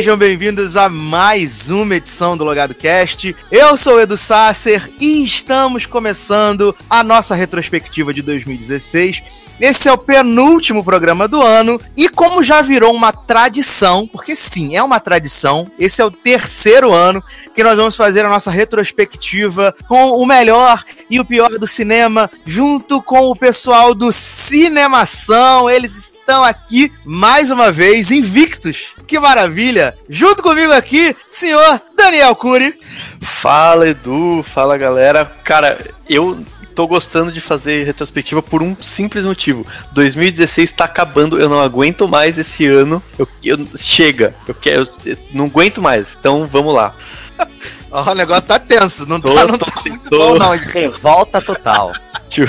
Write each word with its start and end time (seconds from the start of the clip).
Sejam 0.00 0.16
bem-vindos 0.16 0.78
a 0.78 0.88
mais 0.88 1.68
uma 1.68 1.96
edição 1.96 2.34
do 2.34 2.42
Logado 2.42 2.74
Cast. 2.74 3.36
Eu 3.52 3.76
sou 3.76 3.96
o 3.96 4.00
Edu 4.00 4.16
Sasser 4.16 4.90
e 4.98 5.22
estamos 5.22 5.84
começando 5.84 6.74
a 6.88 7.04
nossa 7.04 7.34
retrospectiva 7.34 8.10
de 8.10 8.22
2016. 8.22 9.22
Esse 9.60 9.90
é 9.90 9.92
o 9.92 9.98
penúltimo 9.98 10.82
programa 10.82 11.28
do 11.28 11.42
ano 11.42 11.78
e 11.94 12.08
como 12.08 12.42
já 12.42 12.62
virou 12.62 12.94
uma 12.94 13.12
tradição, 13.12 14.08
porque 14.08 14.34
sim, 14.34 14.74
é 14.74 14.82
uma 14.82 14.98
tradição, 14.98 15.70
esse 15.78 16.00
é 16.00 16.04
o 16.06 16.10
terceiro 16.10 16.94
ano 16.94 17.22
que 17.54 17.62
nós 17.62 17.76
vamos 17.76 17.94
fazer 17.94 18.24
a 18.24 18.30
nossa 18.30 18.50
retrospectiva 18.50 19.74
com 19.86 20.12
o 20.12 20.24
melhor 20.24 20.82
e 21.10 21.20
o 21.20 21.26
pior 21.26 21.50
do 21.58 21.66
cinema, 21.66 22.30
junto 22.46 23.02
com 23.02 23.26
o 23.26 23.36
pessoal 23.36 23.94
do 23.94 24.10
Cinemação. 24.10 25.68
Eles 25.68 25.94
estão 25.94 26.42
aqui 26.42 26.90
mais 27.04 27.50
uma 27.50 27.70
vez 27.70 28.10
invictos. 28.10 28.94
Que 29.10 29.18
maravilha! 29.18 29.98
Junto 30.08 30.40
comigo 30.40 30.72
aqui, 30.72 31.16
senhor 31.28 31.82
Daniel 31.96 32.32
Cury. 32.36 32.78
Fala 33.20 33.88
Edu, 33.88 34.44
fala 34.44 34.78
galera. 34.78 35.24
Cara, 35.42 35.84
eu 36.08 36.38
tô 36.76 36.86
gostando 36.86 37.32
de 37.32 37.40
fazer 37.40 37.82
retrospectiva 37.82 38.40
por 38.40 38.62
um 38.62 38.80
simples 38.80 39.24
motivo. 39.24 39.66
2016 39.94 40.70
tá 40.70 40.84
acabando, 40.84 41.40
eu 41.40 41.48
não 41.48 41.60
aguento 41.60 42.06
mais 42.06 42.38
esse 42.38 42.68
ano. 42.68 43.02
Eu, 43.18 43.26
eu 43.42 43.66
chega, 43.76 44.32
eu 44.46 44.54
quero, 44.54 44.88
eu 45.04 45.16
não 45.32 45.46
aguento 45.46 45.82
mais. 45.82 46.16
Então 46.16 46.46
vamos 46.46 46.72
lá. 46.72 46.94
Ó, 47.90 48.12
o 48.12 48.14
negócio 48.14 48.44
tá 48.44 48.60
tenso, 48.60 49.06
não 49.06 49.20
tô, 49.20 49.34
tá, 49.34 49.44
não 49.44 49.58
tô, 49.58 49.66
tá 49.66 49.82
muito 49.84 50.08
tô. 50.08 50.18
bom 50.18 50.38
não. 50.38 50.50
Revolta 50.56 51.42
total. 51.42 51.92
Tio, 52.30 52.46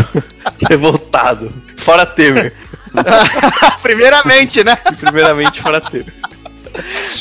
revoltado. 0.69 1.51
Fora 1.79 2.05
Temer. 2.05 2.53
Primeiramente, 3.81 4.63
né? 4.63 4.75
Primeiramente, 4.99 5.59
fora 5.59 5.81
Temer. 5.81 6.20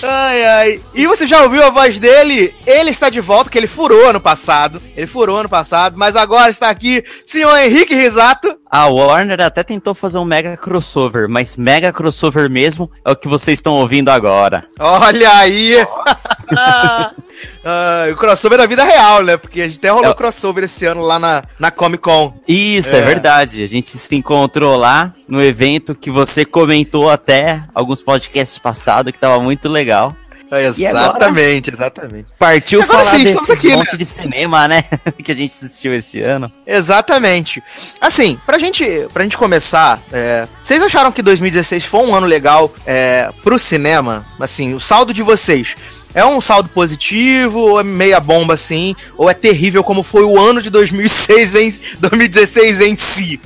Ai, 0.02 0.44
ai. 0.44 0.80
E 0.94 1.06
você 1.06 1.26
já 1.26 1.42
ouviu 1.42 1.64
a 1.64 1.70
voz 1.70 2.00
dele? 2.00 2.54
Ele 2.66 2.90
está 2.90 3.08
de 3.10 3.20
volta, 3.20 3.50
que 3.50 3.58
ele 3.58 3.66
furou 3.66 4.08
ano 4.08 4.20
passado. 4.20 4.80
Ele 4.96 5.06
furou 5.06 5.38
ano 5.38 5.48
passado, 5.48 5.96
mas 5.96 6.16
agora 6.16 6.50
está 6.50 6.70
aqui, 6.70 7.02
senhor 7.26 7.56
Henrique 7.58 7.94
Risato. 7.94 8.58
A 8.70 8.86
Warner 8.86 9.40
até 9.40 9.62
tentou 9.62 9.94
fazer 9.94 10.18
um 10.18 10.24
mega 10.24 10.56
crossover, 10.56 11.28
mas 11.28 11.56
mega 11.56 11.92
crossover 11.92 12.48
mesmo 12.48 12.90
é 13.04 13.10
o 13.10 13.16
que 13.16 13.28
vocês 13.28 13.58
estão 13.58 13.74
ouvindo 13.74 14.10
agora. 14.10 14.64
Olha 14.78 15.38
aí! 15.38 15.74
Ah, 17.64 18.06
o 18.12 18.16
crossover 18.16 18.58
da 18.58 18.66
vida 18.66 18.84
real, 18.84 19.22
né? 19.22 19.36
Porque 19.36 19.60
a 19.62 19.66
gente 19.66 19.78
até 19.78 19.90
rolou 19.90 20.10
É. 20.10 20.14
crossover 20.14 20.64
esse 20.64 20.84
ano 20.86 21.02
lá 21.02 21.18
na, 21.18 21.42
na 21.58 21.70
Comic 21.70 22.02
Con. 22.02 22.34
Isso, 22.46 22.94
é. 22.94 22.98
É. 22.98 23.02
verdade. 23.02 23.62
A 23.62 23.66
gente 23.66 23.90
se 23.96 24.14
encontrou 24.14 24.76
lá 24.76 25.14
no 25.28 25.42
evento 25.42 25.94
que 25.94 26.10
você 26.10 26.44
comentou 26.44 27.10
até 27.10 27.62
alguns 27.74 28.02
podcasts 28.02 28.58
passados 28.58 29.12
que 29.12 29.18
tava 29.18 29.40
muito 29.40 29.68
legal. 29.68 30.14
Exatamente, 30.52 31.70
exatamente. 31.70 32.26
Partiu 32.38 32.82
Agora 32.82 33.04
falar 33.04 33.16
sim, 33.16 33.24
desse 33.24 33.52
aqui, 33.52 33.68
monte 33.68 33.92
né? 33.92 33.98
de 33.98 34.04
cinema, 34.04 34.66
né? 34.66 34.82
que 35.22 35.30
a 35.30 35.34
gente 35.34 35.52
assistiu 35.52 35.94
esse 35.94 36.20
ano. 36.20 36.50
Exatamente. 36.66 37.62
Assim, 38.00 38.38
pra 38.44 38.58
gente, 38.58 38.84
pra 39.12 39.22
gente 39.22 39.38
começar, 39.38 40.00
é, 40.12 40.48
vocês 40.62 40.82
acharam 40.82 41.12
que 41.12 41.22
2016 41.22 41.84
foi 41.84 42.00
um 42.00 42.14
ano 42.14 42.26
legal 42.26 42.72
é, 42.84 43.30
pro 43.44 43.58
cinema? 43.60 44.26
Assim, 44.40 44.74
o 44.74 44.80
saldo 44.80 45.14
de 45.14 45.22
vocês 45.22 45.76
é 46.14 46.24
um 46.24 46.40
saldo 46.40 46.68
positivo 46.68 47.58
ou 47.58 47.80
é 47.80 47.82
meia 47.82 48.20
bomba 48.20 48.54
assim? 48.54 48.94
Ou 49.16 49.30
é 49.30 49.34
terrível 49.34 49.84
como 49.84 50.02
foi 50.02 50.24
o 50.24 50.38
ano 50.38 50.60
de 50.60 50.70
2006 50.70 51.54
em, 51.54 51.72
2016 51.98 52.80
em 52.80 52.96
si? 52.96 53.40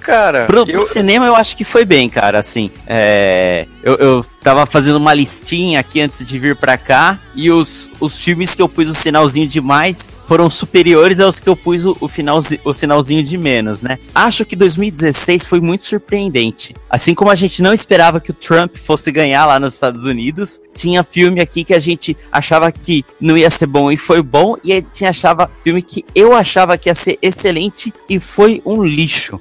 Cara, 0.00 0.46
Pro, 0.46 0.66
pro 0.66 0.82
eu, 0.82 0.86
cinema 0.86 1.26
eu 1.26 1.36
acho 1.36 1.56
que 1.56 1.64
foi 1.64 1.84
bem, 1.84 2.08
cara, 2.08 2.38
assim. 2.38 2.70
É, 2.86 3.66
eu, 3.82 3.94
eu 3.94 4.24
tava 4.42 4.66
fazendo 4.66 4.96
uma 4.96 5.14
listinha 5.14 5.80
aqui 5.80 6.00
antes 6.00 6.26
de 6.26 6.38
vir 6.38 6.56
pra 6.56 6.76
cá 6.76 7.18
e 7.34 7.50
os, 7.50 7.90
os 8.00 8.18
filmes 8.18 8.54
que 8.54 8.62
eu 8.62 8.68
pus 8.68 8.88
o 8.88 8.94
sinalzinho 8.94 9.46
de 9.46 9.60
mais 9.60 10.10
foram 10.26 10.48
superiores 10.48 11.20
aos 11.20 11.38
que 11.38 11.48
eu 11.48 11.56
pus 11.56 11.84
o, 11.84 11.96
o, 12.00 12.08
finalzi, 12.08 12.60
o 12.64 12.72
sinalzinho 12.72 13.22
de 13.22 13.36
menos, 13.36 13.82
né? 13.82 13.98
Acho 14.14 14.44
que 14.44 14.56
2016 14.56 15.44
foi 15.44 15.60
muito 15.60 15.84
surpreendente. 15.84 16.74
Assim 16.88 17.12
como 17.14 17.30
a 17.30 17.34
gente 17.34 17.60
não 17.60 17.72
esperava 17.72 18.20
que 18.20 18.30
o 18.30 18.34
Trump 18.34 18.76
fosse 18.76 19.12
ganhar 19.12 19.44
lá 19.44 19.60
nos 19.60 19.74
Estados 19.74 20.04
Unidos, 20.04 20.60
tinha 20.74 21.04
filme 21.04 21.40
aqui 21.40 21.64
que 21.64 21.74
a 21.74 21.80
gente 21.80 22.16
achava 22.30 22.70
que 22.72 23.04
não 23.20 23.36
ia 23.36 23.50
ser 23.50 23.66
bom 23.66 23.92
e 23.92 23.96
foi 23.96 24.22
bom, 24.22 24.56
e 24.64 24.72
aí 24.72 24.82
tinha 24.82 25.10
achava 25.10 25.50
filme 25.62 25.82
que 25.82 26.04
eu 26.14 26.34
achava 26.34 26.78
que 26.78 26.88
ia 26.88 26.94
ser 26.94 27.18
excelente 27.20 27.92
e 28.08 28.18
foi 28.18 28.62
um 28.64 28.82
lixo. 28.82 29.38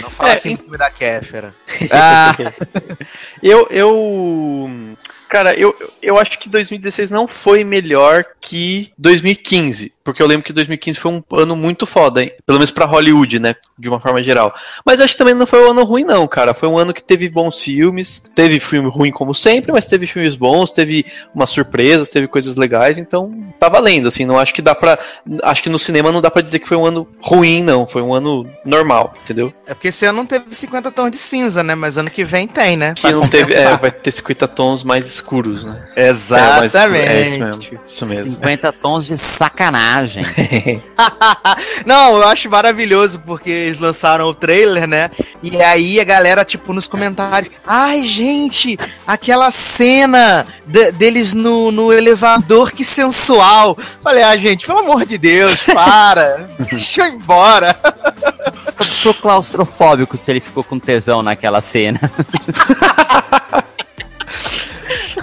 Não 0.00 0.10
fala 0.10 0.30
É, 0.30 0.32
assim 0.34 0.54
do 0.54 0.62
filme 0.62 0.78
da 0.78 0.90
Kéfera. 0.90 1.54
Ah, 1.90 2.36
eu, 3.42 3.66
eu, 3.70 4.29
o 4.30 4.68
cara, 5.30 5.54
eu, 5.54 5.74
eu 6.02 6.18
acho 6.18 6.38
que 6.38 6.48
2016 6.48 7.10
não 7.10 7.28
foi 7.28 7.62
melhor 7.62 8.24
que 8.42 8.90
2015, 8.98 9.92
porque 10.02 10.20
eu 10.20 10.26
lembro 10.26 10.44
que 10.44 10.52
2015 10.52 10.98
foi 10.98 11.12
um 11.12 11.22
ano 11.32 11.54
muito 11.54 11.86
foda, 11.86 12.22
hein? 12.22 12.32
pelo 12.44 12.58
menos 12.58 12.72
pra 12.72 12.84
Hollywood, 12.84 13.38
né, 13.38 13.54
de 13.78 13.88
uma 13.88 14.00
forma 14.00 14.20
geral. 14.22 14.52
Mas 14.84 15.00
acho 15.00 15.14
que 15.14 15.18
também 15.18 15.34
não 15.34 15.46
foi 15.46 15.64
um 15.64 15.70
ano 15.70 15.84
ruim 15.84 16.04
não, 16.04 16.26
cara. 16.26 16.52
Foi 16.52 16.68
um 16.68 16.76
ano 16.76 16.92
que 16.92 17.02
teve 17.02 17.28
bons 17.28 17.60
filmes, 17.60 18.22
teve 18.34 18.58
filme 18.58 18.90
ruim 18.90 19.12
como 19.12 19.34
sempre, 19.34 19.70
mas 19.70 19.86
teve 19.86 20.06
filmes 20.06 20.34
bons, 20.34 20.72
teve 20.72 21.06
umas 21.32 21.50
surpresas, 21.50 22.08
teve 22.08 22.26
coisas 22.26 22.56
legais, 22.56 22.98
então 22.98 23.32
tá 23.58 23.68
valendo, 23.68 24.08
assim, 24.08 24.24
não 24.24 24.38
acho 24.38 24.52
que 24.52 24.60
dá 24.60 24.74
pra, 24.74 24.98
acho 25.44 25.62
que 25.62 25.68
no 25.68 25.78
cinema 25.78 26.10
não 26.10 26.20
dá 26.20 26.30
pra 26.30 26.42
dizer 26.42 26.58
que 26.58 26.66
foi 26.66 26.76
um 26.76 26.84
ano 26.84 27.06
ruim 27.20 27.62
não, 27.62 27.86
foi 27.86 28.02
um 28.02 28.12
ano 28.12 28.48
normal, 28.64 29.14
entendeu? 29.22 29.52
É 29.66 29.74
porque 29.74 29.88
esse 29.88 30.04
ano 30.06 30.18
não 30.18 30.26
teve 30.26 30.52
50 30.52 30.90
tons 30.90 31.10
de 31.12 31.18
cinza, 31.18 31.62
né? 31.62 31.76
Mas 31.76 31.96
ano 31.96 32.10
que 32.10 32.24
vem 32.24 32.48
tem, 32.48 32.76
né? 32.76 32.94
Que 32.94 33.02
Pra 33.02 33.12
não 33.12 33.28
teve, 33.28 33.54
é, 33.54 33.76
vai 33.76 33.92
ter 33.92 34.10
50 34.10 34.48
tons 34.48 34.82
mais 34.82 35.19
escuros, 35.20 35.64
né? 35.64 35.76
Exatamente. 35.96 37.08
É, 37.08 37.22
é 37.22 37.28
isso 37.28 37.38
mesmo. 37.38 37.80
Isso 37.86 38.06
mesmo. 38.06 38.30
50 38.32 38.72
tons 38.72 39.06
de 39.06 39.18
sacanagem. 39.18 40.24
Não, 41.86 42.16
eu 42.16 42.28
acho 42.28 42.48
maravilhoso 42.50 43.20
porque 43.20 43.50
eles 43.50 43.78
lançaram 43.78 44.26
o 44.26 44.34
trailer, 44.34 44.86
né? 44.86 45.10
E 45.42 45.60
aí 45.62 46.00
a 46.00 46.04
galera, 46.04 46.44
tipo, 46.44 46.72
nos 46.72 46.86
comentários, 46.86 47.52
ai, 47.66 48.02
gente, 48.04 48.78
aquela 49.06 49.50
cena 49.50 50.46
de- 50.66 50.92
deles 50.92 51.32
no, 51.32 51.70
no 51.70 51.92
elevador, 51.92 52.72
que 52.72 52.84
sensual. 52.84 53.76
Falei, 54.02 54.22
ah, 54.22 54.36
gente, 54.36 54.66
pelo 54.66 54.80
amor 54.80 55.04
de 55.04 55.18
Deus, 55.18 55.54
para. 55.64 56.48
Deixa 56.70 57.02
eu 57.02 57.06
ir 57.08 57.14
embora. 57.14 57.76
Pro 59.02 59.14
claustrofóbico 59.14 60.16
se 60.16 60.30
ele 60.30 60.40
ficou 60.40 60.64
com 60.64 60.78
tesão 60.78 61.22
naquela 61.22 61.60
cena. 61.60 62.00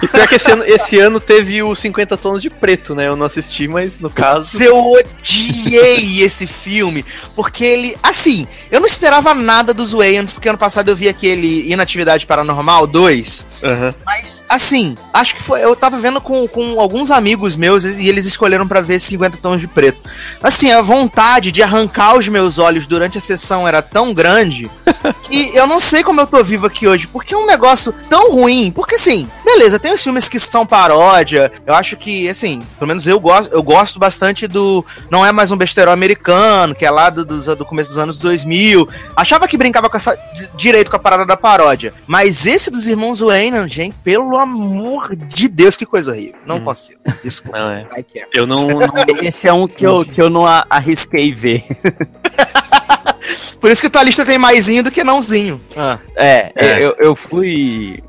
E 0.02 0.08
pior 0.08 0.28
que 0.28 0.36
esse 0.36 0.50
ano, 0.50 0.64
esse 0.64 0.98
ano 0.98 1.20
teve 1.20 1.62
o 1.62 1.74
50 1.74 2.16
tons 2.16 2.42
de 2.42 2.50
preto, 2.50 2.94
né? 2.94 3.08
Eu 3.08 3.16
não 3.16 3.26
assisti, 3.26 3.66
mas 3.68 3.98
no 4.00 4.10
caso. 4.10 4.62
Eu 4.62 4.92
odiei 4.92 6.22
esse 6.22 6.46
filme, 6.46 7.04
porque 7.34 7.64
ele, 7.64 7.96
assim, 8.02 8.46
eu 8.70 8.80
não 8.80 8.86
esperava 8.86 9.34
nada 9.34 9.74
dos 9.74 9.92
Wayans, 9.92 10.32
porque 10.32 10.48
ano 10.48 10.58
passado 10.58 10.88
eu 10.88 10.96
vi 10.96 11.08
aquele 11.08 11.70
Inatividade 11.70 12.26
Paranormal 12.26 12.86
2, 12.86 13.46
Aham. 13.62 13.94
Mas, 14.06 14.44
assim, 14.48 14.94
acho 15.12 15.34
que 15.34 15.42
foi. 15.42 15.62
Eu 15.62 15.74
tava 15.74 15.98
vendo 15.98 16.20
com, 16.20 16.46
com 16.46 16.80
alguns 16.80 17.10
amigos 17.10 17.56
meus 17.56 17.84
e 17.84 18.08
eles 18.08 18.26
escolheram 18.26 18.68
pra 18.68 18.80
ver 18.80 18.98
50 18.98 19.38
tons 19.38 19.60
de 19.60 19.66
preto. 19.66 19.98
Assim, 20.42 20.70
a 20.70 20.80
vontade 20.80 21.50
de 21.50 21.62
arrancar 21.62 22.16
os 22.16 22.28
meus 22.28 22.58
olhos 22.58 22.86
durante 22.86 23.18
a 23.18 23.20
sessão 23.20 23.66
era 23.66 23.82
tão 23.82 24.14
grande 24.14 24.70
que 25.24 25.54
eu 25.56 25.66
não 25.66 25.80
sei 25.80 26.02
como 26.02 26.20
eu 26.20 26.26
tô 26.26 26.42
vivo 26.42 26.66
aqui 26.66 26.86
hoje, 26.86 27.06
porque 27.06 27.34
é 27.34 27.36
um 27.36 27.46
negócio 27.46 27.92
tão 28.08 28.32
ruim. 28.32 28.70
Porque, 28.74 28.94
assim, 28.94 29.28
beleza, 29.44 29.78
tem 29.78 29.87
os 29.92 30.02
filmes 30.02 30.28
que 30.28 30.38
são 30.38 30.66
paródia. 30.66 31.50
Eu 31.66 31.74
acho 31.74 31.96
que, 31.96 32.28
assim, 32.28 32.60
pelo 32.78 32.88
menos 32.88 33.06
eu 33.06 33.18
gosto, 33.20 33.52
eu 33.52 33.62
gosto 33.62 33.98
bastante 33.98 34.46
do. 34.46 34.84
Não 35.10 35.24
é 35.24 35.32
mais 35.32 35.50
um 35.52 35.56
besteirão 35.56 35.92
americano, 35.92 36.74
que 36.74 36.84
é 36.86 36.90
lá 36.90 37.10
do, 37.10 37.24
do, 37.24 37.56
do 37.56 37.64
começo 37.64 37.90
dos 37.90 37.98
anos 37.98 38.18
2000. 38.18 38.88
Achava 39.16 39.46
que 39.48 39.56
brincava 39.56 39.88
com 39.90 39.96
essa, 39.96 40.14
di- 40.34 40.48
direito 40.56 40.90
com 40.90 40.96
a 40.96 41.00
parada 41.00 41.24
da 41.26 41.36
paródia. 41.36 41.92
Mas 42.06 42.46
esse 42.46 42.70
dos 42.70 42.86
irmãos 42.88 43.20
Wayne, 43.20 43.66
gente, 43.68 43.94
pelo 44.04 44.36
amor 44.38 45.14
de 45.16 45.48
Deus, 45.48 45.76
que 45.76 45.86
coisa 45.86 46.10
horrível. 46.12 46.34
Não 46.46 46.56
Hum. 46.56 46.64
consigo. 46.64 46.98
Desculpa. 47.22 47.58
Não, 47.58 47.70
é. 47.70 47.82
Can't. 47.82 48.26
Eu 48.34 48.46
não. 48.46 48.66
não- 48.66 48.78
Esse 49.22 49.48
é 49.48 49.52
um 49.52 49.66
que 49.68 49.84
eu, 49.86 50.04
que 50.04 50.20
eu 50.20 50.28
não 50.30 50.44
arrisquei 50.46 51.32
ver. 51.32 51.64
Por 53.60 53.70
isso 53.70 53.80
que 53.82 53.90
tua 53.90 54.02
lista 54.04 54.24
tem 54.24 54.38
maisinho 54.38 54.82
do 54.82 54.90
que 54.90 55.02
nãozinho. 55.02 55.60
Ah. 55.76 55.98
É, 56.16 56.52
É. 56.54 56.82
Eu, 56.84 56.94
eu 56.98 57.16
fui 57.16 58.02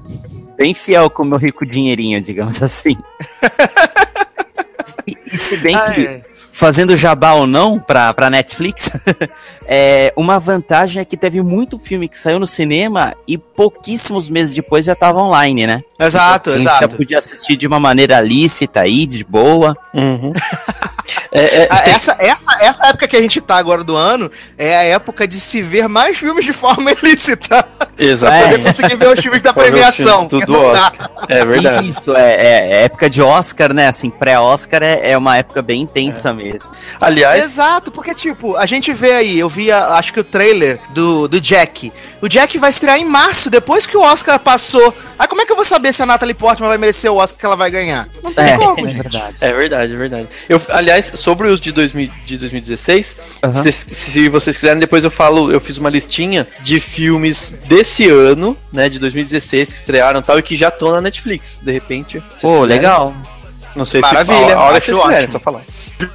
bem 0.60 0.74
fiel 0.74 1.10
com 1.10 1.24
o 1.24 1.26
meu 1.26 1.38
rico 1.38 1.66
dinheirinho, 1.66 2.22
digamos 2.22 2.62
assim. 2.62 2.98
E, 5.08 5.18
e 5.34 5.38
se 5.38 5.56
bem 5.58 5.74
Ah, 5.74 5.92
que, 5.94 6.06
é. 6.06 6.22
Fazendo 6.60 6.98
jabá 6.98 7.32
ou 7.36 7.48
não 7.48 7.80
pra, 7.80 8.14
pra 8.14 8.30
Netflix, 8.30 8.92
é, 9.66 10.12
uma 10.18 10.38
vantagem 10.42 11.02
é 11.02 11.06
que 11.06 11.16
teve 11.16 11.42
muito 11.42 11.80
filme 11.80 12.10
que 12.10 12.18
saiu 12.18 12.38
no 12.38 12.46
cinema 12.46 13.14
e 13.26 13.38
pouquíssimos 13.38 14.30
meses 14.30 14.54
depois 14.54 14.86
já 14.86 14.94
tava 14.94 15.20
online, 15.20 15.66
né? 15.66 15.82
Exato, 15.98 16.50
A 16.50 16.58
gente 16.58 16.66
já 16.66 16.78
exato. 16.78 16.98
podia 16.98 17.18
assistir 17.18 17.56
de 17.56 17.66
uma 17.66 17.80
maneira 17.80 18.20
lícita 18.20 18.82
aí, 18.82 19.06
de 19.06 19.24
boa. 19.24 19.76
Uhum. 19.94 20.32
É, 21.32 21.62
é, 21.64 21.68
Ah, 21.72 21.90
Essa, 21.90 22.16
essa, 22.20 22.64
essa 22.64 22.88
época 22.88 23.08
que 23.08 23.16
a 23.16 23.22
gente 23.22 23.42
tá 23.42 23.56
agora 23.58 23.84
do 23.84 23.96
ano 23.96 24.30
é 24.58 24.78
a 24.78 24.84
época 24.84 25.28
de 25.28 25.40
se 25.40 25.62
ver 25.62 25.88
mais 25.88 26.18
filmes 26.18 26.46
de 26.46 26.54
forma 26.54 26.92
ilícita. 27.04 27.66
Exato. 27.98 28.32
Pra 28.32 28.44
poder 28.44 28.64
conseguir 28.64 28.96
ver 28.96 29.14
os 29.14 29.20
filmes 29.20 29.42
da 29.42 29.52
premiação. 29.52 30.28
Tudo 30.28 30.60
Oscar. 30.60 31.12
É 31.28 31.44
verdade. 31.46 31.90
Isso, 31.90 32.16
é, 32.16 32.32
é, 32.32 32.72
é 32.74 32.84
época 32.84 33.10
de 33.10 33.22
Oscar, 33.24 33.74
né? 33.74 33.88
Assim, 33.88 34.10
pré-Oscar 34.12 34.84
é, 34.84 35.12
é 35.12 35.18
uma 35.18 35.38
época 35.38 35.62
bem 35.64 35.82
intensa 35.82 36.30
é. 36.40 36.49
Mesmo. 36.52 36.72
Aliás. 37.00 37.44
Exato, 37.44 37.92
porque, 37.92 38.14
tipo, 38.14 38.56
a 38.56 38.66
gente 38.66 38.92
vê 38.94 39.14
aí, 39.14 39.40
eu 39.40 39.50
vi, 39.50 39.72
a, 39.72 39.96
acho 39.96 40.14
que 40.14 40.20
o 40.20 40.24
trailer 40.24 40.80
do, 40.92 41.28
do 41.28 41.40
Jack. 41.40 41.92
O 42.22 42.28
Jack 42.28 42.58
vai 42.58 42.70
estrear 42.70 42.98
em 42.98 43.06
março, 43.06 43.50
depois 43.50 43.86
que 43.86 43.98
o 43.98 44.02
Oscar 44.02 44.40
passou. 44.40 44.94
Aí 45.18 45.28
como 45.28 45.42
é 45.42 45.46
que 45.46 45.52
eu 45.52 45.56
vou 45.56 45.66
saber 45.66 45.94
se 45.94 46.02
a 46.02 46.06
Natalie 46.06 46.34
Portman 46.34 46.70
vai 46.70 46.78
merecer 46.78 47.12
o 47.12 47.18
Oscar 47.18 47.40
que 47.40 47.46
ela 47.46 47.56
vai 47.56 47.70
ganhar? 47.70 48.08
Não 48.24 48.34
tem 48.34 48.46
é, 48.46 48.58
como, 48.58 48.86
é 48.86 48.90
gente. 48.90 49.02
Verdade. 49.02 49.36
É 49.42 49.54
verdade, 49.54 49.94
é 49.94 49.98
verdade. 49.98 50.28
Eu, 50.48 50.62
aliás, 50.70 51.12
sobre 51.16 51.48
os 51.48 51.60
de, 51.60 51.72
2000, 51.72 52.12
de 52.26 52.38
2016, 52.38 53.18
uhum. 53.44 53.54
se, 53.56 53.72
se 53.72 54.30
vocês 54.30 54.56
quiserem, 54.58 54.80
depois 54.80 55.04
eu 55.04 55.12
falo, 55.12 55.52
eu 55.52 55.60
fiz 55.60 55.78
uma 55.78 55.90
listinha 55.90 56.48
de 56.62 56.80
filmes 56.80 57.58
desse 57.66 58.10
ano, 58.10 58.58
né, 58.72 58.90
de 58.90 59.00
2016, 59.00 59.72
que 59.72 59.80
estrearam 59.80 60.20
e 60.20 60.24
tal, 60.24 60.40
e 60.40 60.44
que 60.44 60.56
já 60.56 60.70
estão 60.70 60.92
na 60.92 61.02
Netflix, 61.02 61.60
de 61.64 61.72
repente. 61.72 62.22
Pô, 62.42 62.64
legal. 62.64 63.14
Não 63.76 63.86
sei 63.86 64.02
Maravilha, 64.02 64.38
se 64.38 64.52
a 64.52 64.60
hora 64.60 64.80
que 64.80 64.86
vocês 64.86 64.98
quiserem, 64.98 65.32
só 65.32 65.40
falar. 65.40 65.62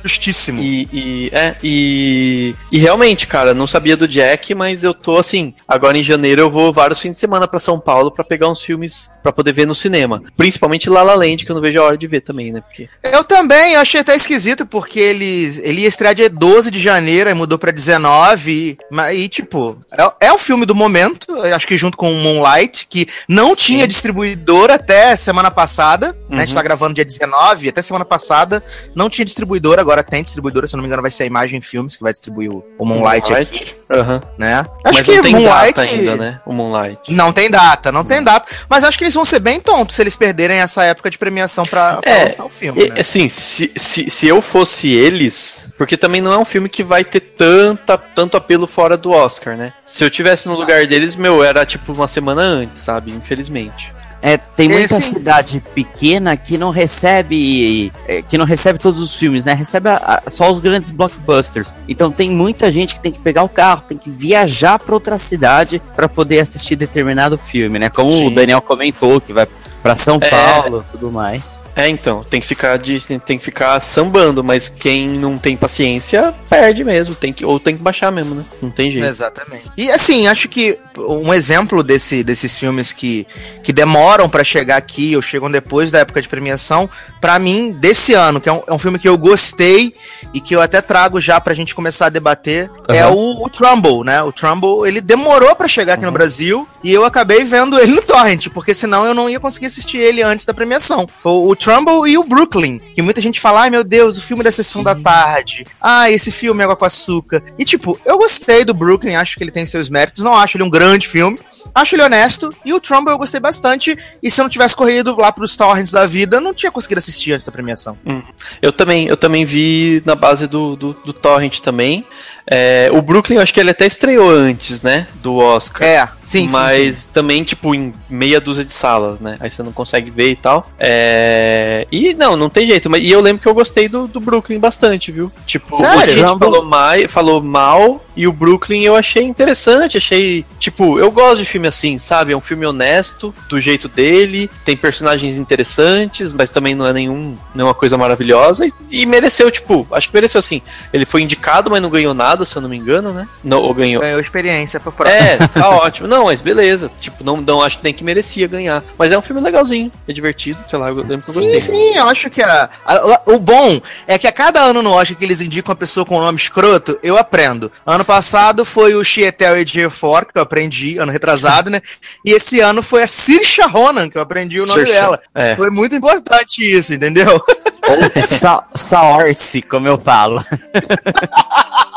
Justíssimo. 0.03 0.63
E, 0.63 0.89
e, 0.93 1.31
é, 1.33 1.55
e, 1.63 2.55
e 2.73 2.79
realmente, 2.79 3.27
cara, 3.27 3.53
não 3.53 3.67
sabia 3.67 3.97
do 3.97 4.09
Jack, 4.09 4.55
mas 4.55 4.83
eu 4.83 4.95
tô 4.95 5.19
assim. 5.19 5.55
Agora 5.69 5.99
em 5.99 6.03
janeiro 6.03 6.41
eu 6.41 6.51
vou 6.51 6.73
vários 6.73 7.01
fins 7.01 7.13
de 7.13 7.19
semana 7.19 7.47
para 7.47 7.59
São 7.59 7.79
Paulo 7.79 8.11
para 8.11 8.25
pegar 8.25 8.49
uns 8.49 8.63
filmes 8.63 9.11
para 9.23 9.33
poder 9.33 9.53
ver 9.53 9.67
no 9.67 9.75
cinema. 9.75 10.23
Principalmente 10.37 10.89
La 10.89 11.03
La 11.03 11.15
Land, 11.15 11.45
que 11.45 11.51
eu 11.51 11.55
não 11.55 11.63
vejo 11.63 11.81
a 11.81 11.85
hora 11.85 11.99
de 11.99 12.07
ver 12.07 12.23
também, 12.23 12.53
né? 12.53 12.61
Porque... 12.61 12.89
Eu 13.03 13.23
também, 13.25 13.75
eu 13.75 13.81
achei 13.81 14.01
até 14.01 14.15
esquisito, 14.17 14.67
porque 14.67 14.99
ele, 14.99 15.61
ele 15.63 15.83
ia 15.83 15.89
estrear 15.89 16.15
dia 16.15 16.31
12 16.31 16.71
de 16.71 16.79
janeiro, 16.79 17.29
aí 17.29 17.35
mudou 17.35 17.59
pra 17.59 17.71
19. 17.71 18.79
E, 18.91 19.15
e 19.15 19.29
tipo, 19.29 19.77
é, 19.93 20.29
é 20.29 20.33
o 20.33 20.39
filme 20.39 20.65
do 20.65 20.75
momento, 20.75 21.27
acho 21.55 21.67
que 21.67 21.77
junto 21.77 21.97
com 21.97 22.11
o 22.11 22.17
Moonlight, 22.17 22.87
que 22.89 23.07
não 23.29 23.55
tinha 23.55 23.83
Sim. 23.83 23.89
distribuidor 23.89 24.71
até 24.71 25.15
semana 25.17 25.51
passada. 25.51 26.17
Uhum. 26.29 26.37
Né, 26.37 26.43
a 26.43 26.47
gente 26.47 26.55
tá 26.55 26.61
uhum. 26.61 26.65
gravando 26.65 26.95
dia 26.95 27.05
19, 27.05 27.44
até 27.45 27.83
semana 27.83 28.05
passada 28.05 28.63
não 28.95 29.09
tinha 29.09 29.25
distribuidor 29.25 29.55
distribuidora, 29.55 29.81
agora 29.81 30.03
tem 30.03 30.23
distribuidora, 30.23 30.67
se 30.67 30.75
não 30.75 30.83
me 30.83 30.89
engano, 30.89 31.03
vai 31.03 31.11
ser 31.11 31.25
a 31.25 31.27
Imagem 31.27 31.61
Filmes 31.61 31.97
que 31.97 32.03
vai 32.03 32.13
distribuir 32.13 32.51
o, 32.51 32.65
o 32.79 32.85
Moonlight, 32.85 33.31
Moonlight, 33.31 33.57
aqui. 33.57 33.77
Uhum. 33.91 34.21
Né? 34.39 34.55
Acho 34.55 34.99
Mas 34.99 35.01
que 35.03 35.15
não 35.15 35.23
tem 35.23 35.33
Moonlight 35.33 35.75
data 35.75 35.83
ainda, 35.83 36.17
né? 36.17 36.41
O 36.45 36.53
Moonlight. 36.53 37.13
Não 37.13 37.33
tem 37.33 37.51
data, 37.51 37.93
não 37.93 38.05
tem 38.05 38.23
data. 38.23 38.51
Mas 38.69 38.85
acho 38.85 38.99
que 38.99 39.05
eles 39.05 39.15
vão 39.15 39.25
ser 39.25 39.39
bem 39.39 39.61
tontos 39.61 39.97
se 39.97 40.03
eles 40.03 40.17
perderem 40.17 40.59
essa 40.59 40.85
época 40.85 41.11
de 41.11 41.19
premiação 41.19 41.67
pra, 41.67 41.99
pra 41.99 42.11
é, 42.11 42.25
lançar 42.25 42.45
o 42.45 42.49
filme. 42.49 42.89
né? 42.89 43.01
Assim, 43.01 43.29
se, 43.29 43.73
se, 43.77 44.11
se 44.11 44.27
eu 44.27 44.41
fosse 44.43 44.89
eles, 44.89 45.69
porque 45.77 45.97
também 45.97 46.21
não 46.21 46.33
é 46.33 46.39
um 46.39 46.45
filme 46.45 46.69
que 46.69 46.83
vai 46.83 47.05
ter 47.05 47.21
tanta, 47.21 47.97
tanto 47.97 48.37
apelo 48.37 48.67
fora 48.67 48.97
do 48.97 49.11
Oscar, 49.11 49.57
né? 49.57 49.73
Se 49.85 50.05
eu 50.05 50.11
tivesse 50.11 50.49
no 50.49 50.55
lugar 50.55 50.87
deles, 50.87 51.17
meu, 51.17 51.43
era 51.43 51.65
tipo 51.65 51.93
uma 51.93 52.09
semana 52.09 52.43
antes, 52.43 52.81
sabe? 52.81 53.13
Infelizmente. 53.13 53.93
É, 54.27 54.39
tem 54.39 54.71
muita 54.71 54.97
Esse... 54.97 55.11
cidade 55.11 55.63
pequena 55.75 56.35
que 56.35 56.57
não 56.57 56.71
recebe 56.71 57.93
é, 58.09 58.23
que 58.23 58.39
não 58.39 58.47
recebe 58.47 58.79
todos 58.79 58.99
os 58.99 59.15
filmes, 59.15 59.45
né? 59.45 59.53
Recebe 59.53 59.91
a, 59.91 60.23
a, 60.27 60.31
só 60.31 60.51
os 60.51 60.59
grandes 60.59 60.91
blockbusters. 60.91 61.75
Então 61.87 62.11
tem 62.11 62.31
muita 62.31 62.73
gente 62.73 62.95
que 62.95 63.01
tem 63.03 63.13
que 63.13 63.21
pegar 63.21 63.43
o 63.43 63.51
carro, 63.51 63.83
tem 63.87 63.99
que 63.99 64.09
viajar 64.09 64.79
para 64.79 64.95
outra 64.95 65.19
cidade 65.19 65.81
para 65.95 66.09
poder 66.09 66.41
assistir 66.41 66.75
determinado 66.75 67.37
filme, 67.37 67.79
né? 67.79 67.91
Como 67.91 68.15
Sim. 68.15 68.29
o 68.29 68.31
Daniel 68.31 68.63
comentou, 68.63 69.21
que 69.21 69.31
vai 69.31 69.47
para 69.83 69.95
São 69.95 70.19
é... 70.23 70.31
Paulo, 70.31 70.83
tudo 70.91 71.13
mais. 71.13 71.63
É, 71.77 71.89
então, 71.89 72.23
tem 72.23 72.41
que 72.41 72.47
ficar 72.47 72.79
de, 72.79 73.01
tem 73.21 73.39
que 73.39 73.45
ficar 73.45 73.81
sambando, 73.81 74.45
mas 74.45 74.69
quem 74.69 75.09
não 75.09 75.37
tem 75.39 75.57
paciência 75.57 76.33
perde 76.49 76.85
mesmo, 76.85 77.15
tem 77.15 77.33
que 77.33 77.45
ou 77.45 77.59
tem 77.59 77.77
que 77.77 77.83
baixar 77.83 78.13
mesmo, 78.13 78.35
né? 78.35 78.45
Não 78.63 78.71
tem 78.71 78.91
jeito. 78.91 79.07
Exatamente. 79.07 79.71
E 79.77 79.91
assim, 79.91 80.27
acho 80.29 80.49
que 80.49 80.79
um 80.97 81.35
exemplo 81.35 81.83
desse, 81.83 82.23
desses 82.23 82.57
filmes 82.59 82.93
que, 82.93 83.27
que 83.63 83.73
demoram 83.73 84.29
para 84.29 84.45
chegar 84.45 84.77
aqui 84.77 85.17
ou 85.17 85.23
chegam 85.23 85.51
depois 85.51 85.91
da 85.91 86.01
época 86.01 86.23
de 86.23 86.29
premiação, 86.29 86.89
para 87.21 87.39
mim 87.39 87.73
desse 87.73 88.15
ano, 88.15 88.41
que 88.41 88.49
é 88.49 88.53
um, 88.53 88.63
é 88.67 88.73
um, 88.73 88.79
filme 88.79 88.99
que 88.99 89.09
eu 89.09 89.19
gostei 89.19 89.95
e 90.33 90.41
que 90.41 90.55
eu 90.55 90.61
até 90.61 90.81
trago 90.81 91.21
já 91.21 91.41
pra 91.41 91.55
gente 91.55 91.75
começar 91.75 92.07
a 92.07 92.11
debater, 92.11 92.71
uhum. 92.71 92.95
é 92.95 93.07
o, 93.09 93.45
o 93.45 93.51
Trumbull, 93.51 94.05
né? 94.05 94.23
O 94.23 94.31
Trumbull, 94.31 94.87
ele 94.87 95.01
demorou 95.01 95.57
para 95.57 95.67
chegar 95.67 95.95
aqui 95.95 96.05
uhum. 96.05 96.11
no 96.11 96.13
Brasil 96.13 96.69
e 96.83 96.93
eu 96.93 97.05
acabei 97.05 97.45
vendo 97.45 97.79
ele 97.79 97.93
no 97.93 98.03
torrent, 98.03 98.49
porque 98.51 98.75
senão 98.75 99.05
eu 99.05 99.15
não 99.15 99.29
ia 99.29 99.41
conseguir 99.41 99.67
assistir 99.67 99.99
ele 99.99 100.23
antes 100.23 100.47
da 100.47 100.55
premiação. 100.55 101.09
Foi 101.21 101.33
o 101.33 101.57
Trumbull 101.65 102.07
e 102.07 102.19
o 102.19 102.23
Brooklyn. 102.23 102.79
Que 102.95 103.01
muita 103.01 103.23
gente 103.23 103.41
fala, 103.41 103.63
ai 103.63 103.71
meu 103.71 103.83
Deus, 103.83 104.19
o 104.19 104.21
filme 104.21 104.45
da 104.45 104.51
sessão 104.51 104.83
da 104.83 104.95
tarde. 104.95 105.67
Ah, 105.81 106.11
esse 106.11 106.31
filme 106.31 106.63
Água 106.63 106.77
com 106.77 106.85
Açúcar. 106.85 107.43
E 107.59 107.65
tipo, 107.65 107.99
eu 108.05 108.19
gostei 108.19 108.67
do 108.67 108.75
Brooklyn, 108.75 109.15
acho 109.15 109.39
que 109.39 109.43
ele 109.43 109.51
tem 109.51 109.65
seus 109.65 109.89
méritos. 109.89 110.23
Não 110.23 110.35
acho 110.35 110.59
ele 110.59 110.65
um 110.65 110.69
grande 110.69 111.09
filme. 111.09 111.39
Acho 111.75 111.95
ele 111.95 112.03
honesto. 112.03 112.55
E 112.67 112.75
o 112.75 112.81
Trumbull 112.81 113.15
eu 113.15 113.19
gostei 113.19 113.41
bastante. 113.41 113.97
E 114.23 114.31
se 114.31 114.39
eu 114.39 114.43
não 114.43 114.51
tivesse 114.51 114.77
corrido 114.77 115.17
lá 115.17 115.33
pros 115.33 115.57
torrents 115.57 115.91
da 115.91 116.05
vida, 116.05 116.37
eu 116.37 116.41
não 116.43 116.53
tinha 116.53 116.71
conseguido 116.71 116.99
assistir 116.99 117.33
antes 117.33 117.47
da 117.47 117.53
premiação. 117.53 117.97
Hum. 118.05 118.21
Eu 118.61 118.71
também, 118.71 119.09
eu 119.09 119.17
também 119.17 119.47
vi 119.47 120.03
na 120.05 120.15
base 120.15 120.47
do, 120.47 120.77
do, 120.77 120.93
do 120.93 121.13
torrent 121.15 121.61
também. 121.61 122.05
É, 122.47 122.91
o 122.93 123.01
Brooklyn, 123.01 123.37
eu 123.37 123.43
acho 123.43 123.55
que 123.55 123.61
ele 123.61 123.71
até 123.71 123.87
estreou 123.87 124.29
antes, 124.29 124.83
né? 124.83 125.07
Do 125.23 125.37
Oscar. 125.37 125.87
É, 125.87 126.09
sim, 126.23 126.47
Mas 126.51 126.75
sim, 126.75 126.93
sim. 126.93 127.09
também, 127.13 127.43
tipo, 127.43 127.75
em 127.75 127.93
meia 128.09 128.41
dúzia 128.41 128.65
de 128.65 128.75
salas, 128.75 129.19
né? 129.19 129.37
Aí 129.41 129.49
você 129.49 129.63
não 129.63 129.73
consegue 129.73 130.11
ver 130.11 130.31
e 130.33 130.37
tal. 130.37 130.69
É... 130.79 131.87
E 131.91 132.13
não, 132.15 132.37
não 132.37 132.51
tem 132.51 132.67
jeito. 132.67 132.91
Mas, 132.91 133.03
e 133.03 133.11
eu 133.11 133.21
lembro 133.21 133.43
que 133.43 133.49
eu 133.49 133.55
gostei 133.55 133.89
do, 133.89 134.07
do 134.07 134.21
Brooklyn 134.21 134.59
bastante, 134.59 135.11
viu? 135.11 135.33
Tipo, 135.47 135.77
Sério? 135.77 136.13
o 136.13 136.17
gente 136.17 136.39
falou, 136.39 136.65
mai, 136.65 137.09
falou 137.09 137.43
mal 137.43 138.05
e 138.17 138.27
o 138.27 138.33
Brooklyn 138.33 138.83
eu 138.83 138.95
achei 138.95 139.25
interessante. 139.25 139.97
Achei, 139.97 140.45
tipo, 140.59 140.99
eu 140.99 141.11
gosto 141.11 141.39
de 141.39 141.47
filme 141.47 141.67
assim, 141.67 141.99
sabe? 141.99 142.33
É 142.33 142.37
um 142.37 142.43
filme 142.43 142.67
honesto, 142.67 143.35
do 143.49 143.59
jeito 143.59 143.89
dele. 143.89 144.51
Tem 144.65 144.77
personagens 144.77 145.39
interessantes, 145.39 146.33
mas 146.33 146.51
também 146.51 146.75
não 146.75 146.87
é 146.87 146.93
nenhum, 146.93 147.37
nenhuma 147.55 147.75
coisa 147.75 147.97
maravilhosa. 147.97 148.67
E, 148.67 148.73
e 148.91 149.07
mereceu, 149.07 149.51
tipo, 149.51 149.87
acho 149.91 150.09
que 150.09 150.15
mereceu 150.15 150.39
assim. 150.39 150.61
Ele 150.93 151.07
foi 151.07 151.23
indicado, 151.23 151.71
mas 151.71 151.81
não 151.81 151.89
ganhou 151.89 152.13
nada 152.13 152.34
se 152.43 152.57
eu 152.57 152.63
não 152.63 152.69
me 152.69 152.77
engano, 152.77 153.13
né? 153.13 153.29
Não, 153.43 153.61
ou 153.61 153.75
ganhou. 153.75 154.01
Ganhou 154.01 154.19
experiência 154.19 154.81
pra 154.81 154.91
próxima. 154.91 155.19
É, 155.19 155.37
tá 155.37 155.69
ótimo. 155.77 156.09
Não, 156.09 156.25
mas 156.25 156.41
beleza. 156.41 156.91
Tipo, 156.99 157.23
não, 157.23 157.37
não 157.37 157.63
acho 157.63 157.79
nem 157.83 157.93
que 157.93 158.03
merecia 158.03 158.49
ganhar. 158.49 158.83
Mas 158.99 159.13
é 159.13 159.19
um 159.19 159.23
filme 159.23 159.43
legalzinho, 159.43 159.93
é 160.09 160.13
divertido, 160.13 160.59
sei 160.69 160.79
lá, 160.79 160.89
eu 160.89 160.97
lembro 160.97 161.23
que 161.23 161.31
eu 161.31 161.35
gostei. 161.35 161.61
Sim, 161.61 161.73
sim, 161.73 161.97
eu 161.97 162.09
acho 162.09 162.31
que 162.31 162.43
a, 162.43 162.69
a, 162.85 163.21
o 163.27 163.39
bom 163.39 163.81
é 164.07 164.19
que 164.19 164.27
a 164.27 164.33
cada 164.33 164.61
ano 164.61 164.83
no 164.83 164.91
Oscar 164.93 165.17
que 165.17 165.25
eles 165.25 165.41
indicam 165.41 165.71
uma 165.73 165.77
pessoa 165.77 166.07
com 166.07 166.17
um 166.17 166.21
nome 166.21 166.39
escroto, 166.39 166.99
eu 167.03 167.19
aprendo. 167.19 167.71
Ano 167.85 168.05
passado 168.05 168.65
foi 168.65 168.95
o 168.95 169.05
Chietel 169.05 169.57
Ejiofor, 169.59 170.27
que 170.27 170.39
eu 170.39 170.43
aprendi, 170.43 170.99
ano 170.99 171.13
retrasado, 171.13 171.71
né? 171.71 171.83
E 172.25 172.33
esse 172.33 172.61
ano 172.61 172.83
foi 172.83 173.03
a 173.03 173.07
Saoirse 173.07 173.61
Ronan, 173.63 174.09
que 174.09 174.17
eu 174.17 174.23
aprendi 174.23 174.61
o 174.61 174.67
nome 174.67 174.87
Saoirse. 174.87 174.93
dela. 174.95 175.21
É. 175.35 175.57
Foi 175.57 175.71
muito 175.71 175.95
importante 175.95 176.63
isso, 176.63 176.95
entendeu? 176.95 177.41
Sa 178.27 178.65
Saorce, 178.75 179.63
como 179.63 179.87
eu 179.87 179.99
falo. 179.99 180.43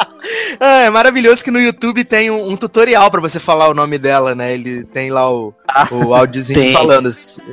Ah, 0.60 0.82
é 0.82 0.90
maravilhoso 0.90 1.42
que 1.42 1.50
no 1.50 1.58
YouTube 1.58 2.04
tem 2.04 2.30
um, 2.30 2.50
um 2.50 2.56
tutorial 2.56 3.10
para 3.10 3.20
você 3.20 3.40
falar 3.40 3.68
o 3.68 3.74
nome 3.74 3.96
dela, 3.96 4.34
né? 4.34 4.52
Ele 4.52 4.84
tem 4.84 5.10
lá 5.10 5.32
o, 5.32 5.54
ah, 5.66 5.88
o 5.90 6.14
áudiozinho 6.14 6.72
falando. 6.72 7.08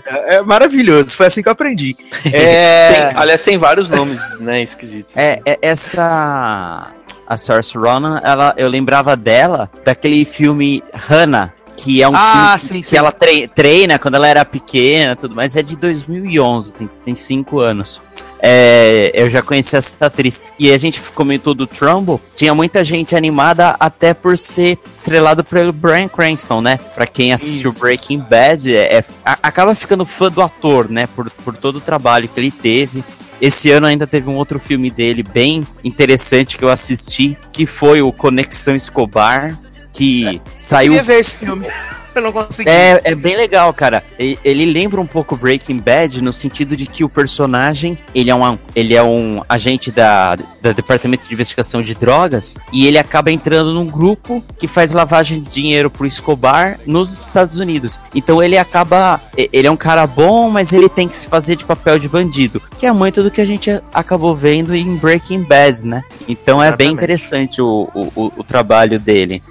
É, 0.06 0.36
é, 0.36 0.42
maravilhoso, 0.42 1.16
foi 1.16 1.27
assim 1.27 1.42
que 1.42 1.48
eu 1.48 1.54
aprendi. 1.54 1.96
É... 2.34 2.92
Tem, 2.92 3.22
aliás, 3.22 3.42
tem 3.42 3.58
vários 3.58 3.88
nomes, 3.88 4.38
né, 4.39 4.62
esquisitos. 4.62 5.16
É, 5.16 5.39
é 5.46 5.58
essa 5.62 6.92
a 7.27 7.38
Saoirse 7.38 7.77
Ronan, 7.77 8.22
ela, 8.24 8.54
eu 8.58 8.70
lembrava 8.70 9.16
dela 9.16 9.70
daquele 9.84 10.24
filme 10.24 10.84
Hannah, 10.94 11.54
que 11.75 12.01
é 12.01 12.08
um 12.08 12.16
ah, 12.16 12.58
filme 12.58 12.75
sim, 12.75 12.82
que 12.82 12.88
sim. 12.88 12.98
ela 12.98 13.12
treina 13.12 14.00
quando 14.00 14.16
ela 14.16 14.27
era 14.27 14.46
pequena, 14.46 15.16
tudo, 15.16 15.36
mas 15.36 15.56
é 15.56 15.62
de 15.62 15.75
2011, 15.75 16.74
tem, 16.74 16.89
tem 17.06 17.16
cinco 17.16 17.60
anos. 17.60 18.01
É, 18.39 19.12
eu 19.13 19.29
já 19.29 19.41
conheci 19.41 19.75
essa 19.75 20.06
atriz. 20.06 20.44
E 20.60 20.72
a 20.72 20.77
gente 20.77 21.01
comentou 21.13 21.53
do 21.53 21.65
Trumbull. 21.65 22.22
Tinha 22.36 22.53
muita 22.53 22.84
gente 22.84 23.15
animada 23.15 23.75
até 23.79 24.13
por 24.13 24.38
ser 24.38 24.77
estrelado 24.94 25.44
pelo 25.44 25.74
Brian 25.74 26.08
Cranston, 26.08 26.62
né? 26.62 26.77
Pra 26.96 27.08
quem 27.08 27.34
assistiu 27.34 27.72
Isso. 27.72 27.79
Breaking 27.79 28.20
Bad, 28.20 28.74
é, 28.75 28.98
é, 28.98 29.06
acaba 29.24 29.74
ficando 29.75 30.06
fã 30.06 30.29
do 30.29 30.41
ator, 30.41 30.89
né? 30.89 31.08
Por, 31.08 31.29
por 31.29 31.56
todo 31.56 31.77
o 31.77 31.82
trabalho 31.82 32.27
que 32.27 32.39
ele 32.39 32.51
teve. 32.51 33.03
Esse 33.39 33.70
ano 33.70 33.86
ainda 33.86 34.08
teve 34.08 34.29
um 34.29 34.36
outro 34.36 34.60
filme 34.60 34.89
dele 34.89 35.22
bem 35.22 35.65
interessante 35.84 36.58
que 36.58 36.63
eu 36.63 36.70
assisti, 36.70 37.38
que 37.53 37.67
foi 37.67 38.01
o 38.01 38.12
Conexão 38.12 38.75
Escobar, 38.75 39.58
que 39.94 40.38
é, 40.38 40.39
saiu. 40.56 40.94
Eu 40.94 41.00
queria 41.00 41.15
ver 41.15 41.20
esse 41.20 41.36
filme. 41.38 41.67
Eu 42.17 42.24
não 42.24 42.31
consegui. 42.31 42.69
É, 42.69 43.00
é 43.03 43.15
bem 43.15 43.36
legal, 43.36 43.74
cara. 43.74 44.03
Ele 44.17 44.65
lembra 44.65 45.00
um 45.00 45.05
pouco 45.07 45.36
Breaking 45.36 45.79
Bad 45.79 46.21
no 46.21 46.33
sentido 46.33 46.75
de 46.75 46.86
que 46.86 47.03
o 47.03 47.09
personagem, 47.09 47.97
ele 48.13 48.29
é 48.29 48.36
um, 48.36 48.59
ele 48.75 48.95
é 48.95 49.03
um 49.03 49.41
agente 49.47 49.91
da, 49.91 50.36
da 50.62 50.71
Departamento 50.71 51.27
de 51.27 51.33
Investigação 51.33 51.81
de 51.81 51.95
Drogas 51.95 52.55
e 52.71 52.88
ele 52.88 52.97
acaba 52.97 53.31
entrando 53.31 53.74
num 53.74 53.86
grupo 53.86 54.43
que 54.57 54.67
faz 54.67 54.93
lavagem 54.93 55.41
de 55.41 55.51
dinheiro 55.51 55.89
pro 55.89 56.05
Escobar 56.05 56.79
nos 56.86 57.17
Estados 57.17 57.59
Unidos. 57.59 58.00
Então 58.13 58.41
ele 58.41 58.57
acaba, 58.57 59.21
ele 59.36 59.67
é 59.67 59.71
um 59.71 59.77
cara 59.77 60.05
bom, 60.05 60.50
mas 60.50 60.74
ele 60.74 60.89
tem 60.89 61.07
que 61.07 61.15
se 61.15 61.27
fazer 61.27 61.55
de 61.55 61.65
papel 61.65 62.00
de 62.00 62.09
bandido, 62.09 62.62
que 62.77 62.86
é 62.86 62.91
muito 62.91 63.24
do 63.24 63.31
que 63.31 63.41
a 63.41 63.45
gente 63.45 63.69
acabou 63.93 64.36
vendo 64.36 64.75
em 64.75 64.95
Breaking 64.95 65.43
Bad, 65.43 65.86
né? 65.86 66.03
Então 66.27 66.62
é 66.62 66.75
bem 66.75 66.91
interessante 66.91 67.62
o, 67.62 67.89
o, 67.93 68.31
o 68.38 68.43
trabalho 68.43 69.00
dele. 69.00 69.41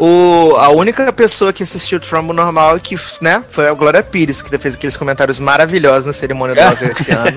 O, 0.00 0.54
a 0.56 0.70
única 0.70 1.12
pessoa 1.12 1.52
que 1.52 1.62
assistiu 1.62 2.00
Trumbo 2.00 2.32
normal 2.32 2.78
e 2.78 2.80
que, 2.80 2.94
né, 3.20 3.44
foi 3.50 3.68
a 3.68 3.72
Glória 3.74 4.02
Pires, 4.02 4.40
que 4.40 4.56
fez 4.58 4.74
aqueles 4.74 4.96
comentários 4.96 5.38
maravilhosos 5.38 6.06
na 6.06 6.12
cerimônia 6.12 6.54
do 6.54 6.60
Oscar 6.72 6.90
esse 6.90 7.10
ano. 7.10 7.36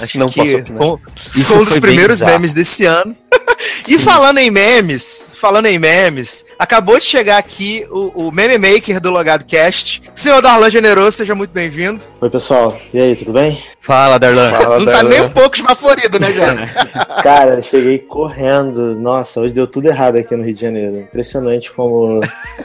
Acho 0.00 0.18
Não 0.18 0.26
que 0.26 0.40
posso 0.40 0.76
foi, 0.76 0.86
um- 0.86 1.42
foi 1.44 1.56
um 1.58 1.64
dos 1.64 1.78
primeiros 1.78 2.16
bizarro. 2.16 2.32
memes 2.32 2.52
desse 2.52 2.84
ano. 2.84 3.14
E 3.88 3.98
falando 3.98 4.38
em 4.38 4.50
memes, 4.50 5.32
falando 5.34 5.66
em 5.66 5.78
memes, 5.78 6.44
acabou 6.58 6.98
de 6.98 7.04
chegar 7.04 7.36
aqui 7.38 7.84
o, 7.90 8.28
o 8.28 8.32
meme 8.32 8.56
maker 8.58 9.00
do 9.00 9.10
Logado 9.10 9.44
Cast. 9.44 10.02
Senhor 10.14 10.40
Darlan 10.40 10.70
Generoso, 10.70 11.16
seja 11.16 11.34
muito 11.34 11.50
bem-vindo. 11.50 12.04
Oi, 12.20 12.30
pessoal. 12.30 12.76
E 12.92 13.00
aí, 13.00 13.14
tudo 13.16 13.32
bem? 13.32 13.62
Fala, 13.80 14.18
Darlan. 14.18 14.50
Não 14.78 14.84
tá 14.84 15.02
nem 15.02 15.20
um 15.22 15.30
pouco 15.30 15.56
esbaforido, 15.56 16.18
né, 16.20 16.32
Jana? 16.32 16.68
Cara, 17.22 17.56
eu 17.56 17.62
cheguei 17.62 17.98
correndo. 17.98 18.94
Nossa, 18.94 19.40
hoje 19.40 19.52
deu 19.52 19.66
tudo 19.66 19.86
errado 19.88 20.16
aqui 20.16 20.36
no 20.36 20.44
Rio 20.44 20.54
de 20.54 20.60
Janeiro. 20.60 20.98
Impressionante 21.00 21.72
como 21.72 22.20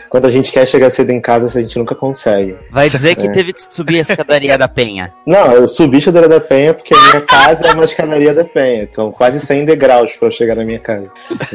quando 0.10 0.26
a 0.26 0.30
gente 0.30 0.52
quer 0.52 0.68
chegar 0.68 0.90
cedo 0.92 1.10
em 1.12 1.20
casa, 1.20 1.48
a 1.48 1.62
gente 1.62 1.78
nunca 1.80 1.96
consegue. 1.96 2.56
Vai 2.72 2.90
dizer 2.90 3.16
que 3.16 3.26
É. 3.26 3.32
teve 3.32 3.54
que 3.54 3.64
subir 3.74 3.98
a 3.98 4.02
escadaria 4.02 4.58
da 4.58 4.68
penha. 4.68 5.14
Não, 5.26 5.52
eu 5.52 5.68
subi 5.68 5.98
a 5.98 6.02
Chadeira 6.02 6.28
da 6.30 6.40
Penha 6.40 6.74
porque 6.76 6.94
a 6.94 6.98
minha 6.98 7.22
casa 7.22 7.68
é 7.68 7.74
uma 7.74 7.84
escadaria 7.84 8.34
da 8.34 8.44
Penha. 8.44 8.84
Então, 8.84 9.12
quase 9.12 9.40
100 9.40 9.66
degraus 9.66 10.12
pra 10.14 10.28
eu 10.28 10.32
chegar 10.32 10.56
na 10.58 10.66
minha 10.66 10.80
casa. 10.80 11.14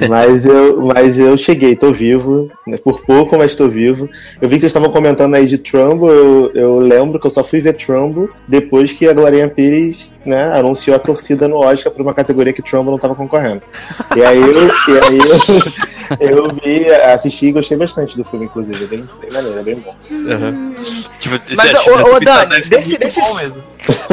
Mas 0.09 0.45
eu, 0.47 0.81
mas 0.83 1.19
eu 1.19 1.37
cheguei, 1.37 1.77
tô 1.77 1.93
vivo. 1.93 2.49
né, 2.67 2.77
Por 2.79 3.03
pouco, 3.05 3.37
mas 3.37 3.55
tô 3.55 3.69
vivo. 3.69 4.09
Eu 4.41 4.49
vi 4.49 4.55
que 4.57 4.61
vocês 4.61 4.71
estavam 4.71 4.91
comentando 4.91 5.35
aí 5.35 5.47
de 5.47 5.59
Trumbo. 5.59 6.09
Eu, 6.11 6.51
eu 6.55 6.79
lembro 6.79 7.21
que 7.21 7.27
eu 7.27 7.31
só 7.31 7.45
fui 7.45 7.61
ver 7.61 7.75
Trumbo 7.75 8.31
depois 8.49 8.93
que 8.93 9.07
a 9.09 9.13
Glorinha 9.13 9.49
Pires 9.49 10.15
né, 10.25 10.53
anunciou 10.57 10.97
a 10.97 10.99
torcida 10.99 11.47
no 11.49 11.57
Oscar 11.57 11.93
pra 11.93 12.03
uma 12.03 12.15
categoria 12.15 12.53
que 12.53 12.63
Trumbo 12.63 12.91
não 12.91 12.99
tava 12.99 13.15
concorrendo. 13.15 13.63
E 14.17 14.23
aí 14.25 14.41
eu, 14.41 14.67
e 14.67 14.99
aí 14.99 15.19
eu, 16.21 16.37
eu 16.45 16.49
vi, 16.55 16.91
assisti 16.91 17.47
e 17.47 17.53
gostei 17.53 17.77
bastante 17.77 18.17
do 18.17 18.25
filme, 18.25 18.47
inclusive. 18.47 18.85
É 18.85 18.87
bem, 18.87 19.05
bem 19.21 19.31
maneiro, 19.31 19.59
é 19.59 19.63
bem 19.63 19.75
bom. 19.77 19.95
Uhum. 20.11 20.75
Tipo, 21.19 21.41
Mas, 21.57 21.73
esse- 21.75 21.91
ô, 21.91 21.95
ô, 21.95 22.09
esse- 22.17 22.25
Dani, 22.25 22.55
ser 22.63 22.69
desse- 22.69 22.99
desses-. 22.99 23.53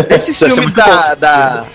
Desses 0.07 0.35
ser 0.37 0.49
filmes 0.51 0.73
da, 0.73 1.13
da- 1.15 1.65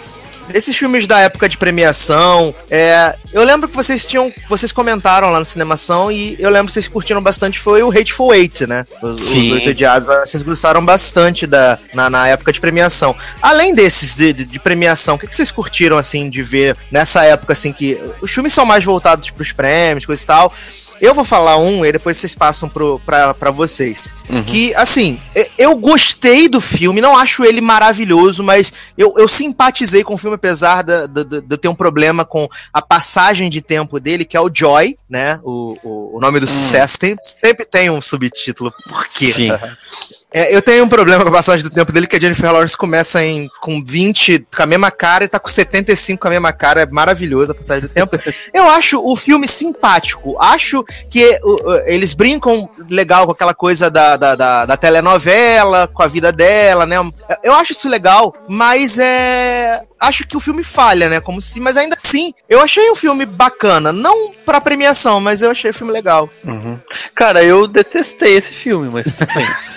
Desses 0.49 0.77
filmes 0.77 1.07
da 1.07 1.19
época 1.21 1.49
de 1.49 1.57
premiação, 1.59 2.55
é, 2.71 3.17
eu 3.33 3.43
lembro 3.43 3.69
que 3.69 3.75
vocês 3.75 4.07
tinham. 4.07 4.33
Vocês 4.49 4.71
comentaram 4.71 5.31
lá 5.31 5.39
no 5.39 5.45
Cinemação 5.45 6.13
e 6.13 6.37
eu 6.39 6.49
lembro 6.51 6.67
que 6.67 6.73
vocês 6.75 6.87
curtiram 6.87 7.21
bastante 7.23 7.59
foi 7.59 7.83
o 7.83 7.91
Hateful 7.91 8.33
Eight, 8.33 8.67
né? 8.67 8.87
Os, 9.03 9.21
os 9.23 9.29
Sim. 9.29 9.53
Oito 9.53 9.71
Odiados. 9.71 10.09
Vocês 10.25 10.43
gostaram 10.43 10.85
bastante 10.85 11.47
da, 11.47 11.79
na, 11.93 12.09
na 12.09 12.29
época 12.29 12.53
de 12.53 12.61
premiação. 12.61 13.17
Além 13.43 13.75
desses 13.75 14.15
de, 14.15 14.33
de- 14.33 14.45
de 14.45 14.59
premiação, 14.61 15.17
o 15.17 15.19
que, 15.19 15.27
que 15.27 15.35
vocês 15.35 15.51
curtiram 15.51 15.99
assim 15.99 16.31
de 16.31 16.43
ver 16.43 16.77
nessa 16.91 17.25
época 17.25 17.53
assim 17.53 17.73
que 17.73 17.99
os 18.21 18.31
filmes 18.31 18.53
são 18.53 18.65
mais 18.65 18.85
voltados 18.85 19.31
pros 19.31 19.51
prêmios, 19.51 20.07
coisa 20.07 20.23
e 20.23 20.27
tal. 20.27 20.53
Eu 21.01 21.15
vou 21.15 21.25
falar 21.25 21.57
um 21.59 21.85
e 21.85 21.93
depois 21.93 22.17
vocês 22.17 22.35
passam 22.35 22.69
pro, 22.69 23.01
pra, 23.05 23.35
pra 23.35 23.51
vocês. 23.51 24.13
Uhum. 24.29 24.43
Que, 24.45 24.75
assim, 24.75 25.21
eu 25.59 25.77
gostei 25.77 26.49
do 26.49 26.61
filme, 26.61 27.01
não 27.01 27.17
acho 27.17 27.45
ele 27.45 27.61
maravilhoso, 27.61 28.43
mas 28.43 28.73
eu, 28.97 29.15
eu 29.19 29.29
simpatizei 29.29 30.05
com 30.05 30.15
o 30.15 30.19
filme, 30.19 30.37
apesar 30.37 30.83
de 30.83 30.93
eu 31.51 31.59
ter 31.59 31.69
um 31.69 31.75
problema 31.75 32.25
com 32.25 32.49
a 32.73 32.81
passagem 32.81 33.51
de 33.51 33.61
tempo 33.61 33.99
dele, 33.99 34.25
que 34.25 34.37
é 34.37 34.41
o 34.41 34.51
Joy, 34.53 34.97
né? 35.09 35.41
O, 35.43 35.77
o, 35.83 36.17
o 36.17 36.21
nome 36.21 36.41
do 36.41 36.47
sucesso. 36.47 36.99
Tem, 36.99 37.17
sempre 37.21 37.65
tem 37.65 37.91
um 37.91 38.01
subtítulo. 38.01 38.73
Por 38.89 39.09
quê? 39.09 39.33
Sim. 39.33 39.49
É, 40.37 40.53
eu 40.53 40.61
tenho 40.61 40.83
um 40.83 40.89
problema 40.89 41.23
com 41.23 41.29
a 41.29 41.33
passagem 41.33 41.63
do 41.63 41.71
tempo 41.71 41.93
dele, 41.93 42.09
que 42.09 42.17
a 42.17 42.21
Jennifer 42.21 42.53
Lawrence 42.53 42.77
começa 42.77 43.25
em, 43.25 43.49
com 43.61 43.81
20 43.85 44.49
com 44.55 44.63
a 44.65 44.67
mesma 44.67 44.91
cara 44.91 45.23
e 45.23 45.29
tá 45.29 45.39
com 45.39 45.49
75 45.49 46.21
com 46.21 46.27
a 46.27 46.31
mesma 46.33 46.53
cara. 46.53 46.83
É 46.83 46.87
maravilhosa 46.87 47.53
a 47.53 47.55
passagem 47.55 47.83
do 47.83 47.89
tempo. 47.89 48.19
eu 48.53 48.69
acho 48.69 49.01
o 49.01 49.15
filme 49.15 49.47
simpático. 49.47 50.37
Acho 50.41 50.83
que 51.09 51.39
uh, 51.41 51.83
eles 51.87 52.15
brincam 52.15 52.69
legal 52.91 53.27
com 53.27 53.31
aquela 53.31 53.55
coisa 53.55 53.89
da, 53.89 54.17
da, 54.17 54.35
da, 54.35 54.67
da 54.67 54.77
telenovela, 54.77 55.89
com 55.95 56.03
a 56.03 56.09
vida 56.09 56.33
dela, 56.33 56.85
né? 56.85 56.97
Eu 57.45 57.55
acho 57.55 57.71
isso 57.71 57.89
legal, 57.89 58.35
mas 58.49 58.99
é. 58.99 59.83
Acho 60.01 60.27
que 60.27 60.37
o 60.37 60.41
filme 60.41 60.65
falha, 60.65 61.09
né? 61.09 61.21
Como 61.21 61.41
se. 61.41 61.61
Mas 61.61 61.77
ainda 61.77 61.95
assim, 61.95 62.35
eu 62.49 62.61
achei 62.61 62.91
o 62.91 62.97
filme 62.97 63.25
bacana. 63.25 63.93
Não 63.93 64.33
pra 64.45 64.61
premiação, 64.61 65.21
mas 65.21 65.43
eu 65.43 65.51
achei 65.53 65.71
o 65.71 65.75
filme 65.75 65.93
legal. 65.93 66.29
Uhum. 66.45 66.77
Cara, 67.15 67.45
eu 67.45 67.69
detestei 67.69 68.37
esse 68.37 68.53
filme, 68.53 68.91
mas 68.91 69.07
tudo 69.07 69.33
bem. 69.33 69.47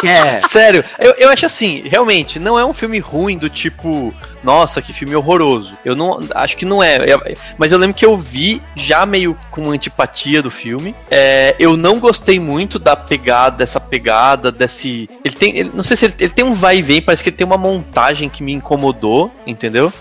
Quer. 0.00 0.42
Sério, 0.48 0.84
eu, 0.98 1.14
eu 1.18 1.28
acho 1.28 1.46
assim, 1.46 1.82
realmente, 1.84 2.38
não 2.38 2.58
é 2.58 2.64
um 2.64 2.72
filme 2.72 2.98
ruim 2.98 3.38
do 3.38 3.48
tipo, 3.48 4.12
nossa, 4.42 4.80
que 4.82 4.92
filme 4.92 5.14
horroroso. 5.16 5.76
Eu 5.84 5.94
não 5.94 6.18
acho 6.34 6.56
que 6.56 6.64
não 6.64 6.82
é. 6.82 6.98
Mas 7.58 7.72
eu 7.72 7.78
lembro 7.78 7.94
que 7.96 8.04
eu 8.04 8.16
vi 8.16 8.62
já 8.74 9.04
meio 9.06 9.36
com 9.50 9.70
antipatia 9.70 10.42
do 10.42 10.50
filme. 10.50 10.94
É, 11.10 11.54
eu 11.58 11.76
não 11.76 11.98
gostei 11.98 12.38
muito 12.38 12.78
da 12.78 12.96
pegada, 12.96 13.56
dessa 13.58 13.80
pegada, 13.80 14.50
desse. 14.52 15.08
Ele 15.24 15.34
tem. 15.34 15.56
ele- 15.58 15.70
não 15.74 15.82
sei 15.84 15.96
se 15.96 16.04
ele, 16.06 16.14
ele 16.18 16.32
tem 16.32 16.44
um 16.44 16.54
vai 16.54 16.78
e 16.78 16.82
vem, 16.82 17.00
parece 17.02 17.22
que 17.22 17.28
ele 17.30 17.36
tem 17.36 17.46
uma 17.46 17.56
montagem 17.58 18.28
que 18.28 18.42
me 18.42 18.52
incomodou, 18.52 19.32
entendeu? 19.46 19.92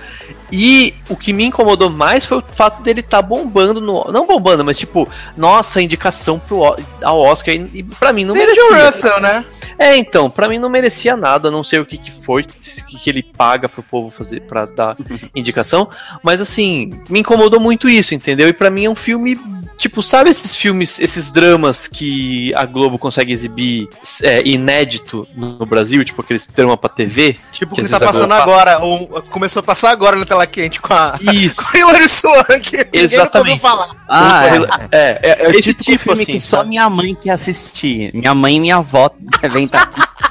E 0.52 0.94
o 1.10 1.16
que 1.16 1.34
me 1.34 1.46
incomodou 1.46 1.90
mais 1.90 2.26
foi 2.26 2.38
o 2.38 2.42
fato 2.42 2.82
dele 2.84 3.00
estar 3.00 3.22
bombando 3.22 3.82
no. 3.82 4.06
Não 4.12 4.28
bombando, 4.28 4.64
mas 4.64 4.78
tipo, 4.78 5.10
nossa, 5.36 5.82
indicação 5.82 6.40
pro, 6.40 6.76
ao 7.02 7.20
Oscar. 7.20 7.56
E, 7.56 7.70
e 7.74 7.84
pra 7.84 8.14
mim 8.14 8.26
não 8.26 8.34
David 8.34 8.58
merecia. 8.72 8.86
Russell, 8.86 9.22
né? 9.22 9.46
É, 9.78 9.98
então, 9.98 10.30
pra 10.30 10.48
mim 10.48 10.58
não 10.58 10.70
merecia 10.70 11.18
nada, 11.18 11.52
não 11.52 11.64
sei 11.64 11.80
o 11.80 11.86
que, 11.86 11.98
que 11.98 12.12
foi, 12.12 12.44
o 12.44 12.46
que, 12.46 12.98
que 13.00 13.10
ele 13.10 13.22
paga 13.22 13.68
pro 13.68 13.84
povo 13.84 14.10
fazer 14.10 14.42
para 14.42 14.66
dar 14.66 14.96
indicação, 15.36 15.90
mas 16.24 16.40
assim, 16.40 16.92
me 17.10 17.20
incomodou 17.20 17.60
muito 17.60 17.90
isso, 17.90 18.16
entendeu? 18.16 18.48
E 18.48 18.54
pra 18.54 18.70
mim 18.70 18.86
é 18.86 18.90
um 18.90 18.96
filme, 18.96 19.38
tipo, 19.78 20.02
sabe 20.02 20.30
esses 20.30 20.56
filmes, 20.56 21.00
esses 21.00 21.32
dramas 21.32 21.88
que 21.88 22.54
a 22.56 22.66
Globo 22.66 22.98
consegue 22.98 23.32
exibir 23.34 23.88
é, 24.22 24.42
inédito 24.48 25.28
no, 25.36 25.66
Brasil, 25.66 26.04
tipo 26.06 26.22
aqueles 26.22 26.48
drama 26.48 26.78
pra 26.78 26.90
TV? 26.90 27.36
Tipo 27.52 27.74
o 27.74 27.76
Que 27.76 27.84
que 27.84 27.90
tá 27.90 28.00
passando 28.00 28.30
Globo 28.30 28.42
agora, 28.42 28.80
ou 28.80 29.22
começou 29.24 29.60
a 29.60 29.64
passar 29.64 29.92
agora 29.92 30.16
na 30.16 30.26
tela 30.26 30.46
quente 30.48 30.80
com 30.80 30.94
a 30.94 31.18
Isso. 31.34 31.56
com 31.56 31.78
o. 31.78 32.46
Ninguém 32.94 33.20
nunca 33.20 33.40
ouviu 33.40 33.54
Exatamente. 33.54 33.60
falar. 33.60 33.90
Ah, 34.08 34.44
é. 34.48 34.56
é, 34.92 35.20
É, 35.22 35.46
é 35.46 35.48
o 35.48 35.52
esse 35.52 35.74
tipo, 35.74 35.80
de 35.80 35.92
tipo 35.92 36.04
filme 36.04 36.24
assim, 36.24 36.32
que 36.34 36.40
só 36.40 36.64
minha 36.64 36.90
mãe 36.90 37.16
quer 37.16 37.32
assistir. 37.32 38.12
Minha 38.14 38.34
mãe 38.34 38.58
e 38.58 38.60
minha 38.60 38.78
avó 38.78 39.10
devem 39.42 39.66
estar 39.66 39.84
assistindo. 39.84 40.25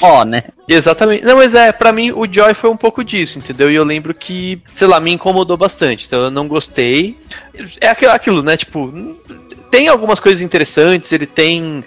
Ó, 0.00 0.24
né? 0.24 0.44
Exatamente. 0.68 1.24
Não, 1.24 1.36
mas 1.36 1.54
é, 1.54 1.72
pra 1.72 1.92
mim 1.92 2.10
o 2.10 2.26
Joy 2.30 2.54
foi 2.54 2.70
um 2.70 2.76
pouco 2.76 3.04
disso, 3.04 3.38
entendeu? 3.38 3.70
E 3.70 3.74
eu 3.74 3.84
lembro 3.84 4.14
que, 4.14 4.60
sei 4.72 4.88
lá, 4.88 4.98
me 4.98 5.12
incomodou 5.12 5.56
bastante. 5.56 6.06
Então 6.06 6.22
eu 6.22 6.30
não 6.30 6.48
gostei. 6.48 7.18
É 7.80 7.88
aquilo, 7.88 8.12
aquilo 8.12 8.42
né? 8.42 8.56
Tipo, 8.56 8.92
tem 9.70 9.88
algumas 9.88 10.18
coisas 10.18 10.42
interessantes, 10.42 11.12
ele 11.12 11.26
tem. 11.26 11.84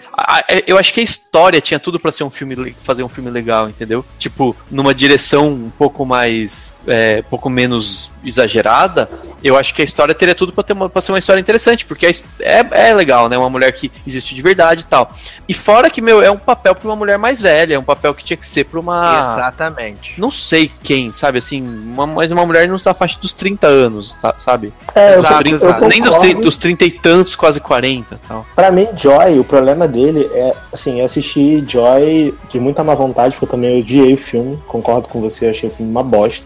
Eu 0.65 0.77
acho 0.77 0.93
que 0.93 0.99
a 0.99 1.03
história 1.03 1.59
tinha 1.59 1.79
tudo 1.79 1.99
pra 1.99 2.11
ser 2.11 2.23
um 2.23 2.29
filme, 2.29 2.75
fazer 2.83 3.03
um 3.03 3.09
filme 3.09 3.29
legal, 3.29 3.67
entendeu? 3.69 4.05
Tipo, 4.17 4.55
numa 4.71 4.93
direção 4.93 5.49
um 5.49 5.69
pouco 5.69 6.05
mais. 6.05 6.73
É, 6.87 7.21
um 7.25 7.29
pouco 7.29 7.49
menos 7.49 8.11
exagerada, 8.25 9.09
eu 9.43 9.57
acho 9.57 9.73
que 9.73 9.81
a 9.81 9.85
história 9.85 10.15
teria 10.15 10.33
tudo 10.33 10.53
pra, 10.53 10.63
ter 10.63 10.71
uma, 10.73 10.89
pra 10.89 11.01
ser 11.01 11.11
uma 11.11 11.19
história 11.19 11.39
interessante, 11.39 11.85
porque 11.85 12.05
é, 12.05 12.65
é 12.71 12.93
legal, 12.93 13.27
né? 13.27 13.37
Uma 13.37 13.49
mulher 13.49 13.71
que 13.73 13.91
existe 14.07 14.33
de 14.33 14.41
verdade 14.41 14.81
e 14.81 14.85
tal. 14.85 15.11
E 15.47 15.53
fora 15.53 15.89
que, 15.89 16.01
meu, 16.01 16.21
é 16.21 16.31
um 16.31 16.37
papel 16.37 16.73
pra 16.75 16.87
uma 16.89 16.95
mulher 16.95 17.17
mais 17.17 17.41
velha, 17.41 17.75
é 17.75 17.79
um 17.79 17.83
papel 17.83 18.13
que 18.13 18.23
tinha 18.23 18.37
que 18.37 18.45
ser 18.45 18.65
pra 18.65 18.79
uma. 18.79 19.33
Exatamente. 19.37 20.19
Não 20.19 20.31
sei 20.31 20.71
quem, 20.81 21.11
sabe 21.11 21.39
assim, 21.39 21.61
uma, 21.61 22.07
mas 22.07 22.31
uma 22.31 22.45
mulher 22.45 22.67
não 22.67 22.77
está 22.77 22.93
faixa 22.93 23.19
dos 23.19 23.33
30 23.33 23.67
anos, 23.67 24.17
sa- 24.21 24.35
sabe? 24.37 24.71
É, 24.95 25.15
Exato, 25.15 25.47
eu, 25.47 25.55
exato. 25.55 25.83
eu 25.83 25.89
Nem 25.89 26.01
dos, 26.01 26.41
dos 26.41 26.57
30 26.57 26.85
e 26.85 26.91
tantos, 26.91 27.35
quase 27.35 27.59
40 27.59 27.72
e 28.15 28.27
tal. 28.27 28.45
Pra 28.55 28.71
mim, 28.71 28.87
Joy, 28.95 29.39
o 29.39 29.43
problema 29.43 29.87
dele 29.87 30.29
é, 30.33 30.53
assim, 30.71 30.99
eu 30.99 31.05
assisti 31.05 31.63
Joy 31.67 32.33
de 32.49 32.59
muita 32.59 32.83
má 32.83 32.95
vontade, 32.95 33.31
porque 33.31 33.45
eu 33.45 33.49
também 33.49 33.79
odiei 33.79 34.13
o 34.13 34.17
filme, 34.17 34.57
concordo 34.67 35.07
com 35.07 35.19
você, 35.19 35.47
achei 35.47 35.69
o 35.69 35.71
filme 35.71 35.91
uma 35.91 36.03
bosta. 36.03 36.45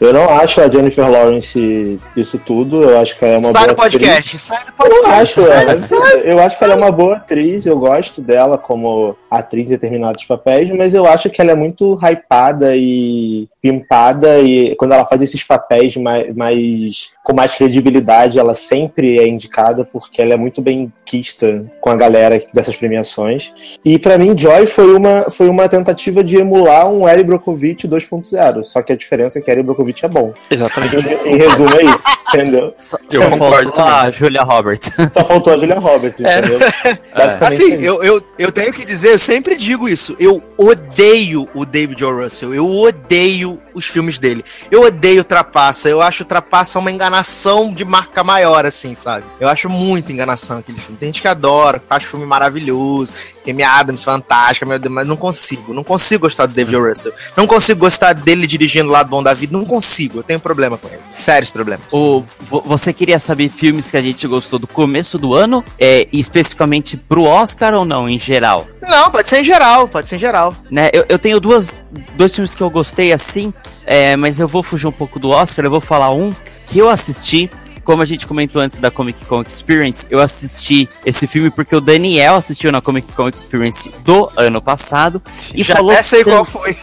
Eu 0.00 0.12
não 0.12 0.28
acho 0.28 0.60
a 0.60 0.68
Jennifer 0.68 1.10
Lawrence 1.10 1.98
isso 2.16 2.38
tudo, 2.38 2.82
eu 2.84 2.98
acho 2.98 3.18
que 3.18 3.24
ela 3.24 3.34
é 3.34 3.38
uma 3.38 3.52
sai 3.52 3.62
boa 3.62 3.68
do 3.68 3.76
podcast, 3.76 4.38
sai 4.38 4.64
do 4.64 4.70
atriz. 4.70 4.96
Eu 4.96 5.02
podcast. 5.02 5.40
acho, 5.40 5.42
sai. 5.42 5.62
ela, 5.62 6.18
eu 6.24 6.38
acho 6.40 6.58
que 6.58 6.64
ela 6.64 6.74
é 6.74 6.76
uma 6.76 6.92
boa 6.92 7.16
atriz, 7.16 7.66
eu 7.66 7.78
gosto 7.78 8.20
dela 8.20 8.58
como 8.58 9.16
atriz 9.30 9.66
em 9.66 9.70
determinados 9.70 10.24
papéis, 10.24 10.70
mas 10.70 10.94
eu 10.94 11.06
acho 11.06 11.30
que 11.30 11.40
ela 11.40 11.52
é 11.52 11.54
muito 11.54 11.98
hypada 12.02 12.76
e 12.76 13.48
pimpada, 13.60 14.38
e 14.40 14.74
quando 14.76 14.92
ela 14.92 15.06
faz 15.06 15.20
esses 15.22 15.42
papéis 15.42 15.96
mais, 15.96 16.34
mais 16.34 17.10
com 17.24 17.34
mais 17.34 17.54
credibilidade, 17.54 18.38
ela 18.38 18.54
sempre 18.54 19.18
é 19.18 19.26
indicada 19.26 19.84
porque 19.84 20.22
ela 20.22 20.34
é 20.34 20.36
muito 20.36 20.62
bem 20.66 20.92
quista 21.04 21.64
com 21.80 21.90
a 21.90 21.94
galera 21.96 22.42
dessas 22.52 22.74
premiações. 22.74 23.52
E 23.84 24.00
para 24.00 24.18
mim, 24.18 24.36
Joy 24.36 24.66
foi 24.66 24.92
uma, 24.96 25.30
foi 25.30 25.48
uma 25.48 25.68
tentativa 25.68 26.24
de 26.24 26.36
emular 26.36 26.88
um 26.90 27.08
Eric 27.08 27.22
Brockovich 27.24 27.86
2.0. 27.86 28.64
Só 28.64 28.82
que 28.82 28.92
a 28.92 28.96
diferença 28.96 29.38
é 29.38 29.42
que 29.42 29.48
Eric 29.48 29.64
Brockovich 29.64 30.04
é 30.04 30.08
bom. 30.08 30.34
Exatamente. 30.50 30.96
Em, 30.96 31.34
em 31.34 31.36
resumo, 31.36 31.70
é 31.78 31.84
isso, 31.84 32.02
entendeu? 32.34 32.74
Só, 32.76 32.96
Eu 33.12 33.22
só 33.22 33.30
concordo 33.30 33.70
faltou 33.72 33.84
a 33.84 34.10
Julia 34.10 34.42
Roberts. 34.42 34.90
Só 35.14 35.24
faltou 35.24 35.52
a 35.52 35.56
Julia 35.56 35.78
Roberts, 35.78 36.20
É. 36.24 36.38
entendeu? 36.40 36.58
Basicamente 37.14 37.62
Assim, 37.62 37.72
é 37.74 37.88
eu, 37.88 38.02
eu, 38.02 38.22
eu 38.36 38.50
tenho 38.50 38.72
que 38.72 38.84
dizer, 38.84 39.12
eu 39.12 39.18
sempre 39.20 39.54
digo 39.54 39.88
isso. 39.88 40.16
Eu 40.18 40.42
odeio 40.58 41.48
o 41.54 41.64
David 41.64 42.04
O. 42.04 42.16
Russell. 42.22 42.52
Eu 42.52 42.68
odeio 42.68 43.60
os 43.72 43.86
filmes 43.86 44.18
dele. 44.18 44.44
Eu 44.70 44.82
odeio 44.82 45.22
Trapaça. 45.22 45.88
Eu 45.88 46.02
acho 46.02 46.24
Trapaça 46.24 46.78
uma 46.80 46.90
enganação 46.90 47.72
de 47.72 47.84
marca 47.84 48.24
maior, 48.24 48.66
assim, 48.66 48.94
sabe? 48.96 49.24
Eu 49.38 49.48
acho 49.48 49.68
muito 49.68 50.10
enganação 50.10 50.55
aquele 50.58 50.78
filme. 50.78 50.96
Tem 50.98 51.08
gente 51.08 51.22
que 51.22 51.28
adora, 51.28 51.78
que 51.78 51.86
acha 51.90 52.06
filme 52.06 52.26
maravilhoso, 52.26 53.14
que 53.44 53.50
é 53.50 53.64
Adams 53.64 54.02
fantástica, 54.02 54.66
meu 54.66 54.78
Deus, 54.78 54.92
mas 54.92 55.06
não 55.06 55.16
consigo. 55.16 55.72
Não 55.72 55.84
consigo 55.84 56.22
gostar 56.22 56.46
do 56.46 56.52
David 56.52 56.76
O. 56.76 56.88
Russell. 56.88 57.12
Não 57.36 57.46
consigo 57.46 57.80
gostar 57.80 58.12
dele 58.12 58.46
dirigindo 58.46 58.90
Lado 58.90 59.08
Bom 59.08 59.22
da 59.22 59.32
Vida. 59.34 59.56
Não 59.56 59.64
consigo. 59.64 60.18
Eu 60.18 60.22
tenho 60.22 60.40
problema 60.40 60.76
com 60.76 60.88
ele. 60.88 61.00
Sérios 61.14 61.50
problemas. 61.50 61.86
O, 61.92 62.22
vo- 62.40 62.62
você 62.66 62.92
queria 62.92 63.18
saber 63.18 63.48
filmes 63.48 63.90
que 63.90 63.96
a 63.96 64.02
gente 64.02 64.26
gostou 64.26 64.58
do 64.58 64.66
começo 64.66 65.18
do 65.18 65.34
ano, 65.34 65.64
é, 65.78 66.08
especificamente 66.12 66.96
pro 66.96 67.24
Oscar 67.24 67.74
ou 67.74 67.84
não, 67.84 68.08
em 68.08 68.18
geral? 68.18 68.66
Não, 68.82 69.10
pode 69.10 69.28
ser 69.28 69.40
em 69.40 69.44
geral. 69.44 69.88
Pode 69.88 70.08
ser 70.08 70.16
em 70.16 70.18
geral. 70.18 70.54
Né, 70.70 70.90
eu, 70.92 71.04
eu 71.08 71.18
tenho 71.18 71.38
duas, 71.40 71.82
dois 72.16 72.34
filmes 72.34 72.54
que 72.54 72.62
eu 72.62 72.70
gostei 72.70 73.12
assim, 73.12 73.52
é, 73.84 74.16
mas 74.16 74.40
eu 74.40 74.48
vou 74.48 74.62
fugir 74.62 74.86
um 74.86 74.92
pouco 74.92 75.18
do 75.18 75.30
Oscar, 75.30 75.64
eu 75.64 75.70
vou 75.70 75.80
falar 75.80 76.10
um 76.10 76.34
que 76.66 76.78
eu 76.78 76.88
assisti. 76.88 77.50
Como 77.86 78.02
a 78.02 78.04
gente 78.04 78.26
comentou 78.26 78.60
antes 78.60 78.80
da 78.80 78.90
Comic 78.90 79.24
Con 79.26 79.42
Experience, 79.42 80.08
eu 80.10 80.20
assisti 80.20 80.88
esse 81.04 81.24
filme 81.28 81.50
porque 81.50 81.74
o 81.76 81.80
Daniel 81.80 82.34
assistiu 82.34 82.72
na 82.72 82.80
Comic 82.80 83.12
Con 83.12 83.28
Experience 83.28 83.88
do 84.00 84.28
ano 84.36 84.60
passado 84.60 85.22
e 85.54 85.62
Já 85.62 85.76
falou 85.76 85.92
até 85.92 86.02
sei 86.02 86.24
qual 86.24 86.44
tanto, 86.44 86.50
foi. 86.50 86.76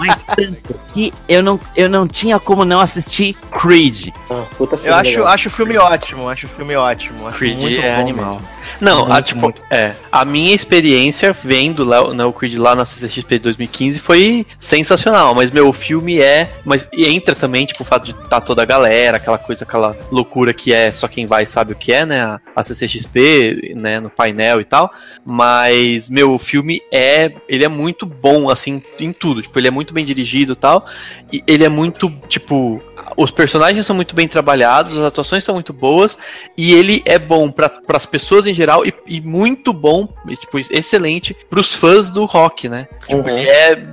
mas 0.00 0.24
tanto 0.26 0.74
que 0.92 1.14
eu 1.28 1.44
não, 1.44 1.60
eu 1.76 1.88
não 1.88 2.08
tinha 2.08 2.40
como 2.40 2.64
não 2.64 2.80
assistir 2.80 3.36
Creed. 3.52 4.08
Ah, 4.28 4.44
puta 4.56 4.76
filme 4.76 4.90
Eu 4.90 4.94
acho, 4.96 5.10
legal. 5.10 5.26
acho 5.28 5.48
o 5.48 5.52
filme 5.52 5.76
ótimo, 5.78 6.28
acho 6.28 6.46
o 6.46 6.50
filme 6.50 6.74
ótimo. 6.74 7.28
Acho 7.28 7.38
Creed 7.38 7.56
muito 7.56 7.80
é 7.80 7.94
bom 7.94 8.00
animal. 8.00 8.32
mesmo. 8.34 8.48
Não, 8.80 9.04
a, 9.04 9.14
Muito, 9.14 9.24
tipo, 9.24 9.40
muito. 9.40 9.62
é, 9.70 9.94
a 10.10 10.24
minha 10.24 10.54
experiência 10.54 11.32
vendo 11.32 11.84
lá, 11.84 12.12
né, 12.14 12.24
o 12.24 12.32
Creed 12.32 12.56
lá 12.56 12.74
na 12.74 12.84
CCXP 12.84 13.36
de 13.36 13.42
2015 13.44 13.98
foi 13.98 14.46
sensacional, 14.58 15.34
mas 15.34 15.50
meu, 15.50 15.68
o 15.68 15.72
filme 15.72 16.20
é, 16.20 16.50
mas 16.64 16.88
entra 16.92 17.34
também, 17.34 17.66
tipo, 17.66 17.82
o 17.82 17.86
fato 17.86 18.04
de 18.04 18.10
estar 18.10 18.40
toda 18.40 18.62
a 18.62 18.64
galera, 18.64 19.16
aquela 19.16 19.38
coisa, 19.38 19.64
aquela 19.64 19.96
loucura 20.10 20.52
que 20.54 20.72
é 20.72 20.92
só 20.92 21.08
quem 21.08 21.26
vai 21.26 21.46
sabe 21.46 21.72
o 21.72 21.76
que 21.76 21.92
é, 21.92 22.06
né, 22.06 22.22
a, 22.22 22.40
a 22.54 22.64
CCXP, 22.64 23.74
né, 23.76 24.00
no 24.00 24.10
painel 24.10 24.60
e 24.60 24.64
tal, 24.64 24.92
mas, 25.24 26.08
meu, 26.08 26.32
o 26.32 26.38
filme 26.38 26.80
é, 26.92 27.32
ele 27.48 27.64
é 27.64 27.68
muito 27.68 28.06
bom, 28.06 28.50
assim, 28.50 28.82
em 28.98 29.12
tudo, 29.12 29.42
tipo, 29.42 29.58
ele 29.58 29.68
é 29.68 29.72
muito 29.72 29.92
bem 29.92 30.04
dirigido 30.04 30.52
e 30.52 30.56
tal, 30.56 30.86
e 31.32 31.42
ele 31.46 31.64
é 31.64 31.68
muito, 31.68 32.10
tipo, 32.28 32.82
os 33.16 33.30
personagens 33.30 33.84
são 33.86 33.94
muito 33.94 34.14
bem 34.14 34.28
trabalhados, 34.28 34.98
as 34.98 35.04
atuações 35.04 35.44
são 35.44 35.54
muito 35.54 35.72
boas, 35.72 36.18
e 36.56 36.72
ele 36.74 37.02
é 37.04 37.18
bom 37.18 37.50
para 37.50 37.80
as 37.88 38.06
pessoas 38.06 38.46
em 38.46 38.54
geral 38.54 38.84
e, 38.86 38.92
e 39.06 39.20
muito 39.20 39.72
bom, 39.72 40.08
e, 40.28 40.36
tipo, 40.36 40.58
excelente 40.58 41.34
para 41.48 41.60
os 41.60 41.74
fãs 41.74 42.10
do 42.10 42.24
rock, 42.24 42.68
né? 42.68 42.88
Tipo, 43.00 43.18
Uhum. 43.18 43.28
ele 43.28 43.50
é, 43.50 43.86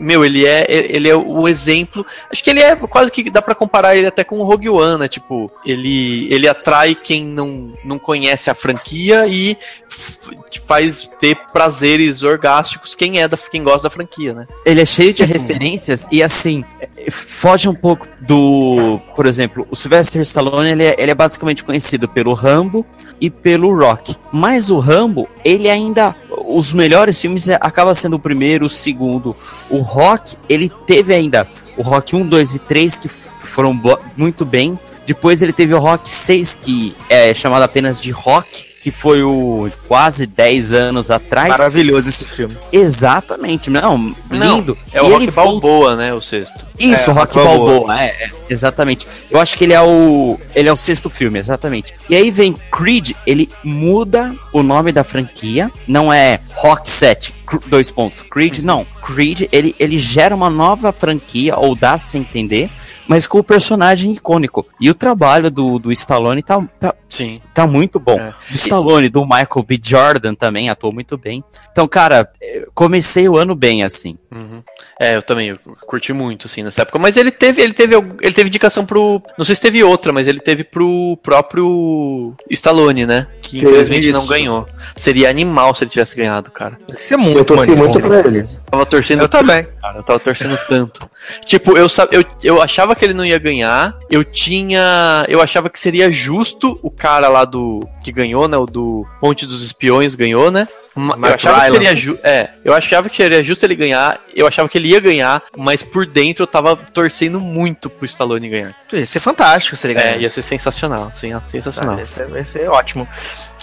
meu, 0.00 0.24
ele 0.24 0.46
é, 0.46 0.66
ele 0.68 1.08
é 1.08 1.16
o 1.16 1.46
exemplo. 1.48 2.04
Acho 2.30 2.42
que 2.42 2.50
ele 2.50 2.60
é 2.60 2.74
quase 2.76 3.10
que 3.10 3.30
dá 3.30 3.40
para 3.40 3.54
comparar 3.54 3.96
ele 3.96 4.06
até 4.06 4.24
com 4.24 4.36
o 4.38 4.44
Rogue 4.44 4.68
One, 4.68 4.98
né? 4.98 5.08
Tipo, 5.08 5.50
ele, 5.64 6.28
ele 6.32 6.48
atrai 6.48 6.94
quem 6.94 7.24
não, 7.24 7.72
não 7.84 7.98
conhece 7.98 8.50
a 8.50 8.54
franquia 8.54 9.26
e 9.26 9.56
faz 10.66 11.08
ter 11.20 11.36
prazeres 11.52 12.22
orgásticos 12.22 12.94
quem 12.94 13.20
é 13.20 13.28
da 13.28 13.36
quem 13.36 13.62
gosta 13.62 13.88
da 13.88 13.90
franquia, 13.90 14.32
né? 14.32 14.46
Ele 14.64 14.80
é 14.80 14.86
cheio 14.86 15.12
de 15.12 15.22
referências 15.24 16.06
e 16.10 16.22
assim, 16.22 16.64
foge 17.10 17.68
um 17.68 17.74
pouco 17.74 18.08
do. 18.20 18.61
Por 19.14 19.26
exemplo, 19.26 19.66
o 19.70 19.76
Sylvester 19.76 20.20
Stallone 20.22 20.70
ele 20.70 20.84
é, 20.84 20.94
ele 20.98 21.10
é 21.10 21.14
basicamente 21.14 21.64
conhecido 21.64 22.08
pelo 22.08 22.34
Rambo 22.34 22.84
e 23.20 23.30
pelo 23.30 23.74
Rock. 23.76 24.16
Mas 24.32 24.70
o 24.70 24.78
Rambo, 24.78 25.28
ele 25.44 25.68
ainda. 25.68 26.14
Os 26.46 26.72
melhores 26.72 27.20
filmes 27.20 27.48
é- 27.48 27.58
acaba 27.60 27.94
sendo 27.94 28.16
o 28.16 28.18
primeiro, 28.18 28.66
o 28.66 28.70
segundo. 28.70 29.36
O 29.70 29.78
Rock, 29.78 30.36
ele 30.48 30.70
teve 30.86 31.14
ainda 31.14 31.46
o 31.76 31.82
Rock 31.82 32.14
1, 32.14 32.26
2 32.26 32.54
e 32.54 32.58
3, 32.58 32.98
que 32.98 33.08
foram 33.08 33.78
muito 34.16 34.44
bem. 34.44 34.78
Depois 35.06 35.42
ele 35.42 35.52
teve 35.52 35.74
o 35.74 35.78
Rock 35.78 36.08
6, 36.08 36.56
que 36.60 36.94
é 37.08 37.34
chamado 37.34 37.62
apenas 37.62 38.00
de 38.00 38.10
Rock, 38.10 38.66
que 38.82 38.90
foi 38.90 39.22
o 39.22 39.70
quase 39.86 40.26
10 40.26 40.72
anos 40.72 41.08
atrás. 41.10 41.48
Maravilhoso 41.48 42.08
esse 42.08 42.24
filme. 42.24 42.56
Exatamente, 42.72 43.70
não, 43.70 44.14
lindo. 44.30 44.76
É 44.92 45.00
o 45.00 45.06
E 45.06 45.12
Rock 45.12 45.30
Balboa, 45.30 45.94
né? 45.96 46.12
O 46.12 46.20
sexto. 46.20 46.66
Isso, 46.78 47.10
É, 47.10 47.14
Rock 47.14 47.34
Rock 47.36 47.48
Balboa, 47.48 47.70
Balboa. 47.86 48.00
é, 48.02 48.06
é, 48.08 48.30
exatamente. 48.50 49.06
Eu 49.30 49.40
acho 49.40 49.56
que 49.56 49.62
ele 49.64 49.72
é 49.72 49.80
o 49.80 50.36
ele 50.54 50.68
é 50.68 50.72
o 50.72 50.76
sexto 50.76 51.08
filme, 51.08 51.38
exatamente. 51.38 51.94
E 52.10 52.16
aí 52.16 52.30
vem 52.30 52.54
Creed, 52.72 53.12
ele 53.24 53.48
muda 53.62 54.34
o 54.52 54.62
nome 54.64 54.90
da 54.90 55.04
franquia, 55.04 55.70
não 55.86 56.12
é 56.12 56.40
Rock 56.54 56.90
7, 56.90 57.32
cr- 57.46 57.58
dois 57.66 57.90
pontos, 57.90 58.22
Creed, 58.22 58.58
não. 58.58 58.84
Creed, 59.00 59.42
ele, 59.52 59.74
ele 59.78 59.98
gera 59.98 60.34
uma 60.34 60.50
nova 60.50 60.92
franquia, 60.92 61.56
ou 61.56 61.74
dá-se 61.74 62.16
a 62.16 62.20
entender, 62.20 62.70
mas 63.08 63.26
com 63.26 63.38
o 63.38 63.44
personagem 63.44 64.12
icônico. 64.12 64.64
E 64.80 64.88
o 64.90 64.94
trabalho 64.94 65.50
do, 65.50 65.78
do 65.78 65.90
Stallone 65.92 66.42
tá, 66.42 66.62
tá, 66.78 66.94
Sim. 67.08 67.40
tá 67.52 67.66
muito 67.66 67.98
bom. 67.98 68.18
É. 68.18 68.32
Do 68.72 68.86
Stallone, 68.86 69.08
do 69.08 69.22
Michael 69.24 69.64
B. 69.66 69.80
Jordan 69.82 70.34
também 70.34 70.70
atuou 70.70 70.92
muito 70.92 71.16
bem. 71.18 71.44
Então, 71.70 71.86
cara, 71.86 72.28
eh, 72.40 72.66
comecei 72.74 73.28
o 73.28 73.36
ano 73.36 73.54
bem, 73.54 73.82
assim. 73.82 74.16
Uhum. 74.30 74.62
É, 75.00 75.16
eu 75.16 75.22
também 75.22 75.48
eu 75.48 75.58
curti 75.86 76.12
muito, 76.12 76.46
assim, 76.46 76.62
nessa 76.62 76.82
época. 76.82 76.98
Mas 76.98 77.16
ele 77.16 77.30
teve, 77.30 77.60
ele 77.60 77.72
teve, 77.72 77.94
ele 77.96 78.32
teve 78.32 78.48
indicação 78.48 78.86
pro. 78.86 79.20
Não 79.36 79.44
sei 79.44 79.54
se 79.54 79.62
teve 79.62 79.82
outra, 79.82 80.12
mas 80.12 80.26
ele 80.28 80.40
teve 80.40 80.64
pro 80.64 81.18
próprio 81.22 82.34
Stallone, 82.50 83.04
né? 83.06 83.26
Que 83.42 83.58
infelizmente 83.58 84.08
isso. 84.08 84.12
não 84.18 84.26
ganhou. 84.26 84.66
Seria 84.96 85.28
animal 85.28 85.74
se 85.76 85.84
ele 85.84 85.90
tivesse 85.90 86.16
ganhado, 86.16 86.50
cara. 86.50 86.78
Isso 86.88 87.12
é 87.12 87.16
Eu 87.16 87.20
muito 87.20 87.44
torci 87.44 87.70
maneiro. 87.70 87.88
muito 87.90 88.06
pra 88.06 88.18
ele. 88.20 88.42
Tava 88.70 88.86
torcendo 88.86 89.22
Eu 89.22 89.28
também. 89.28 89.64
cara. 89.80 89.98
Eu 89.98 90.02
tava 90.02 90.18
torcendo 90.20 90.58
tanto. 90.68 91.10
Tipo, 91.44 91.76
eu, 91.76 91.86
eu, 92.10 92.24
eu 92.42 92.62
achava 92.62 92.94
que 92.94 93.04
ele 93.04 93.14
não 93.14 93.24
ia 93.24 93.38
ganhar. 93.38 93.94
Eu 94.10 94.24
tinha. 94.24 95.24
Eu 95.28 95.40
achava 95.42 95.68
que 95.68 95.78
seria 95.78 96.10
justo 96.10 96.78
o 96.82 96.90
cara 96.90 97.28
lá 97.28 97.44
do. 97.44 97.86
que 98.04 98.12
ganhou, 98.12 98.46
né? 98.48 98.56
O 98.62 98.66
do 98.66 99.06
Ponte 99.20 99.46
dos 99.46 99.62
Espiões 99.64 100.14
ganhou, 100.14 100.50
né? 100.50 100.66
Eu 100.94 101.24
achava 101.34 101.60
que 101.64 101.70
seria 101.70 101.94
ju 101.96 102.18
é, 102.22 102.50
eu 102.62 102.74
achava 102.74 103.08
que 103.08 103.16
seria 103.16 103.42
justo 103.42 103.64
ele 103.64 103.74
ganhar, 103.74 104.20
eu 104.34 104.46
achava 104.46 104.68
que 104.68 104.76
ele 104.76 104.88
ia 104.88 105.00
ganhar, 105.00 105.42
mas 105.56 105.82
por 105.82 106.04
dentro 106.04 106.42
eu 106.42 106.46
tava 106.46 106.76
torcendo 106.76 107.40
muito 107.40 107.88
pro 107.88 108.04
Stallone 108.04 108.48
ganhar. 108.50 108.76
Ia 108.92 109.06
ser 109.06 109.20
fantástico 109.20 109.74
se 109.74 109.86
ele 109.86 109.98
É, 109.98 110.02
ganhasse. 110.02 110.20
ia 110.22 110.28
ser 110.28 110.42
sensacional, 110.42 111.10
sim, 111.14 111.30
sensacional. 111.48 111.98
Ia 111.98 112.06
ser, 112.06 112.28
ia 112.28 112.44
ser 112.44 112.68
ótimo. 112.68 113.08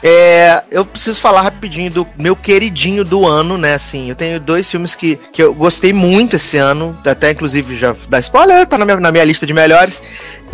É, 0.02 0.64
eu 0.72 0.86
preciso 0.86 1.20
falar 1.20 1.42
rapidinho 1.42 1.92
do 1.92 2.08
meu 2.18 2.36
queridinho 2.36 3.04
do 3.04 3.28
ano, 3.28 3.58
né? 3.58 3.74
Assim, 3.74 4.10
eu 4.10 4.16
tenho 4.16 4.40
dois 4.40 4.70
filmes 4.70 4.96
que, 4.96 5.18
que 5.34 5.44
eu 5.44 5.54
gostei 5.54 5.92
muito 5.92 6.38
esse 6.38 6.58
ano, 6.58 6.98
até 7.06 7.32
inclusive 7.32 7.76
já 7.78 7.94
dá 8.08 8.20
spoiler, 8.20 8.66
tá 8.66 8.78
na 8.78 8.86
minha, 8.86 9.00
na 9.00 9.12
minha 9.12 9.26
lista 9.26 9.46
de 9.46 9.54
melhores, 9.54 10.02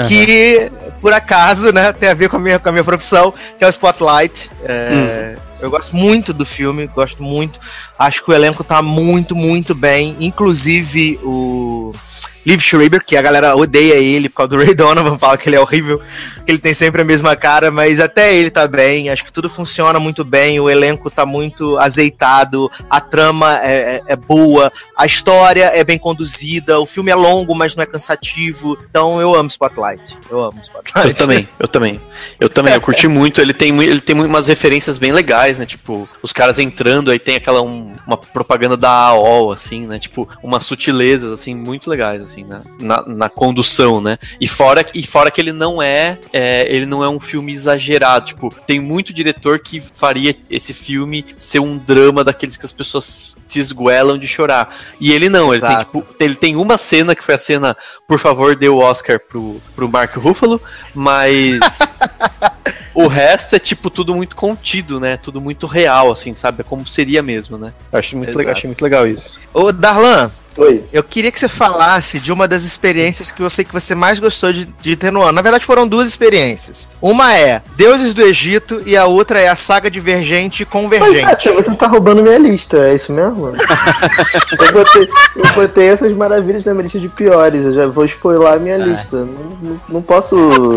que 0.08 0.72
por 1.00 1.14
acaso, 1.14 1.72
né, 1.72 1.94
tem 1.94 2.10
a 2.10 2.14
ver 2.16 2.30
com 2.30 2.38
a 2.38 2.40
minha, 2.40 2.58
com 2.58 2.68
a 2.68 2.72
minha 2.72 2.84
profissão, 2.84 3.32
que 3.58 3.64
é 3.64 3.68
o 3.68 3.70
Spotlight. 3.70 4.50
É, 4.64 5.36
Eu 5.62 5.70
gosto 5.70 5.96
muito 5.96 6.34
do 6.34 6.46
filme, 6.46 6.88
gosto 6.88 7.22
muito. 7.22 7.60
Acho 7.98 8.24
que 8.24 8.32
o 8.32 8.34
elenco 8.34 8.64
tá 8.64 8.82
muito, 8.82 9.36
muito 9.36 9.76
bem. 9.76 10.18
Inclusive 10.20 11.20
o 11.24 11.94
Liv 12.46 12.60
Schreiber, 12.62 13.04
que 13.04 13.18
a 13.18 13.22
galera 13.22 13.56
odeia 13.56 13.96
ele 13.96 14.30
por 14.30 14.36
causa 14.38 14.50
do 14.50 14.58
Ray 14.58 14.76
Donovan, 14.76 15.18
fala 15.20 15.38
que 15.38 15.50
ele 15.50 15.56
é 15.56 15.60
horrível, 15.60 16.00
que 16.46 16.52
ele 16.52 16.60
tem 16.60 16.74
sempre 16.74 17.02
a 17.02 17.06
mesma 17.06 17.36
cara, 17.36 17.72
mas 17.72 18.00
até 18.00 18.36
ele 18.36 18.52
tá 18.52 18.68
bem. 18.68 19.10
Acho 19.10 19.26
que 19.26 19.34
tudo 19.34 19.50
funciona 19.50 20.00
muito 20.00 20.24
bem, 20.24 20.60
o 20.60 20.70
elenco 20.70 21.10
tá 21.10 21.26
muito 21.26 21.78
azeitado, 21.78 22.70
a 22.90 23.02
trama 23.02 23.60
é, 23.64 23.96
é- 23.98 24.02
é 24.10 24.16
boa, 24.16 24.72
a 24.96 25.06
história 25.06 25.72
é 25.74 25.84
bem 25.84 25.98
conduzida, 25.98 26.80
o 26.80 26.86
filme 26.86 27.12
é 27.12 27.16
longo, 27.16 27.56
mas 27.56 27.76
não 27.76 27.84
é 27.84 27.86
cansativo. 27.86 28.78
Então 28.90 29.20
eu 29.20 29.34
amo 29.36 29.50
Spotlight. 29.50 30.18
Eu 30.30 30.44
amo 30.44 30.60
Spotlight. 30.62 31.08
Eu 31.10 31.16
também, 31.16 31.50
eu 31.60 31.68
também. 31.68 32.02
Eu 32.40 32.50
também, 32.50 32.74
eu 32.74 32.82
curti 32.82 33.08
muito. 33.08 33.42
Ele 33.42 33.54
tem, 33.54 33.78
ele 33.84 34.02
tem 34.02 34.16
umas 34.16 34.48
referências 34.48 34.98
bem 34.98 35.12
legais, 35.12 35.58
né? 35.58 35.66
Tipo, 35.66 36.08
os 36.22 36.32
caras 36.32 36.60
entrando, 36.60 37.12
aí 37.12 37.20
tem 37.20 37.36
aquela 37.36 37.62
um- 37.62 37.96
uma 38.06 38.18
propaganda 38.18 38.78
da 38.78 38.90
AOL, 38.90 39.52
assim, 39.52 39.86
né? 39.88 40.00
Tipo, 40.00 40.28
umas 40.44 40.64
sutilezas, 40.66 41.32
assim, 41.32 41.54
muito 41.56 41.90
legais, 41.90 42.22
assim, 42.22 42.35
né? 42.44 42.62
na, 42.80 43.06
na 43.06 43.30
condução, 43.30 44.02
né? 44.02 44.18
E 44.40 44.48
fora, 44.48 44.86
e 44.94 45.06
fora 45.06 45.32
que 45.32 45.40
ele 45.40 45.54
não 45.54 45.82
é, 45.82 46.20
é, 46.34 46.68
ele 46.74 46.86
não 46.86 47.04
é 47.04 47.10
um 47.10 47.20
filme 47.20 47.52
exagerado. 47.52 48.28
Tipo, 48.28 48.54
tem 48.66 48.80
muito 48.80 49.14
diretor 49.14 49.60
que 49.60 49.82
faria 49.82 50.36
esse 50.50 50.74
filme 50.74 51.26
ser 51.38 51.60
um 51.60 51.78
drama 51.78 52.24
daqueles 52.24 52.58
que 52.58 52.66
as 52.66 52.74
pessoas 52.74 53.38
se 53.56 53.60
esguelam 53.60 54.18
de 54.18 54.28
chorar. 54.28 54.76
E 55.00 55.12
ele 55.12 55.30
não, 55.30 55.54
ele 55.54 55.66
tem, 55.66 55.78
tipo, 55.80 56.06
ele 56.20 56.36
tem 56.36 56.56
uma 56.56 56.78
cena 56.78 57.16
que 57.16 57.24
foi 57.24 57.36
a 57.36 57.40
cena, 57.40 57.78
por 58.08 58.20
favor, 58.20 58.56
dê 58.56 58.68
o 58.68 58.78
Oscar 58.78 59.20
pro, 59.20 59.62
pro 59.76 59.90
Mark 59.90 60.16
Ruffalo, 60.16 60.62
mas. 60.94 61.60
o 62.94 63.08
resto 63.08 63.56
é 63.56 63.60
tipo 63.60 63.90
tudo 63.90 64.16
muito 64.16 64.36
contido, 64.36 65.00
né? 65.00 65.18
Tudo 65.18 65.42
muito 65.42 65.68
real, 65.68 66.12
assim, 66.12 66.36
sabe? 66.36 66.62
É 66.62 66.64
como 66.64 66.88
seria 66.88 67.22
mesmo, 67.22 67.58
né? 67.58 67.72
Eu 67.92 68.00
achei 68.00 68.18
muito, 68.18 68.30
Exato. 68.30 68.40
legal, 68.40 68.54
achei 68.54 68.68
muito 68.68 68.82
legal 68.82 69.08
isso. 69.08 69.40
Ô, 69.54 69.72
Darlan, 69.72 70.32
Oi. 70.58 70.84
eu 70.94 71.04
queria 71.04 71.32
que 71.32 71.40
você 71.40 71.50
falasse 71.50 72.20
de 72.20 72.32
uma 72.32 72.48
das 72.48 72.64
experiências 72.64 73.32
que 73.32 73.42
eu 73.42 73.50
sei 73.50 73.66
que 73.66 73.74
você 73.74 73.94
mais 73.94 74.20
gostou 74.20 74.54
de, 74.54 74.66
de 74.80 74.96
ter 74.96 75.12
no 75.12 75.22
ano. 75.22 75.34
Na 75.34 75.42
verdade, 75.42 75.66
foram 75.66 75.86
duas 75.88 76.08
experiências. 76.08 76.88
Uma 77.02 77.36
é 77.36 77.62
Deuses 77.76 78.14
do 78.14 78.22
Egito 78.22 78.82
e 78.86 78.96
a 78.96 79.06
outra 79.06 79.40
é 79.40 79.50
a 79.50 79.56
saga 79.56 79.92
Divergente 79.92 80.64
e 80.64 80.66
Mas, 80.66 80.72
Convergente. 80.72 81.22
Sátia, 81.22 81.54
você 81.54 81.72
tá 81.72 81.88
roubando 81.88 82.24
minha 82.24 82.38
lista, 82.38 82.78
é 82.78 82.96
isso 82.96 83.12
mesmo? 83.12 83.45
eu, 84.60 84.72
botei, 84.74 85.10
eu 85.36 85.54
botei 85.54 85.88
essas 85.88 86.12
maravilhas 86.14 86.66
na 86.66 86.74
minha 86.74 86.84
lista 86.84 87.00
de 87.00 87.10
piores, 87.10 87.64
eu 87.66 87.74
já 87.74 87.88
vou 87.88 88.06
spoiler 88.06 88.48
a 88.54 88.58
minha 88.58 88.76
Ah. 88.76 88.80
lista. 88.80 89.18
Não, 89.18 89.26
não, 89.62 89.82
não 89.90 90.02
posso 90.02 90.76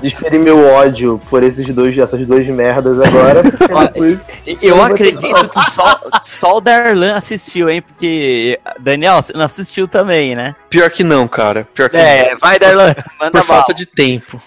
desferir 0.00 0.38
meu 0.38 0.58
ódio 0.66 1.18
por 1.30 1.42
esses 1.42 1.66
dois, 1.72 1.96
essas 1.96 2.26
duas 2.26 2.46
merdas 2.48 3.00
agora, 3.00 3.42
Olha, 3.72 3.88
depois... 3.88 4.18
Eu 4.60 4.82
acredito 4.82 5.48
que 5.48 5.70
só, 5.70 6.00
só 6.22 6.56
o 6.58 6.60
Darlan 6.60 7.14
assistiu, 7.14 7.68
hein? 7.70 7.80
Porque. 7.82 8.58
Daniel, 8.78 9.22
você 9.22 9.32
não 9.32 9.44
assistiu 9.44 9.88
também, 9.88 10.36
né? 10.36 10.54
Pior 10.70 10.88
que 10.90 11.02
não, 11.02 11.26
cara. 11.26 11.66
Pior 11.74 11.88
que 11.88 11.96
É, 11.96 12.36
vai, 12.36 12.58
Darlan, 12.58 12.88
não. 12.88 13.04
manda 13.18 13.38
Por 13.40 13.46
falta 13.46 13.72
de 13.74 13.86
tempo. 13.86 14.40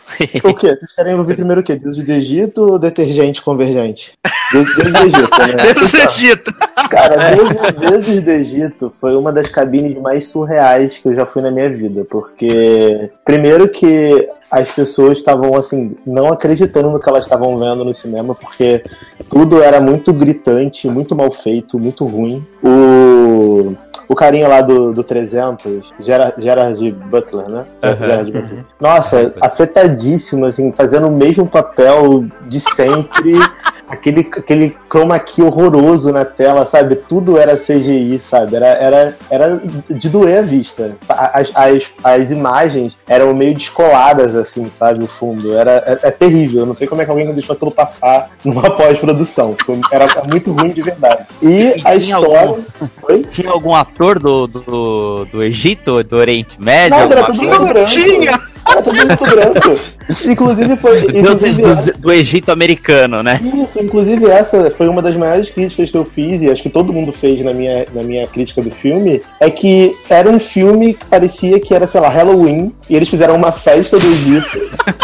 O 0.43 0.53
quê? 0.53 0.67
Vocês 0.75 0.93
querem 0.95 1.15
ouvir 1.15 1.33
primeiro 1.35 1.61
o 1.61 1.63
quê? 1.63 1.75
Deus 1.75 1.97
do 1.97 2.11
Egito 2.11 2.61
ou 2.73 2.79
detergente 2.79 3.41
convergente? 3.41 4.13
Deus 4.51 4.73
do 4.73 4.81
Egito, 4.81 5.39
né? 5.39 5.55
Deuses 5.63 5.91
do 5.91 5.97
Egito. 5.97 6.53
Cara, 6.89 7.35
Deuses, 7.35 7.73
Deuses 7.73 8.23
do 8.23 8.31
Egito 8.31 8.89
foi 8.89 9.15
uma 9.15 9.31
das 9.31 9.47
cabines 9.47 9.97
mais 10.01 10.27
surreais 10.27 10.97
que 10.97 11.07
eu 11.07 11.15
já 11.15 11.25
fui 11.25 11.41
na 11.41 11.51
minha 11.51 11.69
vida, 11.69 12.05
porque 12.09 13.11
primeiro 13.23 13.67
que 13.69 14.27
as 14.49 14.71
pessoas 14.71 15.17
estavam 15.17 15.55
assim 15.55 15.95
não 16.05 16.31
acreditando 16.31 16.89
no 16.89 16.99
que 16.99 17.07
elas 17.07 17.25
estavam 17.25 17.59
vendo 17.59 17.85
no 17.85 17.93
cinema, 17.93 18.33
porque 18.33 18.83
tudo 19.29 19.61
era 19.61 19.79
muito 19.79 20.11
gritante, 20.11 20.87
muito 20.87 21.15
mal 21.15 21.31
feito, 21.31 21.77
muito 21.77 22.05
ruim. 22.05 22.45
O 22.63 23.75
o 24.09 24.15
carinha 24.15 24.47
lá 24.47 24.61
do, 24.61 24.91
do 24.91 25.03
300, 25.03 25.93
Gerard, 25.99 26.41
Gerard 26.41 26.91
Butler, 26.91 27.47
né? 27.47 27.65
Aham. 27.83 27.95
Gerard 27.95 28.31
Butler. 28.31 28.65
Nossa, 28.81 29.35
afetadíssimo, 29.39 30.45
assim, 30.45 30.71
fazendo 30.71 31.07
o 31.07 31.11
mesmo 31.11 31.45
papel 31.45 32.25
de 32.47 32.59
sempre. 32.59 33.35
aquele, 33.89 34.21
aquele 34.21 34.75
chroma 34.89 35.17
key 35.19 35.41
horroroso 35.41 36.11
na 36.11 36.23
tela, 36.23 36.65
sabe? 36.65 36.95
Tudo 36.95 37.37
era 37.37 37.57
CGI, 37.57 38.19
sabe? 38.19 38.55
Era, 38.55 38.67
era, 38.67 39.17
era 39.29 39.61
de 39.89 40.09
doer 40.09 40.39
a 40.39 40.41
vista. 40.41 40.95
As, 41.07 41.51
as, 41.55 41.83
as 42.03 42.31
imagens 42.31 42.97
eram 43.07 43.33
meio 43.33 43.53
descoladas, 43.53 44.35
assim, 44.35 44.69
sabe? 44.69 45.03
O 45.03 45.07
fundo. 45.07 45.57
Era, 45.57 45.83
é, 46.03 46.07
é 46.07 46.11
terrível. 46.11 46.61
Eu 46.61 46.65
não 46.65 46.75
sei 46.75 46.87
como 46.87 47.01
é 47.01 47.05
que 47.05 47.11
alguém 47.11 47.31
deixou 47.33 47.53
aquilo 47.55 47.71
passar 47.71 48.29
numa 48.45 48.69
pós-produção. 48.69 49.55
Foi- 49.65 49.79
Era 49.91 50.05
muito 50.29 50.51
ruim 50.51 50.69
de 50.69 50.81
verdade. 50.81 51.23
E 51.41 51.47
E 51.47 51.73
a 51.85 51.99
tinha 51.99 52.17
história. 52.17 52.39
algum- 52.41 52.61
Oi? 53.03 53.23
Tinha 53.23 53.49
algum 53.51 53.73
ator 53.75 54.19
do, 54.19 54.47
do, 54.47 55.25
do 55.31 55.43
Egito, 55.43 56.03
do 56.03 56.17
Oriente 56.17 56.61
Médio? 56.61 56.97
Não, 56.97 57.11
era 57.11 57.23
tudo 57.23 57.47
coisa? 57.47 57.73
Não 57.73 57.85
tinha! 57.85 58.39
Era 58.69 58.81
tudo 58.81 58.95
muito 58.95 59.25
branco. 59.25 59.79
Inclusive 60.27 60.75
foi. 60.77 61.07
Deuses 61.07 61.57
do, 61.57 61.99
do 61.99 62.11
Egito 62.11 62.51
americano, 62.51 63.21
né? 63.21 63.39
Isso, 63.63 63.79
inclusive 63.81 64.25
essa 64.27 64.69
foi 64.71 64.87
uma 64.87 65.01
das 65.01 65.15
maiores 65.15 65.49
críticas 65.49 65.91
que 65.91 65.97
eu 65.97 66.05
fiz, 66.05 66.41
e 66.41 66.49
acho 66.49 66.63
que 66.63 66.69
todo 66.69 66.93
mundo 66.93 67.11
fez 67.11 67.41
na 67.43 67.53
minha, 67.53 67.85
na 67.93 68.03
minha 68.03 68.27
crítica 68.27 68.61
do 68.61 68.71
filme, 68.71 69.21
é 69.39 69.49
que 69.49 69.95
era 70.09 70.29
um 70.29 70.39
filme 70.39 70.93
que 70.93 71.05
parecia 71.05 71.59
que 71.59 71.73
era, 71.73 71.85
sei 71.85 72.01
lá, 72.01 72.09
Halloween, 72.09 72.71
e 72.89 72.95
eles 72.95 73.09
fizeram 73.09 73.35
uma 73.35 73.51
festa 73.51 73.97
do 73.97 74.05
Egito, 74.05 74.59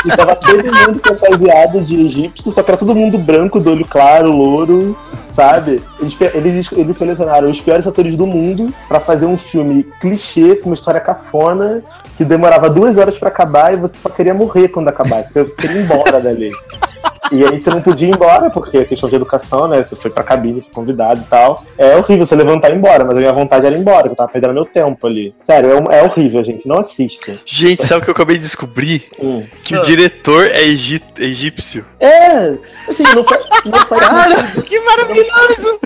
e 0.05 0.09
tava 0.15 0.35
todo 0.35 0.63
mundo 0.63 1.01
fantasiado 1.05 1.81
de 1.81 2.05
egípcio, 2.05 2.51
só 2.51 2.63
que 2.63 2.71
era 2.71 2.77
todo 2.77 2.95
mundo 2.95 3.17
branco, 3.17 3.59
do 3.59 3.71
olho 3.71 3.85
claro, 3.85 4.31
louro, 4.31 4.97
sabe? 5.35 5.83
Eles, 5.99 6.17
eles, 6.33 6.71
eles 6.71 6.97
selecionaram 6.97 7.51
os 7.51 7.59
piores 7.59 7.85
atores 7.85 8.15
do 8.15 8.25
mundo 8.25 8.73
pra 8.87 8.99
fazer 8.99 9.25
um 9.25 9.37
filme 9.37 9.83
clichê, 9.99 10.55
com 10.55 10.69
uma 10.69 10.75
história 10.75 11.01
cafona, 11.01 11.83
que 12.17 12.23
demorava 12.23 12.69
duas 12.69 12.97
horas 12.97 13.19
pra 13.19 13.27
acabar 13.27 13.73
e 13.73 13.77
você 13.77 13.97
só 13.97 14.09
queria 14.09 14.33
morrer 14.33 14.69
quando 14.69 14.87
acabasse, 14.87 15.33
você 15.33 15.43
queria 15.55 15.81
ir 15.81 15.83
embora 15.83 16.21
dali. 16.21 16.51
E 17.31 17.43
aí 17.43 17.57
você 17.59 17.69
não 17.69 17.81
podia 17.81 18.07
ir 18.07 18.13
embora, 18.15 18.49
porque 18.49 18.77
é 18.77 18.85
questão 18.85 19.09
de 19.09 19.15
educação, 19.15 19.67
né? 19.67 19.83
Você 19.83 19.95
foi 19.95 20.11
pra 20.11 20.23
cabine, 20.23 20.61
foi 20.61 20.73
convidado 20.73 21.21
e 21.21 21.23
tal. 21.25 21.63
É 21.77 21.95
horrível 21.97 22.25
você 22.25 22.35
levantar 22.35 22.69
e 22.69 22.73
ir 22.73 22.77
embora, 22.77 23.03
mas 23.03 23.17
a 23.17 23.19
minha 23.19 23.33
vontade 23.33 23.65
era 23.65 23.75
ir 23.75 23.79
embora, 23.79 24.03
que 24.03 24.09
eu 24.09 24.15
tava 24.15 24.31
perdendo 24.31 24.53
meu 24.53 24.65
tempo 24.65 25.07
ali. 25.07 25.33
Sério, 25.45 25.71
é, 25.89 25.99
é 25.99 26.03
horrível, 26.03 26.43
gente. 26.43 26.67
Não 26.67 26.79
assista. 26.79 27.39
Gente, 27.45 27.85
sabe 27.85 28.01
o 28.01 28.03
que 28.03 28.09
eu 28.09 28.13
acabei 28.15 28.37
de 28.37 28.43
descobrir? 28.43 29.05
Hum. 29.19 29.43
Que 29.63 29.75
Ah. 29.75 29.81
o 29.81 29.85
diretor 29.85 30.45
é 30.51 30.63
egípcio. 30.63 31.85
É, 31.99 32.55
assim, 32.89 33.03
não 33.15 33.23
faz, 33.23 33.45
não 33.65 33.79
faz 33.79 34.33
sentido. 34.33 34.63
Que 34.63 34.79
maravilhoso! 34.81 35.79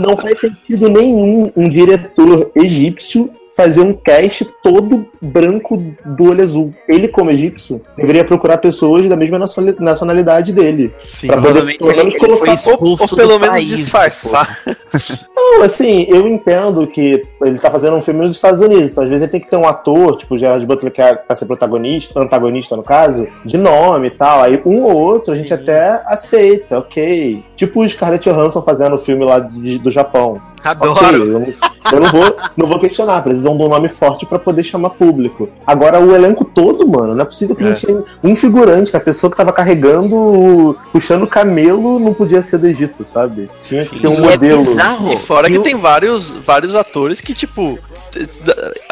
Não 0.00 0.16
faz 0.16 0.38
sentido 0.40 0.88
nenhum 0.90 1.50
um 1.56 1.68
diretor 1.70 2.50
egípcio 2.54 3.30
fazer 3.56 3.80
um 3.80 3.94
cast 3.94 4.44
todo 4.62 5.06
branco 5.20 5.82
do 6.04 6.30
olho 6.30 6.42
azul. 6.42 6.74
Ele, 6.86 7.08
como 7.08 7.30
egípcio, 7.30 7.80
deveria 7.96 8.24
procurar 8.24 8.58
pessoas 8.58 9.08
da 9.08 9.16
mesma 9.16 9.38
nacionali- 9.38 9.76
nacionalidade 9.80 10.52
dele. 10.52 10.92
Sim. 10.98 11.28
Pra 11.28 11.40
poder, 11.40 11.78
pelo 11.78 11.90
menos, 11.96 12.14
ele 12.14 12.18
colocar 12.18 12.44
foi 12.44 12.54
expulso 12.54 13.02
Ou 13.04 13.16
pelo 13.16 13.32
do 13.32 13.40
menos 13.40 13.48
país, 13.56 13.68
disfarçar. 13.70 14.58
Não, 15.34 15.62
assim, 15.62 16.04
eu 16.08 16.26
entendo 16.28 16.86
que 16.86 17.24
ele 17.42 17.58
tá 17.58 17.70
fazendo 17.70 17.96
um 17.96 18.02
filme 18.02 18.26
nos 18.26 18.36
Estados 18.36 18.60
Unidos, 18.60 18.90
então 18.92 19.04
às 19.04 19.08
vezes 19.08 19.22
ele 19.22 19.32
tem 19.32 19.40
que 19.40 19.48
ter 19.48 19.56
um 19.56 19.66
ator, 19.66 20.16
tipo 20.16 20.34
o 20.34 20.38
Gerard 20.38 20.64
Butler, 20.66 20.92
que 20.92 21.00
é 21.00 21.14
pra 21.14 21.34
ser 21.36 21.46
protagonista, 21.46 22.20
antagonista 22.20 22.76
no 22.76 22.82
caso, 22.82 23.26
de 23.44 23.56
nome 23.56 24.08
e 24.08 24.10
tal. 24.10 24.42
Aí 24.42 24.60
um 24.66 24.82
ou 24.82 24.92
outro 24.94 25.32
a 25.32 25.36
gente 25.36 25.54
até 25.54 26.02
aceita, 26.06 26.78
ok. 26.78 27.42
Tipo 27.56 27.80
o 27.82 27.88
Scarlett 27.88 28.28
Johansson 28.28 28.60
fazendo 28.60 28.96
o 28.96 28.98
filme 28.98 29.24
lá 29.24 29.38
de- 29.38 29.78
do 29.78 29.90
Japão. 29.90 30.40
Adoro! 30.64 31.16
eu, 31.16 31.26
não, 31.40 31.46
eu 31.92 32.00
não 32.00 32.10
vou, 32.10 32.36
não 32.56 32.66
vou 32.66 32.78
questionar, 32.80 33.22
precisam 33.22 33.56
de 33.56 33.62
um 33.62 33.68
nome 33.68 33.88
forte 33.88 34.26
pra 34.26 34.38
poder 34.38 34.62
chamar 34.64 34.90
público. 34.90 35.48
Agora, 35.66 36.00
o 36.00 36.14
elenco 36.14 36.44
todo, 36.44 36.86
mano, 36.88 37.14
não 37.14 37.22
é 37.22 37.24
possível 37.24 37.54
que 37.54 37.62
É. 37.62 37.66
não 37.66 37.74
tinha 37.74 38.02
um 38.24 38.34
figurante, 38.34 38.90
que 38.90 38.96
a 38.96 39.00
pessoa 39.00 39.30
que 39.30 39.36
tava 39.36 39.52
carregando, 39.52 40.76
puxando 40.92 41.22
o 41.24 41.26
camelo, 41.28 41.98
não 41.98 42.12
podia 42.12 42.42
ser 42.42 42.58
do 42.58 42.66
Egito, 42.66 43.04
sabe? 43.04 43.48
Tinha 43.62 43.84
que 43.84 43.96
ser 43.98 44.08
um 44.08 44.14
E 44.14 44.20
modelo. 44.20 44.60
É 44.62 44.64
bizarro. 44.64 45.12
E 45.12 45.16
fora 45.18 45.48
que 45.48 45.54
E 45.54 45.58
o- 45.58 45.62
tem 45.62 45.76
vários, 45.76 46.32
vários 46.32 46.74
atores 46.74 47.20
que, 47.20 47.34
tipo, 47.34 47.78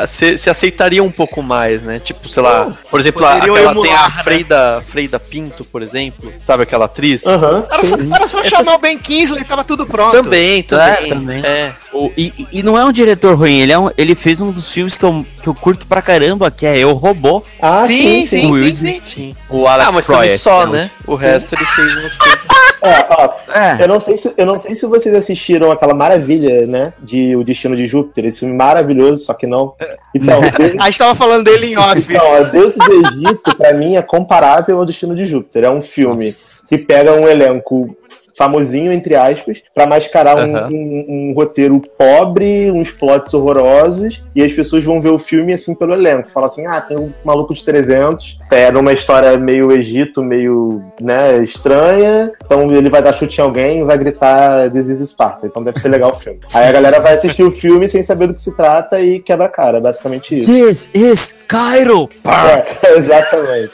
se, 0.06 0.38
se 0.38 0.50
aceitariam 0.50 1.06
um 1.06 1.10
pouco 1.10 1.42
mais, 1.42 1.82
né? 1.82 1.98
Tipo, 1.98 2.28
sei 2.28 2.42
lá, 2.42 2.70
por 2.90 3.00
exemplo, 3.00 3.24
a- 3.24 3.34
poderiam 3.34 3.56
aquela 3.56 3.82
tem 3.82 3.92
a 3.94 4.08
né? 4.08 4.22
Freida, 4.22 4.84
Freida 4.88 5.18
Pinto, 5.20 5.64
por 5.64 5.82
exemplo, 5.82 6.32
sabe 6.38 6.62
aquela 6.62 6.84
atriz? 6.87 7.24
Aham. 7.26 7.66
Era 7.70 7.84
só, 7.84 7.96
era 8.14 8.26
só 8.28 8.44
chamar 8.44 8.74
o 8.74 8.78
Ben 8.78 8.98
Kingsley, 8.98 9.44
tava 9.44 9.64
tudo 9.64 9.87
pronto. 9.87 10.12
Também, 10.12 10.62
também. 10.62 10.87
É, 10.88 11.08
também. 11.08 11.44
É. 11.44 11.72
O- 11.92 12.10
e, 12.16 12.32
e 12.52 12.62
não 12.62 12.78
é 12.78 12.84
um 12.84 12.92
diretor 12.92 13.37
ruim, 13.37 13.60
ele, 13.60 13.72
é 13.72 13.78
um- 13.78 13.90
ele 13.96 14.14
fez 14.14 14.40
um 14.40 14.50
dos 14.50 14.68
filmes 14.68 14.96
que 14.98 15.04
eu, 15.04 15.24
que 15.42 15.48
eu 15.48 15.54
curto 15.54 15.87
pra 15.87 16.02
caramba, 16.02 16.50
que 16.50 16.66
é 16.66 16.76
Eu 16.78 16.92
Robô, 16.92 17.42
Ah, 17.60 17.84
Sim, 17.84 18.26
sim, 18.26 18.50
Will 18.50 18.64
sim, 18.64 18.70
Smith. 18.70 19.04
sim. 19.04 19.34
o 19.48 19.66
Alex 19.66 19.88
Ah, 19.88 19.92
mas 19.92 20.06
Proyas, 20.06 20.40
só, 20.40 20.64
é 20.64 20.66
né? 20.66 20.90
O 21.06 21.14
resto 21.14 21.54
ele 21.54 21.64
fez 21.64 21.96
umas 21.96 22.14
coisas. 22.16 22.40
É, 22.85 23.07
ó, 23.11 23.31
É, 23.53 23.83
eu 23.83 23.88
não, 23.88 24.01
sei 24.01 24.16
se, 24.16 24.33
eu 24.37 24.47
não 24.47 24.59
sei 24.59 24.75
se 24.75 24.87
vocês 24.87 25.14
assistiram 25.14 25.70
aquela 25.70 25.94
maravilha, 25.94 26.66
né? 26.66 26.92
De 27.01 27.35
O 27.37 27.42
Destino 27.44 27.75
de 27.77 27.87
Júpiter, 27.87 28.25
esse 28.27 28.40
filme 28.40 28.55
maravilhoso, 28.55 29.25
só 29.25 29.35
que 29.35 29.47
não. 29.47 29.75
Então, 30.14 30.40
Deus, 30.57 30.75
A 30.79 30.85
gente 30.87 30.99
tava 30.99 31.14
falando 31.14 31.44
dele 31.44 31.73
em 31.73 31.79
off. 31.79 32.05
então 32.09 32.44
Deus 32.51 32.75
do 32.75 32.92
Egito, 32.92 33.57
pra 33.57 33.73
mim, 33.73 33.97
é 33.97 34.03
comparável 34.03 34.79
ao 34.79 34.85
Destino 34.85 35.14
de 35.14 35.25
Júpiter. 35.25 35.64
É 35.64 35.70
um 35.70 35.81
filme 35.83 36.27
Nossa. 36.27 36.62
que 36.68 36.79
pega 36.79 37.12
um 37.12 37.27
elenco 37.29 37.97
famosinho, 38.37 38.92
entre 38.92 39.14
aspas, 39.14 39.62
pra 39.75 39.87
mascarar 39.87 40.37
um, 40.37 40.57
Aham. 40.57 40.68
um- 40.73 41.05
um 41.09 41.33
roteiro 41.35 41.81
pobre, 41.99 42.70
uns 42.70 42.90
plots 42.92 43.33
horrorosos, 43.35 44.23
e 44.35 44.42
as 44.42 44.53
pessoas 44.53 44.83
vão 44.85 45.01
ver 45.01 45.11
o 45.11 45.18
filme 45.18 45.53
assim 45.53 45.75
pelo 45.75 45.92
elenco. 45.94 46.31
Fala 46.31 46.47
assim, 46.47 46.66
ah, 46.66 46.81
tem 46.81 46.99
um 46.99 47.12
maluco 47.25 47.55
de 47.55 47.64
300, 47.64 48.38
era 48.51 48.79
uma 48.79 48.92
história 48.92 49.37
meio 49.37 49.73
Egito, 49.73 50.23
meio, 50.23 50.83
né, 51.01 51.38
estranha, 51.42 52.31
então 52.44 52.70
ele 52.73 52.90
vai 52.90 53.03
dar 53.03 53.12
chute 53.12 53.38
em 53.40 53.44
alguém 53.44 53.81
e 53.81 53.85
vai 53.85 53.99
gritar 53.99 54.70
This 54.70 54.87
is 54.88 55.09
Sparta, 55.11 55.47
então 55.47 55.62
deve 55.62 55.79
ser 55.79 55.88
legal 55.88 56.11
o 56.11 56.14
filme. 56.14 56.40
Aí 56.53 56.66
a 56.68 56.73
galera 56.73 57.01
vai 57.01 57.14
assistir 57.14 57.42
o 57.42 57.51
filme 57.53 57.88
sem 57.88 58.03
saber 58.03 58.27
do 58.29 58.35
que 58.35 58.42
se 58.42 58.55
trata 58.55 59.01
e 59.01 59.20
quebra 59.20 59.47
a 59.47 59.49
cara, 59.49 59.81
basicamente 59.81 60.38
isso. 60.40 60.51
This 60.51 60.90
is 60.94 61.35
Cairo! 61.49 62.09
É, 62.25 62.94
exatamente. 62.97 63.73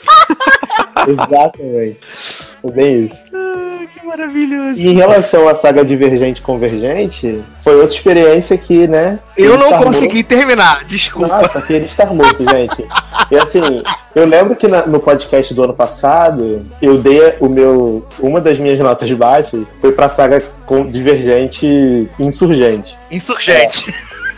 Exatamente. 1.07 1.97
É 2.63 2.71
bem 2.71 3.05
isso. 3.05 3.23
que 3.93 4.05
maravilhoso. 4.05 4.79
E 4.79 4.87
em 4.87 4.93
relação 4.95 5.47
à 5.49 5.55
saga 5.55 5.83
Divergente 5.83 6.41
Convergente, 6.41 7.41
foi 7.63 7.75
outra 7.75 7.95
experiência 7.95 8.57
que, 8.57 8.87
né? 8.87 9.19
Eu 9.37 9.55
ele 9.55 9.63
não 9.63 9.77
consegui 9.83 10.23
terminar, 10.23 10.85
desculpa. 10.85 11.27
Nossa, 11.27 11.59
aquele 11.59 11.85
estar 11.85 12.05
muito, 12.13 12.37
gente. 12.49 12.85
E 13.31 13.35
assim, 13.35 13.81
eu 14.15 14.25
lembro 14.25 14.55
que 14.55 14.67
na- 14.67 14.85
no 14.85 14.99
podcast 14.99 15.53
do 15.53 15.63
ano 15.63 15.73
passado, 15.73 16.61
eu 16.81 16.97
dei 16.97 17.33
o 17.39 17.49
meu. 17.49 18.05
Uma 18.19 18.39
das 18.39 18.59
minhas 18.59 18.79
notas 18.79 19.11
baixas 19.11 19.61
foi 19.81 19.91
pra 19.91 20.07
saga 20.07 20.41
com 20.65 20.85
Divergente 20.89 22.07
Insurgente. 22.19 22.97
Insurgente. 23.09 23.93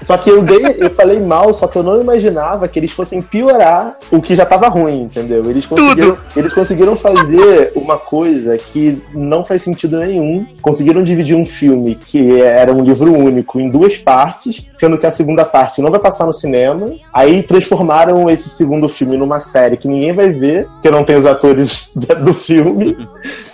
Só 0.05 0.17
que 0.17 0.29
eu 0.29 0.41
dei, 0.41 0.75
eu 0.77 0.89
falei 0.89 1.19
mal, 1.19 1.53
só 1.53 1.67
que 1.67 1.77
eu 1.77 1.83
não 1.83 1.99
imaginava 2.01 2.67
que 2.67 2.79
eles 2.79 2.91
fossem 2.91 3.21
piorar 3.21 3.97
o 4.11 4.21
que 4.21 4.35
já 4.35 4.45
tava 4.45 4.67
ruim, 4.67 5.03
entendeu? 5.03 5.49
Eles 5.49 5.65
conseguiram, 5.65 6.17
eles 6.35 6.53
conseguiram 6.53 6.95
fazer 6.95 7.71
uma 7.75 7.97
coisa 7.97 8.57
que 8.57 9.01
não 9.13 9.43
faz 9.43 9.61
sentido 9.61 9.99
nenhum. 9.99 10.45
Conseguiram 10.61 11.03
dividir 11.03 11.35
um 11.35 11.45
filme 11.45 11.95
que 11.95 12.41
era 12.41 12.73
um 12.73 12.83
livro 12.83 13.13
único 13.13 13.59
em 13.59 13.69
duas 13.69 13.97
partes, 13.97 14.65
sendo 14.75 14.97
que 14.97 15.05
a 15.05 15.11
segunda 15.11 15.45
parte 15.45 15.81
não 15.81 15.91
vai 15.91 15.99
passar 15.99 16.25
no 16.25 16.33
cinema. 16.33 16.91
Aí 17.13 17.43
transformaram 17.43 18.29
esse 18.29 18.49
segundo 18.49 18.89
filme 18.89 19.17
numa 19.17 19.39
série 19.39 19.77
que 19.77 19.87
ninguém 19.87 20.13
vai 20.13 20.29
ver, 20.29 20.67
que 20.81 20.89
não 20.89 21.03
tem 21.03 21.17
os 21.17 21.25
atores 21.25 21.93
do 22.23 22.33
filme, 22.33 22.97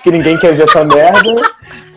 que 0.03 0.11
ninguém 0.11 0.37
quer 0.37 0.53
ver 0.53 0.63
essa 0.63 0.83
merda. 0.83 1.35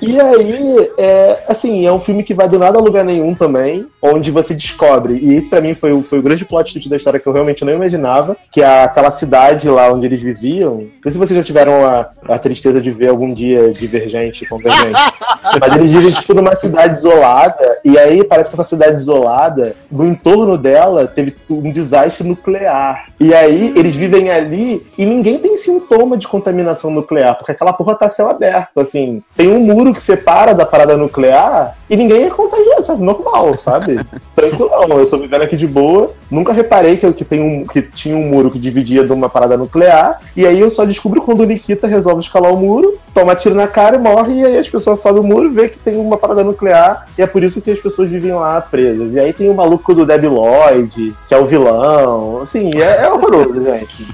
E 0.02 0.20
aí, 0.20 0.90
é, 0.98 1.44
assim, 1.48 1.86
é 1.86 1.92
um 1.92 2.00
filme 2.00 2.24
que 2.24 2.34
vai 2.34 2.48
do 2.48 2.58
nada 2.58 2.76
a 2.76 2.82
lugar 2.82 3.04
nenhum 3.04 3.36
também, 3.36 3.86
onde 4.02 4.32
você 4.32 4.52
descobre, 4.52 5.14
e 5.14 5.36
isso 5.36 5.48
para 5.48 5.60
mim 5.60 5.74
foi, 5.74 5.92
o, 5.92 6.02
foi 6.02 6.18
o 6.18 6.22
grande 6.22 6.44
plot 6.44 6.72
twist 6.72 6.88
da 6.88 6.96
história 6.96 7.20
que 7.20 7.26
eu 7.26 7.32
realmente 7.32 7.64
não 7.64 7.72
imaginava, 7.72 8.36
que 8.50 8.60
é 8.60 8.82
aquela 8.82 9.12
cidade 9.12 9.68
lá 9.68 9.92
onde 9.92 10.06
eles 10.06 10.20
viviam. 10.20 10.78
Não 10.78 11.02
sei 11.04 11.12
se 11.12 11.18
vocês 11.18 11.38
já 11.38 11.44
tiveram 11.44 11.86
a, 11.86 12.10
a 12.28 12.36
tristeza 12.36 12.80
de 12.80 12.90
ver 12.90 13.10
algum 13.10 13.32
dia 13.32 13.72
Divergente, 13.72 14.44
Convergente, 14.44 14.98
mas 15.60 15.76
eles 15.76 15.92
vivem, 15.92 16.10
tipo, 16.10 16.34
numa 16.34 16.56
cidade 16.56 16.98
isolada, 16.98 17.78
e 17.84 17.96
aí 17.96 18.24
parece 18.24 18.50
que 18.50 18.56
essa 18.56 18.64
cidade 18.64 18.96
isolada, 18.96 19.76
no 19.88 20.04
entorno 20.04 20.58
dela, 20.58 21.06
teve 21.06 21.36
um 21.48 21.70
desastre 21.70 22.26
nuclear. 22.26 23.06
E 23.20 23.32
aí, 23.32 23.72
eles 23.76 23.94
vivem 23.94 24.32
ali 24.32 24.84
e 24.98 25.06
ninguém 25.06 25.38
tem 25.38 25.56
sintoma 25.56 26.18
de 26.18 26.26
contaminação 26.26 26.90
nuclear, 26.90 27.36
porque 27.36 27.52
aquela 27.52 27.72
porra 27.72 27.94
tá 27.94 28.08
céu 28.08 28.28
aberto, 28.28 28.80
assim. 28.80 29.22
Tem 29.36 29.48
um 29.48 29.60
muro 29.60 29.91
que 29.92 30.02
separa 30.02 30.54
da 30.54 30.66
parada 30.66 30.96
nuclear 30.96 31.76
e 31.92 31.96
ninguém 31.96 32.24
é 32.24 32.30
contagiado, 32.30 32.84
tá 32.84 32.96
normal, 32.96 33.58
sabe? 33.58 34.00
Tranquilão, 34.34 34.98
eu 34.98 35.10
tô 35.10 35.18
vivendo 35.18 35.42
aqui 35.42 35.56
de 35.56 35.66
boa. 35.66 36.10
Nunca 36.30 36.50
reparei 36.50 36.96
que, 36.96 37.12
que, 37.12 37.22
tem 37.22 37.42
um, 37.42 37.66
que 37.66 37.82
tinha 37.82 38.16
um 38.16 38.30
muro 38.30 38.50
que 38.50 38.58
dividia 38.58 39.04
de 39.04 39.12
uma 39.12 39.28
parada 39.28 39.58
nuclear. 39.58 40.18
E 40.34 40.46
aí 40.46 40.58
eu 40.58 40.70
só 40.70 40.86
descubro 40.86 41.20
quando 41.20 41.40
o 41.40 41.44
Nikita 41.44 41.86
resolve 41.86 42.22
escalar 42.22 42.50
o 42.50 42.56
muro, 42.56 42.98
toma 43.12 43.34
tiro 43.34 43.54
na 43.54 43.68
cara 43.68 43.96
e 43.96 43.98
morre. 43.98 44.40
E 44.40 44.44
aí 44.46 44.58
as 44.58 44.70
pessoas 44.70 45.00
sobem 45.00 45.20
o 45.20 45.26
muro 45.26 45.48
e 45.48 45.52
vê 45.52 45.68
que 45.68 45.78
tem 45.78 45.96
uma 45.96 46.16
parada 46.16 46.42
nuclear. 46.42 47.06
E 47.18 47.20
é 47.20 47.26
por 47.26 47.42
isso 47.42 47.60
que 47.60 47.70
as 47.70 47.78
pessoas 47.78 48.08
vivem 48.08 48.32
lá 48.32 48.58
presas. 48.62 49.14
E 49.14 49.20
aí 49.20 49.32
tem 49.34 49.50
o 49.50 49.54
maluco 49.54 49.94
do 49.94 50.06
Debi 50.06 50.28
Lloyd, 50.28 51.14
que 51.28 51.34
é 51.34 51.38
o 51.38 51.44
vilão. 51.44 52.40
Assim, 52.40 52.70
é, 52.74 53.04
é 53.04 53.12
horroroso, 53.12 53.62
gente. 53.62 54.06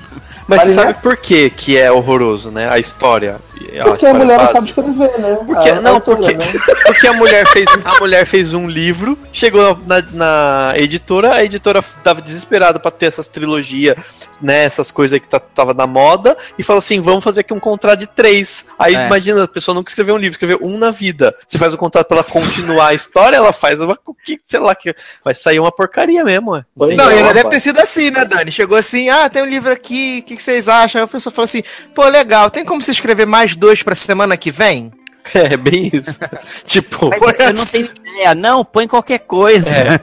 Mas 0.49 0.63
você 0.63 0.73
sabe 0.73 0.95
por 0.95 1.17
que, 1.17 1.51
que 1.51 1.77
é 1.77 1.93
horroroso, 1.93 2.51
né? 2.51 2.69
A 2.71 2.79
história. 2.79 3.37
Porque 3.85 4.07
a 4.07 4.15
mulher 4.15 4.39
não 4.39 4.47
sabe 4.47 4.67
escrever, 4.67 5.19
né? 5.19 5.37
Porque, 5.45 5.69
a, 5.69 5.81
não, 5.81 5.97
a 5.97 6.01
porque, 6.01 6.33
né? 6.33 6.39
porque 6.87 7.07
a 7.07 7.13
mulher 7.13 7.47
fez 7.47 7.67
a 7.85 8.01
mulher 8.01 8.27
fez 8.27 8.55
um 8.55 8.69
livro, 8.69 9.19
chegou 9.33 9.79
na, 9.87 10.03
na 10.13 10.73
editora, 10.77 11.35
a 11.35 11.45
editora 11.45 11.83
tava 12.03 12.23
desesperada 12.23 12.79
para 12.79 12.91
ter 12.91 13.07
essas 13.07 13.29
trilogias, 13.29 13.97
né? 14.41 14.65
Essas 14.65 14.91
coisas 14.91 15.19
que 15.19 15.27
tá, 15.27 15.39
tava 15.39 15.75
na 15.75 15.87
moda, 15.87 16.37
e 16.59 16.63
falou 16.63 16.79
assim: 16.79 17.01
vamos 17.01 17.23
fazer 17.23 17.41
aqui 17.41 17.53
um 17.53 17.61
contrato 17.61 18.01
de 18.01 18.07
três. 18.07 18.65
Aí 18.79 18.95
é. 18.95 19.07
imagina, 19.07 19.45
a 19.45 19.49
pessoa 19.49 19.75
nunca 19.75 19.91
escreveu 19.91 20.15
um 20.15 20.19
livro, 20.19 20.33
escreveu 20.33 20.59
um 20.63 20.79
na 20.79 20.91
vida. 20.91 21.35
Você 21.47 21.59
faz 21.59 21.73
o 21.73 21.77
um 21.77 21.79
contrato 21.79 22.07
pra 22.07 22.19
ela 22.19 22.25
continuar 22.25 22.89
a 22.89 22.95
história, 22.95 23.37
ela 23.37 23.53
faz 23.53 23.81
uma. 23.81 23.99
Sei 24.45 24.61
lá, 24.61 24.75
que 24.75 24.95
vai 25.25 25.35
sair 25.35 25.61
uma 25.61 25.73
porcaria 25.73 26.25
mesmo, 26.25 26.57
é. 26.57 26.65
Não, 26.77 27.13
e 27.13 27.19
ainda 27.19 27.35
deve 27.35 27.51
ter 27.51 27.61
sido 27.61 27.81
assim, 27.81 28.11
né, 28.11 28.25
Dani? 28.25 28.51
Chegou 28.51 28.79
assim, 28.79 29.09
ah, 29.11 29.29
tem 29.29 29.43
um 29.43 29.47
livro 29.47 29.73
aqui, 29.73 30.21
o 30.21 30.29
que, 30.29 30.38
que 30.39 30.43
vocês 30.45 30.69
acham? 30.69 31.01
Aí 31.01 31.05
a 31.05 31.09
pessoa 31.09 31.33
falou 31.33 31.45
assim, 31.45 31.63
pô, 31.95 32.09
legal, 32.09 32.51
tem 32.51 32.65
como 32.65 32.81
você 32.81 32.93
escrever 32.93 33.27
mais 33.27 33.55
dois 33.55 33.83
pra 33.83 33.95
semana 33.95 34.37
que 34.37 34.51
vem? 34.51 34.91
É, 35.35 35.59
bem 35.59 35.91
isso. 35.93 36.17
tipo, 36.65 37.11
Mas 37.11 37.21
eu 37.21 37.55
não 37.55 37.67
tenho 37.67 37.91
ideia, 38.07 38.35
não, 38.35 38.65
põe 38.65 38.89
qualquer 38.89 39.19
coisa. 39.19 39.69
É. 39.69 40.01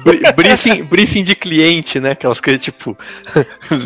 briefing, 0.32 0.82
briefing 0.84 1.22
de 1.22 1.34
cliente, 1.34 2.00
né? 2.00 2.12
Aquelas 2.12 2.40
coisas 2.40 2.62
tipo, 2.62 2.96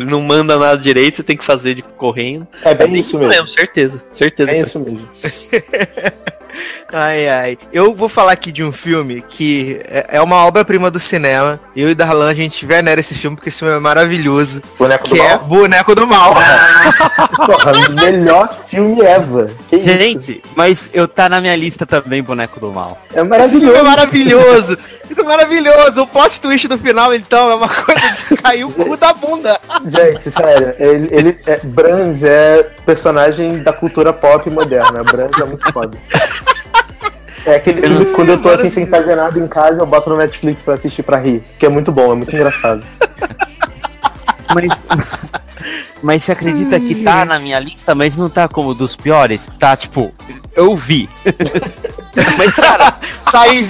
não 0.07 0.21
manda 0.21 0.57
nada 0.57 0.81
direito, 0.81 1.17
você 1.17 1.23
tem 1.23 1.35
que 1.35 1.43
fazer 1.43 1.73
de 1.73 1.81
correndo. 1.81 2.47
É 2.61 2.73
bem, 2.73 2.87
é 2.87 2.89
bem 2.89 3.01
isso 3.01 3.17
mesmo. 3.19 3.33
mesmo. 3.33 3.49
Certeza, 3.49 4.01
certeza. 4.13 4.51
É 4.51 4.59
isso 4.61 4.79
mesmo. 4.79 5.09
Ai, 6.91 7.27
ai. 7.27 7.57
Eu 7.73 7.93
vou 7.93 8.07
falar 8.07 8.31
aqui 8.33 8.51
de 8.51 8.63
um 8.63 8.71
filme 8.71 9.23
que 9.27 9.79
é, 9.85 10.17
é 10.17 10.21
uma 10.21 10.45
obra-prima 10.45 10.89
do 10.89 10.99
cinema. 10.99 11.59
Eu 11.75 11.89
e 11.89 11.95
Darlan, 11.95 12.29
a 12.29 12.33
gente 12.33 12.65
venera 12.65 12.99
esse 12.99 13.15
filme 13.15 13.35
porque 13.35 13.49
esse 13.49 13.59
filme 13.59 13.75
é 13.75 13.79
maravilhoso. 13.79 14.61
Boneco 14.77 15.03
que 15.03 15.15
do 15.15 15.21
é 15.21 15.29
Mal? 15.29 15.39
Boneco 15.39 15.95
do 15.95 16.07
Mal. 16.07 16.33
Porra, 17.45 17.73
melhor 17.89 18.55
filme 18.67 19.01
ever. 19.01 19.49
Que 19.69 19.77
gente, 19.77 20.31
isso? 20.33 20.41
mas 20.55 20.89
eu 20.93 21.07
tá 21.07 21.27
na 21.27 21.41
minha 21.41 21.55
lista 21.55 21.85
também, 21.85 22.23
Boneco 22.23 22.59
do 22.59 22.71
Mal. 22.71 22.97
É 23.13 23.23
maravilhoso. 23.23 23.57
Esse 23.57 23.65
filme 23.65 23.79
é 23.79 23.83
maravilhoso. 23.83 24.77
Isso 25.09 25.21
é 25.21 25.23
maravilhoso. 25.23 26.01
O 26.01 26.07
plot 26.07 26.41
twist 26.41 26.67
do 26.67 26.77
final, 26.77 27.13
então, 27.13 27.51
é 27.51 27.55
uma 27.55 27.69
coisa 27.69 28.11
de 28.11 28.37
cair 28.37 28.63
o 28.63 28.71
cu 28.71 28.97
da 28.97 29.13
bunda. 29.13 29.59
Gente, 29.85 30.31
sério, 30.31 30.73
ele, 30.79 31.07
ele 31.11 31.37
é, 31.45 31.59
Brans 31.63 32.23
é 32.23 32.63
personagem 32.85 33.63
da 33.63 33.73
cultura 33.73 34.11
pop 34.11 34.49
moderna. 34.49 35.03
Brans 35.03 35.37
é 35.39 35.45
muito 35.45 35.71
foda. 35.71 35.97
É 37.45 37.55
aquele 37.55 37.81
filme 37.81 38.05
que 38.05 38.13
quando 38.13 38.29
eu 38.29 38.41
tô 38.41 38.49
assim 38.49 38.69
sem 38.69 38.87
fazer 38.87 39.15
nada 39.15 39.37
em 39.39 39.47
casa, 39.47 39.81
eu 39.81 39.85
boto 39.85 40.09
no 40.09 40.17
Netflix 40.17 40.61
pra 40.61 40.73
assistir 40.73 41.03
pra 41.03 41.17
rir. 41.17 41.43
Que 41.59 41.65
é 41.65 41.69
muito 41.69 41.91
bom, 41.91 42.11
é 42.11 42.15
muito 42.15 42.35
engraçado. 42.35 42.83
Mas. 44.53 44.85
Mas 46.01 46.23
você 46.23 46.31
acredita 46.31 46.79
que 46.79 47.03
tá 47.03 47.25
na 47.25 47.39
minha 47.39 47.59
lista, 47.59 47.95
mas 47.95 48.15
não 48.15 48.29
tá 48.29 48.47
como 48.47 48.75
dos 48.75 48.95
piores? 48.95 49.49
Tá 49.57 49.75
tipo, 49.75 50.13
eu 50.55 50.75
vi. 50.75 51.09
mas, 52.37 52.53
cara, 52.53 52.91
tá 53.31 53.41
aí 53.41 53.63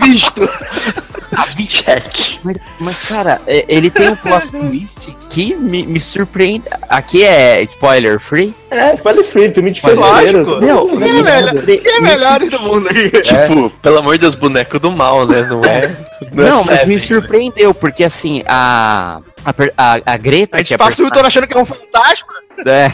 Tá 1.35 1.45
check. 1.67 2.39
Mas, 2.43 2.65
mas, 2.79 3.03
cara, 3.03 3.41
é, 3.47 3.65
ele 3.67 3.89
tem 3.89 4.09
um 4.09 4.15
plot 4.15 4.51
twist 4.51 5.15
que 5.29 5.55
me, 5.55 5.85
me 5.85 5.99
surpreende. 5.99 6.65
Aqui 6.87 7.23
é 7.23 7.61
spoiler 7.63 8.19
free? 8.19 8.53
É, 8.69 8.95
spoiler 8.95 9.23
free, 9.23 9.51
filme 9.51 9.71
de 9.71 9.81
fevereiro. 9.81 10.61
Meu, 10.61 10.87
quem 10.87 11.19
é, 11.19 11.23
melhor, 11.23 11.65
quem 11.65 11.91
é 11.91 12.01
melhores 12.01 12.51
do 12.51 12.59
mundo 12.61 12.89
aí? 12.89 13.09
Tipo, 13.09 13.69
pelo 13.81 13.97
amor 13.99 14.13
de 14.13 14.21
Deus, 14.21 14.35
boneco 14.35 14.79
do 14.79 14.91
mal, 14.91 15.27
né? 15.27 15.41
Não 15.41 15.63
é. 15.63 15.95
Não, 16.31 16.43
não 16.43 16.61
é 16.61 16.65
mas 16.65 16.79
seven, 16.79 16.87
me 16.87 16.99
surpreendeu, 16.99 17.73
porque 17.73 18.03
assim, 18.03 18.43
a 18.47 19.21
a, 19.45 19.53
a, 19.77 20.13
a 20.13 20.17
Greta. 20.17 20.57
A 20.57 20.59
gente 20.59 20.77
passa 20.77 21.01
o 21.01 21.05
Vitor 21.05 21.25
achando 21.25 21.47
que 21.47 21.55
é 21.55 21.59
um 21.59 21.65
fantasma. 21.65 22.33
É, 22.65 22.89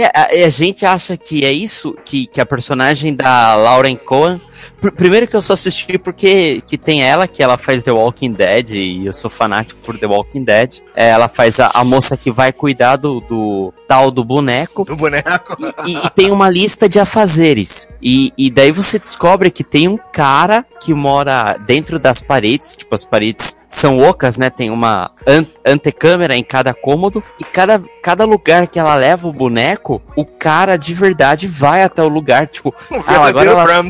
é, 0.00 0.10
a, 0.14 0.46
a, 0.46 0.48
gente 0.48 0.86
acha 0.86 1.16
que 1.16 1.44
é 1.44 1.52
isso, 1.52 1.96
que, 2.04 2.26
que 2.26 2.40
a 2.40 2.46
personagem 2.46 3.14
da 3.14 3.54
Lauren 3.54 3.96
Cohen. 3.96 4.40
Pr 4.80 4.92
primeiro 4.92 5.26
que 5.26 5.34
eu 5.34 5.42
só 5.42 5.54
assisti 5.54 5.98
porque 5.98 6.62
que 6.66 6.78
tem 6.78 7.02
ela, 7.02 7.26
que 7.26 7.42
ela 7.42 7.58
faz 7.58 7.82
The 7.82 7.90
Walking 7.90 8.32
Dead, 8.32 8.70
e 8.70 9.06
eu 9.06 9.12
sou 9.12 9.28
fanático 9.28 9.80
por 9.80 9.98
The 9.98 10.06
Walking 10.06 10.44
Dead. 10.44 10.78
É, 10.94 11.08
ela 11.08 11.28
faz 11.28 11.58
a, 11.58 11.68
a, 11.68 11.82
moça 11.82 12.16
que 12.16 12.30
vai 12.30 12.52
cuidar 12.52 12.96
do, 12.96 13.20
do 13.20 13.74
tal 13.92 14.10
do 14.10 14.24
boneco. 14.24 14.86
Do 14.86 14.96
boneco. 14.96 15.54
E, 15.84 15.94
e, 15.94 16.10
tem 16.10 16.30
uma 16.30 16.48
lista 16.48 16.88
de 16.88 16.98
afazeres. 16.98 17.86
E, 18.00 18.32
e 18.38 18.50
daí 18.50 18.72
você 18.72 18.98
descobre 18.98 19.50
que 19.50 19.62
tem 19.62 19.86
um 19.86 19.98
cara 19.98 20.64
que 20.80 20.94
mora 20.94 21.58
dentro 21.66 21.98
das 21.98 22.22
paredes, 22.22 22.74
tipo, 22.74 22.94
as 22.94 23.04
paredes 23.04 23.54
são 23.68 24.00
ocas, 24.00 24.38
né? 24.38 24.48
Tem 24.48 24.70
uma 24.70 25.10
an 25.26 25.44
antecâmera 25.64 26.34
em 26.34 26.42
cada 26.42 26.72
cômodo 26.72 27.22
e 27.38 27.44
cada, 27.44 27.82
cada 28.02 28.24
lugar 28.24 28.66
que 28.66 28.78
ela 28.78 28.94
leva 28.94 29.28
o 29.28 29.32
boneco, 29.32 30.00
o 30.16 30.24
cara 30.24 30.78
de 30.78 30.94
verdade 30.94 31.46
vai 31.46 31.82
até 31.82 32.02
o 32.02 32.08
lugar, 32.08 32.46
tipo, 32.48 32.74
ah, 33.06 33.26
agora 33.26 33.50
ela 33.50 33.84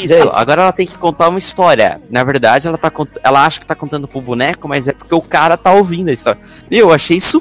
Isso, 0.00 0.30
agora 0.32 0.62
ela 0.62 0.72
tem 0.72 0.88
que 0.88 0.98
contar 0.98 1.28
uma 1.28 1.38
história. 1.38 2.00
Na 2.10 2.24
verdade, 2.24 2.66
ela 2.66 2.76
tá 2.76 2.90
ela 3.22 3.46
acha 3.46 3.60
que 3.60 3.66
tá 3.66 3.76
contando 3.76 4.08
pro 4.08 4.20
boneco, 4.20 4.66
mas 4.66 4.88
é 4.88 4.92
porque 4.92 5.14
o 5.14 5.22
cara 5.22 5.56
tá 5.56 5.72
ouvindo 5.72 6.08
a 6.08 6.12
história. 6.12 6.40
E 6.68 6.76
eu 6.76 6.92
achei 6.92 7.18
isso 7.18 7.40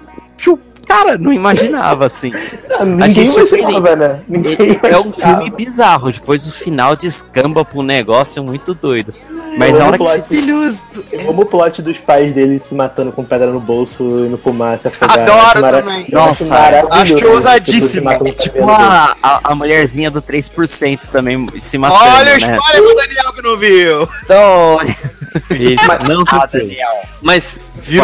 Cara, 0.85 1.17
não 1.17 1.33
imaginava 1.33 2.05
assim. 2.05 2.31
Não, 2.69 2.85
ninguém 2.85 3.25
imaginava, 3.25 3.95
né? 3.95 4.19
Ninguém 4.27 4.79
é 4.83 4.97
um 4.97 5.11
filme 5.11 5.49
bizarro. 5.49 6.11
Depois 6.11 6.45
o 6.47 6.51
final 6.51 6.95
descamba 6.95 7.63
pra 7.63 7.79
um 7.79 7.83
negócio 7.83 8.43
muito 8.43 8.73
doido. 8.73 9.13
Mas 9.57 9.79
a 9.79 9.87
hora 9.87 9.97
que 9.97 10.05
se... 10.05 10.51
Eu 10.51 11.29
amo 11.29 11.43
o 11.43 11.45
plot 11.45 11.81
dos 11.81 11.97
pais 11.97 12.33
dele 12.33 12.59
se 12.59 12.75
matando 12.75 13.11
com 13.11 13.23
pedra 13.23 13.51
no 13.51 13.59
bolso, 13.59 14.03
indo 14.25 14.37
pro 14.37 14.53
mar, 14.53 14.77
se 14.77 14.87
afogar. 14.89 15.19
Adoro 15.19 15.61
mara... 15.61 15.81
também. 15.81 16.07
Nossa, 16.11 16.53
acho, 16.53 17.13
acho 17.15 17.27
ousadíssimo. 17.27 18.11
É 18.11 18.31
tipo 18.31 18.69
a, 18.69 19.15
a, 19.23 19.51
a, 19.51 19.55
mulherzinha 19.55 20.11
do 20.11 20.21
3% 20.21 21.07
também 21.07 21.47
se 21.59 21.77
matando, 21.77 22.03
Olha 22.03 22.21
o 22.21 22.25
né? 22.25 22.57
spoiler 22.57 22.83
pro 22.83 22.95
Daniel 22.95 23.33
que 23.33 23.41
não 23.41 23.57
viu. 23.57 24.09
Então... 24.23 24.79
não, 26.07 26.23
ah, 26.27 26.45
Daniel. 26.45 27.01
Mas, 27.21 27.57
viu? 27.77 28.03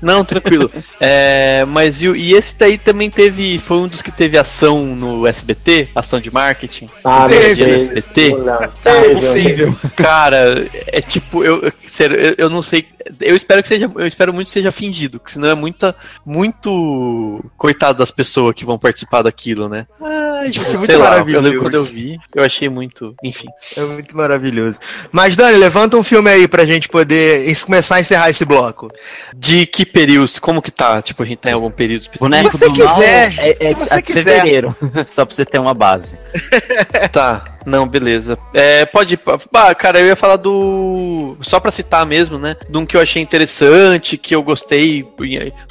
Não, 0.00 0.24
tranquilo. 0.24 0.70
É, 1.00 1.64
mas 1.68 1.98
viu, 1.98 2.16
e 2.16 2.32
esse 2.32 2.56
daí 2.58 2.76
também 2.76 3.08
teve, 3.08 3.58
foi 3.58 3.76
um 3.76 3.86
dos 3.86 4.02
que 4.02 4.10
teve 4.10 4.36
ação 4.36 4.84
no 4.84 5.26
SBT, 5.26 5.88
ação 5.94 6.20
de 6.20 6.28
marketing. 6.28 6.88
Ah, 7.04 7.26
teve. 7.28 7.62
SBT. 7.62 8.34
É 8.84 9.14
possível. 9.14 9.76
Cara, 9.96 10.66
é 10.88 11.00
tipo, 11.00 11.44
eu, 11.44 11.72
sério, 11.86 12.16
eu, 12.16 12.34
eu, 12.36 12.50
não 12.50 12.62
sei. 12.62 12.88
Eu 13.20 13.36
espero 13.36 13.62
que 13.62 13.68
seja. 13.68 13.90
Eu 13.94 14.06
espero 14.06 14.34
muito 14.34 14.48
que 14.48 14.52
seja 14.52 14.72
fingido, 14.72 15.20
que 15.20 15.30
senão 15.30 15.48
é 15.48 15.54
muita. 15.54 15.94
Muito. 16.26 17.44
Coitado 17.56 17.98
das 17.98 18.10
pessoas 18.10 18.54
que 18.54 18.64
vão 18.64 18.78
participar 18.78 19.22
daquilo, 19.22 19.68
né? 19.68 19.86
Ah, 20.02 20.27
Ai, 20.38 20.52
Gente, 20.52 20.74
é 20.74 20.78
muito 20.78 20.86
sei 20.86 20.96
lá, 20.96 21.10
maravilhoso. 21.10 21.36
eu 21.46 21.50
lembro 21.50 21.60
quando 21.64 21.74
eu 21.74 21.84
vi, 21.84 22.18
eu 22.34 22.44
achei 22.44 22.68
muito, 22.68 23.14
enfim. 23.22 23.48
É 23.76 23.82
muito 23.82 24.16
maravilhoso. 24.16 24.78
Mas, 25.10 25.34
Dani, 25.36 25.56
levanta 25.56 25.96
um 25.96 26.02
filme 26.02 26.30
aí 26.30 26.46
pra 26.46 26.64
gente 26.64 26.88
poder 26.88 27.52
começar 27.64 27.96
a 27.96 28.00
encerrar 28.00 28.30
esse 28.30 28.44
bloco. 28.44 28.88
De 29.34 29.66
que 29.66 29.84
períodos, 29.84 30.38
como 30.38 30.62
que 30.62 30.70
tá? 30.70 31.02
Tipo, 31.02 31.22
a 31.22 31.26
gente 31.26 31.38
tá 31.38 31.50
em 31.50 31.54
algum 31.54 31.70
período 31.70 32.02
específico? 32.02 32.24
Boneco 32.24 32.50
você 32.56 32.66
do 32.66 32.72
quiser, 32.72 32.86
Mal 32.88 33.02
é, 33.02 33.56
é, 33.60 33.74
se 33.78 33.88
você 33.88 34.02
quiser. 34.02 34.22
fevereiro. 34.22 34.76
Só 35.06 35.24
pra 35.24 35.34
você 35.34 35.44
ter 35.44 35.58
uma 35.58 35.74
base. 35.74 36.16
Tá, 37.12 37.44
não, 37.68 37.86
beleza. 37.86 38.38
É, 38.52 38.86
pode. 38.86 39.18
Ah, 39.52 39.74
cara, 39.74 40.00
eu 40.00 40.06
ia 40.06 40.16
falar 40.16 40.36
do. 40.36 41.36
Só 41.42 41.60
pra 41.60 41.70
citar 41.70 42.04
mesmo, 42.06 42.38
né? 42.38 42.56
De 42.68 42.76
um 42.76 42.86
que 42.86 42.96
eu 42.96 43.00
achei 43.00 43.22
interessante, 43.22 44.16
que 44.16 44.34
eu 44.34 44.42
gostei 44.42 45.04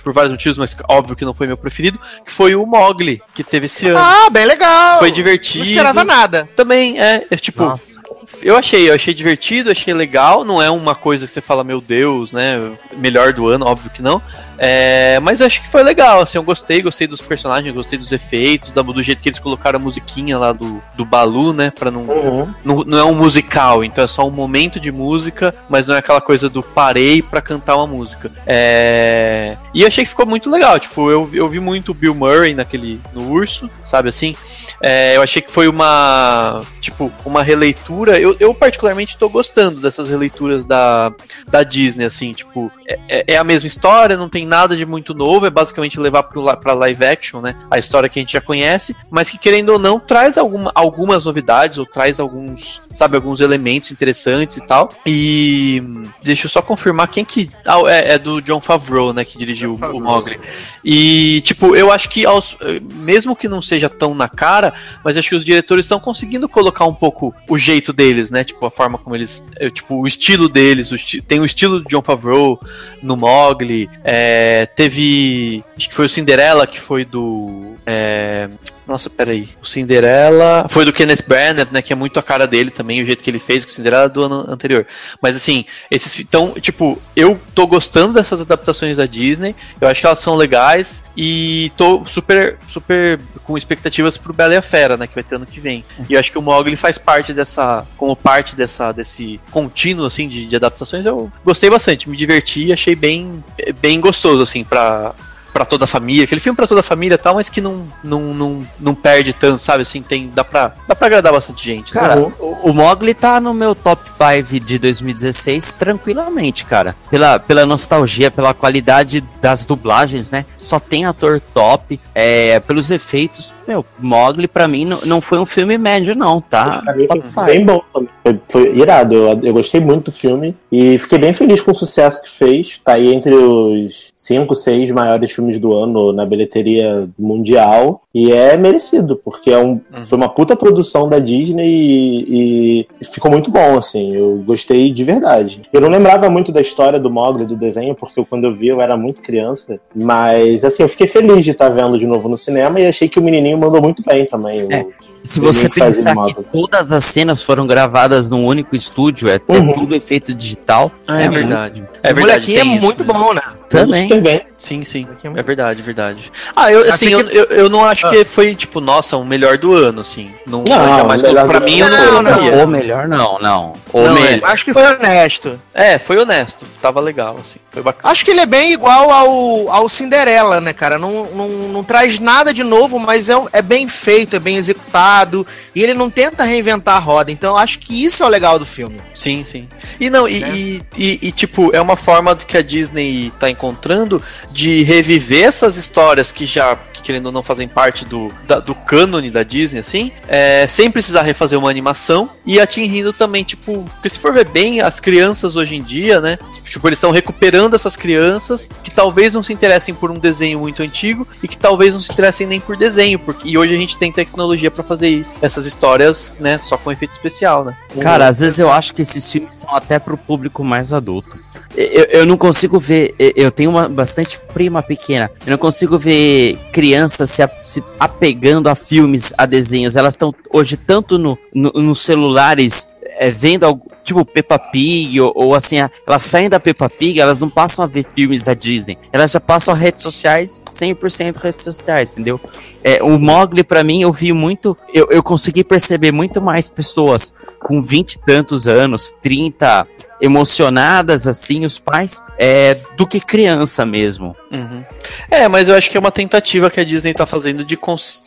por 0.04 0.14
vários 0.14 0.32
motivos, 0.32 0.58
mas 0.58 0.76
óbvio 0.88 1.16
que 1.16 1.26
não 1.26 1.34
foi 1.34 1.48
meu 1.48 1.58
preferido, 1.58 2.00
que 2.26 2.32
foi 2.32 2.56
o 2.56 2.66
Mogli, 2.66 3.22
que 3.34 3.44
teve 3.44 3.66
esse 3.66 3.88
ano. 3.88 4.00
Ah, 4.00 4.30
bem 4.30 4.46
legal. 4.46 5.00
Foi 5.00 5.12
divertido. 5.12 5.64
Não 5.64 5.72
esperava 5.72 6.04
nada. 6.04 6.48
Também, 6.56 7.00
é, 7.00 7.26
é 7.30 7.36
tipo, 7.36 7.64
Nossa. 7.64 8.00
eu 8.42 8.56
achei, 8.56 8.90
eu 8.90 8.94
achei 8.94 9.14
divertido, 9.14 9.72
achei 9.72 9.94
legal, 9.94 10.46
não 10.46 10.62
é 10.62 10.70
uma 10.70 10.96
coisa 10.96 11.26
que 11.26 11.32
você 11.32 11.42
fala, 11.42 11.64
meu 11.64 11.82
Deus, 11.82 12.32
né? 12.32 12.72
Melhor 12.96 13.34
do 13.34 13.48
ano, 13.48 13.66
óbvio 13.66 13.90
que 13.90 14.02
não. 14.02 14.22
É, 14.58 15.20
mas 15.22 15.40
eu 15.40 15.48
acho 15.48 15.62
que 15.62 15.70
foi 15.70 15.84
legal, 15.84 16.22
assim, 16.22 16.38
eu 16.38 16.44
gostei, 16.44 16.82
gostei 16.82 17.08
dos 17.08 17.22
personagens, 17.22 17.74
gostei 17.74 17.98
dos 18.00 18.12
efeitos, 18.12 18.72
da- 18.72 18.82
do 18.82 19.04
jeito 19.04 19.22
que 19.22 19.30
eles 19.30 19.40
colocaram 19.40 19.78
a 19.78 19.82
musiquinha 19.82 20.38
lá 20.38 20.52
do, 20.52 20.82
do 20.96 21.06
Balu, 21.06 21.54
né? 21.54 21.72
Pra 21.78 21.92
não, 21.92 22.04
Uhum. 22.08 22.54
não, 22.64 22.76
não 22.84 22.98
é 22.98 23.04
um 23.04 23.14
musical, 23.16 23.84
então 23.84 24.04
é 24.04 24.08
só 24.08 24.26
um 24.28 24.32
momento 24.32 24.80
de 24.80 24.92
música, 24.92 25.54
mas 25.70 25.88
não 25.88 25.96
é 25.96 26.00
aquela 26.00 26.22
coisa 26.22 26.50
do 26.50 26.64
parei 26.64 27.22
pra 27.22 27.42
cantar 27.42 27.76
uma 27.76 27.88
música. 27.88 28.32
É... 28.46 29.58
E 29.74 29.86
achei 29.86 30.04
que 30.04 30.10
ficou 30.10 30.26
muito 30.26 30.50
legal, 30.50 30.80
tipo, 30.80 31.10
eu, 31.12 31.30
eu 31.34 31.48
vi 31.48 31.60
muito 31.60 31.92
o 31.92 31.94
Bill 31.94 32.16
Murray 32.16 32.54
naquele, 32.56 33.00
no 33.14 33.30
Urso, 33.30 33.70
sabe 33.86 34.10
assim? 34.10 34.36
É, 34.82 35.16
eu 35.16 35.22
achei 35.22 35.42
que 35.42 35.52
foi 35.52 35.68
uma, 35.68 36.62
tipo, 36.82 37.12
uma 37.26 37.44
releitura, 37.44 38.20
eu, 38.20 38.36
eu 38.40 38.54
particularmente 38.54 39.18
tô 39.18 39.30
gostando 39.30 39.80
dessas 39.80 40.10
releituras 40.10 40.66
da, 40.66 41.12
da 41.48 41.64
Disney, 41.64 42.06
assim, 42.06 42.34
tipo, 42.34 42.72
é, 42.88 43.00
é- 43.08 43.24
é 43.34 43.38
a 43.38 43.44
mesma 43.44 43.68
história, 43.68 44.18
não 44.18 44.30
tem 44.30 44.47
nada 44.48 44.76
de 44.76 44.86
muito 44.86 45.14
novo, 45.14 45.46
é 45.46 45.50
basicamente 45.50 46.00
levar 46.00 46.24
pra 46.24 46.74
live 46.74 47.06
action, 47.06 47.42
né, 47.42 47.56
a 47.70 47.78
história 47.78 48.10
que 48.10 48.18
a 48.20 48.22
gente 48.22 48.34
já 48.34 48.42
conhece, 48.42 48.96
mas 49.12 49.30
que 49.30 49.38
querendo 49.38 49.70
ou 49.70 49.78
não, 49.80 50.00
traz 50.00 50.38
alguma, 50.38 50.72
algumas 50.74 51.26
novidades, 51.26 51.78
ou 51.78 51.86
traz 51.86 52.20
alguns, 52.20 52.82
sabe, 52.92 53.16
alguns 53.16 53.40
elementos 53.42 53.92
interessantes 53.92 54.58
e 54.58 54.66
tal, 54.66 54.90
e 55.06 55.84
deixa 56.24 56.46
eu 56.46 56.50
só 56.50 56.62
confirmar 56.62 57.08
quem 57.10 57.24
que, 57.26 57.50
ah, 57.66 57.82
é, 57.88 58.14
é 58.14 58.18
do 58.18 58.42
John 58.42 58.62
Favreau, 58.62 59.14
né, 59.14 59.24
que 59.26 59.38
dirigiu 59.38 59.76
o. 59.76 60.00
Mogli, 60.02 60.40
e, 60.84 61.42
tipo, 61.42 61.76
eu 61.76 61.92
acho 61.92 62.10
que, 62.10 62.26
aos, 62.26 62.58
mesmo 62.96 63.36
que 63.36 63.48
não 63.50 63.62
seja 63.62 63.90
tão 63.90 64.16
na 64.16 64.30
cara, 64.30 64.74
mas 65.04 65.18
acho 65.18 65.30
que 65.30 65.36
os 65.36 65.44
diretores 65.44 65.86
estão 65.86 66.00
conseguindo 66.00 66.48
colocar 66.48 66.86
um 66.86 66.94
pouco 66.94 67.36
o 67.50 67.58
jeito 67.58 67.92
deles, 67.92 68.32
né? 68.32 68.44
Tipo, 68.44 68.66
a 68.66 68.72
forma 68.72 68.98
como 68.98 69.16
eles. 69.16 69.44
eh, 69.60 69.70
Tipo, 69.70 69.96
o 70.02 70.08
estilo 70.08 70.48
deles. 70.48 70.92
O 70.92 70.96
esti- 70.96 71.22
tem 71.22 71.40
o 71.42 71.46
estilo 71.46 71.82
do 71.82 71.90
John 71.90 72.02
Favreau 72.02 72.60
no 73.04 73.18
Mogli. 73.18 73.90
é, 74.04 74.37
teve. 74.76 75.64
Acho 75.76 75.90
que 75.90 75.96
foi 75.96 76.06
o 76.06 76.10
Cinderela, 76.10 76.68
que 76.68 76.80
foi 76.80 77.06
do. 77.06 77.76
é, 77.86 78.50
nossa, 78.88 79.10
peraí. 79.10 79.50
O 79.62 79.66
Cinderela. 79.66 80.66
Foi 80.70 80.86
do 80.86 80.94
Kenneth 80.94 81.26
Branagh, 81.28 81.68
né? 81.72 81.82
Que 81.82 81.92
é 81.92 81.96
muito 81.96 82.18
a 82.18 82.24
cara 82.24 82.48
dele 82.48 82.72
também, 82.72 83.02
o 83.02 83.06
jeito 83.06 83.22
que 83.22 83.30
ele 83.30 83.40
fez 83.40 83.66
com 83.66 83.72
o 83.72 83.74
Cinderela 83.74 84.08
do 84.08 84.24
ano 84.24 84.46
anterior. 84.48 84.88
Mas 85.22 85.36
assim, 85.36 85.66
esses. 85.92 86.18
Então, 86.20 86.54
tipo, 86.54 87.02
eu 87.16 87.40
tô 87.54 87.68
gostando 87.68 88.14
dessas 88.14 88.40
adaptações 88.40 88.98
da 88.98 89.06
Disney. 89.06 89.56
Eu 89.82 89.90
acho 89.90 90.00
que 90.00 90.08
elas 90.08 90.20
são 90.20 90.36
legais. 90.36 91.04
E 91.18 91.72
tô 91.76 92.06
super, 92.06 92.58
super 92.68 93.20
com 93.44 93.58
expectativas 93.58 94.18
pro 94.18 94.34
Bela 94.34 94.54
e 94.54 94.58
a 94.58 94.62
Fera, 94.62 94.96
né? 94.96 95.06
Que 95.06 95.16
vai 95.16 95.24
ter 95.24 95.36
ano 95.36 95.46
que 95.46 95.60
vem. 95.60 95.84
E 96.10 96.14
eu 96.14 96.20
acho 96.20 96.32
que 96.32 96.38
o 96.38 96.42
Mogli 96.42 96.78
faz 96.78 96.98
parte 96.98 97.34
dessa. 97.34 97.86
Como 97.98 98.16
parte 98.16 98.56
dessa, 98.56 98.94
desse 98.94 99.40
contínuo, 99.52 100.06
assim, 100.06 100.30
de, 100.30 100.46
de 100.46 100.56
adaptações. 100.56 101.06
Eu 101.06 101.30
gostei 101.44 101.70
bastante, 101.70 102.10
me 102.10 102.16
diverti, 102.16 102.72
achei 102.72 102.96
bem, 102.96 103.44
bem 103.82 104.00
gostoso, 104.00 104.42
assim, 104.42 104.64
pra. 104.64 105.14
Pra 105.58 105.66
toda 105.66 105.86
a 105.86 105.88
família, 105.88 106.24
aquele 106.24 106.40
filme 106.40 106.56
pra 106.56 106.68
toda 106.68 106.82
a 106.82 106.84
família 106.84 107.16
e 107.16 107.18
tal, 107.18 107.34
mas 107.34 107.50
que 107.50 107.60
não, 107.60 107.88
não, 108.04 108.22
não, 108.32 108.68
não 108.80 108.94
perde 108.94 109.34
tanto, 109.34 109.64
sabe? 109.64 109.82
Assim, 109.82 110.04
tem, 110.04 110.30
dá, 110.30 110.44
pra, 110.44 110.76
dá 110.88 110.94
pra 110.94 111.08
agradar 111.08 111.34
bastante 111.34 111.66
gente. 111.66 111.92
Cara, 111.92 112.20
o, 112.20 112.70
o 112.70 112.74
Mogli 112.74 113.16
tá 113.16 113.42
no 113.42 113.56
meu 113.56 113.74
top 113.74 114.04
5 114.08 114.64
de 114.64 114.78
2016 114.78 115.74
tranquilamente, 115.74 116.64
cara. 116.64 116.96
Pela, 117.10 117.40
pela 117.40 117.66
nostalgia, 117.66 118.30
pela 118.30 118.54
qualidade 118.54 119.24
das 119.42 119.66
dublagens, 119.66 120.30
né? 120.30 120.46
Só 120.60 120.80
tem 120.80 121.06
ator 121.06 121.42
top. 121.56 122.00
É, 122.14 122.60
pelos 122.60 122.92
efeitos, 122.92 123.56
meu, 123.68 123.84
Mogli 123.98 124.48
pra 124.48 124.68
mim 124.68 124.86
não, 124.86 125.00
não 125.06 125.22
foi 125.22 125.40
um 125.40 125.46
filme 125.46 125.76
médio, 125.76 126.16
não, 126.16 126.40
tá? 126.40 126.84
Pra 126.84 126.96
mim 126.96 127.08
Top 127.08 127.22
foi 127.22 127.46
5. 127.46 127.46
bem 127.46 127.66
bom 127.66 127.82
também. 127.92 128.10
Foi, 128.28 128.40
foi 128.50 128.78
irado. 128.78 129.16
Eu, 129.16 129.40
eu 129.44 129.54
gostei 129.54 129.80
muito 129.80 130.06
do 130.06 130.12
filme 130.12 130.56
e 130.72 130.98
fiquei 130.98 131.18
bem 131.18 131.34
feliz 131.34 131.62
com 131.62 131.72
o 131.72 131.76
sucesso 131.76 132.22
que 132.22 132.30
fez. 132.30 132.80
Tá 132.84 132.94
aí 132.94 133.14
entre 133.14 133.34
os 133.34 134.12
cinco, 134.16 134.56
seis 134.56 134.90
maiores 134.92 135.32
filmes 135.32 135.60
do 135.60 135.76
ano 135.76 136.12
na 136.12 136.26
bilheteria 136.26 137.08
mundial. 137.18 138.02
E 138.14 138.32
é 138.32 138.58
merecido, 138.58 139.16
porque 139.24 139.52
é 139.52 139.60
um, 139.60 139.80
foi 140.06 140.18
uma 140.18 140.30
puta 140.30 140.56
produção 140.56 141.08
da 141.08 141.20
Disney 141.20 141.68
e, 141.70 142.88
e 143.00 143.06
ficou 143.06 143.30
muito 143.30 143.52
bom, 143.52 143.78
assim. 143.78 144.16
Eu 144.16 144.42
gostei 144.46 144.92
de 144.92 145.04
verdade. 145.04 145.62
Eu 145.72 145.80
não 145.82 145.90
lembrava 145.90 146.28
muito 146.30 146.52
da 146.52 146.60
história 146.60 147.00
do 147.00 147.12
Mogli, 147.12 147.46
do 147.46 147.56
desenho, 147.56 147.94
porque 147.94 148.26
quando 148.26 148.46
eu 148.46 148.56
vi 148.56 148.70
eu 148.70 148.82
era 148.82 148.98
muito 148.98 149.22
criança. 149.22 149.80
Mas, 149.96 150.66
assim, 150.66 150.82
eu 150.82 150.90
fiquei 150.90 151.06
feliz 151.06 151.46
de 151.46 151.52
estar 151.52 151.70
vendo 151.70 152.00
de 152.00 152.08
novo 152.08 152.28
no 152.28 152.38
cinema 152.38 152.80
e 152.80 152.88
achei 152.88 153.08
que 153.08 153.20
o 153.20 153.24
menininho 153.24 153.58
mandou 153.58 153.80
muito 153.82 154.02
bem 154.04 154.26
também. 154.26 154.66
É, 154.70 154.82
O- 154.82 154.92
Se 155.24 155.40
você 155.40 155.70
pensar 155.70 156.16
que 156.24 156.34
todas 156.52 156.92
as 156.92 157.04
cenas 157.04 157.42
foram 157.44 157.68
gravadas 157.68 158.17
num 158.30 158.46
único 158.46 158.76
estúdio, 158.76 159.30
é, 159.30 159.36
é 159.36 159.42
Uhum. 159.58 159.74
tudo 159.74 159.96
efeito 159.96 160.34
digital. 160.34 160.92
Ah, 161.08 161.22
é, 161.22 161.30
muito- 161.30 161.48
verdade. 161.48 161.84
É 162.04 162.12
o 162.12 162.16
verdade. 162.16 162.20
molequinho 162.22 162.60
é 162.60 162.76
isso 162.76 162.86
muito 162.86 163.06
mesmo. 163.06 163.20
bom, 163.20 163.34
né? 163.34 163.42
Também. 163.70 164.08
Super 164.08 164.22
bem. 164.22 164.42
Sim, 164.58 164.84
sim. 164.84 165.06
É 165.24 165.40
É 165.40 165.44
verdade, 165.44 165.82
verdade. 165.84 166.32
Ah, 166.56 166.72
eu, 166.72 166.82
assim, 166.82 166.90
Assim 166.92 167.10
eu, 167.12 167.28
que- 167.28 167.38
eu, 167.38 167.44
eu 167.46 167.70
não 167.70 167.84
acho 167.86 168.08
Ah. 168.08 168.10
que 168.10 168.26
foi, 168.26 168.56
tipo, 168.56 168.80
nossa, 168.82 169.16
o 169.18 169.26
melhor 169.26 169.58
do 169.58 169.74
ano, 169.74 170.02
assim. 170.02 170.32
Não, 170.48 170.64
Não, 170.64 170.98
jamais. 170.98 171.22
o 171.22 171.28
melhor 171.28 171.48
Pra 171.48 171.60
do 171.60 171.66
mim, 171.66 171.82
ano. 171.82 171.96
eu 171.96 172.12
Não, 172.14 172.22
não, 172.24 172.42
não. 172.42 172.60
Ou 172.60 172.68
melhor, 172.68 173.08
não, 173.08 173.38
não. 173.40 173.74
Ou 173.94 174.08
Não, 174.08 174.14
melhor. 174.16 174.50
Acho 174.50 174.66
que 174.66 174.74
foi 174.74 174.84
honesto. 174.84 175.60
É, 175.74 176.00
foi 176.00 176.18
honesto. 176.18 176.66
Tava 176.82 177.00
legal, 177.00 177.38
assim. 177.42 177.60
Foi 177.72 177.84
bacana. 177.84 178.12
Acho 178.12 178.26
que 178.26 178.32
ele 178.32 178.40
é 178.40 178.46
bem 178.46 178.74
igual 178.74 179.12
ao, 179.12 179.70
ao 179.70 179.88
Cinderela, 179.90 180.60
né, 180.60 180.74
cara? 180.74 180.98
Não, 180.98 181.26
não, 181.26 181.48
não 181.50 181.84
traz 181.84 182.18
nada 182.20 182.54
de 182.54 182.64
novo, 182.64 182.98
mas 183.00 183.30
é, 183.30 183.36
é 183.54 183.62
bem 183.62 183.88
feito, 183.88 184.36
é 184.36 184.40
bem 184.40 184.56
executado. 184.56 185.46
E 185.76 185.84
ele 185.84 185.94
não 185.94 186.10
tenta 186.10 186.44
reinventar 186.44 186.96
a 186.96 187.00
roda. 187.00 187.32
Então 187.32 187.52
eu 187.54 187.58
acho 187.58 187.80
que 187.80 188.04
isso 188.04 188.24
é 188.24 188.26
o 188.26 188.30
legal 188.30 188.58
do 188.58 188.66
filme. 188.66 189.00
Sim, 189.14 189.44
sim. 189.46 189.68
E 190.00 190.10
não, 190.10 190.28
e, 190.28 190.40
Né? 190.40 190.50
e, 190.56 190.82
e- 190.98 191.20
e, 191.28 191.32
tipo, 191.32 191.70
é 191.76 191.80
uma 191.82 191.96
forma 191.96 192.34
de 192.34 192.46
que 192.46 192.58
a 192.58 192.62
Disney 192.64 193.32
tá 193.40 193.50
encontrando 193.58 194.22
de 194.52 194.84
reviver 194.84 195.44
essas 195.46 195.76
histórias 195.78 196.32
que 196.32 196.46
já, 196.46 196.76
que, 196.94 197.02
querendo 197.02 197.26
ou 197.28 197.32
não, 197.32 197.42
fazem 197.44 197.68
parte 197.68 198.06
do, 198.06 198.30
da- 198.48 198.60
do 198.60 198.76
cânone 198.76 199.32
da 199.32 199.42
Disney, 199.44 199.80
assim, 199.80 200.12
é, 200.28 200.66
sem 200.68 200.92
precisar 200.92 201.24
refazer 201.24 201.58
uma 201.58 201.70
animação 201.70 202.30
e 202.46 202.60
atingindo 202.60 203.12
também, 203.12 203.44
tipo, 203.44 203.84
porque 203.94 204.10
se 204.10 204.20
for 204.20 204.32
ver 204.32 204.48
bem, 204.48 204.80
as 204.80 205.00
crianças 205.00 205.56
hoje 205.56 205.76
em 205.76 205.82
dia, 205.84 206.22
né, 206.22 206.38
tipo, 206.64 206.88
eles 206.88 206.98
estão 207.00 207.12
recuperando 207.12 207.74
essas 207.76 207.98
crianças 207.98 208.70
que 208.84 208.92
talvez 208.92 209.34
não 209.34 209.42
se 209.42 209.52
interessem 209.52 209.94
por 209.94 210.12
um 210.12 210.20
desenho 210.20 210.60
muito 210.60 210.84
antigo 210.84 211.28
e 211.42 211.48
que 211.48 211.58
talvez 211.58 211.94
não 211.96 212.02
se 212.02 212.12
interessem 212.12 212.46
nem 212.46 212.60
por 212.60 212.78
desenho, 212.78 213.18
porque 213.18 213.48
e 213.50 213.58
hoje 213.58 213.74
a 213.74 213.78
gente 213.78 213.98
tem 213.98 214.12
tecnologia 214.12 214.70
pra 214.70 214.84
fazer 214.84 215.26
essas 215.42 215.66
histórias, 215.66 216.32
né, 216.40 216.58
só 216.60 216.78
com 216.78 216.92
efeito 216.92 217.12
especial, 217.14 217.66
né. 217.66 217.76
Cara, 218.02 218.28
às 218.28 218.40
vezes 218.40 218.60
eu 218.60 218.72
acho 218.72 218.94
que 218.94 219.02
esses 219.02 219.30
filmes 219.32 219.56
são 219.58 219.74
até 219.76 219.98
pro 219.98 220.18
público 220.18 220.64
mais 220.64 220.94
adulto. 220.94 221.40
Eu, 221.76 222.06
eu 222.06 222.26
não 222.26 222.38
consigo 222.38 222.80
ver. 222.80 223.14
eu- 223.20 223.32
Eu 223.48 223.52
tenho 223.52 223.70
uma 223.70 223.88
bastante 223.88 224.38
prima 224.54 224.84
pequena. 224.84 225.32
Eu 225.46 225.52
não 225.52 225.58
consigo 225.58 225.98
ver 225.98 226.58
crianças 226.74 227.30
se, 227.30 227.42
a- 227.42 227.50
se 227.66 227.82
apegando 227.98 228.68
a 228.68 228.76
filmes, 228.76 229.34
a 229.38 229.46
desenhos. 229.46 229.96
Elas 229.96 230.16
estão 230.16 230.36
hoje 230.52 230.76
tanto 230.76 231.18
no, 231.18 231.38
no- 231.54 231.72
nos 231.72 232.00
celulares. 232.02 232.86
É, 233.18 233.30
vendo 233.30 233.82
tipo 234.04 234.24
Peppa 234.26 234.58
Pig 234.58 235.20
ou, 235.20 235.34
ou 235.36 235.56
assim, 235.56 235.80
a- 235.80 235.90
elas 236.06 236.24
saem 236.24 236.50
da 236.50 236.60
Peppa 236.60 236.90
Pig, 236.90 237.20
elas 237.20 237.40
não 237.40 237.50
passam 237.50 237.84
a 237.84 237.88
ver 237.88 238.06
filmes 238.16 238.44
da 238.44 238.54
Disney, 238.54 238.98
elas 239.12 239.32
já 239.32 239.40
passam 239.40 239.74
a 239.74 239.78
redes 239.78 240.02
sociais, 240.02 240.62
100% 240.72 241.38
redes 241.38 241.64
sociais, 241.64 242.14
entendeu? 242.14 242.40
É, 242.84 243.04
o 243.04 243.20
Mogli, 243.20 243.64
pra 243.64 243.84
mim, 243.84 244.02
eu 244.02 244.14
vi 244.14 244.32
muito. 244.32 244.78
Eu, 244.94 245.08
eu 245.12 245.22
consegui 245.22 245.64
perceber 245.64 246.12
muito 246.12 246.42
mais 246.42 246.70
pessoas 246.70 247.34
com 247.60 247.82
20 247.84 248.14
e 248.14 248.20
tantos 248.20 248.68
anos, 248.68 249.14
30, 249.22 249.86
emocionadas, 250.22 251.28
assim, 251.28 251.66
os 251.66 251.80
pais, 251.80 252.24
é, 252.38 252.76
do 252.96 253.06
que 253.06 253.20
criança 253.20 253.86
mesmo. 253.86 254.36
Uhum. 254.52 254.84
É, 255.30 255.48
mas 255.48 255.68
eu 255.68 255.76
acho 255.76 255.90
que 255.90 255.98
é 255.98 256.00
uma 256.00 256.12
tentativa 256.12 256.70
que 256.70 256.80
a 256.80 256.84
Disney 256.84 257.14
tá 257.14 257.26
fazendo 257.26 257.64
de, 257.64 257.78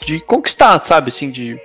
de 0.05 0.20
conquistar, 0.20 0.81
sabe? 0.83 1.09
Assim, 1.09 1.31
de. 1.31 1.59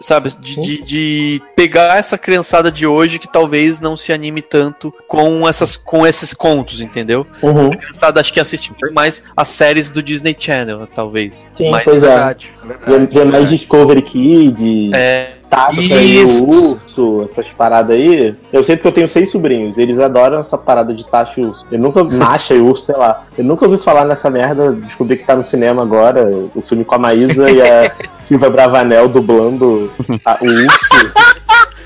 Sabe? 0.00 0.30
De, 0.40 0.60
de, 0.60 0.82
de, 0.82 1.42
pegar 1.54 1.98
essa 1.98 2.16
criançada 2.50 2.72
de 2.72 2.84
hoje 2.84 3.18
que 3.20 3.28
talvez 3.28 3.80
não 3.80 3.96
se 3.96 4.12
anime 4.12 4.42
tanto 4.42 4.92
com, 5.06 5.48
essas, 5.48 5.76
com 5.76 6.04
esses 6.04 6.34
contos, 6.34 6.80
entendeu? 6.80 7.24
Uhum. 7.40 7.72
A 7.72 7.76
criançada 7.76 8.20
acho 8.20 8.32
que 8.32 8.40
assiste 8.40 8.72
mais 8.92 9.22
as 9.36 9.48
séries 9.50 9.88
do 9.90 10.02
Disney 10.02 10.34
Channel, 10.36 10.88
talvez. 10.92 11.46
Sim, 11.54 11.70
mas, 11.70 11.84
pois 11.84 12.02
é. 12.02 12.08
Verdade, 12.08 12.52
verdade. 12.64 13.06
Vê 13.14 13.24
mais 13.24 13.48
Discovery 13.48 14.02
Kid, 14.02 14.90
É, 14.94 15.34
Tato 15.48 15.80
Isso. 15.80 16.44
o 16.44 16.72
urso, 16.72 17.22
essas 17.30 17.48
paradas 17.50 17.94
aí. 17.96 18.34
Eu 18.52 18.64
sei 18.64 18.76
porque 18.76 18.88
eu 18.88 18.92
tenho 18.92 19.08
seis 19.08 19.30
sobrinhos, 19.30 19.78
eles 19.78 20.00
adoram 20.00 20.40
essa 20.40 20.58
parada 20.58 20.92
de 20.92 21.04
Tacho 21.06 21.40
e 21.40 21.44
urso. 21.44 21.66
Eu 21.70 21.78
nunca. 21.78 22.02
Macha 22.02 22.54
e 22.54 22.60
urso, 22.60 22.86
sei 22.86 22.96
lá. 22.96 23.26
Eu 23.38 23.44
nunca 23.44 23.64
ouvi 23.64 23.78
falar 23.78 24.06
nessa 24.06 24.28
merda. 24.28 24.72
Descobri 24.72 25.16
que 25.16 25.24
tá 25.24 25.36
no 25.36 25.44
cinema 25.44 25.82
agora. 25.82 26.28
O 26.54 26.60
filme 26.60 26.84
com 26.84 26.94
a 26.96 26.98
Maísa 26.98 27.48
e 27.50 27.60
a 27.62 27.92
Silvia 28.24 28.50
Bravanel 28.50 29.08
dublando 29.08 29.90
a- 30.24 30.38
o 30.40 30.46
urso. 30.46 31.12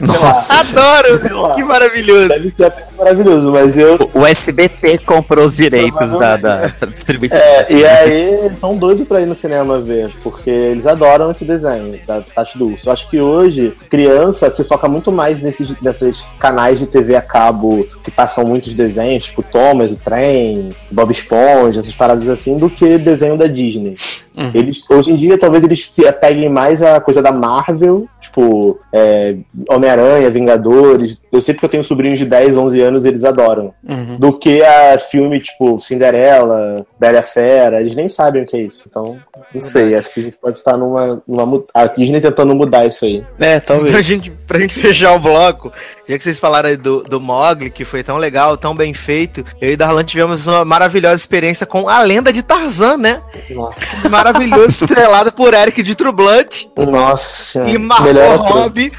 Lá. 0.01 0.47
Adoro! 0.49 1.55
Que 1.55 1.63
maravilhoso! 1.63 2.29
Deve 2.29 2.51
ser 2.51 2.73
maravilhoso, 2.99 3.53
mas 3.53 3.77
eu. 3.77 4.11
O 4.13 4.27
SBT 4.27 4.99
comprou 4.99 5.47
os 5.47 5.57
direitos 5.57 6.13
da, 6.13 6.37
da, 6.37 6.67
distribuição. 6.87 7.39
É, 7.39 7.67
e 7.73 7.87
aí 7.87 8.35
eles 8.45 8.59
são 8.59 8.77
doidos 8.77 9.07
pra 9.07 9.21
ir 9.21 9.27
no 9.27 9.35
cinema 9.35 9.81
ver, 9.81 10.11
porque 10.23 10.51
eles 10.51 10.87
adoram 10.87 11.31
esse 11.31 11.45
desenho 11.45 11.99
da 12.07 12.21
Tati 12.21 12.59
do 12.59 12.69
Urso. 12.69 12.89
Eu 12.89 12.93
acho 12.93 13.09
que 13.09 13.21
hoje, 13.21 13.73
criança 13.89 14.51
se 14.51 14.65
foca 14.65 14.89
muito 14.89 15.13
mais 15.13 15.41
nesses, 15.41 15.81
nesses 15.81 16.25
canais 16.39 16.79
de 16.79 16.87
TV 16.87 17.17
a 17.17 17.23
cabo 17.23 17.87
que 18.03 18.11
passam 18.11 18.45
muitos 18.45 18.75
desenhos, 18.75 19.25
tipo 19.25 19.43
Thomas, 19.43 19.93
o 19.93 19.97
Trem, 19.97 20.71
Bob 20.91 21.11
Esponja, 21.11 21.81
essas 21.81 21.95
paradas 21.95 22.29
assim, 22.29 22.57
do 22.57 22.69
que 22.69 22.99
desenho 22.99 23.37
da 23.37 23.47
Disney. 23.47 23.97
Uhum. 24.37 24.51
Eles, 24.53 24.83
hoje 24.91 25.13
em 25.13 25.17
dia, 25.17 25.39
talvez 25.39 25.63
eles 25.63 25.89
se 25.93 26.07
apeguem 26.07 26.49
mais 26.49 26.83
à 26.83 27.01
coisa 27.01 27.23
da 27.23 27.31
Marvel, 27.31 28.07
tipo, 28.21 28.79
é, 28.93 29.37
Homem-Aranha, 29.85 30.31
Vingadores. 30.31 31.21
Eu 31.31 31.43
sei 31.43 31.55
porque 31.55 31.67
eu 31.67 31.71
tenho 31.71 31.85
sobrinhos 31.85 32.19
de 32.19 32.25
10, 32.25 32.57
11 32.57 32.81
anos, 32.81 33.05
eles 33.05 33.25
adoram 33.25 33.75
uhum. 33.87 34.17
do 34.19 34.33
que 34.39 34.63
a 34.63 34.99
filme 34.99 35.41
tipo 35.41 35.79
Cinderela, 35.79 36.87
Bela 36.99 37.23
Fera, 37.23 37.81
eles 37.81 37.95
nem 37.95 38.09
sabem 38.09 38.43
o 38.43 38.47
que 38.47 38.57
é 38.57 38.63
isso. 38.63 38.85
Então, 38.89 39.19
não 39.53 39.61
sei, 39.61 39.95
acho 39.95 40.13
que 40.13 40.21
a 40.21 40.23
gente 40.23 40.37
pode 40.37 40.59
estar 40.59 40.77
numa, 40.77 41.23
numa 41.27 41.65
a 41.75 41.87
Disney 41.87 42.21
tentando 42.21 42.55
mudar 42.55 42.87
isso 42.87 43.05
aí. 43.05 43.25
É, 43.39 43.61
Pra 43.61 43.77
talvez. 43.77 44.07
gente, 44.07 44.31
pra 44.47 44.59
gente 44.59 44.75
fechar 44.75 45.15
o 45.15 45.19
bloco, 45.19 45.73
já 46.09 46.17
que 46.17 46.25
vocês 46.25 46.39
falaram 46.39 46.69
aí 46.69 46.77
do, 46.77 47.03
do 47.03 47.21
Mogli, 47.21 47.71
que 47.71 47.85
foi 47.85 48.03
tão 48.03 48.17
legal, 48.17 48.57
tão 48.57 48.75
bem 48.75 48.95
feito, 48.95 49.45
eu 49.61 49.71
e 49.71 49.77
Darlan 49.77 50.05
tivemos 50.05 50.47
uma 50.47 50.65
maravilhosa 50.65 51.17
experiência 51.17 51.67
com 51.67 51.89
a 51.89 52.01
lenda 52.01 52.33
de 52.33 52.43
Tarzan, 52.43 52.97
né? 52.97 53.23
Nossa, 53.51 53.85
Maravilhoso, 54.09 54.85
estrelado 54.85 55.33
por 55.33 55.53
Eric 55.53 55.83
de 55.83 55.95
Blood 56.13 56.71
Nossa 56.77 57.65
e. 57.69 57.79
Margot. 57.79 58.37
Robbie. 58.45 58.93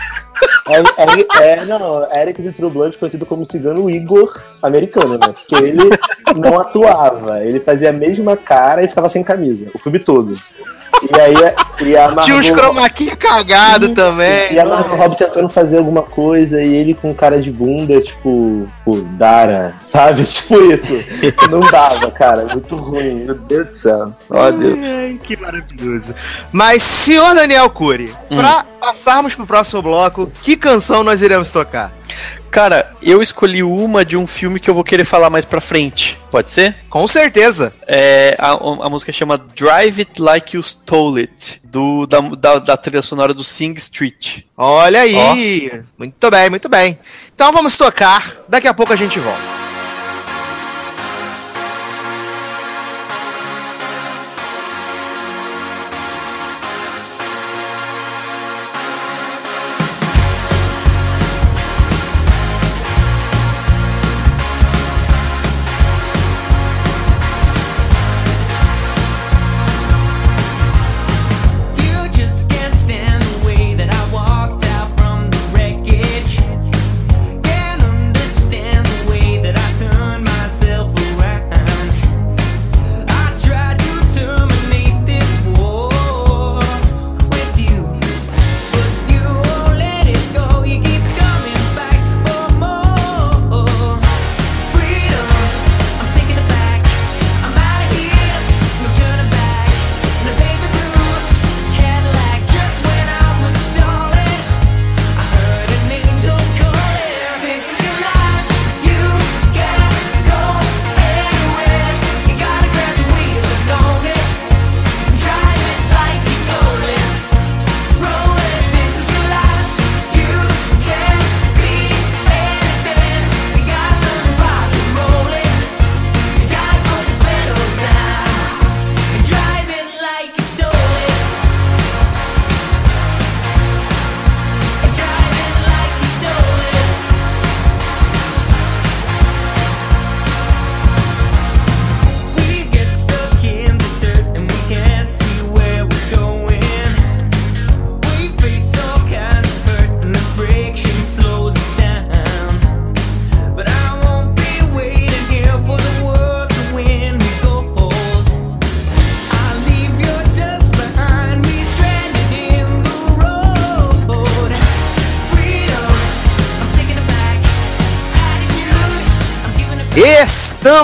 É, 0.67 1.43
é, 1.43 1.59
é, 1.59 1.65
não, 1.65 2.11
Eric 2.11 2.41
de 2.41 2.51
True 2.51 2.71
Blood 2.71 2.97
conhecido 2.97 3.25
como 3.25 3.45
cigano 3.45 3.89
Igor 3.89 4.41
americano, 4.61 5.17
né? 5.17 5.27
Porque 5.27 5.55
ele 5.63 5.89
não 6.35 6.59
atuava, 6.59 7.43
ele 7.43 7.59
fazia 7.59 7.89
a 7.89 7.93
mesma 7.93 8.35
cara 8.35 8.83
e 8.83 8.87
ficava 8.87 9.07
sem 9.07 9.23
camisa, 9.23 9.69
o 9.73 9.79
filme 9.79 9.99
todo. 9.99 10.33
E 11.13 11.19
aí 11.19 11.33
e 11.81 11.95
a 11.97 12.15
Tinha 12.15 12.37
uns 12.37 12.49
Margot- 12.49 12.63
chroma 12.63 12.89
key 12.89 13.15
cagado 13.15 13.89
também. 13.89 14.53
E 14.53 14.59
a 14.59 14.65
Margot 14.65 14.95
Robbie 14.95 15.17
tentando 15.17 15.49
fazer 15.49 15.77
alguma 15.77 16.01
coisa 16.03 16.61
e 16.61 16.73
ele 16.73 16.93
com 16.93 17.13
cara 17.13 17.41
de 17.41 17.51
bunda, 17.51 17.99
tipo, 18.01 18.67
tipo, 18.77 19.01
Dara, 19.17 19.73
sabe? 19.83 20.23
Tipo 20.35 20.61
isso. 20.61 20.93
Não 21.49 21.59
dava, 21.59 22.09
cara. 22.11 22.45
Muito 22.45 22.75
ruim. 22.75 23.25
Meu 23.25 23.35
Deus 23.35 23.67
do 23.67 23.77
céu. 23.77 24.13
Ó, 24.29 24.51
Deus. 24.51 24.77
Ai, 24.81 25.19
que 25.21 25.35
maravilhoso. 25.37 26.13
Mas, 26.51 26.81
senhor 26.83 27.33
Daniel 27.35 27.69
Cury, 27.69 28.13
Hum. 28.31 28.37
pra 28.37 28.65
passarmos 28.79 29.35
pro 29.35 29.45
próximo 29.45 29.81
bloco, 29.81 30.31
que 30.41 30.55
canção 30.55 31.03
nós 31.03 31.21
iremos 31.21 31.51
tocar? 31.51 31.91
Cara, 32.55 32.95
eu 33.01 33.21
escolhi 33.21 33.61
uma 33.61 34.05
de 34.05 34.15
um 34.15 34.25
filme 34.25 34.61
que 34.61 34.69
eu 34.69 34.73
vou 34.73 34.81
querer 34.81 35.03
falar 35.03 35.29
mais 35.29 35.43
pra 35.43 35.59
frente. 35.59 36.17
Pode 36.31 36.51
ser? 36.51 36.73
Com 36.89 37.05
certeza. 37.05 37.73
É, 37.85 38.33
a, 38.39 38.51
a 38.51 38.89
música 38.89 39.11
chama 39.11 39.37
Drive 39.37 39.99
It 39.99 40.21
Like 40.21 40.55
You 40.55 40.63
Stole 40.63 41.23
It, 41.23 41.59
do, 41.65 42.05
da, 42.05 42.21
da, 42.21 42.59
da 42.59 42.77
trilha 42.77 43.01
sonora 43.01 43.33
do 43.33 43.43
Sing 43.43 43.73
Street. 43.73 44.43
Olha 44.55 45.01
aí. 45.01 45.83
Muito 45.97 46.31
bem, 46.31 46.49
muito 46.49 46.69
bem. 46.69 46.97
Então 47.35 47.51
vamos 47.51 47.77
tocar. 47.77 48.25
Daqui 48.47 48.69
a 48.69 48.73
pouco 48.73 48.93
a 48.93 48.95
gente 48.95 49.19
volta. 49.19 49.64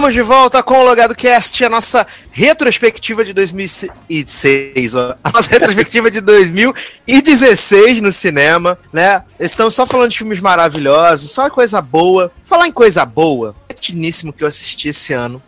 Estamos 0.01 0.15
de 0.15 0.21
volta 0.23 0.63
com 0.63 0.79
o 0.79 0.83
Logado 0.83 1.13
Cast, 1.13 1.63
a 1.63 1.69
nossa 1.69 2.07
retrospectiva 2.31 3.23
de 3.23 3.33
2006, 3.33 4.95
ó. 4.95 5.15
A 5.23 5.29
nossa 5.29 5.51
retrospectiva 5.51 6.09
de 6.09 6.21
2016 6.21 8.01
no 8.01 8.11
cinema, 8.11 8.79
né? 8.91 9.21
Estamos 9.39 9.75
só 9.75 9.85
falando 9.85 10.09
de 10.09 10.17
filmes 10.17 10.39
maravilhosos, 10.39 11.29
só 11.29 11.51
coisa 11.51 11.79
boa. 11.83 12.31
Falar 12.43 12.67
em 12.67 12.71
coisa 12.71 13.05
boa, 13.05 13.55
é 13.69 13.75
que 14.33 14.43
eu 14.43 14.47
assisti 14.47 14.89
esse 14.89 15.13
ano. 15.13 15.39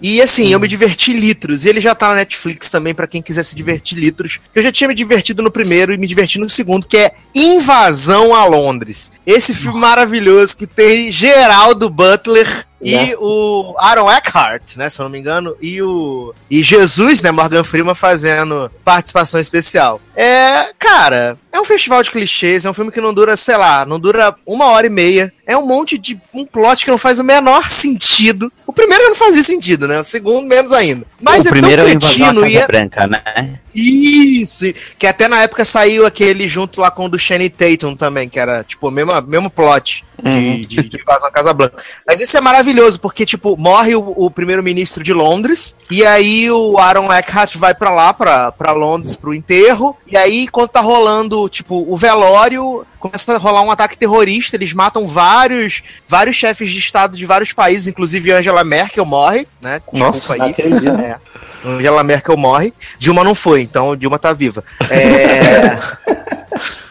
E 0.00 0.20
assim, 0.20 0.52
eu 0.52 0.58
me 0.60 0.66
diverti 0.66 1.12
litros. 1.12 1.64
E 1.64 1.68
ele 1.68 1.80
já 1.80 1.94
tá 1.94 2.08
na 2.08 2.16
Netflix 2.16 2.68
também, 2.70 2.94
pra 2.94 3.06
quem 3.06 3.22
quiser 3.22 3.44
se 3.44 3.54
divertir 3.54 3.96
litros. 3.98 4.40
Eu 4.54 4.62
já 4.62 4.72
tinha 4.72 4.88
me 4.88 4.94
divertido 4.94 5.42
no 5.42 5.50
primeiro 5.50 5.92
e 5.92 5.98
me 5.98 6.06
diverti 6.06 6.38
no 6.38 6.50
segundo, 6.50 6.86
que 6.86 6.96
é 6.96 7.12
Invasão 7.34 8.34
a 8.34 8.44
Londres. 8.44 9.12
Esse 9.26 9.54
filme 9.54 9.78
maravilhoso 9.78 10.56
que 10.56 10.66
tem 10.66 11.10
Geraldo 11.10 11.88
Butler. 11.88 12.66
E 12.84 12.96
Né? 12.96 13.14
o 13.16 13.76
Aaron 13.78 14.10
Eckhart, 14.10 14.76
né, 14.76 14.90
se 14.90 15.00
eu 15.00 15.04
não 15.04 15.10
me 15.10 15.16
engano, 15.16 15.54
e 15.62 15.80
o 15.80 16.34
e 16.50 16.64
Jesus, 16.64 17.22
né, 17.22 17.30
Morgan 17.30 17.62
Freeman 17.62 17.94
fazendo 17.94 18.68
participação 18.84 19.38
especial. 19.38 20.00
É, 20.16 20.72
cara, 20.80 21.38
é 21.52 21.60
um 21.60 21.64
festival 21.64 22.02
de 22.02 22.10
clichês, 22.10 22.64
é 22.64 22.70
um 22.70 22.74
filme 22.74 22.90
que 22.90 23.00
não 23.00 23.14
dura, 23.14 23.36
sei 23.36 23.56
lá, 23.56 23.86
não 23.86 24.00
dura 24.00 24.34
uma 24.44 24.66
hora 24.66 24.88
e 24.88 24.90
meia. 24.90 25.32
É 25.46 25.56
um 25.56 25.64
monte 25.64 25.96
de 25.96 26.20
um 26.34 26.44
plot 26.44 26.84
que 26.84 26.90
não 26.90 26.98
faz 26.98 27.20
o 27.20 27.24
menor 27.24 27.68
sentido. 27.70 28.52
O 28.66 28.72
primeiro 28.72 29.04
não 29.04 29.14
fazia 29.14 29.42
sentido, 29.44 29.61
né? 29.88 30.00
O 30.00 30.04
segundo 30.04 30.46
menos 30.46 30.72
ainda. 30.72 31.06
Mas 31.20 31.44
o 31.44 31.48
é 31.48 31.50
primeiro 31.50 31.82
tão 31.82 31.98
cretino 31.98 32.46
e 32.46 32.56
é 32.56 32.66
Branca, 32.66 33.06
né? 33.06 33.58
isso! 33.74 34.72
Que 34.98 35.06
até 35.06 35.28
na 35.28 35.42
época 35.42 35.64
saiu 35.64 36.06
aquele 36.06 36.46
junto 36.46 36.80
lá 36.80 36.90
com 36.90 37.06
o 37.06 37.08
do 37.08 37.18
Shane 37.18 37.48
Tatum 37.48 37.94
também, 37.94 38.28
que 38.28 38.38
era, 38.38 38.62
tipo, 38.62 38.88
o 38.88 38.90
mesmo, 38.90 39.10
mesmo 39.22 39.50
plot 39.50 40.04
de, 40.22 40.60
de, 40.60 40.88
de 40.88 41.00
invasão 41.00 41.28
à 41.28 41.32
Casa 41.32 41.52
Blanca. 41.52 41.82
Mas 42.06 42.20
isso 42.20 42.36
é 42.36 42.40
maravilhoso, 42.40 43.00
porque, 43.00 43.26
tipo, 43.26 43.56
morre 43.56 43.94
o, 43.94 44.12
o 44.16 44.30
primeiro-ministro 44.30 45.02
de 45.02 45.12
Londres, 45.12 45.74
e 45.90 46.04
aí 46.04 46.50
o 46.50 46.78
Aaron 46.78 47.12
Eckhart 47.12 47.56
vai 47.56 47.74
pra 47.74 47.90
lá, 47.90 48.12
pra, 48.14 48.52
pra 48.52 48.72
Londres, 48.72 49.16
pro 49.16 49.34
enterro, 49.34 49.96
e 50.06 50.16
aí, 50.16 50.46
quando 50.48 50.68
tá 50.68 50.80
rolando, 50.80 51.48
tipo, 51.48 51.84
o 51.88 51.96
velório, 51.96 52.86
começa 52.98 53.34
a 53.34 53.38
rolar 53.38 53.62
um 53.62 53.70
ataque 53.70 53.98
terrorista, 53.98 54.56
eles 54.56 54.72
matam 54.72 55.06
vários, 55.06 55.82
vários 56.06 56.36
chefes 56.36 56.70
de 56.70 56.78
estado 56.78 57.16
de 57.16 57.26
vários 57.26 57.52
países, 57.52 57.88
inclusive 57.88 58.30
Angela 58.30 58.62
Merkel 58.62 59.04
morre, 59.04 59.46
né? 59.60 59.80
Nossa, 59.92 60.34
aí. 60.34 60.50
acredito. 60.50 60.88
É. 60.88 61.18
Angela 61.64 62.02
Merkel 62.02 62.36
morre. 62.36 62.72
Dilma 62.98 63.24
não 63.24 63.34
foi, 63.34 63.62
então 63.62 63.96
Dilma 63.96 64.18
tá 64.18 64.32
viva. 64.32 64.64
É... 64.90 65.78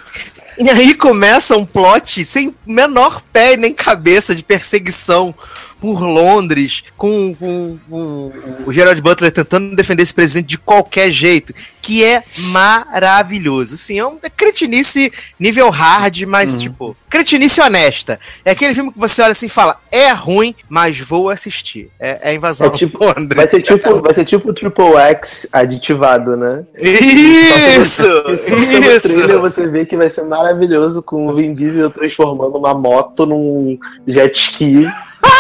e 0.62 0.70
aí 0.70 0.94
começa 0.94 1.58
um 1.58 1.66
plot 1.66 2.24
sem 2.24 2.56
menor 2.68 3.24
pé 3.34 3.58
nem 3.58 3.74
cabeça 3.74 4.36
de 4.36 4.44
perseguição 4.44 5.34
por 5.82 6.04
Londres, 6.04 6.84
com, 6.96 7.34
com- 7.36 7.78
com 7.90 8.32
o 8.68 8.72
Gerald 8.72 9.02
Butler 9.02 9.32
tentando 9.32 9.76
defender 9.76 10.04
esse 10.04 10.14
presidente 10.14 10.46
de 10.48 10.58
qualquer 10.60 11.12
jeito, 11.12 11.54
que 11.82 12.06
é 12.06 12.24
maravilhoso. 12.38 13.74
Assim, 13.74 13.98
é 14.00 14.06
um 14.06 14.18
é 14.22 14.30
cretinice 14.30 15.12
nível 15.40 15.70
hard, 15.72 16.22
mas 16.28 16.56
tipo, 16.56 16.96
cretinice 17.10 17.60
honesta. 17.60 18.20
É 18.46 18.52
aquele 18.52 18.76
filme 18.76 18.94
que 18.94 19.00
você 19.00 19.22
olha 19.24 19.32
assim 19.32 19.48
e 19.48 19.50
fala, 19.50 19.78
é 19.92 20.12
ruim, 20.12 20.54
mas 20.70 21.00
vou 21.00 21.30
assistir. 21.30 21.90
É, 22.00 22.32
é 22.32 22.34
invasão 22.36 22.68
É 22.68 22.70
tipo- 22.70 23.02
Londres. 23.04 23.36
Vai 23.36 23.48
ser 23.48 23.62
tipo, 23.62 24.02
vai 24.02 24.14
ser 24.14 24.26
tipo 24.26 24.50
o 24.50 24.54
Triple 24.54 24.96
X 24.98 25.48
aditivado, 25.52 26.38
né? 26.38 26.64
Isso! 26.80 28.04
Isso! 28.08 29.08
trailer 29.10 29.40
você 29.42 29.68
vê 29.68 29.86
que 29.86 29.98
vai 29.98 30.10
ser 30.10 30.24
maravilhoso 30.24 31.02
com 31.02 31.28
o 31.28 31.36
Vin 31.36 31.54
Diesel 31.56 31.90
transformando 31.90 32.58
uma 32.58 32.74
moto 32.76 33.26
num 33.26 33.78
jet 34.08 34.38
ski 34.38 34.88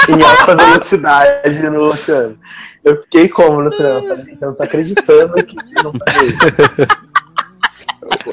em 0.09 0.23
alta 0.23 0.55
velocidade 0.55 1.69
no 1.69 1.91
oceano. 1.91 2.38
Eu 2.84 2.95
fiquei 2.97 3.29
como 3.29 3.61
no 3.61 3.71
cinema? 3.71 3.99
Eu 4.41 4.47
não 4.47 4.55
tô 4.55 4.63
acreditando 4.63 5.34
que 5.43 5.55
não 5.84 5.91
tá. 5.91 6.05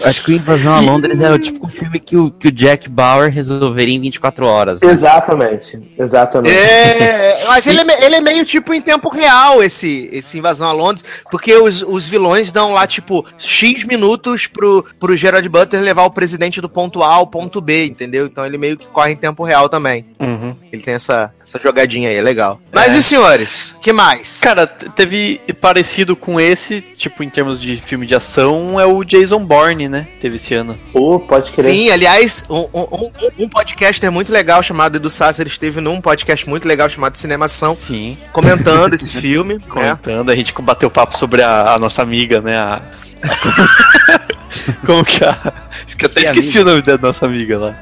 Acho 0.02 0.24
que 0.24 0.32
o 0.32 0.34
Invasão 0.34 0.74
a 0.74 0.80
Londres 0.80 1.20
é 1.20 1.30
o 1.30 1.38
típico 1.38 1.68
filme 1.68 1.98
que 2.00 2.16
o, 2.16 2.30
que 2.30 2.48
o 2.48 2.52
Jack 2.52 2.88
Bauer 2.88 3.30
resolveria 3.30 3.94
em 3.94 4.00
24 4.00 4.46
horas. 4.46 4.80
né? 4.80 4.92
Exatamente, 4.92 5.78
exatamente. 5.98 6.56
É, 6.56 7.44
mas 7.46 7.66
ele 7.66 7.80
é, 7.80 8.04
ele 8.04 8.16
é 8.16 8.20
meio 8.20 8.44
tipo 8.44 8.72
em 8.74 8.80
tempo 8.80 9.08
real, 9.08 9.62
esse, 9.62 10.08
esse 10.12 10.38
invasão 10.38 10.68
a 10.68 10.72
Londres, 10.72 11.04
porque 11.30 11.54
os, 11.54 11.82
os 11.82 12.08
vilões 12.08 12.50
dão 12.50 12.72
lá, 12.72 12.86
tipo, 12.86 13.24
X 13.38 13.84
minutos 13.84 14.46
pro, 14.46 14.84
pro 14.98 15.16
Gerard 15.16 15.48
Butler 15.48 15.82
levar 15.82 16.04
o 16.04 16.10
presidente 16.10 16.60
do 16.60 16.68
ponto 16.68 17.02
A 17.02 17.08
ao 17.14 17.26
ponto 17.26 17.60
B, 17.60 17.86
entendeu? 17.86 18.26
Então 18.26 18.44
ele 18.44 18.58
meio 18.58 18.76
que 18.76 18.88
corre 18.88 19.12
em 19.12 19.16
tempo 19.16 19.42
real 19.44 19.68
também. 19.68 20.04
Uhum. 20.18 20.54
Ele 20.72 20.82
tem 20.82 20.94
essa, 20.94 21.32
essa 21.40 21.58
jogadinha 21.58 22.08
aí, 22.08 22.16
é 22.16 22.22
legal. 22.22 22.60
Mas 22.72 22.94
É. 22.94 22.96
e 22.96 22.98
os 23.00 23.04
senhores? 23.04 23.74
que 23.80 23.92
mais? 23.92 24.38
Cara, 24.40 24.66
teve 24.66 25.40
parecido 25.60 26.16
com 26.16 26.40
esse, 26.40 26.80
tipo, 26.80 27.22
em 27.22 27.30
termos 27.30 27.60
de 27.60 27.76
filme 27.76 28.06
de 28.06 28.14
ação, 28.14 28.78
é 28.78 28.86
o 28.86 29.04
Jason 29.04 29.44
Bourne, 29.44 29.77
né? 29.86 30.06
Teve 30.20 30.36
esse 30.36 30.54
ano. 30.54 30.76
Pô, 30.92 31.20
pode 31.20 31.52
crer. 31.52 31.70
Sim, 31.72 31.90
aliás, 31.90 32.44
um, 32.48 32.66
um, 32.74 33.10
um- 33.40 33.48
podcaster 33.48 34.10
muito 34.10 34.32
legal 34.32 34.62
chamado 34.62 34.96
Edu 34.96 35.10
Sasser 35.10 35.46
esteve 35.46 35.80
num 35.80 36.00
podcast 36.00 36.48
muito 36.48 36.66
legal 36.66 36.88
chamado 36.88 37.16
Cinemação, 37.16 37.74
Sim. 37.74 38.16
comentando 38.32 38.94
esse 38.94 39.08
filme, 39.20 39.54
né? 39.56 39.60
Comentando, 39.68 40.30
a 40.30 40.34
gente 40.34 40.52
bateu 40.60 40.90
papo 40.90 41.16
sobre 41.18 41.42
a, 41.42 41.74
a 41.74 41.78
nossa 41.78 42.00
amiga, 42.02 42.40
né? 42.40 42.56
A... 42.56 42.80
Como 44.86 45.04
que 45.04 45.24
a. 45.24 45.52
Esque- 45.86 46.06
Até 46.06 46.22
Que 46.32 46.38
esqueci 46.40 46.58
o 46.60 46.64
nome 46.64 46.82
da 46.82 46.96
nossa 46.98 47.26
amiga 47.26 47.58
lá. 47.58 47.76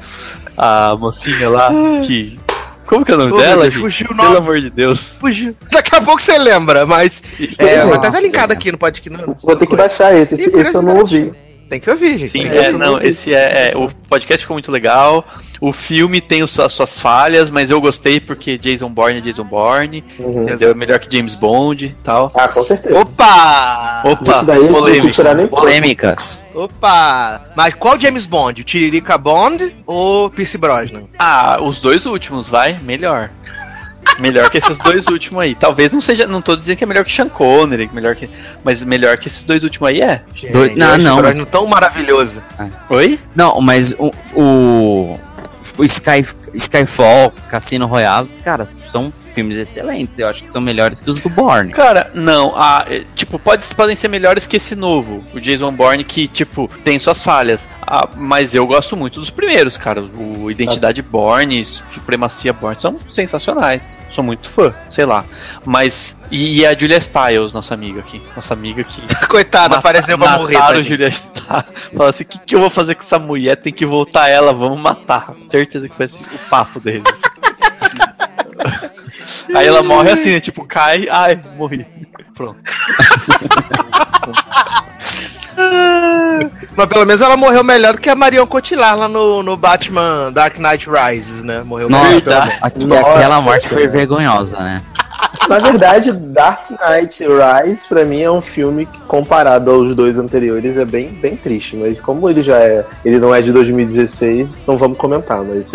A 0.57 0.95
mocinha 0.97 1.49
lá 1.49 1.69
que. 2.05 2.39
Como 2.85 3.03
que 3.03 3.11
é 3.11 3.15
o 3.15 3.17
nome 3.17 3.33
Oh, 3.33 3.37
dela? 3.37 3.63
Deus, 3.63 3.75
fugiu 3.75 4.07
o 4.07 4.15
Pelo 4.15 4.23
nome. 4.23 4.37
amor 4.37 4.61
de 4.61 4.69
Deus. 4.69 5.09
Fugiu. 5.19 5.55
Daqui 5.69 5.93
a 5.95 6.01
pouco 6.01 6.21
você 6.21 6.37
lembra, 6.37 6.85
mas. 6.85 7.21
É, 7.57 7.83
vai 7.85 7.95
estar 7.97 8.07
até 8.07 8.21
linkado 8.21 8.53
aqui 8.53 8.71
no 8.71 8.77
podcast. 8.77 9.09
no- 9.09 9.35
Vou 9.41 9.55
ter 9.55 9.67
que 9.67 9.75
baixar 9.75 10.15
esse, 10.17 10.35
esse, 10.35 10.49
esse 10.57 10.75
eu 10.75 10.81
não 10.81 10.97
ouvi. 10.97 11.31
Tem 11.69 11.79
que 11.79 11.89
ouvir, 11.89 12.17
gente. 12.17 12.31
Sim, 12.31 12.47
é, 12.47 12.67
ouvir. 12.67 12.77
não, 12.77 13.01
esse 13.01 13.33
é, 13.33 13.71
é, 13.73 13.77
O 13.77 13.89
podcast 14.09 14.41
ficou 14.43 14.55
muito 14.55 14.71
legal. 14.71 15.25
O 15.59 15.73
filme 15.73 16.21
tem 16.21 16.43
os- 16.43 16.57
as 16.59 16.71
suas 16.71 16.99
falhas, 16.99 17.49
mas 17.49 17.69
eu 17.71 17.81
gostei 17.81 18.19
porque 18.19 18.57
Jason 18.59 18.89
Bourne 18.89 19.17
é 19.17 19.21
Jason 19.21 19.43
Bourne. 19.43 20.03
Uhum. 20.19 20.43
Entendeu? 20.43 20.71
É 20.71 20.73
melhor 20.73 20.99
que 20.99 21.13
James 21.15 21.33
Bond 21.35 21.85
e 21.87 21.93
tal. 22.03 22.31
Ah, 22.35 22.47
com 22.47 22.63
certeza. 22.63 22.97
Opa! 22.99 24.01
Opa, 24.05 24.31
Isso 24.37 24.45
daí 24.45 24.67
polêmica. 24.67 25.11
tirar 25.11 25.33
nem 25.35 25.47
Polêmicas. 25.47 26.39
Opa! 26.53 27.41
Mas 27.55 27.73
qual 27.73 27.97
James 27.99 28.27
Bond? 28.27 28.61
O 28.61 28.63
Tiririca 28.63 29.17
Bond 29.17 29.75
ou 29.85 30.29
Pierce 30.29 30.57
Brosnan? 30.57 31.01
Ah, 31.17 31.57
os 31.61 31.79
dois 31.79 32.05
últimos, 32.05 32.47
vai? 32.47 32.77
Melhor. 32.83 33.31
Melhor 34.19 34.49
que 34.49 34.57
esses 34.57 34.77
dois 34.79 35.05
últimos 35.07 35.39
aí. 35.41 35.53
Talvez 35.55 35.91
não 35.91 36.01
seja. 36.01 36.25
Não 36.25 36.41
tô 36.41 36.55
dizendo 36.55 36.77
que 36.77 36.83
é 36.83 36.87
melhor 36.87 37.03
que 37.05 37.11
Sean 37.11 37.29
Connery, 37.29 37.89
melhor 37.93 38.15
que, 38.15 38.29
mas 38.63 38.81
melhor 38.81 39.17
que 39.17 39.27
esses 39.27 39.43
dois 39.43 39.63
últimos 39.63 39.89
aí 39.89 40.01
é. 40.01 40.21
Dois- 40.51 40.75
não, 40.75 40.87
Pierce 40.87 41.03
não, 41.07 41.17
Brosnan 41.17 41.45
tão 41.45 41.65
maravilhoso. 41.67 42.41
Oi? 42.89 43.19
Não, 43.35 43.59
mas 43.61 43.93
o, 43.99 44.11
o, 44.33 45.19
o 45.77 45.83
Sky, 45.83 46.25
Skyfall, 46.53 47.31
Cassino 47.49 47.85
Royale, 47.85 48.27
cara, 48.43 48.67
são 48.87 49.11
filmes 49.37 49.55
excelentes. 49.57 50.17
Eu 50.17 50.27
acho 50.27 50.43
que 50.43 50.51
são 50.51 50.59
melhores 50.59 50.99
que 50.99 51.07
os 51.11 51.19
do 51.19 51.29
Bourne. 51.29 51.71
Cara, 51.71 52.09
não. 52.15 52.53
Ah, 52.55 52.83
tipo, 53.15 53.37
pode, 53.37 53.63
podem 53.75 53.95
ser 53.95 54.07
melhores 54.07 54.47
que 54.47 54.57
esse 54.57 54.75
novo, 54.75 55.23
o 55.31 55.39
Jason 55.39 55.71
Bourne, 55.71 56.03
que, 56.03 56.27
tipo, 56.27 56.67
tem 56.83 56.97
suas 56.97 57.21
falhas. 57.21 57.67
Ah, 57.85 58.09
mas 58.15 58.55
eu 58.55 58.65
gosto 58.65 58.97
muito 58.97 59.19
dos 59.19 59.29
primeiros, 59.29 59.77
cara. 59.77 60.01
O 60.01 60.49
Identidade 60.49 61.03
Bourne, 61.03 61.63
Supremacia 61.63 62.51
Bourne 62.51 62.81
são 62.81 62.97
sensacionais. 63.07 63.99
Sou 64.09 64.23
muito 64.23 64.49
fã, 64.49 64.73
sei 64.89 65.05
lá. 65.05 65.23
Mas. 65.63 66.17
E, 66.31 66.59
e 66.61 66.65
a 66.65 66.75
Julia 66.75 66.99
Stiles, 66.99 67.53
nossa 67.53 67.75
amiga 67.75 67.99
aqui. 67.99 68.19
Nossa 68.35 68.55
amiga 68.55 68.83
que. 68.83 69.01
Coitada, 69.29 69.67
Mata- 69.69 69.79
apareceu 69.79 70.17
pra 70.17 70.39
morrer. 70.39 70.55
mataram. 70.57 70.81
Julia 70.81 71.11
Stiles. 71.11 71.37
Fala 71.95 72.09
assim: 72.09 72.23
o 72.23 72.27
que, 72.27 72.39
que 72.39 72.55
eu 72.55 72.59
vou 72.59 72.71
fazer 72.71 72.95
com 72.95 73.03
essa 73.03 73.19
mulher? 73.19 73.55
Tem 73.57 73.71
que 73.71 73.85
voltar 73.85 74.27
ela, 74.29 74.51
vamos 74.51 74.79
matar. 74.79 75.33
Certeza 75.45 75.87
que 75.87 75.95
foi 75.95 76.05
assim, 76.05 76.17
o 76.33 76.49
papo 76.49 76.79
deles. 76.79 77.03
Aí 79.53 79.67
ela 79.67 79.81
morre 79.83 80.11
assim, 80.11 80.31
né? 80.33 80.39
Tipo, 80.39 80.65
cai, 80.65 81.07
ai, 81.09 81.39
morri. 81.57 81.85
Pronto. 82.35 82.59
Mas 86.75 86.85
pelo 86.87 87.05
menos 87.05 87.21
ela 87.21 87.35
morreu 87.35 87.63
melhor 87.63 87.93
do 87.93 87.99
que 88.01 88.09
a 88.09 88.15
Marion 88.15 88.45
Cotillard 88.45 88.99
lá 88.99 89.07
no, 89.07 89.41
no 89.41 89.57
Batman 89.57 90.31
Dark 90.31 90.59
Knight 90.59 90.87
Rises, 90.89 91.43
né? 91.43 91.63
Morreu 91.63 91.89
melhor. 91.89 92.13
Nossa, 92.13 92.37
aqui- 92.61 92.85
Nossa, 92.85 93.01
aquela 93.15 93.41
morte 93.41 93.67
foi 93.67 93.87
vergonhosa, 93.87 94.59
né? 94.59 94.81
Na 95.49 95.57
verdade, 95.57 96.11
Dark 96.11 96.65
Knight 96.69 97.23
Rise, 97.25 97.87
pra 97.87 98.05
mim, 98.05 98.21
é 98.21 98.29
um 98.29 98.41
filme 98.41 98.85
que, 98.85 98.99
comparado 99.01 99.71
aos 99.71 99.95
dois 99.95 100.19
anteriores, 100.19 100.77
é 100.77 100.85
bem, 100.85 101.07
bem 101.09 101.35
triste. 101.35 101.75
Mas 101.75 101.99
como 101.99 102.29
ele 102.29 102.43
já 102.43 102.57
é. 102.59 102.85
Ele 103.03 103.17
não 103.17 103.33
é 103.33 103.41
de 103.41 103.51
2016, 103.51 104.47
não 104.67 104.77
vamos 104.77 104.97
comentar, 104.97 105.41
mas. 105.43 105.71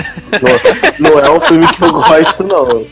Não, 1.01 1.11
não 1.11 1.19
é 1.19 1.31
um 1.31 1.41
filme 1.41 1.67
que 1.67 1.83
eu 1.83 1.93
gosto, 1.93 2.45
não. 2.45 2.87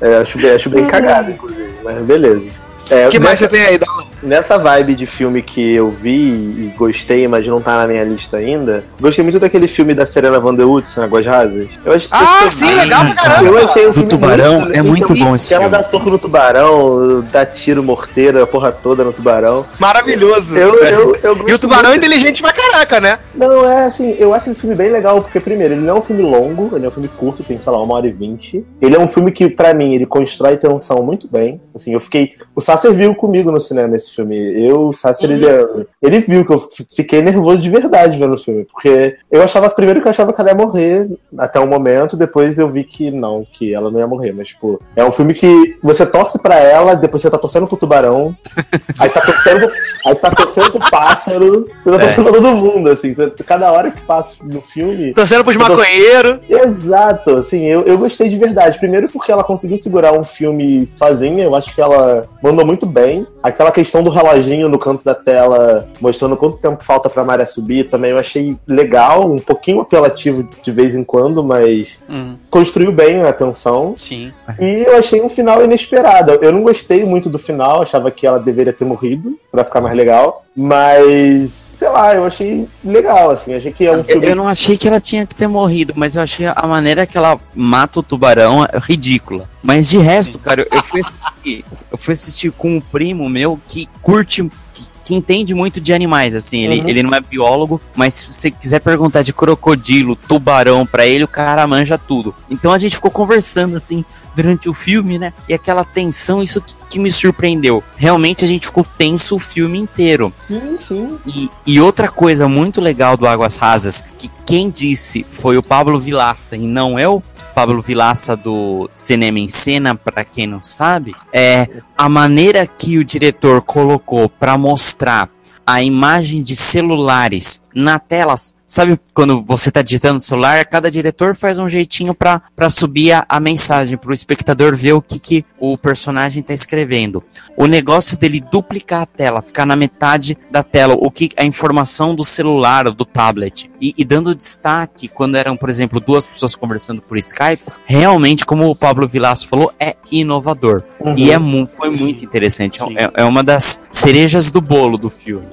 É, 0.00 0.16
acho, 0.16 0.38
bem- 0.38 0.50
acho 0.50 0.70
bem 0.70 0.86
cagado, 0.86 1.30
inclusive. 1.30 1.74
Mas 1.82 1.96
beleza. 2.04 2.46
É, 2.90 3.06
O 3.06 3.10
que 3.10 3.18
mais 3.18 3.38
você 3.38 3.48
tem 3.48 3.62
aí, 3.64 3.78
Dalão? 3.78 4.06
Nessa 4.24 4.58
vibe 4.58 4.94
de 4.94 5.06
filme 5.06 5.42
que 5.42 5.74
eu 5.74 5.90
vi 5.90 6.32
e 6.32 6.72
gostei, 6.76 7.28
mas 7.28 7.46
não 7.46 7.60
tá 7.60 7.78
na 7.78 7.86
minha 7.86 8.02
lista 8.04 8.36
ainda, 8.38 8.82
gostei 9.00 9.22
muito 9.22 9.38
daquele 9.38 9.68
filme 9.68 9.94
da 9.94 10.06
Serena 10.06 10.38
Van 10.40 10.54
der 10.54 10.64
Woods, 10.66 10.96
Águas 10.98 11.24
Rasas. 11.26 11.68
Eu 11.84 11.92
acho 11.92 12.08
Ah, 12.10 12.48
sim, 12.50 12.72
legal 12.74 13.04
pra 13.04 13.14
caramba. 13.14 13.48
Eu 13.50 13.58
achei 13.68 13.84
o 13.84 13.88
Do 13.88 13.94
filme 13.94 14.08
tubarão 14.08 14.60
muito- 14.60 14.72
é 14.78 14.82
muito 14.82 15.12
então, 15.12 15.26
bom 15.28 15.34
esse 15.34 15.48
que 15.48 15.54
Ela 15.54 15.64
filme. 15.64 15.76
dá 15.78 15.82
soco 15.84 16.10
no 16.10 16.18
tubarão, 16.18 17.24
dá 17.30 17.44
tiro 17.46 17.82
morteiro, 17.82 18.42
a 18.42 18.46
porra 18.46 18.72
toda 18.72 19.04
no 19.04 19.12
tubarão. 19.12 19.64
Maravilhoso. 19.78 20.56
Eu, 20.56 20.74
eu, 20.82 21.16
eu 21.22 21.48
E 21.48 21.52
o 21.52 21.58
tubarão 21.58 21.90
é 21.90 21.92
muito. 21.92 22.06
inteligente 22.06 22.42
pra 22.42 22.52
caraca, 22.52 23.00
né? 23.00 23.18
Não, 23.34 23.68
é 23.70 23.84
assim, 23.84 24.14
eu 24.18 24.32
acho 24.34 24.50
esse 24.50 24.60
filme 24.60 24.74
bem 24.76 24.90
legal, 24.90 25.20
porque 25.22 25.40
primeiro, 25.40 25.74
ele 25.74 25.82
não 25.82 25.96
é 25.96 25.98
um 25.98 26.02
filme 26.02 26.22
longo, 26.22 26.74
ele 26.76 26.84
é 26.84 26.88
um 26.88 26.92
filme 26.92 27.08
curto, 27.08 27.42
tem, 27.42 27.60
sei 27.60 27.72
lá, 27.72 27.82
uma 27.82 27.94
hora 27.94 28.06
e 28.06 28.12
vinte. 28.12 28.64
Ele 28.80 28.96
é 28.96 28.98
um 28.98 29.08
filme 29.08 29.30
que, 29.32 29.48
pra 29.50 29.74
mim, 29.74 29.94
ele 29.94 30.06
constrói 30.06 30.56
tensão 30.56 31.02
muito 31.02 31.28
bem. 31.28 31.60
Assim, 31.74 31.92
eu 31.92 32.00
fiquei. 32.00 32.32
O 32.54 32.60
Sasser 32.60 32.92
viu 32.92 33.14
comigo 33.14 33.50
no 33.50 33.60
cinema 33.60 33.96
esse 33.96 34.10
filme. 34.14 34.36
Eu, 34.36 34.88
o 34.88 34.92
Sasser, 34.94 35.30
ele, 35.30 35.46
é- 35.46 35.66
ele 36.02 36.20
viu 36.20 36.44
que 36.44 36.52
eu 36.52 36.62
fiquei 36.94 37.22
nervoso 37.22 37.60
de 37.62 37.70
verdade 37.70 38.18
vendo 38.18 38.34
o 38.34 38.38
filme. 38.38 38.64
Porque 38.64 39.16
eu 39.30 39.42
achava, 39.42 39.68
primeiro 39.70 40.00
que 40.00 40.06
eu 40.06 40.10
achava 40.10 40.32
que 40.32 40.40
ela 40.40 40.50
ia 40.50 40.56
morrer 40.56 41.08
até 41.38 41.58
um 41.60 41.66
momento, 41.66 42.16
depois 42.16 42.58
eu 42.58 42.68
vi 42.68 42.84
que 42.84 43.10
não, 43.10 43.46
que 43.52 43.74
ela 43.74 43.90
não 43.90 43.98
ia 43.98 44.06
morrer. 44.06 44.32
Mas, 44.32 44.48
tipo, 44.48 44.80
é 44.96 45.04
um 45.04 45.10
filme 45.12 45.34
que 45.34 45.76
você 45.82 46.04
torce 46.06 46.40
pra 46.40 46.56
ela, 46.56 46.94
depois 46.94 47.22
você 47.22 47.30
tá 47.30 47.38
torcendo 47.38 47.66
pro 47.66 47.76
tubarão, 47.76 48.34
aí 48.98 49.08
tá 49.10 49.20
torcendo, 49.20 49.70
aí 50.06 50.14
tá 50.14 50.30
torcendo 50.30 50.70
pro 50.72 50.90
pássaro, 50.90 51.68
você 51.84 51.90
tá 51.90 51.98
torcendo 51.98 52.24
pra 52.24 52.32
todo 52.32 52.56
mundo, 52.56 52.90
assim. 52.90 53.12
Você- 53.14 53.30
cada 53.44 53.72
hora 53.72 53.90
que 53.90 54.00
passa 54.02 54.44
no 54.44 54.60
filme. 54.60 55.12
Torcendo 55.12 55.42
pros 55.44 55.56
maconheiros. 55.56 56.38
Exato, 56.48 57.36
assim, 57.36 57.64
eu, 57.64 57.82
eu 57.82 57.98
gostei 57.98 58.28
de 58.28 58.36
verdade. 58.36 58.78
Primeiro 58.78 59.08
porque 59.08 59.32
ela 59.32 59.42
conseguiu 59.44 59.78
segurar 59.78 60.12
um 60.12 60.24
filme 60.24 60.86
sozinha, 60.86 61.44
eu 61.44 61.54
acho 61.54 61.74
que 61.74 61.80
ela 61.80 62.26
mandou 62.42 62.64
muito 62.64 62.86
bem. 62.86 63.26
Aquela 63.42 63.72
questão 63.72 64.02
do 64.04 64.10
reloginho 64.10 64.68
no 64.68 64.78
canto 64.78 65.04
da 65.04 65.14
tela, 65.14 65.88
mostrando 66.00 66.36
quanto 66.36 66.58
tempo 66.58 66.82
falta 66.84 67.10
pra 67.10 67.24
maré 67.24 67.44
subir, 67.46 67.88
também 67.90 68.10
eu 68.12 68.18
achei 68.18 68.56
legal, 68.66 69.30
um 69.30 69.38
pouquinho 69.38 69.80
apelativo 69.80 70.48
de 70.62 70.70
vez 70.70 70.94
em 70.94 71.02
quando, 71.02 71.42
mas 71.42 71.98
Hum, 72.08 72.36
construiu 72.50 72.92
bem 72.92 73.22
a 73.22 73.30
atenção. 73.30 73.94
sim. 73.96 74.32
E 74.60 74.84
eu 74.86 74.96
achei 74.96 75.20
um 75.20 75.28
final 75.28 75.64
inesperado. 75.64 76.32
Eu 76.32 76.52
não 76.52 76.62
gostei 76.62 77.04
muito 77.04 77.28
do 77.28 77.38
final, 77.38 77.82
achava 77.82 78.10
que 78.10 78.26
ela 78.26 78.38
deveria 78.38 78.72
ter 78.72 78.84
morrido 78.84 79.38
pra 79.50 79.64
ficar 79.64 79.80
mais 79.80 79.96
legal, 79.96 80.44
mas 80.56 81.72
sei 81.78 81.88
lá, 81.88 82.14
eu 82.14 82.24
achei 82.24 82.66
legal, 82.84 83.30
assim, 83.30 83.54
achei 83.54 83.72
que 83.72 83.86
é 83.86 83.92
um 83.92 83.96
Eu, 83.98 84.04
filme 84.04 84.26
eu 84.28 84.36
não 84.36 84.48
achei 84.48 84.76
que 84.78 84.86
ela 84.88 85.00
tinha 85.00 85.26
que 85.26 85.34
ter 85.34 85.46
morrido, 85.48 85.92
mas 85.96 86.14
eu 86.16 86.22
achei 86.22 86.46
a 86.46 86.66
maneira 86.66 87.06
que 87.06 87.16
ela 87.16 87.38
mata 87.54 88.00
o 88.00 88.02
tubarão 88.02 88.64
é 88.64 88.78
ridícula. 88.78 89.48
Mas 89.64 89.88
de 89.88 89.98
resto, 89.98 90.38
cara, 90.38 90.66
eu, 90.70 90.82
fui 90.84 91.00
assistir, 91.00 91.64
eu 91.90 91.98
fui 91.98 92.14
assistir 92.14 92.52
com 92.52 92.76
um 92.76 92.80
primo 92.80 93.28
meu 93.28 93.58
que 93.66 93.88
curte. 94.02 94.48
Que, 94.72 94.94
que 95.04 95.14
entende 95.14 95.52
muito 95.54 95.82
de 95.82 95.92
animais, 95.92 96.34
assim, 96.34 96.64
ele, 96.64 96.80
Uhum. 96.80 96.88
ele 96.88 97.02
não 97.02 97.14
é 97.14 97.20
biólogo, 97.20 97.78
mas 97.94 98.14
se 98.14 98.32
você 98.32 98.50
quiser 98.50 98.80
perguntar 98.80 99.20
de 99.20 99.34
crocodilo, 99.34 100.16
tubarão 100.16 100.86
pra 100.86 101.06
ele, 101.06 101.24
o 101.24 101.28
cara 101.28 101.66
manja 101.66 101.98
tudo. 101.98 102.34
Então 102.50 102.72
a 102.72 102.78
gente 102.78 102.94
ficou 102.96 103.10
conversando, 103.10 103.76
assim, 103.76 104.02
durante 104.34 104.66
o 104.66 104.72
filme, 104.72 105.18
né, 105.18 105.34
e 105.46 105.52
aquela 105.52 105.84
tensão, 105.84 106.42
isso 106.42 106.58
que, 106.62 106.74
que 106.88 106.98
me 106.98 107.12
surpreendeu. 107.12 107.84
Realmente 107.98 108.46
a 108.46 108.48
gente 108.48 108.64
ficou 108.66 108.82
tenso 108.96 109.36
o 109.36 109.38
filme 109.38 109.78
inteiro. 109.78 110.32
Sim, 110.48 110.78
sim. 110.88 111.18
E, 111.26 111.50
e 111.66 111.80
outra 111.82 112.08
coisa 112.08 112.48
muito 112.48 112.80
legal 112.80 113.14
do 113.14 113.28
Águas 113.28 113.56
Rasas, 113.58 114.02
que 114.18 114.30
quem 114.46 114.70
disse 114.70 115.24
foi 115.30 115.58
o 115.58 115.62
Pablo 115.62 116.00
Vilaça 116.00 116.56
e 116.56 116.60
não 116.66 116.98
eu, 116.98 117.22
Pablo 117.54 117.80
Vilaça 117.80 118.36
do 118.36 118.90
Cinema 118.92 119.38
em 119.38 119.48
Cena, 119.48 119.94
para 119.94 120.24
quem 120.24 120.46
não 120.46 120.62
sabe, 120.62 121.14
é 121.32 121.68
a 121.96 122.08
maneira 122.08 122.66
que 122.66 122.98
o 122.98 123.04
diretor 123.04 123.62
colocou 123.62 124.28
para 124.28 124.58
mostrar 124.58 125.30
a 125.66 125.82
imagem 125.82 126.42
de 126.42 126.56
celulares 126.56 127.62
na 127.74 127.98
tela. 127.98 128.34
Sabe 128.66 128.98
quando 129.12 129.42
você 129.42 129.70
tá 129.70 129.82
digitando 129.82 130.14
no 130.14 130.20
celular, 130.20 130.64
cada 130.64 130.90
diretor 130.90 131.36
faz 131.36 131.58
um 131.58 131.68
jeitinho 131.68 132.14
pra 132.14 132.70
subir 132.70 133.12
a, 133.12 133.24
a 133.28 133.38
mensagem, 133.38 133.96
pro 133.96 134.12
espectador 134.12 134.74
ver 134.74 134.94
o 134.94 135.02
que, 135.02 135.18
que 135.18 135.44
o 135.60 135.76
personagem 135.76 136.42
tá 136.42 136.54
escrevendo. 136.54 137.22
O 137.56 137.66
negócio 137.66 138.18
dele 138.18 138.40
duplicar 138.40 139.02
a 139.02 139.06
tela, 139.06 139.42
ficar 139.42 139.66
na 139.66 139.76
metade 139.76 140.36
da 140.50 140.62
tela, 140.62 140.96
o 140.98 141.10
que 141.10 141.30
a 141.36 141.44
informação 141.44 142.14
do 142.14 142.24
celular, 142.24 142.90
do 142.90 143.04
tablet, 143.04 143.70
e, 143.80 143.94
e 143.98 144.04
dando 144.04 144.34
destaque 144.34 145.08
quando 145.08 145.36
eram, 145.36 145.56
por 145.56 145.68
exemplo, 145.68 146.00
duas 146.00 146.26
pessoas 146.26 146.56
conversando 146.56 147.02
por 147.02 147.18
Skype, 147.18 147.62
realmente, 147.84 148.46
como 148.46 148.68
o 148.70 148.74
Pablo 148.74 149.06
Vilaço 149.06 149.46
falou, 149.46 149.72
é 149.78 149.94
inovador. 150.10 150.82
E 151.16 151.30
é 151.30 151.38
mu 151.38 151.66
foi 151.66 151.90
muito 151.90 152.24
interessante. 152.24 152.82
Sim. 152.82 152.96
É, 152.96 153.10
é 153.22 153.24
uma 153.24 153.44
das 153.44 153.78
cerejas 153.92 154.50
do 154.50 154.60
bolo 154.60 154.96
do 154.96 155.10
filme. 155.10 155.46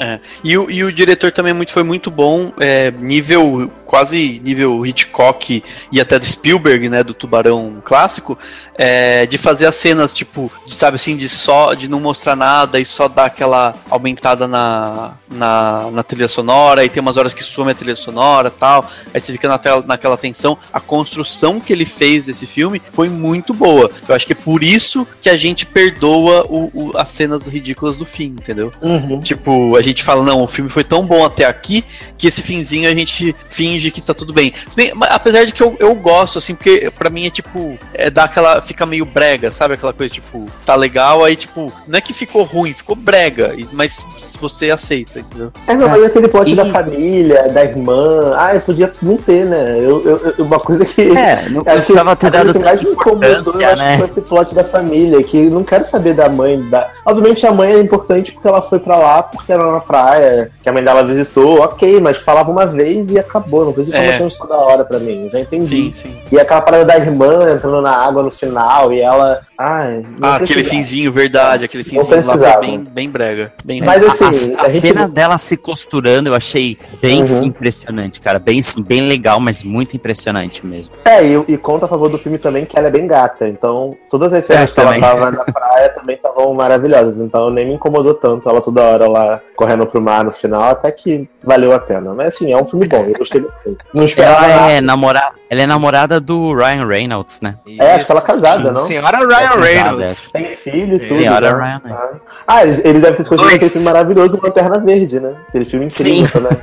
E 0.44 0.58
o, 0.58 0.70
e 0.72 0.84
o 0.84 0.92
diretor 0.92 1.32
também 1.32 1.54
muito, 1.54 1.74
foi 1.74 1.84
muito 1.84 2.11
bom, 2.12 2.52
é, 2.60 2.92
nível 2.92 3.72
quase 3.86 4.40
nível 4.42 4.86
Hitchcock 4.86 5.62
e 5.92 6.00
até 6.00 6.18
do 6.18 6.26
Spielberg, 6.26 6.88
né, 6.88 7.04
do 7.04 7.14
Tubarão 7.14 7.82
clássico, 7.84 8.40
é, 8.78 9.26
de 9.26 9.38
fazer 9.38 9.66
as 9.66 9.76
cenas 9.76 10.14
tipo, 10.14 10.50
de, 10.66 10.74
sabe 10.76 10.96
assim, 10.96 11.18
de 11.18 11.28
só 11.28 11.74
de 11.74 11.90
não 11.90 12.00
mostrar 12.00 12.38
nada 12.38 12.80
e 12.80 12.86
só 12.86 13.10
dar 13.10 13.26
aquela 13.26 13.74
aumentada 13.90 14.48
na, 14.48 15.12
na, 15.30 15.92
na 15.92 16.04
trilha 16.04 16.30
sonora 16.30 16.86
e 16.86 16.90
tem 16.90 17.02
umas 17.02 17.18
horas 17.18 17.34
que 17.34 17.44
some 17.44 17.70
a 17.70 17.76
trilha 17.76 17.98
sonora, 17.98 18.50
tal, 18.50 18.90
aí 19.14 19.20
você 19.20 19.34
fica 19.34 19.50
na 19.50 19.58
tela, 19.58 19.84
naquela 19.86 20.16
tensão. 20.16 20.58
A 20.72 20.80
construção 20.80 21.60
que 21.60 21.74
ele 21.74 21.84
fez 21.86 22.28
desse 22.28 22.46
filme 22.48 22.82
foi 22.94 23.10
muito 23.10 23.54
boa. 23.54 23.92
Eu 24.08 24.16
acho 24.16 24.26
que 24.26 24.32
é 24.32 24.36
por 24.38 24.64
isso 24.64 25.06
que 25.22 25.30
a 25.30 25.36
gente 25.36 25.66
perdoa 25.66 26.46
o, 26.50 26.72
o- 26.74 26.92
as 26.98 27.10
cenas 27.10 27.46
ridículas 27.46 27.98
do 27.98 28.06
fim, 28.06 28.28
entendeu? 28.28 28.72
Uhum. 28.82 29.20
Tipo, 29.20 29.76
a 29.76 29.82
gente 29.82 30.02
fala, 30.02 30.24
não, 30.24 30.42
o 30.42 30.48
filme 30.48 30.70
foi 30.70 30.86
tão 30.86 31.06
bom 31.06 31.26
até 31.26 31.44
aqui 31.44 31.84
que 32.18 32.28
esse 32.28 32.42
finzinho 32.42 32.90
a 32.90 32.94
gente 32.94 33.36
finge 33.48 33.92
que 33.92 34.02
tá 34.02 34.14
tudo 34.14 34.34
bem. 34.34 34.54
Bem, 34.76 34.92
mas 34.96 35.10
apesar 35.12 35.46
de 35.46 35.52
que 35.52 35.62
eu, 35.62 35.76
eu 35.80 35.94
gosto, 35.96 36.38
assim, 36.38 36.56
porque 36.56 36.92
pra 36.98 37.10
mim 37.10 37.26
é 37.28 37.30
tipo, 37.30 37.78
é 37.94 38.10
dar 38.10 38.26
aquela. 38.26 38.62
fica 38.62 38.86
meio 38.86 39.06
brega, 39.06 39.52
sabe? 39.52 39.74
Aquela 39.74 39.94
coisa, 39.94 40.14
tipo, 40.14 40.46
tá 40.66 40.76
legal, 40.76 41.24
aí, 41.24 41.36
tipo, 41.36 41.72
não 41.88 41.98
é 41.98 42.02
que 42.02 42.14
ficou 42.14 42.44
ruim, 42.44 42.74
ficou 42.74 42.96
brega, 42.96 43.56
mas 43.72 44.04
você 44.40 44.70
aceita, 44.72 45.20
entendeu? 45.20 45.52
É, 45.68 45.74
não, 45.76 45.88
mas 45.90 46.04
aquele 46.06 46.28
plot 46.28 46.52
E- 46.52 46.56
da 46.56 46.66
família, 46.66 47.48
da 47.50 47.64
irmã. 47.64 48.34
Ah, 48.36 48.60
podia 48.66 48.92
não 49.02 49.18
ter, 49.18 49.46
né? 49.46 49.78
Eu, 49.78 50.02
eu- 50.06 50.34
eu- 50.38 50.46
uma 50.46 50.60
coisa 50.60 50.86
que. 50.86 51.02
É, 51.02 51.48
não 51.50 51.62
acho 51.62 51.66
que 51.66 51.76
precisava 51.76 52.16
ter 52.16 52.32
dado 52.32 52.60
mais 52.60 52.82
me 52.82 52.92
incomodou, 52.92 53.24
eu 53.30 53.40
importância, 53.42 53.68
acho 53.68 53.82
que 53.84 53.88
né? 53.90 53.98
foi 53.98 54.08
esse 54.08 54.22
plot 54.22 54.56
da 54.56 54.64
família, 54.64 55.24
que 55.24 55.38
não 55.50 55.64
quero 55.64 55.86
saber 55.86 56.14
da 56.14 56.30
mãe. 56.30 56.62
Da... 56.70 56.90
Obviamente 57.06 57.46
a 57.46 57.52
mãe 57.52 57.74
é 57.74 57.80
importante 57.80 58.32
porque 58.32 58.48
ela 58.48 58.62
foi 58.62 58.80
pra 58.80 58.98
lá, 58.98 59.24
porque 59.24 59.52
era 59.52 59.72
na 59.72 59.80
praia, 59.80 60.52
que 60.62 60.70
a 60.70 60.72
mãe 60.74 60.84
dela 60.84 61.04
visitou, 61.04 61.60
ok, 61.62 61.91
mas 62.00 62.18
falava 62.18 62.50
uma 62.52 62.66
vez 62.66 63.10
e 63.12 63.20
acabou. 63.20 63.66
Não 63.66 63.74
precisa 63.74 63.98
É. 63.98 64.16
informação 64.16 64.48
toda 64.48 64.60
hora 64.60 64.86
pra 64.86 65.00
mim, 65.00 65.30
já 65.32 65.40
entendi. 65.40 65.68
Sim, 65.68 65.94
sim. 65.94 66.18
E 66.32 66.40
aquela 66.40 66.62
parada 66.62 66.86
da 66.86 66.98
irmã 66.98 67.52
entrando 67.54 67.82
na 67.82 67.92
água 67.96 68.24
no 68.24 68.32
final, 68.32 68.94
e 68.94 69.02
ela. 69.02 69.42
Ai, 69.58 70.04
não 70.18 70.28
Ah, 70.30 70.36
aquele 70.38 70.64
finzinho, 70.64 71.12
verdade, 71.12 71.66
aquele 71.66 71.84
finzinho 71.84 72.26
lá 72.26 72.36
foi 72.38 72.60
bem, 72.62 72.80
bem 72.80 73.10
brega. 73.10 73.54
Bem 73.64 73.80
Mas 73.82 74.02
brega. 74.02 74.28
assim, 74.30 74.56
a, 74.56 74.62
a 74.62 74.66
a 74.66 74.70
gente- 74.70 74.82
cena 74.82 75.08
dela 75.08 75.38
se 75.38 75.56
costurando 75.56 76.30
eu 76.30 76.34
achei 76.34 76.78
bem 77.00 77.22
Uhum. 77.24 77.44
impressionante, 77.44 78.20
cara. 78.20 78.40
Bem, 78.40 78.60
sim, 78.62 78.82
bem 78.82 79.08
legal, 79.08 79.40
mas 79.40 79.64
muito 79.64 79.96
impressionante 79.96 80.66
mesmo. 80.66 80.96
É, 81.06 81.24
e, 81.24 81.46
e 81.48 81.58
conta 81.58 81.86
a 81.86 81.90
favor 81.90 82.10
do 82.10 82.18
filme 82.18 82.40
também 82.40 82.66
que 82.66 82.76
ela 82.78 82.88
é 82.88 82.92
bem 82.92 83.06
gata. 83.06 83.48
Então, 83.48 83.96
todas 84.10 84.34
as 84.34 84.44
cenas 84.46 84.72
É, 84.72 84.74
que 84.74 84.80
ela 84.80 85.00
tava 85.00 85.30
na 85.32 85.44
praia 85.46 85.90
também 85.90 86.16
estavam 86.16 86.52
maravilhosas. 86.56 87.18
Então, 87.20 87.52
nem 87.52 87.68
me 87.68 87.76
incomodou 87.76 88.16
tanto 88.16 88.50
ela 88.50 88.62
toda 88.62 88.82
hora 88.82 89.08
lá 89.08 89.40
correndo 89.56 89.86
pro 89.86 90.02
mar 90.02 90.24
no 90.24 90.32
final, 90.32 90.64
até 90.64 90.92
que 90.92 91.30
valeu 91.44 91.72
a 91.72 91.80
pena. 91.82 92.14
Mas 92.14 92.36
assim, 92.36 92.54
é 92.54 92.58
um 92.58 92.66
filme 92.66 92.88
bom, 92.88 93.04
eu 93.04 93.14
gostei 93.14 93.42
muito. 93.42 93.86
Não 93.94 94.04
esperava 94.06 94.46
Ela 94.46 94.56
nada. 94.62 94.72
é 94.72 94.82
namorada, 94.82 95.36
ela 95.50 95.62
é 95.62 95.66
namorada 95.68 96.20
do 96.20 96.54
Ryan 96.54 96.88
Reynolds, 96.88 97.42
né? 97.42 97.56
É, 97.78 97.96
acho 97.96 98.06
que 98.06 98.12
ela 98.12 98.22
é 98.22 98.24
casada, 98.24 98.72
não? 98.72 98.86
Senhora 98.86 99.18
Ryan 99.18 99.28
Casada, 99.28 99.62
Reynolds. 99.62 100.32
é. 100.34 100.40
Tem 100.40 100.56
filho 100.56 100.96
e 100.96 101.00
tudo. 101.00 101.14
Senhora 101.16 101.58
né? 101.58 101.64
Ryan, 101.64 101.82
né? 101.84 102.10
Ah. 102.48 102.64
Ele, 102.64 102.82
ele 102.84 103.00
deve 103.00 103.18
ter 103.18 103.22
escolhido 103.24 103.48
aquele 103.48 103.70
filme 103.70 103.86
maravilhoso, 103.86 104.40
Lanterna 104.42 104.80
Verde, 104.80 105.20
né? 105.20 105.36
Aquele 105.50 105.66
filme 105.66 105.86
incrível 105.88 106.26
Sim. 106.26 106.32
também. 106.32 106.58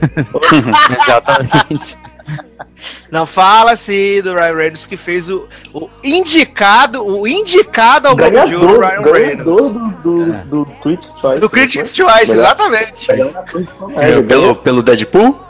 Exatamente. 1.02 1.98
Não 3.10 3.24
fala 3.26 3.72
assim 3.72 4.20
do 4.22 4.34
Ryan 4.34 4.54
Reynolds 4.54 4.86
que 4.86 4.96
fez 4.96 5.28
o, 5.30 5.48
o 5.72 5.88
indicado, 6.04 7.04
o 7.04 7.26
indicado 7.26 8.08
ao 8.08 8.16
Globo 8.16 8.46
de 8.46 8.54
Ouro, 8.54 8.78
ganhador 8.80 9.12
Ryan 9.14 9.26
Reynolds. 9.26 9.72
do, 9.72 9.90
do, 10.26 10.34
É. 10.34 10.44
do 10.44 10.66
Critics' 10.82 11.20
Choice. 11.20 11.40
Do 11.40 11.50
Critics' 11.50 11.96
Choice, 11.96 12.30
Melhor- 12.30 12.44
exatamente. 12.44 13.08
Melhor 13.08 13.36
ator 13.36 13.60
de 13.62 13.66
comédia. 13.72 14.04
É, 14.04 14.22
pelo, 14.22 14.56
pelo 14.56 14.82
Deadpool? 14.82 15.40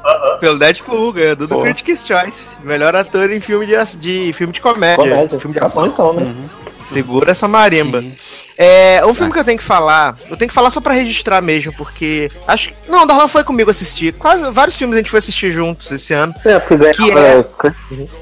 Pelo 0.41 0.59
Deadpool, 0.59 1.13
ganhador 1.13 1.47
do 1.49 1.55
Pô. 1.57 1.63
Critics' 1.63 2.07
Choice. 2.07 2.49
Melhor 2.63 2.95
ator 2.97 3.31
em 3.33 3.41
filme 3.41 3.67
de, 3.67 3.97
de 3.99 4.33
filme 4.33 4.53
de 4.53 4.61
comédia. 4.61 4.97
Comédia. 4.97 5.39
Filme 5.39 5.55
de 5.55 5.61
Tá 5.61 5.67
ação. 5.67 5.83
bom 5.83 5.89
então, 5.89 6.13
né? 6.15 6.23
Uhum. 6.23 6.49
Segura 6.93 7.33
essa 7.33 7.47
marimba. 7.47 8.01
Sim. 8.01 8.15
É, 8.61 9.07
um 9.07 9.15
filme 9.15 9.33
que 9.33 9.39
eu 9.39 9.45
tenho 9.45 9.57
que 9.57 9.63
falar, 9.63 10.17
eu 10.29 10.37
tenho 10.37 10.49
que 10.49 10.55
falar 10.55 10.71
só 10.71 10.81
pra 10.81 10.93
registrar 10.93 11.41
mesmo, 11.41 11.73
porque 11.75 12.29
acho 12.47 12.71
que. 12.71 12.91
Não, 12.91 13.05
o 13.05 13.07
Darlan 13.07 13.29
foi 13.29 13.45
comigo 13.45 13.71
assistir. 13.71 14.13
Quase 14.15 14.51
vários 14.51 14.77
filmes 14.77 14.97
a 14.97 14.99
gente 14.99 15.11
foi 15.11 15.19
assistir 15.19 15.53
juntos 15.53 15.93
esse 15.93 16.13
ano. 16.13 16.35
É, 16.45 16.59
pois 16.59 16.81
é. 16.81 16.91
Que 16.93 17.13
é... 17.13 17.45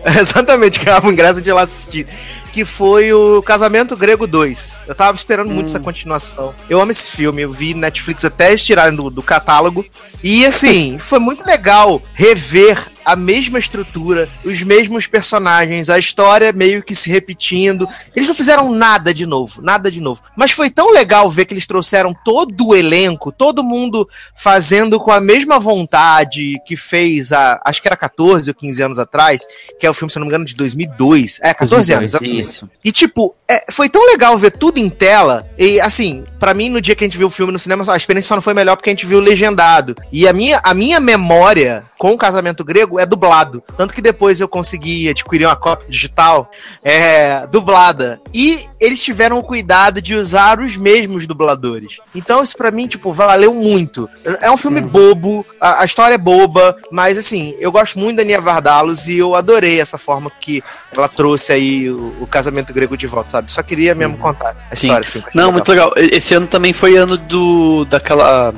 Exatamente, 0.20 0.78
que 0.78 0.90
é 0.90 0.98
uma 0.98 1.12
graça 1.12 1.40
de 1.40 1.48
ir 1.48 1.54
lá 1.54 1.62
assistir. 1.62 2.06
Que 2.52 2.66
foi 2.66 3.12
o 3.14 3.42
Casamento 3.42 3.96
Grego 3.96 4.26
2. 4.26 4.76
Eu 4.86 4.94
tava 4.94 5.16
esperando 5.16 5.50
muito 5.50 5.68
essa 5.68 5.80
continuação. 5.80 6.54
Eu 6.68 6.80
amo 6.82 6.90
esse 6.90 7.10
filme, 7.10 7.40
eu 7.40 7.52
vi 7.52 7.72
Netflix 7.72 8.22
até 8.24 8.48
eles 8.48 8.64
tirarem 8.64 8.94
do, 8.94 9.08
do 9.08 9.22
catálogo. 9.22 9.86
E 10.22 10.44
assim, 10.44 10.96
foi 11.00 11.18
muito 11.18 11.46
legal 11.46 12.02
rever 12.14 12.95
a 13.06 13.14
mesma 13.14 13.60
estrutura, 13.60 14.28
os 14.44 14.62
mesmos 14.64 15.06
personagens, 15.06 15.88
a 15.88 15.96
história 15.96 16.52
meio 16.52 16.82
que 16.82 16.92
se 16.92 17.08
repetindo. 17.08 17.88
Eles 18.16 18.26
não 18.26 18.34
fizeram 18.34 18.72
nada 18.72 19.14
de 19.14 19.24
novo, 19.24 19.62
nada 19.62 19.88
de 19.92 20.00
novo. 20.00 20.22
Mas 20.36 20.50
foi 20.50 20.68
tão 20.68 20.90
legal 20.90 21.30
ver 21.30 21.44
que 21.44 21.54
eles 21.54 21.68
trouxeram 21.68 22.12
todo 22.24 22.66
o 22.66 22.74
elenco, 22.74 23.30
todo 23.30 23.62
mundo 23.62 24.08
fazendo 24.34 24.98
com 24.98 25.12
a 25.12 25.20
mesma 25.20 25.60
vontade 25.60 26.60
que 26.66 26.74
fez 26.74 27.32
a, 27.32 27.60
acho 27.64 27.80
que 27.80 27.86
era 27.86 27.96
14 27.96 28.50
ou 28.50 28.54
15 28.54 28.82
anos 28.82 28.98
atrás, 28.98 29.46
que 29.78 29.86
é 29.86 29.90
o 29.90 29.94
filme, 29.94 30.10
se 30.10 30.18
não 30.18 30.26
me 30.26 30.30
engano, 30.30 30.44
de 30.44 30.56
2002. 30.56 31.38
É, 31.42 31.54
14 31.54 31.92
anos. 31.92 32.10
exatamente. 32.10 32.40
Isso. 32.40 32.68
E 32.84 32.90
tipo, 32.90 33.36
é, 33.48 33.70
foi 33.70 33.88
tão 33.88 34.04
legal 34.06 34.36
ver 34.36 34.52
tudo 34.52 34.78
em 34.78 34.90
tela. 34.90 35.48
E 35.56 35.80
assim, 35.80 36.24
pra 36.38 36.52
mim, 36.52 36.68
no 36.68 36.80
dia 36.80 36.94
que 36.94 37.04
a 37.04 37.06
gente 37.06 37.18
viu 37.18 37.28
o 37.28 37.30
filme 37.30 37.52
no 37.52 37.58
cinema, 37.58 37.84
a 37.92 37.96
experiência 37.96 38.28
só 38.28 38.34
não 38.34 38.42
foi 38.42 38.54
melhor 38.54 38.76
porque 38.76 38.90
a 38.90 38.92
gente 38.92 39.06
viu 39.06 39.20
legendado. 39.20 39.94
E 40.10 40.26
a 40.26 40.32
minha, 40.32 40.60
a 40.62 40.74
minha 40.74 40.98
memória 40.98 41.84
com 41.98 42.12
o 42.12 42.18
casamento 42.18 42.64
grego 42.64 42.98
é 42.98 43.06
dublado. 43.06 43.62
Tanto 43.76 43.94
que 43.94 44.02
depois 44.02 44.40
eu 44.40 44.48
consegui 44.48 45.08
adquirir 45.08 45.46
uma 45.46 45.56
cópia 45.56 45.88
digital 45.88 46.50
é, 46.82 47.46
dublada. 47.46 48.20
E 48.34 48.60
eles 48.80 49.02
tiveram 49.02 49.38
o 49.38 49.42
cuidado 49.42 50.02
de 50.02 50.14
usar 50.14 50.60
os 50.60 50.76
mesmos 50.76 51.26
dubladores. 51.26 51.98
Então, 52.14 52.42
isso 52.42 52.56
pra 52.56 52.70
mim, 52.70 52.86
tipo, 52.86 53.12
valeu 53.12 53.54
muito. 53.54 54.08
É 54.40 54.50
um 54.50 54.56
filme 54.56 54.80
bobo, 54.80 55.46
a, 55.60 55.82
a 55.82 55.84
história 55.84 56.14
é 56.14 56.18
boba, 56.18 56.76
mas 56.90 57.16
assim, 57.16 57.54
eu 57.58 57.70
gosto 57.72 57.98
muito 57.98 58.16
da 58.16 58.24
Nia 58.24 58.40
Vardalos 58.40 59.08
e 59.08 59.18
eu 59.18 59.34
adorei 59.34 59.80
essa 59.80 59.96
forma 59.98 60.30
que 60.40 60.62
ela 60.94 61.08
trouxe 61.08 61.52
aí 61.52 61.90
o, 61.90 62.14
o 62.20 62.26
casamento 62.26 62.72
grego 62.72 62.96
de 62.96 63.06
volta, 63.06 63.35
sabe? 63.36 63.52
Só 63.52 63.62
queria 63.62 63.94
mesmo 63.94 64.16
contar 64.16 64.56
a 64.70 64.76
Sim. 64.76 64.86
história 64.88 65.06
achei 65.06 65.22
Não, 65.34 65.52
muito 65.52 65.68
legal. 65.68 65.92
Esse 65.96 66.34
ano 66.34 66.46
também 66.46 66.72
foi 66.72 66.96
ano 66.96 67.16
do 67.16 67.84
daquela 67.84 68.52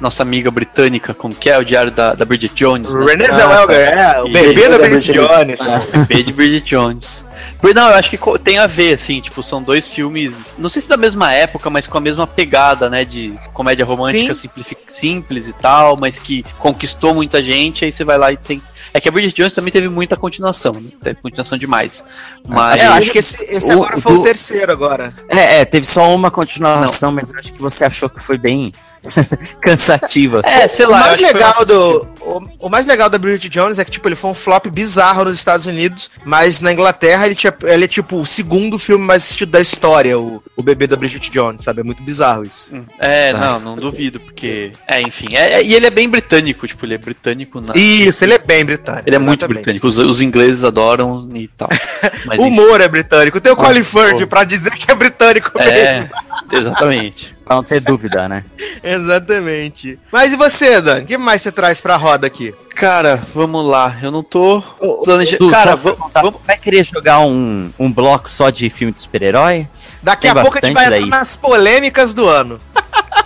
nossa 0.00 0.22
amiga 0.22 0.50
britânica, 0.50 1.14
como 1.14 1.32
que 1.32 1.48
é 1.48 1.56
o 1.56 1.64
diário 1.64 1.92
da, 1.92 2.12
da 2.12 2.24
Bridget 2.24 2.54
Jones, 2.54 2.92
né? 2.92 3.04
Renée 3.04 3.28
Zellweger, 3.30 3.98
é, 3.98 4.20
o 4.20 4.28
bebê 4.28 4.68
da 4.68 4.76
da 4.78 4.88
Bridget 4.88 5.12
Jones. 5.12 5.60
Bebê 5.92 6.22
de 6.24 6.32
Bridget 6.32 6.68
Jones. 6.68 7.24
Não, 7.62 7.88
eu 7.88 7.94
acho 7.94 8.10
que 8.10 8.18
tem 8.40 8.58
a 8.58 8.66
ver, 8.66 8.94
assim, 8.94 9.20
tipo, 9.20 9.40
são 9.44 9.62
dois 9.62 9.88
filmes, 9.88 10.42
não 10.58 10.68
sei 10.68 10.82
se 10.82 10.88
da 10.88 10.96
mesma 10.96 11.32
época, 11.32 11.70
mas 11.70 11.86
com 11.86 11.96
a 11.96 12.00
mesma 12.00 12.26
pegada, 12.26 12.90
né, 12.90 13.04
de 13.04 13.32
comédia 13.52 13.84
romântica 13.84 14.34
simplifi- 14.34 14.76
simples 14.88 15.46
e 15.46 15.52
tal, 15.52 15.96
mas 15.96 16.18
que 16.18 16.44
conquistou 16.58 17.14
muita 17.14 17.40
gente, 17.40 17.84
aí 17.84 17.92
você 17.92 18.02
vai 18.02 18.18
lá 18.18 18.32
e 18.32 18.36
tem... 18.36 18.60
É 18.94 19.00
que 19.00 19.08
a 19.08 19.12
Bridget 19.12 19.34
Jones 19.34 19.54
também 19.54 19.72
teve 19.72 19.88
muita 19.88 20.16
continuação, 20.16 20.74
né? 20.74 20.90
Teve 21.02 21.20
continuação 21.20 21.56
demais. 21.56 22.04
Mas... 22.46 22.80
É, 22.80 22.86
eu 22.88 22.92
acho 22.92 23.10
que 23.10 23.18
esse, 23.18 23.36
esse 23.44 23.70
O- 23.74 23.82
agora 23.84 24.00
foi 24.00 24.12
do- 24.12 24.20
o 24.20 24.22
terceiro 24.22 24.70
agora. 24.70 25.14
É, 25.28 25.60
é, 25.60 25.64
teve 25.64 25.86
só 25.86 26.14
uma 26.14 26.30
continuação, 26.30 27.10
mas 27.12 27.30
eu 27.32 27.38
acho 27.38 27.52
que 27.54 27.60
você 27.62 27.84
achou 27.86 28.08
que 28.10 28.20
foi 28.20 28.36
bem 28.36 28.72
cansativa. 29.60 30.40
assim. 30.40 30.50
É, 30.50 30.68
sei 30.68 30.86
O 30.86 30.90
lá. 30.90 30.98
eu 31.00 31.04
mais 31.06 31.20
legal 31.20 31.64
do 31.64 32.08
o, 32.20 32.42
o 32.60 32.68
mais 32.68 32.86
legal 32.86 33.10
da 33.10 33.18
Bridget 33.18 33.48
Jones 33.48 33.78
é 33.78 33.84
que 33.84 33.90
tipo 33.90 34.06
ele 34.08 34.14
foi 34.14 34.30
um 34.30 34.34
flop 34.34 34.66
bizarro 34.68 35.24
nos 35.24 35.36
Estados 35.36 35.66
Unidos, 35.66 36.10
mas 36.24 36.60
na 36.60 36.72
Inglaterra 36.72 37.26
ele, 37.26 37.34
tinha, 37.34 37.52
ele 37.64 37.84
é 37.84 37.88
tipo 37.88 38.18
o 38.20 38.26
segundo 38.26 38.78
filme 38.78 39.04
mais 39.04 39.22
assistido 39.22 39.50
da 39.50 39.60
história, 39.60 40.18
o, 40.18 40.42
o 40.56 40.62
bebê 40.62 40.86
da 40.86 40.96
Bridget 40.96 41.30
Jones, 41.30 41.62
sabe? 41.62 41.80
É 41.80 41.84
muito 41.84 42.02
bizarro 42.02 42.44
isso. 42.44 42.74
É, 42.98 43.32
não, 43.32 43.58
não 43.60 43.76
duvido, 43.76 44.20
porque. 44.20 44.72
É, 44.86 45.00
enfim. 45.02 45.28
É, 45.34 45.54
é- 45.54 45.62
e 45.64 45.74
ele 45.74 45.86
é 45.86 45.90
bem 45.90 46.08
britânico, 46.08 46.66
tipo, 46.66 46.84
ele 46.86 46.94
é 46.94 46.98
britânico 46.98 47.60
na. 47.60 47.72
Isso, 47.76 48.24
ele 48.24 48.34
é 48.34 48.38
bem 48.38 48.64
britânico. 48.64 49.04
Ele 49.06 49.16
é 49.16 49.18
muito 49.18 49.40
exatamente. 49.40 49.54
britânico. 49.64 49.86
Os, 49.86 49.98
os 49.98 50.20
ingleses 50.20 50.62
adoram 50.64 51.28
e 51.34 51.48
tal. 51.48 51.68
Mas, 52.26 52.38
O 52.38 52.46
enfim, 52.46 52.60
humor 52.60 52.80
é 52.80 52.88
britânico. 52.88 53.40
Tem 53.40 53.52
o 53.52 53.56
Colin 53.56 53.82
Firth 53.82 54.26
pra 54.26 54.44
dizer 54.44 54.70
que 54.72 54.90
é 54.90 54.94
britânico 54.94 55.50
É, 55.58 55.94
mesmo. 56.00 56.10
exatamente. 56.52 57.34
Pra 57.44 57.56
não 57.56 57.64
ter 57.64 57.80
dúvida, 57.80 58.28
né? 58.28 58.44
Exatamente. 58.82 59.98
Mas 60.12 60.32
e 60.32 60.36
você, 60.36 60.80
Dan? 60.80 61.00
O 61.00 61.06
que 61.06 61.18
mais 61.18 61.42
você 61.42 61.50
traz 61.52 61.80
pra 61.80 61.96
roda 61.96 62.26
aqui? 62.26 62.54
Cara, 62.74 63.20
vamos 63.34 63.64
lá. 63.66 63.96
Eu 64.02 64.10
não 64.10 64.22
tô 64.22 64.62
planejando. 65.04 65.50
Cara, 65.50 65.70
só 65.72 65.76
va- 65.76 65.90
perguntar, 65.90 66.22
vamos. 66.22 66.40
vai 66.46 66.56
querer 66.58 66.84
jogar 66.84 67.20
um, 67.20 67.70
um 67.78 67.92
bloco 67.92 68.28
só 68.30 68.48
de 68.50 68.70
filme 68.70 68.92
de 68.92 69.00
super-herói? 69.00 69.68
Daqui 70.02 70.22
Tem 70.22 70.30
a 70.30 70.34
pouco 70.34 70.56
a 70.56 70.60
gente 70.60 70.72
vai 70.74 70.84
entrar 70.84 70.98
daí. 71.00 71.08
nas 71.08 71.36
polêmicas 71.36 72.14
do 72.14 72.26
ano. 72.28 72.58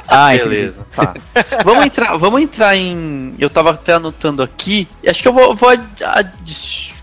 Ah, 0.08 0.30
Beleza, 0.32 0.86
tá. 0.94 1.14
vamos 1.64 1.84
entrar, 1.86 2.16
vamos 2.16 2.40
entrar 2.40 2.76
em. 2.76 3.34
Eu 3.38 3.50
tava 3.50 3.70
até 3.70 3.92
anotando 3.94 4.42
aqui. 4.42 4.88
Acho 5.06 5.22
que 5.22 5.28
eu 5.28 5.32
vou. 5.32 5.54
vou 5.54 5.68
ad... 5.68 5.82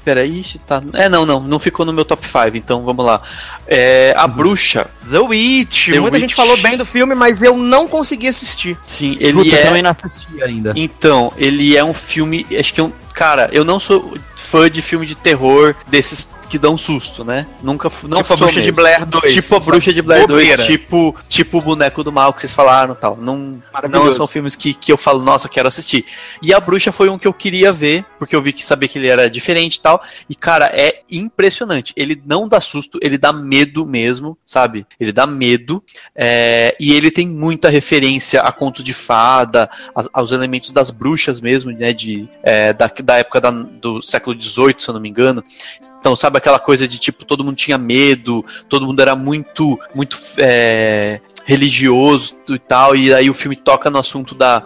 Peraí, 0.03 0.43
tá. 0.67 0.83
É, 0.93 1.07
não, 1.07 1.25
não, 1.25 1.39
não 1.39 1.59
ficou 1.59 1.85
no 1.85 1.93
meu 1.93 2.03
top 2.03 2.25
5, 2.27 2.57
então 2.57 2.83
vamos 2.83 3.05
lá. 3.05 3.21
É, 3.65 4.13
a 4.17 4.27
Bruxa, 4.27 4.87
The 5.09 5.19
Witch. 5.19 5.91
The 5.91 5.99
Muita 5.99 6.15
Witch. 6.15 6.21
gente 6.21 6.35
falou 6.35 6.57
bem 6.57 6.75
do 6.75 6.85
filme, 6.85 7.15
mas 7.15 7.41
eu 7.41 7.55
não 7.55 7.87
consegui 7.87 8.27
assistir. 8.27 8.77
sim, 8.83 9.13
Puta, 9.13 9.23
ele 9.25 9.51
eu 9.51 9.55
é. 9.55 9.61
também 9.61 9.81
não 9.81 9.89
assisti 9.89 10.43
ainda. 10.43 10.73
Então, 10.75 11.31
ele 11.37 11.77
é 11.77 11.83
um 11.83 11.93
filme. 11.93 12.45
Acho 12.57 12.73
que 12.73 12.81
é 12.81 12.83
um. 12.83 12.91
Cara, 13.13 13.49
eu 13.53 13.63
não 13.63 13.79
sou 13.79 14.17
fã 14.35 14.69
de 14.69 14.81
filme 14.81 15.05
de 15.05 15.15
terror 15.15 15.75
desses 15.87 16.27
que 16.53 16.59
dão 16.59 16.77
susto, 16.77 17.23
né? 17.25 17.47
Nunca 17.63 17.91
não 18.03 18.21
tipo 18.21 18.33
a 18.33 18.37
Bruxa 18.37 18.53
de 18.53 18.59
mesmo. 18.59 18.73
Blair 18.75 19.05
2. 19.07 19.33
Tipo 19.33 19.55
a? 19.55 19.59
Bruxa 19.59 19.91
de 19.91 20.01
Blair 20.03 20.27
2, 20.27 20.39
Bobeira. 20.47 20.63
tipo, 20.71 21.15
tipo 21.27 21.57
o 21.57 21.61
Boneco 21.61 22.03
do 22.03 22.11
Mal 22.11 22.31
que 22.31 22.41
vocês 22.41 22.53
falaram 22.53 22.93
e 22.93 22.97
tal. 22.97 23.17
Não, 23.17 23.57
não 23.89 24.13
são 24.13 24.27
filmes 24.27 24.55
que, 24.55 24.71
que 24.75 24.91
eu 24.93 24.97
falo, 24.99 25.23
nossa, 25.23 25.49
quero 25.49 25.67
assistir. 25.67 26.05
E 26.43 26.53
a 26.53 26.59
Bruxa 26.59 26.91
foi 26.91 27.09
um 27.09 27.17
que 27.17 27.27
eu 27.27 27.33
queria 27.33 27.73
ver, 27.73 28.05
porque 28.19 28.35
eu 28.35 28.41
vi 28.41 28.53
que 28.53 28.63
sabia 28.63 28.87
que 28.87 28.99
ele 28.99 29.07
era 29.09 29.27
diferente 29.27 29.77
e 29.77 29.81
tal. 29.81 30.03
E, 30.29 30.35
cara, 30.35 30.71
é 30.71 31.01
impressionante. 31.09 31.91
Ele 31.97 32.21
não 32.23 32.47
dá 32.47 32.61
susto, 32.61 32.99
ele 33.01 33.17
dá 33.17 33.33
medo 33.33 33.83
mesmo, 33.83 34.37
sabe? 34.45 34.85
Ele 34.99 35.11
dá 35.11 35.25
medo. 35.25 35.83
é, 36.15 36.75
e 36.79 36.93
ele 36.93 37.09
tem 37.09 37.27
muita 37.27 37.67
referência 37.69 38.41
a 38.41 38.51
contos 38.51 38.83
de 38.83 38.93
fada, 38.93 39.67
a- 39.95 40.05
aos 40.13 40.31
elementos 40.31 40.71
das 40.71 40.91
bruxas 40.91 41.41
mesmo, 41.41 41.71
né? 41.71 41.93
De, 41.93 42.27
é, 42.43 42.71
da, 42.73 42.91
da 43.03 43.17
época 43.17 43.41
da- 43.41 43.49
do 43.49 44.03
século 44.03 44.39
XVIII, 44.39 44.75
se 44.77 44.89
eu 44.89 44.93
não 44.93 45.01
me 45.01 45.09
engano. 45.09 45.43
Então, 45.99 46.15
sabe 46.15 46.37
aquela 46.43 46.59
coisa 46.59 46.85
de 46.85 46.99
tipo, 46.99 47.23
todo 47.23 47.43
mundo 47.43 47.55
tinha 47.55 47.77
medo, 47.77 48.45
todo 48.67 48.85
mundo 48.85 49.01
era 49.01 49.15
muito, 49.15 49.79
muito 49.95 50.19
é, 50.37 51.21
religioso 51.45 52.35
e 52.49 52.59
tal, 52.59 52.95
e 52.97 53.13
aí 53.13 53.29
o 53.29 53.33
filme 53.33 53.55
toca 53.55 53.89
no 53.89 53.97
assunto 53.97 54.35
da. 54.35 54.65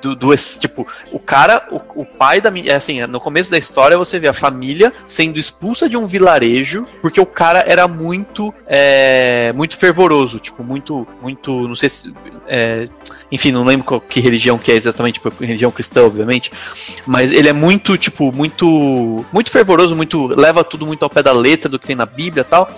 Do, 0.00 0.16
do 0.16 0.36
tipo, 0.58 0.86
o 1.12 1.18
cara, 1.18 1.66
o, 1.70 2.00
o 2.00 2.06
pai 2.06 2.40
da 2.40 2.50
minha. 2.50 2.74
Assim, 2.74 3.06
no 3.06 3.20
começo 3.20 3.50
da 3.50 3.58
história 3.58 3.98
você 3.98 4.18
vê 4.18 4.28
a 4.28 4.32
família 4.32 4.90
sendo 5.06 5.38
expulsa 5.38 5.86
de 5.86 5.96
um 5.98 6.06
vilarejo 6.06 6.86
porque 7.02 7.20
o 7.20 7.26
cara 7.26 7.62
era 7.66 7.86
muito. 7.86 8.54
é, 8.66 9.52
muito 9.54 9.76
fervoroso, 9.76 10.38
tipo, 10.38 10.64
muito. 10.64 11.06
muito. 11.20 11.68
Não 11.68 11.76
sei 11.76 11.90
se. 11.90 12.14
é, 12.46 12.88
enfim, 13.30 13.52
não 13.52 13.64
lembro 13.64 13.86
qual, 13.86 14.00
que 14.00 14.20
religião 14.20 14.58
que 14.58 14.72
é 14.72 14.74
exatamente, 14.76 15.14
tipo, 15.14 15.28
religião 15.44 15.70
cristã, 15.70 16.02
obviamente. 16.04 16.50
Mas 17.06 17.30
ele 17.32 17.48
é 17.48 17.52
muito, 17.52 17.96
tipo, 17.98 18.32
muito. 18.32 19.24
Muito 19.32 19.50
fervoroso, 19.50 19.94
muito. 19.94 20.26
leva 20.28 20.64
tudo 20.64 20.86
muito 20.86 21.02
ao 21.02 21.10
pé 21.10 21.22
da 21.22 21.32
letra 21.32 21.68
do 21.68 21.78
que 21.78 21.86
tem 21.86 21.96
na 21.96 22.06
Bíblia 22.06 22.40
e 22.42 22.44
tal. 22.44 22.70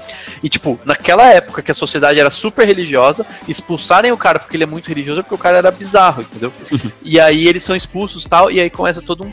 E, 0.43 0.49
tipo, 0.49 0.79
naquela 0.85 1.27
época 1.33 1.63
que 1.63 1.71
a 1.71 1.75
sociedade 1.75 2.19
era 2.19 2.31
super 2.31 2.67
religiosa, 2.67 3.25
expulsarem 3.47 4.11
o 4.13 4.17
cara 4.17 4.39
porque 4.39 4.57
ele 4.57 4.65
é 4.65 4.67
muito 4.67 4.89
religioso 4.89 5.21
é 5.21 5.23
porque 5.23 5.35
o 5.35 5.39
cara 5.39 5.59
era 5.59 5.71
bizarro, 5.71 6.23
entendeu? 6.23 6.53
e 7.03 7.21
aí 7.21 7.47
eles 7.47 7.63
são 7.65 7.77
expulsos 7.77 8.25
e 8.25 8.29
tal, 8.29 8.51
e 8.51 8.61
aí 8.61 8.71
começa 8.71 9.03
todo 9.03 9.25
um, 9.25 9.33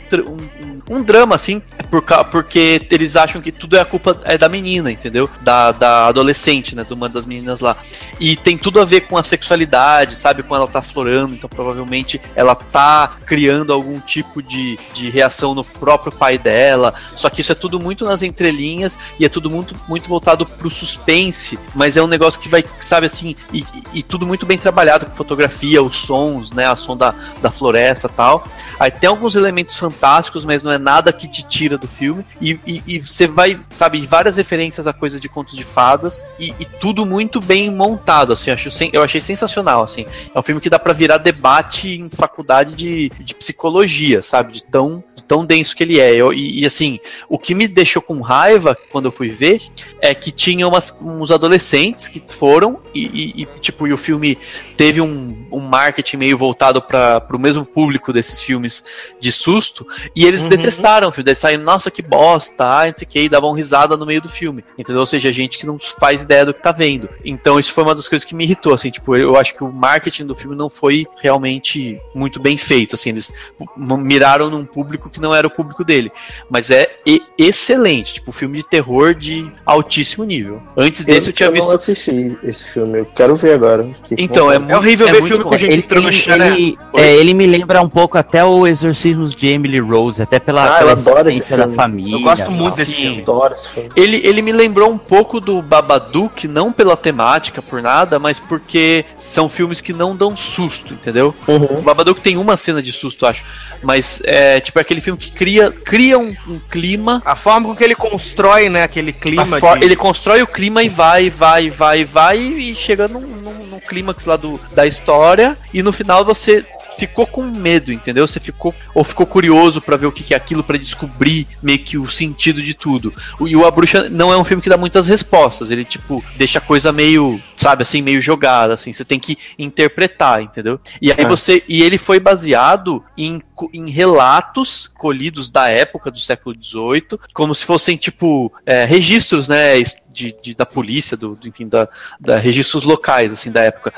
um, 0.90 0.96
um- 0.96 1.02
drama, 1.02 1.34
assim, 1.34 1.62
por, 1.90 2.02
ca- 2.02 2.24
porque 2.24 2.80
eles 2.90 3.16
acham 3.16 3.40
que 3.40 3.50
tudo 3.50 3.76
é 3.76 3.80
a 3.80 3.84
culpa 3.84 4.20
é 4.24 4.36
da 4.36 4.48
menina, 4.48 4.90
entendeu? 4.90 5.28
Da, 5.40 5.72
da 5.72 6.06
adolescente, 6.06 6.76
né? 6.76 6.84
De 6.84 6.92
uma 6.92 7.08
das 7.08 7.24
meninas 7.24 7.60
lá. 7.60 7.76
E 8.20 8.36
tem 8.36 8.58
tudo 8.58 8.80
a 8.80 8.84
ver 8.84 9.02
com 9.02 9.16
a 9.16 9.22
sexualidade, 9.24 10.14
sabe? 10.16 10.42
Com 10.42 10.54
ela 10.54 10.66
tá 10.68 10.82
florando, 10.82 11.07
então 11.34 11.48
provavelmente 11.48 12.20
ela 12.34 12.54
tá 12.54 13.16
criando 13.26 13.72
algum 13.72 14.00
tipo 14.00 14.42
de, 14.42 14.78
de 14.94 15.10
reação 15.10 15.54
no 15.54 15.64
próprio 15.64 16.12
pai 16.12 16.38
dela. 16.38 16.94
Só 17.14 17.28
que 17.30 17.40
isso 17.40 17.52
é 17.52 17.54
tudo 17.54 17.78
muito 17.80 18.04
nas 18.04 18.22
entrelinhas 18.22 18.98
e 19.18 19.24
é 19.24 19.28
tudo 19.28 19.50
muito, 19.50 19.74
muito 19.88 20.08
voltado 20.08 20.44
pro 20.46 20.70
suspense, 20.70 21.58
mas 21.74 21.96
é 21.96 22.02
um 22.02 22.06
negócio 22.06 22.40
que 22.40 22.48
vai, 22.48 22.64
sabe 22.80 23.06
assim, 23.06 23.34
e, 23.52 23.64
e 23.92 24.02
tudo 24.02 24.26
muito 24.26 24.46
bem 24.46 24.58
trabalhado, 24.58 25.06
com 25.06 25.12
fotografia, 25.12 25.82
os 25.82 25.96
sons, 25.96 26.52
né? 26.52 26.66
A 26.66 26.76
som 26.76 26.96
da, 26.96 27.14
da 27.40 27.50
floresta 27.50 28.08
tal. 28.08 28.46
Aí 28.78 28.90
tem 28.90 29.08
alguns 29.08 29.34
elementos 29.36 29.76
fantásticos, 29.76 30.44
mas 30.44 30.62
não 30.62 30.70
é 30.70 30.78
nada 30.78 31.12
que 31.12 31.26
te 31.28 31.42
tira 31.42 31.76
do 31.76 31.88
filme. 31.88 32.24
E, 32.40 32.58
e- 32.66 32.82
e 32.86 33.00
você 33.00 33.26
vai, 33.26 33.60
sabe, 33.74 34.00
várias 34.06 34.36
referências 34.36 34.86
a 34.86 34.92
coisas 34.92 35.20
de 35.20 35.28
contos 35.28 35.56
de 35.56 35.64
fadas 35.64 36.24
e, 36.38 36.54
e 36.58 36.64
tudo 36.64 37.04
muito 37.04 37.40
bem 37.40 37.70
montado, 37.70 38.32
assim. 38.32 38.50
Acho, 38.50 38.68
eu 38.92 39.02
achei 39.02 39.20
sensacional, 39.20 39.82
assim. 39.82 40.06
É 40.34 40.38
um 40.38 40.42
filme 40.42 40.60
que 40.60 40.70
dá 40.70 40.78
pra 40.78 40.92
virar 40.98 41.18
debate 41.18 41.88
em 41.90 42.10
faculdade 42.10 42.74
de, 42.74 43.10
de 43.20 43.34
psicologia, 43.34 44.20
sabe? 44.22 44.52
De 44.52 44.64
tão, 44.64 45.02
de 45.14 45.22
tão 45.24 45.46
denso 45.46 45.74
que 45.76 45.82
ele 45.82 46.00
é. 46.00 46.14
Eu- 46.14 46.32
e, 46.32 46.60
e, 46.60 46.66
assim, 46.66 46.98
o 47.28 47.38
que 47.38 47.54
me 47.54 47.68
deixou 47.68 48.02
com 48.02 48.20
raiva 48.20 48.76
quando 48.90 49.04
eu 49.06 49.12
fui 49.12 49.28
ver 49.30 49.62
é 50.02 50.14
que 50.14 50.30
tinha 50.32 50.66
umas, 50.66 50.96
uns 51.00 51.30
adolescentes 51.30 52.08
que 52.08 52.20
foram 52.32 52.80
e, 52.94 53.06
e- 53.06 53.42
e, 53.42 53.46
tipo, 53.60 53.86
e 53.86 53.92
o 53.92 53.96
filme 53.96 54.36
teve 54.76 55.00
um, 55.00 55.46
um 55.52 55.60
marketing 55.60 56.16
meio 56.18 56.36
voltado 56.36 56.82
para 56.82 57.24
o 57.32 57.38
mesmo 57.38 57.64
público 57.64 58.12
desses 58.12 58.40
filmes 58.42 58.84
de 59.20 59.30
susto, 59.32 59.86
e 60.14 60.24
eles 60.24 60.42
Uhum. 60.42 60.48
detestaram 60.48 61.08
o 61.08 61.12
filme, 61.12 61.30
eles 61.30 61.38
saíram, 61.38 61.62
nossa, 61.64 61.90
que 61.90 62.02
bosta, 62.02 62.64
ai, 62.66 62.90
não 62.90 62.98
sei 62.98 63.06
o 63.06 63.10
que, 63.10 63.20
e 63.20 63.28
davam 63.28 63.52
risada 63.52 63.96
no 63.96 64.06
meio 64.06 64.20
do 64.20 64.28
filme, 64.28 64.64
entendeu? 64.76 65.00
Ou 65.00 65.06
seja, 65.06 65.30
gente 65.32 65.58
que 65.58 65.66
não 65.66 65.78
faz 66.00 66.22
ideia 66.22 66.44
do 66.44 66.54
que 66.54 66.62
tá 66.62 66.72
vendo. 66.72 67.08
Então 67.24 67.58
isso 67.58 67.72
foi 67.72 67.84
uma 67.84 67.94
das 67.94 68.08
coisas 68.08 68.24
que 68.24 68.34
me 68.34 68.44
irritou, 68.44 68.72
assim, 68.74 68.90
tipo, 68.90 69.14
eu 69.16 69.36
acho 69.36 69.54
que 69.54 69.62
o 69.64 69.72
marketing 69.72 70.26
do 70.26 70.34
filme 70.34 70.56
não 70.56 70.68
foi 70.70 70.87
realmente 71.20 72.00
muito 72.14 72.40
bem 72.40 72.56
feito, 72.56 72.94
assim, 72.94 73.10
eles 73.10 73.32
miraram 73.76 74.50
num 74.50 74.64
público 74.64 75.10
que 75.10 75.20
não 75.20 75.34
era 75.34 75.46
o 75.46 75.50
público 75.50 75.84
dele, 75.84 76.10
mas 76.50 76.70
é 76.70 76.96
e- 77.06 77.22
excelente, 77.36 78.14
tipo, 78.14 78.32
filme 78.32 78.58
de 78.58 78.64
terror 78.64 79.14
de 79.14 79.50
altíssimo 79.64 80.24
nível. 80.24 80.60
Antes 80.76 81.04
desse 81.04 81.30
eu 81.30 81.32
tinha 81.32 81.48
não 81.48 81.54
visto 81.54 81.72
assisti 81.72 82.38
esse 82.42 82.64
filme, 82.64 83.00
eu 83.00 83.06
quero 83.06 83.34
ver 83.36 83.54
agora. 83.54 83.84
Com 83.84 84.14
Então, 84.16 84.50
é. 84.50 84.56
É 84.68 84.76
horrível 84.76 85.06
ver 85.06 85.20
muito 85.20 85.28
filme 85.28 85.44
com 85.44 85.50
bom. 85.50 85.56
gente 85.56 85.72
ele, 85.72 85.82
trouxa, 85.82 86.32
ele, 86.32 86.38
né? 86.38 86.50
ele, 86.52 86.78
é, 86.94 87.16
ele 87.16 87.34
me 87.34 87.46
lembra 87.46 87.80
um 87.80 87.88
pouco 87.88 88.18
até 88.18 88.44
o 88.44 88.66
Exorcismo 88.66 89.28
de 89.28 89.46
Emily 89.46 89.78
Rose, 89.78 90.22
até 90.22 90.38
pela, 90.38 90.78
Ah, 90.78 90.82
eu 90.82 90.96
pela 90.96 91.20
essência 91.20 91.56
da 91.56 91.68
família. 91.68 92.14
Eu 92.14 92.20
gosto 92.20 92.50
muito 92.50 92.76
desse 92.76 92.96
filme. 92.96 93.22
Adoro 93.22 93.54
esse 93.54 93.68
filme. 93.68 93.88
Ele, 93.96 94.20
ele 94.24 94.42
me 94.42 94.52
lembrou 94.52 94.90
um 94.90 94.98
pouco 94.98 95.40
do 95.40 95.62
Babadook, 95.62 96.46
não 96.48 96.72
pela 96.72 96.96
temática, 96.96 97.62
por 97.62 97.80
nada, 97.80 98.18
mas 98.18 98.38
porque 98.38 99.04
são 99.18 99.48
filmes 99.48 99.80
que 99.80 99.92
não 99.92 100.14
dão 100.14 100.36
susto, 100.36 100.77
entendeu? 100.90 101.34
Uhum. 101.46 101.78
O 101.78 101.82
Babadook 101.82 102.20
tem 102.20 102.36
uma 102.36 102.56
cena 102.56 102.82
de 102.82 102.92
susto, 102.92 103.26
acho. 103.26 103.44
Mas 103.82 104.20
é 104.24 104.60
tipo 104.60 104.78
é 104.78 104.82
aquele 104.82 105.00
filme 105.00 105.18
que 105.18 105.30
cria, 105.30 105.70
cria 105.70 106.18
um, 106.18 106.34
um 106.46 106.58
clima. 106.58 107.22
A 107.24 107.36
forma 107.36 107.68
com 107.68 107.76
que 107.76 107.84
ele 107.84 107.94
constrói, 107.94 108.68
né, 108.68 108.82
aquele 108.82 109.12
clima 109.12 109.60
de... 109.60 109.84
Ele 109.84 109.96
constrói 109.96 110.42
o 110.42 110.46
clima 110.46 110.82
e 110.82 110.88
vai, 110.88 111.30
vai, 111.30 111.70
vai, 111.70 112.04
vai, 112.04 112.38
e 112.38 112.74
chega 112.74 113.08
num, 113.08 113.20
num, 113.20 113.66
num 113.66 113.80
clímax 113.80 114.24
lá 114.26 114.36
do, 114.36 114.60
da 114.72 114.86
história, 114.86 115.56
e 115.72 115.82
no 115.82 115.92
final 115.92 116.24
você 116.24 116.64
ficou 116.98 117.26
com 117.26 117.42
medo, 117.42 117.92
entendeu? 117.92 118.26
Você 118.26 118.40
ficou 118.40 118.74
ou 118.94 119.04
ficou 119.04 119.24
curioso 119.24 119.80
pra 119.80 119.96
ver 119.96 120.06
o 120.06 120.12
que 120.12 120.34
é 120.34 120.36
aquilo, 120.36 120.64
pra 120.64 120.76
descobrir 120.76 121.46
meio 121.62 121.78
que 121.78 121.96
o 121.96 122.10
sentido 122.10 122.62
de 122.62 122.74
tudo. 122.74 123.14
E 123.46 123.56
o 123.56 123.64
A 123.64 123.70
Bruxa 123.70 124.08
não 124.10 124.32
é 124.32 124.36
um 124.36 124.44
filme 124.44 124.62
que 124.62 124.68
dá 124.68 124.76
muitas 124.76 125.06
respostas, 125.06 125.70
ele 125.70 125.84
tipo 125.84 126.22
deixa 126.36 126.58
a 126.58 126.62
coisa 126.62 126.92
meio, 126.92 127.40
sabe, 127.56 127.82
assim, 127.82 128.02
meio 128.02 128.20
jogada, 128.20 128.74
assim, 128.74 128.92
você 128.92 129.04
tem 129.04 129.18
que 129.18 129.38
interpretar, 129.58 130.42
entendeu? 130.42 130.80
E 131.00 131.10
aí 131.12 131.24
Ah. 131.24 131.28
você 131.28 131.62
e 131.68 131.82
ele 131.82 131.98
foi 131.98 132.18
baseado 132.18 133.02
em, 133.16 133.40
em 133.72 133.88
relatos 133.90 134.86
colhidos 134.86 135.50
da 135.50 135.68
época 135.68 136.10
do 136.10 136.18
século 136.18 136.54
XVIII, 136.60 137.18
como 137.32 137.54
se 137.54 137.64
fossem 137.64 137.96
tipo 137.96 138.52
é, 138.66 138.84
registros, 138.84 139.48
né, 139.48 139.74
de, 140.10 140.34
de- 140.42 140.54
da 140.54 140.66
polícia, 140.66 141.16
do, 141.16 141.36
do- 141.36 141.48
enfim, 141.48 141.68
da, 141.68 141.88
da 142.20 142.38
registros 142.38 142.82
locais 142.82 143.32
assim 143.32 143.52
da 143.52 143.60
época. 143.62 143.92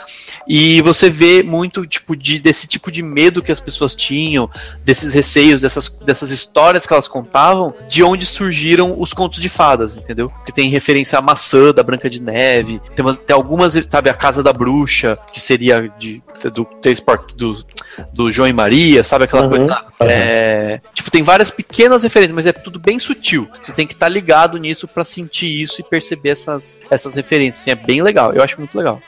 E 0.47 0.81
você 0.83 1.09
vê 1.09 1.43
muito 1.43 1.87
tipo 1.87 2.15
de 2.15 2.39
desse 2.39 2.67
tipo 2.67 2.91
de 2.91 3.03
medo 3.03 3.43
que 3.43 3.51
as 3.53 3.61
pessoas 3.61 3.95
tinham, 3.95 4.51
desses 4.85 5.15
receios, 5.15 5.63
dessas, 5.63 5.89
dessas 6.01 6.31
histórias 6.31 6.85
que 6.85 6.93
elas 6.93 7.09
contavam, 7.09 7.75
de 7.89 8.03
onde 8.03 8.27
surgiram 8.27 9.01
os 9.01 9.13
contos 9.15 9.41
de 9.41 9.49
fadas, 9.49 9.97
entendeu? 9.97 10.31
Que 10.45 10.53
tem 10.53 10.69
referência 10.69 11.19
à 11.19 11.23
maçã 11.23 11.73
da 11.73 11.83
Branca 11.83 12.11
de 12.11 12.21
Neve, 12.21 12.81
tem, 12.95 13.05
umas- 13.05 13.21
tem 13.21 13.35
algumas, 13.35 13.73
sabe, 13.89 14.11
a 14.11 14.15
Casa 14.15 14.43
da 14.43 14.53
Bruxa, 14.53 15.19
que 15.33 15.41
seria 15.41 15.91
de, 15.99 16.23
do, 16.53 16.65
Por- 17.05 17.27
do, 17.35 17.65
do 18.13 18.31
João 18.31 18.49
e 18.49 18.53
Maria, 18.53 19.03
sabe 19.03 19.25
aquela 19.25 19.49
Uhum, 19.57 19.67
uhum. 19.67 20.07
É, 20.09 20.81
tipo, 20.93 21.11
tem 21.11 21.23
várias 21.23 21.51
pequenas 21.51 22.03
referências, 22.03 22.35
mas 22.35 22.47
é 22.47 22.53
tudo 22.53 22.79
bem 22.79 22.99
sutil. 22.99 23.49
Você 23.63 23.73
tem 23.73 23.87
que 23.87 23.95
estar 23.95 24.09
ligado 24.09 24.59
nisso 24.59 24.87
pra 24.89 25.05
sentir 25.05 25.61
isso 25.61 25.81
e 25.81 25.85
perceber 25.85 26.31
essas, 26.31 26.79
essas 26.91 27.15
referências. 27.15 27.63
Assim, 27.63 27.71
é 27.71 27.75
bem 27.75 28.03
legal, 28.03 28.33
eu 28.33 28.43
acho 28.43 28.59
muito 28.59 28.77
legal. 28.77 29.01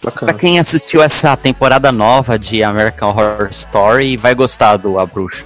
Pra 0.00 0.10
Bacana. 0.10 0.34
quem 0.34 0.58
assistiu 0.58 1.02
essa 1.02 1.36
temporada 1.36 1.92
nova 1.92 2.38
de 2.38 2.62
American 2.62 3.10
Horror 3.10 3.48
Story, 3.50 4.16
vai 4.16 4.34
gostar 4.34 4.76
do 4.78 4.98
A 4.98 5.04
Bruxa. 5.04 5.44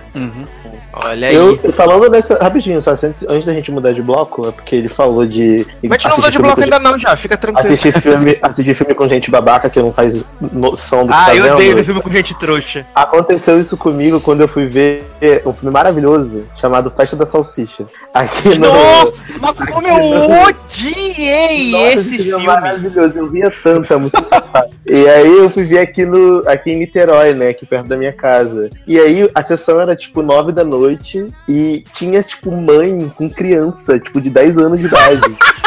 Olha 0.93 1.29
aí. 1.29 1.35
Eu, 1.35 1.57
falando 1.73 2.09
dessa. 2.11 2.39
Rapidinho, 2.39 2.81
só 2.81 2.93
antes 2.93 3.45
da 3.45 3.53
gente 3.53 3.71
mudar 3.71 3.93
de 3.93 4.03
bloco, 4.03 4.49
é 4.49 4.53
porque 4.53 4.77
ele 4.77 4.89
falou 4.89 5.27
de. 5.27 5.67
Mas 5.83 5.93
a 5.93 5.95
gente 5.95 6.09
não 6.09 6.17
mudou 6.17 6.31
de 6.31 6.39
bloco 6.39 6.61
ainda 6.61 6.79
não, 6.79 6.99
já. 6.99 7.17
Fica 7.17 7.37
tranquilo. 7.37 7.67
Assistir 7.67 7.93
filme, 8.01 8.39
assistir 8.43 8.75
filme 8.75 8.95
com 8.95 9.09
gente 9.09 9.31
babaca 9.31 9.71
que 9.71 9.81
não 9.81 9.93
faz 9.93 10.23
noção 10.41 11.07
do 11.07 11.13
que 11.13 11.19
Ah, 11.19 11.27
tá 11.27 11.35
eu 11.35 11.55
odeio 11.55 11.75
ver 11.77 11.85
filme 11.85 12.03
com 12.03 12.11
gente 12.11 12.39
trouxa. 12.39 12.87
Aconteceu 12.95 13.61
isso 13.61 13.77
comigo 13.77 14.21
quando 14.21 14.43
eu 14.43 14.49
fui 14.49 14.67
ver 14.67 15.05
um 15.47 15.53
filme 15.53 15.73
maravilhoso 15.73 16.45
chamado 16.57 16.91
Festa 16.91 17.17
da 17.17 17.25
Salsicha. 17.25 17.85
Aqui 18.13 18.59
no. 18.59 18.67
Nossa, 18.67 19.15
mas 19.41 19.53
como 19.53 19.87
eu 19.87 20.49
odiei 20.49 21.73
Nossa, 21.73 21.99
esse 21.99 22.21
é 22.21 22.25
filme. 22.25 22.47
maravilhoso, 22.47 23.19
eu 23.19 23.29
ria 23.29 23.53
tanto, 23.63 23.93
é 23.93 23.97
muito 23.97 24.19
engraçado. 24.19 24.71
e 24.87 25.09
aí 25.09 25.39
eu 25.39 25.49
fui 25.49 25.65
ver 25.65 25.79
aqui, 25.79 26.05
no, 26.05 26.43
aqui 26.49 26.71
em 26.71 26.79
Niterói, 26.79 27.33
né, 27.35 27.49
aqui 27.49 27.65
perto 27.65 27.87
da 27.87 27.97
minha 27.97 28.13
casa. 28.13 28.69
E 28.87 28.99
aí 28.99 29.31
a 29.35 29.43
sessão 29.43 29.81
era 29.81 29.95
tipo 29.95 30.23
nove 30.23 30.53
da 30.53 30.62
noite 30.65 31.29
e 31.49 31.85
tinha 31.93 32.23
tipo 32.23 32.51
mãe 32.51 33.11
com 33.17 33.29
criança, 33.31 33.99
tipo 33.99 34.21
de 34.21 34.31
10 34.31 34.59
anos 34.59 34.81
de 34.81 34.87
idade. 34.87 35.23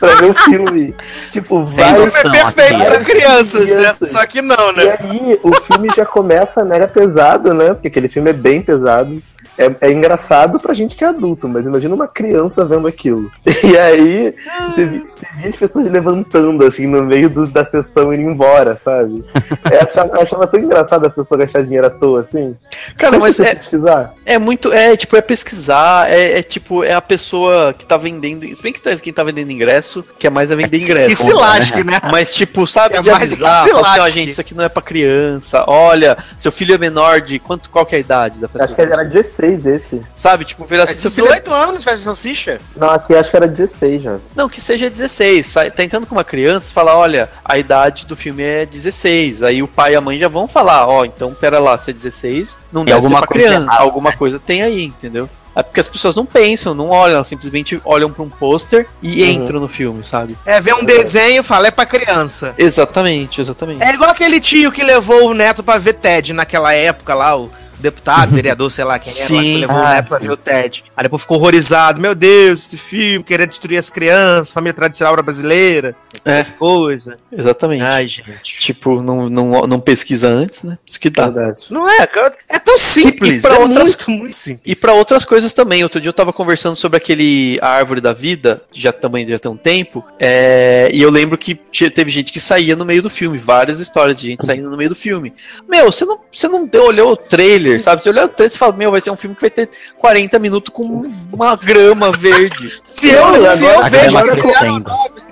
pra 0.00 0.14
ver 0.14 0.30
o 0.30 0.34
filme. 0.34 0.94
Tipo, 1.30 1.66
Sem 1.66 1.84
O 1.84 2.10
filme 2.10 2.38
é 2.38 2.42
perfeito 2.42 2.84
pra 2.84 3.00
crianças, 3.00 3.68
né? 3.68 3.76
Crianças. 3.76 4.10
Só 4.10 4.26
que 4.26 4.40
não, 4.40 4.72
E 4.72 4.76
né? 4.76 4.96
aí, 4.98 5.38
o 5.42 5.52
filme 5.60 5.88
já 5.94 6.06
começa 6.06 6.64
mega 6.64 6.88
pesado, 6.88 7.52
né? 7.52 7.74
Porque 7.74 7.88
aquele 7.88 8.08
filme 8.08 8.30
é 8.30 8.32
bem 8.32 8.62
pesado. 8.62 9.22
É, 9.60 9.88
é 9.88 9.92
engraçado 9.92 10.58
pra 10.58 10.72
gente 10.72 10.96
que 10.96 11.04
é 11.04 11.08
adulto, 11.08 11.48
mas 11.48 11.66
imagina 11.66 11.94
uma 11.94 12.08
criança 12.08 12.64
vendo 12.64 12.86
aquilo. 12.86 13.30
E 13.62 13.76
aí, 13.78 14.34
você 14.70 14.84
vi- 14.86 15.06
você 15.14 15.26
via 15.38 15.48
as 15.50 15.56
pessoas 15.56 15.90
levantando, 15.90 16.64
assim, 16.64 16.86
no 16.86 17.02
meio 17.04 17.28
do- 17.28 17.46
da 17.46 17.64
sessão 17.64 18.12
e 18.12 18.16
indo 18.16 18.30
embora, 18.30 18.74
sabe? 18.74 19.22
Eu 19.70 19.80
achava, 19.82 20.16
eu 20.16 20.22
achava 20.22 20.46
tão 20.46 20.60
engraçado 20.60 21.06
a 21.06 21.10
pessoa 21.10 21.38
gastar 21.38 21.62
dinheiro 21.62 21.86
à 21.86 21.90
toa, 21.90 22.20
assim. 22.20 22.56
Cara, 22.96 23.12
Deixa 23.12 23.26
mas 23.26 23.36
você 23.36 23.42
é, 23.44 23.54
pesquisar. 23.54 24.14
É 24.24 24.38
muito, 24.38 24.72
é 24.72 24.96
tipo, 24.96 25.14
é 25.16 25.20
pesquisar, 25.20 26.10
é, 26.10 26.38
é 26.38 26.42
tipo, 26.42 26.82
é 26.82 26.94
a 26.94 27.00
pessoa 27.02 27.72
que 27.74 27.84
tá 27.86 27.96
vendendo, 27.96 28.46
se 28.46 28.62
bem 28.62 28.72
que 28.72 28.80
tá- 28.80 28.96
quem 28.96 29.12
tá 29.12 29.22
vendendo 29.22 29.50
ingresso, 29.50 30.02
que 30.18 30.26
é 30.26 30.30
mais 30.30 30.50
a 30.50 30.56
vender 30.56 30.78
Que 30.78 30.84
ingresso. 30.84 31.22
se 31.24 31.32
lasque, 31.32 31.84
né? 31.84 32.00
Mas, 32.10 32.32
tipo, 32.32 32.66
sabe, 32.66 32.96
É 32.96 33.02
de 33.02 33.10
mais 33.10 33.22
avisar, 33.32 33.64
que 33.64 33.68
se 33.68 33.74
fala 33.74 33.88
assim, 33.88 33.98
ó, 34.00 34.02
lasque. 34.04 34.10
gente, 34.18 34.30
isso 34.30 34.40
aqui 34.40 34.54
não 34.54 34.64
é 34.64 34.68
pra 34.68 34.82
criança, 34.82 35.64
olha, 35.66 36.16
seu 36.38 36.50
filho 36.50 36.74
é 36.74 36.78
menor 36.78 37.20
de, 37.20 37.38
quanto, 37.38 37.68
qual 37.70 37.84
que 37.84 37.94
é 37.94 37.98
a 37.98 38.00
idade 38.00 38.40
da 38.40 38.48
pessoa? 38.48 38.64
Acho 38.64 38.74
que 38.74 38.80
era 38.80 39.04
16 39.04 39.49
esse. 39.66 40.00
Sabe, 40.16 40.44
tipo, 40.44 40.64
virar 40.64 40.84
É 40.84 40.90
assim, 40.92 41.10
filho 41.10 41.26
é 41.26 41.40
18 41.40 41.52
anos 41.52 41.84
faz 41.84 42.00
salsicha? 42.00 42.60
Não, 42.76 42.90
aqui 42.90 43.14
acho 43.14 43.30
que 43.30 43.36
era 43.36 43.46
16 43.48 44.02
já. 44.02 44.16
Não, 44.34 44.48
que 44.48 44.60
seja 44.60 44.88
16. 44.90 45.46
Sai, 45.46 45.70
tá 45.70 45.84
entrando 45.84 46.06
com 46.06 46.14
uma 46.14 46.24
criança, 46.24 46.72
fala, 46.72 46.96
olha, 46.96 47.28
a 47.44 47.58
idade 47.58 48.06
do 48.06 48.16
filme 48.16 48.42
é 48.42 48.64
16. 48.66 49.42
Aí 49.42 49.62
o 49.62 49.68
pai 49.68 49.92
e 49.92 49.96
a 49.96 50.00
mãe 50.00 50.18
já 50.18 50.28
vão 50.28 50.46
falar, 50.48 50.86
ó, 50.86 51.04
então 51.04 51.32
pera 51.34 51.58
lá, 51.58 51.76
se 51.78 51.90
é 51.90 51.92
16, 51.92 52.58
não 52.72 52.84
deve 52.84 52.96
alguma 52.96 53.20
ser 53.20 53.26
pra 53.26 53.34
coisa 53.34 53.46
criança. 53.48 53.64
errada, 53.66 53.82
alguma 53.82 54.12
coisa 54.12 54.38
tem 54.38 54.62
aí, 54.62 54.84
entendeu? 54.84 55.28
É 55.54 55.64
porque 55.64 55.80
as 55.80 55.88
pessoas 55.88 56.14
não 56.14 56.24
pensam, 56.24 56.74
não 56.74 56.90
olham, 56.90 57.16
elas 57.16 57.26
simplesmente 57.26 57.80
olham 57.84 58.10
pra 58.10 58.22
um 58.22 58.28
pôster 58.28 58.86
e 59.02 59.20
Uhum. 59.24 59.28
entram 59.30 59.58
no 59.60 59.68
filme, 59.68 60.04
sabe? 60.04 60.38
É, 60.46 60.60
vê 60.60 60.72
um 60.72 60.84
desenho 60.84 61.40
e 61.40 61.42
fala, 61.42 61.66
é 61.66 61.70
pra 61.72 61.84
criança. 61.84 62.54
Exatamente, 62.56 63.40
exatamente. 63.40 63.82
É 63.82 63.92
igual 63.92 64.10
aquele 64.10 64.40
tio 64.40 64.70
que 64.70 64.82
levou 64.82 65.28
o 65.28 65.34
neto 65.34 65.62
pra 65.62 65.76
ver 65.76 65.94
TED 65.94 66.32
naquela 66.32 66.72
época 66.72 67.14
lá, 67.14 67.36
o 67.36 67.50
deputado, 67.80 68.30
vereador, 68.34 68.70
sei 68.70 68.84
lá 68.84 68.98
quem 68.98 69.12
era, 69.12 69.22
lá, 69.22 69.26
que 69.28 69.34
Sim. 69.48 69.56
levou 69.58 69.76
o 69.76 69.80
Ah, 69.80 69.94
neto 69.94 70.08
pra 70.08 70.18
sim. 70.18 70.26
ver 70.26 70.32
o 70.32 70.36
TED. 70.36 70.84
Aí 70.96 71.02
depois 71.04 71.22
ficou 71.22 71.36
horrorizado, 71.38 72.00
meu 72.00 72.14
Deus, 72.14 72.66
esse 72.66 72.76
filme, 72.76 73.24
querendo 73.24 73.48
destruir 73.50 73.78
as 73.78 73.90
crianças, 73.90 74.52
família 74.52 74.74
tradicional 74.74 75.14
brasileira, 75.16 75.94
É. 76.24 76.38
essas 76.38 76.52
coisas. 76.52 77.16
Exatamente. 77.32 77.82
Ai, 77.82 78.06
gente. 78.06 78.58
Tipo, 78.60 79.00
não, 79.02 79.28
não, 79.30 79.62
não 79.62 79.80
pesquisa 79.80 80.28
antes, 80.28 80.62
né? 80.62 80.78
Isso 80.86 81.00
que 81.00 81.10
dá. 81.10 81.28
Verdade. 81.28 81.64
Não 81.70 81.88
é, 81.88 82.06
cara, 82.06 82.34
é 82.48 82.58
tão 82.58 82.76
simples, 82.78 83.36
E- 83.36 83.38
e 83.38 83.40
pra 83.42 83.54
é 83.54 83.58
outras- 83.58 83.84
muito, 83.88 84.10
muito 84.10 84.36
simples. 84.36 84.62
E 84.64 84.76
pra 84.76 84.92
outras 84.92 85.24
coisas 85.24 85.52
também. 85.52 85.82
Outro 85.82 86.00
dia 86.00 86.08
eu 86.08 86.12
tava 86.12 86.32
conversando 86.32 86.76
sobre 86.76 86.96
aquele 86.96 87.58
a 87.62 87.68
árvore 87.68 88.00
da 88.00 88.12
vida, 88.12 88.62
que 88.70 88.80
já 88.80 88.92
também 88.92 89.26
já 89.26 89.38
tem 89.38 89.50
um 89.50 89.56
tempo, 89.56 90.04
é, 90.18 90.90
e 90.92 91.00
eu 91.02 91.10
lembro 91.10 91.38
que 91.38 91.54
teve 91.94 92.10
gente 92.10 92.32
que 92.32 92.40
saía 92.40 92.76
no 92.76 92.84
meio 92.84 93.02
do 93.02 93.10
filme, 93.10 93.38
várias 93.38 93.80
histórias 93.80 94.18
de 94.20 94.26
gente 94.28 94.44
saindo 94.44 94.68
no 94.70 94.76
meio 94.76 94.90
do 94.90 94.96
filme. 94.96 95.32
Meu, 95.68 95.90
você 95.90 96.04
não, 96.04 96.18
você 96.32 96.48
não 96.48 96.66
deu- 96.66 96.84
olhou 96.84 97.12
o 97.12 97.16
trailer, 97.16 97.69
sabe? 97.78 98.02
Você 98.02 98.08
olhou 98.08 98.24
o 98.24 98.28
trailer 98.28 98.54
e 98.54 98.58
fala, 98.58 98.72
meu, 98.72 98.90
vai 98.90 99.00
ser 99.00 99.10
um 99.10 99.16
filme 99.16 99.36
que 99.36 99.42
vai 99.42 99.50
ter 99.50 99.68
40 99.98 100.38
minutos 100.38 100.72
com 100.72 101.02
uma 101.32 101.54
grama 101.56 102.10
verde. 102.10 102.80
Se 102.84 103.10
eu, 103.10 103.22
Olha, 103.22 103.52
se 103.52 103.64
eu 103.64 103.70
agora- 103.70 103.88
vejo 103.90 104.18
agora 104.18 104.36
que 104.36 104.42
crescendo. 104.42 104.90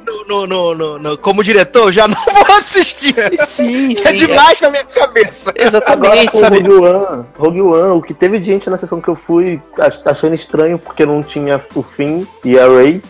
No, 0.09 0.25
no, 0.25 0.47
no- 0.47 0.75
no- 0.75 0.99
no- 0.99 1.19
como 1.19 1.43
diretor, 1.45 1.93
já 1.93 2.09
não 2.09 2.17
vou 2.25 2.57
assistir. 2.57 3.15
Sim, 3.47 3.95
É 4.05 4.13
demais 4.13 4.61
na 4.61 4.71
minha 4.71 4.85
cabeça. 4.85 5.51
é- 5.55 5.63
Agora 5.65 5.69
exatamente, 5.69 6.31
com 6.33 6.39
o 6.39 6.41
sabe? 6.41 6.57
Rogue 6.61 6.73
One, 6.87 7.25
Rogue 7.39 7.61
One, 7.63 7.99
o 7.99 8.03
que 8.03 8.15
teve 8.15 8.39
de 8.39 8.47
gente 8.47 8.69
na 8.71 8.77
sessão 8.77 9.01
que 9.01 9.09
eu 9.09 9.15
fui 9.17 9.61
ach- 9.79 10.07
achando 10.07 10.35
estranho 10.35 10.79
porque 10.79 11.05
não 11.07 11.23
tinha 11.23 11.61
o 11.75 11.83
fim 11.83 12.27
e 12.45 12.59
a 12.59 12.67
Ray. 12.67 13.03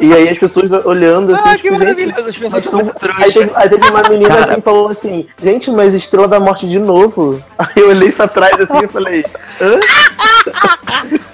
e 0.00 0.12
aí 0.14 0.28
as 0.28 0.38
pessoas 0.38 0.70
olhando 0.84 1.34
assim, 1.34 1.42
Ah, 1.48 1.52
que 1.56 1.62
tipo, 1.62 1.74
gente, 1.74 1.78
maravilhoso. 1.80 2.28
As 2.28 2.36
pessoas 2.36 2.64
são 2.64 2.72
muito 2.74 2.92
Aí 2.92 2.98
trouxas. 3.00 3.34
teve, 3.34 3.50
aí 3.54 3.68
teve 3.68 3.88
uma 3.88 4.02
menina 4.08 4.34
assim 4.40 4.54
que 4.56 4.60
falou 4.60 4.88
assim, 4.88 5.26
gente, 5.42 5.70
mas 5.70 5.94
Estrela 5.94 6.26
da 6.28 6.40
Morte 6.40 6.68
de 6.68 6.78
novo. 6.78 7.42
Aí 7.58 7.68
eu 7.76 7.88
olhei 7.90 8.10
pra 8.12 8.26
trás 8.28 8.58
assim 8.60 8.84
e 8.84 8.88
falei, 8.88 9.24
hã? 9.60 9.78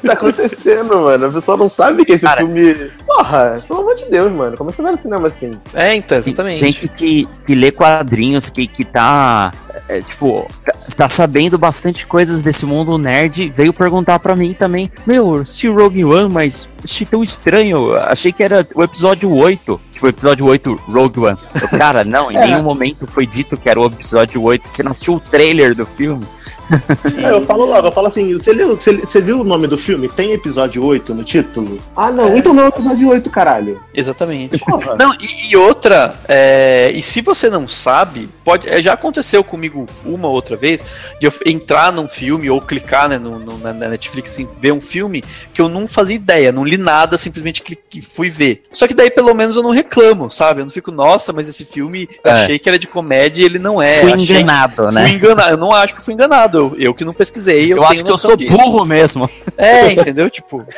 tá 0.04 0.12
acontecendo, 0.12 1.00
mano? 1.00 1.26
A 1.26 1.30
pessoa 1.30 1.56
não 1.56 1.68
sabe 1.68 2.04
que 2.04 2.12
esse 2.12 2.24
Cara. 2.24 2.38
filme. 2.38 2.90
Porra, 3.06 3.62
pelo 3.66 3.80
amor 3.80 3.94
de 3.94 4.08
Deus, 4.10 4.32
mano. 4.32 4.56
Como 4.56 4.70
é 4.70 4.72
que 4.72 4.76
você 4.76 4.82
vai 4.82 4.92
no 4.92 4.98
cinema 4.98 5.26
assim? 5.26 5.52
É, 5.74 5.94
então, 5.94 6.18
exatamente. 6.18 6.60
Gente 6.60 6.88
que, 6.88 7.28
que 7.46 7.54
lê 7.54 7.70
quadrinhos, 7.70 8.50
que, 8.50 8.66
que 8.66 8.84
tá, 8.84 9.52
é, 9.88 10.00
tipo, 10.00 10.48
tá 10.96 11.08
sabendo 11.08 11.58
bastante 11.58 12.06
coisas 12.06 12.42
desse 12.42 12.64
mundo 12.66 12.98
nerd, 12.98 13.52
veio 13.54 13.72
perguntar 13.72 14.18
pra 14.18 14.36
mim 14.36 14.54
também, 14.54 14.90
meu, 15.06 15.44
se 15.44 15.68
Rogue 15.68 16.04
One, 16.04 16.32
mas 16.32 16.68
achei 16.84 17.06
tão 17.06 17.22
estranho, 17.22 17.94
achei 17.96 18.32
que 18.32 18.42
era 18.42 18.66
o 18.74 18.82
episódio 18.82 19.32
8, 19.32 19.80
tipo, 19.92 20.06
o 20.06 20.08
episódio 20.08 20.46
8 20.46 20.80
Rogue 20.88 21.20
One. 21.20 21.38
Eu, 21.60 21.68
cara, 21.78 22.04
não, 22.04 22.30
em 22.30 22.36
É. 22.46 22.46
nenhum 22.46 22.62
momento 22.62 23.06
foi 23.06 23.26
dito 23.26 23.56
que 23.56 23.68
era 23.68 23.80
o 23.80 23.86
episódio 23.86 24.42
8, 24.42 24.68
você 24.68 24.82
não 24.82 24.92
assistiu 24.92 25.14
o 25.14 25.20
trailer 25.20 25.74
do 25.74 25.84
filme? 25.86 26.24
É, 27.16 27.30
eu 27.30 27.44
falo 27.47 27.64
logo, 27.64 27.86
eu 27.88 27.92
falo 27.92 28.09
assim, 28.09 28.32
você, 28.34 28.53
leu, 28.53 28.76
você, 28.76 28.92
você 28.97 29.20
viu 29.20 29.40
o 29.40 29.44
nome 29.44 29.66
do 29.66 29.76
filme? 29.78 30.09
Tem 30.09 30.32
episódio 30.32 30.84
8 30.84 31.14
no 31.14 31.24
título? 31.24 31.78
Ah, 31.97 32.11
não, 32.11 32.36
então 32.36 32.53
não 32.53 32.64
é 32.64 32.66
o 32.66 32.68
episódio 32.68 33.09
8, 33.09 33.30
caralho. 33.30 33.80
Exatamente. 33.94 34.59
Porra. 34.59 34.97
Não, 34.99 35.14
e, 35.14 35.51
e 35.51 35.57
outra, 35.57 36.14
é, 36.28 36.90
e 36.94 37.01
se 37.03 37.20
você 37.20 37.49
não 37.49 37.66
sabe, 37.66 38.28
pode, 38.44 38.68
é, 38.68 38.80
já 38.82 38.92
aconteceu 38.92 39.42
comigo 39.42 39.86
uma 40.05 40.28
ou 40.28 40.34
outra 40.34 40.57
vez, 40.57 40.84
de 41.20 41.26
eu 41.26 41.32
entrar 41.47 41.92
num 41.92 42.09
filme 42.09 42.51
ou 42.51 42.61
clicar 42.61 43.09
né, 43.09 43.18
no, 43.18 43.38
no- 43.38 43.59
na 43.59 43.72
Netflix 43.72 44.32
assim, 44.32 44.49
ver 44.61 44.72
um 44.72 44.80
filme 44.80 45.22
que 45.55 45.61
eu 45.61 45.68
não 45.68 45.88
fazia 45.88 46.16
ideia, 46.16 46.53
não 46.53 46.64
li 46.64 46.76
nada, 46.76 47.16
simplesmente 47.16 47.62
cliquei, 47.62 48.03
fui 48.03 48.28
ver. 48.28 48.64
Só 48.72 48.86
que 48.86 48.94
daí 48.94 49.11
pelo 49.11 49.34
menos 49.34 49.57
eu 49.57 49.62
não 49.62 49.70
reclamo, 49.70 50.30
sabe? 50.30 50.61
Eu 50.61 50.64
não 50.66 50.72
fico, 50.72 50.90
nossa, 50.90 51.32
mas 51.32 51.49
esse 51.49 51.64
filme 51.64 52.09
eu 52.24 52.30
É. 52.30 52.34
achei 52.34 52.59
que 52.59 52.68
era 52.68 52.78
de 52.78 52.86
comédia 52.86 53.42
e 53.42 53.47
ele 53.47 53.59
não 53.59 53.80
é. 53.80 53.94
Fui 54.01 54.12
achei- 54.12 54.36
enganado, 54.36 54.90
né? 54.92 55.07
Fui 55.09 55.16
enganado, 55.16 55.51
eu 55.53 55.57
não 55.57 55.72
acho 55.72 55.94
que 55.94 56.03
fui 56.03 56.12
enganado. 56.14 56.36
Eu, 56.45 56.76
eu 56.78 56.95
que 56.95 57.05
não 57.05 57.14
pesquisei, 57.14 57.72
eu, 57.72 57.78
Eu, 57.78 57.84
acho 57.84 58.05
que 58.05 58.11
eu 58.11 58.18
sou 58.18 58.37
disso. 58.37 58.53
burro 58.53 58.84
mesmo. 58.84 59.28
É, 59.57 59.93
entendeu? 59.93 60.28
Tipo. 60.30 60.66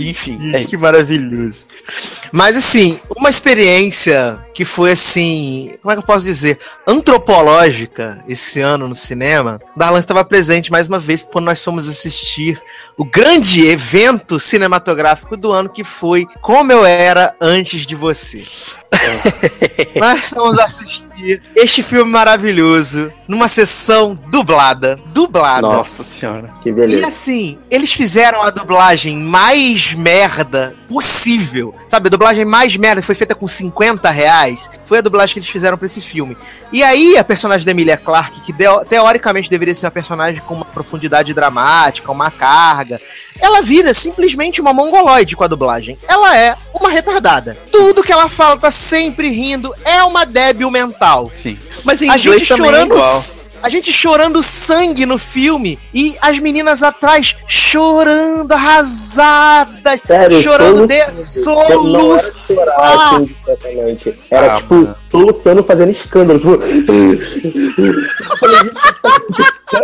Enfim, 0.00 0.36
é 0.36 0.44
Gente, 0.44 0.58
isso. 0.58 0.68
que 0.68 0.76
maravilhoso. 0.76 1.66
Mas 2.30 2.56
assim, 2.56 3.00
uma 3.16 3.30
experiência 3.30 4.38
que 4.54 4.64
foi 4.64 4.92
assim, 4.92 5.74
como 5.80 5.92
é 5.92 5.94
que 5.94 6.00
eu 6.00 6.06
posso 6.06 6.24
dizer, 6.24 6.58
antropológica 6.86 8.22
esse 8.28 8.60
ano 8.60 8.88
no 8.88 8.94
cinema. 8.94 9.60
Darlan 9.76 9.98
estava 9.98 10.24
presente 10.24 10.70
mais 10.70 10.88
uma 10.88 10.98
vez 10.98 11.22
quando 11.22 11.46
nós 11.46 11.62
fomos 11.62 11.88
assistir 11.88 12.60
o 12.96 13.04
grande 13.04 13.66
evento 13.66 14.38
cinematográfico 14.38 15.36
do 15.36 15.52
ano 15.52 15.68
que 15.70 15.84
foi 15.84 16.26
Como 16.40 16.72
Eu 16.72 16.84
Era 16.84 17.34
Antes 17.40 17.86
de 17.86 17.94
Você. 17.94 18.44
nós 19.96 20.30
fomos 20.30 20.58
assistir 20.58 21.42
este 21.56 21.82
filme 21.82 22.10
maravilhoso 22.10 23.12
numa 23.28 23.48
sessão 23.48 24.18
dublada, 24.28 24.98
dublada. 25.06 25.62
Nossa 25.62 26.02
senhora. 26.04 26.50
Que 26.62 26.68
E 26.68 26.72
beleza. 26.72 27.06
assim, 27.06 27.58
eles 27.70 27.92
fizeram 27.92 28.42
a 28.42 28.50
dublagem 28.50 29.16
mais 29.16 29.94
merda 29.94 30.74
possível. 30.88 31.74
Sabe, 31.88 32.08
a 32.08 32.10
dublagem 32.10 32.44
mais 32.44 32.76
merda 32.76 33.00
que 33.00 33.06
foi 33.06 33.14
feita 33.14 33.34
com 33.34 33.48
50 33.48 34.10
reais 34.10 34.70
foi 34.84 34.98
a 34.98 35.00
dublagem 35.02 35.34
que 35.34 35.38
eles 35.38 35.48
fizeram 35.48 35.78
pra 35.78 35.86
esse 35.86 36.00
filme. 36.00 36.36
E 36.72 36.82
aí, 36.82 37.16
a 37.16 37.24
personagem 37.24 37.64
da 37.64 37.70
Emilia 37.70 37.96
Clarke, 37.96 38.40
que 38.40 38.54
teoricamente 38.88 39.50
deveria 39.50 39.74
ser 39.74 39.86
uma 39.86 39.92
personagem 39.92 40.42
com 40.42 40.54
uma 40.54 40.64
profundidade 40.64 41.32
dramática, 41.34 42.10
uma 42.10 42.30
carga, 42.30 43.00
ela 43.40 43.60
vira 43.62 43.92
simplesmente 43.94 44.60
uma 44.60 44.72
mongoloide 44.72 45.36
com 45.36 45.44
a 45.44 45.48
dublagem. 45.48 45.98
Ela 46.08 46.36
é 46.36 46.56
uma 46.74 46.90
retardada. 46.90 47.56
Tudo 47.70 48.02
que 48.02 48.12
ela 48.12 48.28
fala 48.28 48.56
tá 48.56 48.70
sempre 48.82 49.30
rindo, 49.30 49.72
é 49.84 50.02
uma 50.02 50.24
débil 50.26 50.70
mental. 50.70 51.30
Sim. 51.34 51.56
Mas 51.84 52.02
em 52.02 52.10
A 52.10 52.16
gente 52.16 52.44
chorando. 52.44 52.94
é 52.94 52.96
igual. 52.96 53.22
A 53.62 53.68
gente 53.68 53.92
chorando 53.92 54.42
sangue 54.42 55.06
no 55.06 55.16
filme 55.16 55.78
e 55.94 56.16
as 56.20 56.40
meninas 56.40 56.82
atrás 56.82 57.36
chorando, 57.46 58.50
arrasadas, 58.50 60.00
Sério, 60.04 60.42
chorando 60.42 60.84
de 60.88 60.94
era 60.94 61.12
soluçar. 61.12 62.56
Era 64.30 64.52
Ah, 64.52 64.56
tipo, 64.56 64.74
mano. 64.74 64.96
soluçando, 65.10 65.62
fazendo 65.62 65.90
escândalo. 65.92 66.40
Tipo. 66.40 66.58
Tá? 69.72 69.80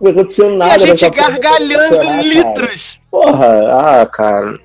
Não 0.00 0.10
aconteceu 0.12 0.50
E 0.50 0.56
nada. 0.56 0.74
a 0.74 0.78
gente 0.78 1.10
gargalhando 1.10 2.22
litros. 2.22 2.98
Porra, 3.10 4.00
ah, 4.02 4.06
cara. 4.06 4.58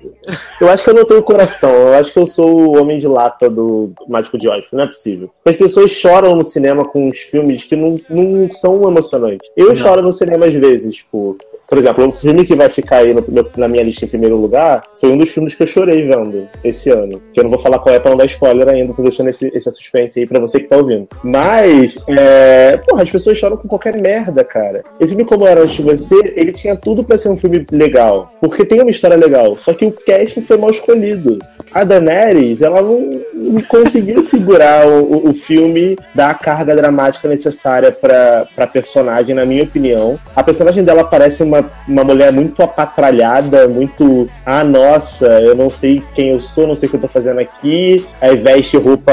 Eu 0.60 0.68
acho 0.68 0.84
que 0.84 0.90
eu 0.90 0.94
não 0.94 1.04
tenho 1.04 1.22
coração. 1.22 1.70
Eu 1.70 1.94
acho 1.94 2.12
que 2.12 2.18
eu 2.18 2.26
sou 2.26 2.54
o 2.54 2.78
homem 2.78 2.98
de 2.98 3.08
lata 3.08 3.48
do 3.48 3.92
Mágico 4.06 4.38
de 4.38 4.48
Oz. 4.48 4.66
Não 4.70 4.84
é 4.84 4.86
possível. 4.86 5.30
As 5.44 5.56
pessoas 5.56 5.90
choram 5.90 6.36
no 6.36 6.44
cinema 6.44 6.84
com 6.84 7.08
os 7.08 7.18
filmes 7.18 7.64
que 7.64 7.74
não, 7.74 7.98
não 8.08 8.52
são 8.52 8.86
emocionantes. 8.86 9.50
Eu 9.56 9.74
choro 9.74 10.02
no 10.02 10.12
cinema 10.12 10.46
às 10.46 10.54
vezes, 10.54 10.96
tipo. 10.96 11.38
Por 11.74 11.78
exemplo, 11.80 12.06
o 12.06 12.12
filme 12.12 12.46
que 12.46 12.54
vai 12.54 12.68
ficar 12.68 12.98
aí 12.98 13.12
no- 13.12 13.24
na 13.56 13.66
minha 13.66 13.82
lista 13.82 14.04
em 14.04 14.08
primeiro 14.08 14.36
lugar 14.36 14.84
foi 14.94 15.10
um 15.10 15.18
dos 15.18 15.30
filmes 15.30 15.56
que 15.56 15.64
eu 15.64 15.66
chorei 15.66 16.04
vendo 16.04 16.46
esse 16.62 16.88
ano. 16.88 17.20
Que 17.32 17.40
eu 17.40 17.42
não 17.42 17.50
vou 17.50 17.58
falar 17.58 17.80
qual 17.80 17.92
é 17.92 17.98
pra 17.98 18.12
não 18.12 18.16
dar 18.16 18.26
spoiler 18.26 18.68
ainda, 18.68 18.94
tô 18.94 19.02
deixando 19.02 19.28
esse, 19.30 19.48
esse 19.52 19.68
suspense 19.72 20.20
aí 20.20 20.24
pra 20.24 20.38
você 20.38 20.60
que 20.60 20.68
tá 20.68 20.76
ouvindo. 20.76 21.08
Mas, 21.24 21.98
é, 22.06 22.76
porra, 22.86 23.02
as 23.02 23.10
pessoas 23.10 23.36
choram 23.36 23.56
com 23.56 23.66
qualquer 23.66 24.00
merda, 24.00 24.44
cara. 24.44 24.84
Esse 25.00 25.08
filme, 25.08 25.24
como 25.24 25.48
era 25.48 25.62
antes 25.62 25.74
de 25.74 25.82
você, 25.82 26.14
ele 26.36 26.52
tinha 26.52 26.76
tudo 26.76 27.02
pra 27.02 27.18
ser 27.18 27.28
um 27.30 27.36
filme 27.36 27.66
legal. 27.72 28.32
Porque 28.40 28.64
tem 28.64 28.80
uma 28.80 28.90
história 28.90 29.16
legal. 29.16 29.56
Só 29.56 29.74
que 29.74 29.84
o 29.84 29.90
casting 29.90 30.42
foi 30.42 30.56
mal 30.56 30.70
escolhido. 30.70 31.40
A 31.72 31.82
Daenerys, 31.82 32.62
ela 32.62 32.80
não 32.80 33.20
conseguiu 33.68 34.22
segurar 34.22 34.86
o, 34.86 35.28
o- 35.30 35.34
filme 35.34 35.98
da 36.14 36.32
carga 36.32 36.74
dramática 36.76 37.28
necessária 37.28 37.90
pra, 37.92 38.46
pra 38.54 38.66
personagem, 38.66 39.34
na 39.34 39.44
minha 39.44 39.62
opinião. 39.64 40.18
A 40.34 40.42
personagem 40.42 40.82
dela 40.84 41.04
parece 41.04 41.42
uma, 41.42 41.64
uma 41.86 42.04
mulher 42.04 42.32
muito 42.32 42.62
apatralhada, 42.62 43.66
muito. 43.68 44.28
Ah, 44.46 44.62
nossa, 44.64 45.26
eu 45.40 45.54
não 45.54 45.68
sei 45.68 46.02
quem 46.14 46.30
eu 46.30 46.40
sou, 46.40 46.66
não 46.66 46.76
sei 46.76 46.86
o 46.86 46.90
que 46.90 46.96
eu 46.96 47.00
tô 47.00 47.08
fazendo 47.08 47.40
aqui. 47.40 48.06
Aí 48.20 48.36
veste 48.36 48.76
roupa, 48.76 49.12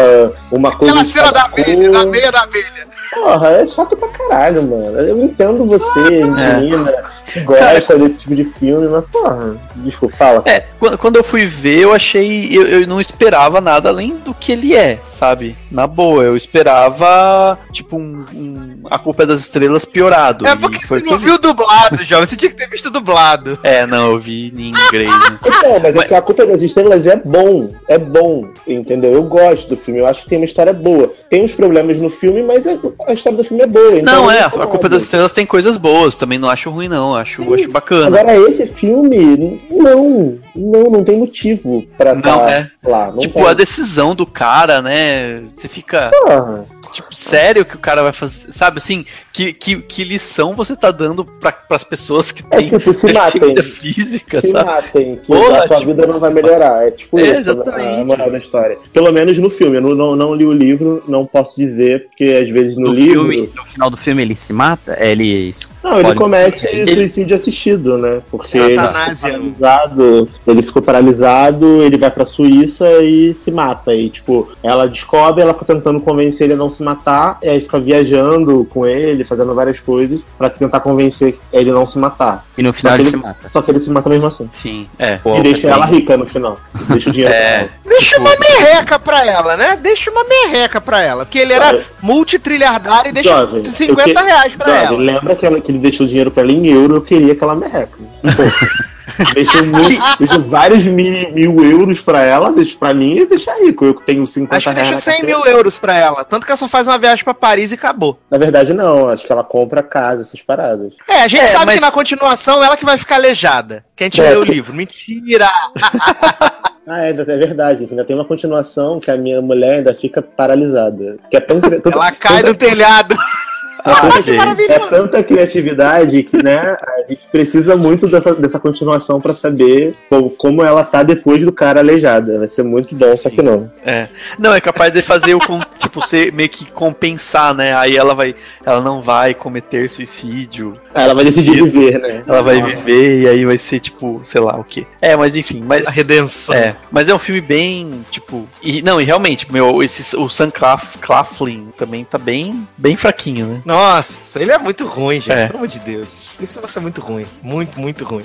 uma 0.51 0.75
coisa. 0.75 0.93
Aquela 0.93 1.05
cena 1.05 1.31
da 1.31 1.41
abelha, 1.43 1.89
da 1.91 2.05
meia 2.05 2.31
da 2.31 2.41
abelha. 2.43 2.91
Porra, 3.13 3.49
é 3.49 3.65
chato 3.65 3.97
pra 3.97 4.07
caralho, 4.07 4.63
mano. 4.63 4.99
Eu 4.99 5.21
entendo 5.23 5.65
você, 5.65 6.21
É. 6.21 6.55
menina, 6.57 6.93
que 7.27 7.41
gosta 7.41 7.97
desse 7.97 8.21
tipo 8.21 8.35
de 8.35 8.45
filme, 8.45 8.87
mas, 8.87 9.03
porra, 9.11 9.57
desculpa, 9.77 10.15
fala. 10.15 10.43
É, 10.45 10.63
quando, 10.79 10.97
quando 10.97 11.15
eu 11.17 11.23
fui 11.23 11.45
ver, 11.45 11.79
eu 11.81 11.93
achei. 11.93 12.49
Eu, 12.55 12.65
eu 12.67 12.87
não 12.87 13.01
esperava 13.01 13.59
nada 13.59 13.89
além 13.89 14.15
do 14.21 14.33
que 14.33 14.51
ele 14.51 14.75
é, 14.75 14.99
sabe? 15.05 15.55
Na 15.71 15.85
boa, 15.87 16.23
eu 16.23 16.35
esperava, 16.37 17.57
tipo, 17.71 17.97
um, 17.97 18.25
um- 18.33 18.83
A 18.89 18.97
Culpa 18.99 19.23
é 19.23 19.25
das 19.25 19.39
Estrelas 19.41 19.85
piorado. 19.85 20.45
É 20.47 20.55
porque 20.55 20.85
foi 20.85 21.01
não 21.01 21.17
vi. 21.17 21.25
viu 21.25 21.37
dublado, 21.39 21.97
jovem. 22.03 22.25
Você 22.25 22.35
tinha 22.35 22.49
que 22.49 22.55
ter 22.57 22.69
visto 22.69 22.89
dublado. 22.89 23.57
É, 23.63 23.85
não, 23.85 24.11
eu 24.11 24.19
vi 24.19 24.53
em 24.55 24.69
inglês. 24.69 25.09
né? 25.09 25.39
Então, 25.61 25.79
mas, 25.79 25.93
é 25.95 25.97
Mas- 25.99 26.07
que 26.07 26.15
a 26.15 26.21
culpa 26.21 26.45
das 26.45 26.61
estrelas 26.61 27.05
é 27.05 27.15
bom. 27.15 27.71
É 27.87 27.97
bom, 27.97 28.47
entendeu? 28.67 29.13
Eu 29.13 29.23
gosto 29.23 29.69
do 29.69 29.77
filme, 29.77 29.99
eu 29.99 30.07
acho 30.07 30.23
que 30.23 30.29
tem 30.29 30.39
uma 30.39 30.45
história 30.45 30.73
boa. 30.73 31.11
Tem 31.29 31.43
uns 31.43 31.51
problemas 31.53 31.97
no 31.97 32.09
filme, 32.09 32.41
mas 32.41 32.65
é- 32.65 32.79
a 33.07 33.13
história 33.13 33.37
do 33.37 33.43
filme 33.43 33.63
é 33.63 33.67
boa. 33.67 33.99
então 33.99 34.15
Não, 34.15 34.23
eu 34.25 34.31
é, 34.31 34.41
a. 34.43 34.49
Culpa 34.49 34.89
das 34.89 35.03
Estrelas 35.03 35.31
tem 35.31 35.45
coisas 35.45 35.77
boas, 35.77 36.15
também 36.15 36.37
não 36.39 36.49
acho 36.49 36.69
ruim, 36.71 36.87
não. 36.87 37.15
Acho, 37.15 37.53
acho 37.53 37.69
bacana. 37.69 38.19
Agora, 38.19 38.35
esse 38.49 38.65
filme, 38.65 39.61
não. 39.69 40.39
Não, 40.55 40.83
não 40.91 41.03
tem 41.03 41.17
motivo 41.17 41.83
pra 41.97 42.13
Não, 42.15 42.21
tá 42.21 42.51
é. 42.51 42.69
lá. 42.83 43.11
Não 43.11 43.19
tipo, 43.19 43.35
tem. 43.35 43.47
a 43.47 43.53
decisão 43.53 44.10
do 44.15 44.25
cara, 44.25 44.81
né? 44.81 45.41
Você 45.53 45.67
fica. 45.67 46.09
Porra. 46.11 46.65
Tipo, 46.91 47.13
sério 47.15 47.65
que 47.65 47.75
o 47.75 47.79
cara 47.79 48.03
vai 48.03 48.11
fazer. 48.11 48.51
Sabe 48.51 48.77
assim, 48.79 49.05
que, 49.31 49.53
que, 49.53 49.81
que 49.81 50.03
lição 50.03 50.55
você 50.55 50.75
tá 50.75 50.91
dando 50.91 51.23
pra, 51.25 51.51
pras 51.51 51.83
pessoas 51.83 52.31
que 52.31 52.43
É 52.51 52.57
têm 52.57 52.67
tipo, 52.69 52.93
se 52.93 53.11
matem. 53.13 53.55
física, 53.57 54.41
Se 54.41 54.51
sabe? 54.51 54.65
matem, 54.65 55.15
que 55.15 55.25
Porra, 55.27 55.59
a 55.63 55.67
sua 55.67 55.77
tipo- 55.77 55.91
vida 55.91 56.07
não 56.07 56.19
vai 56.19 56.31
melhorar. 56.33 56.87
É 56.87 56.91
tipo 56.91 57.19
É, 57.19 57.23
isso, 57.23 57.33
exatamente. 57.51 58.01
a 58.01 58.05
moral 58.05 58.31
da 58.31 58.37
história. 58.37 58.77
Pelo 58.91 59.11
menos 59.11 59.37
no 59.37 59.49
filme. 59.49 59.77
Eu 59.77 59.81
não, 59.81 59.95
não, 59.95 60.15
não 60.15 60.35
li 60.35 60.45
o 60.45 60.53
livro, 60.53 61.03
não 61.07 61.25
posso 61.25 61.55
dizer, 61.55 62.07
porque 62.07 62.25
às 62.25 62.49
vezes 62.49 62.75
no, 62.75 62.89
No, 62.89 62.93
livro. 62.93 63.13
filme, 63.29 63.49
no 63.55 63.63
final 63.65 63.89
do 63.89 63.97
filme 63.97 64.21
ele 64.21 64.35
se 64.35 64.51
mata? 64.53 64.95
É, 64.99 65.11
Ele 65.11 65.53
Não, 65.83 65.99
ele 65.99 66.13
comete 66.15 66.65
ele- 66.67 66.95
suicídio 66.95 67.35
assistido, 67.35 67.97
né? 67.97 68.21
Porque 68.29 68.57
É 68.57 68.61
ele 68.61 68.77
ficou 68.77 68.81
paralisado, 68.91 70.29
ele 70.47 70.61
ficou 70.61 70.81
paralisado, 70.81 71.81
ele 71.83 71.97
vai 71.97 72.09
pra 72.11 72.25
Suíça 72.25 72.87
e 73.01 73.33
se 73.33 73.51
mata. 73.51 73.93
E, 73.93 74.09
tipo, 74.09 74.49
ela 74.63 74.87
descobre, 74.87 75.41
ela 75.41 75.53
fica 75.53 75.65
tentando 75.65 75.99
convencer 75.99 76.45
ele 76.45 76.53
a 76.53 76.57
não 76.57 76.69
se 76.69 76.80
matar, 76.81 77.37
e 77.41 77.49
aí 77.49 77.61
fica 77.61 77.79
viajando 77.79 78.65
com 78.69 78.85
ele, 78.85 79.23
fazendo 79.23 79.53
várias 79.55 79.79
coisas, 79.79 80.21
pra 80.37 80.49
tentar 80.49 80.79
convencer 80.81 81.37
ele 81.51 81.69
a 81.69 81.73
não 81.73 81.85
se 81.87 81.97
matar. 81.99 82.45
E 82.57 82.63
no 82.63 82.73
final 82.73 82.93
ele 82.95 83.03
ele- 83.03 83.09
se 83.09 83.17
mata. 83.17 83.49
Só 83.51 83.61
que 83.61 83.71
ele 83.71 83.79
se 83.79 83.89
mata 83.89 84.09
mesmo 84.09 84.27
assim. 84.27 84.49
Sim, 84.53 84.87
é. 84.99 85.19
e 85.37 85.41
deixa 85.41 85.67
ela 85.69 85.85
rica 85.85 86.15
no 86.17 86.25
final. 86.25 86.57
Deixa 86.89 87.09
o 87.09 87.13
dinheiro 87.13 87.33
É. 87.35 87.57
pra 87.57 87.67
ela. 87.67 87.69
Deixa 87.85 88.19
uma 88.19 88.31
merreca 88.37 88.99
pra 88.99 89.25
ela, 89.25 89.57
né? 89.57 89.77
Deixa 89.81 90.11
uma 90.11 90.23
merreca 90.23 90.81
pra 90.81 91.01
ela. 91.01 91.25
Porque 91.25 91.39
ele 91.39 91.53
era 91.53 91.79
multitrilhardário 92.01 93.09
e 93.09 93.11
deixa 93.13 93.29
Jovem, 93.29 93.63
50 93.63 94.09
eu 94.09 94.15
que- 94.15 94.23
reais 94.23 94.55
pra 94.55 94.67
Jovem, 94.67 94.85
ela. 94.85 94.97
Lembra 94.97 95.35
que, 95.35 95.45
ela- 95.45 95.59
que 95.61 95.71
ele 95.71 95.79
deixou 95.79 96.05
o 96.05 96.09
dinheiro 96.09 96.31
pra 96.31 96.43
ela 96.43 96.51
em 96.51 96.67
euro, 96.67 96.95
eu 96.95 97.01
queria 97.01 97.33
aquela 97.33 97.55
merreca. 97.55 97.97
Pô, 98.21 98.43
deixou, 99.33 99.65
muito, 99.65 100.41
vários 100.47 100.83
mil, 100.83 101.31
mil 101.31 101.63
euros 101.63 102.01
pra 102.01 102.21
ela, 102.21 102.51
deixa 102.51 102.77
pra 102.77 102.93
mim 102.93 103.17
e 103.19 103.25
deixa 103.25 103.51
rico. 103.63 103.85
Eu 103.85 103.93
que 103.95 104.03
tenho 104.05 104.25
50 104.25 104.55
Acho 104.57 104.69
que 104.69 104.73
reais. 104.75 104.89
deixa 104.89 104.93
na 104.95 104.99
100 105.01 105.13
carteira. 105.25 105.37
mil 105.39 105.47
euros 105.57 105.79
pra 105.79 105.97
ela. 105.97 106.23
Tanto 106.23 106.45
que 106.45 106.51
ela 106.51 106.57
só 106.57 106.67
faz 106.67 106.87
uma 106.87 106.97
viagem 106.97 107.23
pra 107.23 107.33
Paris 107.33 107.71
e 107.71 107.75
acabou. 107.75 108.19
Na 108.29 108.37
verdade, 108.37 108.73
não. 108.73 109.09
Acho 109.09 109.25
que 109.25 109.31
ela 109.31 109.43
compra 109.43 109.81
casa, 109.83 110.21
essas 110.21 110.41
paradas. 110.41 110.93
É, 111.07 111.21
a 111.23 111.27
gente 111.27 111.41
É, 111.41 111.45
sabe 111.47 111.65
mas- 111.67 111.75
que 111.75 111.81
na 111.81 111.91
continuação 111.91 112.63
ela 112.63 112.77
que 112.77 112.85
vai 112.85 112.97
ficar 112.97 113.15
aleijada. 113.15 113.83
Que 113.95 114.03
a 114.03 114.07
gente 114.07 114.21
É, 114.21 114.29
lê 114.29 114.35
o 114.35 114.39
porque- 114.39 114.51
livro. 114.53 114.73
Mentira! 114.73 115.47
Ah, 116.87 117.03
é, 117.05 117.09
é 117.11 117.13
verdade. 117.13 117.87
Ainda 117.89 118.03
tem 118.03 118.15
uma 118.15 118.25
continuação 118.25 118.99
que 118.99 119.11
a 119.11 119.15
minha 119.15 119.39
mulher 119.39 119.75
ainda 119.77 119.93
fica 119.93 120.19
paralisada. 120.21 121.17
Que 121.29 121.37
é 121.37 121.39
tão, 121.39 121.61
tão, 121.61 121.91
Ela 121.91 122.11
cai 122.11 122.37
tanta- 122.37 122.53
do 122.53 122.57
telhado. 122.57 123.15
é, 123.85 124.23
que 124.23 124.71
é 124.71 124.79
tanta 124.89 125.23
criatividade 125.23 126.23
que, 126.23 126.43
né, 126.43 126.77
a 126.81 127.03
gente 127.07 127.21
precisa 127.31 127.75
muito 127.75 128.07
dessa, 128.07 128.33
dessa 128.35 128.59
continuação 128.59 129.19
pra 129.19 129.33
saber 129.33 129.93
como, 130.09 130.29
como 130.29 130.63
ela 130.63 130.83
tá 130.83 131.01
depois 131.03 131.43
do 131.43 131.51
cara 131.51 131.79
aleijada. 131.79 132.37
Vai 132.39 132.47
ser 132.47 132.63
muito 132.63 132.95
bom, 132.95 133.15
só 133.15 133.29
que 133.29 133.41
não. 133.41 133.71
É. 133.85 134.07
Não, 134.37 134.53
é 134.53 134.61
capaz 134.61 134.93
de 134.93 135.01
fazer 135.01 135.33
o 135.33 135.39
com- 135.39 135.59
tipo 135.79 136.05
ser 136.05 136.31
meio 136.31 136.49
que 136.49 136.65
compensar, 136.71 137.53
né? 137.55 137.75
Aí 137.75 137.95
ela 137.97 138.13
vai, 138.13 138.35
ela 138.65 138.81
não 138.81 139.01
vai 139.01 139.33
cometer 139.33 139.89
suicídio. 139.89 140.73
Ah, 140.93 141.03
ela 141.03 141.13
vai 141.13 141.23
decidir 141.25 141.63
viver, 141.63 141.99
né? 141.99 142.23
Ela 142.27 142.41
vai 142.43 142.57
Nossa. 142.59 142.75
viver 142.75 143.21
e 143.21 143.27
aí 143.27 143.45
vai 143.45 143.57
ser 143.57 143.79
tipo, 143.79 144.21
sei 144.23 144.41
lá 144.41 144.57
o 144.57 144.63
quê. 144.63 144.85
É, 145.01 145.15
mas 145.15 145.35
enfim, 145.35 145.63
mas 145.65 145.85
A 145.87 145.89
redenção. 145.89 146.53
é, 146.53 146.75
mas 146.91 147.07
é 147.09 147.13
um 147.15 147.19
filme 147.19 147.41
bem, 147.41 148.05
tipo, 148.11 148.47
e 148.61 148.81
não, 148.81 148.99
e 148.99 149.03
realmente, 149.03 149.51
meu, 149.51 149.81
esse 149.81 150.15
o 150.17 150.29
Sam 150.29 150.49
Claf- 150.51 150.97
Claflin 150.99 151.69
também 151.77 152.03
tá 152.03 152.17
bem, 152.17 152.67
bem 152.77 152.95
fraquinho, 152.97 153.45
né? 153.47 153.61
Nossa, 153.65 154.41
ele 154.41 154.51
é 154.51 154.57
muito 154.57 154.85
ruim, 154.85 155.15
gente. 155.21 155.31
É. 155.31 155.45
Pelo 155.47 155.59
amor 155.59 155.67
de 155.67 155.79
Deus. 155.79 156.39
Isso 156.39 156.59
vai 156.59 156.69
ser 156.69 156.79
muito 156.79 156.99
ruim. 157.01 157.25
Muito, 157.41 157.79
muito 157.79 158.03
ruim. 158.03 158.23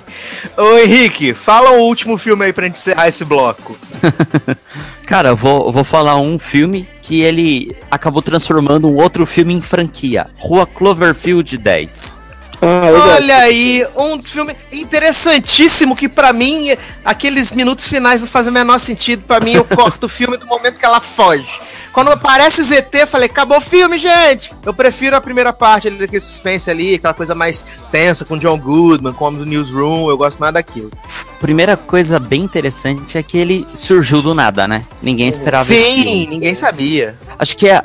Ô, 0.56 0.78
Henrique, 0.78 1.32
fala 1.34 1.70
o 1.72 1.82
último 1.82 2.18
filme 2.18 2.44
aí 2.44 2.52
pra 2.52 2.66
gente 2.66 2.76
encerrar 2.76 3.08
esse 3.08 3.24
bloco. 3.24 3.76
Cara, 5.06 5.28
eu 5.30 5.36
vou, 5.36 5.66
eu 5.66 5.72
vou 5.72 5.84
falar 5.84 6.16
um 6.20 6.38
filme 6.38 6.88
que 7.00 7.20
ele 7.22 7.76
acabou 7.90 8.20
transformando 8.20 8.88
um 8.88 8.96
outro 8.96 9.24
filme 9.24 9.54
em 9.54 9.60
franquia. 9.60 10.26
Rua 10.38 10.66
Cloverfield 10.66 11.56
10. 11.56 12.18
Ah. 12.62 13.14
Olha 13.16 13.38
aí, 13.38 13.86
um 13.96 14.22
filme 14.22 14.57
interessantíssimo 14.72 15.94
que 15.94 16.09
pra 16.09 16.32
mim 16.32 16.76
aqueles 17.04 17.52
minutos 17.52 17.86
finais 17.86 18.20
não 18.20 18.28
fazem 18.28 18.50
o 18.50 18.54
menor 18.54 18.78
sentido. 18.78 19.22
Pra 19.26 19.40
mim 19.40 19.52
eu 19.52 19.64
corto 19.64 20.07
o 20.07 20.09
filme 20.09 20.36
do 20.36 20.46
momento 20.46 20.78
que 20.78 20.84
ela 20.84 21.00
foge. 21.00 21.61
Quando 21.97 22.11
aparece 22.11 22.61
o 22.61 22.64
ZT, 22.64 23.07
falei, 23.07 23.24
acabou 23.24 23.57
o 23.57 23.61
filme, 23.61 23.97
gente. 23.97 24.53
Eu 24.62 24.74
prefiro 24.74 25.16
a 25.16 25.20
primeira 25.20 25.51
parte 25.51 25.88
ali, 25.88 25.97
daquele 25.97 26.20
suspense 26.20 26.70
ali, 26.70 26.97
aquela 26.97 27.14
coisa 27.14 27.34
mais 27.34 27.64
tensa 27.90 28.22
com 28.22 28.36
John 28.36 28.59
Goodman, 28.59 29.14
como 29.14 29.38
do 29.38 29.47
Newsroom, 29.47 30.11
eu 30.11 30.16
gosto 30.18 30.38
mais 30.38 30.53
daquilo. 30.53 30.90
Primeira 31.40 31.74
coisa 31.74 32.18
bem 32.18 32.42
interessante 32.42 33.16
é 33.16 33.22
que 33.22 33.38
ele 33.38 33.66
surgiu 33.72 34.20
do 34.20 34.34
nada, 34.34 34.68
né? 34.68 34.84
Ninguém 35.03 35.28
esperava 35.28 35.64
esse 35.72 35.74
filme. 36.03 36.03
Sim, 36.11 36.26
ninguém 36.28 36.55
sabia. 36.55 37.14
Acho 37.38 37.57
que 37.57 37.66
é, 37.68 37.82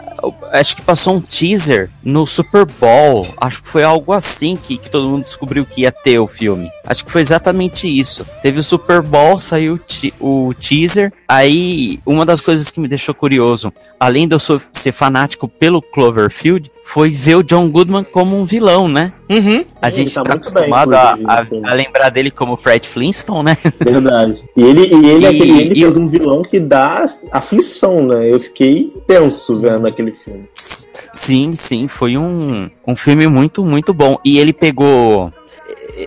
acho 0.54 0.76
que 0.76 0.82
passou 0.82 1.16
um 1.16 1.22
teaser 1.22 1.90
no 2.04 2.26
Super 2.28 2.66
Bowl. 2.66 3.28
Acho 3.38 3.62
que 3.64 3.70
foi 3.70 3.84
algo 3.84 4.12
assim 4.14 4.58
que, 4.58 4.78
que 4.78 4.90
todo 4.92 5.08
mundo 5.08 5.24
descobriu 5.24 5.66
que 5.66 5.82
ia 5.82 5.92
ter 5.92 6.20
o 6.20 6.28
filme. 6.28 6.70
Acho 6.86 7.06
que 7.06 7.12
foi 7.12 7.22
exatamente 7.22 7.88
isso. 7.88 8.26
Teve 8.42 8.60
o 8.60 8.64
Super 8.64 9.02
Bowl, 9.02 9.38
saiu 9.40 9.74
o 9.74 9.78
te- 9.78 10.14
o 10.20 10.54
teaser. 10.54 11.12
Aí, 11.28 12.00
uma 12.06 12.26
das 12.26 12.40
coisas 12.42 12.72
que 12.72 12.80
me 12.80 12.88
deixou 12.88 13.14
curioso, 13.14 13.72
além 14.02 14.28
de 14.28 14.34
eu 14.34 14.40
ser 14.40 14.92
fanático 14.92 15.48
pelo 15.48 15.80
Cloverfield, 15.80 16.72
foi 16.84 17.12
ver 17.12 17.36
o 17.36 17.44
John 17.44 17.70
Goodman 17.70 18.04
como 18.04 18.36
um 18.36 18.46
vilão, 18.46 18.88
né? 18.88 19.14
Uhum. 19.30 19.64
A 19.80 19.88
Ele 19.90 19.96
gente 19.98 20.16
tá 20.16 20.24
tá, 20.24 20.30
bem, 20.32 20.38
acostumado 20.40 20.94
a, 20.96 21.18
a- 21.28 21.46
filme. 21.46 21.70
a 21.70 21.74
lembrar 21.76 22.10
dele 22.10 22.32
como 22.32 22.58
Fred 22.58 22.88
Flintstone, 22.88 23.44
né? 23.44 23.58
Verdade. 23.80 24.44
E 24.58 24.64
ele, 24.64 24.88
e 24.88 25.06
ele, 25.10 25.24
E- 25.24 25.28
aquele- 25.28 25.62
ele 25.62 25.74
e- 25.80 25.84
fez 25.84 25.96
um 25.98 26.08
vilão 26.08 26.42
que 26.42 26.60
dá 26.60 27.06
aflição, 27.32 28.04
né? 28.08 28.28
Eu 28.28 28.40
fiquei 28.40 28.92
tenso 29.06 29.60
vendo 29.60 29.86
aquele 29.86 30.14
filme. 30.14 30.50
Sim, 31.14 31.52
sim, 31.54 31.88
foi 31.88 32.18
um, 32.18 32.72
um 32.88 32.96
filme 32.96 33.28
muito, 33.28 33.64
muito 33.64 33.94
bom. 33.94 34.18
E 34.26 34.40
ele 34.40 34.52
pegou. 34.52 35.32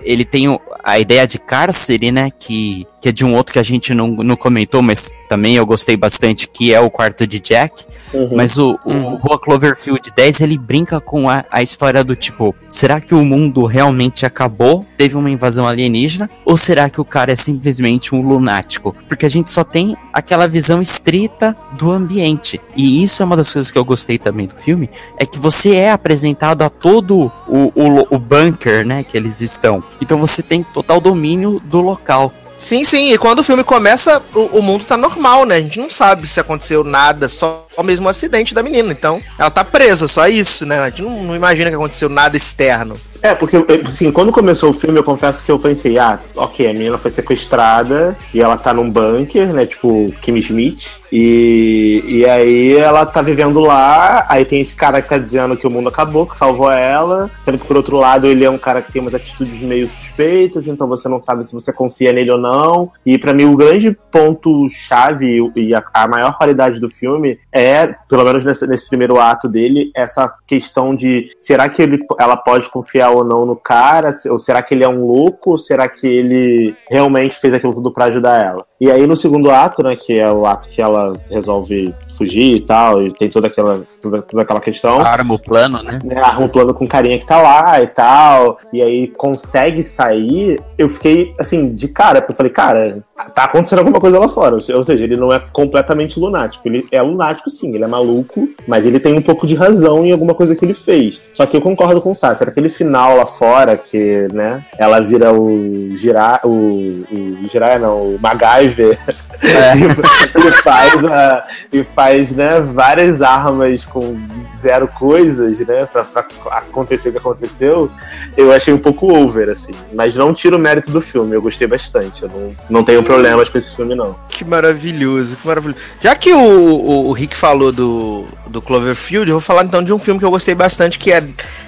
Ele 0.02 0.24
tem 0.24 0.58
a 0.82 0.98
ideia 0.98 1.26
de 1.28 1.38
cárcere, 1.38 2.10
né? 2.10 2.28
Que, 2.36 2.84
que 3.04 3.10
é 3.10 3.12
de 3.12 3.22
um 3.22 3.34
outro 3.34 3.52
que 3.52 3.58
a 3.58 3.62
gente 3.62 3.92
não, 3.92 4.08
não 4.08 4.34
comentou, 4.34 4.80
mas 4.80 5.12
também 5.28 5.56
eu 5.56 5.66
gostei 5.66 5.94
bastante, 5.94 6.48
que 6.48 6.72
é 6.72 6.80
o 6.80 6.88
quarto 6.88 7.26
de 7.26 7.38
Jack. 7.38 7.84
Uhum. 8.14 8.30
Mas 8.34 8.56
o, 8.56 8.80
o 8.82 8.94
Uhum. 8.94 9.16
Rua 9.16 9.38
Cloverfield 9.38 10.10
10, 10.16 10.40
ele 10.40 10.56
brinca 10.56 10.98
com 11.02 11.28
a, 11.28 11.44
a 11.50 11.62
história 11.62 12.02
do 12.02 12.16
tipo, 12.16 12.54
será 12.66 13.02
que 13.02 13.14
o 13.14 13.22
mundo 13.22 13.66
realmente 13.66 14.24
acabou? 14.24 14.86
Teve 14.96 15.16
uma 15.18 15.28
invasão 15.28 15.66
alienígena? 15.66 16.30
Ou 16.46 16.56
será 16.56 16.88
que 16.88 16.98
o 16.98 17.04
cara 17.04 17.32
é 17.32 17.36
simplesmente 17.36 18.14
um 18.14 18.22
lunático? 18.22 18.96
Porque 19.06 19.26
a 19.26 19.28
gente 19.28 19.50
só 19.50 19.64
tem 19.64 19.94
aquela 20.10 20.48
visão 20.48 20.80
estrita 20.80 21.54
do 21.72 21.90
ambiente. 21.90 22.58
E 22.74 23.02
isso 23.02 23.22
é 23.22 23.26
uma 23.26 23.36
das 23.36 23.52
coisas 23.52 23.70
que 23.70 23.76
eu 23.76 23.84
gostei 23.84 24.16
também 24.16 24.46
do 24.46 24.54
filme, 24.54 24.88
é 25.18 25.26
que 25.26 25.38
você 25.38 25.74
é 25.74 25.90
apresentado 25.90 26.62
a 26.62 26.70
todo 26.70 27.30
o, 27.46 27.70
o, 27.74 28.14
o 28.14 28.18
bunker, 28.18 28.86
né, 28.86 29.04
que 29.04 29.14
eles 29.14 29.42
estão. 29.42 29.84
Então 30.00 30.18
você 30.18 30.42
tem 30.42 30.62
total 30.62 31.02
domínio 31.02 31.60
do 31.60 31.82
local. 31.82 32.32
Sim, 32.56 32.84
sim. 32.84 33.12
E 33.12 33.18
quando 33.18 33.40
o 33.40 33.44
filme 33.44 33.64
começa, 33.64 34.22
o, 34.34 34.58
o 34.58 34.62
mundo 34.62 34.84
tá 34.84 34.96
normal, 34.96 35.44
né? 35.44 35.56
A 35.56 35.60
gente 35.60 35.78
não 35.78 35.90
sabe 35.90 36.28
se 36.28 36.40
aconteceu 36.40 36.84
nada, 36.84 37.28
só 37.28 37.66
o 37.76 37.82
mesmo 37.82 38.08
acidente 38.08 38.54
da 38.54 38.62
menina. 38.62 38.92
Então, 38.92 39.20
ela 39.38 39.50
tá 39.50 39.64
presa, 39.64 40.08
só 40.08 40.26
isso, 40.28 40.66
né? 40.66 40.78
A 40.78 40.88
gente 40.90 41.02
não, 41.02 41.22
não 41.22 41.36
imagina 41.36 41.70
que 41.70 41.76
aconteceu 41.76 42.08
nada 42.08 42.36
externo. 42.36 42.96
É, 43.24 43.34
porque, 43.34 43.56
assim, 43.88 44.12
quando 44.12 44.30
começou 44.30 44.68
o 44.68 44.74
filme, 44.74 44.98
eu 44.98 45.02
confesso 45.02 45.42
que 45.42 45.50
eu 45.50 45.58
pensei, 45.58 45.98
ah, 45.98 46.18
ok, 46.36 46.68
a 46.68 46.74
menina 46.74 46.98
foi 46.98 47.10
sequestrada 47.10 48.14
e 48.34 48.42
ela 48.42 48.58
tá 48.58 48.74
num 48.74 48.90
bunker, 48.90 49.50
né, 49.50 49.64
tipo 49.64 50.12
Kim 50.20 50.42
Schmidt, 50.42 50.90
e, 51.10 52.04
e 52.06 52.26
aí 52.26 52.76
ela 52.76 53.06
tá 53.06 53.22
vivendo 53.22 53.60
lá, 53.60 54.26
aí 54.28 54.44
tem 54.44 54.60
esse 54.60 54.76
cara 54.76 55.00
que 55.00 55.08
tá 55.08 55.16
dizendo 55.16 55.56
que 55.56 55.66
o 55.66 55.70
mundo 55.70 55.88
acabou, 55.88 56.26
que 56.26 56.36
salvou 56.36 56.70
ela, 56.70 57.30
sendo 57.46 57.56
que 57.56 57.66
por 57.66 57.78
outro 57.78 57.96
lado 57.96 58.26
ele 58.26 58.44
é 58.44 58.50
um 58.50 58.58
cara 58.58 58.82
que 58.82 58.92
tem 58.92 59.00
umas 59.00 59.14
atitudes 59.14 59.58
meio 59.60 59.88
suspeitas, 59.88 60.68
então 60.68 60.86
você 60.86 61.08
não 61.08 61.18
sabe 61.18 61.46
se 61.46 61.54
você 61.54 61.72
confia 61.72 62.12
nele 62.12 62.30
ou 62.30 62.38
não, 62.38 62.92
e 63.06 63.16
pra 63.16 63.32
mim 63.32 63.46
o 63.46 63.56
grande 63.56 63.96
ponto-chave 64.12 65.50
e 65.56 65.74
a, 65.74 65.82
a 65.94 66.06
maior 66.06 66.36
qualidade 66.36 66.78
do 66.78 66.90
filme 66.90 67.38
é, 67.50 67.63
pelo 68.08 68.24
menos 68.24 68.44
nesse, 68.44 68.66
nesse 68.66 68.88
primeiro 68.88 69.18
ato 69.20 69.48
dele, 69.48 69.90
essa 69.94 70.32
questão 70.46 70.94
de 70.94 71.30
será 71.40 71.68
que 71.68 71.82
ele, 71.82 71.98
ela 72.18 72.36
pode 72.36 72.68
confiar 72.70 73.10
ou 73.10 73.24
não 73.24 73.46
no 73.46 73.56
cara, 73.56 74.10
ou 74.30 74.38
será 74.38 74.62
que 74.62 74.74
ele 74.74 74.84
é 74.84 74.88
um 74.88 75.04
louco, 75.06 75.52
ou 75.52 75.58
será 75.58 75.88
que 75.88 76.06
ele 76.06 76.74
realmente 76.90 77.36
fez 77.36 77.54
aquilo 77.54 77.74
tudo 77.74 77.92
pra 77.92 78.06
ajudar 78.06 78.42
ela. 78.42 78.64
E 78.80 78.90
aí 78.90 79.06
no 79.06 79.16
segundo 79.16 79.50
ato, 79.50 79.82
né, 79.82 79.96
que 79.96 80.18
é 80.18 80.30
o 80.30 80.46
ato 80.46 80.68
que 80.68 80.82
ela 80.82 81.14
resolve 81.30 81.94
fugir 82.16 82.56
e 82.56 82.60
tal, 82.60 83.02
e 83.02 83.12
tem 83.12 83.28
toda 83.28 83.46
aquela, 83.46 83.82
toda, 84.02 84.22
toda 84.22 84.42
aquela 84.42 84.60
questão 84.60 85.00
Arma 85.00 85.34
o 85.34 85.38
plano, 85.38 85.82
né? 85.82 86.00
né, 86.04 86.20
arruma 86.20 86.46
um 86.46 86.48
plano 86.48 86.74
com 86.74 86.84
o 86.84 86.88
carinha 86.88 87.18
que 87.18 87.26
tá 87.26 87.40
lá 87.40 87.80
e 87.80 87.86
tal, 87.86 88.58
e 88.72 88.82
aí 88.82 89.08
consegue 89.08 89.82
sair, 89.84 90.60
eu 90.76 90.88
fiquei, 90.88 91.34
assim, 91.38 91.74
de 91.74 91.88
cara, 91.88 92.20
porque 92.20 92.32
eu 92.32 92.36
falei, 92.36 92.52
cara, 92.52 93.04
tá 93.34 93.44
acontecendo 93.44 93.78
alguma 93.78 94.00
coisa 94.00 94.18
lá 94.18 94.28
fora, 94.28 94.56
ou 94.56 94.60
se- 94.60 94.72
ou 94.72 94.84
seja, 94.84 95.04
ele 95.04 95.16
não 95.16 95.32
é 95.32 95.40
completamente 95.52 96.18
lunático, 96.18 96.66
ele 96.66 96.86
é 96.90 97.00
lunático 97.00 97.48
sim, 97.50 97.74
ele 97.74 97.84
é 97.84 97.86
maluco, 97.86 98.48
mas 98.66 98.84
ele 98.84 98.98
tem 98.98 99.14
um 99.16 99.22
pouco 99.22 99.46
de 99.46 99.54
razão 99.54 100.04
em 100.04 100.10
alguma 100.12 100.34
coisa 100.34 100.56
que 100.56 100.64
ele 100.64 100.74
fez. 100.74 101.20
Só 101.32 101.46
que 101.46 101.56
eu 101.56 101.60
concordo 101.60 102.00
com 102.00 102.10
o 102.10 102.14
Sassi, 102.14 102.42
aquele 102.42 102.68
final 102.68 103.16
lá 103.16 103.26
fora, 103.26 103.76
que, 103.76 104.26
né, 104.32 104.64
ela 104.78 105.00
vira 105.00 105.32
o 105.32 105.94
Girar, 105.96 106.40
o, 106.44 107.04
o 107.10 107.48
Jiraiya 107.50 107.78
não, 107.78 107.98
o 108.14 108.18
MacGyver, 108.20 108.98
e 109.44 110.50
faz, 110.62 111.04
a- 111.04 111.44
e 111.72 111.84
faz 111.84 112.32
né, 112.32 112.60
várias 112.60 113.22
armas 113.22 113.84
com 113.84 114.16
zero 114.58 114.88
coisas, 114.88 115.58
né? 115.60 115.86
Pra, 115.86 116.04
pra 116.04 116.24
acontecer 116.50 117.10
o 117.10 117.12
que 117.12 117.18
aconteceu. 117.18 117.90
Eu 118.36 118.50
achei 118.50 118.72
um 118.72 118.78
pouco 118.78 119.12
over, 119.14 119.50
assim. 119.50 119.72
Mas 119.92 120.16
não 120.16 120.32
tiro 120.32 120.56
o 120.56 120.58
mérito 120.58 120.90
do 120.90 121.00
filme, 121.02 121.34
eu 121.36 121.42
gostei 121.42 121.66
bastante. 121.66 122.22
Eu 122.22 122.30
não, 122.30 122.52
não 122.70 122.84
tenho 122.84 123.02
problemas 123.04 123.48
com 123.48 123.58
esse 123.58 123.74
filme, 123.74 123.94
não. 123.94 124.16
Que 124.28 124.44
maravilhoso, 124.44 125.36
que 125.36 125.46
maravilhoso. 125.46 125.80
Já 126.00 126.14
que 126.14 126.32
o, 126.32 126.38
o, 126.38 127.08
o 127.08 127.12
Rick 127.12 127.36
falou 127.36 127.70
do, 127.70 128.26
do 128.46 128.60
Cloverfield, 128.60 129.28
eu 129.28 129.36
vou 129.36 129.40
falar 129.40 129.64
então 129.64 129.82
de 129.82 129.92
um 129.92 129.98
filme 129.98 130.18
que 130.18 130.26
eu 130.26 130.30
gostei 130.30 130.54
bastante, 130.54 130.98
que 130.98 131.12
é, 131.12 131.22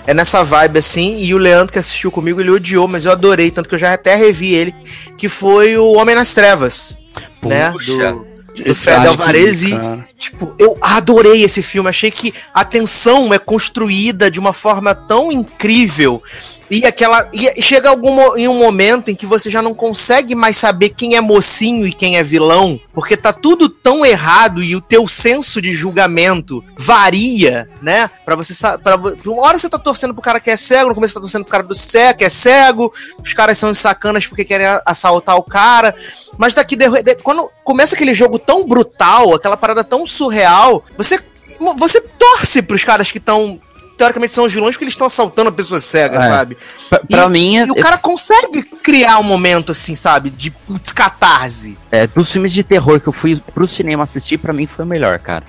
é 0.07 0.15
nessa 0.15 0.43
vibe 0.43 0.79
assim, 0.79 1.19
e 1.19 1.35
o 1.35 1.39
Leandro 1.39 1.73
que 1.73 1.79
assistiu 1.79 2.11
comigo, 2.11 2.41
ele 2.41 2.51
odiou, 2.51 2.89
mas 2.89 3.05
eu 3.05 3.13
adorei, 3.13 3.51
tanto 3.51 3.69
que 3.69 3.75
eu 3.75 3.79
já 3.79 3.93
até 3.93 4.15
revi 4.15 4.55
ele, 4.55 4.75
que 5.17 5.29
foi 5.29 5.77
o 5.77 5.93
Homem 5.93 6.15
nas 6.15 6.35
Trevas, 6.35 6.99
né? 7.43 7.71
Puxa. 7.73 8.13
Do, 8.13 8.37
do 8.65 8.75
Fred 8.75 9.07
Alvarez 9.07 9.63
e, 9.65 9.79
tipo, 10.19 10.55
eu 10.59 10.79
adorei 10.81 11.43
esse 11.43 11.61
filme, 11.61 11.91
achei 11.91 12.11
que 12.11 12.33
a 12.55 12.65
tensão 12.65 13.33
é 13.35 13.39
construída 13.39 14.31
de 14.31 14.41
uma 14.41 14.53
forma 14.53 14.95
tão 14.95 15.31
incrível 15.31 16.23
e 16.71 16.85
aquela 16.85 17.29
e 17.33 17.63
chega 17.63 17.89
algum 17.89 18.37
em 18.37 18.49
um 18.49 18.59
momento 18.59 19.11
em 19.11 19.15
que 19.15 19.27
você 19.27 19.49
já 19.51 19.63
não 19.63 19.75
consegue 19.75 20.35
mais 20.35 20.57
saber 20.57 20.91
quem 20.91 21.15
é 21.17 21.21
mocinho 21.21 21.87
e 21.87 21.93
quem 21.93 22.17
é 22.17 22.23
vilão, 22.23 22.79
porque 22.93 23.17
tá 23.17 23.33
tudo 23.33 23.69
tão 23.69 24.05
errado 24.05 24.63
e 24.63 24.75
o 24.75 24.81
teu 24.81 25.07
senso 25.07 25.63
de 25.63 25.73
julgamento 25.75 26.65
varia, 26.77 27.69
né? 27.81 28.11
Pra 28.25 28.35
você 28.35 28.55
para 28.83 28.97
uma 29.27 29.43
hora 29.43 29.59
você 29.59 29.69
tá 29.69 29.79
torcendo 29.79 30.13
pro 30.15 30.23
cara 30.23 30.41
que 30.41 30.51
é 30.51 30.57
cego, 30.57 30.89
no 30.89 30.95
começo 30.95 31.13
você 31.13 31.19
tá 31.19 31.23
torcendo 31.23 31.45
pro 31.45 31.53
cara 31.53 31.63
do 31.65 31.75
cego, 31.75 32.19
que 32.19 32.25
é 32.25 32.31
cego, 32.31 32.93
os 33.23 33.33
caras 33.33 33.59
são 33.59 33.73
sacanas 33.75 34.27
porque 34.27 34.45
querem 34.45 34.67
assaltar 34.85 35.37
o 35.37 35.43
cara, 35.43 35.95
mas 36.37 36.55
daqui 36.55 36.75
de- 36.77 37.03
de- 37.03 37.17
quando 37.17 37.49
começa 37.63 37.95
aquele 37.95 38.15
jogo 38.15 38.39
tão 38.39 38.67
brutal, 38.67 39.35
aquela 39.35 39.57
parada 39.57 39.85
tão 39.85 40.07
surreal, 40.07 40.85
você 40.97 41.19
você 41.79 42.01
torce 42.01 42.61
pros 42.61 42.85
caras 42.85 43.11
que 43.11 43.19
estão 43.19 43.59
teoricamente 43.97 44.33
são 44.33 44.45
os 44.45 44.53
vilões 44.53 44.75
porque 44.75 44.85
eles 44.85 44.95
estão 44.95 45.07
assaltando 45.07 45.53
pessoas 45.53 45.85
cegas, 45.85 46.25
É. 46.25 46.27
sabe? 46.29 46.57
Pra, 46.89 46.99
pra 47.01 47.27
e, 47.27 47.31
mim, 47.31 47.57
e 47.57 47.71
o 47.71 47.75
cara 47.77 47.99
consegue 47.99 48.63
criar 48.63 49.19
um 49.19 49.23
momento 49.23 49.73
assim, 49.73 49.95
sabe, 49.97 50.31
de 50.31 50.51
putz, 50.51 50.93
catarse. 50.93 51.77
é, 51.91 52.07
dos 52.07 52.31
filmes 52.31 52.53
de 52.53 52.63
terror 52.63 53.01
que 53.01 53.07
eu 53.09 53.13
fui 53.13 53.41
pro 53.55 53.67
cinema 53.67 54.05
assistir, 54.05 54.39
pra 54.39 54.53
mim 54.53 54.67
foi 54.67 54.85
o 54.85 54.89
melhor, 54.89 55.19
cara. 55.19 55.45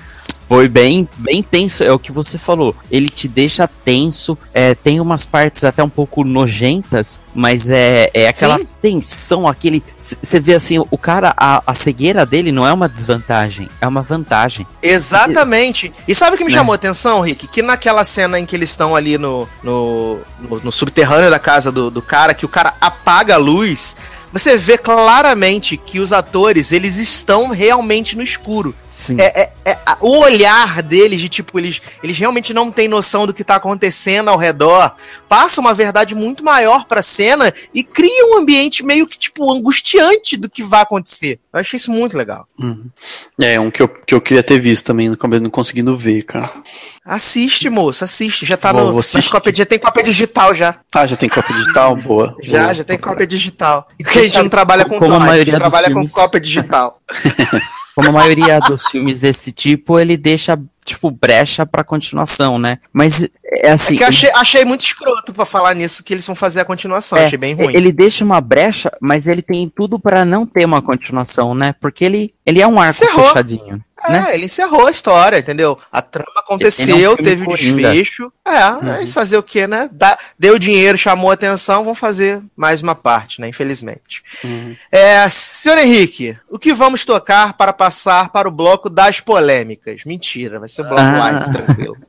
Foi 0.47 0.67
bem, 0.69 1.07
bem 1.17 1.43
tenso, 1.43 1.83
é 1.83 1.91
o 1.91 1.99
que 1.99 2.11
você 2.11 2.37
falou. 2.37 2.73
Ele 2.89 3.09
te 3.09 3.27
deixa 3.27 3.67
tenso, 3.67 4.37
é, 4.53 4.73
tem 4.73 5.01
umas 5.01 5.25
partes 5.25 5.63
até 5.65 5.83
um 5.83 5.89
pouco 5.89 6.23
nojentas, 6.23 7.19
mas 7.35 7.69
é, 7.69 8.09
é 8.13 8.29
aquela 8.29 8.57
Sim. 8.57 8.67
tensão, 8.81 9.47
aquele. 9.47 9.83
Você 9.97 10.39
vê 10.39 10.53
assim, 10.55 10.79
o 10.89 10.97
cara, 10.97 11.33
a, 11.35 11.61
a 11.67 11.73
cegueira 11.73 12.25
dele 12.25 12.51
não 12.53 12.65
é 12.65 12.71
uma 12.71 12.87
desvantagem, 12.87 13.67
é 13.81 13.87
uma 13.87 14.01
vantagem. 14.01 14.65
Exatamente. 14.81 15.91
E 16.07 16.15
sabe 16.15 16.35
o 16.35 16.37
que 16.37 16.43
me 16.45 16.51
Né? 16.51 16.57
chamou 16.57 16.71
a 16.71 16.75
atenção, 16.75 17.19
Rick? 17.21 17.47
Que 17.47 17.61
naquela 17.61 18.03
cena 18.03 18.39
em 18.39 18.45
que 18.45 18.55
eles 18.55 18.69
estão 18.69 18.95
ali 18.95 19.17
no, 19.17 19.47
no, 19.63 20.19
no- 20.39 20.59
no 20.63 20.71
subterrâneo 20.71 21.29
da 21.29 21.39
casa 21.39 21.71
do, 21.71 21.89
do 21.91 22.01
cara, 22.01 22.33
que 22.33 22.45
o 22.45 22.49
cara 22.49 22.73
apaga 22.79 23.35
a 23.35 23.37
luz, 23.37 23.95
você 24.31 24.57
vê 24.57 24.77
claramente 24.77 25.77
que 25.77 25.99
os 25.99 26.11
atores, 26.13 26.71
eles 26.71 26.97
estão 26.97 27.49
realmente 27.49 28.15
no 28.15 28.23
escuro. 28.23 28.75
Sim. 28.89 29.17
É, 29.19 29.41
é- 29.41 29.51
é- 29.65 29.77
o 30.01 30.17
olhar 30.19 30.81
deles, 30.81 31.21
de 31.21 31.29
tipo, 31.29 31.57
eles, 31.59 31.81
eles 32.03 32.17
realmente 32.17 32.53
não 32.53 32.71
têm 32.71 32.87
noção 32.87 33.25
do 33.25 33.33
que 33.33 33.43
tá 33.43 33.55
acontecendo 33.55 34.29
ao 34.29 34.37
redor, 34.37 34.95
passa 35.29 35.61
uma 35.61 35.73
verdade 35.73 36.15
muito 36.15 36.43
maior 36.43 36.85
pra 36.85 37.01
cena 37.01 37.53
e 37.73 37.83
cria 37.83 38.25
um 38.27 38.37
ambiente 38.37 38.83
meio 38.83 39.07
que, 39.07 39.17
tipo, 39.17 39.51
angustiante 39.51 40.35
do 40.37 40.49
que 40.49 40.63
vai 40.63 40.81
acontecer. 40.81 41.39
Eu 41.57 41.61
achei 41.61 41.77
isso 41.77 41.91
muito 41.91 42.17
legal. 42.17 42.47
Uhum. 42.59 42.85
É, 43.41 43.59
um 43.59 43.69
que 43.71 43.81
eu, 43.81 43.87
que 43.87 44.13
eu 44.13 44.21
queria 44.21 44.43
ter 44.43 44.59
visto 44.59 44.85
também, 44.85 45.09
não 45.09 45.17
não 45.39 45.49
conseguindo 45.49 45.97
ver, 45.97 46.23
cara. 46.23 46.49
Assiste, 47.05 47.69
moço, 47.69 48.03
assiste. 48.03 48.45
Já 48.45 48.57
tá 48.57 48.71
no. 48.73 48.93
Mas 48.93 49.27
cópia, 49.27 49.53
já 49.55 49.65
tem 49.65 49.79
cópia 49.79 50.03
digital 50.03 50.53
já. 50.53 50.75
Ah, 50.93 51.07
já 51.07 51.15
tem 51.15 51.29
cópia 51.29 51.55
digital? 51.55 51.95
Boa. 51.97 52.35
Já, 52.41 52.63
Boa. 52.63 52.73
já 52.75 52.83
tem 52.83 52.97
cópia 52.97 53.27
digital. 53.27 53.87
E 53.97 54.03
que 54.03 54.19
a 54.19 54.23
gente 54.23 54.37
não 54.37 54.49
trabalha 54.49 54.85
com 54.85 54.99
Como 54.99 55.05
a 55.05 55.07
torrent, 55.07 55.27
maioria 55.27 55.53
a 55.53 55.57
gente 55.57 55.59
trabalha 55.59 55.87
filmes. 55.87 56.13
com 56.13 56.21
cópia 56.21 56.39
digital. 56.39 56.99
Como 57.97 58.09
a 58.09 58.11
maioria 58.11 58.59
dos 58.59 58.85
filmes 58.87 59.19
desse 59.19 59.51
tipo, 59.51 59.99
ele 59.99 60.15
deixa, 60.15 60.59
tipo, 60.85 61.09
brecha 61.09 61.65
pra 61.65 61.83
continuação, 61.83 62.59
né? 62.59 62.77
Mas 62.93 63.27
é 63.49 63.71
assim. 63.71 63.95
É 63.95 63.97
que 63.97 64.03
eu 64.03 64.07
achei, 64.07 64.31
achei 64.31 64.65
muito 64.65 64.81
escroto 64.81 65.33
pra 65.33 65.45
falar 65.45 65.73
nisso 65.73 66.03
que 66.03 66.13
eles 66.13 66.25
vão 66.25 66.35
fazer 66.35 66.61
a 66.61 66.65
continuação. 66.65 67.17
É, 67.17 67.25
achei 67.25 67.37
bem 67.37 67.53
ruim. 67.53 67.75
Ele 67.75 67.91
deixa 67.91 68.23
uma 68.23 68.41
brecha, 68.41 68.91
mas 68.99 69.27
ele 69.27 69.41
tem 69.41 69.69
tudo 69.73 69.99
pra 69.99 70.25
não 70.25 70.45
ter 70.45 70.65
uma 70.65 70.81
continuação, 70.81 71.55
né? 71.55 71.73
Porque 71.79 72.03
ele, 72.03 72.33
ele 72.45 72.61
é 72.61 72.67
um 72.67 72.79
arco 72.79 73.03
Encerrou. 73.03 73.27
fechadinho, 73.27 73.83
É, 74.05 74.11
né? 74.11 74.27
ele 74.33 74.45
encerrou 74.45 74.87
a 74.87 74.91
história, 74.91 75.37
entendeu? 75.39 75.77
A 75.91 76.01
trama 76.01 76.27
Ele 76.31 76.39
aconteceu, 76.39 77.11
é 77.11 77.13
um 77.13 77.17
teve 77.17 77.45
coringa. 77.45 77.91
desfecho. 77.91 78.31
É, 78.45 78.71
mas 78.81 79.13
fazer 79.13 79.37
o 79.37 79.43
quê, 79.43 79.65
né? 79.67 79.89
Dá- 79.91 80.17
deu 80.37 80.57
dinheiro, 80.59 80.97
chamou 80.97 81.31
a 81.31 81.33
atenção, 81.33 81.83
vão 81.83 81.95
fazer 81.95 82.41
mais 82.55 82.81
uma 82.81 82.95
parte, 82.95 83.41
né? 83.41 83.47
Infelizmente. 83.49 84.23
É, 84.91 85.27
senhor 85.29 85.77
Henrique, 85.79 86.37
o 86.49 86.57
que 86.59 86.73
vamos 86.73 87.03
tocar 87.05 87.53
para 87.53 87.73
passar 87.73 88.29
para 88.29 88.47
o 88.47 88.51
bloco 88.51 88.89
das 88.89 89.19
polêmicas? 89.19 90.03
Mentira, 90.05 90.59
vai 90.59 90.69
ser 90.69 90.83
um 90.83 90.89
bloco 90.89 91.01
Ah. 91.01 91.17
light, 91.17 91.51
tranquilo. 91.51 91.97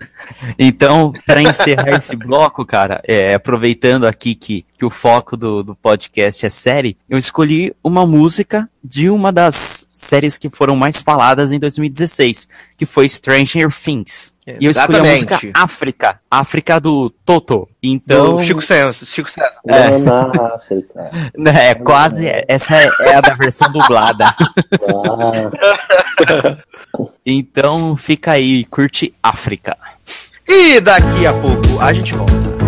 Então, 0.58 1.12
pra 1.26 1.40
encerrar 1.40 1.88
esse 1.96 2.14
bloco, 2.16 2.64
cara, 2.66 3.00
é, 3.06 3.34
aproveitando 3.34 4.06
aqui 4.06 4.34
que, 4.34 4.64
que 4.76 4.84
o 4.84 4.90
foco 4.90 5.36
do, 5.36 5.62
do 5.62 5.74
podcast 5.74 6.44
é 6.44 6.48
série, 6.50 6.96
eu 7.08 7.16
escolhi 7.18 7.74
uma 7.82 8.06
música 8.06 8.68
de 8.88 9.10
uma 9.10 9.30
das 9.30 9.86
séries 9.92 10.38
que 10.38 10.48
foram 10.48 10.74
mais 10.74 11.02
faladas 11.02 11.52
em 11.52 11.58
2016, 11.58 12.48
que 12.76 12.86
foi 12.86 13.08
Stranger 13.08 13.70
Things. 13.70 14.32
E 14.46 14.64
eu 14.64 14.70
escolhi 14.70 14.96
a 14.96 15.02
Exatamente. 15.02 15.34
música 15.34 15.50
África, 15.54 16.20
África 16.30 16.80
do 16.80 17.10
Toto. 17.10 17.68
Então, 17.82 18.36
Do 18.36 18.42
Chico 18.42 18.62
César. 18.62 19.04
Chico 19.04 19.28
César. 19.28 19.60
É. 19.68 19.90
Lá 19.90 19.98
na 19.98 20.54
África. 20.54 21.10
é 21.60 21.74
quase, 21.74 22.26
essa 22.48 22.74
é, 22.74 22.88
é 23.00 23.14
a 23.16 23.20
da 23.20 23.34
versão 23.34 23.70
dublada. 23.70 24.24
Então, 27.24 27.96
fica 27.96 28.32
aí, 28.32 28.64
curte 28.64 29.14
África. 29.22 29.76
E 30.48 30.80
daqui 30.80 31.26
a 31.26 31.32
pouco 31.34 31.78
a 31.78 31.92
gente 31.92 32.14
volta. 32.14 32.67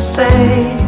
say, 0.00 0.79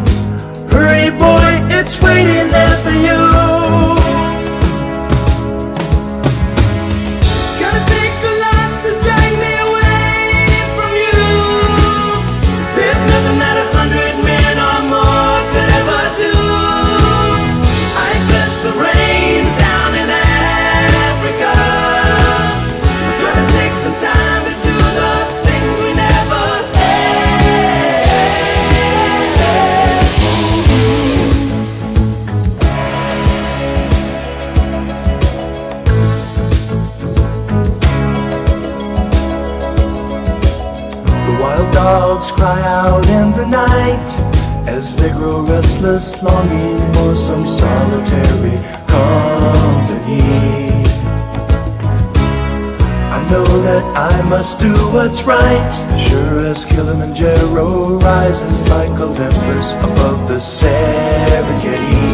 what's 54.92 55.22
right, 55.24 55.72
sure 55.98 56.44
as 56.44 56.64
Kilimanjaro 56.66 57.98
rises 58.00 58.68
like 58.68 58.90
Olympus 59.00 59.72
above 59.74 60.28
the 60.28 60.38
Serengeti. 60.38 62.12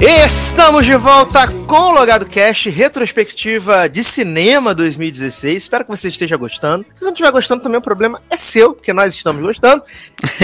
Estamos 0.00 0.86
de 0.86 0.96
volta 0.96 1.46
com 1.70 1.76
o 1.76 1.92
Logado 1.92 2.26
Cast, 2.26 2.68
retrospectiva 2.68 3.88
de 3.88 4.02
cinema 4.02 4.74
2016. 4.74 5.62
Espero 5.62 5.84
que 5.84 5.90
você 5.90 6.08
esteja 6.08 6.36
gostando. 6.36 6.84
Se 6.98 7.04
não 7.04 7.12
estiver 7.12 7.30
gostando, 7.30 7.62
também 7.62 7.78
o 7.78 7.80
problema 7.80 8.20
é 8.28 8.36
seu, 8.36 8.74
porque 8.74 8.92
nós 8.92 9.14
estamos 9.14 9.40
gostando. 9.40 9.80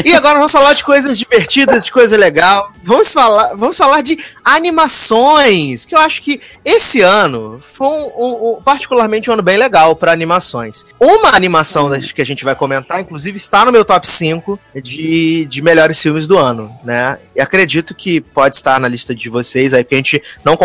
E 0.04 0.14
agora 0.14 0.34
vamos 0.36 0.52
falar 0.52 0.72
de 0.74 0.84
coisas 0.84 1.18
divertidas, 1.18 1.84
de 1.84 1.90
coisa 1.90 2.16
legal. 2.16 2.70
Vamos 2.84 3.12
falar, 3.12 3.54
vamos 3.56 3.76
falar 3.76 4.02
de 4.02 4.16
animações, 4.44 5.84
que 5.84 5.96
eu 5.96 5.98
acho 5.98 6.22
que 6.22 6.40
esse 6.64 7.00
ano 7.00 7.58
foi 7.60 7.88
um, 7.88 8.04
um- 8.16 8.50
um- 8.58 8.62
particularmente 8.62 9.28
um 9.28 9.32
ano 9.32 9.42
bem 9.42 9.56
legal 9.56 9.96
para 9.96 10.12
animações. 10.12 10.84
Uma 11.00 11.34
animação 11.34 11.90
que 12.14 12.22
a 12.22 12.26
gente 12.26 12.44
vai 12.44 12.54
comentar, 12.54 13.00
inclusive, 13.00 13.36
está 13.36 13.64
no 13.64 13.72
meu 13.72 13.84
top 13.84 14.08
5 14.08 14.60
de, 14.80 15.44
de 15.46 15.60
melhores 15.60 16.00
filmes 16.00 16.28
do 16.28 16.38
ano, 16.38 16.72
né? 16.84 17.18
E 17.34 17.40
acredito 17.40 17.94
que 17.96 18.20
pode 18.20 18.54
estar 18.54 18.78
na 18.78 18.86
lista 18.86 19.12
de 19.12 19.28
vocês 19.28 19.74
aí, 19.74 19.82
porque 19.82 19.96
a 19.96 19.98
gente 19.98 20.22
não 20.44 20.56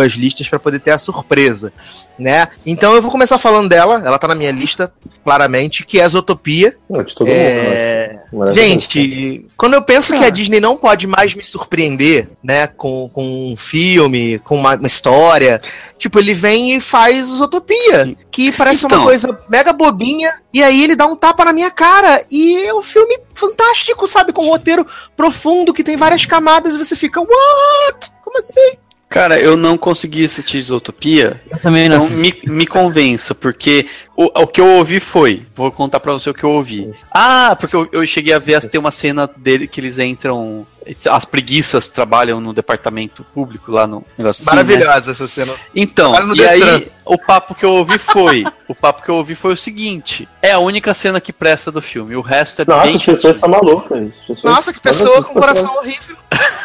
as 0.00 0.12
listas 0.12 0.48
para 0.48 0.58
poder 0.58 0.78
ter 0.80 0.90
a 0.90 0.98
surpresa, 0.98 1.72
né? 2.18 2.48
Então 2.64 2.94
eu 2.94 3.02
vou 3.02 3.10
começar 3.10 3.38
falando 3.38 3.68
dela, 3.68 4.02
ela 4.04 4.18
tá 4.18 4.28
na 4.28 4.34
minha 4.34 4.50
lista, 4.50 4.92
claramente, 5.22 5.84
que 5.84 6.00
é 6.00 6.08
Zootopia. 6.08 6.76
Não, 6.88 7.02
de 7.02 7.14
todo 7.14 7.26
mundo. 7.28 7.36
É... 7.36 8.08
né? 8.14 8.20
Maravilhoso. 8.32 8.68
Gente, 8.68 9.46
quando 9.56 9.74
eu 9.74 9.82
penso 9.82 10.14
que 10.14 10.24
a 10.24 10.30
Disney 10.30 10.60
não 10.60 10.76
pode 10.76 11.06
mais 11.06 11.34
me 11.34 11.44
surpreender, 11.44 12.28
né, 12.42 12.66
com, 12.66 13.08
com 13.12 13.52
um 13.52 13.56
filme, 13.56 14.38
com 14.40 14.56
uma, 14.56 14.74
uma 14.74 14.86
história, 14.86 15.60
tipo, 15.98 16.18
ele 16.18 16.34
vem 16.34 16.76
e 16.76 16.80
faz 16.80 17.26
Zootopia, 17.26 18.16
que 18.30 18.52
parece 18.52 18.84
Então. 18.86 18.98
uma 18.98 19.06
coisa 19.06 19.38
mega 19.48 19.72
bobinha, 19.72 20.32
e 20.52 20.62
aí 20.62 20.82
ele 20.82 20.96
dá 20.96 21.06
um 21.06 21.16
tapa 21.16 21.44
na 21.44 21.52
minha 21.52 21.70
cara, 21.70 22.24
e 22.30 22.66
é 22.66 22.74
um 22.74 22.82
filme 22.82 23.18
fantástico, 23.34 24.06
sabe, 24.06 24.32
com 24.32 24.44
um 24.44 24.50
roteiro 24.50 24.86
profundo, 25.16 25.72
que 25.72 25.84
tem 25.84 25.96
várias 25.96 26.26
camadas, 26.26 26.74
e 26.74 26.78
você 26.78 26.96
fica, 26.96 27.20
what? 27.20 28.10
Como 28.22 28.38
assim? 28.38 28.78
Cara, 29.08 29.38
eu 29.38 29.56
não 29.56 29.78
consegui 29.78 30.24
assistir 30.24 30.60
Zootopia, 30.60 31.40
Eu 31.48 31.58
também 31.58 31.88
não 31.88 32.04
então 32.04 32.16
me, 32.18 32.34
me 32.46 32.66
convença, 32.66 33.34
porque 33.34 33.86
o, 34.16 34.24
o 34.24 34.46
que 34.46 34.60
eu 34.60 34.66
ouvi 34.66 34.98
foi, 34.98 35.42
vou 35.54 35.70
contar 35.70 36.00
pra 36.00 36.12
você 36.12 36.30
o 36.30 36.34
que 36.34 36.42
eu 36.42 36.50
ouvi. 36.50 36.92
Ah, 37.12 37.56
porque 37.58 37.76
eu, 37.76 37.88
eu 37.92 38.06
cheguei 38.06 38.32
a 38.32 38.40
ver, 38.40 38.60
tem 38.68 38.80
uma 38.80 38.90
cena 38.90 39.30
dele 39.36 39.68
que 39.68 39.80
eles 39.80 39.98
entram, 39.98 40.66
as 41.10 41.24
preguiças 41.24 41.88
trabalham 41.88 42.40
no 42.40 42.52
departamento 42.52 43.24
público 43.34 43.70
lá 43.72 43.86
no 43.86 44.04
negócio 44.18 44.42
assim, 44.42 44.50
né? 44.56 44.62
Maravilhosa 44.62 45.10
essa 45.10 45.26
cena. 45.26 45.54
Então, 45.74 46.14
e 46.34 46.38
Detran. 46.38 46.50
aí 46.76 46.88
o 47.04 47.18
papo 47.18 47.54
que 47.54 47.64
eu 47.64 47.70
ouvi 47.70 47.98
foi, 47.98 48.44
o 48.68 48.74
papo 48.74 49.02
que 49.02 49.10
eu 49.10 49.16
ouvi 49.16 49.34
foi 49.34 49.52
o 49.52 49.56
seguinte, 49.56 50.28
é 50.42 50.52
a 50.52 50.58
única 50.58 50.92
cena 50.94 51.20
que 51.20 51.32
presta 51.32 51.70
do 51.70 51.82
filme, 51.82 52.16
o 52.16 52.20
resto 52.20 52.62
é 52.62 52.64
Nossa, 52.66 52.82
bem 52.86 52.98
chatinho. 52.98 53.34
são 53.34 53.48
malucas. 53.48 54.08
As 54.08 54.26
pessoas- 54.26 54.54
Nossa, 54.54 54.72
que 54.72 54.80
pessoa 54.80 55.22
com 55.22 55.34
coração 55.34 55.74
horrível. 55.76 56.16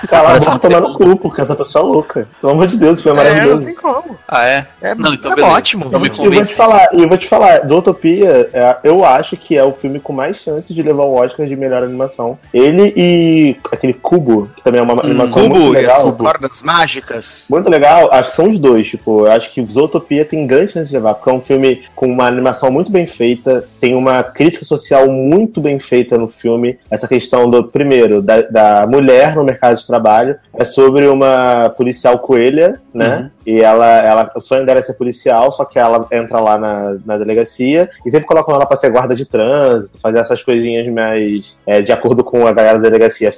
Cala 0.07 0.35
a 0.35 0.39
boca 0.39 0.59
tomar 0.59 0.81
no 0.81 0.93
cu, 0.95 1.15
porque 1.17 1.41
essa 1.41 1.55
pessoa 1.55 1.83
é 1.83 1.87
louca. 1.87 2.27
Pelo 2.41 2.53
amor 2.53 2.65
de 2.67 2.77
Deus, 2.77 3.03
foi 3.03 3.11
É, 3.11 3.15
não 3.15 3.23
maravilhoso. 3.23 3.65
tem 3.65 3.75
como. 3.75 4.17
Ah, 4.27 4.45
é? 4.47 4.65
É, 4.81 4.95
Não, 4.95 5.13
então 5.13 5.31
é 5.31 5.41
ótimo. 5.43 5.85
Me 5.85 5.93
Eu 5.93 5.99
vou 5.99 6.43
te 6.43 6.55
falar, 6.55 6.89
e 6.93 7.01
eu 7.03 7.07
vou 7.07 7.17
te 7.17 7.27
falar, 7.27 7.67
Zootopia, 7.67 8.49
é, 8.51 8.77
eu 8.83 9.05
acho 9.05 9.37
que 9.37 9.55
é 9.55 9.63
o 9.63 9.71
filme 9.71 9.99
com 9.99 10.11
mais 10.11 10.37
chances 10.37 10.73
de 10.75 10.81
levar 10.81 11.03
o 11.03 11.13
Oscar 11.15 11.45
de 11.45 11.55
melhor 11.55 11.83
animação. 11.83 12.39
Ele 12.51 12.93
e 12.95 13.57
aquele 13.71 13.93
Cubo, 14.09 14.49
que 14.55 14.63
também 14.63 14.79
é 14.79 14.83
uma 14.83 14.99
animação 15.03 15.43
Cubo 15.43 15.59
muito 15.59 15.73
e 15.75 15.85
as 15.85 16.03
legal. 16.03 16.13
cordas 16.13 16.63
mágicas. 16.63 17.45
Muito 17.47 17.69
legal, 17.69 18.09
acho 18.11 18.31
que 18.31 18.35
são 18.35 18.49
os 18.49 18.57
dois, 18.57 18.87
tipo, 18.87 19.27
eu 19.27 19.31
acho 19.31 19.53
que 19.53 19.63
Zootopia 19.63 20.25
tem 20.25 20.47
grande 20.47 20.71
chance 20.71 20.89
de 20.89 20.95
levar, 20.95 21.13
porque 21.13 21.29
é 21.29 21.33
um 21.33 21.41
filme 21.41 21.83
com 21.95 22.07
uma 22.07 22.25
animação 22.25 22.71
muito 22.71 22.91
bem 22.91 23.05
feita, 23.05 23.63
tem 23.79 23.93
uma 23.93 24.23
crítica 24.23 24.65
social 24.65 25.07
muito 25.07 25.61
bem 25.61 25.77
feita 25.77 26.17
no 26.17 26.27
filme, 26.27 26.79
essa 26.89 27.07
questão 27.07 27.47
do, 27.47 27.65
primeiro, 27.65 28.19
da, 28.19 28.41
da 28.41 28.87
mulher 28.87 29.35
no 29.35 29.43
mercado 29.43 29.77
de 29.77 29.85
trabalho, 29.85 30.37
é 30.55 30.65
sobre 30.65 31.05
uma 31.05 31.69
policial 31.77 32.17
coelha, 32.17 32.81
né, 32.91 33.29
e 33.45 33.61
ela, 33.61 33.87
ela, 33.99 34.31
o 34.35 34.41
sonho 34.41 34.65
dela 34.65 34.79
é 34.79 34.81
ser 34.81 34.93
policial, 34.93 35.51
só 35.51 35.65
que 35.65 35.77
ela 35.77 36.07
entra 36.11 36.39
lá 36.39 36.57
na, 36.57 36.97
na 37.05 37.17
delegacia, 37.19 37.91
e 38.03 38.09
sempre 38.09 38.25
colocam 38.25 38.55
ela 38.55 38.65
pra 38.65 38.75
ser 38.75 38.89
guarda 38.89 39.13
de 39.13 39.25
trânsito, 39.25 39.99
fazer 39.99 40.17
essas 40.17 40.41
coisinhas 40.41 40.91
mais, 40.91 41.59
é, 41.67 41.79
de 41.79 41.91
acordo 41.91 42.23
com 42.23 42.47
a 42.47 42.51
galera 42.51 42.79
da 42.79 42.89
delegacia, 42.89 43.31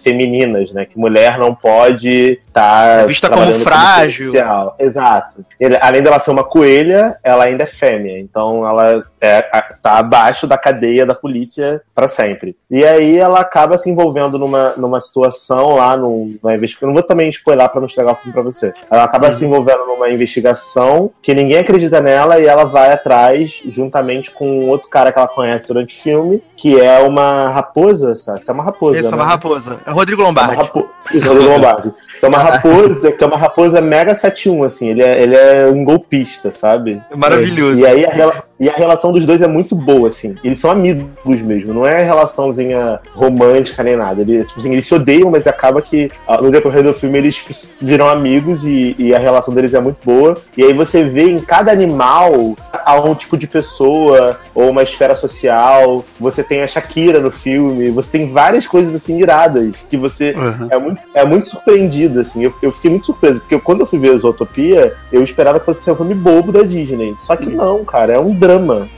femininas, 0.62 0.72
né, 0.72 0.86
que 0.86 0.98
mulher 0.98 1.38
não 1.38 1.54
pode 1.54 2.40
estar... 2.48 3.02
É 3.02 3.06
vista 3.06 3.30
como 3.30 3.52
frágil. 3.52 4.32
policial. 4.32 4.76
Exato. 4.80 5.46
Ele- 5.60 5.78
além 5.82 6.02
dela 6.02 6.20
ser 6.20 6.32
uma 6.32 6.44
coelha, 6.44 7.18
ela 7.24 7.46
ainda 7.46 7.64
é 7.64 7.68
fêmea. 7.68 8.20
Então 8.20 8.68
ela 8.68 9.04
é, 9.20 9.42
tá 9.82 9.98
abaixo 9.98 10.48
da 10.48 10.58
cadeia 10.58 11.06
da 11.06 11.14
polícia 11.16 11.82
pra 11.94 12.08
sempre. 12.08 12.56
E 12.70 12.84
aí 12.86 13.18
ela 13.18 13.40
acaba 13.40 13.78
se 13.78 13.90
envolvendo 13.90 14.38
numa, 14.38 14.74
numa 14.78 15.02
situação 15.02 15.76
lá, 15.76 15.96
num- 15.98 16.38
numa 16.42 16.56
investigação. 16.56 16.88
Não 16.88 16.94
vou 16.94 17.04
também 17.04 17.30
spoiler 17.30 17.68
pra 17.70 17.80
não 17.82 17.88
estragar 17.88 18.14
o 18.14 18.16
filme 18.16 18.34
pra 18.34 18.42
você. 18.42 18.74
Ela 18.90 19.04
acaba 19.04 19.32
se 19.32 19.46
envolvendo 19.46 19.86
numa 19.86 20.10
investigação 20.10 21.12
que 21.22 21.34
ninguém 21.34 21.60
acredita 21.60 22.02
nela 22.02 22.40
e 22.40 22.46
ela 22.46 22.66
vai 22.66 22.92
atrás, 22.92 23.62
juntamente 23.66 24.32
com 24.32 24.68
outro 24.68 24.90
cara 24.90 25.12
que 25.12 25.20
ela 25.20 25.28
conhece 25.28 25.68
durante 25.68 25.98
o 25.98 26.02
filme, 26.02 26.44
que 26.58 26.80
é 26.80 27.00
uma 27.00 27.50
raposa, 27.50 28.16
sabe? 28.16 28.40
Isso 28.42 28.52
é 28.52 28.54
uma 28.54 28.64
raposa. 28.64 29.00
Esse 29.00 29.08
é 29.08 29.16
uma 29.16 29.26
né? 29.26 29.32
raposa. 29.32 29.80
É 29.86 29.92
o 29.92 29.94
Rodrigo 29.94 30.22
É 30.58 30.58
uma 30.58 30.60
Lombardi. 30.60 30.64
rapo... 30.64 30.90
Isso, 31.14 31.28
Rodrigo 31.28 31.52
Lombardi. 31.52 31.92
Que 32.20 32.26
é 32.26 32.28
uma 32.30 32.38
raposa, 32.38 33.12
que 33.12 33.24
é 33.24 33.28
uma 33.28 33.38
raposa 33.38 33.82
mega 33.82 34.14
71, 34.16 34.64
assim. 34.64 34.90
Ele 34.90 35.02
é, 35.02 35.22
ele 35.22 35.36
é 35.36 35.68
um 35.68 35.84
golpista, 35.84 36.52
sabe? 36.54 37.02
Maravilhoso. 37.16 37.80
E 37.80 37.86
aí 37.86 38.06
a, 38.06 38.10
rela- 38.10 38.44
e 38.62 38.70
a 38.70 38.74
relação 38.74 39.12
dos 39.12 39.26
dois 39.26 39.42
é 39.42 39.48
muito 39.48 39.76
boa, 39.76 40.08
assim. 40.10 40.36
Eles 40.44 40.60
são 40.60 40.70
amigos 40.70 41.42
mesmo, 41.42 41.74
não 41.74 41.84
é 41.84 42.04
relaçãozinha 42.04 43.00
romântica 43.16 43.82
nem 43.82 43.96
nada. 43.98 44.22
Eles, 44.22 44.50
tipo 44.50 44.60
assim, 44.60 44.72
eles 44.72 44.86
se 44.86 44.94
odeiam, 44.94 45.32
mas 45.32 45.48
acaba 45.48 45.82
que 45.82 46.10
ah, 46.28 46.40
no 46.40 46.52
decorrer 46.52 46.84
do 46.84 46.94
filme 46.94 47.18
eles 47.18 47.36
tipo, 47.36 47.52
viram 47.82 48.08
amigos 48.08 48.64
e, 48.64 48.96
e 49.00 49.16
a 49.16 49.18
relação 49.18 49.52
deles 49.52 49.74
é 49.74 49.80
muito 49.80 49.98
boa. 50.06 50.38
E 50.56 50.64
aí 50.64 50.74
você 50.74 51.04
vê 51.04 51.24
em 51.24 51.40
cada 51.40 51.72
animal 51.72 52.56
há 52.72 53.02
um 53.02 53.16
tipo 53.16 53.36
de 53.36 53.48
pessoa 53.48 54.40
ou 54.54 54.70
uma 54.70 54.84
esfera 54.84 55.16
social. 55.16 56.06
Você 56.20 56.44
tem 56.44 56.62
a 56.62 56.68
Shakira 56.68 57.20
no 57.20 57.32
filme, 57.32 57.90
você 57.90 58.12
tem 58.12 58.32
várias 58.32 58.68
coisas 58.68 58.94
assim 58.94 59.18
iradas 59.20 59.76
que 59.90 59.98
você 59.98 60.36
Uhum. 60.36 60.68
é 60.70 60.78
muito, 60.78 61.02
é 61.16 61.26
muito 61.26 61.50
surpreendido, 61.50 62.20
assim. 62.20 62.44
Eu, 62.44 62.54
eu 62.62 62.72
fiquei 62.72 62.92
muito 62.92 63.08
surpreso, 63.08 63.40
porque 63.42 63.58
quando 63.60 63.80
eu 63.82 63.86
fui 63.88 63.98
ver 63.98 64.16
Zootopia, 64.18 64.94
eu 65.12 65.24
esperava 65.24 65.60
que 65.60 65.66
fosse 65.66 65.82
ser 65.84 65.92
um 65.92 65.96
filme 65.96 66.14
bobo 66.14 66.52
da 66.52 66.62
Disney. 66.62 67.16
Só 67.18 67.36
que 67.36 67.50
não, 67.50 67.84
cara, 67.84 68.14
é 68.14 68.20
um 68.20 68.34
drama. 68.34 68.51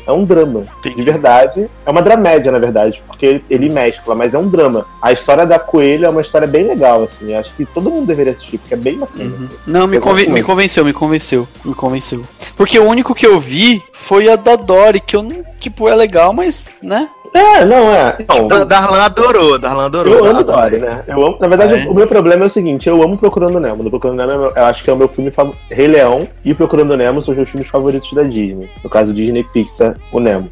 É 0.07 0.11
um 0.11 0.23
drama. 0.23 0.63
Entendi. 0.80 0.95
De 0.95 1.03
verdade. 1.03 1.69
É 1.85 1.89
uma 1.91 2.01
dramédia, 2.01 2.51
na 2.51 2.59
verdade, 2.59 3.01
porque 3.07 3.25
ele, 3.25 3.45
ele 3.49 3.69
mescla, 3.69 4.15
mas 4.15 4.34
é 4.34 4.38
um 4.38 4.47
drama. 4.47 4.85
A 5.01 5.11
história 5.11 5.45
da 5.45 5.59
Coelho 5.59 6.05
é 6.05 6.09
uma 6.09 6.21
história 6.21 6.47
bem 6.47 6.67
legal, 6.67 7.03
assim. 7.03 7.34
Acho 7.34 7.53
que 7.55 7.65
todo 7.65 7.89
mundo 7.89 8.05
deveria 8.07 8.34
assistir, 8.34 8.57
porque 8.57 8.73
é 8.73 8.77
bem 8.77 8.97
bacana. 8.97 9.31
Não, 9.67 9.88
me, 9.88 9.99
conven- 9.99 10.30
me 10.30 10.43
convenceu, 10.43 10.84
me 10.85 10.93
convenceu, 10.93 11.47
me 11.65 11.73
convenceu. 11.73 12.21
Porque 12.55 12.77
o 12.80 12.85
único 12.88 13.13
que 13.15 13.25
eu 13.25 13.39
vi 13.39 13.81
foi 13.93 14.30
a 14.30 14.35
da 14.35 14.55
Dory, 14.55 14.99
que 14.99 15.15
eu 15.15 15.23
não, 15.23 15.43
tipo, 15.59 15.88
é 15.88 15.95
legal, 15.95 16.34
mas, 16.34 16.67
né? 16.81 17.09
É, 17.34 17.65
não, 17.65 17.91
é. 17.91 18.18
Não, 18.30 18.47
Da- 18.47 18.64
Darlan 18.64 19.01
adorou, 19.01 19.57
Darlan 19.57 19.85
adorou. 19.85 20.14
Eu 20.14 20.26
amo 20.26 20.39
adora. 20.39 20.69
Dory, 20.69 20.81
né? 20.81 21.03
Eu 21.07 21.26
amo, 21.26 21.38
na 21.39 21.47
verdade, 21.47 21.80
é? 21.80 21.89
o 21.89 21.93
meu 21.93 22.07
problema 22.07 22.43
é 22.43 22.47
o 22.47 22.49
seguinte: 22.49 22.88
eu 22.88 23.01
amo 23.01 23.18
Procurando 23.18 23.60
Nemo. 23.60 23.81
No 23.84 23.89
Procurando 23.89 24.18
Nemo, 24.26 24.51
eu 24.55 24.65
acho 24.65 24.84
que 24.84 24.89
é 24.89 24.93
o 24.93 24.97
meu 24.97 25.07
filme 25.07 25.31
favorito. 25.31 25.60
Rei 25.69 25.88
Leão 25.88 26.27
e 26.45 26.53
Procurando 26.53 26.95
Nemo 26.95 27.22
são 27.22 27.31
os 27.31 27.38
meus 27.38 27.49
filmes 27.49 27.68
favoritos 27.68 28.14
da 28.14 28.23
Disney. 28.23 28.69
No 28.84 28.89
caso, 28.89 29.14
Disney 29.14 29.43
Pixar, 29.43 29.97
o 30.11 30.19
Nemo. 30.19 30.49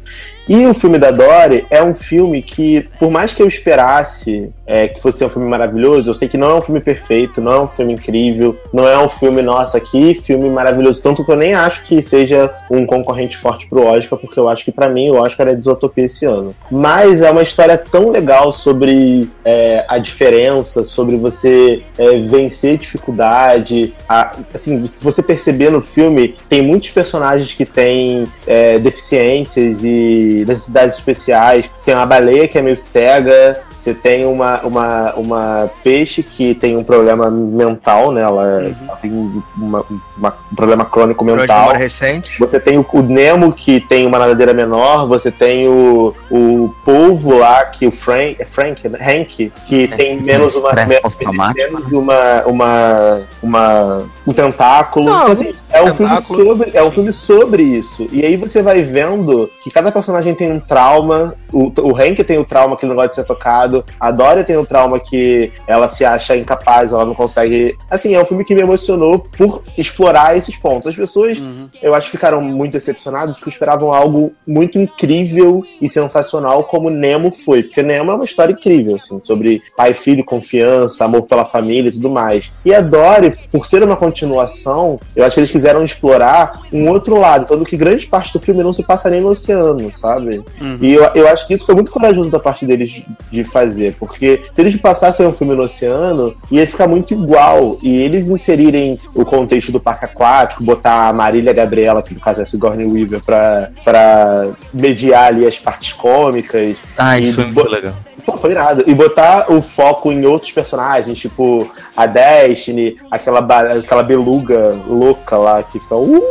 E 0.48 0.66
o 0.66 0.74
filme 0.74 0.98
da 0.98 1.10
Dory 1.10 1.64
é 1.70 1.82
um 1.82 1.94
filme 1.94 2.42
que, 2.42 2.88
por 2.98 3.10
mais 3.10 3.32
que 3.32 3.42
eu 3.42 3.46
esperasse 3.46 4.50
é, 4.66 4.88
que 4.88 5.00
fosse 5.00 5.24
um 5.24 5.28
filme 5.28 5.48
maravilhoso, 5.48 6.10
eu 6.10 6.14
sei 6.14 6.28
que 6.28 6.36
não 6.38 6.50
é 6.50 6.54
um 6.54 6.60
filme 6.60 6.80
perfeito, 6.80 7.40
não 7.40 7.52
é 7.52 7.60
um 7.60 7.66
filme 7.66 7.92
incrível, 7.92 8.56
não 8.72 8.86
é 8.88 8.98
um 8.98 9.08
filme, 9.08 9.42
nossa, 9.42 9.78
que 9.80 10.14
filme 10.14 10.48
maravilhoso. 10.48 11.02
Tanto 11.02 11.24
que 11.24 11.30
eu 11.30 11.36
nem 11.36 11.54
acho 11.54 11.84
que 11.84 12.02
seja 12.02 12.52
um 12.70 12.84
concorrente 12.86 13.36
forte 13.36 13.68
pro 13.68 13.84
Oscar, 13.84 14.18
porque 14.18 14.38
eu 14.38 14.48
acho 14.48 14.64
que 14.64 14.72
pra 14.72 14.88
mim 14.88 15.10
o 15.10 15.16
Oscar 15.22 15.48
é 15.48 15.54
Desotopia 15.54 16.04
esse 16.04 16.24
ano. 16.24 16.54
Mas 16.70 17.22
é 17.22 17.30
uma 17.30 17.42
história 17.42 17.76
tão 17.78 18.10
legal 18.10 18.52
sobre 18.52 19.28
é, 19.44 19.84
a 19.88 19.98
diferença, 19.98 20.84
sobre 20.84 21.16
você 21.16 21.82
é, 21.98 22.18
vencer 22.22 22.78
dificuldade. 22.78 23.94
A- 24.08 24.32
assim, 24.52 24.86
se 24.86 25.04
você 25.04 25.22
perceber 25.22 25.70
no 25.70 25.80
filme, 25.82 26.34
tem 26.48 26.62
muitos 26.62 26.90
personagens 26.90 27.52
que 27.52 27.64
têm 27.66 28.24
é, 28.46 28.78
deficiências 28.78 29.84
e 29.84 30.31
necessidades 30.46 30.96
especiais. 30.96 31.70
Você 31.76 31.86
tem 31.86 31.94
uma 31.94 32.06
baleia 32.06 32.48
que 32.48 32.58
é 32.58 32.62
meio 32.62 32.76
cega, 32.76 33.60
você 33.76 33.92
tem 33.92 34.24
uma, 34.24 34.60
uma, 34.60 35.12
uma 35.14 35.70
peixe 35.82 36.22
que 36.22 36.54
tem 36.54 36.76
um 36.76 36.84
problema 36.84 37.28
mental, 37.30 38.12
né? 38.12 38.22
Ela, 38.22 38.62
ela 38.86 38.96
tem 38.96 39.10
uma- 39.56 39.84
uma- 40.16 40.34
um 40.52 40.54
problema 40.54 40.84
crônico 40.84 41.24
mental. 41.24 41.70
recente. 41.72 42.38
Você 42.38 42.60
tem 42.60 42.78
o, 42.78 42.86
o 42.92 43.02
Nemo, 43.02 43.52
que 43.52 43.80
tem 43.80 44.06
uma 44.06 44.18
nadadeira 44.20 44.54
menor. 44.54 45.08
Você 45.08 45.32
tem 45.32 45.66
o, 45.68 46.14
o 46.30 46.72
polvo 46.84 47.36
lá, 47.38 47.64
que 47.66 47.86
o 47.86 47.90
Frank, 47.90 48.36
é 48.38 48.44
Frank, 48.44 48.88
né? 48.88 48.98
Hank, 49.00 49.52
que 49.66 49.88
tem 49.88 50.20
menos 50.20 50.54
uma, 50.54 50.68
estresse 50.68 50.88
me- 50.88 51.00
pós-traumático. 51.00 51.72
menos 51.72 51.92
uma, 51.92 52.42
uma, 52.46 53.20
uma, 53.42 54.02
um 54.26 54.32
tentáculo. 54.32 55.06
Não, 55.06 55.22
Então, 55.22 55.32
assim, 55.32 55.54
é, 55.72 55.82
um 55.82 55.92
filme 55.94 56.10
tentáculo. 56.12 56.44
sobre, 56.46 56.70
é 56.74 56.82
um 56.84 56.90
filme 56.92 57.12
sobre 57.12 57.62
isso. 57.64 58.06
E 58.12 58.24
aí 58.24 58.36
você 58.36 58.62
vai 58.62 58.80
vendo 58.82 59.50
que 59.64 59.70
cada 59.72 59.90
personagem 59.90 60.21
tem 60.34 60.52
um 60.52 60.60
trauma. 60.60 61.34
O, 61.52 61.70
o 61.82 61.94
Hank 61.96 62.22
tem 62.24 62.38
o 62.38 62.44
trauma 62.44 62.76
que 62.76 62.84
ele 62.84 62.90
não 62.90 62.96
gosta 62.96 63.10
de 63.10 63.14
ser 63.16 63.24
tocado. 63.24 63.84
A 64.00 64.10
Dory 64.10 64.44
tem 64.44 64.56
o 64.56 64.64
trauma 64.64 64.98
que 64.98 65.52
ela 65.66 65.88
se 65.88 66.04
acha 66.04 66.36
incapaz, 66.36 66.92
ela 66.92 67.04
não 67.04 67.14
consegue. 67.14 67.76
Assim, 67.90 68.14
é 68.14 68.20
um 68.20 68.24
filme 68.24 68.44
que 68.44 68.54
me 68.54 68.62
emocionou 68.62 69.18
por 69.18 69.62
explorar 69.76 70.36
esses 70.36 70.56
pontos. 70.56 70.88
As 70.88 70.96
pessoas 70.96 71.38
Uhum. 71.38 71.68
eu 71.82 71.94
acho 71.94 72.10
ficaram 72.10 72.40
muito 72.40 72.72
decepcionados 72.72 73.36
porque 73.36 73.50
esperavam 73.50 73.92
algo 73.92 74.32
muito 74.46 74.78
incrível 74.78 75.62
e 75.80 75.88
sensacional 75.88 76.64
como 76.64 76.88
Nemo 76.90 77.30
foi. 77.30 77.62
Porque 77.62 77.82
Nemo 77.82 78.10
é 78.10 78.14
uma 78.14 78.24
história 78.24 78.52
incrível, 78.52 78.96
assim, 78.96 79.20
sobre 79.24 79.62
pai 79.76 79.94
filho, 79.94 80.24
confiança, 80.24 81.04
amor 81.04 81.22
pela 81.22 81.44
família 81.44 81.88
e 81.88 81.92
tudo 81.92 82.08
mais. 82.10 82.52
E 82.64 82.74
a 82.74 82.80
Dory, 82.80 83.36
por 83.50 83.66
ser 83.66 83.82
uma 83.82 83.96
continuação, 83.96 85.00
eu 85.16 85.24
acho 85.24 85.34
que 85.34 85.40
eles 85.40 85.50
quiseram 85.50 85.82
explorar 85.82 86.62
um 86.72 86.88
outro 86.88 87.18
lado. 87.18 87.46
Tanto 87.46 87.64
que 87.64 87.76
grande 87.76 88.06
parte 88.06 88.32
do 88.32 88.40
filme 88.40 88.62
não 88.62 88.72
se 88.72 88.82
passa 88.82 89.10
nem 89.10 89.20
no 89.20 89.30
oceano, 89.30 89.90
sabe? 89.96 90.11
Uhum. 90.60 90.78
E 90.80 90.92
eu, 90.92 91.04
eu 91.14 91.28
acho 91.28 91.46
que 91.46 91.54
isso 91.54 91.66
foi 91.66 91.74
muito 91.74 91.90
corajoso 91.90 92.30
da 92.30 92.38
parte 92.38 92.66
deles 92.66 93.02
de 93.30 93.44
fazer, 93.44 93.94
porque 93.98 94.42
se 94.54 94.60
eles 94.60 94.76
passassem 94.76 95.26
um 95.26 95.32
filme 95.32 95.54
no 95.54 95.62
oceano, 95.62 96.34
ia 96.50 96.66
ficar 96.66 96.88
muito 96.88 97.14
igual. 97.14 97.78
E 97.82 98.00
eles 98.00 98.28
inserirem 98.28 98.98
o 99.14 99.24
contexto 99.24 99.72
do 99.72 99.80
parque 99.80 100.04
aquático, 100.04 100.64
botar 100.64 101.08
a 101.08 101.12
Marília 101.12 101.52
Gabriela, 101.52 102.02
que 102.02 102.14
no 102.14 102.20
caso 102.20 102.40
é 102.40 102.42
a 102.42 102.46
Sigourney 102.46 102.86
Weaver, 102.86 103.24
pra, 103.24 103.70
pra 103.84 104.52
mediar 104.72 105.26
ali 105.26 105.46
as 105.46 105.58
partes 105.58 105.92
cômicas. 105.92 106.82
Ah, 106.96 107.18
isso 107.18 107.36
foi 107.36 107.44
muito 107.46 107.68
legal. 107.68 107.94
Pô, 108.24 108.36
foi 108.36 108.52
irado. 108.52 108.84
E 108.86 108.94
botar 108.94 109.50
o 109.50 109.60
foco 109.60 110.12
em 110.12 110.24
outros 110.24 110.52
personagens, 110.52 111.18
tipo 111.18 111.70
a 111.96 112.06
Destiny, 112.06 112.96
aquela, 113.10 113.40
aquela 113.78 114.02
beluga 114.02 114.76
louca 114.86 115.36
lá 115.36 115.62
que 115.62 115.78
fica. 115.80 115.96
Uh! 115.96 116.22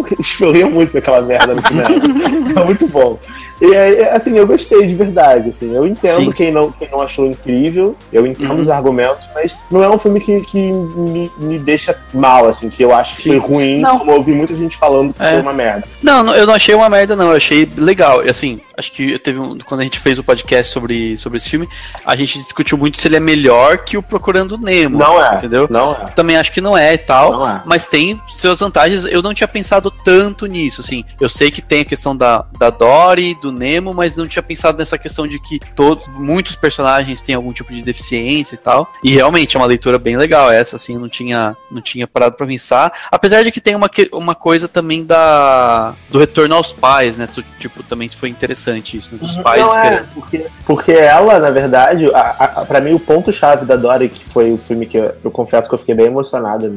Eu 0.40 0.52
ria 0.52 0.66
muito 0.68 0.92
com 0.92 0.98
aquela 0.98 1.22
merda 1.22 1.54
no 1.54 1.66
cinema. 1.66 1.94
é 2.60 2.64
muito 2.64 2.86
bom. 2.88 3.18
E 3.62 3.72
é, 3.74 4.00
é, 4.02 4.12
assim, 4.16 4.36
eu 4.36 4.46
gostei 4.46 4.86
de 4.86 4.94
verdade. 4.94 5.50
Assim, 5.50 5.72
eu 5.74 5.86
entendo 5.86 6.16
Sim. 6.16 6.32
quem 6.32 6.50
não, 6.50 6.72
quem 6.72 6.90
não 6.90 7.00
achou 7.00 7.26
incrível, 7.26 7.96
eu 8.12 8.26
entendo 8.26 8.52
Uhum. 8.54 8.58
os 8.60 8.68
argumentos, 8.68 9.28
mas 9.34 9.56
não 9.70 9.82
é 9.84 9.88
um 9.88 9.96
filme 9.96 10.18
que, 10.20 10.40
que 10.40 10.58
me, 10.58 11.30
me 11.38 11.58
deixa 11.58 11.96
mal, 12.12 12.48
assim, 12.48 12.68
que 12.68 12.82
eu 12.82 12.92
acho 12.92 13.14
que 13.16 13.22
Sim. 13.22 13.30
foi 13.30 13.38
ruim, 13.38 13.80
Não. 13.80 13.98
como 14.00 14.10
eu 14.10 14.16
ouvi 14.16 14.32
muita 14.32 14.54
gente 14.54 14.76
falando 14.76 15.14
que 15.14 15.22
É. 15.22 15.30
foi 15.30 15.40
uma 15.42 15.52
merda. 15.52 15.84
Não, 16.02 16.24
não, 16.24 16.34
eu 16.34 16.44
não 16.46 16.54
achei 16.54 16.74
uma 16.74 16.88
merda, 16.88 17.14
não. 17.14 17.30
Eu 17.30 17.36
achei 17.36 17.70
legal. 17.76 18.24
E, 18.26 18.32
Assim, 18.32 18.60
acho 18.76 18.90
que 18.92 19.18
teve 19.18 19.38
um, 19.38 19.56
quando 19.58 19.82
a 19.82 19.84
gente 19.84 20.00
fez 20.00 20.18
o 20.18 20.24
podcast 20.24 20.72
sobre, 20.72 21.16
sobre 21.18 21.36
esse 21.36 21.48
filme, 21.50 21.68
a 22.04 22.16
gente 22.16 22.38
discutiu 22.40 22.76
muito 22.78 22.98
se 22.98 23.06
ele 23.06 23.16
é 23.16 23.20
melhor 23.20 23.78
que 23.84 23.96
o 23.96 24.02
Procurando 24.02 24.56
Nemo. 24.58 24.98
Não 24.98 25.22
é. 25.24 25.36
Entendeu? 25.36 25.68
Não 25.70 25.92
é. 25.92 26.06
Também 26.16 26.36
acho 26.36 26.50
que 26.50 26.60
não 26.62 26.76
é 26.76 26.94
e 26.94 26.98
tal. 26.98 27.32
Não 27.32 27.48
é. 27.48 27.62
Mas 27.66 27.86
tem 27.86 28.20
suas 28.26 28.58
vantagens. 28.58 29.04
Eu 29.04 29.20
não 29.22 29.34
tinha 29.34 29.46
pensado 29.46 29.90
tanto 30.02 30.46
nisso, 30.46 30.80
assim. 30.80 31.04
Eu 31.20 31.28
sei 31.28 31.50
que 31.50 31.60
tem 31.62 31.82
a 31.82 31.84
questão 31.84 32.16
da, 32.16 32.44
da 32.58 32.70
Dory, 32.70 33.36
do 33.40 33.51
Nemo, 33.52 33.92
mas 33.94 34.16
não 34.16 34.26
tinha 34.26 34.42
pensado 34.42 34.78
nessa 34.78 34.98
questão 34.98 35.26
de 35.26 35.38
que 35.38 35.60
todos, 35.74 36.06
muitos 36.08 36.56
personagens 36.56 37.20
têm 37.22 37.34
algum 37.34 37.52
tipo 37.52 37.72
de 37.72 37.82
deficiência 37.82 38.54
e 38.54 38.58
tal. 38.58 38.90
E 39.02 39.12
realmente 39.12 39.56
é 39.56 39.60
uma 39.60 39.66
leitura 39.66 39.98
bem 39.98 40.16
legal 40.16 40.50
essa, 40.50 40.76
assim, 40.76 40.96
não 40.98 41.08
tinha, 41.08 41.56
não 41.70 41.80
tinha 41.80 42.06
parado 42.06 42.36
pra 42.36 42.46
pensar. 42.46 42.92
Apesar 43.10 43.42
de 43.42 43.52
que 43.52 43.60
tem 43.60 43.74
uma, 43.76 43.88
que- 43.88 44.08
uma 44.12 44.34
coisa 44.34 44.66
também 44.68 45.04
da 45.04 45.94
do 46.10 46.18
retorno 46.18 46.54
aos 46.54 46.72
pais, 46.72 47.16
né? 47.16 47.28
Tipo, 47.58 47.82
também 47.82 48.08
foi 48.08 48.28
interessante 48.28 48.96
isso, 48.96 49.12
né? 49.14 49.18
Dos 49.20 49.36
pais 49.38 49.62
Não, 49.62 49.74
é, 49.78 49.84
esperando. 49.84 50.08
porque, 50.14 50.46
porque 50.66 50.92
ela, 50.92 51.38
na 51.38 51.50
verdade, 51.50 52.10
a, 52.14 52.20
a, 52.60 52.64
pra 52.64 52.80
mim, 52.80 52.92
o 52.92 52.98
ponto-chave 53.00 53.64
da 53.64 53.76
Dory, 53.76 54.08
que 54.08 54.24
foi 54.24 54.52
o 54.52 54.58
filme 54.58 54.86
que 54.86 54.96
eu, 54.96 55.14
eu 55.24 55.30
confesso 55.30 55.68
que 55.68 55.74
eu 55.74 55.78
fiquei 55.78 55.94
bem 55.94 56.06
emocionada, 56.06 56.70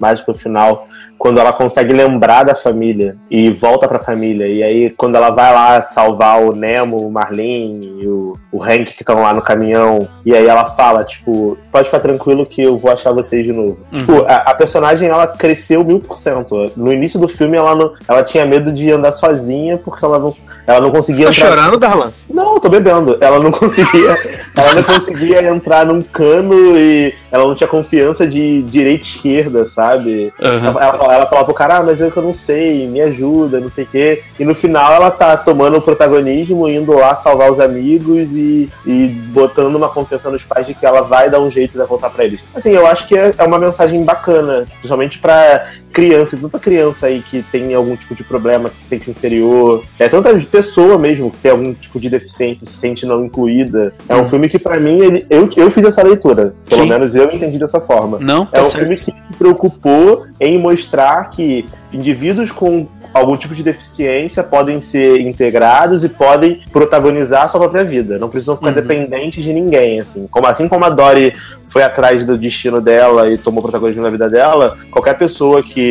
mais 0.00 0.20
pro 0.20 0.34
final, 0.34 0.88
quando 1.18 1.38
ela 1.40 1.52
consegue 1.52 1.92
lembrar 1.92 2.44
da 2.44 2.54
família 2.54 3.16
e 3.30 3.50
volta 3.50 3.88
pra 3.88 3.98
família. 3.98 4.46
E 4.46 4.62
aí, 4.62 4.90
quando 4.90 5.14
ela 5.16 5.30
vai 5.30 5.52
lá 5.52 5.80
salvar 6.16 6.40
o 6.42 6.52
Nemo, 6.54 7.06
o 7.06 7.10
Marlene 7.10 8.02
e 8.02 8.08
o, 8.08 8.36
o 8.50 8.62
Hank 8.62 8.94
que 8.94 9.02
estão 9.02 9.20
lá 9.22 9.34
no 9.34 9.42
caminhão, 9.42 10.08
e 10.24 10.34
aí 10.34 10.46
ela 10.46 10.64
fala, 10.64 11.04
tipo, 11.04 11.56
pode 11.70 11.84
ficar 11.86 12.00
tranquilo 12.00 12.46
que 12.46 12.62
eu 12.62 12.78
vou 12.78 12.90
achar 12.90 13.12
vocês 13.12 13.44
de 13.44 13.52
novo. 13.52 13.78
Uhum. 13.92 13.98
Tipo, 13.98 14.24
a, 14.26 14.36
a 14.36 14.54
personagem, 14.54 15.08
ela 15.08 15.26
cresceu 15.26 15.84
mil 15.84 16.00
por 16.00 16.18
cento. 16.18 16.70
No 16.76 16.92
início 16.92 17.20
do 17.20 17.28
filme, 17.28 17.56
ela, 17.56 17.74
não, 17.74 17.92
ela 18.08 18.22
tinha 18.22 18.46
medo 18.46 18.72
de 18.72 18.90
andar 18.90 19.12
sozinha 19.12 19.76
porque 19.76 20.04
ela 20.04 20.18
não, 20.18 20.34
ela 20.66 20.80
não 20.80 20.88
Você 20.90 20.96
conseguia 21.12 21.26
tá 21.26 21.32
entrar- 21.32 21.48
chorando, 21.50 21.78
Darlan? 21.78 22.12
não, 22.32 22.54
eu 22.54 22.60
tô 22.60 22.68
bebendo. 22.68 23.18
Ela 23.20 23.38
não 23.38 23.52
conseguia. 23.52 24.16
ela 24.56 24.74
não 24.74 24.82
conseguia 24.82 25.48
entrar 25.48 25.84
num 25.84 26.00
cano 26.00 26.76
e 26.78 27.14
ela 27.30 27.44
não 27.44 27.54
tinha 27.54 27.68
confiança 27.68 28.26
de 28.26 28.62
direita 28.62 29.04
e 29.04 29.08
esquerda, 29.08 29.66
sabe? 29.66 30.32
Aham. 30.42 30.66
Ela, 30.66 30.84
ela, 30.84 31.14
ela 31.14 31.26
falava 31.26 31.44
pro 31.44 31.54
cara, 31.54 31.76
ah, 31.78 31.82
mas 31.82 32.00
eu 32.00 32.10
que 32.10 32.16
eu 32.16 32.22
não 32.22 32.32
sei, 32.34 32.86
me 32.86 33.00
ajuda, 33.02 33.60
não 33.60 33.70
sei 33.70 33.84
o 33.84 33.86
quê. 33.86 34.22
E 34.38 34.44
no 34.44 34.54
final 34.54 34.92
ela 34.94 35.10
tá 35.10 35.36
tomando 35.36 35.76
o 35.78 35.82
protagonismo, 35.96 36.68
indo 36.68 36.92
lá 36.92 37.16
salvar 37.16 37.50
os 37.50 37.58
amigos 37.58 38.30
e, 38.32 38.70
e 38.84 39.08
botando 39.32 39.74
uma 39.74 39.88
confiança 39.88 40.30
nos 40.30 40.44
pais 40.44 40.66
de 40.66 40.74
que 40.74 40.84
ela 40.84 41.00
vai 41.00 41.30
dar 41.30 41.40
um 41.40 41.50
jeito 41.50 41.78
de 41.78 41.84
voltar 41.84 42.10
pra 42.10 42.24
eles. 42.24 42.40
Assim, 42.54 42.70
eu 42.70 42.86
acho 42.86 43.08
que 43.08 43.16
é, 43.16 43.34
é 43.36 43.44
uma 43.44 43.58
mensagem 43.58 44.04
bacana, 44.04 44.66
principalmente 44.78 45.18
pra 45.18 45.70
criança, 45.96 46.36
e 46.36 46.38
tanta 46.38 46.58
criança 46.58 47.06
aí 47.06 47.22
que 47.22 47.42
tem 47.50 47.72
algum 47.72 47.96
tipo 47.96 48.14
de 48.14 48.22
problema, 48.22 48.68
que 48.68 48.78
se 48.78 48.84
sente 48.86 49.10
inferior, 49.10 49.82
é 49.98 50.06
tanta 50.08 50.34
pessoa 50.40 50.98
mesmo 50.98 51.30
que 51.30 51.38
tem 51.38 51.50
algum 51.52 51.72
tipo 51.72 51.98
de 51.98 52.10
deficiência, 52.10 52.66
se 52.66 52.72
sente 52.74 53.06
não 53.06 53.24
incluída. 53.24 53.94
É 54.06 54.14
um 54.14 54.26
filme 54.26 54.46
que, 54.50 54.58
pra 54.58 54.78
mim, 54.78 54.98
ele- 55.02 55.26
eu, 55.30 55.48
eu 55.56 55.70
fiz 55.70 55.84
essa 55.84 56.02
leitura. 56.02 56.54
Pelo 56.68 56.82
Sim. 56.82 56.88
menos 56.90 57.16
eu 57.16 57.24
entendi 57.30 57.58
dessa 57.58 57.80
forma. 57.80 58.18
Não, 58.20 58.42
É 58.52 58.56
tá 58.56 58.60
um 58.60 58.64
certo. 58.66 58.78
filme 58.80 58.96
que 58.96 59.04
se 59.06 59.14
preocupou 59.38 60.26
em 60.38 60.58
mostrar 60.58 61.30
que 61.30 61.64
indivíduos 61.92 62.50
com 62.50 62.86
algum 63.14 63.34
tipo 63.36 63.54
de 63.54 63.62
deficiência 63.62 64.42
podem 64.42 64.78
ser 64.80 65.18
integrados 65.20 66.04
e 66.04 66.08
podem 66.10 66.60
protagonizar 66.70 67.44
a 67.44 67.48
sua 67.48 67.60
própria 67.60 67.84
vida. 67.84 68.18
Não 68.18 68.28
precisam 68.28 68.54
ficar 68.56 68.68
Uhum. 68.68 68.74
dependentes 68.74 69.42
de 69.42 69.52
ninguém, 69.52 69.98
assim. 70.00 70.26
Como, 70.30 70.46
assim 70.46 70.68
como 70.68 70.84
a 70.84 70.90
Dory 70.90 71.32
foi 71.64 71.82
atrás 71.82 72.24
do 72.26 72.36
destino 72.36 72.80
dela 72.80 73.30
e 73.30 73.38
tomou 73.38 73.62
protagonismo 73.62 74.02
na 74.02 74.10
vida 74.10 74.28
dela, 74.28 74.76
qualquer 74.90 75.16
pessoa 75.16 75.62
que 75.62 75.85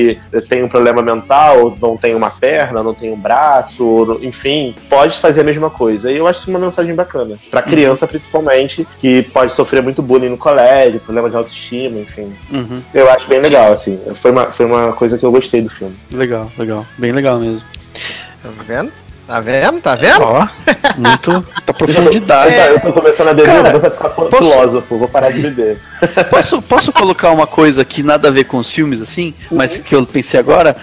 tem 0.47 0.63
um 0.63 0.67
problema 0.67 1.01
mental, 1.01 1.75
não 1.81 1.97
tem 1.97 2.15
uma 2.15 2.29
perna, 2.29 2.83
não 2.83 2.93
tem 2.93 3.11
um 3.11 3.17
braço, 3.17 4.19
enfim, 4.21 4.75
pode 4.89 5.17
fazer 5.17 5.41
a 5.41 5.43
mesma 5.43 5.69
coisa. 5.69 6.11
E 6.11 6.17
eu 6.17 6.27
acho 6.27 6.41
isso 6.41 6.49
uma 6.49 6.59
mensagem 6.59 6.95
bacana. 6.95 7.37
Pra 7.49 7.61
criança, 7.61 8.07
principalmente, 8.07 8.87
que 8.99 9.23
pode 9.23 9.51
sofrer 9.53 9.81
muito 9.81 10.01
bullying 10.01 10.29
no 10.29 10.37
colégio, 10.37 10.99
problema 10.99 11.29
de 11.29 11.35
autoestima, 11.35 11.99
enfim. 11.99 12.33
Uhum. 12.51 12.81
Eu 12.93 13.09
acho 13.09 13.27
bem 13.27 13.39
legal, 13.39 13.71
assim. 13.71 13.99
Foi 14.15 14.31
uma, 14.31 14.51
foi 14.51 14.65
uma 14.65 14.93
coisa 14.93 15.17
que 15.17 15.25
eu 15.25 15.31
gostei 15.31 15.61
do 15.61 15.69
filme. 15.69 15.95
Legal, 16.11 16.51
legal. 16.57 16.85
Bem 16.97 17.11
legal 17.11 17.39
mesmo. 17.39 17.61
Tá 18.41 18.49
vendo? 18.67 19.04
Tá 19.27 19.39
vendo? 19.41 19.81
Tá 19.81 19.95
vendo? 19.95 20.21
Ó, 20.21 20.47
muito. 20.97 21.47
Tá 21.65 21.73
profundidade. 21.73 22.53
Eu, 22.53 22.75
eu 22.77 22.79
tô 22.81 22.93
começando 22.93 23.29
a 23.29 23.33
beber, 23.33 23.45
Cara, 23.47 23.61
vou 23.71 23.71
começar 23.71 23.87
a 23.87 23.91
ficar 23.91 24.09
posso- 24.09 24.37
filósofo, 24.51 24.97
vou 24.99 25.07
parar 25.07 25.31
de 25.31 25.39
beber. 25.39 25.79
Posso, 26.29 26.61
posso 26.61 26.93
colocar 26.93 27.31
uma 27.31 27.47
coisa 27.47 27.83
que 27.83 28.03
nada 28.03 28.27
a 28.27 28.31
ver 28.31 28.43
com 28.43 28.57
os 28.57 28.71
filmes, 28.71 29.01
assim, 29.01 29.33
mas 29.51 29.77
que 29.79 29.95
eu 29.95 30.05
pensei 30.05 30.39
agora? 30.39 30.75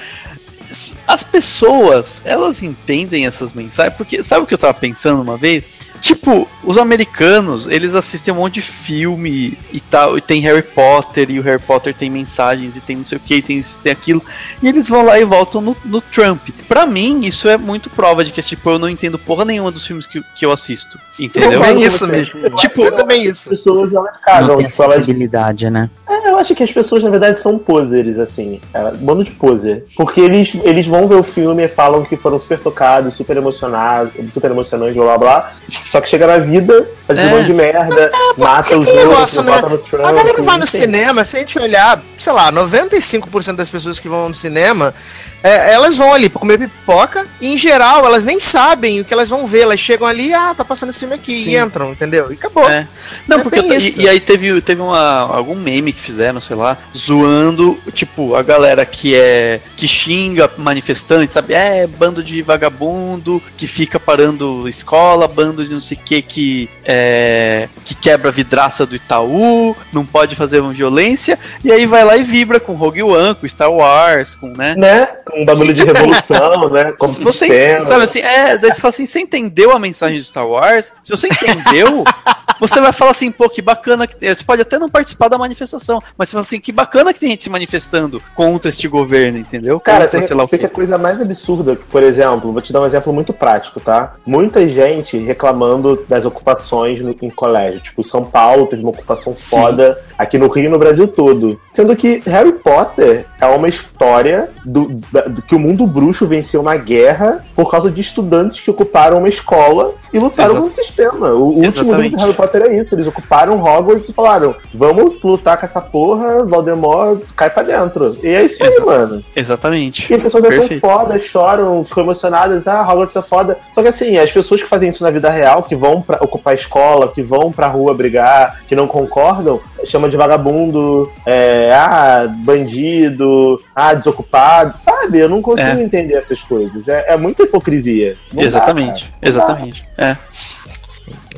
As 1.06 1.22
pessoas, 1.22 2.20
elas 2.24 2.62
entendem 2.62 3.26
essas 3.26 3.52
mensagens, 3.52 3.94
porque 3.96 4.22
sabe 4.24 4.42
o 4.42 4.46
que 4.46 4.54
eu 4.54 4.58
tava 4.58 4.74
pensando 4.74 5.20
uma 5.22 5.36
vez? 5.36 5.72
Tipo, 6.02 6.48
os 6.64 6.76
americanos, 6.78 7.68
eles 7.68 7.94
assistem 7.94 8.34
um 8.34 8.38
monte 8.38 8.54
de 8.54 8.62
filme 8.62 9.56
e 9.72 9.80
tal, 9.80 10.18
e 10.18 10.20
tem 10.20 10.40
Harry 10.40 10.60
Potter, 10.62 11.30
e 11.30 11.38
o 11.38 11.42
Harry 11.42 11.60
Potter 11.62 11.94
tem 11.94 12.10
mensagens, 12.10 12.76
e 12.76 12.80
tem 12.80 12.96
não 12.96 13.06
sei 13.06 13.18
o 13.18 13.20
que, 13.20 13.40
tem 13.40 13.58
isso, 13.58 13.78
tem 13.82 13.92
aquilo, 13.92 14.20
e 14.60 14.68
eles 14.68 14.88
vão 14.88 15.04
lá 15.04 15.18
e 15.20 15.24
voltam 15.24 15.60
no, 15.60 15.76
no 15.84 16.00
Trump. 16.00 16.48
Pra 16.66 16.84
mim, 16.84 17.20
isso 17.24 17.48
é 17.48 17.56
muito 17.56 17.88
prova 17.88 18.24
de 18.24 18.32
que, 18.32 18.42
tipo, 18.42 18.68
eu 18.68 18.80
não 18.80 18.88
entendo 18.88 19.16
porra 19.16 19.44
nenhuma 19.44 19.70
dos 19.70 19.86
filmes 19.86 20.04
que, 20.06 20.20
que 20.36 20.44
eu 20.44 20.50
assisto, 20.50 20.98
entendeu? 21.20 21.62
É 21.62 21.66
bem 21.72 21.82
isso 21.84 22.08
mesmo. 22.08 22.50
Tipo, 22.56 22.84
é 22.84 23.04
bem 23.04 23.28
As 23.28 23.38
isso. 23.38 23.48
pessoas, 23.50 23.94
elas 23.94 24.12
Não 24.14 24.20
cagam. 24.22 24.56
tem 24.56 24.66
tipo, 24.66 24.82
elas- 24.82 24.92
acessibilidade, 24.96 25.70
né? 25.70 25.88
É, 26.08 26.30
eu 26.30 26.36
acho 26.36 26.52
que 26.54 26.64
as 26.64 26.72
pessoas, 26.72 27.02
na 27.04 27.10
verdade, 27.10 27.38
são 27.40 27.56
posers, 27.58 28.18
assim. 28.18 28.60
É, 28.74 28.90
bando 28.96 29.22
de 29.22 29.30
poser. 29.30 29.86
Porque 29.96 30.20
eles, 30.20 30.52
eles 30.64 30.86
vão 30.86 31.06
ver 31.06 31.14
o 31.14 31.22
filme 31.22 31.62
e 31.64 31.68
falam 31.68 32.04
que 32.04 32.16
foram 32.16 32.38
super 32.40 32.58
tocados, 32.58 33.14
super 33.14 33.36
emocionados, 33.36 34.12
super 34.34 34.50
emocionantes, 34.50 34.96
blá 34.96 35.16
blá 35.16 35.18
blá. 35.18 35.52
Só 35.92 36.00
que 36.00 36.08
chega 36.08 36.26
na 36.26 36.38
vida, 36.38 36.88
faz 37.06 37.18
um 37.18 37.22
É. 37.22 37.28
monte 37.28 37.44
de 37.48 37.52
merda, 37.52 38.10
mata 38.38 38.78
os 38.78 38.86
outros, 38.86 39.36
né? 39.36 39.42
bota 39.42 39.68
no 39.68 39.76
Trump. 39.76 40.06
A 40.06 40.12
galera 40.12 40.42
vai 40.42 40.56
no 40.56 40.66
cinema, 40.66 41.22
se 41.22 41.36
a 41.36 41.40
gente 41.40 41.58
olhar, 41.58 42.00
sei 42.18 42.32
lá, 42.32 42.50
95% 42.50 43.56
das 43.56 43.68
pessoas 43.68 44.00
que 44.00 44.08
vão 44.08 44.30
no 44.30 44.34
cinema, 44.34 44.94
é, 45.42 45.72
elas 45.72 45.96
vão 45.96 46.12
ali 46.12 46.28
pra 46.28 46.38
comer 46.40 46.58
pipoca 46.58 47.26
e, 47.40 47.48
em 47.54 47.58
geral, 47.58 48.04
elas 48.06 48.24
nem 48.24 48.38
sabem 48.40 49.00
o 49.00 49.04
que 49.04 49.12
elas 49.12 49.28
vão 49.28 49.46
ver. 49.46 49.62
Elas 49.62 49.80
chegam 49.80 50.06
ali, 50.06 50.32
ah, 50.32 50.54
tá 50.56 50.64
passando 50.64 50.90
esse 50.90 51.00
filme 51.00 51.14
aqui, 51.14 51.44
Sim. 51.44 51.50
e 51.50 51.56
entram, 51.58 51.92
entendeu? 51.92 52.30
E 52.30 52.34
acabou. 52.34 52.68
É. 52.68 52.86
Não, 53.26 53.38
É 53.38 53.42
porque 53.42 53.60
bem 53.60 53.70
eu- 53.70 53.76
isso. 53.76 54.00
e, 54.00 54.04
e 54.04 54.08
aí 54.08 54.20
teve, 54.20 54.60
teve 54.60 54.80
uma, 54.80 55.20
algum 55.20 55.54
meme 55.54 55.92
que 55.92 56.00
fizeram, 56.00 56.40
sei 56.40 56.56
lá, 56.56 56.76
zoando, 56.96 57.78
tipo, 57.92 58.34
a 58.34 58.42
galera 58.42 58.84
que 58.86 59.14
é 59.14 59.60
que 59.76 59.86
xinga 59.88 60.50
manifestante, 60.56 61.32
sabe? 61.32 61.54
É, 61.54 61.86
bando 61.86 62.22
de 62.22 62.40
vagabundo 62.42 63.42
que 63.56 63.66
fica 63.66 63.98
parando 64.00 64.68
escola, 64.68 65.26
bando 65.28 65.64
de 65.64 65.72
não 65.72 65.80
sei 65.80 65.96
o 65.96 66.00
que 66.00 66.22
que 66.22 66.70
é, 66.84 67.68
que 67.84 67.94
quebra 67.94 68.28
a 68.28 68.32
vidraça 68.32 68.86
do 68.86 68.94
Itaú, 68.96 69.76
não 69.92 70.04
pode 70.04 70.34
fazer 70.36 70.60
uma 70.60 70.72
violência, 70.72 71.38
e 71.64 71.70
aí 71.72 71.86
vai 71.86 72.04
lá 72.04 72.16
e 72.16 72.22
vibra 72.22 72.58
com 72.60 72.74
Rogue 72.74 73.02
One, 73.02 73.34
com 73.34 73.46
Star 73.48 73.70
Wars, 73.72 74.34
com, 74.34 74.48
né? 74.48 74.74
Né? 74.76 75.08
Um 75.34 75.44
bagulho 75.44 75.72
de 75.72 75.84
revolução, 75.84 76.68
né? 76.70 76.92
Como 76.98 77.14
Você, 77.14 77.46
sistema. 77.46 77.86
sabe 77.86 78.04
assim, 78.04 78.18
é, 78.20 78.56
daí 78.58 78.72
você 78.72 78.80
fala 78.80 78.90
assim, 78.94 79.06
você 79.06 79.20
entendeu 79.20 79.72
a 79.72 79.78
mensagem 79.78 80.18
de 80.18 80.24
Star 80.24 80.46
Wars? 80.46 80.92
Se 81.02 81.10
você 81.10 81.28
entendeu, 81.28 82.04
você 82.60 82.80
vai 82.80 82.92
falar 82.92 83.12
assim, 83.12 83.30
pô, 83.30 83.48
que 83.48 83.62
bacana 83.62 84.06
que 84.06 84.34
você 84.34 84.44
pode 84.44 84.62
até 84.62 84.78
não 84.78 84.88
participar 84.88 85.28
da 85.28 85.38
manifestação, 85.38 86.00
mas 86.16 86.28
você 86.28 86.32
fala 86.32 86.44
assim, 86.44 86.60
que 86.60 86.72
bacana 86.72 87.12
que 87.12 87.20
tem 87.20 87.30
gente 87.30 87.44
se 87.44 87.50
manifestando 87.50 88.22
contra 88.34 88.68
este 88.68 88.86
governo, 88.88 89.38
entendeu? 89.38 89.80
Cara, 89.80 90.04
contra, 90.04 90.18
tem, 90.18 90.26
sei 90.28 90.36
lá 90.36 90.44
o 90.44 90.46
fica 90.48 90.66
a 90.66 90.70
coisa 90.70 90.98
mais 90.98 91.20
absurda. 91.20 91.76
Por 91.90 92.02
exemplo, 92.02 92.52
vou 92.52 92.60
te 92.62 92.72
dar 92.72 92.80
um 92.80 92.86
exemplo 92.86 93.12
muito 93.12 93.32
prático, 93.32 93.80
tá? 93.80 94.14
Muita 94.26 94.66
gente 94.68 95.16
reclamando 95.18 96.04
das 96.08 96.24
ocupações 96.24 97.00
no, 97.00 97.16
em 97.22 97.30
colégio. 97.30 97.80
Tipo, 97.80 98.02
São 98.04 98.24
Paulo 98.24 98.66
teve 98.66 98.82
uma 98.82 98.90
ocupação 98.90 99.34
foda, 99.34 100.00
aqui 100.18 100.38
no 100.38 100.48
Rio 100.48 100.66
e 100.66 100.68
no 100.68 100.78
Brasil 100.78 101.08
todo. 101.08 101.60
Sendo 101.72 101.96
que 101.96 102.22
Harry 102.26 102.52
Potter 102.52 103.26
é 103.40 103.46
uma 103.46 103.68
história 103.68 104.48
do, 104.64 104.90
da- 105.10 105.21
que 105.46 105.54
o 105.54 105.58
mundo 105.58 105.86
bruxo 105.86 106.26
venceu 106.26 106.60
uma 106.60 106.76
guerra 106.76 107.44
por 107.54 107.70
causa 107.70 107.90
de 107.90 108.00
estudantes 108.00 108.60
que 108.60 108.70
ocuparam 108.70 109.18
uma 109.18 109.28
escola 109.28 109.94
e 110.12 110.18
lutaram 110.18 110.50
Exato. 110.50 110.66
contra 110.66 110.82
o 110.82 110.84
sistema. 110.84 111.30
O, 111.30 111.58
o 111.58 111.64
último 111.64 111.94
livro 111.94 112.16
de 112.16 112.22
Harry 112.22 112.34
Potter 112.34 112.62
é 112.62 112.76
isso. 112.78 112.94
Eles 112.94 113.06
ocuparam 113.06 113.62
Hogwarts 113.62 114.08
e 114.08 114.12
falaram: 114.12 114.54
vamos 114.74 115.22
lutar 115.22 115.58
com 115.58 115.64
essa 115.66 115.80
porra, 115.80 116.44
Voldemort 116.44 117.20
cai 117.34 117.48
pra 117.48 117.62
dentro. 117.62 118.16
E 118.22 118.28
é 118.28 118.44
isso 118.44 118.62
aí, 118.62 118.68
Exato. 118.68 118.86
mano. 118.86 119.24
Exatamente. 119.34 120.12
E 120.12 120.14
as 120.14 120.22
pessoas 120.22 120.44
acham 120.44 120.58
Perfeito. 120.58 120.80
foda, 120.80 121.18
choram, 121.18 121.84
ficam 121.84 122.02
emocionadas, 122.02 122.66
ah, 122.66 122.82
Hogwarts 122.82 123.16
é 123.16 123.22
foda. 123.22 123.58
Só 123.74 123.82
que 123.82 123.88
assim, 123.88 124.18
as 124.18 124.30
pessoas 124.30 124.62
que 124.62 124.68
fazem 124.68 124.88
isso 124.88 125.02
na 125.02 125.10
vida 125.10 125.30
real, 125.30 125.62
que 125.62 125.74
vão 125.74 126.02
pra 126.02 126.18
ocupar 126.20 126.52
a 126.52 126.54
escola, 126.54 127.08
que 127.08 127.22
vão 127.22 127.50
pra 127.50 127.68
rua 127.68 127.94
brigar, 127.94 128.60
que 128.68 128.76
não 128.76 128.86
concordam, 128.86 129.60
chama 129.84 130.08
de 130.08 130.16
vagabundo, 130.16 131.10
é, 131.26 131.72
ah, 131.72 132.26
bandido, 132.28 133.60
ah, 133.74 133.94
desocupado, 133.94 134.76
sabe? 134.76 135.11
Eu 135.18 135.28
não 135.28 135.40
consigo 135.42 135.78
É. 135.78 135.82
entender 135.82 136.14
essas 136.14 136.40
coisas. 136.40 136.86
É, 136.88 137.12
é 137.12 137.16
muita 137.16 137.42
hipocrisia. 137.44 138.16
Não 138.32 138.42
Exatamente, 138.42 139.10
dá. 139.20 139.28
exatamente. 139.28 139.88
É. 139.98 140.16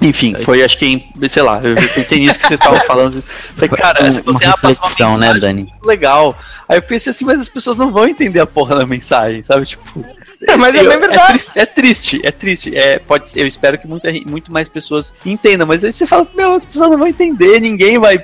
Enfim, 0.02 0.34
foi, 0.34 0.62
acho 0.62 0.76
que, 0.76 1.06
sei 1.30 1.42
lá, 1.42 1.60
eu 1.62 1.74
pensei 1.74 2.18
nisso 2.18 2.38
que 2.38 2.46
vocês 2.46 2.58
estavam 2.60 2.80
falando. 2.84 3.22
Falei, 3.54 3.68
cara, 3.70 4.02
uma, 4.02 4.12
você 4.12 4.20
uma 4.22 4.32
passa 4.34 4.46
uma 4.46 4.50
reflexão, 4.50 5.16
né, 5.16 5.26
mensagem 5.32 5.40
Dani? 5.40 5.72
legal. 5.84 6.36
Aí 6.68 6.78
eu 6.78 6.82
pensei 6.82 7.10
assim, 7.10 7.24
mas 7.24 7.40
as 7.40 7.48
pessoas 7.48 7.76
não 7.78 7.90
vão 7.92 8.06
entender 8.08 8.40
a 8.40 8.46
porra 8.46 8.76
da 8.76 8.84
mensagem, 8.86 9.42
sabe? 9.42 9.66
Tipo. 9.66 10.04
É, 10.46 10.56
mas 10.56 10.74
é 10.74 10.80
eu- 10.84 10.90
bem 10.90 10.98
verdade. 10.98 11.28
triste, 11.38 11.50
é 11.54 11.64
triste, 11.66 12.20
é 12.24 12.30
triste. 12.30 12.76
É, 12.76 12.98
pode, 12.98 13.30
eu 13.34 13.46
espero 13.46 13.78
que 13.78 13.86
muita, 13.86 14.10
muito 14.26 14.52
mais 14.52 14.68
pessoas 14.68 15.14
entendam, 15.24 15.66
mas 15.66 15.82
aí 15.84 15.92
você 15.92 16.06
fala, 16.06 16.26
meu, 16.34 16.52
as 16.52 16.64
pessoas 16.66 16.90
não 16.90 16.98
vão 16.98 17.06
entender, 17.06 17.60
ninguém 17.60 17.98
vai, 17.98 18.22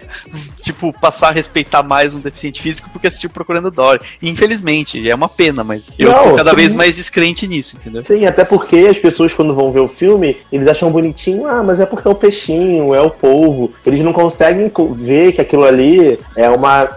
tipo, 0.62 0.92
passar 1.00 1.28
a 1.28 1.32
respeitar 1.32 1.82
mais 1.82 2.14
um 2.14 2.20
deficiente 2.20 2.60
físico 2.60 2.88
porque 2.92 3.06
assistiu 3.08 3.30
Procurando 3.30 3.70
Dory. 3.70 4.00
Infelizmente, 4.22 5.08
é 5.08 5.14
uma 5.14 5.28
pena, 5.28 5.62
mas 5.64 5.90
eu 5.98 6.10
Não, 6.10 6.30
tô 6.30 6.36
cada 6.36 6.50
sim. 6.50 6.56
vez 6.56 6.74
mais 6.74 6.96
descrente 6.96 7.46
nisso, 7.46 7.76
entendeu? 7.76 8.04
Sim, 8.04 8.24
até 8.26 8.44
porque 8.44 8.86
as 8.90 8.98
pessoas, 8.98 9.32
quando 9.34 9.54
vão 9.54 9.72
ver 9.72 9.80
o 9.80 9.88
filme, 9.88 10.36
eles 10.52 10.66
acham 10.68 10.90
bonitinho, 10.90 11.46
ah, 11.46 11.62
mas 11.62 11.80
é 11.80 11.86
porque 11.86 12.06
é 12.06 12.10
o 12.10 12.14
peixinho, 12.14 12.94
é 12.94 13.00
o 13.00 13.10
polvo. 13.10 13.72
Eles 13.84 14.00
não 14.00 14.12
conseguem 14.12 14.68
co- 14.68 14.88
ver 14.92 15.32
que 15.32 15.40
aquilo 15.40 15.64
ali 15.64 16.18
é 16.36 16.48
uma 16.50 16.88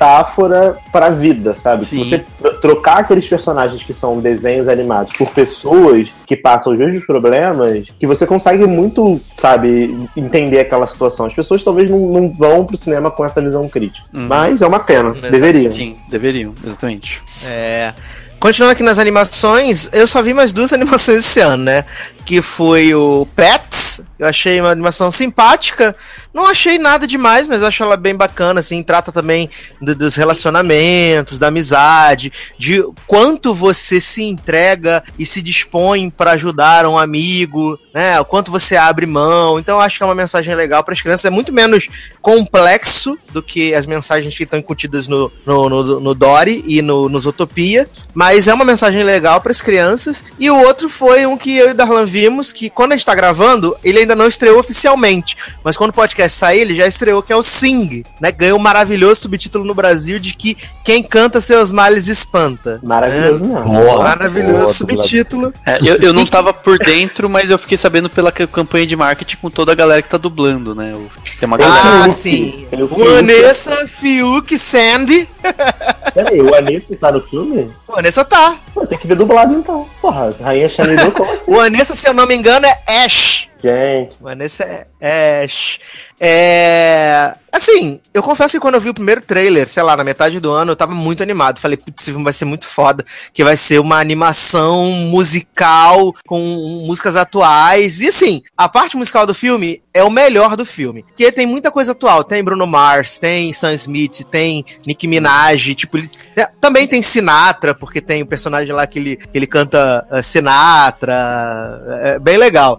metáfora 0.00 0.76
para 0.92 1.06
a 1.06 1.10
vida, 1.10 1.54
sabe? 1.54 1.84
Sim. 1.84 2.04
Se 2.04 2.10
você 2.10 2.24
tro- 2.40 2.54
trocar 2.60 2.98
aqueles 2.98 3.26
personagens 3.26 3.82
que 3.82 3.92
são 3.92 4.18
desenhos 4.20 4.68
animados 4.68 5.12
por 5.16 5.30
pessoas 5.30 6.08
que 6.26 6.36
passam 6.36 6.72
os 6.72 6.78
mesmos 6.78 7.04
problemas, 7.04 7.88
que 7.98 8.06
você 8.06 8.26
consegue 8.26 8.64
muito, 8.66 9.20
sabe, 9.38 10.06
entender 10.16 10.60
aquela 10.60 10.86
situação. 10.86 11.26
As 11.26 11.34
pessoas 11.34 11.62
talvez 11.64 11.90
não, 11.90 11.98
não 11.98 12.28
vão 12.32 12.64
pro 12.64 12.76
cinema 12.76 13.05
com 13.10 13.24
essa 13.24 13.40
visão 13.40 13.68
crítica. 13.68 14.06
Uhum. 14.12 14.26
Mas 14.26 14.60
é 14.62 14.66
uma 14.66 14.80
pena, 14.80 15.10
Exato. 15.10 15.30
deveriam. 15.30 15.72
Sim, 15.72 15.96
deveriam, 16.08 16.54
exatamente. 16.64 17.22
É. 17.44 17.92
Continuando 18.38 18.72
aqui 18.72 18.82
nas 18.82 18.98
animações, 18.98 19.88
eu 19.92 20.06
só 20.06 20.20
vi 20.22 20.34
mais 20.34 20.52
duas 20.52 20.72
animações 20.74 21.18
esse 21.18 21.40
ano, 21.40 21.64
né? 21.64 21.84
Que 22.24 22.42
foi 22.42 22.94
o 22.94 23.26
Pets, 23.34 24.02
eu 24.18 24.26
achei 24.26 24.60
uma 24.60 24.70
animação 24.70 25.10
simpática. 25.10 25.96
Não 26.36 26.46
achei 26.46 26.76
nada 26.78 27.06
demais, 27.06 27.48
mas 27.48 27.62
acho 27.62 27.82
ela 27.82 27.96
bem 27.96 28.14
bacana, 28.14 28.60
assim. 28.60 28.82
Trata 28.82 29.10
também 29.10 29.48
do- 29.80 29.94
dos 29.94 30.16
relacionamentos, 30.16 31.38
da 31.38 31.46
amizade, 31.48 32.30
de 32.58 32.84
quanto 33.06 33.54
você 33.54 34.02
se 34.02 34.22
entrega 34.22 35.02
e 35.18 35.24
se 35.24 35.40
dispõe 35.40 36.10
para 36.10 36.32
ajudar 36.32 36.84
um 36.84 36.98
amigo, 36.98 37.78
né? 37.94 38.20
O 38.20 38.24
quanto 38.26 38.50
você 38.50 38.76
abre 38.76 39.06
mão. 39.06 39.58
Então 39.58 39.80
acho 39.80 39.96
que 39.96 40.02
é 40.02 40.06
uma 40.06 40.14
mensagem 40.14 40.54
legal 40.54 40.84
para 40.84 40.92
as 40.92 41.00
crianças. 41.00 41.24
É 41.24 41.30
muito 41.30 41.54
menos 41.54 41.88
complexo 42.20 43.16
do 43.32 43.42
que 43.42 43.74
as 43.74 43.86
mensagens 43.86 44.36
que 44.36 44.42
estão 44.44 44.58
incutidas 44.58 45.08
no, 45.08 45.32
no, 45.46 45.68
no, 45.70 46.00
no 46.00 46.14
Dory 46.14 46.62
e 46.66 46.82
no, 46.82 47.08
no 47.08 47.18
Zootopia. 47.18 47.88
Mas 48.12 48.46
é 48.46 48.52
uma 48.52 48.64
mensagem 48.64 49.02
legal 49.02 49.40
para 49.40 49.52
as 49.52 49.62
crianças. 49.62 50.22
E 50.38 50.50
o 50.50 50.58
outro 50.58 50.90
foi 50.90 51.24
um 51.24 51.36
que 51.38 51.56
eu 51.56 51.70
e 51.70 51.74
Darlan 51.74 52.04
vimos, 52.04 52.52
que 52.52 52.68
quando 52.68 52.92
a 52.92 52.96
gente 52.96 53.06
tá 53.06 53.14
gravando, 53.14 53.74
ele 53.82 54.00
ainda 54.00 54.14
não 54.14 54.26
estreou 54.26 54.58
oficialmente. 54.58 55.34
Mas 55.64 55.78
quando 55.78 55.90
o 55.90 55.94
podcast 55.94 56.25
sair, 56.28 56.60
ele 56.60 56.76
já 56.76 56.86
estreou, 56.86 57.22
que 57.22 57.32
é 57.32 57.36
o 57.36 57.42
Sing, 57.42 58.04
né? 58.20 58.30
Ganhou 58.32 58.58
um 58.58 58.62
maravilhoso 58.62 59.22
subtítulo 59.22 59.64
no 59.64 59.74
Brasil 59.74 60.18
de 60.18 60.34
que 60.34 60.56
quem 60.86 61.02
canta 61.02 61.40
seus 61.40 61.72
males 61.72 62.06
espanta. 62.06 62.78
Maravilhoso 62.80 63.44
mesmo. 63.44 63.64
Boa. 63.64 64.04
Maravilhoso 64.04 64.52
Boa, 64.62 64.72
subtítulo. 64.72 65.52
É, 65.66 65.78
eu, 65.80 65.96
eu 65.96 66.12
não 66.12 66.24
tava 66.24 66.54
por 66.54 66.78
dentro, 66.78 67.28
mas 67.28 67.50
eu 67.50 67.58
fiquei 67.58 67.76
sabendo 67.76 68.08
pela 68.08 68.30
ca- 68.30 68.46
campanha 68.46 68.86
de 68.86 68.94
marketing 68.94 69.36
com 69.38 69.50
toda 69.50 69.72
a 69.72 69.74
galera 69.74 70.00
que 70.00 70.08
tá 70.08 70.16
dublando, 70.16 70.76
né? 70.76 70.92
O- 70.94 71.10
Tem 71.40 71.46
uma 71.48 71.56
galera. 71.58 72.04
Ah, 72.04 72.04
Fiuk, 72.04 72.14
sim. 72.20 72.68
o. 72.72 72.86
Vanessa, 72.86 73.88
Fiuk, 73.88 74.56
Sandy. 74.56 75.28
Peraí, 76.14 76.40
o 76.40 76.54
Anitta 76.54 76.96
tá 76.96 77.10
no 77.10 77.20
filme? 77.20 77.68
Vanessa 77.88 78.24
tá. 78.24 78.54
Pô, 78.72 78.86
tem 78.86 78.96
que 78.96 79.08
ver 79.08 79.16
dublado 79.16 79.54
então. 79.54 79.88
Porra, 80.00 80.32
Rainha 80.40 80.68
Xanadu, 80.68 81.10
como 81.12 81.32
assim? 81.32 81.52
O 81.52 81.56
Vanessa, 81.56 81.96
se 81.96 82.08
eu 82.08 82.14
não 82.14 82.26
me 82.26 82.36
engano, 82.36 82.64
é 82.64 83.04
Ash. 83.04 83.48
Gente, 83.60 84.14
Vanessa 84.20 84.62
é 85.00 85.42
Ash. 85.44 85.80
É. 86.20 87.34
Assim, 87.56 88.00
eu 88.12 88.22
confesso 88.22 88.52
que 88.52 88.60
quando 88.60 88.74
eu 88.74 88.80
vi 88.82 88.90
o 88.90 88.94
primeiro 88.94 89.22
trailer, 89.22 89.66
sei 89.66 89.82
lá, 89.82 89.96
na 89.96 90.04
metade 90.04 90.38
do 90.38 90.50
ano, 90.50 90.72
eu 90.72 90.76
tava 90.76 90.94
muito 90.94 91.22
animado. 91.22 91.58
Falei, 91.58 91.78
putz, 91.78 92.02
esse 92.02 92.10
filme 92.10 92.22
vai 92.22 92.32
ser 92.34 92.44
muito 92.44 92.66
foda. 92.66 93.02
Que 93.32 93.42
vai 93.42 93.56
ser 93.56 93.78
uma 93.80 93.98
animação 93.98 94.84
musical 94.90 96.12
com 96.26 96.38
músicas 96.86 97.16
atuais. 97.16 98.00
E 98.02 98.08
assim, 98.08 98.42
a 98.58 98.68
parte 98.68 98.94
musical 98.96 99.26
do 99.26 99.32
filme 99.34 99.82
é 99.94 100.04
o 100.04 100.10
melhor 100.10 100.54
do 100.54 100.66
filme. 100.66 101.02
Porque 101.02 101.32
tem 101.32 101.46
muita 101.46 101.70
coisa 101.70 101.92
atual. 101.92 102.22
Tem 102.24 102.44
Bruno 102.44 102.66
Mars, 102.66 103.18
tem 103.18 103.50
Sam 103.54 103.72
Smith, 103.74 104.24
tem 104.30 104.62
Nicki 104.86 105.08
Minaj. 105.08 105.74
Tipo, 105.74 105.96
ele- 105.96 106.10
é, 106.36 106.46
também 106.60 106.86
tem 106.86 107.00
Sinatra, 107.00 107.74
porque 107.74 108.02
tem 108.02 108.22
o 108.22 108.26
personagem 108.26 108.74
lá 108.74 108.86
que 108.86 108.98
ele, 108.98 109.16
que 109.16 109.30
ele 109.38 109.46
canta 109.46 110.06
eh, 110.10 110.20
Sinatra. 110.20 111.82
É 112.02 112.18
bem 112.18 112.36
legal. 112.36 112.78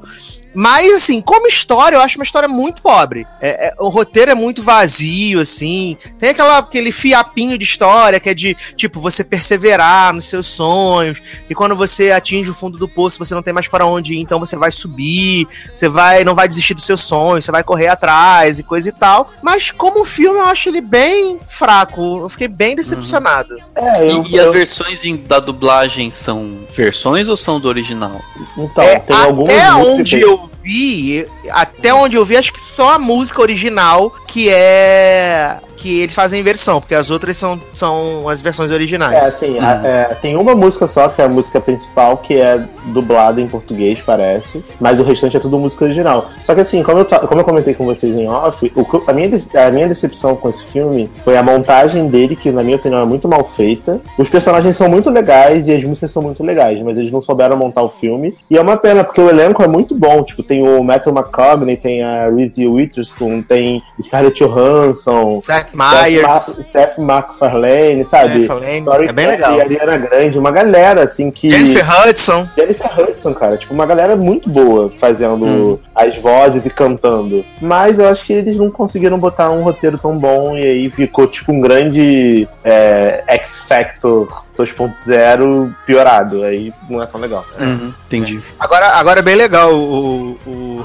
Mas, 0.54 0.94
assim, 0.96 1.22
como 1.22 1.48
história, 1.48 1.96
eu 1.96 2.02
acho 2.02 2.18
uma 2.18 2.24
história 2.24 2.48
muito 2.50 2.82
pobre. 2.82 3.28
É- 3.40 3.68
é- 3.68 3.74
o 3.80 3.90
roteiro 3.90 4.32
é 4.32 4.36
muito 4.36 4.64
vazio, 4.64 5.40
assim. 5.40 5.96
Tem 6.18 6.30
aquela, 6.30 6.58
aquele 6.58 6.92
fiapinho 6.92 7.58
de 7.58 7.64
história 7.64 8.20
que 8.20 8.30
é 8.30 8.34
de, 8.34 8.56
tipo, 8.76 9.00
você 9.00 9.24
perseverar 9.24 10.14
nos 10.14 10.26
seus 10.30 10.48
sonhos. 10.48 11.22
E 11.50 11.54
quando 11.56 11.76
você 11.76 12.12
atinge 12.12 12.50
o 12.50 12.54
fundo 12.54 12.78
do 12.78 12.88
poço, 12.90 13.20
você 13.20 13.36
não 13.36 13.44
tem 13.44 13.54
mais 13.54 13.68
para 13.68 13.86
onde 13.86 14.16
ir, 14.16 14.20
então 14.20 14.40
você 14.40 14.56
vai 14.58 14.72
subir. 14.72 15.48
Você 15.76 15.88
vai, 15.88 16.24
não 16.24 16.34
vai 16.36 16.48
desistir 16.48 16.74
dos 16.74 16.86
seus 16.86 17.02
sonhos, 17.04 17.46
você 17.46 17.52
vai 17.52 17.64
correr 17.64 17.88
atrás 17.88 18.60
e 18.60 18.64
coisa 18.64 18.90
e 18.90 18.92
tal. 18.92 19.32
Mas, 19.42 19.70
como 19.72 20.04
filme, 20.06 20.40
eu 20.40 20.46
acho 20.46 20.70
ele 20.70 20.82
bem 20.82 21.40
fraco. 21.48 22.20
Eu 22.20 22.30
fiquei 22.30 22.48
bem 22.48 22.76
decepcionado. 22.76 23.56
é, 23.76 24.02
eu, 24.10 24.24
E, 24.24 24.32
e 24.32 24.40
as 24.40 24.46
eu- 24.48 24.54
versões 24.54 25.04
em- 25.04 25.16
da 25.18 25.40
dublagem 25.40 26.10
são 26.10 26.60
versões 26.76 27.28
ou 27.28 27.38
são 27.38 27.60
do 27.60 27.68
original? 27.68 28.22
então, 28.58 28.84
É, 28.84 29.00
tem 29.00 29.16
algumas 29.16 29.54
até 29.54 29.74
onde 29.74 30.20
eu 30.20 30.37
vi, 30.64 31.28
até 31.52 31.94
onde 31.94 32.18
eu 32.18 32.26
vi, 32.26 32.38
acho 32.38 32.54
que 32.54 32.64
só 32.64 32.94
a 32.94 33.00
música 33.00 33.42
original, 33.42 34.14
que 34.28 34.50
é 34.50 35.60
que 35.78 36.02
eles 36.02 36.14
fazem 36.16 36.42
versão, 36.44 36.82
porque 36.82 36.96
as 36.96 37.10
outras 37.12 37.38
são, 37.38 37.62
são 37.74 38.28
as 38.28 38.42
versões 38.42 38.72
É, 38.72 38.74
originais. 38.74 39.28
assim, 39.28 39.58
a- 39.60 39.82
é, 39.86 40.04
tem 40.16 40.36
uma 40.36 40.56
música 40.56 40.88
só, 40.88 41.08
que 41.08 41.22
é 41.22 41.26
a 41.26 41.30
música 41.30 41.62
principal, 41.62 42.18
que 42.18 42.34
é 42.36 42.66
dublada 42.88 43.40
em 43.40 43.48
português, 43.48 44.02
parece. 44.02 44.64
Mas 44.80 45.00
o 45.00 45.04
restante 45.04 45.38
é 45.38 45.40
tudo 45.40 45.58
música 45.60 45.86
original. 45.86 46.30
Só 46.44 46.54
que 46.56 46.62
assim, 46.62 46.82
como 46.84 47.00
eu, 47.00 47.06
como 47.06 47.42
eu 47.42 47.46
comentei 47.46 47.74
com 47.76 47.86
vocês 47.86 48.16
em 48.16 48.28
off, 48.28 48.72
o 48.76 48.86
a, 49.08 49.14
minha, 49.14 49.30
a 49.68 49.72
minha 49.72 49.88
decepção 49.88 50.36
com 50.36 50.50
esse 50.50 50.66
filme 50.66 51.10
foi 51.24 51.38
a 51.38 51.44
montagem 51.44 52.08
dele, 52.08 52.36
que 52.36 52.52
na 52.52 52.64
minha 52.64 52.78
opinião 52.78 53.02
é 53.02 53.06
muito 53.06 53.28
mal 53.28 53.44
feita. 53.44 54.02
Os 54.18 54.28
personagens 54.30 54.76
são 54.76 54.90
muito 54.90 55.10
legais 55.12 55.68
e 55.68 55.74
as 55.74 55.84
músicas 55.84 56.10
são 56.12 56.24
muito 56.24 56.44
legais, 56.44 56.82
mas 56.82 56.98
eles 56.98 57.12
não 57.12 57.22
souberam 57.22 57.56
montar 57.56 57.84
o 57.84 57.90
filme. 57.90 58.36
E 58.50 58.58
é 58.58 58.62
uma 58.62 58.78
pena, 58.78 59.04
porque 59.04 59.22
o 59.22 59.30
elenco 59.30 59.62
é 59.62 59.68
muito 59.68 59.94
bom. 59.94 60.24
Tipo, 60.24 60.42
tem 60.42 60.68
o 60.68 60.84
Matthew 60.84 61.14
McCogney, 61.14 61.78
tem 61.78 62.02
a 62.04 62.28
Reese 62.30 62.68
Witherspoon, 62.68 63.44
tem 63.44 63.84
Scarlett 64.04 64.40
Johansson. 64.40 65.40
Seth 65.42 65.67
Seth, 65.72 66.04
Meyers, 66.04 66.28
Ma- 66.28 66.64
Seth 66.64 66.98
MacFarlane, 66.98 68.06
sabe? 68.06 68.42
Seth 68.48 68.50
Lane, 68.62 68.84
Tori 68.84 69.08
é 69.08 69.12
bem 69.12 69.28
legal. 69.28 69.60
Ariana 69.60 69.98
Grande, 69.98 70.40
uma 70.40 70.52
galera 70.52 71.04
assim 71.04 71.30
que. 71.32 71.50
Jennifer 71.50 71.86
Hudson. 72.08 72.48
Jennifer 72.56 73.00
Hudson, 73.00 73.34
cara, 73.34 73.58
tipo, 73.58 73.74
uma 73.74 73.86
galera 73.86 74.16
muito 74.16 74.50
boa 74.50 74.90
fazendo 74.98 75.46
Hum. 75.46 75.80
as 75.96 76.16
vozes 76.18 76.66
e 76.66 76.70
cantando. 76.70 77.44
Mas 77.62 78.00
eu 78.00 78.08
acho 78.10 78.26
que 78.26 78.34
eles 78.34 78.58
não 78.58 78.70
conseguiram 78.72 79.18
botar 79.20 79.50
um 79.52 79.62
roteiro 79.64 79.98
tão 79.98 80.18
bom 80.18 80.56
e 80.58 80.62
aí 80.64 80.90
ficou 80.90 81.28
tipo 81.28 81.52
um 81.52 81.60
grande 81.60 82.48
é, 82.64 83.24
X 83.28 83.62
Factor 83.68 84.46
2.0 84.58 85.74
piorado. 85.86 86.44
Aí 86.44 86.74
não 86.90 87.02
é 87.02 87.06
tão 87.06 87.20
legal. 87.20 87.46
Uhum, 87.60 87.94
entendi. 88.06 88.42
Agora, 88.60 88.88
agora 88.96 89.20
é 89.20 89.24
bem 89.24 89.36
legal 89.36 89.74
o, 89.74 90.38
o, 90.46 90.84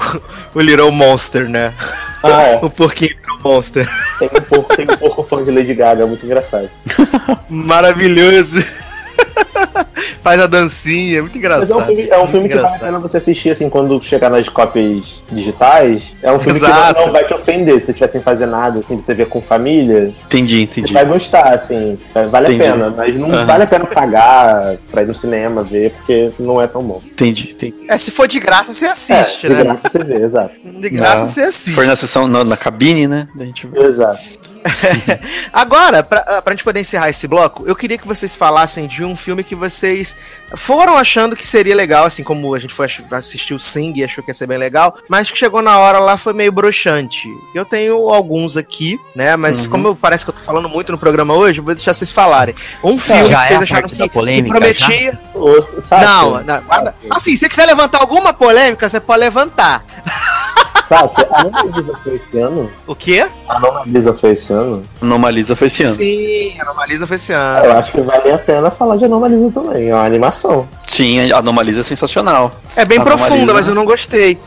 o 0.55 0.61
Little 0.61 0.93
Monster, 0.93 1.49
né? 1.49 1.73
Ah, 2.23 2.43
é. 2.43 2.61
O 2.63 2.71
porquinho 2.71 3.17
Monster. 3.43 3.89
Tem 4.19 4.29
um 4.29 4.43
pouco, 4.43 4.77
tem 4.77 4.85
um 4.85 4.97
pouco 4.97 5.23
fã 5.23 5.43
de 5.43 5.51
Lady 5.51 5.75
Gaga, 5.75 6.03
é 6.03 6.07
muito 6.07 6.25
engraçado. 6.25 6.71
Maravilhoso. 7.49 8.65
Faz 10.21 10.41
a 10.41 10.47
dancinha, 10.47 11.19
é 11.19 11.21
muito 11.21 11.37
engraçado. 11.39 11.69
Mas 11.69 11.71
é 11.71 11.83
um 11.83 11.87
filme, 11.87 12.09
é 12.11 12.19
um 12.19 12.27
filme 12.27 12.49
que 12.49 12.57
vale 12.57 12.77
a 12.77 12.79
pena 12.79 12.99
você 12.99 13.17
assistir 13.17 13.51
assim 13.51 13.69
quando 13.69 14.01
chegar 14.03 14.31
nas 14.31 14.49
cópias 14.49 15.23
digitais. 15.31 16.15
É 16.23 16.33
um 16.33 16.39
filme 16.39 16.59
Exato. 16.59 16.95
que 16.95 17.07
não, 17.07 17.13
vai 17.13 17.25
te 17.25 17.35
ofender 17.35 17.81
se 17.81 17.87
você 17.87 17.93
estiver 17.93 18.11
sem 18.11 18.23
fazer 18.23 18.47
nada, 18.47 18.81
assim, 18.81 19.01
você 19.01 19.15
ver 19.15 19.27
com 19.27 19.41
família. 19.41 20.13
Entendi, 20.27 20.57
Você 20.57 20.81
entendi. 20.81 20.93
vai 20.93 21.05
gostar, 21.05 21.55
assim. 21.55 21.99
Vale 22.31 22.49
Entendi. 22.55 22.69
a 22.69 22.73
pena. 22.73 22.95
Mas 22.97 23.15
não 23.17 23.33
Aham. 23.33 23.45
vale 23.47 23.63
a 23.65 23.67
pena 23.67 23.87
pagar 23.87 24.77
pra 24.91 25.03
ir 25.03 25.07
no 25.07 25.15
cinema 25.15 25.63
ver, 25.63 25.91
porque 25.93 26.31
não 26.39 26.61
é 26.61 26.67
tão 26.67 26.83
bom. 26.83 27.01
Entendi, 27.05 27.51
entendi. 27.53 27.75
É, 27.89 27.99
se 27.99 28.11
for 28.11 28.27
de 28.29 28.39
graça, 28.41 28.73
você 28.73 28.87
assiste, 28.87 29.47
é, 29.47 29.49
de 29.51 29.55
né? 29.57 29.65
graça 29.65 29.89
você 29.89 29.99
vê, 30.05 30.15
exato. 30.25 30.55
De 30.65 30.91
graça, 30.91 31.21
Não. 31.21 31.27
você 31.29 31.43
Se 31.43 31.49
assiste. 31.49 31.75
for 31.75 31.87
na 31.87 31.97
sessão, 31.97 32.27
na, 32.27 32.45
na 32.45 32.57
cabine, 32.57 33.07
né? 33.07 33.29
A 33.39 33.45
gente... 33.45 33.69
Exato. 33.75 34.21
Agora, 35.53 36.03
pra, 36.03 36.25
ah, 36.27 36.43
pra 36.43 36.53
gente 36.53 36.65
poder 36.65 36.81
encerrar 36.81 37.11
esse 37.11 37.27
bloco, 37.27 37.65
eu 37.67 37.75
queria 37.75 37.99
que 37.99 38.07
vocês 38.07 38.35
falassem 38.35 38.87
de 38.87 39.05
um 39.05 39.15
filme 39.17 39.43
que 39.43 39.52
vocês 39.55 40.17
foram 40.57 40.97
achando 40.97 41.35
que 41.37 41.47
seria 41.47 41.75
legal, 41.75 42.05
assim 42.05 42.23
como 42.23 42.55
a 42.55 42.59
gente 42.59 42.75
foi 42.75 42.87
assistir 43.13 43.55
o 43.55 43.59
Sing 43.59 43.93
e 43.97 44.05
achou 44.05 44.23
que 44.23 44.31
ia 44.31 44.35
ser 44.35 44.47
bem 44.47 44.59
legal, 44.59 44.97
mas 45.09 45.31
que 45.31 45.39
chegou 45.39 45.63
na 45.63 45.79
hora 45.79 45.99
lá 45.99 46.17
foi 46.17 46.33
meio 46.33 46.53
broxante. 46.53 47.29
Eu 47.55 47.65
tenho 47.65 48.09
alguns 48.11 48.57
aqui, 48.57 48.99
né? 49.15 49.37
Mas 49.37 49.65
Uhum. 49.65 49.71
como 49.71 49.89
eu- 49.89 49.97
parece 49.97 50.25
que 50.25 50.31
eu 50.31 50.35
tô 50.35 50.41
falando 50.41 50.69
muito 50.69 50.93
no 50.93 50.99
programa 50.99 51.35
hoje, 51.35 51.61
eu 51.61 51.65
vou 51.65 51.75
deixar 51.75 51.95
vocês 51.95 52.11
falarem. 52.11 52.55
Um 52.83 52.97
filme 52.99 53.27
já 53.29 53.39
que 53.41 53.45
é 53.45 53.47
vocês 53.49 53.61
a 53.61 53.63
acharam 53.65 53.89
que, 53.89 53.95
da 53.97 54.05
que 54.09 54.13
polêmica, 54.15 54.59
prometia. 54.59 55.19
Sabe, 55.83 56.05
Não, 56.05 56.43
não, 56.45 56.63
assim, 57.11 57.33
se 57.33 57.39
você 57.39 57.49
quiser 57.49 57.67
levantar 57.67 58.01
alguma 58.01 58.33
polêmica, 58.33 58.89
você 58.89 59.01
pode 59.01 59.21
levantar. 59.21 59.85
sabe, 60.89 61.11
a 61.31 61.41
Anomalisa 61.41 61.99
foi 62.05 62.15
esse 62.17 62.39
ano? 62.39 62.71
O 62.87 62.95
quê? 62.95 63.27
A 63.49 63.57
Anomalisa 63.57 64.13
foi 64.15 64.31
esse 64.33 64.53
ano? 64.53 64.83
Anomalisa 65.01 65.57
foi 65.57 65.69
esse 65.69 65.83
ano. 65.83 65.95
Sim, 65.95 66.55
a 66.59 66.63
Anomalisa 66.63 67.07
foi 67.07 67.17
esse 67.17 67.33
ano. 67.33 67.65
Eu 67.67 67.73
acho 67.79 67.93
que 67.93 68.01
vale 68.03 68.31
a 68.31 68.39
pena 68.39 68.71
falar 68.71 68.97
de 68.97 69.05
Anomalisa 69.07 69.51
também. 69.53 69.89
É 69.89 69.95
uma 69.95 70.05
animação. 70.05 70.42
Sim, 70.87 71.31
a 71.31 71.39
Anomalisa 71.39 71.81
é 71.81 71.85
sensacional. 71.85 72.53
É 72.77 72.85
bem 72.85 73.01
profunda, 73.01 73.25
Anomalisa- 73.35 73.55
mas 73.55 73.69
eu 73.69 73.75
não 73.75 73.85
gostei. 73.85 74.39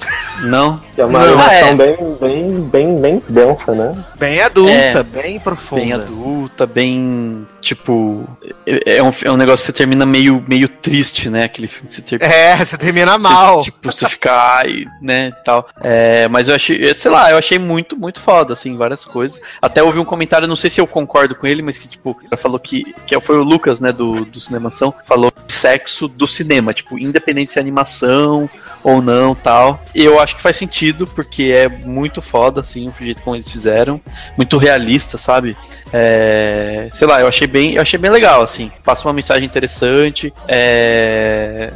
Não? 0.43 0.79
É 0.97 1.05
uma 1.05 1.19
Não, 1.19 1.27
animação 1.27 1.67
é. 1.69 1.73
bem, 1.75 1.97
bem, 2.21 2.61
bem, 2.61 2.95
bem 2.99 3.23
densa, 3.29 3.71
né? 3.73 3.95
Bem 4.17 4.41
adulta, 4.41 4.71
É. 4.71 5.03
bem 5.03 5.39
profunda. 5.39 5.81
Bem 5.81 5.93
adulta, 5.93 6.65
bem. 6.65 7.47
Tipo. 7.65 8.29
É, 8.63 8.97
é 8.97 9.03
um, 9.03 9.11
é 9.23 9.31
um 9.31 9.37
negócio 9.37 9.65
que 9.65 9.71
você 9.71 9.73
termina 9.73 10.05
meio, 10.05 10.43
meio 10.47 10.69
triste, 10.69 11.31
né? 11.31 11.45
Aquele 11.45 11.67
filme 11.67 11.89
que 11.89 11.95
você 11.95 12.01
termina. 12.03 12.31
É, 12.31 12.55
você 12.57 12.77
termina 12.77 13.17
mal. 13.17 13.63
Tipo, 13.63 13.91
você 13.91 14.07
fica, 14.07 14.31
ai, 14.31 14.85
né, 15.01 15.31
tal. 15.43 15.67
É, 15.81 16.27
mas 16.29 16.47
eu 16.47 16.53
achei, 16.53 16.93
sei 16.93 17.09
lá, 17.09 17.31
eu 17.31 17.39
achei 17.39 17.57
muito, 17.57 17.97
muito 17.97 18.21
foda, 18.21 18.53
assim, 18.53 18.77
várias 18.77 19.03
coisas. 19.03 19.41
Até 19.59 19.81
ouvi 19.81 19.97
um 19.97 20.05
comentário, 20.05 20.47
não 20.47 20.55
sei 20.55 20.69
se 20.69 20.79
eu 20.79 20.85
concordo 20.85 21.33
com 21.33 21.47
ele, 21.47 21.63
mas 21.63 21.79
que, 21.79 21.87
tipo, 21.87 22.15
falou 22.37 22.59
que, 22.59 22.93
que 23.07 23.19
foi 23.19 23.39
o 23.39 23.43
Lucas, 23.43 23.81
né, 23.81 23.91
do, 23.91 24.23
do 24.25 24.39
Cinemação, 24.39 24.93
falou 25.07 25.33
sexo 25.47 26.07
do 26.07 26.27
cinema, 26.27 26.71
tipo, 26.71 26.99
independente 26.99 27.51
se 27.51 27.57
é 27.57 27.61
animação 27.61 28.47
ou 28.83 29.01
não, 29.01 29.33
tal. 29.33 29.83
Eu 29.95 30.19
acho 30.19 30.35
que 30.35 30.41
faz 30.43 30.55
sentido, 30.55 31.07
porque 31.07 31.45
é 31.45 31.67
muito 31.67 32.21
foda, 32.21 32.61
assim, 32.61 32.87
o 32.87 32.93
jeito 33.03 33.23
como 33.23 33.35
eles 33.35 33.49
fizeram. 33.49 33.99
Muito 34.37 34.59
realista, 34.59 35.17
sabe? 35.17 35.57
É, 35.91 36.89
sei 36.93 37.07
lá, 37.07 37.21
eu 37.21 37.27
achei 37.27 37.47
bem, 37.55 37.75
eu 37.75 37.81
achei 37.81 37.97
bem 37.97 38.11
legal, 38.11 38.41
assim. 38.41 38.69
Passa 38.83 39.07
uma 39.07 39.13
mensagem 39.13 39.45
interessante. 39.45 40.33
É, 40.45 41.71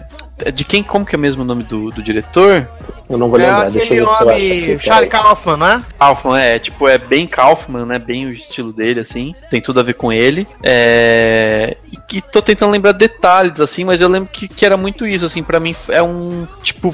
de 0.53 0.65
quem, 0.65 0.83
como 0.83 1.05
que 1.05 1.15
é 1.15 1.17
mesmo 1.17 1.43
o 1.43 1.45
nome 1.45 1.63
do, 1.63 1.89
do 1.89 2.03
diretor? 2.03 2.67
Eu 3.09 3.17
não 3.17 3.29
vou 3.29 3.39
É 3.39 3.43
lembrar. 3.43 3.71
Deixa 3.71 3.85
aquele 3.85 4.01
eu 4.01 4.05
ver 4.05 4.13
se 4.13 4.23
eu 4.23 4.29
acho 4.29 4.45
aqui. 4.45 4.79
Charlie 4.81 5.09
Kaufman, 5.09 5.57
né? 5.57 5.83
Kaufman, 5.97 6.37
é, 6.37 6.59
tipo, 6.59 6.85
é 6.85 6.97
bem 6.97 7.25
Kaufman, 7.25 7.85
né? 7.85 7.97
Bem 7.97 8.25
o 8.25 8.31
estilo 8.33 8.73
dele, 8.73 8.99
assim. 8.99 9.33
Tem 9.49 9.61
tudo 9.61 9.79
a 9.79 9.83
ver 9.83 9.93
com 9.93 10.11
ele. 10.11 10.45
É, 10.61 11.77
e 11.93 11.97
que 11.97 12.21
tô 12.21 12.41
tentando 12.41 12.71
lembrar 12.71 12.91
detalhes, 12.91 13.61
assim, 13.61 13.85
mas 13.85 14.01
eu 14.01 14.09
lembro 14.09 14.29
que, 14.29 14.49
que 14.49 14.65
era 14.65 14.75
muito 14.75 15.07
isso, 15.07 15.25
assim, 15.25 15.41
pra 15.41 15.61
mim 15.61 15.73
é 15.87 16.03
um, 16.03 16.45
tipo... 16.61 16.93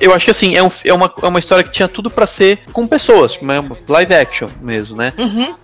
Eu 0.00 0.12
acho 0.12 0.24
que 0.26 0.30
assim, 0.30 0.54
é, 0.54 0.62
um, 0.62 0.70
é, 0.84 0.92
uma, 0.92 1.12
é 1.22 1.26
uma 1.26 1.38
história 1.38 1.64
que 1.64 1.70
tinha 1.70 1.88
tudo 1.88 2.10
pra 2.10 2.26
ser 2.26 2.60
com 2.72 2.86
pessoas, 2.86 3.32
tipo, 3.32 3.50
é 3.50 3.58
uma 3.58 3.76
live 3.88 4.14
action 4.14 4.48
mesmo, 4.62 4.94
né? 4.96 5.12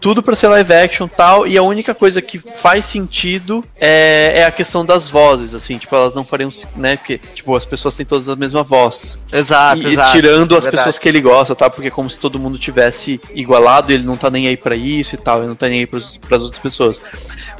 Tudo 0.00 0.22
pra 0.22 0.34
ser 0.34 0.48
live 0.48 0.72
action 0.72 1.06
e 1.06 1.10
tal, 1.10 1.46
e 1.46 1.58
a 1.58 1.62
única 1.62 1.94
coisa 1.94 2.22
que 2.22 2.38
faz 2.38 2.86
sentido 2.86 3.62
é, 3.78 4.32
é 4.36 4.44
a 4.44 4.50
questão 4.50 4.84
das 4.86 5.06
vozes, 5.06 5.54
assim, 5.54 5.76
tipo, 5.76 5.94
elas 5.94 6.14
não 6.14 6.24
fariam, 6.24 6.50
né? 6.74 6.96
Porque, 6.96 7.18
tipo, 7.34 7.54
as 7.54 7.66
pessoas 7.66 7.94
têm 7.94 8.06
todas 8.06 8.28
a 8.30 8.34
mesma 8.36 8.62
voz. 8.62 9.18
Exato, 9.30 9.86
E- 9.86 9.92
exato. 9.92 10.12
tirando 10.12 10.56
as 10.56 10.62
Verdade. 10.64 10.76
pessoas 10.78 10.98
que 10.98 11.08
ele 11.08 11.20
gosta, 11.20 11.54
tá? 11.54 11.68
Porque 11.68 11.88
é 11.88 11.90
como 11.90 12.08
se 12.08 12.16
todo 12.16 12.38
mundo 12.38 12.58
tivesse 12.58 13.20
igualado, 13.34 13.92
ele 13.92 14.02
não 14.02 14.16
tá 14.16 14.30
nem 14.30 14.46
aí 14.48 14.56
pra 14.56 14.74
isso 14.74 15.14
e 15.14 15.18
tal, 15.18 15.40
ele 15.40 15.48
não 15.48 15.56
tá 15.56 15.68
nem 15.68 15.80
aí 15.80 15.86
pros, 15.86 16.16
pras 16.16 16.42
outras 16.42 16.62
pessoas. 16.62 17.00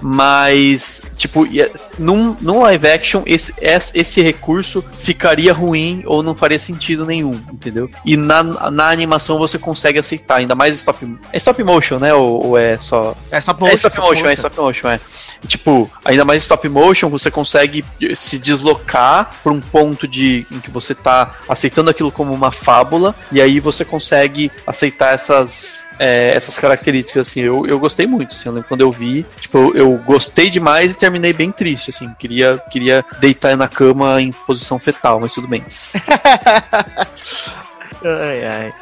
Mas, 0.01 1.03
tipo, 1.16 1.47
e- 1.47 1.70
num, 1.99 2.36
num 2.40 2.62
live 2.62 2.89
action, 2.89 3.23
esse, 3.27 3.55
esse 3.61 3.93
esse 3.94 4.23
recurso 4.23 4.85
ficaria 4.99 5.53
ruim 5.53 6.03
ou 6.07 6.23
não 6.23 6.35
faria 6.35 6.59
sentido 6.62 7.05
nenhum, 7.05 7.32
entendeu? 7.52 7.90
E 8.05 8.16
na, 8.16 8.43
na 8.70 8.89
animação 8.89 9.39
você 9.39 9.59
consegue 9.59 9.98
aceitar, 9.98 10.36
ainda 10.36 10.55
mais 10.55 10.76
stop, 10.76 11.18
é 11.32 11.36
stop 11.36 11.62
motion, 11.62 11.98
né? 11.98 12.14
Ou, 12.14 12.47
ou 12.47 12.59
é 12.59 12.78
só. 12.78 13.14
É 13.30 13.39
stop 13.39 13.62
É 13.62 13.70
motion. 13.70 13.76
stop 13.89 14.01
motion, 14.01 14.26
é 14.26 14.32
stop 14.34 14.56
motion, 14.59 14.89
é. 14.89 15.01
Tipo, 15.47 15.90
ainda 16.05 16.24
mais 16.24 16.43
stop 16.43 16.69
motion, 16.69 17.09
você 17.09 17.31
consegue 17.31 17.85
se 18.16 18.39
deslocar 18.39 19.31
para 19.43 19.52
um 19.52 19.60
ponto 19.60 20.06
de 20.06 20.47
em 20.51 20.60
que 20.60 20.70
você 20.70 20.94
tá 20.94 21.32
aceitando 21.48 21.90
aquilo 21.90 22.12
como 22.12 22.32
uma 22.32 22.52
fábula, 22.52 23.14
e 23.31 23.40
aí 23.40 23.59
você 23.59 23.85
consegue 23.85 24.51
aceitar 24.66 25.14
essas, 25.14 25.85
é, 25.98 26.32
essas 26.36 26.59
características, 26.59 27.28
assim. 27.28 27.40
Eu, 27.40 27.66
eu 27.66 27.78
gostei 27.78 28.06
muito, 28.06 28.35
assim, 28.35 28.48
eu 28.48 28.55
lembro 28.55 28.69
quando 28.69 28.82
eu 28.82 28.93
vi, 28.93 29.27
tipo, 29.40 29.59
eu, 29.59 29.74
eu 29.74 29.98
gostei 29.98 30.48
demais 30.48 30.93
e 30.93 30.97
terminei 30.97 31.32
bem 31.32 31.51
triste, 31.51 31.90
assim. 31.90 32.09
Queria, 32.19 32.60
queria 32.70 33.05
deitar 33.20 33.56
na 33.56 33.69
cama 33.69 34.20
em 34.20 34.31
posição 34.31 34.78
fetal, 34.78 35.19
mas 35.20 35.35
tudo 35.35 35.48
bem. 35.48 35.64
Ai, 38.05 38.45
ai. 38.45 38.73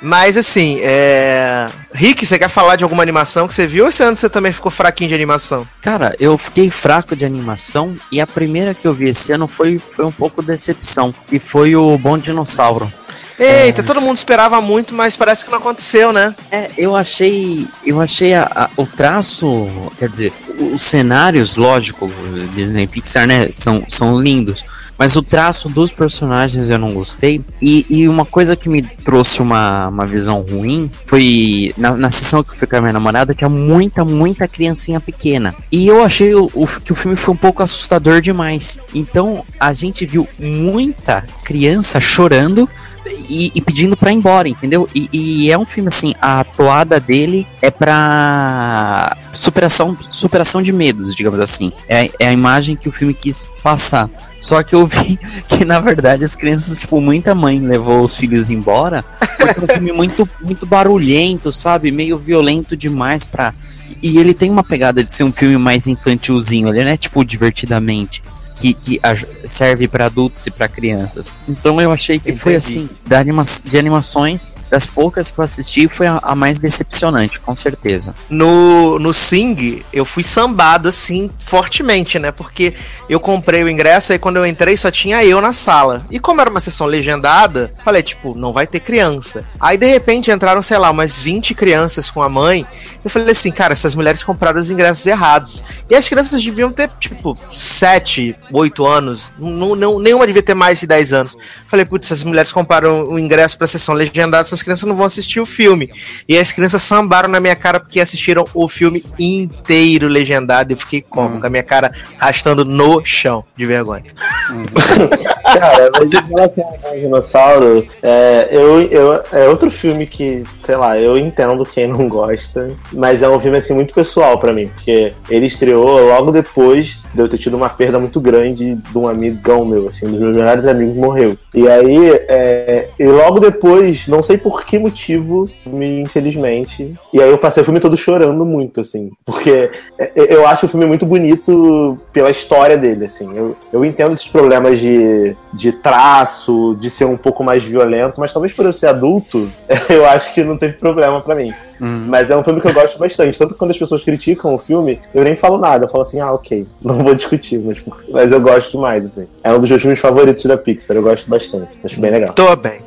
Mas 0.00 0.36
assim, 0.36 0.78
é. 0.82 1.68
Rick, 1.92 2.24
você 2.24 2.38
quer 2.38 2.48
falar 2.48 2.76
de 2.76 2.84
alguma 2.84 3.02
animação 3.02 3.48
que 3.48 3.54
você 3.54 3.66
viu 3.66 3.84
ou 3.84 3.90
esse 3.90 4.02
ano 4.02 4.16
você 4.16 4.28
também 4.28 4.52
ficou 4.52 4.70
fraquinho 4.70 5.08
de 5.08 5.14
animação? 5.14 5.66
Cara, 5.82 6.14
eu 6.20 6.38
fiquei 6.38 6.70
fraco 6.70 7.16
de 7.16 7.24
animação 7.24 7.96
e 8.12 8.20
a 8.20 8.26
primeira 8.26 8.74
que 8.74 8.86
eu 8.86 8.94
vi 8.94 9.08
esse 9.08 9.32
ano 9.32 9.48
foi, 9.48 9.80
foi 9.96 10.04
um 10.04 10.12
pouco 10.12 10.42
decepção, 10.42 11.14
que 11.26 11.38
foi 11.38 11.74
o 11.74 11.96
Bom 11.98 12.16
Dinossauro. 12.16 12.92
Eita, 13.38 13.82
todo 13.84 14.00
mundo 14.00 14.16
esperava 14.16 14.60
muito, 14.60 14.94
mas 14.94 15.16
parece 15.16 15.44
que 15.44 15.50
não 15.50 15.58
aconteceu, 15.58 16.12
né? 16.12 16.34
É, 16.50 16.70
eu 16.76 16.96
achei, 16.96 17.66
eu 17.86 18.00
achei 18.00 18.34
a- 18.34 18.50
a- 18.52 18.70
o 18.76 18.84
traço, 18.84 19.68
quer 19.96 20.08
dizer, 20.08 20.32
os 20.72 20.82
cenários, 20.82 21.54
lógico, 21.54 22.12
Disney 22.54 22.86
Pixar, 22.88 23.26
né, 23.28 23.48
são, 23.50 23.84
são 23.88 24.20
lindos. 24.20 24.64
Mas 24.98 25.14
o 25.14 25.22
traço 25.22 25.68
dos 25.68 25.92
personagens 25.92 26.68
eu 26.70 26.78
não 26.78 26.92
gostei. 26.92 27.40
E, 27.62 27.86
e 27.88 28.08
uma 28.08 28.24
coisa 28.24 28.56
que 28.56 28.68
me 28.68 28.82
trouxe 28.82 29.40
uma, 29.40 29.88
uma 29.88 30.04
visão 30.04 30.40
ruim 30.40 30.90
foi 31.06 31.72
na, 31.78 31.92
na 31.92 32.10
sessão 32.10 32.42
que 32.42 32.50
eu 32.50 32.56
fui 32.56 32.66
com 32.66 32.76
a 32.76 32.80
minha 32.80 32.92
namorada, 32.92 33.32
tinha 33.32 33.48
muita, 33.48 34.04
muita 34.04 34.48
criancinha 34.48 34.98
pequena. 35.00 35.54
E 35.70 35.86
eu 35.86 36.02
achei 36.02 36.34
o, 36.34 36.50
o- 36.52 36.66
que 36.66 36.92
o 36.92 36.96
filme 36.96 37.16
foi 37.16 37.32
um 37.32 37.36
pouco 37.36 37.62
assustador 37.62 38.20
demais. 38.20 38.78
Então 38.94 39.44
a 39.60 39.72
gente 39.72 40.04
viu 40.04 40.26
muita 40.38 41.24
criança 41.44 42.00
chorando 42.00 42.68
e, 43.06 43.52
e 43.54 43.60
pedindo 43.60 43.96
pra 43.96 44.10
ir 44.12 44.16
embora, 44.16 44.48
entendeu? 44.48 44.88
E, 44.94 45.08
e 45.12 45.50
é 45.50 45.58
um 45.58 45.66
filme 45.66 45.88
assim, 45.88 46.14
a 46.20 46.40
atuada 46.40 46.98
dele 46.98 47.46
é 47.60 47.70
pra 47.70 49.16
superação, 49.32 49.96
superação 50.10 50.62
de 50.62 50.72
medos, 50.72 51.14
digamos 51.14 51.40
assim. 51.40 51.72
É, 51.88 52.10
é 52.18 52.28
a 52.28 52.32
imagem 52.32 52.76
que 52.76 52.88
o 52.88 52.92
filme 52.92 53.14
quis 53.14 53.48
passar. 53.62 54.08
Só 54.40 54.62
que 54.62 54.74
eu 54.74 54.86
vi 54.86 55.18
que, 55.48 55.64
na 55.64 55.80
verdade, 55.80 56.24
as 56.24 56.34
crianças, 56.34 56.80
tipo, 56.80 57.00
muita 57.00 57.34
mãe 57.34 57.60
levou 57.60 58.04
os 58.04 58.16
filhos 58.16 58.50
embora. 58.50 59.04
Porque 59.36 59.60
é 59.60 59.64
um 59.64 59.74
filme 59.74 59.92
muito, 59.92 60.28
muito 60.40 60.66
barulhento, 60.66 61.52
sabe? 61.52 61.90
Meio 61.90 62.18
violento 62.18 62.76
demais 62.76 63.26
pra. 63.26 63.54
E 64.02 64.18
ele 64.18 64.34
tem 64.34 64.50
uma 64.50 64.62
pegada 64.62 65.02
de 65.02 65.12
ser 65.12 65.24
um 65.24 65.32
filme 65.32 65.56
mais 65.56 65.86
infantilzinho, 65.86 66.68
ele 66.68 66.84
não 66.84 66.90
é 66.90 66.96
tipo 66.96 67.24
divertidamente. 67.24 68.22
Que, 68.60 68.74
que 68.74 69.00
serve 69.44 69.86
pra 69.86 70.06
adultos 70.06 70.46
e 70.46 70.50
pra 70.50 70.68
crianças. 70.68 71.32
Então 71.48 71.80
eu 71.80 71.92
achei 71.92 72.18
que 72.18 72.34
foi 72.34 72.54
Entendi. 72.54 72.68
assim, 72.68 72.90
da 73.06 73.18
anima 73.18 73.44
de 73.64 73.78
animações, 73.78 74.56
das 74.70 74.86
poucas 74.86 75.30
que 75.30 75.38
eu 75.38 75.44
assisti, 75.44 75.88
foi 75.88 76.06
a, 76.06 76.18
a 76.22 76.34
mais 76.34 76.58
decepcionante, 76.58 77.40
com 77.40 77.54
certeza. 77.54 78.14
No, 78.28 78.98
no 78.98 79.12
Sing, 79.12 79.82
eu 79.92 80.04
fui 80.04 80.22
sambado 80.22 80.88
assim, 80.88 81.30
fortemente, 81.38 82.18
né? 82.18 82.32
Porque 82.32 82.74
eu 83.08 83.20
comprei 83.20 83.62
o 83.62 83.68
ingresso, 83.68 84.12
aí 84.12 84.18
quando 84.18 84.36
eu 84.36 84.46
entrei 84.46 84.76
só 84.76 84.90
tinha 84.90 85.24
eu 85.24 85.40
na 85.40 85.52
sala. 85.52 86.04
E 86.10 86.18
como 86.18 86.40
era 86.40 86.50
uma 86.50 86.60
sessão 86.60 86.86
legendada, 86.86 87.72
falei, 87.84 88.02
tipo, 88.02 88.36
não 88.36 88.52
vai 88.52 88.66
ter 88.66 88.80
criança. 88.80 89.44
Aí 89.60 89.76
de 89.76 89.86
repente 89.86 90.30
entraram, 90.30 90.62
sei 90.62 90.78
lá, 90.78 90.90
umas 90.90 91.20
20 91.20 91.54
crianças 91.54 92.10
com 92.10 92.22
a 92.22 92.28
mãe. 92.28 92.66
Eu 93.04 93.10
falei 93.10 93.30
assim, 93.30 93.50
cara, 93.50 93.72
essas 93.72 93.94
mulheres 93.94 94.24
compraram 94.24 94.58
os 94.58 94.70
ingressos 94.70 95.06
errados. 95.06 95.62
E 95.88 95.94
as 95.94 96.08
crianças 96.08 96.42
deviam 96.42 96.72
ter, 96.72 96.90
tipo, 96.98 97.36
7, 97.52 98.36
8 98.52 98.86
anos. 98.86 99.32
Não, 99.38 99.74
não, 99.74 99.98
nenhuma 99.98 100.26
devia 100.26 100.42
ter 100.42 100.54
mais 100.54 100.80
de 100.80 100.86
10 100.86 101.12
anos. 101.12 101.36
Falei, 101.66 101.84
putz, 101.84 102.10
essas 102.10 102.24
mulheres 102.24 102.52
compraram 102.52 103.04
o 103.04 103.18
ingresso 103.18 103.58
pra 103.58 103.66
sessão 103.66 103.94
legendada, 103.94 104.42
essas 104.42 104.62
crianças 104.62 104.84
não 104.84 104.96
vão 104.96 105.06
assistir 105.06 105.40
o 105.40 105.46
filme. 105.46 105.90
E 106.28 106.36
as 106.36 106.52
crianças 106.52 106.82
sambaram 106.82 107.28
na 107.28 107.40
minha 107.40 107.56
cara 107.56 107.80
porque 107.80 108.00
assistiram 108.00 108.44
o 108.54 108.68
filme 108.68 109.04
inteiro 109.18 110.08
legendado. 110.08 110.72
Eu 110.72 110.76
fiquei 110.76 111.02
como? 111.02 111.40
Com 111.40 111.46
a 111.46 111.50
minha 111.50 111.62
cara 111.62 111.92
arrastando 112.18 112.64
no 112.64 113.04
chão, 113.04 113.44
de 113.56 113.66
vergonha. 113.66 114.04
Cara, 115.48 115.90
mas 115.94 116.12
em 116.12 116.28
relação 116.28 116.78
ao 116.84 116.94
dinossauro, 116.94 117.88
é, 118.02 118.48
eu, 118.50 118.82
eu, 118.82 119.22
é 119.32 119.48
outro 119.48 119.70
filme 119.70 120.06
que, 120.06 120.44
sei 120.62 120.76
lá, 120.76 120.98
eu 120.98 121.16
entendo 121.16 121.64
quem 121.64 121.88
não 121.88 122.06
gosta, 122.06 122.70
mas 122.92 123.22
é 123.22 123.28
um 123.28 123.40
filme 123.40 123.56
assim 123.56 123.72
muito 123.72 123.94
pessoal 123.94 124.38
pra 124.38 124.52
mim, 124.52 124.68
porque 124.68 125.12
ele 125.30 125.46
estreou 125.46 126.06
logo 126.06 126.30
depois 126.30 127.00
de 127.14 127.20
eu 127.20 127.28
ter 127.28 127.38
tido 127.38 127.56
uma 127.56 127.70
perda 127.70 127.98
muito 127.98 128.20
grande 128.20 128.37
de 128.54 128.78
um 128.94 129.08
amigão 129.08 129.64
meu, 129.64 129.88
assim, 129.88 130.06
um 130.06 130.12
dos 130.12 130.20
meus 130.20 130.36
melhores 130.36 130.66
amigos 130.66 130.96
morreu. 130.96 131.36
E 131.54 131.68
aí, 131.68 132.10
é, 132.28 132.88
e 132.98 133.06
logo 133.06 133.40
depois, 133.40 134.06
não 134.06 134.22
sei 134.22 134.38
por 134.38 134.64
que 134.64 134.78
motivo, 134.78 135.48
me 135.66 136.00
infelizmente, 136.00 136.94
e 137.12 137.20
aí 137.20 137.30
eu 137.30 137.38
passei 137.38 137.62
o 137.62 137.64
filme 137.64 137.80
todo 137.80 137.96
chorando 137.96 138.44
muito, 138.44 138.80
assim, 138.80 139.10
porque 139.24 139.70
é, 139.98 140.12
eu 140.14 140.46
acho 140.46 140.66
o 140.66 140.68
filme 140.68 140.86
muito 140.86 141.06
bonito 141.06 141.98
pela 142.12 142.30
história 142.30 142.76
dele, 142.76 143.06
assim. 143.06 143.28
Eu, 143.34 143.56
eu 143.72 143.84
entendo 143.84 144.14
esses 144.14 144.28
problemas 144.28 144.78
de, 144.78 145.34
de 145.52 145.72
traço, 145.72 146.76
de 146.80 146.90
ser 146.90 147.04
um 147.04 147.16
pouco 147.16 147.42
mais 147.42 147.62
violento, 147.62 148.20
mas 148.20 148.32
talvez 148.32 148.52
por 148.52 148.64
eu 148.64 148.72
ser 148.72 148.86
adulto, 148.86 149.48
eu 149.88 150.06
acho 150.06 150.32
que 150.34 150.44
não 150.44 150.56
teve 150.56 150.74
problema 150.74 151.20
pra 151.20 151.34
mim. 151.34 151.52
Mas 151.80 152.30
é 152.30 152.36
um 152.36 152.42
filme 152.42 152.60
que 152.60 152.68
eu 152.68 152.74
gosto 152.74 152.98
bastante. 152.98 153.38
Tanto 153.38 153.54
que 153.54 153.58
quando 153.58 153.70
as 153.70 153.78
pessoas 153.78 154.02
criticam 154.02 154.54
o 154.54 154.58
filme, 154.58 155.00
eu 155.14 155.22
nem 155.22 155.36
falo 155.36 155.58
nada. 155.58 155.84
Eu 155.84 155.88
falo 155.88 156.02
assim, 156.02 156.20
ah, 156.20 156.32
ok, 156.32 156.66
não 156.82 156.96
vou 156.96 157.14
discutir, 157.14 157.58
mas, 157.58 157.78
mas 158.10 158.27
eu 158.32 158.40
gosto 158.40 158.72
demais, 158.72 159.04
assim. 159.04 159.26
É 159.42 159.52
um 159.52 159.58
dos 159.58 159.68
meus 159.68 159.80
filmes 159.82 160.00
favoritos 160.00 160.44
da 160.44 160.56
Pixar, 160.56 160.96
eu 160.96 161.02
gosto 161.02 161.28
bastante. 161.28 161.68
Acho 161.84 162.00
bem 162.00 162.10
legal. 162.10 162.32
Tô 162.34 162.54
bem. 162.56 162.80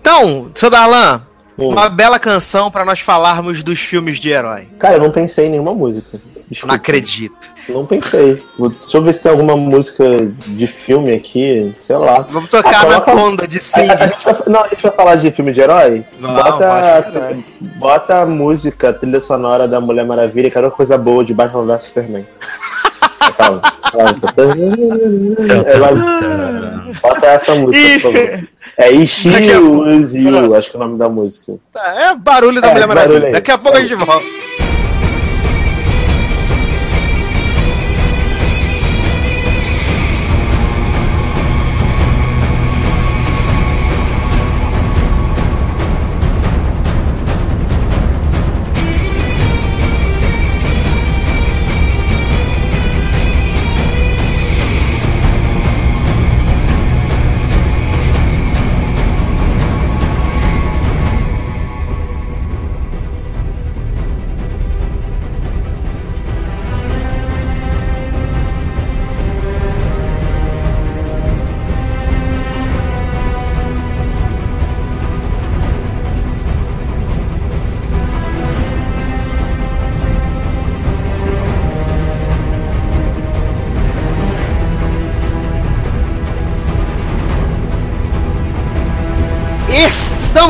Então, 0.00 0.50
seu 0.54 0.70
Darlan, 0.70 1.22
Hum. 1.58 1.68
uma 1.68 1.88
bela 1.88 2.18
canção 2.18 2.70
pra 2.70 2.84
nós 2.84 3.00
falarmos 3.00 3.62
dos 3.62 3.78
filmes 3.80 4.18
de 4.18 4.30
herói. 4.30 4.68
Cara, 4.78 4.94
eu 4.96 5.00
não 5.00 5.10
pensei 5.10 5.46
em 5.46 5.50
nenhuma 5.50 5.74
música. 5.74 6.18
Desculpa. 6.50 6.74
Não 6.74 6.76
acredito. 6.76 7.52
Não 7.70 7.86
pensei. 7.86 8.42
Deixa 8.58 8.96
eu 8.98 9.02
ver 9.02 9.14
se 9.14 9.22
tem 9.22 9.32
alguma 9.32 9.56
música 9.56 10.04
de 10.46 10.66
filme 10.66 11.12
aqui, 11.14 11.74
sei 11.80 11.96
lá. 11.96 12.20
Vamos 12.28 12.50
tocar 12.50 12.84
Ah, 12.84 12.86
na 12.88 13.00
coloca- 13.00 13.22
onda 13.22 13.48
de 13.48 13.56
A, 13.56 13.60
Sing. 13.60 13.86
não, 14.46 14.60
a 14.62 14.68
gente 14.68 14.82
vai 14.82 14.92
falar 14.92 15.14
de 15.14 15.30
filme 15.30 15.52
de 15.54 15.62
herói? 15.62 16.04
Vamos, 16.20 16.42
bota, 16.42 17.36
bota 17.78 18.20
a 18.22 18.26
música, 18.26 18.90
a 18.90 18.92
trilha 18.92 19.20
sonora 19.22 19.66
da 19.66 19.80
Mulher 19.80 20.04
Maravilha, 20.04 20.50
que 20.50 20.58
era 20.58 20.66
uma 20.66 20.72
coisa 20.72 20.98
boa 20.98 21.24
de 21.24 21.32
Batman 21.32 21.64
vs 21.64 21.84
Superman. 21.84 22.26
Calma, 23.36 23.60
calma. 23.90 24.16
É, 25.66 26.98
Bota 27.02 27.26
essa 27.26 27.54
música, 27.54 28.00
por 28.00 28.12
favor. 28.12 28.48
É 28.76 28.90
Ishi 28.90 29.28
You, 29.28 30.54
acho 30.56 30.70
que 30.70 30.76
é 30.76 30.80
o 30.80 30.82
nome 30.82 30.98
da 30.98 31.08
música. 31.08 31.54
É 31.96 32.14
barulho 32.14 32.60
da 32.60 32.68
É, 32.68 32.72
Mulher 32.72 32.86
Maravilha. 32.88 33.32
Daqui 33.32 33.50
a 33.50 33.58
pouco 33.58 33.76
a 33.76 33.80
gente 33.80 33.94
volta. 33.94 34.24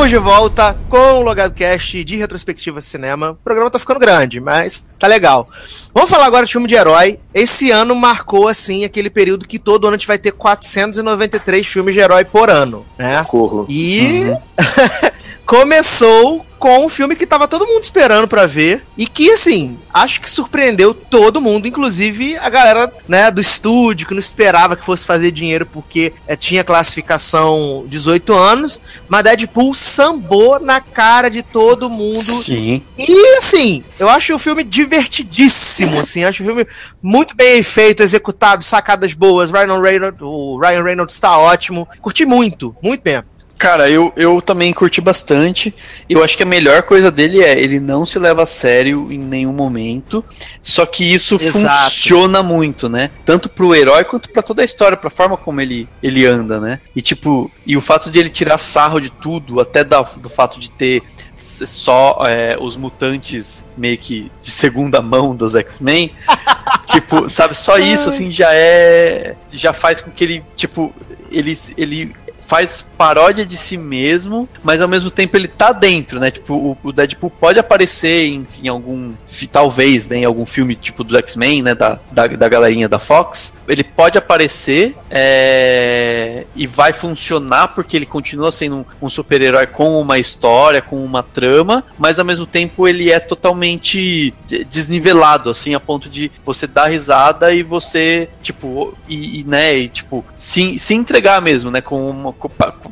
Estamos 0.05 0.23
de 0.23 0.31
volta 0.31 0.77
com 0.91 1.15
o 1.15 1.23
Logado 1.23 1.55
Cast 1.55 2.05
de 2.05 2.17
Retrospectiva 2.17 2.83
Cinema. 2.83 3.31
O 3.31 3.37
programa 3.37 3.71
tá 3.71 3.79
ficando 3.79 3.99
grande, 3.99 4.39
mas 4.39 4.85
tá 4.99 5.07
legal. 5.07 5.49
Vamos 5.95 6.11
falar 6.11 6.27
agora 6.27 6.45
de 6.45 6.53
filme 6.53 6.69
de 6.69 6.75
herói. 6.75 7.19
Esse 7.33 7.71
ano 7.71 7.95
marcou, 7.95 8.47
assim, 8.47 8.85
aquele 8.85 9.09
período 9.09 9.49
que 9.49 9.59
todo 9.59 9.87
ano 9.87 9.95
a 9.95 9.97
gente 9.97 10.07
vai 10.07 10.19
ter 10.19 10.33
493 10.33 11.67
filmes 11.67 11.95
de 11.95 12.03
herói 12.03 12.23
por 12.23 12.51
ano, 12.51 12.85
né? 12.99 13.25
Corro. 13.27 13.67
E 13.71 14.27
começou 15.47 16.45
com 16.65 16.87
um 16.87 16.89
filme 16.89 17.15
que 17.15 17.27
tava 17.27 17.47
todo 17.47 17.67
mundo 17.67 17.85
esperando 17.85 18.27
pra 18.27 18.47
ver 18.47 18.87
e 18.97 19.07
que 19.07 19.31
assim, 19.31 19.79
acho 19.93 20.19
que 20.19 20.31
surpreendeu 20.31 20.95
todo 20.95 21.39
mundo, 21.39 21.69
inclusive 21.69 22.39
a 22.39 22.49
galera, 22.49 22.91
né, 23.07 23.31
do 23.31 23.39
estúdio 23.39 24.09
que 24.09 24.15
não 24.15 24.19
esperava 24.19 24.75
que 24.75 24.83
fosse 24.83 25.05
fazer 25.05 25.31
dinheiro 25.31 25.67
porque 25.67 26.15
eh, 26.27 26.35
tinha 26.35 26.65
classificação 26.65 27.85
18 27.87 28.33
anos, 28.33 28.81
mas 29.07 29.25
Deadpool 29.25 29.75
sambou 29.75 30.59
na 30.59 30.81
cara 30.81 31.29
de 31.29 31.43
todo 31.43 31.91
mundo 31.91 32.43
Sim. 32.43 32.83
e 32.97 33.37
assim, 33.37 33.85
eu 33.99 34.09
acho 34.09 34.35
o 34.35 34.39
filme 34.39 34.65
divertidíssimo, 34.65 36.01
assim, 36.01 36.25
acho 36.25 36.43
o 36.43 36.47
filme 36.47 36.67
muito 37.03 37.37
bem 37.37 37.63
feito, 37.63 38.03
executado, 38.03 38.65
sacadas 38.65 39.13
boas. 39.13 39.51
Ryan 39.51 39.83
Reynolds, 39.83 40.23
o 40.23 40.59
Ryan 40.59 40.83
Reynolds 40.83 41.21
tá 41.21 41.37
ótimo. 41.37 41.87
Curti 42.01 42.25
muito, 42.25 42.75
muito 42.83 43.03
mesmo. 43.05 43.34
Cara, 43.57 43.89
eu, 43.89 44.13
eu 44.17 44.43
também 44.43 44.73
curti 44.73 45.01
bastante. 45.01 45.75
Eu 46.09 46.23
acho 46.25 46.37
que 46.37 46.43
a 46.43 46.47
melhor 46.47 46.83
coisa 46.83 47.11
dele 47.11 47.41
é 47.43 47.59
ele 47.59 47.79
não 47.79 48.05
se 48.05 48.19
leva 48.19 48.43
a 48.43 48.47
sério 48.47 49.11
em 49.13 49.19
nenhum 49.19 49.53
momento. 49.53 50.25
Só 50.61 50.85
que 50.85 51.05
isso 51.05 51.37
Exato. 51.41 51.85
funciona 51.85 52.43
muito, 52.43 52.89
né? 52.89 53.11
Tanto 53.25 53.49
pro 53.49 53.75
herói 53.75 54.05
quanto 54.05 54.29
pra 54.29 54.43
toda 54.43 54.61
a 54.63 54.65
história, 54.65 54.97
pra 54.97 55.09
forma 55.09 55.37
como 55.37 55.61
ele, 55.61 55.89
ele 56.03 56.27
anda, 56.27 56.59
né? 56.61 56.81
E 56.97 57.01
tipo, 57.01 57.51
e 57.65 57.77
o 57.77 57.81
fato 57.81 58.11
de 58.11 58.19
ele 58.19 58.29
tirar 58.29 58.59
sarro 58.59 59.01
de 59.01 59.09
tudo, 59.11 59.61
até 59.61 59.85
da- 59.85 60.03
do 60.03 60.29
fato 60.29 60.59
de 60.59 60.71
ter 60.71 61.03
só 61.37 62.23
é, 62.27 62.57
os 62.61 62.77
mutantes 62.77 63.65
meio 63.77 63.97
que 63.99 64.31
de 64.43 64.51
segunda 64.51 65.01
mão 65.01 65.35
dos 65.35 65.55
X-Men. 65.55 66.11
tipo, 66.87 67.31
sabe, 67.31 67.55
só 67.57 67.79
isso 67.79 68.09
assim 68.09 68.31
já 68.31 68.53
é 68.53 69.35
já 69.53 69.73
faz 69.73 70.01
com 70.01 70.11
que 70.11 70.25
ele, 70.25 70.45
tipo, 70.57 70.93
ele 71.31 71.57
ele 71.77 72.15
faz 72.47 72.83
paródia 72.97 73.45
de 73.45 73.57
si 73.57 73.77
mesmo, 73.77 74.49
mas 74.63 74.81
ao 74.81 74.89
mesmo 74.89 75.11
tempo 75.11 75.37
ele 75.37 75.49
tá 75.49 75.73
dentro, 75.73 76.21
né? 76.21 76.31
Tipo, 76.31 76.55
o, 76.55 76.79
o 76.83 76.93
Deadpool 76.93 77.31
pode 77.31 77.59
aparecer 77.59 78.27
em, 78.27 78.47
em 78.63 78.69
algum, 78.69 79.13
talvez, 79.51 80.07
né, 80.07 80.19
em 80.19 80.25
algum 80.25 80.47
filme 80.47 80.75
tipo 80.77 81.03
do 81.03 81.17
X-Men, 81.19 81.63
né, 81.63 81.75
da, 81.75 81.99
da, 82.13 82.27
da 82.27 82.49
galerinha 82.49 82.89
da 82.89 82.99
Fox. 82.99 83.57
Ele 83.67 83.83
pode 83.83 84.19
aparecer, 84.19 84.95
é, 85.11 86.45
e 86.55 86.67
vai 86.67 86.93
funcionar 86.93 87.69
porque 87.69 87.97
ele 87.97 88.07
continua 88.07 88.53
sendo 88.53 88.77
um, 88.77 88.85
um 89.03 89.11
super-herói 89.11 89.67
com 89.67 90.01
uma 90.01 90.19
história, 90.19 90.83
com 90.83 91.03
uma 91.03 91.23
trama, 91.23 91.83
mas 91.99 92.19
ao 92.19 92.25
mesmo 92.25 92.47
tempo 92.47 92.87
ele 92.87 93.11
é 93.11 93.19
totalmente 93.19 94.35
de- 94.47 94.65
desnivelado, 94.65 95.51
assim, 95.51 95.75
a 95.75 95.81
ponto 95.81 96.11
de 96.11 96.31
você 96.45 96.67
dar 96.67 96.89
risada 96.89 97.55
e 97.55 97.63
você, 97.63 98.29
tipo, 98.43 98.95
e, 99.09 99.41
e, 99.41 99.45
né, 99.45 99.77
e, 99.77 99.89
tipo, 99.89 100.25
se, 100.37 100.79
se 100.79 100.95
entregar 100.95 101.41
mesmo, 101.41 101.71
né, 101.71 101.81
com, 101.81 102.11
uma, 102.11 102.34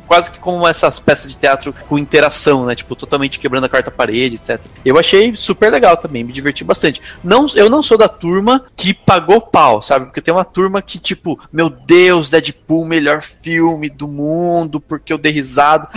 quase 0.07 0.31
que 0.31 0.39
como 0.39 0.67
essas 0.67 0.99
peças 0.99 1.31
de 1.31 1.37
teatro 1.37 1.73
com 1.87 1.97
interação, 1.97 2.65
né, 2.65 2.75
tipo, 2.75 2.95
totalmente 2.95 3.39
quebrando 3.39 3.65
a 3.65 3.69
quarta 3.69 3.91
parede, 3.91 4.35
etc. 4.35 4.59
Eu 4.83 4.97
achei 4.97 5.35
super 5.35 5.71
legal 5.71 5.97
também, 5.97 6.23
me 6.23 6.33
diverti 6.33 6.63
bastante. 6.63 7.01
Não, 7.23 7.47
eu 7.55 7.69
não 7.69 7.81
sou 7.81 7.97
da 7.97 8.07
turma 8.07 8.65
que 8.75 8.93
pagou 8.93 9.41
pau, 9.41 9.81
sabe? 9.81 10.05
Porque 10.05 10.21
tem 10.21 10.33
uma 10.33 10.45
turma 10.45 10.81
que, 10.81 10.99
tipo, 10.99 11.39
meu 11.51 11.69
Deus, 11.69 12.29
Deadpool, 12.29 12.85
melhor 12.85 13.21
filme 13.21 13.89
do 13.89 14.07
mundo, 14.07 14.79
porque 14.79 15.11
eu 15.11 15.17
dei 15.17 15.31
risada. 15.31 15.87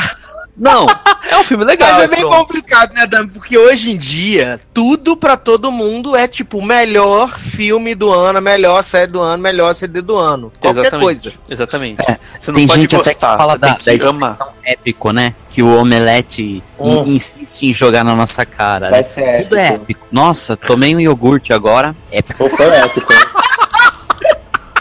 Não, 0.57 0.87
é 1.31 1.37
um 1.39 1.45
filme 1.45 1.65
legal. 1.65 1.91
Mas 1.93 2.03
é 2.03 2.09
bem 2.09 2.21
pronto. 2.21 2.37
complicado, 2.37 2.93
né, 2.95 3.07
Dan? 3.07 3.29
Porque 3.29 3.57
hoje 3.57 3.91
em 3.91 3.97
dia, 3.97 4.61
tudo 4.73 5.17
pra 5.17 5.37
todo 5.37 5.71
mundo 5.73 6.15
é 6.17 6.27
tipo 6.29 6.63
melhor 6.63 7.39
filme 7.39 7.95
do 7.95 8.13
ano, 8.13 8.41
melhor 8.41 8.83
série 8.83 9.11
do 9.11 9.21
ano, 9.21 9.43
melhor 9.43 9.75
CD 9.75 10.01
do 10.03 10.17
ano. 10.17 10.53
Qualquer 10.61 10.81
Exatamente, 10.81 11.05
coisa. 11.05 11.33
Exatamente. 11.49 12.03
É, 12.03 12.19
Você 12.41 12.51
não 12.51 12.55
Tem 12.59 12.67
pode 12.67 12.81
gente 12.81 12.97
gostar, 12.97 13.11
até 13.11 13.15
que 13.15 13.21
fala 13.39 13.59
da, 13.59 13.69
da 13.69 13.75
que 13.77 13.91
amar. 14.03 14.31
expressão 14.31 14.53
épico, 14.65 15.13
né? 15.13 15.35
Que 15.51 15.63
o 15.63 15.77
Omelete 15.79 16.63
Hum. 16.79 17.05
in- 17.07 17.15
insiste 17.15 17.63
em 17.67 17.73
jogar 17.73 18.05
na 18.05 18.15
nossa 18.15 18.45
cara. 18.45 18.91
Vai 18.91 19.01
né? 19.01 19.05
ser 19.05 19.45
Tudo 19.45 19.57
é 19.59 19.67
épico. 19.69 19.83
épico. 19.83 20.07
Nossa, 20.13 20.57
tomei 20.57 20.95
um 20.95 21.01
iogurte 21.01 21.53
agora. 21.53 21.95
Épico. 22.13 22.45
Ou 22.45 22.51
foi 22.51 22.67
épico. 22.67 23.13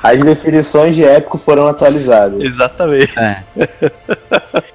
As 0.06 0.22
definições 0.22 0.96
de 0.96 1.04
épico 1.04 1.36
foram 1.36 1.66
atualizadas. 1.66 2.40
Exatamente. 2.40 3.12
É. 3.18 3.44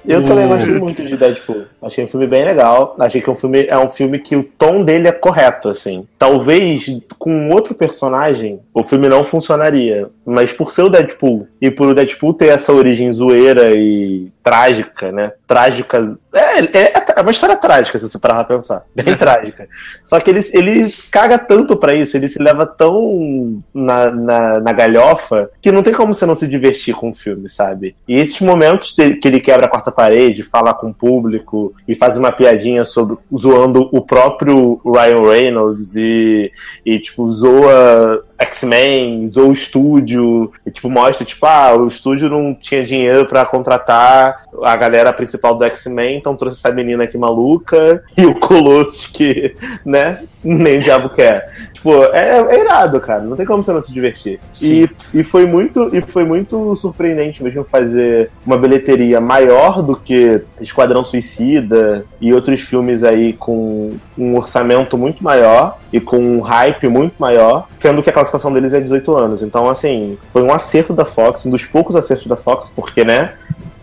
Eu 0.05 0.21
também 0.23 0.45
gostei 0.45 0.75
muito 0.75 1.01
de 1.01 1.15
Deadpool. 1.15 1.63
Achei 1.81 2.03
um 2.03 2.07
filme 2.07 2.27
bem 2.27 2.43
legal. 2.43 2.97
Achei 2.99 3.21
que 3.21 3.29
é 3.29 3.31
um 3.31 3.35
filme, 3.35 3.65
é 3.65 3.77
um 3.77 3.87
filme 3.87 4.19
que 4.19 4.35
o 4.35 4.43
tom 4.43 4.83
dele 4.83 5.07
é 5.07 5.11
correto, 5.13 5.69
assim. 5.69 6.05
Talvez 6.19 6.85
com 7.17 7.49
outro 7.49 7.73
personagem 7.73 8.59
o 8.73 8.83
filme 8.83 9.07
não 9.07 9.23
funcionaria. 9.23 10.09
Mas 10.31 10.51
por 10.53 10.71
ser 10.71 10.83
o 10.83 10.89
Deadpool 10.89 11.47
e 11.61 11.69
por 11.69 11.87
o 11.89 11.93
Deadpool 11.95 12.33
ter 12.33 12.47
essa 12.47 12.71
origem 12.71 13.11
zoeira 13.11 13.71
e 13.75 14.31
trágica, 14.43 15.11
né? 15.11 15.33
Trágica. 15.45 16.17
É, 16.33 16.59
é, 16.59 16.93
é 17.17 17.21
uma 17.21 17.31
história 17.31 17.55
trágica, 17.57 17.97
se 17.97 18.07
você 18.09 18.17
parar 18.17 18.43
pra 18.43 18.55
pensar. 18.55 18.83
Bem 18.95 19.13
trágica. 19.17 19.67
Só 20.03 20.19
que 20.19 20.29
ele, 20.31 20.39
ele 20.53 20.93
caga 21.11 21.37
tanto 21.37 21.75
pra 21.75 21.93
isso, 21.93 22.15
ele 22.17 22.27
se 22.27 22.41
leva 22.41 22.65
tão 22.65 23.61
na, 23.73 24.09
na, 24.11 24.59
na 24.61 24.71
galhofa 24.73 25.49
que 25.61 25.71
não 25.71 25.83
tem 25.83 25.93
como 25.93 26.13
você 26.13 26.25
não 26.25 26.33
se 26.35 26.47
divertir 26.47 26.95
com 26.95 27.09
o 27.09 27.15
filme, 27.15 27.49
sabe? 27.49 27.95
E 28.07 28.15
esses 28.15 28.39
momentos 28.39 28.95
de- 28.95 29.15
que 29.15 29.27
ele 29.27 29.39
quebra 29.39 29.65
a 29.65 29.69
quarta 29.69 29.91
parede, 29.91 30.43
fala 30.43 30.73
com 30.73 30.89
o 30.89 30.93
público 30.93 31.73
e 31.87 31.93
faz 31.93 32.17
uma 32.17 32.31
piadinha 32.31 32.85
sobre 32.85 33.17
zoando 33.37 33.89
o 33.91 34.01
próprio 34.01 34.79
Ryan 34.85 35.29
Reynolds 35.29 35.95
e, 35.95 36.51
e 36.85 36.99
tipo, 36.99 37.29
zoa 37.31 38.23
X-Men, 38.41 39.29
zoa 39.29 39.47
o 39.47 39.51
estúdio, 39.51 40.51
e 40.65 40.71
tipo, 40.71 40.89
mostra, 40.89 41.25
tipo, 41.25 41.45
ah, 41.45 41.73
o 41.75 41.87
estúdio 41.87 42.29
não 42.29 42.53
tinha 42.53 42.83
dinheiro 42.83 43.27
pra 43.27 43.45
contratar 43.45 44.45
a 44.63 44.75
galera 44.75 45.13
principal 45.13 45.55
do 45.55 45.63
X-Men, 45.63 46.17
então 46.17 46.35
trouxe 46.35 46.59
essa 46.59 46.73
menina 46.73 47.03
aqui 47.03 47.17
maluca 47.17 48.03
e 48.17 48.25
o 48.25 48.35
Colossus 48.35 49.07
que, 49.07 49.55
né, 49.85 50.23
nem 50.43 50.77
o 50.77 50.81
diabo 50.81 51.09
quer. 51.09 51.51
Tipo, 51.73 52.03
é, 52.13 52.39
é 52.39 52.59
irado, 52.59 52.99
cara. 52.99 53.21
Não 53.21 53.35
tem 53.35 53.45
como 53.45 53.63
você 53.63 53.73
não 53.73 53.81
se 53.81 53.91
divertir. 53.91 54.39
E, 54.61 54.89
e, 55.13 55.23
foi 55.23 55.45
muito, 55.45 55.95
e 55.95 56.01
foi 56.01 56.23
muito 56.23 56.75
surpreendente 56.75 57.43
mesmo 57.43 57.63
fazer 57.63 58.29
uma 58.45 58.57
bilheteria 58.57 59.19
maior 59.19 59.81
do 59.81 59.95
que 59.95 60.41
Esquadrão 60.59 61.03
Suicida 61.03 62.05
e 62.19 62.33
outros 62.33 62.61
filmes 62.61 63.03
aí 63.03 63.33
com 63.33 63.97
um 64.17 64.35
orçamento 64.35 64.97
muito 64.97 65.23
maior 65.23 65.79
e 65.91 65.99
com 65.99 66.17
um 66.17 66.39
hype 66.41 66.87
muito 66.87 67.15
maior, 67.17 67.67
sendo 67.79 68.03
que 68.03 68.09
a 68.09 68.13
classificação 68.13 68.53
deles 68.53 68.73
é 68.73 68.79
18 68.79 69.15
anos. 69.15 69.43
Então, 69.43 69.69
assim, 69.69 70.17
foi 70.31 70.43
um 70.43 70.53
acerto 70.53 70.93
da 70.93 71.05
Fox, 71.05 71.45
um 71.45 71.49
dos 71.49 71.65
poucos 71.65 71.95
acertos 71.95 72.27
da 72.27 72.35
Fox, 72.35 72.71
porque, 72.75 73.03
né? 73.03 73.33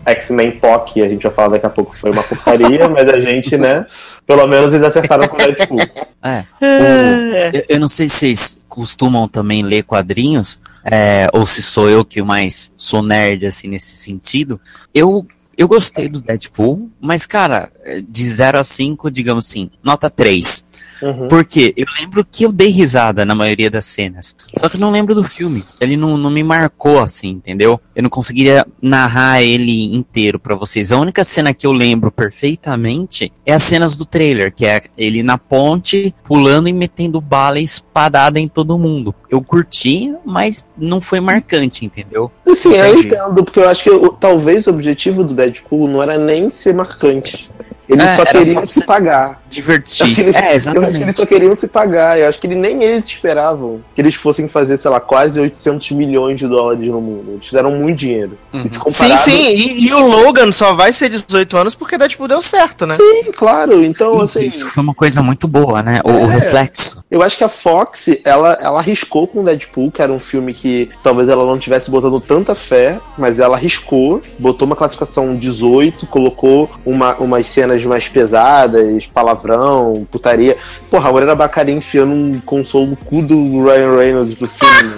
X-Men 0.05 0.51
POC, 0.59 1.01
a 1.01 1.07
gente 1.09 1.23
vai 1.23 1.31
falar 1.31 1.49
daqui 1.49 1.65
a 1.65 1.69
pouco, 1.69 1.95
foi 1.95 2.11
uma 2.11 2.23
porcaria, 2.23 2.87
mas 2.89 3.07
a 3.09 3.19
gente, 3.19 3.57
né? 3.57 3.85
Pelo 4.25 4.47
menos 4.47 4.73
eles 4.73 4.85
acertaram 4.85 5.27
com 5.27 5.35
o 5.35 5.39
Deadpool. 5.39 5.79
É. 6.23 6.43
O- 6.61 7.55
eu, 7.57 7.63
eu 7.69 7.79
não 7.79 7.87
sei 7.87 8.07
se 8.09 8.17
vocês 8.17 8.57
costumam 8.67 9.27
também 9.27 9.63
ler 9.63 9.83
quadrinhos, 9.83 10.59
é, 10.83 11.27
ou 11.33 11.45
se 11.45 11.61
sou 11.61 11.89
eu 11.89 12.05
que 12.05 12.21
mais 12.21 12.71
sou 12.77 13.01
nerd, 13.03 13.45
assim, 13.45 13.67
nesse 13.67 13.97
sentido. 13.97 14.59
Eu, 14.93 15.25
eu 15.57 15.67
gostei 15.67 16.07
do 16.07 16.21
Deadpool, 16.21 16.89
mas, 17.01 17.27
cara, 17.27 17.69
de 18.07 18.25
0 18.25 18.59
a 18.59 18.63
5, 18.63 19.09
digamos 19.11 19.47
assim, 19.47 19.69
nota 19.83 20.09
3. 20.09 20.65
Uhum. 21.01 21.29
Porque 21.29 21.73
eu 21.77 21.85
lembro 21.97 22.25
que 22.29 22.43
eu 22.43 22.51
dei 22.51 22.67
risada 22.67 23.23
na 23.23 23.33
maioria 23.33 23.69
das 23.71 23.85
cenas. 23.85 24.35
Só 24.57 24.67
que 24.67 24.75
eu 24.75 24.81
não 24.81 24.91
lembro 24.91 25.15
do 25.15 25.23
filme. 25.23 25.63
Ele 25.79 25.95
não, 25.95 26.17
não 26.17 26.29
me 26.29 26.43
marcou 26.43 26.99
assim, 26.99 27.29
entendeu? 27.29 27.79
Eu 27.95 28.03
não 28.03 28.09
conseguiria 28.09 28.67
narrar 28.81 29.41
ele 29.41 29.95
inteiro 29.95 30.37
pra 30.37 30.55
vocês. 30.55 30.91
A 30.91 30.97
única 30.99 31.23
cena 31.23 31.53
que 31.53 31.65
eu 31.65 31.71
lembro 31.71 32.11
perfeitamente 32.11 33.31
é 33.45 33.53
as 33.53 33.63
cenas 33.63 33.95
do 33.95 34.05
trailer, 34.05 34.53
que 34.53 34.65
é 34.65 34.81
ele 34.97 35.23
na 35.23 35.37
ponte, 35.37 36.13
pulando 36.25 36.67
e 36.67 36.73
metendo 36.73 37.21
bala 37.21 37.59
e 37.59 37.63
espadada 37.63 38.37
em 38.39 38.47
todo 38.47 38.77
mundo. 38.77 39.15
Eu 39.29 39.41
curti, 39.41 40.13
mas 40.25 40.65
não 40.77 40.99
foi 40.99 41.21
marcante, 41.21 41.85
entendeu? 41.85 42.29
Assim, 42.45 42.73
eu 42.73 42.93
Entendi. 42.97 43.07
entendo, 43.07 43.43
porque 43.45 43.59
eu 43.59 43.69
acho 43.69 43.83
que 43.83 43.89
o- 43.89 44.09
talvez 44.09 44.67
o 44.67 44.71
objetivo 44.71 45.23
do 45.23 45.33
Deadpool 45.33 45.87
não 45.87 46.03
era 46.03 46.17
nem 46.17 46.49
ser 46.49 46.73
marcante. 46.73 47.49
Eles 47.89 48.05
É, 48.05 48.15
só 48.15 48.23
queriam 48.25 48.67
só 48.67 48.73
se 48.79 48.85
pagar. 48.85 49.29
Eu 49.31 49.35
Divertir. 49.49 50.05
acho, 50.05 50.15
que 50.15 50.21
eles, 50.21 50.35
É, 50.35 50.39
eu 50.39 50.43
acho 50.43 50.49
que 50.51 50.55
exatamente. 50.57 51.01
eles 51.01 51.15
só 51.15 51.25
queriam 51.25 51.55
se 51.55 51.67
pagar. 51.67 52.19
Eu 52.19 52.29
acho 52.29 52.39
que 52.39 52.47
nem 52.47 52.83
eles 52.83 53.07
esperavam 53.07 53.81
que 53.95 54.01
eles 54.01 54.13
fossem 54.13 54.47
fazer, 54.47 54.77
sei 54.77 54.91
lá, 54.91 54.99
quase 54.99 55.39
800 55.39 55.91
milhões 55.93 56.37
de 56.39 56.47
dólares 56.47 56.87
no 56.87 57.01
mundo. 57.01 57.31
Eles 57.31 57.47
fizeram 57.47 57.71
muito 57.71 57.97
dinheiro. 57.97 58.37
Uhum. 58.53 58.63
E 58.63 58.69
se 58.69 58.79
Sim, 58.91 59.17
sim. 59.17 59.55
E, 59.55 59.87
e 59.87 59.93
o 59.93 60.05
Logan 60.05 60.51
só 60.51 60.73
vai 60.73 60.93
ser 60.93 61.09
18 61.09 61.57
anos 61.57 61.73
porque 61.73 61.97
Deadpool 61.97 62.27
deu 62.27 62.41
certo, 62.43 62.85
né? 62.85 62.95
Sim, 62.95 63.31
claro. 63.35 63.83
Então, 63.83 64.13
Isso, 64.23 64.37
assim, 64.37 64.47
isso 64.49 64.67
foi 64.67 64.83
uma 64.83 64.93
coisa 64.93 65.23
muito 65.23 65.47
boa, 65.47 65.81
né? 65.81 65.99
O, 66.05 66.11
o 66.11 66.31
É. 66.31 66.35
reflexo. 66.35 66.98
Eu 67.11 67.23
acho 67.23 67.37
que 67.37 67.43
a 67.43 67.49
Fox, 67.49 68.07
ela, 68.23 68.57
ela 68.61 68.79
arriscou 68.79 69.27
com 69.27 69.39
o 69.39 69.43
Deadpool, 69.43 69.91
que 69.91 70.01
era 70.01 70.11
um 70.11 70.19
filme 70.19 70.53
que 70.53 70.89
talvez 71.01 71.27
ela 71.27 71.43
não 71.43 71.57
tivesse 71.57 71.89
botando 71.89 72.19
tanta 72.19 72.53
fé, 72.53 72.99
mas 73.17 73.39
ela 73.39 73.57
arriscou, 73.57 74.21
botou 74.37 74.67
uma 74.67 74.75
classificação 74.75 75.35
18, 75.35 76.05
colocou 76.05 76.69
uma, 76.85 77.15
umas 77.15 77.47
cenas 77.47 77.83
mais 77.83 78.07
pesadas, 78.07 79.07
palavrão, 79.07 80.07
putaria. 80.11 80.55
Porra, 80.91 81.09
a 81.09 81.11
Morena 81.11 81.33
Bacari 81.33 81.71
enfiando 81.71 82.13
um 82.13 82.39
console 82.41 82.91
no 82.91 82.95
cu 82.95 83.23
do 83.23 83.63
Ryan 83.63 83.97
Reynolds 83.97 84.35
pro 84.35 84.47
filme. 84.47 84.93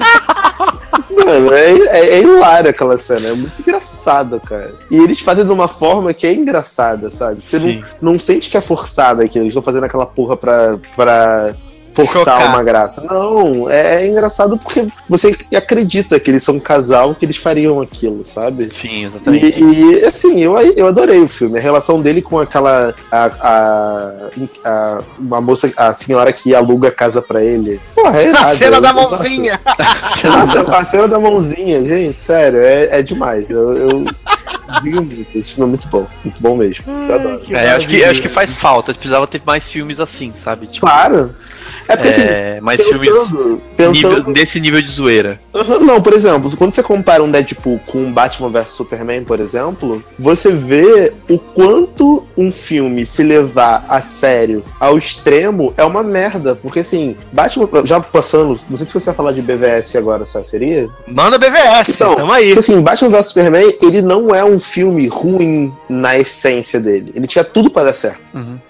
Mano, 1.10 1.54
é, 1.54 1.72
é, 1.72 2.10
é 2.16 2.22
hilário 2.22 2.70
aquela 2.70 2.98
cena, 2.98 3.30
é 3.30 3.34
muito 3.34 3.62
engraçado, 3.62 4.40
cara. 4.40 4.74
E 4.90 4.98
eles 4.98 5.22
fazem 5.22 5.46
de 5.46 5.52
uma 5.52 5.68
forma 5.68 6.14
que 6.14 6.28
é 6.28 6.34
engraçada, 6.34 7.10
sabe? 7.10 7.42
Você 7.42 7.60
Sim. 7.60 7.84
não, 8.02 8.14
não 8.14 8.20
sente 8.20 8.50
que 8.50 8.58
é 8.58 8.62
forçada 8.62 9.24
aquilo, 9.24 9.44
eles 9.44 9.52
estão 9.52 9.64
fazendo 9.64 9.86
aquela 9.86 10.06
porra 10.06 10.36
pra, 10.36 10.78
pra 10.96 11.56
forçar 11.94 12.24
Chocar. 12.40 12.50
uma 12.50 12.64
graça. 12.64 13.02
Não, 13.02 13.70
é, 13.70 14.04
é 14.04 14.08
engraçado 14.08 14.58
porque 14.58 14.86
você 15.10 15.36
acredita 15.56 16.20
que 16.20 16.32
eles 16.32 16.44
são 16.44 16.56
um 16.56 16.60
casal, 16.60 17.14
que 17.16 17.26
eles 17.26 17.38
fariam 17.38 17.82
aquilo, 17.82 18.24
sabe? 18.24 18.66
Sim, 18.68 19.06
exatamente. 19.06 19.62
E, 19.62 20.00
e, 20.02 20.06
assim, 20.06 20.40
eu, 20.40 20.58
eu 20.58 20.88
adorei 20.88 21.20
o 21.22 21.28
filme. 21.28 21.58
A 21.60 21.62
relação 21.62 22.02
dele 22.02 22.22
com 22.22 22.40
aquela. 22.40 22.94
A, 23.12 23.26
a, 23.42 24.12
a- 24.66 25.00
uma 25.20 25.42
moça, 25.42 25.72
a 25.78 25.94
senhora 25.94 26.32
que 26.34 26.54
aluga 26.56 26.88
a 26.88 26.92
casa 26.92 27.22
pra 27.22 27.44
ele. 27.44 27.80
Porra, 27.96 28.18
é 28.20 28.26
A 28.26 28.30
irado. 28.30 28.56
cena 28.58 28.82
da 28.82 28.90
Eu- 28.90 28.94
mãozinha. 28.96 29.60
nossa, 30.24 30.62
a 30.78 30.86
cena 30.86 31.08
da 31.08 31.20
mãozinha, 31.20 31.84
gente, 31.86 32.22
sério, 32.22 32.60
é, 32.62 33.00
é 33.00 33.02
demais. 33.02 33.50
Eu, 33.50 34.06
muito. 34.84 35.38
Esse 35.38 35.54
filme 35.54 35.68
é 35.68 35.70
muito 35.70 35.88
bom. 35.88 36.08
Muito 36.24 36.42
bom 36.42 36.56
mesmo. 36.56 36.86
Eu 37.10 37.16
adoro. 37.16 37.42
É, 37.52 37.72
eu 37.72 37.78
acho 37.78 37.88
que, 37.88 38.04
acho 38.04 38.22
que 38.22 38.30
faz 38.30 38.58
falta. 38.58 38.94
Precisava 38.94 39.28
ter 39.28 39.42
mais 39.46 39.70
filmes 39.70 40.00
assim, 40.00 40.32
sabe? 40.34 40.68
Tipo, 40.68 40.86
Claro. 40.86 41.34
É 41.88 41.96
porque 41.96 42.10
assim. 42.10 42.22
é, 42.22 42.60
mais 42.62 42.82
filmes 42.82 43.10
Pensando, 43.12 43.62
pensando, 43.78 44.18
nível, 44.18 44.34
desse 44.34 44.60
nível 44.60 44.82
de 44.82 44.90
zoeira. 44.90 45.40
Aham, 45.54 45.80
Não, 45.80 46.02
por 46.02 46.14
exemplo, 46.14 46.56
quando 46.58 46.72
você 46.74 46.82
compara 46.82 47.22
um 47.24 47.30
Deadpool 47.30 47.80
com 47.86 48.00
um 48.00 48.12
Batman 48.12 48.50
vs 48.50 48.70
Superman, 48.70 49.24
por 49.24 49.40
exemplo, 49.40 50.04
você 50.18 50.52
vê 50.52 51.14
o 51.30 51.38
quanto 51.38 52.26
um 52.38 52.52
filme 52.52 53.06
se 53.06 53.24
levar 53.24 53.86
a 53.90 54.02
sério 54.02 54.64
ao 54.80 54.98
extremo 54.98 55.74
é 55.78 55.84
uma 55.84 56.02
merda. 56.04 56.56
Porque 56.56 56.80
assim, 56.80 57.16
Batman, 57.32 57.68
já 57.86 58.00
passando, 58.00 58.60
não 58.70 58.78
sei 58.78 58.86
se 58.88 58.94
você 58.94 59.06
vai 59.08 59.16
falar 59.16 59.32
de 59.34 59.42
BVS 59.42 59.96
agora, 59.98 60.24
essa 60.24 60.44
seria? 60.44 60.90
Manda 61.08 61.38
BVS, 61.38 61.90
Então, 61.96 62.16
tamo 62.16 62.32
aí. 62.32 62.48
Porque, 62.54 62.60
assim, 62.60 62.82
Batman 62.82 63.10
vs 63.10 63.28
Superman, 63.28 63.76
ele 63.82 64.02
não 64.02 64.34
é 64.34 64.44
um 64.44 64.58
filme 64.62 65.08
ruim 65.08 65.74
na 65.90 66.18
essência 66.18 66.80
dele. 66.80 67.12
Ele 67.16 67.28
tinha 67.28 67.44
tudo 67.44 67.70
pra 67.70 67.84
dar 67.84 67.94
certo. 67.94 68.22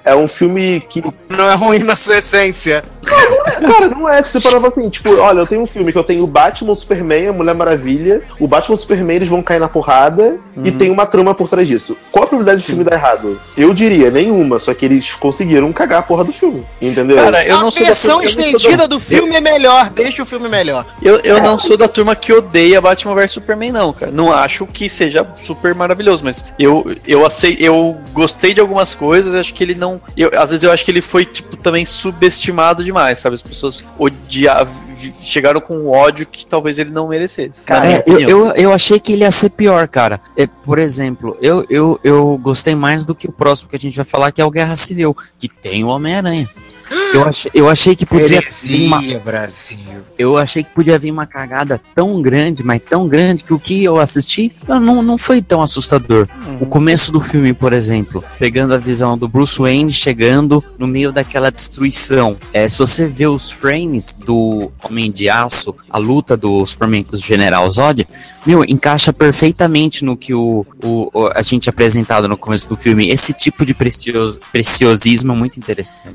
É 0.04 0.16
um 0.16 0.28
filme 0.28 0.84
que 0.90 1.04
Não 1.30 1.50
é 1.50 1.56
ruim 1.56 1.80
na 1.80 1.96
sua 1.96 2.18
essência. 2.18 2.84
Cara, 3.04 3.88
não 3.88 4.08
é. 4.08 4.22
Se 4.24 4.32
você 4.32 4.40
parar 4.40 4.66
assim, 4.68 4.90
tipo, 4.90 5.16
olha, 5.18 5.40
eu 5.40 5.48
tenho 5.48 5.62
um 5.62 5.66
filme 5.66 5.92
que 5.92 5.98
eu 5.98 6.04
tenho 6.04 6.24
o 6.24 6.28
Batman, 6.28 6.72
o 6.72 6.76
Superman, 6.76 7.28
a 7.28 7.34
Mulher 7.34 7.54
Maravilha. 7.56 8.22
O 8.40 8.48
Batman 8.48 8.76
e 8.76 8.78
o 8.78 8.82
Superman, 8.82 9.16
eles 9.18 9.30
vão 9.30 9.42
cair 9.42 9.60
na 9.60 9.68
porrada 9.68 10.38
e 10.64 10.72
tem 10.72 10.90
uma 10.90 11.06
trama 11.06 11.34
por 11.34 11.50
trás 11.50 11.68
disso. 11.68 11.98
Qual 12.12 12.24
a 12.24 12.28
probabilidade 12.28 12.64
do 12.64 12.66
filme 12.66 12.84
dar 12.84 12.96
errado? 12.96 13.40
Eu 13.56 13.74
diria, 13.74 14.10
nenhuma. 14.10 14.60
Só 14.60 14.74
que 14.74 14.86
eles 14.86 15.14
conseguiram 15.14 15.72
cagar 15.72 16.00
a 16.00 16.04
porra 16.04 16.24
do 16.24 16.34
filme. 16.34 16.66
Entendeu? 16.82 17.18
Cara, 17.18 17.46
eu 17.46 17.58
a 17.58 17.62
não 17.62 17.72
sou 17.72 17.86
versão 17.86 18.12
eu 18.12 18.18
não 18.18 18.26
estendida 18.26 18.88
do 18.88 19.00
filme 19.00 19.36
é 19.36 19.42
melhor. 19.42 19.90
Deixa 19.90 20.24
o 20.24 20.26
filme 20.26 20.50
melhor. 20.50 20.86
Eu, 21.02 21.20
eu 21.20 21.42
não 21.42 21.60
sou 21.60 21.78
da 21.78 21.88
turma 21.88 22.16
que 22.16 22.34
odeia 22.34 22.82
Batman 22.82 23.16
vs 23.16 23.32
Superman, 23.32 23.72
não, 23.72 23.94
cara. 23.94 24.12
Não 24.12 24.32
acho 24.32 24.66
que 24.66 24.90
seja 24.90 25.26
super 25.42 25.76
maravilhoso, 25.82 26.24
mas 26.24 26.46
eu, 26.60 26.96
eu 27.08 27.26
acei, 27.26 27.58
eu 27.60 27.98
gostei 28.14 28.54
de 28.54 28.62
algumas 28.62 28.94
coisas, 28.94 29.34
acho 29.34 29.54
que 29.54 29.64
ele 29.64 29.76
não. 29.76 30.00
Eu, 30.16 30.32
às 30.38 30.52
vezes 30.52 30.64
eu 30.64 30.72
acho 30.72 30.86
que 30.86 30.92
ele 30.92 31.02
foi, 31.02 31.26
tipo, 31.26 31.58
também 31.58 31.86
subestimado 31.86 32.84
demais, 32.84 33.20
sabe? 33.20 33.36
As 33.36 33.42
pessoas 33.42 33.84
odiavam, 33.98 34.74
chegaram 35.22 35.60
com 35.60 35.76
um 35.76 35.90
ódio 35.90 36.26
que 36.26 36.46
talvez 36.46 36.78
ele 36.78 36.92
não 36.92 37.08
merecesse. 37.08 37.60
Cara, 37.66 37.88
É, 37.88 38.04
eu, 38.06 38.20
eu, 38.22 38.52
eu 38.52 38.74
achei 38.74 39.00
que 39.00 39.14
ele 39.14 39.24
ia 39.24 39.32
ser 39.32 39.50
pior, 39.50 39.88
cara. 39.88 40.22
É, 40.38 40.46
por 40.46 40.78
exemplo, 40.78 41.36
eu, 41.42 41.66
eu, 41.70 42.00
eu 42.04 42.38
gostei 42.38 42.76
mais 42.76 43.06
do 43.06 43.16
que 43.16 43.28
o 43.28 43.32
próximo 43.32 43.70
que 43.70 43.76
a 43.76 43.80
gente 43.80 43.96
vai 43.96 44.06
falar, 44.06 44.32
que 44.32 44.42
é 44.42 44.46
o 44.46 44.52
Guerra 44.52 44.76
Civil, 44.76 45.18
que 45.40 45.50
tem 45.50 45.84
o 45.84 45.88
Homem-Aranha. 45.88 46.48
Eu 47.14 47.28
achei, 47.28 47.52
eu 47.54 47.70
achei 47.70 47.96
que 47.96 48.06
podia 48.06 48.42
vir 48.62 48.88
uma, 48.88 49.02
Brasil. 49.20 49.78
eu 50.18 50.38
achei 50.38 50.64
que 50.64 50.70
podia 50.72 50.98
vir 50.98 51.12
uma 51.12 51.26
cagada 51.26 51.82
tão 51.94 52.22
grande, 52.22 52.64
mas 52.64 52.82
tão 52.90 53.08
grande, 53.08 53.44
que 53.44 53.54
o 53.54 53.60
que 53.60 53.84
eu 53.84 54.00
assisti 54.00 54.52
não, 54.68 55.02
não 55.04 55.18
foi 55.18 55.42
tão 55.42 55.62
assustador. 55.62 56.28
O 56.60 56.66
começo 56.66 57.12
do 57.12 57.20
filme, 57.20 57.54
por 57.54 57.74
exemplo, 57.74 58.24
pegando 58.40 58.74
a 58.74 58.78
visão 58.78 59.18
do 59.18 59.28
Bruce 59.28 59.60
Wayne 59.60 59.92
chegando 59.92 60.64
no 60.78 60.88
meio 60.88 61.12
daquela 61.12 61.52
destruição. 61.52 62.38
É, 62.54 62.68
se 62.70 62.78
você 62.78 63.08
vê 63.08 63.28
os 63.28 63.52
frames 63.52 64.14
do 64.14 64.72
Homem 64.84 65.12
de 65.12 65.30
Aço, 65.30 65.76
a 65.90 65.98
luta 65.98 66.38
do 66.38 66.66
Superman 66.66 67.04
com 67.04 67.16
o 67.16 67.20
General 67.20 67.70
Zod, 67.72 68.08
meu, 68.46 68.64
encaixa 68.64 69.12
perfeitamente 69.12 70.06
no 70.06 70.16
que 70.16 70.34
o, 70.34 70.66
o, 70.84 71.10
o- 71.14 71.28
a 71.36 71.42
gente 71.42 71.68
é 71.68 71.72
apresentado 71.72 72.28
no 72.28 72.38
começo 72.38 72.70
do 72.70 72.78
filme. 72.78 73.10
Esse 73.10 73.34
tipo 73.34 73.66
de 73.66 73.74
precios, 73.74 74.40
preciosismo 74.52 75.34
é 75.34 75.36
muito 75.36 75.58
interessante. 75.58 76.12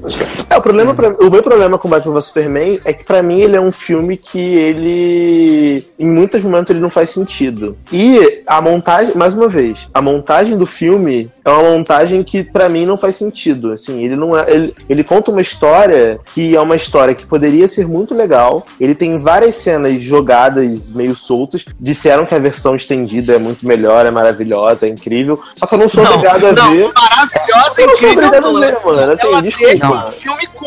É, 0.49 0.57
o, 0.57 0.63
problema 0.63 0.86
pra- 0.95 1.17
o 1.27 1.31
meu 1.31 1.43
problema 1.43 1.79
com 1.79 1.89
Batman 1.89 2.15
vs 2.15 2.25
Superman 2.27 2.81
é 2.85 2.93
que 2.93 3.05
pra 3.05 3.23
mim 3.23 3.41
ele 3.41 3.57
é 3.57 3.61
um 3.61 3.73
filme 3.73 4.17
que 4.17 4.39
ele. 4.39 5.85
Em 5.99 6.09
muitos 6.09 6.43
momentos 6.43 6.71
ele 6.71 6.81
não 6.81 6.91
faz 6.91 7.11
sentido. 7.11 7.77
E 7.93 8.43
a 8.47 8.61
montagem, 8.61 9.15
mais 9.17 9.35
uma 9.35 9.49
vez, 9.49 9.89
a 9.93 10.01
montagem 10.03 10.57
do 10.57 10.67
filme 10.67 11.31
é 11.45 11.51
uma 11.51 11.71
montagem 11.71 12.23
que 12.23 12.43
pra 12.43 12.69
mim 12.69 12.87
não 12.87 12.97
faz 12.97 13.17
sentido. 13.17 13.73
Assim, 13.73 14.05
ele 14.05 14.17
não 14.17 14.37
é. 14.37 14.51
Ele, 14.51 14.75
ele 14.89 15.05
conta 15.05 15.31
uma 15.31 15.41
história 15.41 16.19
que 16.35 16.55
é 16.57 16.61
uma 16.61 16.77
história 16.77 17.15
que 17.15 17.27
poderia 17.27 17.69
ser 17.69 17.87
muito 17.87 18.15
legal. 18.15 18.65
Ele 18.81 18.95
tem 18.95 19.19
várias 19.19 19.57
cenas 19.57 20.01
jogadas 20.01 20.91
meio 20.91 21.15
soltas. 21.15 21.65
Disseram 21.81 22.25
que 22.27 22.35
a 22.35 22.39
versão 22.39 22.75
estendida 22.77 23.35
é 23.35 23.39
muito 23.39 23.67
melhor, 23.67 24.07
é 24.07 24.11
maravilhosa, 24.11 24.87
é 24.87 24.89
incrível. 24.91 25.41
Só 25.57 25.67
que 25.67 25.75
eu 25.75 25.79
não 25.79 25.89
sou 25.89 26.03
Não, 26.05 26.13
obrigado 26.15 26.47
a 26.47 26.53
não, 26.53 26.71
ver. 26.71 26.91
maravilhosa, 26.95 27.81
Eu 27.83 27.87
não 27.87 27.97
sou 27.97 28.07
incrível. 28.07 28.25
obrigado 28.27 28.47
a 28.57 28.61
ver, 28.61 28.79
mano. 28.85 29.13
Assim, 29.13 29.43
desculpa. 29.43 30.07
um 30.09 30.11
filme 30.13 30.47
com 30.55 30.67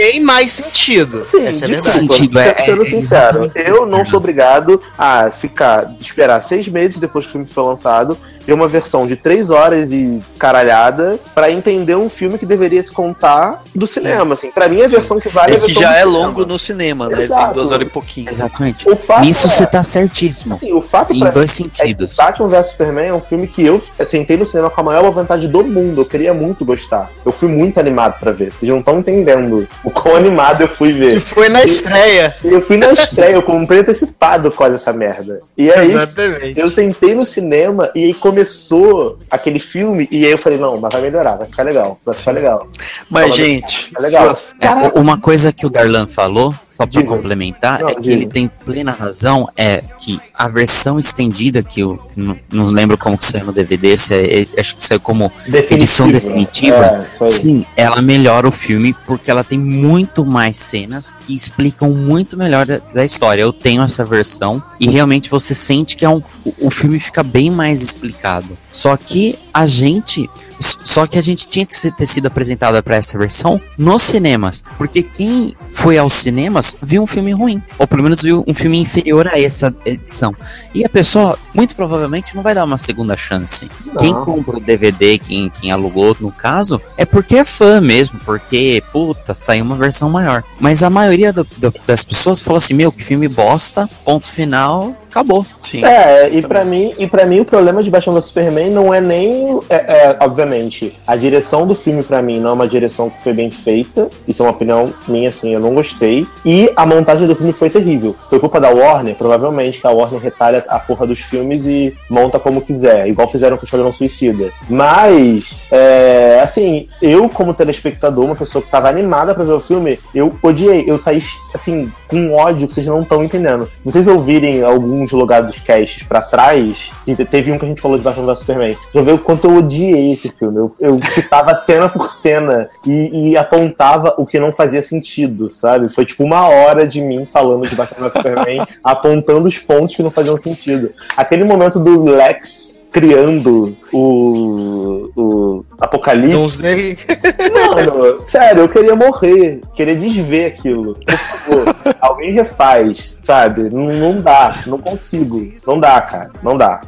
bem 0.00 0.18
mais 0.20 0.50
sentido. 0.52 1.26
Sim, 1.26 1.44
Essa 1.44 1.66
é 1.66 1.68
de 1.68 1.74
verdade. 1.74 1.94
Sentido, 1.98 2.38
é- 2.38 2.64
sendo 2.64 2.82
é- 2.82 2.86
sincero, 2.86 3.52
eu 3.54 3.84
não 3.84 4.02
sou 4.02 4.18
obrigado 4.18 4.80
a 4.96 5.30
ficar, 5.30 5.92
esperar 6.00 6.40
seis 6.42 6.66
meses 6.68 6.98
depois 6.98 7.26
que 7.26 7.30
o 7.30 7.32
filme 7.32 7.46
foi 7.46 7.62
lançado, 7.64 8.16
ver 8.46 8.54
uma 8.54 8.66
versão 8.66 9.06
de 9.06 9.14
três 9.14 9.50
horas 9.50 9.92
e 9.92 10.18
caralhada 10.38 11.18
pra 11.34 11.50
entender 11.50 11.94
um 11.96 12.08
filme 12.08 12.38
que 12.38 12.46
deveria 12.46 12.82
se 12.82 12.90
contar 12.90 13.62
do 13.74 13.86
cinema, 13.86 14.32
assim. 14.32 14.50
Pra 14.50 14.68
mim, 14.70 14.80
a 14.82 14.88
versão 14.88 15.20
que 15.20 15.28
vale 15.28 15.52
É 15.52 15.56
a 15.58 15.60
que 15.60 15.72
já 15.74 15.92
é 15.96 16.04
cinema. 16.04 16.18
longo 16.26 16.46
no 16.46 16.58
cinema, 16.58 17.04
né? 17.06 17.12
Ele 17.18 17.26
tem 17.28 17.36
Exato. 17.36 17.54
duas 17.54 17.70
horas 17.70 17.86
e 17.86 17.90
pouquinho. 17.90 18.30
Exatamente. 18.30 18.88
O 18.88 18.96
fato 18.96 19.20
Nisso 19.20 19.46
é, 19.46 19.50
você 19.50 19.66
tá 19.66 19.82
certíssimo. 19.82 20.54
assim, 20.54 20.72
o 20.72 20.80
fato 20.80 21.12
Em 21.12 21.18
dois 21.20 21.50
É 21.50 21.52
que 21.64 21.76
sentidos. 21.76 22.16
Batman 22.16 22.48
vs 22.48 22.70
Superman 22.70 23.06
é 23.08 23.14
um 23.14 23.20
filme 23.20 23.46
que 23.46 23.64
eu 23.66 23.82
sentei 24.08 24.38
no 24.38 24.46
cinema 24.46 24.70
com 24.70 24.80
a 24.80 24.84
maior 24.84 25.10
vontade 25.10 25.46
do 25.46 25.62
mundo. 25.62 26.00
Eu 26.00 26.06
queria 26.06 26.32
muito 26.32 26.64
gostar. 26.64 27.10
Eu 27.24 27.32
fui 27.32 27.48
muito 27.48 27.78
animado 27.78 28.18
pra 28.18 28.32
ver. 28.32 28.50
Vocês 28.52 28.70
não 28.70 28.78
estão 28.78 28.98
entendendo 28.98 29.68
o 29.84 29.89
quão 29.94 30.16
animado 30.16 30.62
eu 30.62 30.68
fui 30.68 30.92
ver. 30.92 31.12
Que 31.14 31.20
foi 31.20 31.48
na 31.48 31.62
estreia. 31.62 32.36
Eu 32.42 32.60
fui 32.60 32.76
na 32.76 32.92
estreia, 32.92 33.32
eu 33.34 33.42
comprei 33.42 33.80
antecipado 33.80 34.50
quase 34.50 34.76
essa 34.76 34.92
merda. 34.92 35.40
E 35.56 35.70
aí, 35.70 35.92
Exatamente. 35.92 36.58
eu 36.58 36.70
sentei 36.70 37.14
no 37.14 37.24
cinema 37.24 37.90
e 37.94 38.04
aí 38.04 38.14
começou 38.14 39.18
aquele 39.30 39.58
filme 39.58 40.08
e 40.10 40.24
aí 40.24 40.32
eu 40.32 40.38
falei, 40.38 40.58
não, 40.58 40.78
mas 40.80 40.92
vai 40.92 41.02
melhorar, 41.02 41.36
vai 41.36 41.46
ficar 41.46 41.62
legal, 41.62 41.98
vai 42.04 42.14
ficar 42.14 42.32
legal. 42.32 42.68
Mas, 43.08 43.24
Fala- 43.24 43.36
gente, 43.36 43.92
É 43.96 44.00
legal. 44.02 44.38
É, 44.60 44.98
uma 44.98 45.18
coisa 45.20 45.52
que 45.52 45.66
o 45.66 45.70
Darlan 45.70 46.06
falou, 46.06 46.54
só 46.84 47.00
Diga. 47.00 47.08
complementar, 47.08 47.80
Não, 47.80 47.88
é 47.90 47.94
que 47.94 48.10
ele 48.10 48.26
tem 48.26 48.48
plena 48.64 48.90
razão, 48.90 49.48
é 49.56 49.82
que 49.98 50.20
a 50.34 50.48
versão 50.48 50.98
estendida, 50.98 51.62
que 51.62 51.80
eu 51.80 52.00
não, 52.16 52.36
não 52.52 52.66
lembro 52.66 52.96
como 52.96 53.18
que 53.18 53.24
saiu 53.24 53.46
no 53.46 53.52
DVD, 53.52 53.96
se 53.96 54.14
é- 54.14 54.42
é- 54.42 54.60
acho 54.60 54.74
que 54.76 54.82
saiu 54.82 55.00
como 55.00 55.30
edição 55.70 56.10
definitiva, 56.10 57.00
É. 57.20 57.28
Sim, 57.28 57.64
ela 57.76 58.00
melhora 58.00 58.48
o 58.48 58.52
filme 58.52 58.94
porque 59.06 59.30
ela 59.30 59.44
tem 59.44 59.58
muito 59.58 60.24
mais 60.24 60.56
cenas 60.56 61.12
que 61.26 61.34
explicam 61.34 61.90
muito 61.90 62.36
melhor 62.36 62.64
da, 62.66 62.78
da 62.78 63.04
história. 63.04 63.42
Eu 63.42 63.52
tenho 63.52 63.82
essa 63.82 64.04
versão 64.04 64.62
e 64.78 64.88
realmente 64.88 65.30
você 65.30 65.54
sente 65.54 65.96
que 65.96 66.04
é 66.04 66.08
um, 66.08 66.22
o, 66.44 66.68
o 66.68 66.70
filme 66.70 66.98
fica 66.98 67.22
bem 67.22 67.50
mais 67.50 67.82
explicado. 67.82 68.56
Só 68.72 68.96
que 68.96 69.38
a 69.52 69.66
gente. 69.66 70.28
Só 70.60 71.06
que 71.06 71.18
a 71.18 71.22
gente 71.22 71.48
tinha 71.48 71.64
que 71.64 71.90
ter 71.92 72.06
sido 72.06 72.26
apresentada 72.26 72.82
para 72.82 72.96
essa 72.96 73.16
versão 73.18 73.60
nos 73.78 74.02
cinemas. 74.02 74.62
Porque 74.76 75.02
quem 75.02 75.54
foi 75.72 75.96
aos 75.96 76.12
cinemas 76.14 76.76
viu 76.82 77.02
um 77.02 77.06
filme 77.06 77.32
ruim. 77.32 77.62
Ou 77.78 77.86
pelo 77.86 78.02
menos 78.02 78.20
viu 78.20 78.44
um 78.46 78.52
filme 78.52 78.78
inferior 78.80 79.26
a 79.28 79.40
essa 79.40 79.74
edição. 79.86 80.34
E 80.74 80.84
a 80.84 80.88
pessoa, 80.88 81.38
muito 81.54 81.74
provavelmente, 81.76 82.34
não 82.36 82.42
vai 82.42 82.54
dar 82.54 82.64
uma 82.64 82.76
segunda 82.78 83.16
chance. 83.16 83.68
Quem 83.98 84.12
Não. 84.12 84.24
compra 84.24 84.56
o 84.58 84.60
DVD, 84.60 85.18
quem, 85.18 85.48
quem 85.48 85.70
alugou, 85.70 86.16
no 86.20 86.30
caso, 86.32 86.80
é 86.96 87.04
porque 87.06 87.36
é 87.36 87.44
fã 87.44 87.80
mesmo, 87.80 88.18
porque, 88.24 88.82
puta, 88.92 89.32
saiu 89.32 89.64
uma 89.64 89.76
versão 89.76 90.10
maior. 90.10 90.42
Mas 90.58 90.82
a 90.82 90.90
maioria 90.90 91.32
do- 91.32 91.46
do- 91.56 91.74
das 91.86 92.04
pessoas 92.04 92.40
fala 92.40 92.58
assim, 92.58 92.74
meu, 92.74 92.90
que 92.92 93.02
filme 93.02 93.28
bosta, 93.28 93.88
ponto 94.04 94.28
final, 94.28 94.94
acabou. 95.10 95.44
sim. 95.62 95.84
É, 95.84 96.28
e 96.30 96.40
pra 96.42 96.64
mim, 96.64 96.92
e 96.98 97.06
para 97.06 97.26
mim 97.26 97.40
o 97.40 97.44
problema 97.44 97.82
de 97.82 97.90
Batman 97.90 98.14
vs 98.14 98.24
Superman 98.26 98.70
não 98.70 98.94
é 98.94 99.00
nem, 99.00 99.58
é, 99.68 99.74
é, 99.76 100.16
obviamente, 100.20 100.96
a 101.06 101.16
direção 101.16 101.66
do 101.66 101.74
filme 101.74 102.02
pra 102.02 102.22
mim 102.22 102.38
não 102.40 102.50
é 102.50 102.52
uma 102.54 102.68
direção 102.68 103.10
que 103.10 103.20
foi 103.20 103.32
bem 103.32 103.50
feita. 103.50 104.08
Isso 104.26 104.42
é 104.42 104.46
uma 104.46 104.52
opinião 104.52 104.92
minha, 105.06 105.28
assim, 105.28 105.52
eu 105.52 105.60
não 105.60 105.74
gostei. 105.74 106.26
E 106.44 106.70
a 106.76 106.86
montagem 106.86 107.26
do 107.26 107.34
filme 107.34 107.52
foi 107.52 107.68
terrível. 107.68 108.14
Foi 108.28 108.38
culpa 108.38 108.60
da 108.60 108.70
Warner, 108.70 109.14
provavelmente, 109.14 109.80
que 109.80 109.86
a 109.86 109.90
Warner 109.90 110.20
retalha 110.20 110.64
a 110.68 110.78
porra 110.78 111.06
dos 111.06 111.20
filmes 111.20 111.66
e 111.66 111.94
monta 112.08 112.38
como 112.38 112.60
quiser, 112.60 113.08
igual 113.08 113.28
fizeram 113.28 113.56
com 113.56 113.62
o 113.62 113.64
Esquadrão 113.64 113.92
Suicida. 113.92 114.50
Mas, 114.68 115.56
é, 115.70 116.40
assim, 116.42 116.88
eu 117.02 117.28
como 117.28 117.54
telespectador, 117.54 118.24
uma 118.24 118.36
pessoa 118.36 118.62
que 118.62 118.70
tava 118.70 118.88
animada 118.88 119.34
pra 119.34 119.44
ver 119.44 119.52
o 119.52 119.60
filme, 119.60 119.98
eu 120.14 120.34
odiei, 120.42 120.84
eu 120.86 120.98
saí, 120.98 121.22
assim, 121.54 121.90
com 122.08 122.32
ódio 122.32 122.66
que 122.66 122.74
vocês 122.74 122.86
não 122.86 123.02
estão 123.02 123.22
entendendo. 123.22 123.68
Se 123.80 123.90
vocês 123.90 124.06
ouvirem 124.08 124.62
alguns 125.00 125.12
logados 125.12 125.58
casts 125.60 126.02
pra 126.02 126.20
trás, 126.20 126.90
te- 127.06 127.24
teve 127.24 127.50
um 127.50 127.58
que 127.58 127.64
a 127.64 127.68
gente 127.68 127.80
falou 127.80 127.96
de 127.96 128.04
Batman 128.04 128.26
vs 128.26 128.38
Superman, 128.40 128.76
já 128.94 129.00
viu 129.02 129.14
o 129.14 129.18
quanto 129.18 129.46
eu 129.48 129.56
odiei 129.56 130.12
esse 130.12 130.28
filme. 130.28 130.58
Eu, 130.58 130.72
eu 130.80 131.00
citava 131.12 131.54
cena 131.54 131.88
por 131.88 132.10
cena 132.10 132.68
e, 132.86 133.30
e 133.30 133.36
apontava 133.36 134.14
o 134.18 134.26
que 134.26 134.38
não 134.38 134.52
fazia 134.52 134.82
sentido, 134.82 135.48
sabe? 135.48 135.88
Foi 135.88 136.04
tipo 136.04 136.22
uma 136.22 136.48
hora 136.48 136.86
de 136.86 137.00
mim 137.00 137.24
falando 137.24 137.66
de 137.68 137.74
Batman 137.74 138.08
vs 138.08 138.12
Superman, 138.12 138.66
apontando 138.84 139.48
os 139.48 139.58
pontos 139.58 139.94
que 139.96 140.02
não 140.02 140.10
faziam 140.10 140.36
sentido. 140.36 140.92
Aquele 141.16 141.44
momento 141.44 141.80
do 141.80 142.04
Lex 142.04 142.79
criando 142.92 143.76
o, 143.92 145.10
o 145.16 145.64
Apocalipse. 145.80 146.36
Não 146.36 146.48
sei. 146.48 146.98
Mano, 147.54 148.20
sério, 148.26 148.62
eu 148.62 148.68
queria 148.68 148.94
morrer. 148.96 149.60
Queria 149.74 149.96
desver 149.96 150.46
aquilo. 150.46 150.96
Por 151.06 151.16
favor, 151.16 151.76
alguém 152.00 152.32
refaz, 152.32 153.18
sabe? 153.22 153.70
Não, 153.70 153.84
não 153.86 154.20
dá, 154.20 154.62
não 154.66 154.78
consigo. 154.78 155.52
Não 155.66 155.78
dá, 155.78 156.00
cara. 156.00 156.30
Não 156.42 156.56
dá. 156.56 156.80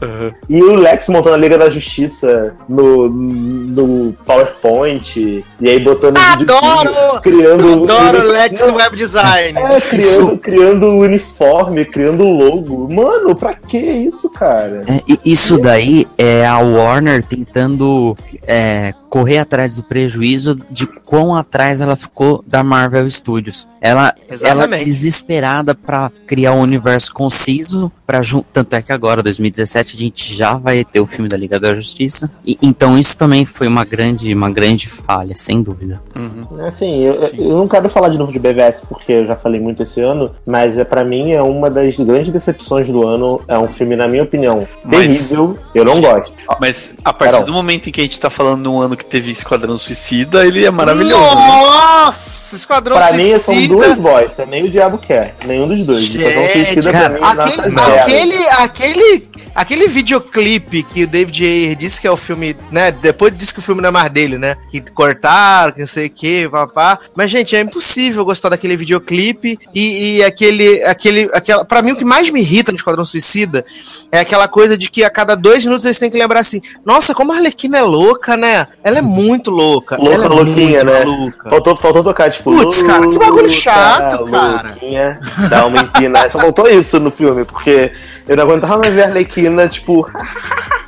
E 0.48 0.62
o 0.62 0.74
Lex 0.74 1.08
montando 1.08 1.34
a 1.36 1.38
Liga 1.38 1.56
da 1.56 1.70
Justiça 1.70 2.54
no, 2.68 3.08
no 3.08 4.12
PowerPoint. 4.24 5.44
E 5.60 5.68
aí 5.68 5.80
botando. 5.82 6.18
vídeo- 6.38 6.54
Adoro! 6.56 7.20
Criando. 7.22 7.84
Adoro 7.84 8.28
Lex 8.28 8.60
Não, 8.60 8.74
Web 8.74 8.96
Design. 8.96 9.58
é, 9.58 9.80
criando, 9.80 10.38
criando 10.38 10.86
o 10.86 11.00
uniforme, 11.00 11.84
criando 11.84 12.24
o 12.24 12.30
logo. 12.32 12.92
Mano, 12.92 13.34
pra 13.34 13.54
que 13.54 13.78
isso, 13.78 14.30
cara? 14.30 14.84
É, 14.88 15.00
isso 15.24 15.58
daí 15.58 15.91
é 16.16 16.46
a 16.46 16.58
Warner 16.58 17.22
tentando 17.22 18.16
é, 18.42 18.94
correr 19.12 19.36
atrás 19.36 19.76
do 19.76 19.82
prejuízo 19.82 20.58
de 20.70 20.86
quão 20.86 21.36
atrás 21.36 21.82
ela 21.82 21.96
ficou 21.96 22.42
da 22.46 22.64
Marvel 22.64 23.10
Studios. 23.10 23.68
Ela, 23.78 24.14
ela 24.42 24.66
desesperada 24.66 25.74
pra 25.74 26.10
criar 26.26 26.54
um 26.54 26.62
universo 26.62 27.12
conciso 27.12 27.92
para 28.06 28.22
tanto 28.52 28.76
é 28.76 28.80
que 28.80 28.92
agora 28.92 29.22
2017 29.22 29.96
a 29.96 29.98
gente 29.98 30.34
já 30.34 30.54
vai 30.54 30.84
ter 30.84 31.00
o 31.00 31.06
filme 31.06 31.28
da 31.28 31.36
Liga 31.36 31.58
da 31.58 31.74
Justiça. 31.74 32.30
E, 32.46 32.58
então 32.62 32.98
isso 32.98 33.18
também 33.18 33.44
foi 33.44 33.66
uma 33.66 33.84
grande 33.84 34.32
uma 34.34 34.50
grande 34.50 34.88
falha, 34.88 35.34
sem 35.36 35.62
dúvida. 35.62 36.00
Uhum. 36.14 36.64
Assim, 36.64 37.02
eu, 37.02 37.14
eu 37.36 37.56
não 37.56 37.66
quero 37.66 37.90
falar 37.90 38.08
de 38.08 38.18
novo 38.18 38.32
de 38.32 38.38
BVS 38.38 38.82
porque 38.88 39.12
eu 39.12 39.26
já 39.26 39.34
falei 39.36 39.60
muito 39.60 39.82
esse 39.82 40.00
ano, 40.00 40.30
mas 40.46 40.78
é 40.78 40.84
para 40.84 41.04
mim 41.04 41.32
é 41.32 41.42
uma 41.42 41.68
das 41.68 41.98
grandes 41.98 42.32
decepções 42.32 42.88
do 42.88 43.06
ano. 43.06 43.40
É 43.48 43.58
um 43.58 43.68
filme, 43.68 43.96
na 43.96 44.06
minha 44.06 44.22
opinião, 44.22 44.66
Mas- 44.84 45.06
terrível. 45.06 45.58
Eu 45.74 45.84
não 45.84 46.00
gosto. 46.00 46.36
Mas 46.60 46.94
a 47.04 47.12
partir 47.12 47.32
Carol. 47.32 47.46
do 47.46 47.52
momento 47.52 47.88
em 47.88 47.92
que 47.92 48.00
a 48.00 48.04
gente 48.04 48.20
tá 48.20 48.30
falando 48.30 48.62
num 48.62 48.80
ano 48.80 48.96
que 48.96 49.01
teve 49.04 49.30
Esquadrão 49.30 49.78
Suicida, 49.78 50.46
ele 50.46 50.64
é 50.64 50.70
maravilhoso. 50.70 51.20
né? 51.36 51.46
Nossa, 51.46 52.56
Esquadrão 52.56 52.96
Pra 52.96 53.12
mim 53.12 53.30
são 53.38 53.54
Suicida. 53.54 53.74
duas 53.74 53.98
bosta, 53.98 54.46
nem 54.46 54.64
o 54.64 54.70
diabo 54.70 54.98
quer, 54.98 55.34
nenhum 55.46 55.68
dos 55.68 55.84
dois. 55.86 56.00
Gente, 56.04 56.18
Esquadrão 56.18 56.50
Suicida 56.50 56.90
pra 56.90 56.92
cara, 56.92 57.14
mim 57.14 57.20
nota 57.20 57.42
Aquele, 57.42 57.62
zero. 57.62 58.00
aquele, 58.00 58.48
aquele, 58.48 59.28
aquele 59.54 59.88
videoclipe 59.88 60.82
que 60.82 61.04
o 61.04 61.06
David 61.06 61.44
Ayer 61.44 61.76
disse 61.76 62.00
que 62.00 62.06
é 62.06 62.10
o 62.10 62.16
filme, 62.16 62.56
né? 62.70 62.92
Depois 62.92 63.36
disse 63.36 63.52
que 63.52 63.58
o 63.58 63.62
filme 63.62 63.80
não 63.80 63.88
é 63.88 63.92
mais 63.92 64.10
dele, 64.10 64.38
né? 64.38 64.56
Que 64.70 64.80
cortaram, 64.92 65.72
que 65.72 65.80
não 65.80 65.86
sei 65.86 66.06
o 66.06 66.10
que, 66.10 66.48
papá. 66.48 66.98
Mas, 67.14 67.30
gente, 67.30 67.54
é 67.56 67.60
impossível 67.60 68.24
gostar 68.24 68.48
daquele 68.50 68.76
videoclipe 68.76 69.58
e, 69.74 70.16
e 70.16 70.22
aquele, 70.24 70.82
aquele, 70.84 71.30
aquela. 71.32 71.64
Pra 71.64 71.82
mim, 71.82 71.92
o 71.92 71.96
que 71.96 72.04
mais 72.04 72.28
me 72.30 72.40
irrita 72.40 72.72
no 72.72 72.76
Esquadrão 72.76 73.04
Suicida 73.04 73.64
é 74.10 74.20
aquela 74.20 74.48
coisa 74.48 74.76
de 74.76 74.90
que 74.90 75.04
a 75.04 75.10
cada 75.10 75.34
dois 75.34 75.64
minutos 75.64 75.84
eles 75.84 75.98
têm 75.98 76.10
que 76.10 76.18
lembrar 76.18 76.40
assim: 76.40 76.60
nossa, 76.84 77.14
como 77.14 77.32
a 77.32 77.36
Arlequina 77.36 77.78
é 77.78 77.82
louca, 77.82 78.36
né? 78.36 78.66
Ela 78.92 78.98
é 78.98 79.02
muito 79.02 79.50
louca. 79.50 79.96
Louca, 79.96 80.14
ela 80.14 80.24
é 80.24 80.28
louquinha, 80.28 80.84
muito 80.84 80.92
né? 80.92 81.04
Louca. 81.04 81.50
Faltou, 81.50 81.76
faltou 81.76 82.04
tocar, 82.04 82.30
tipo. 82.30 82.52
Putz, 82.54 82.82
cara, 82.82 83.08
que 83.08 83.18
bagulho 83.18 83.42
"Luta, 83.42 83.48
chato, 83.48 84.24
cara." 84.26 84.68
louquinha, 84.68 85.20
Dá 85.48 85.66
uma 85.66 85.80
empina. 85.80 86.28
Só 86.30 86.38
faltou 86.38 86.68
isso 86.68 87.00
no 87.00 87.10
filme, 87.10 87.44
porque 87.44 87.92
eu 88.28 88.36
não 88.36 88.44
aguentava 88.44 88.78
mais 88.78 88.94
ver 88.94 89.02
a 89.02 89.06
Arlequina, 89.06 89.66
tipo. 89.68 90.08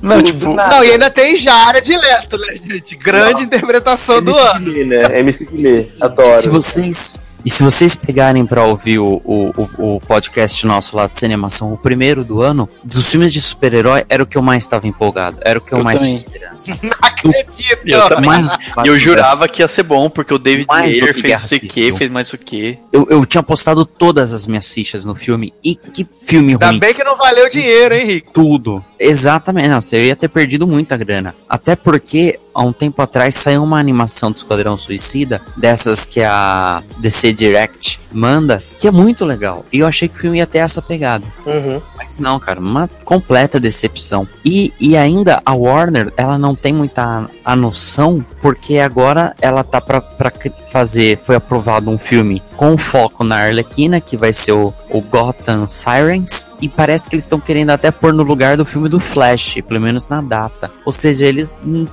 Não, 0.00 0.22
tipo, 0.22 0.52
nada. 0.52 0.76
Não, 0.76 0.84
e 0.84 0.90
ainda 0.92 1.10
tem 1.10 1.34
Jared 1.36 1.90
Leto, 1.90 2.36
né, 2.38 2.56
gente? 2.62 2.94
Grande 2.94 3.42
interpretação 3.42 4.22
do 4.22 4.32
MC 4.32 4.46
ano. 4.56 4.72
Guimê, 4.72 4.84
né? 4.84 5.18
MC 5.20 5.44
Guimê, 5.46 5.82
Se 5.84 5.92
adoro. 5.98 6.52
vocês 6.52 7.18
e 7.44 7.50
se 7.50 7.62
vocês 7.62 7.94
pegarem 7.94 8.44
pra 8.46 8.64
ouvir 8.64 8.98
o, 8.98 9.20
o, 9.24 9.52
o, 9.78 10.00
podcast 10.00 10.64
nosso 10.66 10.96
lá 10.96 11.06
de 11.06 11.18
cinemação, 11.18 11.72
o 11.72 11.76
primeiro 11.76 12.24
do 12.24 12.40
ano, 12.40 12.68
dos 12.82 13.08
filmes 13.10 13.32
de 13.32 13.40
super-herói, 13.42 14.04
era 14.08 14.22
o 14.22 14.26
que 14.26 14.36
eu 14.38 14.42
mais 14.42 14.62
estava 14.64 14.86
empolgado. 14.86 15.38
Era 15.42 15.58
o 15.58 15.62
que 15.62 15.72
eu, 15.72 15.78
Eu 15.78 15.84
mais 15.84 16.00
também. 16.00 16.16
tinha 16.16 16.26
esperança. 16.26 16.78
Não 16.82 16.90
acredito. 17.02 17.80
Eu 17.86 18.08
também. 18.08 18.30
Mais- 18.30 18.50
E 18.84 18.88
eu 18.88 18.98
jurava 18.98 19.46
que 19.48 19.62
ia 19.62 19.68
ser 19.68 19.82
bom, 19.82 20.08
porque 20.08 20.32
o 20.32 20.38
David 20.38 20.66
Ayer 20.70 21.14
fez 21.14 21.40
não 21.40 21.48
sei 21.48 21.58
o 21.58 21.60
que, 21.62 21.92
fez 21.94 22.10
mais 22.10 22.32
o 22.32 22.38
que. 22.38 22.78
Eu, 22.92 23.06
eu 23.10 23.26
tinha 23.26 23.42
postado 23.42 23.84
todas 23.84 24.32
as 24.32 24.46
minhas 24.46 24.70
fichas 24.70 25.04
no 25.04 25.14
filme. 25.14 25.52
E 25.62 25.74
que 25.74 26.06
filme 26.24 26.52
Ainda 26.52 26.68
ruim. 26.68 26.78
bem 26.78 26.94
que 26.94 27.04
não 27.04 27.16
valeu 27.16 27.48
dinheiro, 27.48 27.94
hein, 27.94 28.06
Rico? 28.06 28.32
Tudo. 28.32 28.84
Exatamente. 28.98 29.68
Não, 29.68 29.80
você 29.80 30.06
ia 30.06 30.16
ter 30.16 30.28
perdido 30.28 30.66
muita 30.66 30.96
grana. 30.96 31.34
Até 31.48 31.76
porque, 31.76 32.38
há 32.54 32.62
um 32.62 32.72
tempo 32.72 33.02
atrás, 33.02 33.34
saiu 33.34 33.62
uma 33.62 33.78
animação 33.78 34.30
do 34.30 34.36
Esquadrão 34.36 34.76
Suicida, 34.76 35.42
dessas 35.56 36.06
que 36.06 36.22
a 36.22 36.82
DC 36.98 37.32
Direct 37.32 38.00
manda, 38.14 38.62
que 38.78 38.86
é 38.86 38.90
muito 38.90 39.24
legal. 39.24 39.64
E 39.72 39.80
eu 39.80 39.86
achei 39.86 40.08
que 40.08 40.16
o 40.16 40.20
filme 40.20 40.38
ia 40.38 40.46
ter 40.46 40.58
essa 40.58 40.80
pegada. 40.80 41.26
Uhum. 41.44 41.82
Mas 41.96 42.16
não, 42.16 42.38
cara, 42.38 42.60
uma 42.60 42.88
completa 43.04 43.58
decepção. 43.58 44.28
E, 44.44 44.72
e 44.78 44.96
ainda 44.96 45.42
a 45.44 45.52
Warner, 45.52 46.12
ela 46.16 46.38
não 46.38 46.54
tem 46.54 46.72
muita 46.72 47.28
a 47.44 47.56
noção, 47.56 48.24
porque 48.40 48.78
agora 48.78 49.34
ela 49.40 49.64
tá 49.64 49.80
pra, 49.80 50.00
pra 50.00 50.32
fazer, 50.70 51.18
foi 51.24 51.34
aprovado 51.34 51.90
um 51.90 51.98
filme 51.98 52.42
com 52.56 52.78
foco 52.78 53.24
na 53.24 53.36
Arlequina, 53.36 54.00
que 54.00 54.16
vai 54.16 54.32
ser 54.32 54.52
o, 54.52 54.72
o 54.88 55.00
Gotham 55.00 55.66
Sirens, 55.66 56.46
e 56.60 56.68
parece 56.68 57.08
que 57.08 57.16
eles 57.16 57.24
estão 57.24 57.40
querendo 57.40 57.70
até 57.70 57.90
pôr 57.90 58.12
no 58.12 58.22
lugar 58.22 58.56
do 58.56 58.64
filme 58.64 58.88
do 58.88 59.00
Flash, 59.00 59.58
pelo 59.66 59.80
menos 59.80 60.08
na 60.08 60.22
data. 60.22 60.70
Ou 60.84 60.92
seja, 60.92 61.26
eles 61.26 61.54
hum, 61.64 61.86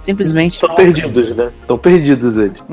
simplesmente... 0.52 0.98
Estão 0.98 1.12
perdidos, 1.12 1.36
né? 1.36 1.52
Estão 1.62 1.78
perdidos 1.78 2.38
eles. 2.38 2.64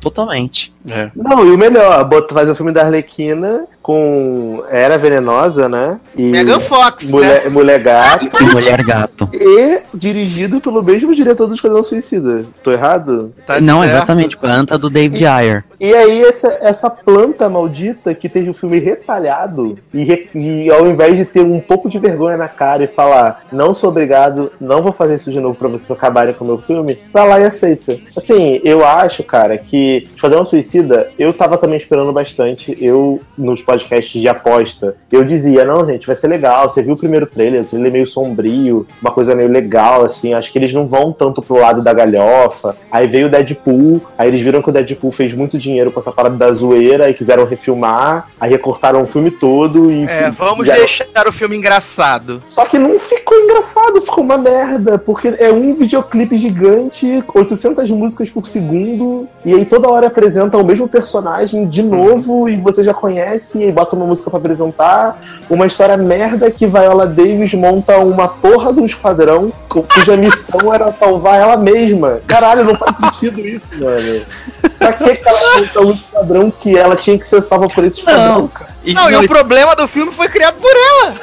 Totalmente. 0.00 0.72
É. 0.88 1.10
Não, 1.14 1.46
e 1.46 1.50
o 1.50 1.58
melhor, 1.58 2.04
bota 2.04 2.34
fazer 2.34 2.50
o 2.50 2.54
filme 2.54 2.72
da 2.72 2.82
Arlequina 2.82 3.66
com 3.82 4.62
Era 4.68 4.98
Venenosa, 4.98 5.68
né? 5.68 5.98
E 6.16 6.22
Megan 6.24 6.60
Fox, 6.60 7.06
né? 7.06 7.12
Mulher, 7.12 7.50
Mulher 7.50 7.78
Gata. 7.80 8.28
E 8.40 8.44
Mulher 8.44 8.84
Gato. 8.84 9.28
E 9.32 9.80
dirigido 9.94 10.60
pelo 10.60 10.82
mesmo 10.82 11.14
diretor 11.14 11.46
do 11.46 11.54
Esquadrão 11.54 11.82
Suicida. 11.82 12.44
Tô 12.62 12.72
errado? 12.72 13.32
Tá 13.46 13.60
não, 13.60 13.80
certo. 13.80 13.94
exatamente, 13.96 14.36
planta 14.36 14.76
do 14.76 14.90
David 14.90 15.24
Ayer. 15.26 15.64
E 15.80 15.94
aí, 15.94 16.22
essa, 16.22 16.58
essa 16.60 16.90
planta 16.90 17.48
maldita 17.48 18.14
que 18.14 18.28
teve 18.28 18.50
o 18.50 18.54
filme 18.54 18.78
retalhado, 18.78 19.78
e, 19.94 20.04
re- 20.04 20.28
e 20.34 20.70
ao 20.70 20.86
invés 20.86 21.16
de 21.16 21.24
ter 21.24 21.40
um 21.40 21.58
pouco 21.58 21.88
de 21.88 21.98
vergonha 21.98 22.36
na 22.36 22.48
cara 22.48 22.84
e 22.84 22.86
falar, 22.86 23.44
não 23.50 23.72
sou 23.72 23.88
obrigado, 23.88 24.52
não 24.60 24.82
vou 24.82 24.92
fazer 24.92 25.16
isso 25.16 25.30
de 25.30 25.40
novo 25.40 25.54
pra 25.54 25.68
vocês 25.68 25.90
acabarem 25.90 26.34
com 26.34 26.44
o 26.44 26.46
meu 26.46 26.58
filme, 26.58 26.98
vai 27.12 27.26
lá 27.26 27.40
e 27.40 27.44
aceita. 27.44 27.96
Assim, 28.14 28.60
eu 28.62 28.84
acho, 28.84 29.24
cara, 29.24 29.56
que 29.56 30.06
Esquadrão 30.14 30.44
Suicida, 30.44 31.08
eu 31.18 31.32
tava 31.32 31.56
também 31.56 31.78
esperando 31.78 32.12
bastante. 32.12 32.76
Eu, 32.78 33.20
nos 33.38 33.62
podcasts 33.70 34.20
de 34.20 34.28
aposta, 34.28 34.96
eu 35.12 35.24
dizia, 35.24 35.64
não, 35.64 35.86
gente, 35.86 36.06
vai 36.06 36.16
ser 36.16 36.26
legal. 36.26 36.68
Você 36.68 36.82
viu 36.82 36.94
o 36.94 36.98
primeiro 36.98 37.26
trailer, 37.26 37.62
o 37.62 37.64
trailer 37.64 37.90
é 37.90 37.92
meio 37.92 38.06
sombrio, 38.06 38.86
uma 39.00 39.12
coisa 39.12 39.34
meio 39.34 39.48
legal, 39.48 40.04
assim. 40.04 40.34
Acho 40.34 40.50
que 40.50 40.58
eles 40.58 40.74
não 40.74 40.86
vão 40.86 41.12
tanto 41.12 41.40
pro 41.40 41.60
lado 41.60 41.82
da 41.82 41.92
galhofa. 41.92 42.76
Aí 42.90 43.06
veio 43.06 43.26
o 43.26 43.30
Deadpool, 43.30 44.00
aí 44.18 44.28
eles 44.28 44.40
viram 44.40 44.60
que 44.60 44.68
o 44.68 44.72
Deadpool 44.72 45.12
fez 45.12 45.34
muito 45.34 45.56
dinheiro 45.56 45.92
com 45.92 46.00
essa 46.00 46.10
parada 46.10 46.36
da 46.36 46.52
zoeira 46.52 47.08
e 47.08 47.14
quiseram 47.14 47.44
refilmar, 47.44 48.28
aí 48.40 48.50
recortaram 48.50 49.02
o 49.02 49.06
filme 49.06 49.30
todo 49.30 49.90
e. 49.92 50.04
É, 50.04 50.30
vamos 50.30 50.66
deixar 50.66 51.06
o 51.26 51.32
filme 51.32 51.56
engraçado. 51.56 52.42
Só 52.46 52.64
que 52.64 52.78
não 52.78 52.98
ficou 52.98 53.38
engraçado, 53.38 54.00
ficou 54.00 54.24
uma 54.24 54.38
merda, 54.38 54.98
porque 54.98 55.28
é 55.38 55.52
um 55.52 55.74
videoclipe 55.74 56.36
gigante, 56.36 57.22
800 57.32 57.90
músicas 57.90 58.30
por 58.30 58.46
segundo, 58.46 59.28
e 59.44 59.54
aí 59.54 59.64
toda 59.64 59.88
hora 59.88 60.08
apresenta 60.08 60.58
o 60.58 60.64
mesmo 60.64 60.88
personagem 60.88 61.68
de 61.68 61.82
novo, 61.82 62.48
e 62.48 62.56
você 62.56 62.82
já 62.82 62.94
conhece, 62.94 63.59
e 63.60 63.64
aí 63.64 63.72
bota 63.72 63.94
uma 63.96 64.06
música 64.06 64.30
pra 64.30 64.38
apresentar, 64.38 65.20
uma 65.48 65.66
história 65.66 65.96
merda 65.96 66.50
que 66.50 66.66
Viola 66.66 67.06
Davis 67.06 67.52
monta 67.54 67.98
uma 67.98 68.28
porra 68.28 68.72
de 68.72 68.80
um 68.80 68.86
esquadrão, 68.86 69.52
cu- 69.68 69.84
cuja 69.94 70.16
missão 70.16 70.72
era 70.74 70.92
salvar 70.92 71.38
ela 71.40 71.56
mesma. 71.56 72.20
Caralho, 72.26 72.64
não 72.64 72.74
faz 72.76 72.96
sentido 72.96 73.40
isso, 73.40 73.62
mano. 73.78 74.20
Pra 74.78 74.92
que 74.92 75.16
que 75.16 75.28
ela 75.28 75.58
monta 75.60 75.80
um 75.80 75.90
esquadrão 75.92 76.50
que 76.50 76.76
ela 76.76 76.96
tinha 76.96 77.18
que 77.18 77.26
ser 77.26 77.40
salva 77.42 77.68
por 77.68 77.84
esse 77.84 77.98
esquadrão, 78.00 78.48
cara? 78.48 78.70
E, 78.84 78.94
Não, 78.94 79.08
e 79.10 79.12
não, 79.12 79.20
o 79.22 79.26
problema 79.28 79.76
do 79.76 79.86
filme 79.86 80.10
foi 80.12 80.28
criado 80.28 80.56
por 80.56 80.70
ela. 80.70 81.14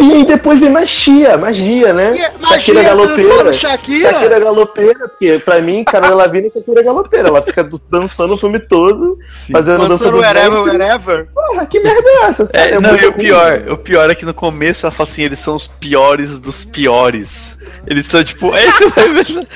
E 0.00 0.12
aí 0.12 0.24
depois 0.24 0.60
vem 0.60 0.70
magia, 0.70 1.36
magia, 1.36 1.92
né? 1.92 2.30
Magia 2.40 2.94
dançando 2.94 3.52
Shakira. 3.52 4.12
Shakira 4.12 4.40
galopeira, 4.40 5.08
porque 5.08 5.38
pra 5.40 5.60
mim, 5.60 5.82
Carol 5.84 6.16
Lavigne 6.16 6.48
é 6.48 6.58
Shakira 6.58 6.82
galopeira. 6.82 7.28
Ela 7.28 7.42
fica 7.42 7.68
dançando 7.90 8.34
o 8.34 8.36
filme 8.38 8.60
todo, 8.60 9.18
fazendo 9.50 9.78
dança 9.78 9.88
Dançando 9.88 10.12
do 10.12 10.18
wherever, 10.18 10.62
wherever. 10.62 11.28
Porra, 11.34 11.66
que 11.66 11.80
merda 11.80 12.08
é 12.08 12.24
essa? 12.26 12.42
É, 12.44 12.46
sério? 12.46 12.80
não, 12.80 12.96
e 12.96 13.06
o 13.06 13.12
pior, 13.12 13.64
o 13.70 13.76
pior 13.76 14.10
é 14.10 14.14
que 14.14 14.24
no 14.24 14.34
começo 14.34 14.86
ela 14.86 14.92
fala 14.92 15.08
assim, 15.08 15.22
eles 15.22 15.40
são 15.40 15.56
os 15.56 15.66
piores 15.66 16.38
dos 16.38 16.64
piores. 16.64 17.57
Eles 17.86 18.06
são 18.06 18.22
tipo, 18.24 18.54
é 18.54 18.66
isso, 18.66 18.84
mesmo. 19.14 19.46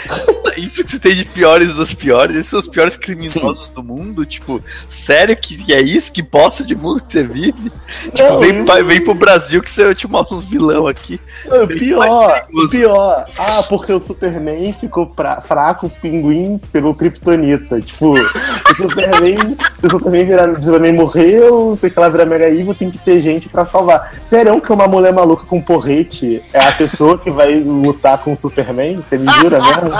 isso 0.56 0.84
que 0.84 0.90
você 0.92 0.98
tem 0.98 1.14
de 1.14 1.24
piores 1.24 1.72
dos 1.74 1.92
piores, 1.94 2.36
esses 2.36 2.50
são 2.50 2.58
os 2.60 2.68
piores 2.68 2.96
criminosos 2.96 3.68
do 3.68 3.82
mundo, 3.82 4.24
tipo, 4.26 4.62
sério 4.88 5.36
que 5.36 5.72
é 5.72 5.80
isso? 5.80 6.12
Que 6.12 6.22
bosta 6.22 6.64
de 6.64 6.74
mundo 6.74 7.02
que 7.02 7.12
você 7.12 7.22
vive? 7.24 7.72
Tipo, 8.12 8.22
Não, 8.22 8.40
vem, 8.40 8.64
pra- 8.64 8.82
vem 8.82 9.00
pro 9.02 9.14
Brasil 9.14 9.62
que 9.62 9.70
você 9.70 9.94
te 9.94 10.06
mostra 10.08 10.36
uns 10.36 10.44
vilão 10.44 10.86
aqui. 10.86 11.20
Não, 11.46 11.66
pior, 11.66 12.42
perigoso. 12.46 12.70
pior. 12.70 13.24
Ah, 13.38 13.62
porque 13.68 13.92
o 13.92 14.00
Superman 14.00 14.72
ficou 14.72 15.06
pra- 15.06 15.40
fraco, 15.40 15.86
o 15.86 15.90
pinguim 15.90 16.60
pegou 16.72 16.94
Kryptonita. 16.94 17.80
Tipo, 17.80 18.12
o 18.18 18.74
Superman, 18.76 19.36
o 19.82 19.90
Superman, 19.90 20.24
virar, 20.26 20.48
o 20.50 20.62
Superman 20.62 20.92
morreu, 20.92 21.78
tem 21.80 21.90
que 21.90 21.98
ela 21.98 22.08
virar 22.10 22.24
Mega 22.26 22.48
Evil, 22.48 22.74
tem 22.74 22.90
que 22.90 22.98
ter 22.98 23.20
gente 23.20 23.48
pra 23.48 23.64
salvar. 23.64 24.12
Serão 24.22 24.60
que 24.60 24.72
uma 24.72 24.86
mulher 24.88 25.12
maluca 25.12 25.44
com 25.46 25.60
porrete 25.60 26.42
é 26.52 26.60
a 26.60 26.72
pessoa 26.72 27.18
que 27.18 27.30
vai 27.30 27.60
lutar 27.60 28.01
com 28.18 28.32
o 28.32 28.36
Superman? 28.36 28.96
Você 28.96 29.16
me 29.16 29.30
jura 29.40 29.58
mesmo? 29.60 29.90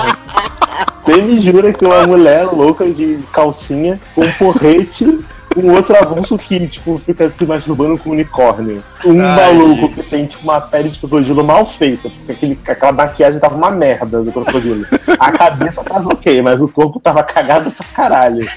Você 1.03 1.21
me 1.21 1.39
jura 1.39 1.73
que 1.73 1.85
uma 1.85 2.05
mulher 2.07 2.45
louca 2.45 2.85
de 2.85 3.19
calcinha 3.31 3.99
com 4.15 4.29
porrete 4.33 5.19
um 5.55 5.73
outro 5.73 5.95
avanço 5.97 6.37
que, 6.37 6.67
tipo, 6.67 6.97
fica 6.97 7.29
se 7.29 7.45
masturbando 7.45 7.97
com 7.97 8.09
um 8.09 8.13
unicórnio. 8.13 8.83
Um 9.05 9.21
Ai. 9.21 9.35
maluco 9.35 9.89
que 9.93 10.03
tem, 10.03 10.25
tipo, 10.25 10.43
uma 10.43 10.61
pele 10.61 10.89
de 10.89 10.99
crocodilo 10.99 11.43
mal 11.43 11.65
feita, 11.65 12.09
porque 12.09 12.31
aquele, 12.31 12.59
aquela 12.67 12.91
maquiagem 12.91 13.39
tava 13.39 13.55
uma 13.55 13.71
merda 13.71 14.21
do 14.21 14.31
crocodilo. 14.31 14.85
A 15.19 15.31
cabeça 15.31 15.83
tava 15.83 16.09
ok, 16.09 16.41
mas 16.41 16.61
o 16.61 16.67
corpo 16.67 16.99
tava 16.99 17.23
cagado 17.23 17.71
pra 17.71 17.85
caralho. 17.87 18.47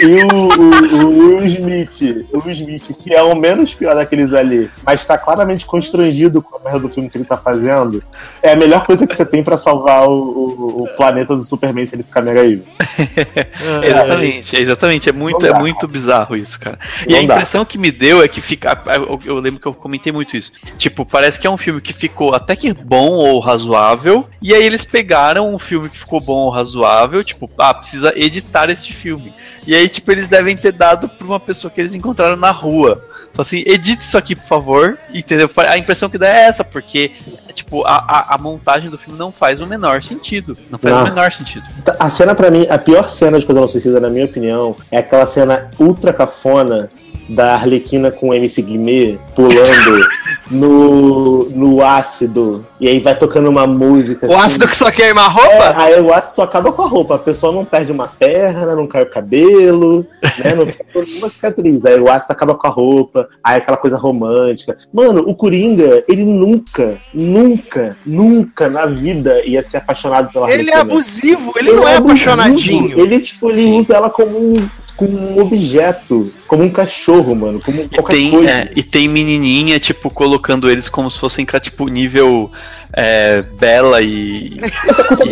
E 0.00 0.06
o, 0.06 0.48
o, 0.60 1.04
o 1.04 1.38
Will 1.38 1.46
Smith, 1.46 2.26
o 2.32 2.38
Will 2.38 2.52
Smith, 2.52 2.96
que 2.98 3.14
é 3.14 3.22
o 3.22 3.34
menos 3.34 3.74
pior 3.74 3.94
daqueles 3.94 4.32
ali, 4.32 4.70
mas 4.84 5.04
tá 5.04 5.16
claramente 5.16 5.66
constrangido 5.66 6.42
com 6.42 6.56
a 6.56 6.60
merda 6.60 6.80
do 6.80 6.88
filme 6.88 7.08
que 7.08 7.16
ele 7.16 7.24
tá 7.24 7.36
fazendo, 7.36 8.02
é 8.42 8.52
a 8.52 8.56
melhor 8.56 8.84
coisa 8.84 9.06
que 9.06 9.14
você 9.14 9.24
tem 9.24 9.42
pra 9.42 9.56
salvar 9.56 10.08
o, 10.08 10.12
o, 10.12 10.82
o 10.82 10.96
planeta 10.96 11.36
do 11.36 11.44
Superman 11.44 11.86
se 11.86 11.94
ele 11.94 12.02
ficar 12.02 12.22
mega 12.22 12.44
evil. 12.44 12.64
Exatamente, 13.82 14.56
exatamente. 14.56 15.08
É 15.08 15.12
muito, 15.12 15.46
é 15.46 15.58
muito 15.58 15.86
bizarro 15.86 16.36
isso, 16.36 16.43
cara. 16.58 16.78
E 17.06 17.12
Não 17.12 17.18
a 17.20 17.26
dá. 17.26 17.34
impressão 17.34 17.64
que 17.64 17.78
me 17.78 17.90
deu 17.90 18.22
é 18.22 18.28
que 18.28 18.40
fica. 18.40 18.80
Eu, 18.86 19.20
eu 19.24 19.38
lembro 19.38 19.60
que 19.60 19.66
eu 19.66 19.74
comentei 19.74 20.12
muito 20.12 20.36
isso. 20.36 20.52
Tipo, 20.76 21.04
parece 21.04 21.40
que 21.40 21.46
é 21.46 21.50
um 21.50 21.56
filme 21.56 21.80
que 21.80 21.92
ficou 21.92 22.34
até 22.34 22.54
que 22.54 22.72
bom 22.72 23.10
ou 23.12 23.38
razoável. 23.40 24.28
E 24.40 24.52
aí 24.54 24.62
eles 24.62 24.84
pegaram 24.84 25.52
um 25.52 25.58
filme 25.58 25.88
que 25.88 25.98
ficou 25.98 26.20
bom 26.20 26.38
ou 26.44 26.50
razoável, 26.50 27.22
tipo, 27.24 27.50
ah, 27.58 27.72
precisa 27.74 28.12
editar 28.16 28.68
este 28.70 28.92
filme. 28.92 29.32
E 29.66 29.74
aí, 29.74 29.88
tipo, 29.88 30.12
eles 30.12 30.28
devem 30.28 30.56
ter 30.56 30.72
dado 30.72 31.08
pra 31.08 31.26
uma 31.26 31.40
pessoa 31.40 31.70
que 31.70 31.80
eles 31.80 31.94
encontraram 31.94 32.36
na 32.36 32.50
rua. 32.50 33.02
Falou 33.34 33.46
assim, 33.46 33.64
edite 33.66 34.02
isso 34.02 34.16
aqui, 34.16 34.36
por 34.36 34.46
favor. 34.46 34.96
Entendeu? 35.12 35.50
A 35.56 35.76
impressão 35.76 36.08
que 36.08 36.16
dá 36.16 36.28
é 36.28 36.46
essa, 36.46 36.62
porque, 36.62 37.10
tipo, 37.52 37.84
a, 37.84 37.96
a, 37.96 38.34
a 38.36 38.38
montagem 38.38 38.88
do 38.88 38.96
filme 38.96 39.18
não 39.18 39.32
faz 39.32 39.60
o 39.60 39.66
menor 39.66 40.02
sentido. 40.04 40.56
Não 40.70 40.78
faz 40.78 40.94
Não. 40.94 41.02
o 41.02 41.04
menor 41.04 41.32
sentido. 41.32 41.64
A 41.98 42.08
cena, 42.10 42.34
pra 42.34 42.48
mim, 42.48 42.64
a 42.70 42.78
pior 42.78 43.10
cena 43.10 43.32
de 43.32 43.38
Esquadrão 43.38 43.66
Suicida, 43.66 43.98
na 43.98 44.08
minha 44.08 44.24
opinião, 44.24 44.76
é 44.88 44.98
aquela 44.98 45.26
cena 45.26 45.68
ultra 45.80 46.12
cafona 46.12 46.88
da 47.28 47.54
Arlequina 47.54 48.10
com 48.10 48.28
o 48.28 48.34
MC 48.34 48.60
Guimê 48.62 49.18
pulando 49.34 50.06
no, 50.50 51.44
no 51.50 51.84
ácido. 51.84 52.66
E 52.80 52.88
aí 52.88 52.98
vai 53.00 53.16
tocando 53.16 53.48
uma 53.48 53.66
música. 53.66 54.26
O 54.26 54.32
assim. 54.34 54.44
ácido 54.44 54.68
que 54.68 54.76
só 54.76 54.90
queima 54.90 55.22
a 55.22 55.24
É, 55.24 55.28
roupa? 55.28 55.74
aí 55.82 56.00
o 56.00 56.12
ácido 56.12 56.34
só 56.34 56.42
acaba 56.42 56.72
com 56.72 56.82
a 56.82 56.86
roupa. 56.88 57.14
A 57.14 57.18
pessoa 57.18 57.52
não 57.52 57.64
perde 57.64 57.90
uma 57.92 58.06
perna, 58.06 58.74
não 58.76 58.86
cai 58.86 59.02
o 59.02 59.10
cabelo, 59.10 60.06
né? 60.38 60.54
Não 60.54 60.66
fica 60.66 60.84
nenhuma 60.94 61.30
cicatriz. 61.30 61.84
Aí 61.84 61.98
o 61.98 62.10
ácido 62.10 62.32
acaba 62.32 62.54
com 62.54 62.66
a 62.66 62.70
roupa, 62.70 63.28
aí 63.42 63.56
aquela 63.56 63.76
coisa 63.76 63.96
romântica. 63.96 64.76
Mano, 64.92 65.22
o 65.26 65.34
Coringa, 65.34 66.04
ele 66.08 66.24
nunca, 66.24 66.98
nunca, 67.12 67.96
nunca 68.04 68.68
na 68.68 68.86
vida 68.86 69.42
ia 69.44 69.62
ser 69.62 69.78
apaixonado 69.78 70.32
pela 70.32 70.50
Ele 70.52 70.70
é 70.70 70.76
abusivo, 70.76 71.52
ele, 71.56 71.72
não 71.72 71.88
é 71.88 71.96
abusivo. 71.96 72.30
apaixonadinho. 72.30 73.00
Ele, 73.00 73.20
tipo, 73.20 73.50
ele 73.50 73.62
Sim. 73.62 73.78
usa 73.80 73.96
ela 73.96 74.10
como 74.10 74.38
um, 74.38 74.68
como 74.96 75.18
um 75.18 75.40
objeto, 75.40 76.30
como 76.46 76.62
um 76.62 76.70
cachorro, 76.70 77.34
mano, 77.34 77.60
como 77.64 77.82
E 77.82 77.88
qualquer 77.88 78.14
tem, 78.14 78.30
coisa. 78.30 78.50
é, 78.50 78.70
e 78.76 78.82
tem 78.82 79.08
menininha, 79.08 79.80
tipo, 79.80 80.08
colocando 80.10 80.70
eles 80.70 80.88
como 80.88 81.10
se 81.10 81.18
fossem, 81.18 81.44
cara, 81.44 81.60
tipo, 81.62 81.88
nível 81.88 82.50
é, 82.96 83.42
Bela 83.58 84.00
e. 84.00 84.54
e 84.54 84.56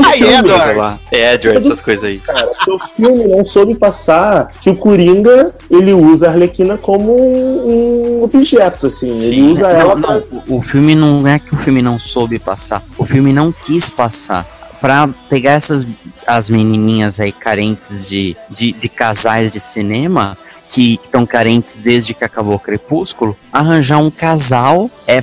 Ai, 0.04 0.14
essas 0.14 0.38
Edward. 0.40 0.48
coisas 0.48 0.76
lá. 0.76 0.98
É, 1.12 1.34
Edward, 1.34 1.64
essas 1.66 1.80
coisas 1.80 2.04
aí. 2.04 2.18
Cara, 2.18 2.50
o 2.68 2.78
filme 2.78 3.24
não 3.24 3.44
soube 3.44 3.74
passar 3.76 4.52
que 4.60 4.68
o 4.68 4.76
Coringa, 4.76 5.54
ele 5.70 5.92
usa 5.92 6.26
a 6.26 6.30
Arlequina 6.30 6.76
como 6.76 7.14
um, 7.16 8.24
objeto, 8.24 8.88
assim. 8.88 9.08
ele 9.08 9.28
Sim. 9.28 9.52
usa 9.52 9.62
Não, 9.62 9.68
ela 9.80 9.94
não, 9.94 10.02
pra... 10.02 10.22
o 10.48 10.60
filme 10.62 10.94
não 10.96 11.26
é 11.26 11.38
que 11.38 11.54
o 11.54 11.56
filme 11.58 11.82
não 11.82 11.98
soube 12.00 12.38
passar. 12.38 12.82
O 12.98 13.04
filme 13.04 13.32
não 13.32 13.52
quis 13.52 13.88
passar. 13.88 14.44
Pra 14.82 15.08
pegar 15.30 15.52
essas 15.52 15.86
as 16.26 16.50
menininhas 16.50 17.18
aí 17.18 17.32
carentes 17.32 18.08
de, 18.08 18.36
de, 18.50 18.72
de 18.72 18.88
casais 18.88 19.50
de 19.50 19.60
cinema, 19.60 20.36
que 20.70 20.98
estão 21.02 21.24
carentes 21.26 21.76
desde 21.76 22.14
que 22.14 22.24
acabou 22.24 22.54
o 22.54 22.58
Crepúsculo, 22.58 23.36
arranjar 23.52 23.98
um 23.98 24.10
casal 24.10 24.90
é 25.06 25.22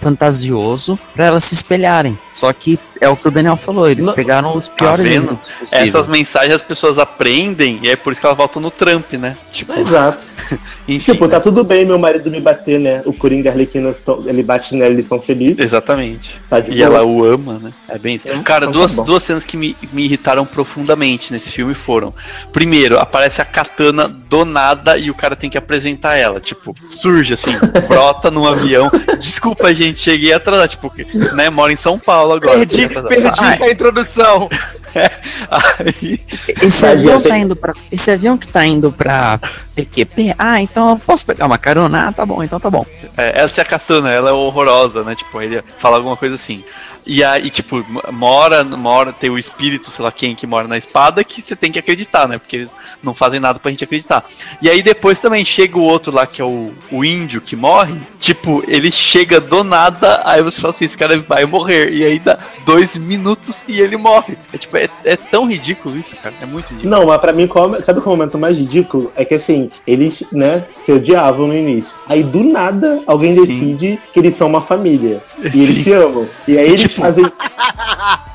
fantasioso 0.00 0.98
pra 1.14 1.26
elas 1.26 1.44
se 1.44 1.54
espelharem. 1.54 2.18
Só 2.36 2.52
que 2.52 2.78
é 3.00 3.08
o 3.08 3.16
que 3.16 3.28
o 3.28 3.30
Daniel 3.30 3.56
falou, 3.56 3.88
eles 3.88 4.04
Não- 4.04 4.12
pegaram 4.12 4.54
os 4.54 4.68
piores 4.68 5.02
vendo? 5.06 5.16
exemplos 5.24 5.52
possíveis. 5.52 5.88
Essas 5.88 6.06
mensagens 6.06 6.54
as 6.54 6.60
pessoas 6.62 6.98
aprendem 6.98 7.80
e 7.82 7.88
é 7.88 7.96
por 7.96 8.12
isso 8.12 8.20
que 8.20 8.26
elas 8.26 8.36
voltam 8.36 8.60
no 8.60 8.70
Trump, 8.70 9.10
né? 9.14 9.34
Tipo, 9.50 9.72
Exato. 9.80 10.18
enfim. 10.86 11.12
Tipo, 11.12 11.26
tá 11.28 11.40
tudo 11.40 11.64
bem 11.64 11.86
meu 11.86 11.98
marido 11.98 12.30
me 12.30 12.38
bater, 12.40 12.78
né? 12.78 13.00
O 13.06 13.12
Coringa 13.14 13.50
Arlequina, 13.50 13.94
ele 14.26 14.42
bate 14.42 14.74
nela, 14.76 14.90
eles 14.92 15.06
são 15.06 15.18
felizes. 15.20 15.58
Exatamente. 15.64 16.38
Tá 16.50 16.58
E 16.58 16.62
boa. 16.62 16.82
ela 16.82 17.04
o 17.04 17.24
ama, 17.24 17.58
né? 17.58 17.72
É 17.88 17.96
bem 17.98 18.16
isso. 18.16 18.28
É, 18.28 18.38
Cara, 18.42 18.66
então 18.66 18.72
tá 18.72 18.78
duas, 18.80 18.94
bom. 18.96 19.04
duas 19.04 19.22
cenas 19.22 19.42
que 19.44 19.56
me, 19.56 19.74
me 19.92 20.04
irritaram 20.04 20.44
profundamente 20.44 21.32
nesse 21.32 21.48
filme 21.50 21.72
foram: 21.72 22.12
primeiro, 22.52 22.98
aparece 22.98 23.40
a 23.40 23.46
katana 23.46 24.08
do 24.08 24.44
nada 24.44 24.98
e 24.98 25.10
o 25.10 25.14
cara 25.14 25.34
tem 25.34 25.48
que 25.48 25.56
apresentar 25.56 26.16
ela. 26.16 26.38
Tipo, 26.38 26.74
surge 26.90 27.32
assim, 27.32 27.56
brota 27.88 28.30
num 28.30 28.46
avião. 28.46 28.90
Desculpa, 29.18 29.74
gente, 29.74 30.00
cheguei 30.00 30.34
atrasado. 30.34 30.68
Tipo, 30.68 30.92
né? 31.34 31.48
Moro 31.48 31.72
em 31.72 31.76
São 31.76 31.98
Paulo 31.98 32.25
agora. 32.32 32.58
Perdi, 32.58 32.88
perdi 32.88 33.62
a 33.62 33.70
introdução. 33.70 34.48
Aí, 35.50 36.20
Esse 36.62 36.86
avião 36.86 37.20
tá 37.20 37.38
indo 37.38 37.54
pra. 37.56 37.74
Esse 37.90 38.10
avião 38.10 38.36
que 38.36 38.48
tá 38.48 38.66
indo 38.66 38.90
pra 38.90 39.38
PQP? 39.74 40.34
Ah, 40.38 40.60
então 40.60 40.90
eu 40.90 40.98
posso 40.98 41.24
pegar 41.26 41.46
uma 41.46 41.58
carona? 41.58 42.08
Ah, 42.08 42.12
tá 42.12 42.24
bom, 42.24 42.42
então 42.42 42.58
tá 42.58 42.70
bom. 42.70 42.84
É, 43.16 43.42
essa 43.42 43.60
é 43.60 43.62
a 43.62 43.64
katana, 43.64 44.10
ela 44.10 44.30
é 44.30 44.32
horrorosa, 44.32 45.04
né? 45.04 45.14
Tipo, 45.14 45.40
ele 45.40 45.62
fala 45.78 45.96
alguma 45.96 46.16
coisa 46.16 46.34
assim. 46.34 46.64
E 47.06 47.22
aí, 47.22 47.50
tipo, 47.50 47.86
mora, 48.10 48.64
mora, 48.64 49.12
tem 49.12 49.30
o 49.30 49.38
espírito, 49.38 49.92
sei 49.92 50.04
lá 50.04 50.10
quem, 50.10 50.34
que 50.34 50.44
mora 50.44 50.66
na 50.66 50.76
espada, 50.76 51.22
que 51.22 51.40
você 51.40 51.54
tem 51.54 51.70
que 51.70 51.78
acreditar, 51.78 52.26
né? 52.26 52.36
Porque 52.36 52.56
eles 52.56 52.70
não 53.00 53.14
fazem 53.14 53.38
nada 53.38 53.60
pra 53.60 53.70
gente 53.70 53.84
acreditar. 53.84 54.24
E 54.60 54.68
aí 54.68 54.82
depois 54.82 55.20
também 55.20 55.44
chega 55.44 55.78
o 55.78 55.82
outro 55.84 56.12
lá, 56.12 56.26
que 56.26 56.42
é 56.42 56.44
o, 56.44 56.72
o 56.90 57.04
índio 57.04 57.40
que 57.40 57.54
morre. 57.54 57.94
Tipo, 58.18 58.64
ele 58.66 58.90
chega 58.90 59.38
do 59.38 59.62
nada, 59.62 60.20
aí 60.24 60.42
você 60.42 60.60
fala 60.60 60.74
assim, 60.74 60.84
esse 60.84 60.98
cara 60.98 61.16
vai 61.20 61.44
morrer. 61.44 61.92
E 61.92 62.04
aí 62.04 62.18
dá 62.18 62.36
dois 62.64 62.96
minutos 62.96 63.62
e 63.68 63.80
ele 63.80 63.96
morre. 63.96 64.36
É 64.52 64.58
tipo, 64.58 64.76
é, 64.76 64.85
é 65.04 65.16
tão 65.16 65.46
ridículo 65.48 65.96
isso, 65.96 66.16
cara. 66.16 66.34
É 66.42 66.46
muito 66.46 66.68
ridículo. 66.70 66.90
Não, 66.90 67.06
mas 67.06 67.20
pra 67.20 67.32
mim, 67.32 67.46
qual, 67.46 67.80
sabe 67.82 68.00
qual 68.00 68.12
é 68.12 68.16
o 68.16 68.18
momento 68.18 68.38
mais 68.38 68.58
ridículo? 68.58 69.12
É 69.16 69.24
que 69.24 69.34
assim, 69.34 69.70
eles, 69.86 70.24
né, 70.32 70.64
se 70.82 70.92
odiavam 70.92 71.46
no 71.48 71.54
início. 71.56 71.94
Aí 72.08 72.22
do 72.22 72.42
nada, 72.42 73.00
alguém 73.06 73.34
Sim. 73.34 73.40
decide 73.42 73.98
que 74.12 74.18
eles 74.20 74.34
são 74.34 74.46
uma 74.48 74.60
família. 74.60 75.20
E 75.42 75.50
Sim. 75.50 75.62
eles 75.62 75.84
se 75.84 75.92
amam. 75.92 76.26
E 76.48 76.58
aí 76.58 76.66
eles 76.68 76.80
Tipo- 76.82 77.00
fazem. 77.00 77.24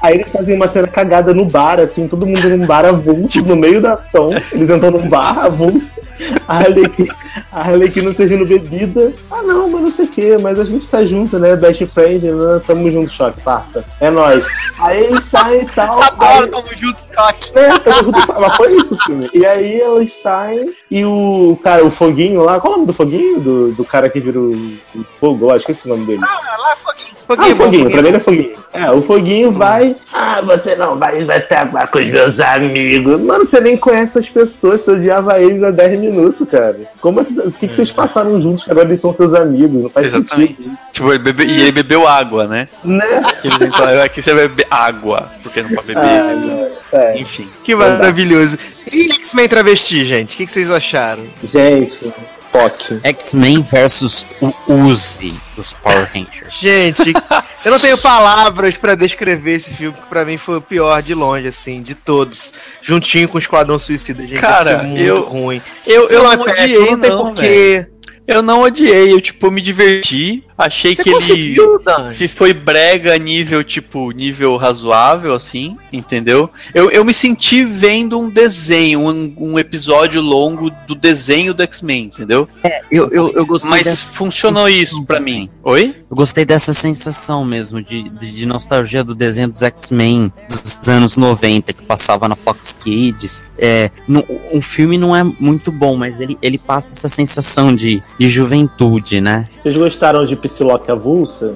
Aí 0.02 0.16
eles 0.16 0.32
fazem 0.32 0.56
uma 0.56 0.68
cena 0.68 0.88
cagada 0.88 1.32
no 1.32 1.46
bar, 1.46 1.80
assim, 1.80 2.08
todo 2.08 2.26
mundo 2.26 2.50
num 2.50 2.66
bar 2.66 2.84
avulso, 2.86 3.40
no 3.44 3.56
meio 3.56 3.80
da 3.80 3.94
ação. 3.94 4.30
Eles 4.52 4.68
entram 4.72 4.90
num 4.90 5.08
bar 5.08 5.38
avulso. 5.46 6.02
A 6.48 6.58
Arlequina, 6.58 7.16
a 7.52 7.60
Arlequina 7.62 8.12
servindo 8.14 8.44
bebida. 8.46 9.14
Ah, 9.30 9.44
não, 9.44 9.70
mas 9.70 9.82
não 9.82 9.92
sei 9.92 10.06
o 10.06 10.08
que, 10.08 10.38
mas 10.40 10.60
a 10.60 10.66
gente 10.66 10.88
tá 10.88 11.04
junto, 11.06 11.38
né? 11.38 11.56
Best 11.56 11.86
friend, 11.86 12.32
né? 12.32 12.62
Tamo 12.66 12.90
junto, 12.90 13.12
choque, 13.12 13.42
parça. 13.42 13.86
É 14.00 14.10
nóis. 14.10 14.44
Aí 14.80 15.04
eles 15.04 15.24
saem 15.26 15.62
e 15.62 15.66
tal. 15.66 16.02
Adoro, 16.02 16.41
aí- 16.44 16.50
tamo 16.50 16.68
junto, 16.78 16.98
choque. 17.16 17.52
é, 17.58 17.78
tamo 17.80 18.04
junto, 18.14 18.34
mas 18.40 18.56
foi 18.56 18.76
isso 18.78 18.96
o 18.96 19.00
filme. 19.00 19.30
E 19.34 19.46
aí 19.46 19.80
elas 19.82 20.12
saem 20.14 20.74
e 20.90 21.06
o 21.06 21.58
cara, 21.64 21.86
o 21.86 21.90
Foguinho 21.92 22.42
lá, 22.44 22.60
qual 22.60 22.74
é 22.74 22.76
o 22.76 22.78
nome 22.80 22.88
do 22.88 22.94
Foguinho? 22.94 23.40
Do, 23.40 23.72
do 23.74 23.86
cara 23.86 24.10
que 24.10 24.20
vira 24.20 24.40
o, 24.40 24.52
o 24.96 25.04
fogo, 25.20 25.48
eu 25.48 25.52
acho 25.56 25.66
que 25.66 25.72
esse 25.72 25.90
é 25.90 25.94
o 25.94 25.96
nome 25.96 26.08
dele. 26.08 26.22
Ah, 26.24 26.58
lá, 26.58 26.76
foguinho. 26.76 27.12
Ah, 27.30 27.36
Foguinho, 27.36 27.54
o 27.54 27.56
Foguinho, 27.56 27.84
bom, 27.86 27.92
pra 27.92 28.02
mim 28.02 28.08
ele 28.10 28.18
é 28.18 28.20
Foguinho. 28.20 28.52
É, 28.74 28.92
o 28.92 29.02
Foguinho 29.02 29.52
vai. 29.52 29.96
Ah, 30.14 30.42
você 30.42 30.76
não 30.76 30.98
vai, 30.98 31.24
vai 31.24 31.38
acabar 31.38 31.88
com 31.88 32.00
os 32.00 32.10
meus 32.10 32.40
amigos. 32.42 33.22
Mano, 33.22 33.46
você 33.46 33.60
nem 33.62 33.78
conhece 33.78 34.18
as 34.20 34.30
pessoas, 34.30 34.82
você 34.82 34.92
odiava 34.92 35.40
eles 35.40 35.64
há 35.64 35.72
10 35.72 36.00
minutos, 36.00 36.48
cara. 36.50 36.78
Como 37.00 37.20
assim, 37.22 37.40
o 37.40 37.52
que, 37.52 37.68
que 37.70 37.76
vocês 37.76 37.90
passaram 37.92 38.42
juntos 38.42 38.66
que 38.66 38.72
agora 38.72 38.88
eles 38.88 39.00
são 39.00 39.14
seus 39.14 39.34
amigos? 39.34 39.82
Não 39.84 39.90
faz 39.90 40.08
Exatamente. 40.08 40.56
sentido. 40.58 40.78
Tipo, 40.92 41.10
ele 41.10 41.20
bebe- 41.20 41.46
e 41.46 41.62
ele 41.62 41.72
bebeu 41.72 42.06
água, 42.08 42.46
né? 42.48 42.68
Né? 42.84 43.22
Que 43.42 43.50
falar, 43.72 44.04
aqui 44.04 44.22
você 44.22 44.34
vai 44.34 44.48
beber 44.50 44.68
água, 44.70 45.30
porque 45.42 45.62
não 45.62 45.70
pode 45.70 45.88
beber. 45.88 46.02
Ah, 46.04 46.31
é. 46.94 47.18
Enfim. 47.20 47.48
Que 47.64 47.76
maravilhoso. 47.76 48.58
E 48.92 49.12
X-Men 49.14 49.48
Travesti, 49.48 50.04
gente? 50.06 50.34
O 50.34 50.38
que, 50.38 50.46
que 50.46 50.52
vocês 50.52 50.70
acharam? 50.70 51.24
Gente. 51.44 52.12
X-Men 53.04 53.62
versus 53.62 54.26
o 54.42 54.74
Uzi 54.74 55.34
dos 55.56 55.72
Power 55.74 56.10
Rangers. 56.14 56.60
Gente, 56.60 57.14
eu 57.64 57.72
não 57.72 57.80
tenho 57.80 57.98
palavras 57.98 58.76
pra 58.76 58.94
descrever 58.94 59.54
esse 59.54 59.74
filme, 59.74 59.98
que 59.98 60.08
pra 60.10 60.26
mim 60.26 60.38
foi 60.38 60.58
o 60.58 60.62
pior 60.62 61.02
de 61.02 61.14
longe, 61.14 61.48
assim, 61.48 61.82
de 61.82 61.96
todos. 61.96 62.52
Juntinho 62.82 63.30
com 63.30 63.38
o 63.38 63.40
Esquadrão 63.40 63.80
Suicida, 63.80 64.22
gente. 64.24 64.42
Cara, 64.42 64.72
é 64.72 64.84
muito 64.84 65.02
eu- 65.02 65.22
ruim. 65.22 65.62
Eu, 65.88 66.10
eu 66.10 66.24
Não, 66.24 66.36
não 66.36 66.48
é 66.50 66.54
péssimo, 66.54 66.80
odiei, 66.82 66.92
não 66.92 67.00
tem 67.00 67.10
não, 67.10 67.18
porquê. 67.26 67.88
Eu 68.28 68.42
não 68.42 68.62
odiei, 68.62 69.14
eu, 69.14 69.22
tipo, 69.22 69.50
me 69.50 69.62
diverti. 69.62 70.44
Achei 70.62 70.96
Você 70.96 71.04
que 71.04 71.10
ele 71.10 71.16
conseguiu, 71.16 71.84
Dan? 71.84 72.12
se 72.12 72.28
foi 72.28 72.54
brega 72.54 73.18
nível, 73.18 73.64
tipo, 73.64 74.12
nível 74.12 74.56
razoável, 74.58 75.34
assim, 75.34 75.76
entendeu? 75.92 76.50
Eu, 76.74 76.92
eu 76.92 77.04
me 77.04 77.14
senti 77.14 77.66
vendo 77.66 78.20
um 78.20 78.30
desenho, 78.30 79.00
um, 79.00 79.34
um 79.38 79.60
episódio 79.60 80.22
longo 80.22 80.70
do 80.88 80.94
desenho 80.94 81.52
do 81.54 81.64
X-Men, 81.64 82.06
entendeu? 82.06 82.48
Eu, 82.92 83.10
eu, 83.10 83.30
eu 83.32 83.46
gostei 83.46 83.72
Mas 83.72 83.86
dessa, 83.86 84.06
funcionou 84.06 84.70
isso 84.70 85.04
pra 85.04 85.20
mim. 85.20 85.50
Oi? 85.64 85.96
eu 86.12 86.16
gostei 86.16 86.44
dessa 86.44 86.74
sensação 86.74 87.46
mesmo 87.46 87.82
de, 87.82 88.10
de, 88.10 88.32
de 88.32 88.46
nostalgia 88.46 89.02
do 89.02 89.16
desenho 89.16 89.50
dos 89.50 89.62
X-Men 89.62 90.32
dos 90.50 90.90
anos 90.90 91.16
90 91.16 91.72
que 91.72 91.84
passava 91.84 92.28
na 92.28 92.36
Fox 92.36 92.76
Kids. 92.80 93.44
É, 93.58 93.90
no, 94.08 94.26
um 94.52 94.62
filme 94.62 94.98
não 94.98 95.16
é 95.16 95.24
muito 95.24 95.72
bom, 95.72 95.96
mas 95.96 96.20
ele, 96.20 96.38
ele 96.42 96.58
passa 96.58 96.98
essa 96.98 97.08
sensação 97.08 97.74
de, 97.74 98.04
de 98.20 98.28
juventude, 98.28 99.22
né? 99.22 99.48
Vocês 99.58 99.78
gostaram 99.78 100.26
de 100.26 100.36
Psylocke 100.52 100.92
avulsa? 100.92 101.54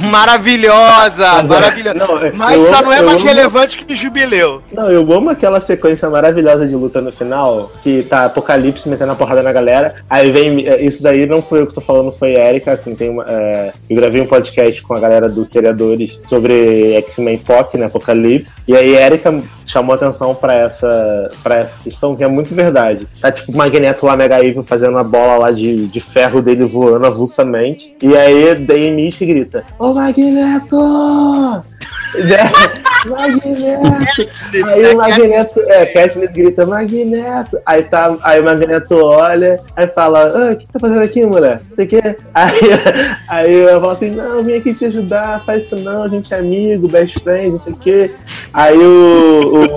Maravilhosa, 0.00 1.42
maravilhosa. 1.42 1.94
Não, 1.98 2.30
Mas 2.34 2.62
só 2.64 2.76
amo- 2.76 2.84
não 2.86 2.92
é 2.92 3.02
mais 3.02 3.16
amo- 3.20 3.26
relevante 3.28 3.78
que 3.78 3.96
Jubileu. 3.96 4.62
Não, 4.72 4.90
eu 4.90 5.12
amo 5.12 5.30
aquela 5.30 5.60
sequência 5.60 6.08
maravilhosa 6.08 6.66
de 6.66 6.74
luta 6.74 7.00
no 7.00 7.10
final, 7.12 7.70
que 7.82 8.02
tá 8.04 8.24
Apocalipse 8.26 8.88
metendo 8.88 9.12
a 9.12 9.14
porrada 9.14 9.42
na 9.42 9.52
galera. 9.52 9.94
Aí 10.08 10.30
vem. 10.30 10.66
é, 10.68 10.80
Isso 10.82 11.02
daí 11.02 11.26
não 11.26 11.42
foi 11.42 11.60
eu 11.60 11.66
que 11.66 11.74
tô 11.74 11.80
falando, 11.80 12.12
foi 12.12 12.34
Erika. 12.34 12.72
Assim, 12.72 12.94
tem 12.94 13.10
uma, 13.10 13.24
é, 13.28 13.72
eu 13.90 13.96
gravei 13.96 14.20
um 14.20 14.26
podcast 14.26 14.80
com 14.82 14.94
a 14.94 15.00
galera 15.00 15.28
dos 15.28 15.48
seriadores 15.50 16.20
sobre 16.26 16.94
X-Men 16.96 17.38
POC, 17.38 17.76
né? 17.78 17.86
Apocalipse. 17.86 18.52
E 18.66 18.76
aí 18.76 18.94
Erika 18.94 19.42
chamou 19.66 19.94
atenção 19.94 20.34
pra 20.34 20.54
essa, 20.54 21.30
pra 21.42 21.56
essa 21.56 21.74
questão, 21.82 22.14
que 22.16 22.22
é 22.24 22.28
muito 22.28 22.54
verdade. 22.54 23.06
Tá 23.20 23.30
tipo 23.32 23.52
o 23.52 23.56
Magneto 23.56 24.06
lá, 24.06 24.16
Mega 24.16 24.42
Evil, 24.44 24.62
fazendo 24.64 24.96
a 24.96 25.04
bola 25.04 25.38
lá 25.38 25.50
de, 25.50 25.86
de 25.88 26.00
ferro 26.00 26.40
dele 26.40 26.64
voando 26.64 27.06
avulsamente. 27.06 27.94
E 28.00 28.16
aí 28.16 28.54
daí 28.54 28.90
Mish 28.90 29.18
grita: 29.18 29.64
Ô 29.78 29.94
Magneto! 29.94 30.76
Né? 32.14 32.38
Magneto! 33.06 34.46
Aí 34.66 34.94
o 34.94 34.96
Magneto, 34.96 35.60
é, 35.60 35.86
Katniss 35.86 36.32
grita, 36.32 36.66
Magneto. 36.66 37.58
Aí, 37.64 37.82
tá, 37.84 38.16
aí 38.22 38.40
o 38.40 38.44
Magneto 38.44 38.96
olha, 38.96 39.60
aí 39.76 39.86
fala, 39.88 40.24
ah, 40.24 40.52
o 40.52 40.56
que 40.56 40.66
tá 40.66 40.78
fazendo 40.80 41.02
aqui, 41.02 41.24
mulher? 41.24 41.60
Você 41.74 41.86
quer? 41.86 42.16
Aí, 42.34 42.60
aí 43.28 43.52
eu 43.52 43.80
falo 43.80 43.92
assim, 43.92 44.10
não, 44.10 44.42
vim 44.42 44.56
aqui 44.56 44.74
te 44.74 44.86
ajudar, 44.86 45.44
faz 45.44 45.66
isso 45.66 45.76
não, 45.76 46.02
a 46.02 46.08
gente 46.08 46.32
é 46.32 46.38
amigo, 46.38 46.88
best 46.88 47.22
friend, 47.22 47.50
não 47.50 47.58
sei 47.58 47.72
o 47.72 47.76
quê. 47.76 48.10
Aí 48.52 48.76
o, 48.76 49.68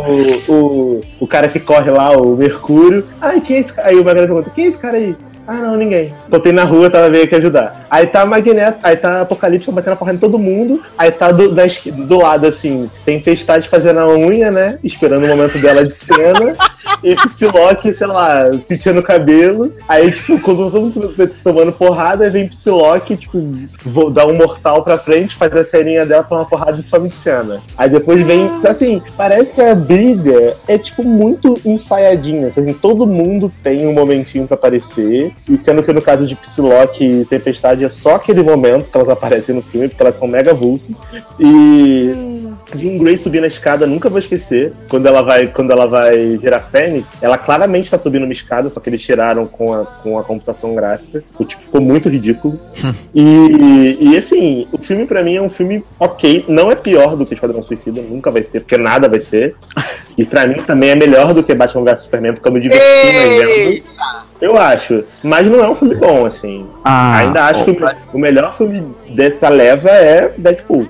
o, 0.47 0.53
o, 0.53 1.01
o 1.19 1.27
cara 1.27 1.47
que 1.47 1.59
corre 1.59 1.91
lá, 1.91 2.11
o 2.17 2.35
Mercúrio, 2.35 3.05
ai, 3.19 3.41
quem 3.41 3.57
é 3.57 3.59
esse 3.59 3.73
cara? 3.73 3.89
Aí 3.89 3.95
o 3.95 4.05
Magneto 4.05 4.27
pergunta, 4.27 4.51
quem 4.53 4.65
é 4.65 4.67
esse 4.69 4.79
cara 4.79 4.97
aí? 4.97 5.15
Ah, 5.51 5.55
não, 5.55 5.75
ninguém. 5.75 6.13
Botei 6.29 6.53
na 6.53 6.63
rua, 6.63 6.89
tava 6.89 7.09
veio 7.09 7.25
aqui 7.25 7.35
ajudar. 7.35 7.85
Aí 7.89 8.07
tá 8.07 8.25
Magneto, 8.25 8.79
aí 8.81 8.95
tá 8.95 9.19
Apocalipse 9.19 9.69
batendo 9.69 9.93
a 9.93 9.95
porra 9.97 10.13
em 10.13 10.17
todo 10.17 10.39
mundo. 10.39 10.81
Aí 10.97 11.11
tá 11.11 11.29
do, 11.29 11.53
da 11.53 11.63
do 12.07 12.19
lado, 12.19 12.47
assim, 12.47 12.89
Tempestade 13.03 13.67
fazendo 13.67 13.99
a 13.99 14.07
unha, 14.07 14.49
né? 14.49 14.79
Esperando 14.81 15.25
o 15.25 15.27
momento 15.27 15.59
dela 15.59 15.85
de 15.85 15.93
cena. 15.93 16.55
e 17.03 17.15
Psylocke, 17.15 17.93
sei 17.93 18.07
lá, 18.07 18.45
penteando 18.67 18.99
o 18.99 19.03
cabelo. 19.03 19.73
Aí, 19.87 20.11
tipo, 20.11 20.39
quando 20.39 20.71
todo 20.71 20.81
mundo 20.81 21.13
tá 21.15 21.27
tomando 21.43 21.71
porrada, 21.71 22.23
aí 22.23 22.29
vem 22.29 22.47
Psylocke, 22.47 23.17
tipo, 23.17 23.41
vou 23.85 24.09
dar 24.09 24.27
um 24.27 24.35
mortal 24.35 24.83
pra 24.83 24.97
frente, 24.97 25.35
faz 25.35 25.55
a 25.55 25.63
serinha 25.63 26.05
dela, 26.05 26.23
toma 26.23 26.41
uma 26.41 26.47
porrada 26.47 26.79
e 26.79 26.83
some 26.83 27.09
de 27.09 27.15
cena. 27.15 27.61
Aí 27.77 27.89
depois 27.89 28.25
vem, 28.25 28.49
assim, 28.67 29.01
parece 29.17 29.53
que 29.53 29.61
a 29.61 29.75
briga 29.75 30.55
é, 30.67 30.77
tipo, 30.77 31.03
muito 31.03 31.59
ensaiadinha. 31.65 32.47
Assim, 32.47 32.73
todo 32.73 33.07
mundo 33.07 33.51
tem 33.63 33.87
um 33.87 33.93
momentinho 33.93 34.47
pra 34.47 34.55
aparecer. 34.55 35.33
E 35.47 35.57
sendo 35.57 35.83
que 35.83 35.93
no 35.93 36.01
caso 36.01 36.25
de 36.25 36.35
Psylocke 36.35 37.03
e 37.03 37.25
Tempestade 37.25 37.83
é 37.83 37.89
só 37.89 38.15
aquele 38.15 38.43
momento 38.43 38.89
que 38.89 38.97
elas 38.97 39.09
aparecem 39.09 39.55
no 39.55 39.61
filme, 39.61 39.87
porque 39.87 40.01
elas 40.01 40.15
são 40.15 40.27
mega 40.27 40.51
avulsas. 40.51 40.91
E 41.39 42.51
Jean 42.75 42.97
Grey 42.97 43.17
subir 43.17 43.41
na 43.41 43.47
escada, 43.47 43.85
nunca 43.85 44.09
vou 44.09 44.19
esquecer. 44.19 44.73
Quando 44.89 45.05
ela 45.05 45.21
vai, 45.21 45.47
quando 45.47 45.71
ela 45.71 45.85
vai 45.85 46.37
virar 46.37 46.61
Fênix, 46.83 47.07
ela 47.21 47.37
claramente 47.37 47.85
está 47.85 47.97
subindo 47.97 48.23
uma 48.23 48.31
escada, 48.31 48.69
só 48.69 48.79
que 48.79 48.89
eles 48.89 49.01
tiraram 49.01 49.45
com 49.45 49.73
a, 49.73 49.85
com 49.85 50.17
a 50.17 50.23
computação 50.23 50.73
gráfica. 50.75 51.23
O 51.37 51.45
tipo 51.45 51.61
ficou 51.63 51.81
muito 51.81 52.09
ridículo. 52.09 52.59
e, 53.13 53.97
e 53.99 54.17
assim, 54.17 54.67
o 54.71 54.77
filme 54.77 55.05
pra 55.05 55.23
mim 55.23 55.35
é 55.35 55.41
um 55.41 55.49
filme 55.49 55.83
ok. 55.99 56.45
Não 56.47 56.71
é 56.71 56.75
pior 56.75 57.15
do 57.15 57.25
que 57.25 57.33
Esquadrão 57.33 57.61
Suicida, 57.61 58.01
nunca 58.01 58.31
vai 58.31 58.43
ser, 58.43 58.61
porque 58.61 58.77
nada 58.77 59.07
vai 59.07 59.19
ser. 59.19 59.55
E 60.17 60.25
pra 60.25 60.45
mim 60.45 60.61
também 60.61 60.89
é 60.89 60.95
melhor 60.95 61.33
do 61.33 61.41
que 61.41 61.55
Batman 61.55 61.85
vs 61.85 62.01
Superman, 62.01 62.33
porque 62.33 62.45
eu 62.47 62.51
me 62.51 62.59
diverti 62.59 62.83
mais 62.85 63.49
Ei! 63.57 63.83
Eu 64.41 64.57
acho. 64.57 65.05
Mas 65.23 65.47
não 65.47 65.63
é 65.63 65.69
um 65.69 65.73
filme 65.73 65.95
bom, 65.95 66.25
assim. 66.25 66.67
Ah, 66.83 67.19
Ainda 67.19 67.45
acho 67.45 67.63
que 67.63 67.71
o, 67.71 67.79
me- 67.79 67.95
o 68.13 68.19
melhor 68.19 68.55
filme 68.57 68.83
dessa 69.09 69.47
leva 69.47 69.89
é 69.89 70.33
Deadpool. 70.37 70.85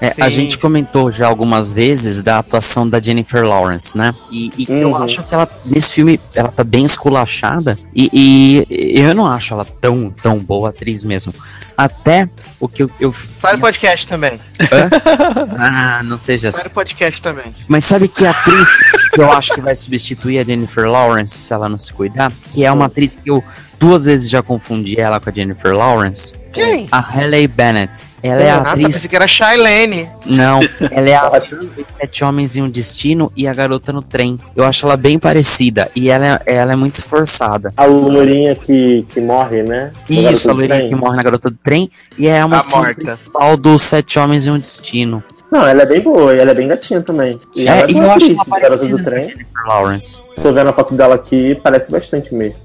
É, 0.00 0.10
Sim, 0.10 0.22
a 0.22 0.28
gente 0.28 0.52
sim. 0.54 0.58
comentou 0.60 1.10
já 1.10 1.26
algumas 1.26 1.72
vezes 1.72 2.20
da 2.20 2.38
atuação 2.38 2.88
da 2.88 3.00
Jennifer 3.00 3.44
Lawrence, 3.46 3.96
né? 3.96 4.14
E, 4.30 4.52
e 4.58 4.66
que 4.66 4.72
eu 4.72 4.90
Uhum. 4.90 5.02
acho 5.02 5.22
que 5.22 5.34
ela, 5.34 5.48
nesse 5.64 5.92
filme, 5.92 6.20
ela 6.34 6.48
tá 6.48 6.62
bem 6.62 6.84
esculachada. 6.84 7.78
E, 7.94 8.10
e 8.12 9.00
eu 9.00 9.14
não 9.14 9.26
acho 9.26 9.54
ela 9.54 9.64
tão, 9.64 10.12
tão 10.22 10.38
boa 10.38 10.68
atriz 10.68 11.04
mesmo. 11.04 11.32
Até 11.76 12.26
o 12.58 12.68
que 12.68 12.82
eu. 12.82 12.90
eu 12.98 13.14
Sai 13.34 13.54
no 13.54 13.60
podcast 13.60 14.06
também. 14.06 14.40
ah, 15.58 16.02
não 16.02 16.16
seja 16.16 16.50
Sai 16.50 16.60
assim. 16.60 16.68
no 16.68 16.74
podcast 16.74 17.22
também. 17.22 17.54
Mas 17.68 17.84
sabe 17.84 18.08
que 18.08 18.26
atriz 18.26 18.68
que 19.12 19.20
eu 19.20 19.30
acho 19.32 19.52
que 19.52 19.60
vai 19.60 19.74
substituir 19.74 20.38
a 20.38 20.44
Jennifer 20.44 20.86
Lawrence 20.88 21.36
se 21.36 21.52
ela 21.52 21.68
não 21.68 21.78
se 21.78 21.92
cuidar? 21.92 22.32
Que 22.52 22.64
é 22.64 22.72
uma 22.72 22.86
atriz 22.86 23.18
que 23.22 23.30
eu 23.30 23.42
duas 23.78 24.04
vezes 24.04 24.30
já 24.30 24.42
confundi 24.42 24.98
ela 24.98 25.20
com 25.20 25.28
a 25.28 25.32
Jennifer 25.32 25.74
Lawrence. 25.74 26.34
Quem? 26.52 26.88
A 26.90 27.00
Halle 27.00 27.46
Bennett. 27.46 27.92
Ela 28.22 28.42
é 28.42 28.50
a 28.50 28.56
ah, 28.56 28.64
tá, 28.64 28.70
atriz. 28.70 28.86
pensei 28.86 29.10
que 29.10 29.14
era 29.14 29.28
Shailene. 29.28 30.08
Não, 30.24 30.60
ela 30.90 31.08
é 31.08 31.14
a 31.14 31.26
atriz 31.26 31.58
de 31.60 31.86
Sete 32.00 32.24
Homens 32.24 32.56
e 32.56 32.62
um 32.62 32.68
Destino 32.68 33.30
e 33.36 33.46
a 33.46 33.52
Garota 33.52 33.92
no 33.92 34.00
Trem. 34.00 34.38
Eu 34.56 34.64
acho 34.64 34.86
ela 34.86 34.96
bem 34.96 35.18
parecida 35.18 35.90
e 35.94 36.08
ela, 36.08 36.40
é- 36.46 36.54
ela 36.56 36.72
é 36.72 36.76
muito 36.76 36.94
esforçada. 36.94 37.72
A 37.76 37.84
lourinha 37.84 38.54
que, 38.54 39.04
que 39.10 39.20
morre, 39.20 39.62
né? 39.62 39.92
Isso, 40.08 40.48
a 40.48 40.52
do 40.52 40.58
loirinha 40.58 40.78
Trem. 40.78 40.88
que 40.88 40.94
morre 40.96 41.16
na 41.16 41.22
Garota 41.22 41.50
do 41.50 41.58
Trem 41.62 41.90
e 42.18 42.26
é 42.26 42.42
uma 42.46 42.56
Tá 42.58 42.62
cena 42.62 42.76
morta. 42.78 42.94
principal 43.16 43.56
do 43.56 43.78
Sete 43.78 44.18
Homens 44.18 44.46
e 44.46 44.50
um 44.50 44.58
Destino. 44.58 45.22
Não, 45.50 45.66
ela 45.66 45.82
é 45.82 45.86
bem 45.86 46.00
boa, 46.00 46.34
e 46.34 46.38
ela 46.38 46.50
é 46.50 46.54
bem 46.54 46.68
gatinha 46.68 47.00
também. 47.00 47.40
E 47.54 47.66
ela 47.68 47.82
É, 47.82 47.84
é 47.84 47.86
e 47.90 47.92
eu 47.92 48.00
boa 48.02 48.14
acho 48.14 48.24
atriz, 48.24 48.30
ela 48.30 48.60
Garota 48.60 48.68
parecida 48.78 48.98
do 48.98 49.04
trem. 49.04 49.28
Jennifer 49.28 49.46
Lawrence. 49.66 50.22
Tô 50.42 50.52
vendo 50.52 50.68
a 50.68 50.72
foto 50.72 50.94
dela 50.94 51.14
aqui, 51.14 51.54
parece 51.62 51.90
bastante 51.90 52.34
mesmo. 52.34 52.56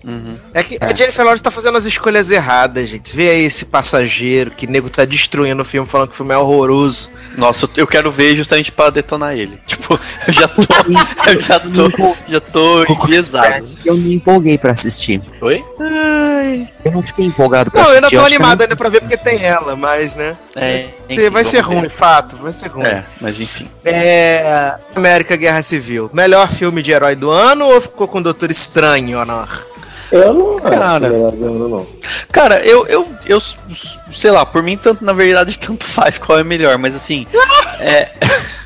É 0.54 0.62
que 0.62 0.78
a 0.82 0.94
Jennifer 0.94 1.24
Lawrence 1.24 1.42
tá 1.44 1.50
fazendo 1.52 1.78
as 1.78 1.86
escolhas 1.86 2.30
erradas, 2.30 2.90
gente. 2.90 3.16
Vê 3.16 3.30
aí 3.30 3.46
esse 3.46 3.66
passageiro 3.66 4.52
que 4.52 4.68
nego 4.68 4.90
tá 4.90 5.06
destruindo 5.06 5.62
o 5.62 5.66
filme, 5.66 5.88
falando 5.88 6.10
que 6.10 6.14
o 6.14 6.18
filme 6.18 6.34
é 6.34 6.38
horroroso. 6.38 7.10
Nossa, 7.38 7.66
eu- 7.66 7.70
eu 7.78 7.88
quero 7.88 8.12
ver 8.12 8.36
justamente 8.36 8.72
pra 8.72 8.90
detonar 8.90 9.38
ele. 9.38 9.58
Tipo, 9.66 9.98
eu 10.28 10.34
já 10.34 10.48
tô. 10.48 10.62
eu 11.32 11.42
já 11.42 11.60
tô. 11.60 12.16
Já 12.28 12.40
tô 12.42 12.84
enviesado. 12.84 13.68
Eu 13.86 13.96
me 13.96 14.16
empolguei 14.16 14.58
pra 14.58 14.72
assistir. 14.74 15.22
Oi? 15.40 15.64
Eu 16.84 16.92
não 16.92 17.02
fiquei 17.02 17.26
empolgado 17.26 17.72
pra 17.72 17.82
Não, 17.82 17.90
eu 17.90 17.96
ainda 17.96 18.08
assistir. 18.08 18.18
tô 18.18 18.26
que 18.28 18.34
eu 18.34 18.36
animado 18.38 18.62
ainda 18.64 18.76
pra 18.76 18.90
ver 18.90 19.02
porque 19.02 19.18
tem 19.18 19.42
ela, 19.44 19.76
mas, 19.76 20.16
né? 20.16 20.36
É, 20.56 20.90
Você- 21.10 21.30
vai 21.30 21.44
ser 21.44 21.60
ruim, 21.60 21.88
fato, 21.90 22.36
vai 22.38 22.52
ser 22.54 22.68
É, 22.80 23.04
mas 23.20 23.40
enfim. 23.40 23.68
É. 23.84 24.74
América 24.96 25.36
Guerra 25.36 25.62
Civil. 25.62 26.10
Melhor 26.14 26.50
filme 26.50 26.82
de 26.82 26.92
herói 26.92 27.16
do 27.16 27.30
ano 27.30 27.66
ou 27.66 27.82
ficou 27.82 28.08
com 28.08 28.20
o 28.20 28.24
Doutor 28.24 28.52
Estranho, 28.52 29.20
Honor? 29.20 29.48
Eu 30.12 30.34
não 30.34 30.60
Cara. 30.60 31.08
acho 31.08 31.16
ano, 31.16 31.70
não. 31.70 31.88
Cara, 32.32 32.60
eu, 32.66 32.86
eu, 32.88 33.08
eu, 33.26 33.42
sei 34.14 34.30
lá, 34.30 34.46
por 34.46 34.62
mim, 34.62 34.78
tanto, 34.78 35.04
na 35.06 35.14
verdade, 35.14 35.58
tanto 35.60 35.86
faz 35.86 36.18
qual 36.18 36.38
é 36.38 36.44
melhor, 36.44 36.78
mas 36.78 36.96
assim. 36.96 37.26
é. 37.80 38.12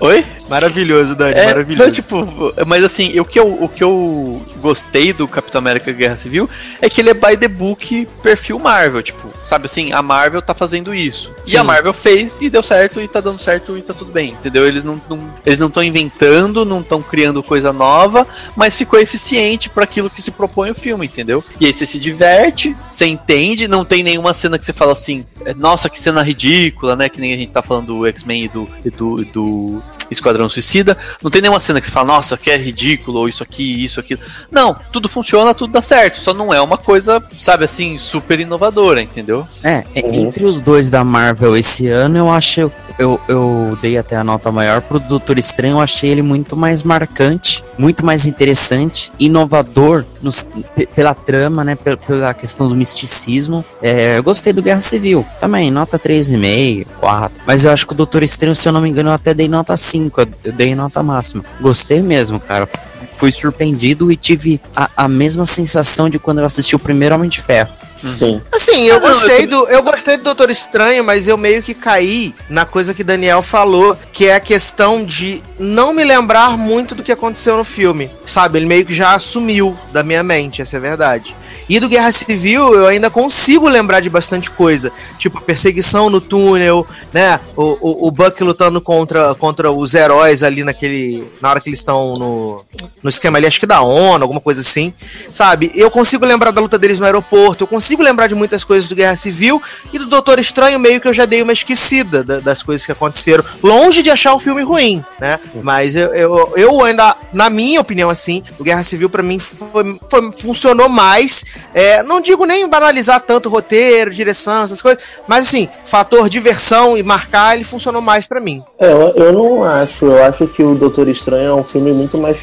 Oi? 0.00 0.24
Maravilhoso, 0.48 1.14
Dani, 1.16 1.34
É, 1.34 1.46
maravilhoso. 1.46 1.84
não, 1.88 1.92
tipo, 1.92 2.54
mas 2.66 2.82
assim, 2.84 3.18
o 3.20 3.24
que, 3.24 3.38
eu, 3.38 3.62
o 3.62 3.68
que 3.68 3.82
eu 3.84 4.40
gostei 4.60 5.12
do 5.12 5.26
Capitão 5.28 5.58
América 5.58 5.92
Guerra 5.92 6.16
Civil 6.16 6.48
é 6.80 6.88
que 6.88 7.00
ele 7.00 7.10
é 7.10 7.14
by 7.14 7.36
the 7.36 7.48
book 7.48 8.08
perfil 8.22 8.58
Marvel, 8.58 9.02
tipo, 9.02 9.28
sabe 9.46 9.66
assim, 9.66 9.92
a 9.92 10.00
Marvel 10.00 10.40
tá 10.40 10.54
fazendo 10.54 10.94
isso. 10.94 11.32
E 11.44 11.50
Sim. 11.50 11.56
a 11.58 11.64
Marvel 11.64 11.92
fez 11.92 12.38
e 12.40 12.48
deu 12.48 12.62
certo 12.62 13.00
e 13.00 13.08
tá 13.08 13.20
dando 13.20 13.42
certo 13.42 13.76
e 13.76 13.82
tá 13.82 13.92
tudo 13.92 14.10
bem, 14.12 14.30
entendeu? 14.30 14.66
Eles 14.66 14.84
não, 14.84 15.00
não 15.10 15.28
eles 15.44 15.58
não 15.58 15.66
estão 15.68 15.82
inventando, 15.82 16.64
não 16.64 16.80
estão 16.80 17.02
criando 17.02 17.42
coisa 17.42 17.72
nova, 17.72 18.26
mas 18.56 18.74
ficou 18.76 18.98
eficiente 18.98 19.68
para 19.68 19.84
aquilo 19.84 20.08
que 20.08 20.22
se 20.22 20.30
propõe 20.30 20.70
o 20.70 20.74
filme, 20.74 21.06
entendeu? 21.06 21.44
E 21.60 21.66
aí 21.66 21.74
você 21.74 21.84
se 21.84 21.98
diverte, 21.98 22.74
você 22.90 23.04
entende, 23.04 23.68
não 23.68 23.84
tem 23.84 24.02
nenhuma 24.02 24.32
cena 24.32 24.58
que 24.58 24.64
você 24.64 24.72
fala 24.72 24.92
assim, 24.92 25.26
"É, 25.44 25.52
nossa, 25.52 25.90
que 25.90 26.00
cena 26.00 26.22
ridícula, 26.22 26.96
né? 26.96 27.08
Que 27.08 27.20
nem 27.20 27.34
a 27.34 27.36
gente 27.36 27.50
tá 27.52 27.62
falando 27.62 27.86
do 27.88 28.06
X-Men 28.06 28.44
e 28.44 28.48
do, 28.48 28.68
e 28.84 28.90
do, 28.90 29.20
e 29.22 29.24
do 29.26 29.82
Esquadrão 30.10 30.48
Suicida. 30.48 30.96
Não 31.22 31.30
tem 31.30 31.40
nenhuma 31.42 31.60
cena 31.60 31.80
que 31.80 31.86
você 31.86 31.92
fala, 31.92 32.06
nossa, 32.08 32.36
que 32.36 32.50
é 32.50 32.56
ridículo, 32.56 33.18
ou 33.20 33.28
isso 33.28 33.42
aqui, 33.42 33.84
isso, 33.84 34.00
aquilo. 34.00 34.20
Não, 34.50 34.76
tudo 34.92 35.08
funciona, 35.08 35.54
tudo 35.54 35.72
dá 35.72 35.82
certo. 35.82 36.18
Só 36.18 36.32
não 36.34 36.52
é 36.52 36.60
uma 36.60 36.78
coisa, 36.78 37.22
sabe 37.38 37.64
assim, 37.64 37.98
super 37.98 38.38
inovadora, 38.40 39.00
entendeu? 39.02 39.46
É, 39.62 39.84
é, 39.94 40.00
Uhum. 40.02 40.14
entre 40.14 40.44
os 40.44 40.60
dois 40.62 40.88
da 40.90 41.04
Marvel 41.04 41.56
esse 41.56 41.88
ano, 41.88 42.16
eu 42.18 42.30
acho. 42.30 42.70
Eu, 42.98 43.20
eu 43.28 43.78
dei 43.80 43.96
até 43.96 44.16
a 44.16 44.24
nota 44.24 44.50
maior 44.50 44.80
pro 44.80 44.98
Doutor 44.98 45.38
Estranho, 45.38 45.76
eu 45.76 45.80
achei 45.80 46.10
ele 46.10 46.20
muito 46.22 46.56
mais 46.56 46.82
marcante, 46.82 47.62
muito 47.78 48.04
mais 48.04 48.26
interessante, 48.26 49.12
inovador 49.20 50.04
nos- 50.20 50.48
pe- 50.74 50.86
pela 50.86 51.14
trama, 51.14 51.62
né? 51.62 51.76
pe- 51.76 51.96
Pela 51.96 52.34
questão 52.34 52.68
do 52.68 52.74
misticismo. 52.74 53.64
É, 53.80 54.18
eu 54.18 54.22
gostei 54.24 54.52
do 54.52 54.60
Guerra 54.62 54.80
Civil 54.80 55.24
também, 55.40 55.70
nota 55.70 55.96
3,5, 55.98 56.86
4. 56.98 57.40
Mas 57.46 57.64
eu 57.64 57.70
acho 57.70 57.86
que 57.86 57.92
o 57.92 57.96
Doutor 57.96 58.22
Estranho, 58.24 58.54
se 58.56 58.68
eu 58.68 58.72
não 58.72 58.80
me 58.80 58.88
engano, 58.88 59.10
eu 59.10 59.14
até 59.14 59.32
dei 59.32 59.46
nota 59.48 59.76
5, 59.76 59.97
eu- 60.06 60.28
eu 60.44 60.52
dei 60.52 60.74
nota 60.74 61.02
máxima. 61.02 61.44
Gostei 61.60 62.00
mesmo, 62.00 62.38
cara. 62.40 62.68
Fui 63.16 63.32
surpreendido 63.32 64.12
e 64.12 64.16
tive 64.16 64.60
a, 64.76 64.88
a 64.96 65.08
mesma 65.08 65.44
sensação 65.44 66.08
de 66.08 66.18
quando 66.18 66.38
eu 66.38 66.44
assisti 66.44 66.76
o 66.76 66.78
primeiro 66.78 67.14
Homem 67.14 67.28
de 67.28 67.40
Ferro. 67.40 67.70
Sim. 68.16 68.40
Assim, 68.52 68.84
eu 68.84 69.00
não, 69.00 69.08
gostei 69.08 69.42
eu 69.42 69.46
do. 69.48 69.68
Eu 69.68 69.82
gostei 69.82 70.16
do 70.16 70.22
Doutor 70.22 70.50
Estranho, 70.50 71.02
mas 71.02 71.26
eu 71.26 71.36
meio 71.36 71.60
que 71.64 71.74
caí 71.74 72.32
na 72.48 72.64
coisa 72.64 72.94
que 72.94 73.02
Daniel 73.02 73.42
falou, 73.42 73.96
que 74.12 74.26
é 74.26 74.36
a 74.36 74.40
questão 74.40 75.04
de 75.04 75.42
não 75.58 75.92
me 75.92 76.04
lembrar 76.04 76.56
muito 76.56 76.94
do 76.94 77.02
que 77.02 77.10
aconteceu 77.10 77.56
no 77.56 77.64
filme. 77.64 78.08
Sabe? 78.24 78.60
Ele 78.60 78.66
meio 78.66 78.86
que 78.86 78.94
já 78.94 79.14
assumiu 79.14 79.76
da 79.92 80.04
minha 80.04 80.22
mente, 80.22 80.62
essa 80.62 80.76
é 80.76 80.78
a 80.78 80.80
verdade. 80.80 81.34
E 81.68 81.78
do 81.78 81.88
Guerra 81.88 82.10
Civil 82.12 82.74
eu 82.74 82.86
ainda 82.86 83.10
consigo 83.10 83.68
lembrar 83.68 84.00
de 84.00 84.08
bastante 84.08 84.50
coisa. 84.50 84.90
Tipo, 85.18 85.38
a 85.38 85.40
perseguição 85.40 86.08
no 86.08 86.20
túnel, 86.20 86.86
né? 87.12 87.38
O, 87.56 87.62
o, 87.80 88.08
o 88.08 88.10
Buck 88.10 88.42
lutando 88.42 88.80
contra, 88.80 89.34
contra 89.34 89.70
os 89.70 89.94
heróis 89.94 90.42
ali 90.42 90.64
naquele. 90.64 91.26
Na 91.40 91.50
hora 91.50 91.60
que 91.60 91.68
eles 91.68 91.80
estão 91.80 92.14
no, 92.14 92.64
no 93.02 93.10
esquema 93.10 93.38
ali, 93.38 93.46
acho 93.46 93.60
que 93.60 93.66
da 93.66 93.80
ONU, 93.82 94.22
alguma 94.24 94.40
coisa 94.40 94.60
assim. 94.60 94.92
Sabe? 95.32 95.70
Eu 95.74 95.90
consigo 95.90 96.24
lembrar 96.24 96.50
da 96.52 96.60
luta 96.60 96.78
deles 96.78 96.98
no 96.98 97.04
aeroporto, 97.06 97.64
eu 97.64 97.68
consigo 97.68 98.02
lembrar 98.02 98.26
de 98.28 98.34
muitas 98.34 98.64
coisas 98.64 98.88
do 98.88 98.94
Guerra 98.94 99.16
Civil 99.16 99.60
e 99.92 99.98
do 99.98 100.06
Doutor 100.06 100.38
Estranho, 100.38 100.78
meio 100.78 101.00
que 101.00 101.08
eu 101.08 101.14
já 101.14 101.24
dei 101.26 101.42
uma 101.42 101.52
esquecida 101.52 102.24
da- 102.24 102.40
das 102.40 102.62
coisas 102.62 102.84
que 102.86 102.92
aconteceram. 102.92 103.44
Longe 103.62 104.02
de 104.02 104.10
achar 104.10 104.34
o 104.34 104.38
filme 104.38 104.62
ruim, 104.62 105.04
né? 105.20 105.38
Mas 105.62 105.94
eu, 105.94 106.14
eu, 106.14 106.52
eu 106.56 106.82
ainda, 106.84 107.16
na 107.32 107.50
minha 107.50 107.80
opinião, 107.80 108.08
assim, 108.10 108.42
o 108.58 108.64
Guerra 108.64 108.82
Civil 108.82 109.10
pra 109.10 109.22
mim 109.22 109.38
foi, 109.38 109.98
foi- 110.10 110.32
funcionou 110.32 110.88
mais. 110.88 111.44
É, 111.74 112.02
não 112.02 112.20
digo 112.20 112.44
nem 112.44 112.68
banalizar 112.68 113.20
tanto 113.20 113.48
roteiro, 113.48 114.10
direção, 114.10 114.64
essas 114.64 114.80
coisas, 114.80 115.02
mas 115.26 115.46
assim, 115.46 115.68
fator 115.84 116.28
diversão 116.28 116.96
e 116.96 117.02
marcar, 117.02 117.54
ele 117.54 117.64
funcionou 117.64 118.00
mais 118.00 118.26
pra 118.26 118.40
mim. 118.40 118.62
É, 118.78 118.92
eu, 118.92 119.12
eu 119.14 119.32
não 119.32 119.64
acho. 119.64 120.06
Eu 120.06 120.24
acho 120.24 120.46
que 120.46 120.62
o 120.62 120.74
Doutor 120.74 121.08
Estranho 121.08 121.50
é 121.50 121.54
um 121.54 121.64
filme 121.64 121.92
muito 121.92 122.18
mais 122.18 122.38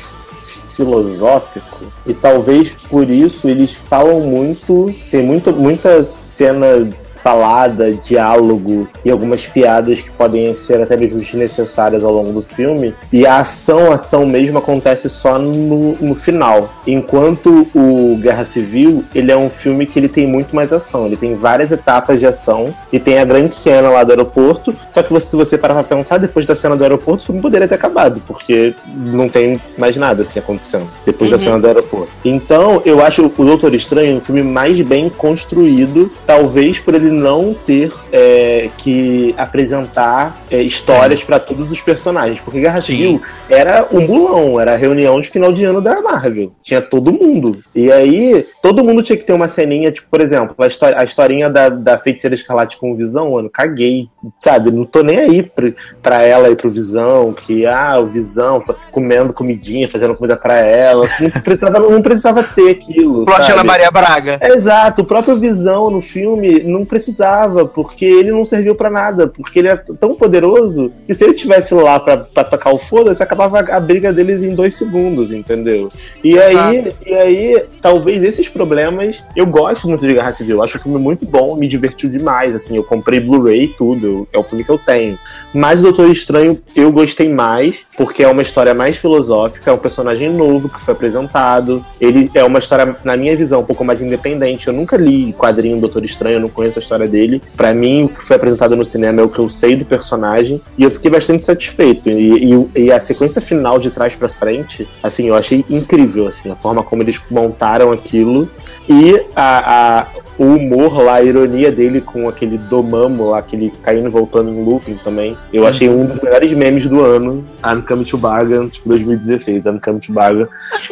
filosófico. 0.76 1.86
E 2.06 2.14
talvez 2.14 2.72
por 2.90 3.10
isso 3.10 3.48
eles 3.48 3.74
falam 3.74 4.20
muito. 4.22 4.94
Tem 5.10 5.24
muito, 5.24 5.52
muita 5.54 6.04
cena 6.04 6.88
falada, 7.26 7.92
diálogo 7.92 8.88
e 9.04 9.10
algumas 9.10 9.48
piadas 9.48 10.00
que 10.00 10.12
podem 10.12 10.54
ser 10.54 10.84
até 10.84 10.96
mesmo 10.96 11.18
desnecessárias 11.18 12.04
ao 12.04 12.14
longo 12.14 12.32
do 12.32 12.44
filme. 12.44 12.94
E 13.12 13.26
a 13.26 13.38
ação, 13.38 13.92
a 13.92 13.96
ação 13.96 14.28
mesmo 14.28 14.60
acontece 14.60 15.10
só 15.10 15.40
no, 15.40 15.94
no 15.94 16.14
final. 16.14 16.70
Enquanto 16.86 17.68
o 17.74 18.16
Guerra 18.22 18.46
Civil, 18.46 19.04
ele 19.16 19.32
é 19.32 19.36
um 19.36 19.50
filme 19.50 19.88
que 19.88 19.98
ele 19.98 20.08
tem 20.08 20.28
muito 20.28 20.56
mais 20.56 20.72
ação. 20.72 21.08
Ele 21.08 21.18
tem 21.18 21.34
várias 21.34 21.72
etapas 21.72 22.20
de 22.20 22.28
ação 22.28 22.72
e 22.94 23.00
tem 23.00 23.18
a 23.18 23.26
grande 23.26 23.56
cena 23.56 23.90
lá 23.90 24.04
do 24.04 24.12
aeroporto. 24.12 24.76
Só 24.94 25.02
que 25.02 25.12
você, 25.12 25.26
se 25.26 25.36
você 25.36 25.58
parar 25.58 25.74
pra 25.84 25.98
pensar, 25.98 26.20
depois 26.20 26.46
da 26.46 26.54
cena 26.54 26.76
do 26.76 26.84
aeroporto, 26.84 27.24
o 27.24 27.26
filme 27.26 27.42
poderia 27.42 27.68
ter 27.68 27.74
acabado, 27.74 28.22
porque 28.28 28.76
não 28.88 29.28
tem 29.28 29.60
mais 29.80 29.98
nada 29.98 30.22
assim 30.22 30.38
acontecendo 30.38 30.86
depois 31.04 31.32
da 31.32 31.40
cena 31.40 31.60
do 31.60 31.66
aeroporto. 31.66 32.10
Então, 32.24 32.84
eu 32.86 33.04
acho 33.04 33.32
o 33.36 33.44
Doutor 33.44 33.74
Estranho 33.74 34.18
um 34.18 34.22
filme 34.22 34.44
mais 34.44 34.80
bem 34.82 35.10
construído, 35.10 36.12
talvez 36.28 36.78
por 36.78 36.94
ele 36.94 37.15
não 37.16 37.54
ter 37.54 37.92
é, 38.12 38.70
que 38.78 39.34
apresentar 39.38 40.44
é, 40.52 40.62
histórias 40.62 41.24
pra 41.24 41.40
todos 41.40 41.72
os 41.72 41.82
personagens. 41.82 42.40
Porque 42.42 42.60
Guerra 42.60 42.82
Sim. 42.82 42.88
Civil 42.88 43.22
era 43.50 43.88
um 43.92 44.06
bulão, 44.06 44.60
era 44.60 44.74
a 44.74 44.78
reunião 44.78 45.20
de 45.20 45.30
final 45.30 45.52
de 45.52 45.64
ano 45.64 45.82
da 45.82 46.02
Marvel. 46.02 46.52
Tinha 46.62 46.82
todo 46.82 47.14
mundo. 47.14 47.60
E 47.74 47.92
aí, 47.92 48.46
todo 48.66 48.84
mundo 48.84 49.04
tinha 49.04 49.16
que 49.16 49.24
ter 49.24 49.32
uma 49.32 49.48
ceninha, 49.48 49.92
tipo, 49.92 50.08
por 50.10 50.20
exemplo, 50.20 50.56
a, 50.58 51.00
a 51.00 51.04
historinha 51.04 51.52
da, 51.52 51.70
da 51.70 52.00
feiticeira 52.00 52.34
escarlate 52.34 52.78
com 52.78 52.92
o 52.92 52.96
Visão, 52.96 53.34
mano, 53.34 53.48
caguei. 53.48 54.08
Sabe, 54.40 54.72
não 54.72 54.86
tô 54.86 55.04
nem 55.04 55.20
aí 55.20 55.44
pra, 55.44 55.72
pra 56.02 56.24
ela 56.24 56.50
e 56.50 56.56
pro 56.56 56.72
Visão, 56.72 57.32
que, 57.32 57.64
ah, 57.68 58.00
o 58.00 58.08
Visão 58.08 58.64
comendo 58.92 59.36
comidinha, 59.36 59.88
fazendo 59.88 60.16
comida 60.16 60.36
pra 60.36 60.58
ela. 60.58 61.08
Não 61.20 61.30
precisava, 61.30 61.80
não 61.80 62.02
precisava 62.02 62.42
ter 62.42 62.72
aquilo. 62.72 63.26
Plot? 63.26 63.52
Ana 63.52 63.64
Maria 63.64 63.92
Braga. 63.92 64.40
Exato, 64.42 65.04
o 65.04 65.06
próprio 65.06 65.36
Visão 65.36 65.92
no 65.92 66.02
filme 66.02 66.64
não 66.64 66.84
precisava, 66.84 67.68
porque 67.68 68.06
ele 68.06 68.32
não 68.32 68.46
serviu 68.46 68.74
pra 68.74 68.90
nada, 68.90 69.28
porque 69.28 69.60
ele 69.60 69.68
é 69.68 69.78
tão 69.78 70.16
poderoso 70.16 70.92
que 71.06 71.14
se 71.14 71.24
ele 71.24 71.34
tivesse 71.34 71.76
lá 71.76 72.00
pra, 72.00 72.18
pra 72.18 72.44
tacar 72.44 72.74
o 72.74 72.80
foda-se, 72.80 73.22
acabava 73.22 73.60
a 73.60 73.80
briga 73.80 74.12
deles 74.12 74.42
em 74.42 74.56
dois 74.56 74.74
segundos, 74.74 75.32
entendeu? 75.32 75.92
E 76.24 76.40
aí, 76.40 76.94
e 77.06 77.14
aí, 77.14 77.64
talvez 77.80 78.24
esses 78.24 78.55
problemas. 78.56 79.22
Eu 79.36 79.46
gosto 79.46 79.88
muito 79.90 80.08
de 80.08 80.14
Guerra 80.14 80.32
Civil, 80.32 80.64
acho 80.64 80.78
o 80.78 80.80
filme 80.80 80.98
muito 80.98 81.26
bom, 81.26 81.58
me 81.58 81.68
divertiu 81.68 82.10
demais, 82.10 82.56
assim, 82.56 82.78
eu 82.78 82.84
comprei 82.86 83.20
Blu-ray 83.20 83.68
tudo, 83.78 84.26
é 84.32 84.38
o 84.38 84.44
filme 84.44 84.64
que 84.64 84.72
eu 84.72 84.78
tenho. 84.80 85.20
Mas 85.54 85.82
o 85.82 85.84
Doutor 85.84 86.10
Estranho 86.10 86.58
eu 86.74 86.90
gostei 86.92 87.28
mais, 87.28 87.80
porque 87.98 88.24
é 88.24 88.28
uma 88.30 88.42
história 88.42 88.74
mais 88.74 88.96
filosófica, 88.96 89.70
é 89.70 89.74
um 89.74 89.78
personagem 89.78 90.30
novo 90.30 90.70
que 90.70 90.80
foi 90.80 90.94
apresentado. 90.94 91.86
Ele 92.00 92.32
é 92.34 92.44
uma 92.46 92.60
história, 92.60 92.96
na 93.04 93.18
minha 93.18 93.36
visão, 93.36 93.60
um 93.60 93.66
pouco 93.66 93.84
mais 93.84 94.02
independente. 94.02 94.68
Eu 94.68 94.74
nunca 94.74 94.96
li 94.96 95.34
quadrinho 95.34 95.76
do 95.76 95.82
Doutor 95.82 96.06
Estranho, 96.06 96.36
eu 96.38 96.40
não 96.40 96.50
conheço 96.50 96.80
a 96.80 96.82
história 96.82 97.08
dele. 97.08 97.42
Pra 97.58 97.74
mim, 97.74 98.06
o 98.06 98.10
que 98.10 98.24
foi 98.24 98.38
apresentado 98.38 98.76
no 98.76 98.86
cinema 98.86 99.22
é 99.22 99.24
o 99.24 99.30
que 99.30 99.40
eu 99.40 99.50
sei 99.50 99.76
do 99.76 99.84
personagem. 99.86 100.62
E 100.78 100.84
eu 100.84 100.92
fiquei 100.92 101.12
bastante 101.12 101.44
satisfeito. 101.46 102.10
E, 102.10 102.54
e- 102.54 102.70
e 102.86 102.92
a 102.92 103.00
sequência 103.00 103.42
final 103.42 103.78
de 103.80 103.90
trás 103.92 104.16
pra 104.16 104.30
frente, 104.30 104.88
assim, 105.04 105.28
eu 105.28 105.36
achei 105.36 105.66
incrível, 105.70 106.28
assim, 106.28 106.50
a 106.52 106.56
forma 106.56 106.84
como 106.84 107.02
eles 107.04 107.20
montaram 107.30 107.92
aquilo. 107.92 108.45
E 108.88 109.26
a, 109.36 110.00
a- 110.02 110.08
o 110.38 110.44
humor 110.44 111.02
lá, 111.02 111.14
a 111.16 111.24
ironia 111.24 111.72
dele 111.72 112.02
com 112.02 112.28
aquele 112.28 112.58
domamo 112.58 113.30
lá, 113.30 113.42
que 113.42 113.56
ele 113.56 113.70
fica 113.72 113.94
indo 113.94 114.08
e 114.08 114.12
voltando 114.12 114.50
em 114.50 114.64
looping 114.66 114.96
também. 115.02 115.38
Eu 115.54 115.66
achei 115.66 115.88
um 115.88 116.06
dos 116.06 116.22
melhores 116.22 116.52
memes 116.54 116.88
do 116.88 117.00
ano, 117.02 117.46
I'm 117.66 117.82
Coming 117.82 118.04
to 118.04 118.18
Bargain, 118.18 118.68
tipo 118.68 118.90
2016, 118.90 119.66
I'm 119.66 119.80
Coming 119.80 120.00
to 120.00 120.12
Bargain. 120.12 120.46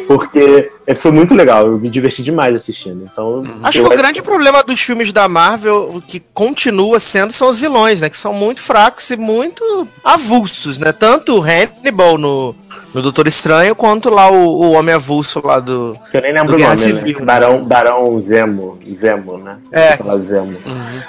Porque 0.08 0.70
é, 0.86 0.94
foi 0.94 1.10
muito 1.12 1.34
legal, 1.34 1.66
eu 1.66 1.78
me 1.78 1.90
diverti 1.90 2.22
demais 2.22 2.56
assistindo. 2.56 3.06
Então, 3.12 3.44
Acho 3.62 3.80
eu 3.80 3.88
que 3.88 3.94
o 3.94 3.98
grande 3.98 4.22
problema 4.22 4.62
dos 4.64 4.80
filmes 4.80 5.12
da 5.12 5.28
Marvel, 5.28 5.90
o 5.94 6.00
que 6.00 6.22
continua 6.32 6.98
sendo, 6.98 7.30
são 7.32 7.48
os 7.48 7.58
vilões, 7.58 8.00
né? 8.00 8.08
Que 8.08 8.16
são 8.16 8.32
muito 8.32 8.62
fracos 8.62 9.10
e 9.10 9.16
muito 9.16 9.86
avulsos, 10.02 10.78
né? 10.78 10.90
Tanto 10.90 11.38
o 11.38 11.42
Hannibal 11.42 12.16
no, 12.16 12.54
no 12.94 13.02
Doutor 13.02 13.26
Estranho, 13.26 13.74
quanto 13.74 14.08
lá 14.08 14.30
o, 14.30 14.36
o 14.36 14.72
Homem 14.72 14.94
Avulso 14.94 15.44
lá 15.44 15.58
do. 15.58 15.98
Eu 16.12 16.22
nem 16.22 16.32
lembro 16.32 16.54
o 16.54 16.58
nome, 16.58 16.76
Civil. 16.76 17.18
né? 17.18 17.24
Barão, 17.24 17.64
Barão 17.64 18.20
Zemo, 18.20 18.78
Zemo, 18.94 19.36
né? 19.38 19.58
É. 19.72 19.96
Zemo. 20.18 20.56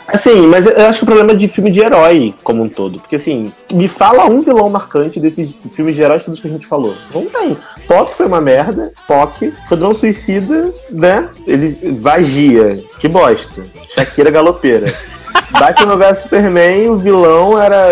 Assim, 0.07 0.47
mas 0.47 0.65
eu 0.65 0.87
acho 0.87 0.99
que 0.99 1.03
o 1.03 1.07
problema 1.07 1.31
é 1.33 1.35
de 1.35 1.47
filme 1.47 1.69
de 1.69 1.81
herói 1.81 2.33
como 2.43 2.63
um 2.63 2.69
todo. 2.69 2.99
Porque 2.99 3.17
assim, 3.17 3.51
me 3.71 3.87
fala 3.87 4.25
um 4.25 4.41
vilão 4.41 4.67
marcante 4.67 5.19
desses 5.19 5.55
filmes 5.69 5.95
de 5.95 6.01
heróis 6.01 6.23
todos 6.23 6.39
que 6.39 6.47
a 6.47 6.51
gente 6.51 6.65
falou. 6.65 6.95
Não 7.13 7.25
tem. 7.27 7.55
POC 7.87 8.15
foi 8.15 8.25
uma 8.25 8.41
merda. 8.41 8.91
POC. 9.07 9.53
Esquadrão 9.63 9.93
Suicida, 9.93 10.73
né? 10.89 11.29
Ele 11.45 11.99
vagia. 11.99 12.83
Que 12.99 13.07
bosta. 13.07 13.63
Shakira 13.87 14.31
galopeira. 14.31 14.87
Batman 15.59 15.95
vs 15.95 16.19
Superman, 16.19 16.89
o 16.89 16.97
vilão 16.97 17.61
era, 17.61 17.87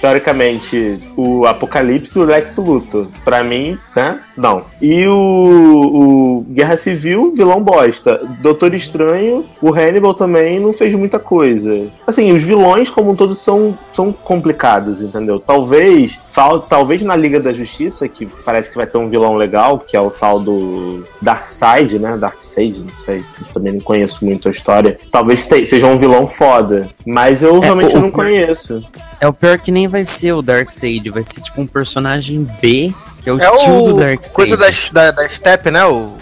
teoricamente, 0.00 0.98
o 1.16 1.46
Apocalipse 1.46 2.18
e 2.18 2.22
o 2.22 2.24
Lex 2.24 2.56
Luthor. 2.56 3.06
Pra 3.24 3.42
mim, 3.42 3.78
né? 3.96 4.20
Não. 4.36 4.64
E 4.80 5.06
o, 5.06 5.14
o 5.14 6.46
Guerra 6.50 6.76
Civil, 6.76 7.32
vilão 7.34 7.62
bosta. 7.62 8.20
Doutor 8.40 8.74
Estranho, 8.74 9.44
o 9.60 9.72
Hannibal 9.72 10.14
também 10.14 10.60
não 10.60 10.72
fez 10.72 10.94
muita 10.94 11.18
coisa. 11.18 11.86
Assim, 12.06 12.32
os 12.32 12.42
vilões 12.42 12.90
como 12.90 13.10
um 13.10 13.16
todo 13.16 13.34
são, 13.34 13.76
são 13.92 14.12
complicados, 14.12 15.00
entendeu? 15.02 15.40
Talvez, 15.40 16.18
fal, 16.30 16.60
talvez 16.60 17.02
na 17.02 17.16
Liga 17.16 17.40
da 17.40 17.52
Justiça, 17.52 18.06
que 18.06 18.26
parece 18.44 18.70
que 18.70 18.76
vai 18.76 18.86
ter 18.86 18.98
um 18.98 19.08
vilão 19.08 19.34
legal, 19.34 19.78
que 19.80 19.96
é 19.96 20.00
o 20.00 20.10
tal 20.10 20.38
do 20.38 21.04
Darkseid, 21.20 21.98
né? 21.98 22.16
Darkseid, 22.16 22.80
não 22.80 22.96
sei. 22.98 23.24
Eu 23.40 23.46
também 23.52 23.72
não 23.72 23.80
conheço 23.80 24.24
muito 24.24 24.46
a 24.46 24.50
história. 24.50 24.98
Talvez 25.10 25.40
seja 25.40 25.86
um 25.86 25.98
vilão 25.98 26.26
foda. 26.26 26.77
Mas 27.06 27.42
eu 27.42 27.58
realmente 27.60 27.96
o- 27.96 28.00
não 28.00 28.10
conheço. 28.10 28.82
É 29.20 29.26
o 29.26 29.32
pior 29.32 29.58
que 29.58 29.70
nem 29.72 29.86
vai 29.88 30.04
ser 30.04 30.32
o 30.32 30.42
Darkseid, 30.42 31.10
vai 31.10 31.22
ser 31.22 31.40
tipo 31.40 31.60
um 31.60 31.66
personagem 31.66 32.46
B, 32.60 32.92
que 33.22 33.28
é 33.28 33.32
o 33.32 33.40
É 33.40 33.56
tio 33.56 33.72
do 33.88 33.96
o. 33.96 33.98
Darkseid. 34.00 34.34
Coisa 34.34 34.56
da, 34.56 34.66
da, 34.92 35.10
da 35.10 35.28
Step, 35.28 35.70
né? 35.70 35.84
O 35.84 36.14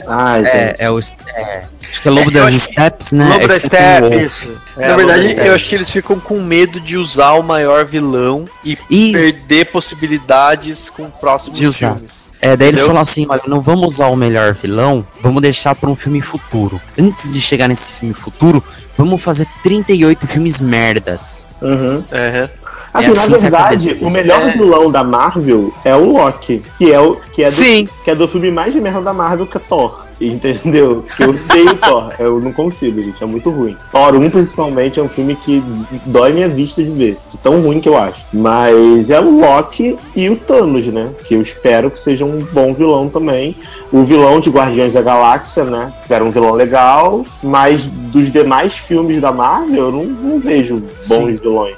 gente. 0.43 0.47
É, 0.57 0.77
é 0.79 0.91
o. 0.91 0.99
é, 1.01 1.65
acho 1.91 2.03
que 2.03 2.09
é 2.09 2.11
Lobo 2.11 2.31
É, 2.31 2.33
das 2.35 2.53
Steps, 2.53 3.13
né? 3.13 3.29
Lobo 3.29 3.45
É 3.45 3.49
da 3.49 3.61
Steppenwolf. 3.61 4.13
Step, 4.15 4.27
isso. 4.27 4.53
É, 4.79 4.89
Na 4.89 4.97
verdade, 4.97 5.35
eu 5.39 5.55
acho 5.55 5.69
que 5.69 5.75
eles 5.75 5.91
ficam 5.91 6.21
com 6.21 6.41
medo 6.43 6.79
de 6.81 6.97
usar 6.97 7.33
o 7.33 7.43
maior 7.43 7.85
vilão 7.85 8.47
e 8.65 8.77
E 8.91 9.13
perder 9.13 9.67
possibilidades 9.67 10.89
com 10.91 11.09
próximos 11.11 11.59
De 11.59 11.67
usar. 11.67 11.95
filmes. 11.95 12.31
é, 12.41 12.57
daí 12.57 12.69
eles 12.69 12.81
Entendeu? 12.81 12.87
falam 12.87 13.03
assim: 13.03 13.27
olha, 13.29 13.43
não 13.47 13.61
vamos 13.61 13.95
usar 13.95 14.09
o 14.09 14.17
melhor 14.17 14.55
vilão, 14.55 15.07
vamos 15.21 15.43
deixar 15.43 15.75
pra 15.75 15.89
um 15.91 15.97
filme 15.97 16.21
futuro. 16.21 16.81
Antes 16.99 17.33
de 17.33 17.41
chegar 17.41 17.69
nesse 17.69 17.93
filme 17.93 18.15
futuro, 18.15 18.63
vamos 18.97 19.23
fazer 19.23 19.47
38 19.63 20.27
filmes 20.27 20.61
merdas. 20.61 21.47
Uhum. 21.63 22.05
É. 22.11 22.49
Assim, 22.99 23.11
É 23.11 23.15
na 23.15 23.21
assim 23.21 23.29
que 23.29 23.35
a 23.35 23.39
verdade, 23.39 23.99
o 24.01 24.11
melhor 24.11 24.41
É. 24.49 24.51
vilão 24.53 24.91
da 24.91 25.05
Marvel 25.05 25.73
é 25.85 25.95
o 25.95 26.13
Loki, 26.13 26.63
que 26.79 26.93
é, 26.93 27.01
o, 27.01 27.17
que, 27.33 27.43
é 27.43 27.47
do, 27.47 27.53
Sim. 27.53 27.89
que 28.05 28.11
é 28.11 28.15
do 28.15 28.27
filme 28.29 28.51
mais 28.51 28.73
de 28.75 28.81
merda 28.81 29.01
da 29.01 29.13
Marvel, 29.13 29.47
que 29.47 29.57
é 29.57 29.61
Thor. 29.61 30.07
Entendeu? 30.19 31.05
Que 31.15 31.25
eu 31.25 31.29
odeio 31.29 31.75
Thor. 31.77 32.11
Eu 32.19 32.41
não 32.41 32.51
consigo, 32.51 33.03
gente. 33.03 33.23
É 33.23 33.27
muito 33.27 33.51
ruim. 33.51 33.77
Thor 33.93 34.15
1, 34.15 34.31
principalmente, 34.31 34.99
é 34.99 35.03
um 35.03 35.09
filme 35.11 35.37
que 35.37 35.63
dói 36.07 36.33
minha 36.33 36.49
vista 36.49 36.83
de 36.83 36.91
ver. 36.91 37.19
De 37.31 37.37
tão 37.39 37.61
ruim 37.61 37.81
que 37.81 37.89
eu 37.89 37.99
acho. 37.99 38.25
Mas 38.33 39.11
é 39.11 39.21
o 39.21 39.41
Loki 39.41 39.99
e 40.15 40.31
o 40.31 40.37
Thanos, 40.37 40.87
né? 40.87 41.11
Que 41.27 41.35
eu 41.35 41.43
espero 41.43 41.91
que 41.91 41.99
seja 42.01 42.25
um 42.25 42.39
bom 42.51 42.73
vilão 42.73 43.11
também. 43.11 43.55
O 43.93 44.05
vilão 44.05 44.41
de 44.41 44.49
Guardiões 44.49 44.95
da 44.95 45.03
Galáxia, 45.03 45.65
né? 45.65 45.93
Que 46.07 46.15
era 46.15 46.25
um 46.25 46.31
vilão 46.31 46.53
legal. 46.55 47.25
Mas 47.43 47.87
dos 47.87 48.33
demais 48.33 48.75
filmes 48.75 49.21
da 49.21 49.31
Marvel, 49.33 49.85
eu 49.87 49.93
não, 49.93 50.05
não 50.05 50.39
vejo 50.41 50.83
bons 51.09 51.39
vilões. 51.39 51.77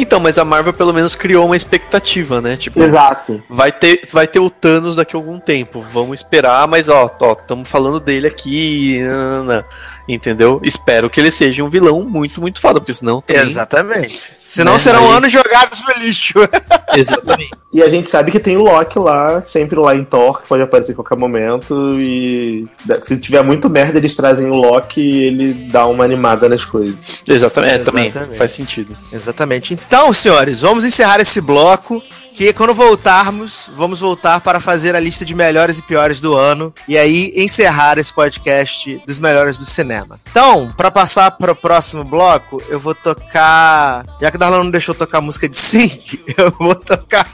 Então, 0.00 0.20
mas 0.20 0.38
a 0.38 0.44
Marvel 0.44 0.72
pelo 0.72 0.92
menos 0.94 1.14
criou 1.16 1.44
uma 1.44 1.56
expectativa, 1.56 2.40
né? 2.40 2.56
Tipo, 2.56 2.80
Exato. 2.82 3.42
vai 3.50 3.72
ter, 3.72 4.02
vai 4.12 4.28
ter 4.28 4.38
o 4.38 4.48
Thanos 4.48 4.94
daqui 4.96 5.16
a 5.16 5.18
algum 5.18 5.40
tempo. 5.40 5.84
Vamos 5.92 6.20
esperar, 6.20 6.68
mas 6.68 6.88
ó, 6.88 7.10
ó, 7.20 7.32
estamos 7.32 7.68
falando 7.68 7.98
dele 7.98 8.28
aqui. 8.28 9.00
nananã, 9.12 9.64
entendeu? 10.08 10.60
Espero 10.62 11.10
que 11.10 11.20
ele 11.20 11.30
seja 11.32 11.64
um 11.64 11.68
vilão 11.68 12.02
muito, 12.02 12.40
muito 12.40 12.60
foda, 12.60 12.80
porque 12.80 12.94
senão. 12.94 13.20
também- 13.20 13.42
Exatamente. 13.42 14.32
Senão 14.50 14.72
Né, 14.72 14.78
serão 14.78 15.10
aí- 15.10 15.16
anos 15.18 15.30
jogados 15.30 15.82
no 15.82 16.02
lixo. 16.02 16.32
Exatamente. 16.96 17.50
E 17.70 17.82
a 17.82 17.88
gente 17.90 18.08
sabe 18.08 18.30
que 18.32 18.40
tem 18.40 18.56
o 18.56 18.62
Loki 18.62 18.98
lá, 18.98 19.42
sempre 19.42 19.78
lá 19.78 19.94
em 19.94 20.02
Thor, 20.02 20.40
que 20.40 20.48
pode 20.48 20.62
aparecer 20.62 20.92
a 20.92 20.94
qualquer 20.94 21.18
momento. 21.18 22.00
E 22.00 22.66
se 23.02 23.18
tiver 23.18 23.42
muito 23.44 23.68
merda, 23.68 23.98
eles 23.98 24.16
trazem 24.16 24.46
o 24.46 24.54
Loki 24.54 25.00
e 25.02 25.24
ele 25.24 25.52
dá 25.70 25.86
uma 25.86 26.02
animada 26.02 26.48
nas 26.48 26.64
coisas. 26.64 26.94
Exatamente. 27.26 27.74
É, 27.74 27.78
também 27.84 28.06
Exatamente. 28.08 28.38
faz 28.38 28.52
sentido. 28.52 28.96
Exatamente. 29.12 29.74
Então, 29.74 30.10
senhores, 30.14 30.60
vamos 30.60 30.86
encerrar 30.86 31.20
esse 31.20 31.42
bloco. 31.42 32.02
Que 32.38 32.52
quando 32.52 32.72
voltarmos, 32.72 33.68
vamos 33.74 33.98
voltar 33.98 34.40
para 34.40 34.60
fazer 34.60 34.94
a 34.94 35.00
lista 35.00 35.24
de 35.24 35.34
melhores 35.34 35.80
e 35.80 35.82
piores 35.82 36.20
do 36.20 36.36
ano. 36.36 36.72
E 36.86 36.96
aí 36.96 37.32
encerrar 37.34 37.98
esse 37.98 38.14
podcast 38.14 39.02
dos 39.04 39.18
melhores 39.18 39.58
do 39.58 39.66
cinema. 39.66 40.20
Então, 40.30 40.72
para 40.76 40.88
passar 40.88 41.32
para 41.32 41.50
o 41.50 41.56
próximo 41.56 42.04
bloco, 42.04 42.62
eu 42.68 42.78
vou 42.78 42.94
tocar. 42.94 44.06
Já 44.20 44.30
que 44.30 44.36
o 44.36 44.38
Darlan 44.38 44.62
não 44.62 44.70
deixou 44.70 44.94
tocar 44.94 45.20
música 45.20 45.48
de 45.48 45.56
sync, 45.56 46.24
eu 46.38 46.52
vou 46.52 46.76
tocar. 46.76 47.26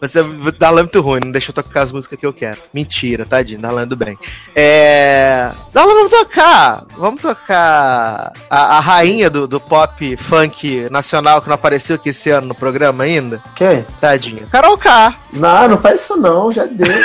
Você, 0.00 0.22
Darlan 0.58 0.80
é 0.80 0.82
muito 0.84 1.00
ruim, 1.00 1.20
não 1.24 1.32
deixa 1.32 1.50
eu 1.50 1.54
tocar 1.54 1.82
as 1.82 1.92
músicas 1.92 2.18
que 2.18 2.26
eu 2.26 2.32
quero. 2.32 2.58
Mentira, 2.72 3.24
tadinho, 3.24 3.60
Darlan 3.60 3.82
é 3.82 3.86
do 3.86 3.96
bem. 3.96 4.18
É. 4.54 5.50
Darlan, 5.72 5.94
vamos 5.94 6.10
tocar. 6.10 6.84
Vamos 6.96 7.22
tocar 7.22 8.32
a, 8.48 8.76
a 8.76 8.80
rainha 8.80 9.28
do, 9.28 9.46
do 9.46 9.60
pop 9.60 10.16
funk 10.16 10.88
nacional 10.90 11.42
que 11.42 11.48
não 11.48 11.54
apareceu 11.54 11.96
aqui 11.96 12.10
esse 12.10 12.30
ano 12.30 12.48
no 12.48 12.54
programa 12.54 13.04
ainda. 13.04 13.42
Quem? 13.54 13.84
Tadinha. 14.06 14.46
Carol 14.52 14.78
K. 14.78 15.16
Não, 15.32 15.68
não 15.68 15.78
faz 15.78 16.02
isso 16.02 16.16
não, 16.16 16.52
já 16.52 16.64
deu. 16.64 16.86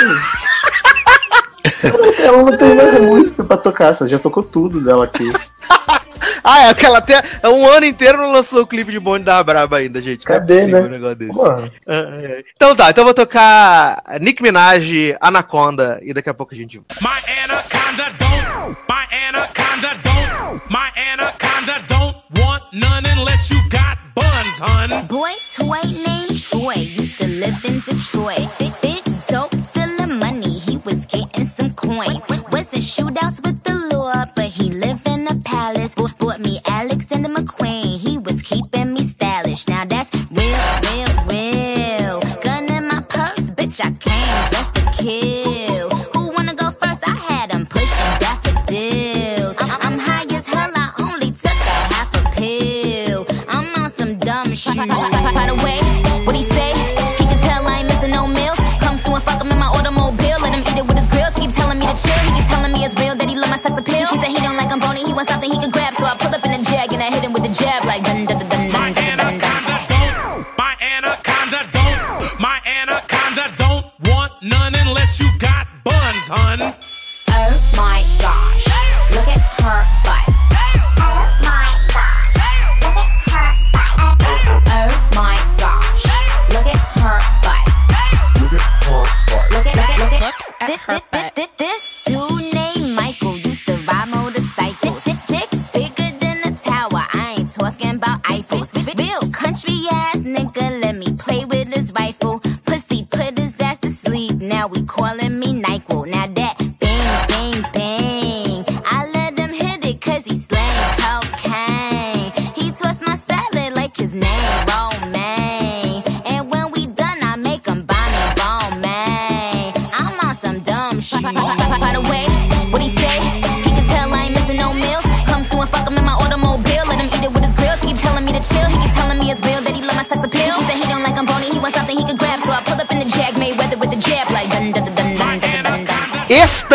Ela 2.22 2.42
não 2.44 2.56
tem 2.56 2.76
mais 2.76 3.00
música 3.00 3.42
pra 3.42 3.56
tocar, 3.56 3.92
você 3.92 4.06
já 4.06 4.20
tocou 4.20 4.44
tudo 4.44 4.80
dela 4.80 5.04
aqui. 5.04 5.32
Ah, 6.44 6.68
é 6.68 6.74
que 6.74 6.84
ela 6.84 6.98
até 6.98 7.22
um 7.44 7.68
ano 7.68 7.86
inteiro 7.86 8.18
não 8.18 8.32
lançou 8.32 8.62
o 8.62 8.66
clipe 8.66 8.90
de 8.90 8.98
Bonde 8.98 9.24
da 9.24 9.40
Braba 9.44 9.76
ainda, 9.76 10.02
gente. 10.02 10.24
É 10.24 10.26
Cadê, 10.26 10.54
possível 10.54 10.82
né? 10.82 10.88
um 10.88 10.90
negócio 10.90 11.14
desse. 11.14 11.32
Porra. 11.32 11.70
Ah, 11.86 11.94
é, 11.94 12.24
é. 12.24 12.44
Então 12.56 12.74
tá, 12.74 12.90
então 12.90 13.02
eu 13.02 13.04
vou 13.06 13.14
tocar 13.14 14.02
Nick 14.20 14.42
Minaj, 14.42 15.14
Anaconda, 15.20 16.00
e 16.02 16.12
daqui 16.12 16.28
a 16.28 16.34
pouco 16.34 16.52
a 16.52 16.56
gente. 16.56 16.78
My 17.00 17.10
anaconda 17.44 18.10
don't, 18.18 18.76
my 18.88 19.06
anaconda 19.28 19.94
don't, 20.02 20.21
buns, 24.52 24.90
hun. 24.90 25.06
Boy 25.06 25.32
toy 25.56 25.82
named 26.04 26.40
Troy 26.40 26.74
used 26.74 27.18
to 27.18 27.26
live 27.28 27.64
in 27.64 27.80
Detroit. 27.80 28.52
Big 28.80 29.02
dope 29.28 29.54
selling 29.72 30.18
money, 30.18 30.58
he 30.58 30.76
was 30.84 31.06
getting 31.06 31.46
some 31.46 31.70
coins. 31.72 32.22
Was 32.50 32.68
in 32.72 32.80
shootouts 32.80 33.42
with 33.44 33.62
the 33.62 33.96
law, 33.96 34.24
but 34.34 34.46
he 34.46 34.70
lived 34.70 35.06
in 35.08 35.26
a 35.26 35.36
palace. 35.44 35.94
Bought, 35.94 36.18
bought 36.18 36.40
me 36.40 36.58
Alexander 36.68 37.28
McQueen, 37.28 37.98
he 37.98 38.18
was 38.18 38.42
keeping 38.42 38.92
me 38.92 39.08
stylish. 39.08 39.68
Now 39.68 39.84
that's 39.84 40.32
real, 40.36 40.62
real, 40.88 41.12
real. 41.30 42.20
Gun 42.42 42.70
in 42.70 42.88
my 42.88 43.00
purse, 43.08 43.54
bitch, 43.54 43.80
I 43.80 43.90
came 43.92 44.52
just 44.52 44.74
to 44.74 45.02
kill. 45.02 45.41
Dumb 54.86 55.02
shit. 55.12 55.34
By 55.34 55.46
the 55.46 55.58
way, 55.62 55.78
what 56.26 56.34
he 56.34 56.42
say? 56.42 56.72
He 57.18 57.24
can 57.26 57.38
tell 57.42 57.66
I 57.66 57.82
ain't 57.82 57.88
missing 57.88 58.10
no 58.10 58.26
meals. 58.26 58.58
Come 58.80 58.98
through 58.98 59.16
and 59.20 59.24
fuck 59.24 59.42
him 59.42 59.50
in 59.52 59.58
my 59.58 59.70
automobile. 59.70 60.38
Let 60.40 60.54
him 60.54 60.62
eat 60.66 60.78
it 60.78 60.86
with 60.86 60.96
his 60.96 61.06
grills. 61.06 61.34
He 61.36 61.46
keep 61.46 61.54
telling 61.54 61.78
me 61.78 61.86
to 61.86 61.96
chill. 61.96 62.18
He 62.26 62.30
keep 62.36 62.48
telling 62.48 62.72
me 62.72 62.84
it's 62.84 62.96
real 62.98 63.14
that 63.14 63.28
he 63.28 63.36
love 63.36 63.50
my 63.50 63.58
sex 63.58 63.74
appeal. 63.78 64.06
He 64.10 64.16
said 64.18 64.30
he 64.34 64.40
don't 64.42 64.56
like 64.56 64.70
I'm 64.72 64.80
bony. 64.80 65.04
He 65.04 65.12
wants 65.12 65.30
something 65.32 65.50
he 65.50 65.58
can 65.58 65.70
grab. 65.70 65.94
So 65.94 66.04
I 66.04 66.14
pull 66.18 66.34
up 66.34 66.44
in 66.44 66.52
a 66.52 66.60
jag 66.62 66.92
and 66.92 67.02
I 67.02 67.10
hit 67.14 67.22
him 67.24 67.32
with 67.32 67.44
the 67.44 67.52
jab 67.52 67.84
like 67.84 68.02
dun 68.02 68.26
dun 68.26 68.38
dun 68.38 68.48
dun. 68.48 69.21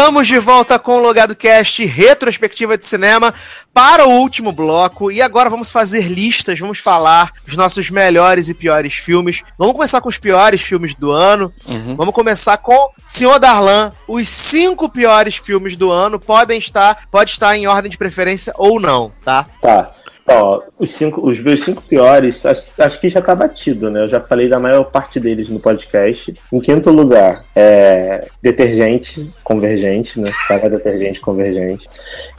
Estamos 0.07 0.25
de 0.25 0.39
volta 0.39 0.79
com 0.79 0.93
o 0.93 1.01
Logado 1.01 1.35
Cast, 1.35 1.83
retrospectiva 1.83 2.77
de 2.77 2.87
cinema, 2.87 3.33
para 3.73 4.07
o 4.07 4.21
último 4.21 4.53
bloco. 4.53 5.11
E 5.11 5.21
agora 5.21 5.49
vamos 5.49 5.69
fazer 5.69 6.03
listas, 6.03 6.57
vamos 6.57 6.79
falar 6.79 7.33
os 7.45 7.57
nossos 7.57 7.89
melhores 7.89 8.47
e 8.47 8.53
piores 8.53 8.93
filmes. 8.93 9.43
Vamos 9.57 9.73
começar 9.73 9.99
com 9.99 10.07
os 10.07 10.17
piores 10.17 10.61
filmes 10.61 10.95
do 10.95 11.11
ano. 11.11 11.51
Vamos 11.97 12.13
começar 12.13 12.55
com 12.59 12.89
Senhor 13.03 13.37
Darlan. 13.37 13.91
Os 14.07 14.29
cinco 14.29 14.87
piores 14.87 15.35
filmes 15.35 15.75
do 15.75 15.91
ano 15.91 16.17
podem 16.17 16.57
estar, 16.57 17.05
pode 17.11 17.31
estar 17.31 17.57
em 17.57 17.67
ordem 17.67 17.91
de 17.91 17.97
preferência 17.97 18.53
ou 18.55 18.79
não, 18.79 19.11
tá? 19.25 19.45
Tá. 19.61 19.91
Ó, 20.29 20.61
os, 20.77 20.91
cinco, 20.91 21.25
os 21.25 21.39
meus 21.39 21.63
cinco 21.63 21.81
piores, 21.81 22.45
acho, 22.45 22.69
acho 22.77 22.99
que 22.99 23.09
já 23.09 23.21
tá 23.21 23.33
batido, 23.33 23.89
né? 23.89 24.03
Eu 24.03 24.07
já 24.09 24.19
falei 24.19 24.49
da 24.49 24.59
maior 24.59 24.83
parte 24.83 25.21
deles 25.21 25.49
no 25.49 25.57
podcast. 25.57 26.35
Em 26.51 26.59
quinto 26.59 26.91
lugar, 26.91 27.45
é 27.55 28.27
Detergente 28.41 29.29
Convergente, 29.41 30.19
né? 30.19 30.29
Saga 30.45 30.69
Detergente 30.69 31.21
Convergente. 31.21 31.87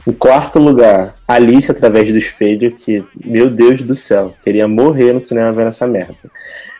Em 0.05 0.11
quarto 0.11 0.59
lugar, 0.59 1.15
Alice 1.27 1.71
através 1.71 2.11
do 2.11 2.17
espelho, 2.17 2.71
que, 2.75 3.03
meu 3.25 3.49
Deus 3.49 3.81
do 3.81 3.95
céu, 3.95 4.35
queria 4.43 4.67
morrer 4.67 5.11
no 5.11 5.19
cinema 5.19 5.51
vendo 5.51 5.69
essa 5.69 5.87
merda. 5.87 6.15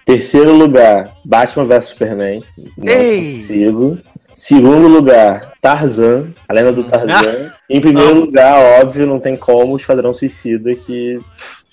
Terceiro 0.05 0.53
lugar, 0.53 1.15
Batman 1.23 1.65
vs 1.65 1.85
Superman. 1.85 2.43
Não 2.77 2.91
Ei! 2.91 3.31
consigo. 3.33 3.97
Segundo 4.39 4.87
lugar, 4.87 5.51
Tarzan, 5.61 6.27
a 6.47 6.53
lenda 6.53 6.71
do 6.71 6.85
Tarzan. 6.85 7.51
em 7.69 7.81
primeiro 7.81 8.21
lugar, 8.21 8.81
óbvio, 8.81 9.05
não 9.05 9.19
tem 9.19 9.35
como, 9.35 9.73
o 9.73 9.75
Esquadrão 9.75 10.13
Suicida, 10.13 10.73
que 10.75 11.19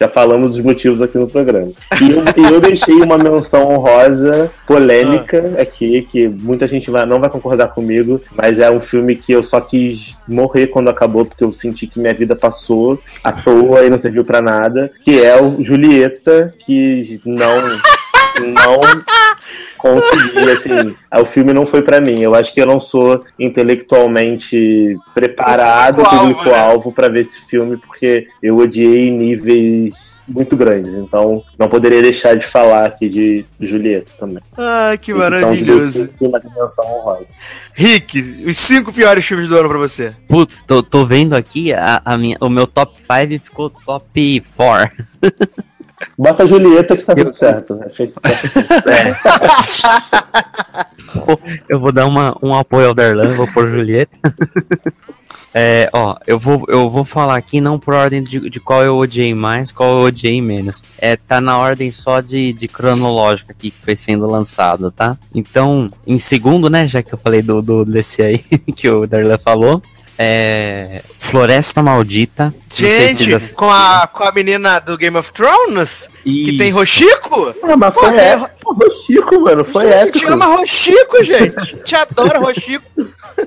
já 0.00 0.08
falamos 0.08 0.56
os 0.56 0.60
motivos 0.60 1.00
aqui 1.00 1.16
no 1.16 1.28
programa. 1.28 1.70
E 2.02 2.10
eu, 2.10 2.24
e 2.36 2.52
eu 2.52 2.60
deixei 2.60 2.96
uma 2.96 3.16
menção 3.16 3.70
honrosa, 3.70 4.50
polêmica 4.66 5.54
aqui, 5.60 6.02
que 6.02 6.26
muita 6.26 6.66
gente 6.66 6.90
vai, 6.90 7.06
não 7.06 7.20
vai 7.20 7.30
concordar 7.30 7.68
comigo, 7.68 8.20
mas 8.34 8.58
é 8.58 8.68
um 8.68 8.80
filme 8.80 9.14
que 9.14 9.30
eu 9.30 9.44
só 9.44 9.60
quis 9.60 10.16
morrer 10.26 10.66
quando 10.66 10.90
acabou, 10.90 11.24
porque 11.24 11.44
eu 11.44 11.52
senti 11.52 11.86
que 11.86 12.00
minha 12.00 12.12
vida 12.12 12.34
passou 12.34 13.00
à 13.22 13.30
toa 13.30 13.84
e 13.84 13.90
não 13.90 13.98
serviu 13.98 14.24
pra 14.24 14.42
nada, 14.42 14.90
que 15.04 15.22
é 15.22 15.40
o 15.40 15.62
Julieta, 15.62 16.52
que 16.58 17.20
não 17.24 17.78
não 18.40 18.80
consegui, 19.78 20.50
assim, 20.50 20.96
o 21.20 21.24
filme 21.24 21.52
não 21.52 21.66
foi 21.66 21.82
pra 21.82 22.00
mim. 22.00 22.20
Eu 22.20 22.34
acho 22.34 22.52
que 22.52 22.60
eu 22.60 22.66
não 22.66 22.80
sou 22.80 23.24
intelectualmente 23.38 24.96
preparado, 25.14 25.96
Público-alvo, 25.96 26.34
público-alvo, 26.34 26.92
pra 26.92 27.08
ver 27.08 27.20
esse 27.20 27.40
filme, 27.46 27.76
porque 27.76 28.28
eu 28.42 28.56
odiei 28.58 29.10
níveis 29.10 30.16
muito 30.28 30.56
grandes. 30.56 30.94
Então, 30.94 31.42
não 31.58 31.68
poderia 31.68 32.02
deixar 32.02 32.36
de 32.36 32.44
falar 32.44 32.86
aqui 32.86 33.08
de 33.08 33.44
Julieta 33.60 34.10
também. 34.18 34.42
Ai, 34.56 34.98
que 34.98 35.12
Esses 35.12 35.22
maravilhoso. 35.22 36.06
cinco 36.06 36.26
uma 36.26 36.40
dimensão 36.40 36.84
honrosa. 36.86 37.34
Rick, 37.72 38.44
os 38.46 38.56
cinco 38.56 38.92
piores 38.92 39.24
filmes 39.24 39.48
do 39.48 39.56
ano 39.56 39.68
pra 39.68 39.78
você. 39.78 40.14
Putz, 40.28 40.62
tô, 40.62 40.82
tô 40.82 41.04
vendo 41.04 41.34
aqui, 41.34 41.72
a, 41.72 42.00
a 42.04 42.16
minha, 42.16 42.36
o 42.40 42.48
meu 42.48 42.66
top 42.66 42.92
5 42.98 43.44
ficou 43.44 43.70
top 43.70 44.42
4. 44.56 45.06
Bota 46.18 46.42
a 46.44 46.46
Julieta 46.46 46.96
que 46.96 47.02
tá 47.02 47.14
tudo 47.14 47.32
certo. 47.32 47.74
Né? 47.74 47.88
Feito- 47.90 48.14
Eu 51.68 51.80
vou 51.80 51.92
dar 51.92 52.06
uma, 52.06 52.36
um 52.42 52.54
apoio 52.54 52.88
ao 52.88 52.94
Darlan, 52.94 53.34
vou 53.34 53.46
pôr 53.52 53.68
Julieta. 53.70 54.16
É, 55.58 55.88
ó, 55.90 56.14
eu 56.26 56.38
vou, 56.38 56.66
eu 56.68 56.90
vou 56.90 57.02
falar 57.02 57.34
aqui 57.34 57.62
não 57.62 57.78
por 57.78 57.94
ordem 57.94 58.22
de, 58.22 58.50
de 58.50 58.60
qual 58.60 58.82
eu 58.82 58.94
odiei 58.98 59.34
mais, 59.34 59.72
qual 59.72 59.88
eu 60.00 60.04
odiei 60.04 60.42
menos. 60.42 60.82
É, 60.98 61.16
tá 61.16 61.40
na 61.40 61.56
ordem 61.58 61.90
só 61.90 62.20
de, 62.20 62.52
de 62.52 62.68
cronológica 62.68 63.52
aqui 63.52 63.70
que 63.70 63.80
foi 63.82 63.96
sendo 63.96 64.26
lançado, 64.26 64.90
tá? 64.90 65.16
Então, 65.34 65.88
em 66.06 66.18
segundo, 66.18 66.68
né, 66.68 66.86
já 66.86 67.02
que 67.02 67.14
eu 67.14 67.18
falei 67.18 67.40
do, 67.40 67.62
do 67.62 67.86
desse 67.86 68.20
aí 68.20 68.38
que 68.76 68.86
o 68.86 69.06
Darlan 69.06 69.38
falou, 69.38 69.82
é 70.18 71.02
Floresta 71.18 71.82
Maldita. 71.82 72.54
Se 72.70 72.82
Gente, 72.86 73.24
vocês 73.24 73.52
com 73.52 73.70
a, 73.70 74.06
com 74.12 74.24
a 74.24 74.32
menina 74.32 74.78
do 74.80 74.96
Game 74.96 75.16
of 75.16 75.32
Thrones, 75.32 76.10
que 76.22 76.56
tem 76.58 76.68
Isso. 76.68 76.78
Rochico? 76.78 77.54
Ah, 77.62 77.76
mas 77.76 77.94
Pô, 77.94 78.00
foi 78.00 78.16
épico, 78.16 78.74
Rochico, 78.74 79.40
mano. 79.40 79.64
Foi 79.64 79.92
A 79.92 80.04
gente 80.04 80.18
épico. 80.18 80.32
ama 80.32 80.46
Rochico, 80.46 81.24
gente. 81.24 81.76
Te 81.84 81.94
adora 81.94 82.38
Rochico. 82.38 82.84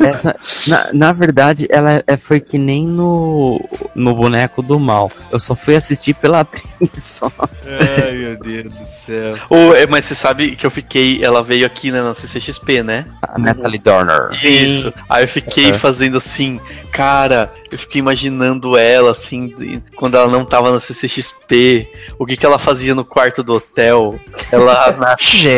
Essa, 0.00 0.36
na, 0.66 0.88
na 0.92 1.12
verdade, 1.12 1.66
ela 1.70 2.02
é, 2.06 2.16
foi 2.16 2.40
que 2.40 2.58
nem 2.58 2.86
no, 2.86 3.60
no 3.94 4.14
Boneco 4.14 4.62
do 4.62 4.78
Mal. 4.78 5.10
Eu 5.30 5.38
só 5.38 5.54
fui 5.54 5.74
assistir 5.76 6.14
pela 6.14 6.40
atriz 6.40 6.90
só. 6.98 7.30
Ai, 7.66 8.12
meu 8.12 8.38
Deus 8.38 8.74
do 8.74 8.86
céu. 8.86 9.36
Ô, 9.48 9.74
é, 9.74 9.86
mas 9.86 10.04
você 10.06 10.14
sabe 10.14 10.56
que 10.56 10.66
eu 10.66 10.70
fiquei. 10.70 11.24
Ela 11.24 11.42
veio 11.42 11.66
aqui 11.66 11.90
né, 11.90 12.02
na 12.02 12.14
CCXP, 12.14 12.82
né? 12.82 13.06
A 13.22 13.38
Natalie 13.38 13.78
Dorner. 13.78 14.28
Isso. 14.42 14.92
Aí 15.08 15.24
eu 15.24 15.28
fiquei 15.28 15.72
Uhum. 15.72 15.78
fazendo 15.78 16.18
assim, 16.18 16.60
cara, 16.92 17.52
eu 17.74 17.78
fiquei 17.78 17.98
imaginando 17.98 18.78
ela, 18.78 19.10
assim, 19.10 19.82
quando 19.96 20.16
ela 20.16 20.28
não 20.28 20.44
tava 20.44 20.70
na 20.70 20.78
CCXP, 20.78 21.88
o 22.16 22.24
que 22.24 22.36
que 22.36 22.46
ela 22.46 22.56
fazia 22.56 22.94
no 22.94 23.04
quarto 23.04 23.42
do 23.42 23.54
hotel. 23.54 24.16
Ela, 24.52 24.92
Na- 24.96 25.16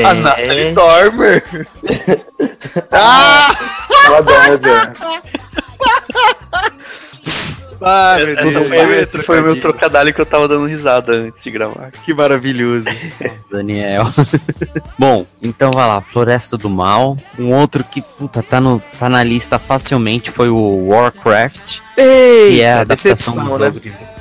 a 0.09 0.15
Natalie. 0.15 0.73
Dormer. 0.73 1.45
Ah! 2.91 3.55
Ela 4.07 4.23
deve. 4.23 4.71
Ah, 7.81 8.17
meu 8.19 8.29
Essa 8.29 8.43
Deus. 8.43 8.69
foi, 8.69 8.99
esse 8.99 9.23
foi 9.23 9.41
o 9.41 9.43
meu 9.43 9.61
trocadilho 9.61 10.15
que 10.15 10.21
eu 10.21 10.27
tava 10.27 10.49
dando 10.49 10.67
risada 10.67 11.13
antes 11.13 11.43
de 11.43 11.51
gravar. 11.51 11.91
Que 11.91 12.15
maravilhoso. 12.15 12.89
Daniel. 13.51 14.05
Bom, 14.99 15.27
então 15.43 15.71
vai 15.73 15.87
lá, 15.87 16.01
Floresta 16.01 16.57
do 16.57 16.69
Mal. 16.71 17.17
Um 17.39 17.53
outro 17.53 17.85
que, 17.85 18.03
puta, 18.03 18.43
tá, 18.43 18.61
no, 18.61 18.81
tá 18.99 19.09
na 19.09 19.23
lista 19.23 19.59
facilmente 19.59 20.31
foi 20.31 20.49
o 20.49 20.89
Warcraft. 20.89 21.81
Ei, 21.97 22.51
que 22.51 22.61
é 22.61 22.73
a 22.73 22.81
adaptação 22.81 23.45
do 23.45 23.59
decepção, 23.59 23.91
né? 23.93 24.16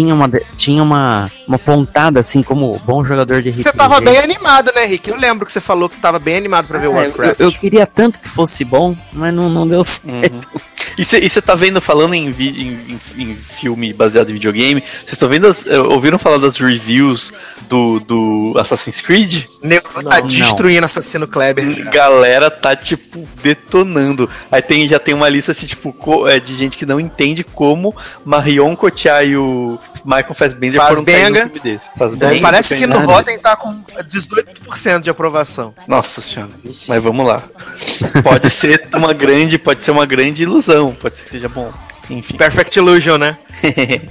Tinha 0.00 0.14
uma, 0.14 0.30
tinha 0.56 0.82
uma, 0.82 1.30
uma 1.46 1.58
pontada, 1.58 2.20
assim, 2.20 2.42
como 2.42 2.78
bom 2.86 3.04
jogador 3.04 3.42
de 3.42 3.50
RPG. 3.50 3.62
Você 3.62 3.72
tava 3.72 4.00
bem 4.00 4.16
animado, 4.18 4.72
né, 4.74 4.86
Rick? 4.86 5.10
Eu 5.10 5.16
lembro 5.16 5.44
que 5.44 5.52
você 5.52 5.60
falou 5.60 5.88
que 5.90 5.96
tava 5.98 6.18
bem 6.18 6.36
animado 6.36 6.66
pra 6.66 6.78
ver 6.78 6.86
eu, 6.86 6.92
Warcraft. 6.92 7.38
eu 7.40 7.52
queria 7.52 7.86
tanto 7.86 8.18
que 8.18 8.28
fosse 8.28 8.64
bom, 8.64 8.96
mas 9.12 9.34
não, 9.34 9.50
não 9.50 9.68
deu 9.68 9.84
certo. 9.84 10.48
E 10.96 11.04
você 11.04 11.40
tá 11.42 11.54
vendo, 11.54 11.80
falando 11.80 12.14
em, 12.14 12.32
vi- 12.32 12.48
em- 12.62 12.98
em- 13.16 13.30
em 13.30 13.36
filme 13.36 13.92
baseado 13.92 14.30
em 14.30 14.34
videogame, 14.34 14.80
vocês 14.80 15.12
estão 15.12 15.28
vendo, 15.28 15.46
as- 15.46 15.66
eh, 15.66 15.78
ouviram 15.78 16.18
falar 16.18 16.38
das 16.38 16.56
reviews 16.56 17.32
do, 17.70 18.00
do 18.00 18.54
Assassin's 18.58 19.00
Creed? 19.00 19.44
Tá 19.44 20.02
Não, 20.02 20.02
não. 20.02 20.26
destruindo 20.26 20.84
Assassino 20.84 21.28
Kleber. 21.28 21.76
cara. 21.84 21.90
Galera 21.90 22.50
tá, 22.50 22.74
tipo, 22.74 23.26
detonando. 23.40 24.28
Aí 24.50 24.60
tem, 24.60 24.88
já 24.88 24.98
tem 24.98 25.14
uma 25.14 25.28
lista, 25.28 25.52
assim, 25.52 25.66
tipo, 25.66 25.94
é, 26.28 26.40
de 26.40 26.56
gente 26.56 26.76
que 26.76 26.84
não 26.84 26.98
entende 26.98 27.44
como 27.44 27.94
Marion 28.24 28.74
Cotillard 28.74 29.30
e 29.30 29.36
o 29.36 29.78
Michael 30.04 30.34
Fassbender 30.34 30.80
foram 30.80 31.04
cair 31.04 31.16
Fassbenga. 31.22 31.44
num 31.44 31.50
filme 31.52 31.60
desse. 31.60 31.90
Fassbenga. 31.96 32.40
Parece 32.42 32.76
que 32.76 32.86
no. 32.86 32.98
Rotten 32.98 33.38
tá 33.38 33.54
com 33.56 33.82
18% 33.84 35.00
de 35.00 35.10
aprovação. 35.10 35.72
Nossa 35.86 36.20
senhora. 36.20 36.50
Mas 36.88 37.02
vamos 37.02 37.24
lá. 37.24 37.40
Pode 38.24 38.50
ser 38.50 38.88
uma 38.94 39.12
grande, 39.14 39.58
pode 39.58 39.84
ser 39.84 39.92
uma 39.92 40.06
grande 40.06 40.42
ilusão. 40.42 40.92
Pode 40.92 41.16
ser 41.16 41.24
que 41.24 41.30
seja 41.30 41.48
bom. 41.48 41.72
Enfim. 42.10 42.36
Perfect 42.36 42.76
Illusion, 42.76 43.16
né? 43.16 43.38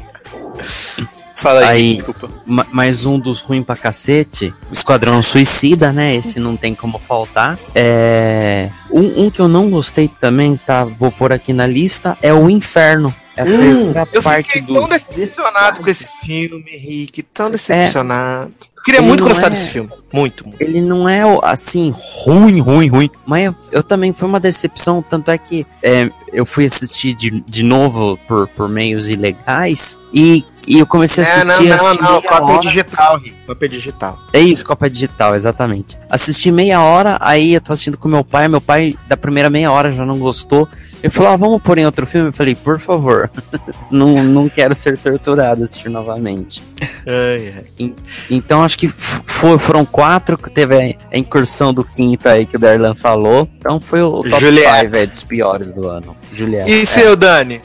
Fala 1.41 1.61
aí, 1.61 1.68
Aí- 1.68 1.95
desculpa. 1.98 2.30
Ma- 2.45 2.68
mais 2.72 3.06
um 3.06 3.18
dos 3.20 3.40
ruins 3.40 3.64
pra 3.66 3.76
cacete, 3.76 4.53
Esquadrão 4.72 5.22
Suicida, 5.22 5.94
né? 5.94 6.16
Esse 6.16 6.40
não 6.40 6.57
tem 6.57 6.76
como 6.76 6.99
faltar. 6.99 7.57
É... 7.74 8.70
Um, 8.91 9.26
um 9.26 9.30
que 9.30 9.40
eu 9.40 9.48
não 9.48 9.70
gostei 9.70 10.07
também, 10.07 10.57
tá? 10.57 10.84
Vou 10.84 11.11
pôr 11.11 11.32
aqui 11.32 11.53
na 11.53 11.66
lista, 11.66 12.18
é 12.22 12.34
o 12.34 12.49
Inferno. 12.49 13.14
É 13.38 13.41
a 13.44 13.45
terceira 13.45 14.07
Eu 14.11 14.22
parte 14.22 14.48
fiquei 14.48 14.61
do. 14.64 14.74
tão 14.74 14.90
decepcionado 14.90 15.82
com 15.82 15.90
esse 15.90 16.07
filme, 16.22 16.72
Rick. 16.78 17.24
Tão 17.24 17.49
decepcionado. 17.49 18.52
Eu 18.76 18.84
queria 18.84 18.99
Ele 18.99 19.07
muito 19.07 19.24
gostar 19.24 19.48
é- 19.48 19.49
desse 19.52 19.70
filme. 19.70 19.90
Muito, 20.11 20.45
muito. 20.45 20.61
Ele 20.61 20.82
não 20.82 21.07
é 21.07 21.22
assim, 21.44 21.94
ruim, 22.26 22.60
ruim, 22.60 22.88
ruim. 22.90 23.10
Mas 23.26 23.45
eu, 23.45 23.56
eu 23.72 23.84
também 23.84 24.11
foi 24.11 24.28
uma 24.28 24.40
decepção. 24.41 25.02
Tanto 25.02 25.32
é 25.32 25.38
que 25.38 25.66
é, 25.82 26.10
eu 26.34 26.45
fui 26.45 26.66
assistir 26.66 27.14
de, 27.14 27.41
de 27.48 27.64
novo 27.64 28.18
por, 28.28 28.48
por 28.49 28.68
meios 28.68 29.07
ilegais. 29.07 29.98
E, 30.14 30.44
e 30.70 30.80
eu 30.80 30.86
comecei 30.86 31.24
a 31.24 31.28
É, 31.28 31.32
assistir. 31.32 31.48
não, 31.48 31.64
não, 31.64 31.74
assisti 31.76 32.02
não. 32.04 32.10
meia 32.12 32.22
Cópia 32.22 32.46
hora. 32.54 32.60
digital, 32.62 33.18
Rick. 33.20 33.36
Cópia 33.48 33.70
digital. 33.70 34.20
É 34.32 34.40
isso, 34.40 34.64
Copa 34.64 34.88
Digital, 34.90 35.36
exatamente. 35.36 35.98
Assisti 36.10 36.52
meia 36.52 36.82
hora, 36.84 37.18
aí 37.20 37.56
eu 37.56 37.62
tô 37.62 37.74
assistindo 37.74 37.98
com 37.98 38.08
meu 38.08 38.24
pai, 38.24 38.48
meu 38.48 38.62
pai 38.62 38.96
da 39.08 39.18
primeira 39.18 39.50
meia 39.50 39.72
hora 39.72 39.91
já 39.91 40.06
não 40.06 40.20
gostou. 40.20 40.68
Ele 41.02 41.10
falou, 41.10 41.32
ah, 41.32 41.38
vamos 41.38 41.62
pôr 41.64 41.78
em 41.80 41.86
outro 41.86 42.06
filme? 42.06 42.28
Eu 42.30 42.34
falei, 42.34 42.54
por 42.54 42.78
favor, 42.80 43.32
não, 43.90 44.24
não 44.24 44.48
quero 44.50 44.76
ser 44.76 44.98
torturado 45.00 45.64
assistir 45.64 45.90
novamente. 45.90 46.62
Ai, 47.08 47.54
ai. 47.80 47.94
Então 48.30 48.62
acho 48.64 48.78
que 48.78 48.88
foi- 48.90 49.58
foram 49.58 49.84
quatro 49.86 50.38
que 50.38 50.50
teve 50.52 50.96
a, 51.12 51.18
incursão 51.18 51.74
do 51.74 51.84
quinto 51.84 52.28
aí 52.30 52.46
que 52.46 52.58
o 52.58 52.60
Darlan 52.60 52.94
falou. 52.94 53.50
Então 53.58 53.80
foi 53.80 54.02
o 54.04 54.22
top 54.22 54.40
Juliette. 54.40 54.82
5 54.82 54.96
é, 54.98 55.06
dos 55.08 55.24
piores 55.24 55.74
do 55.74 55.88
ano. 55.90 56.16
Juliette. 56.36 56.70
E 56.72 56.82
É. 56.82 56.86
seu, 56.86 57.16
Dani? 57.16 57.62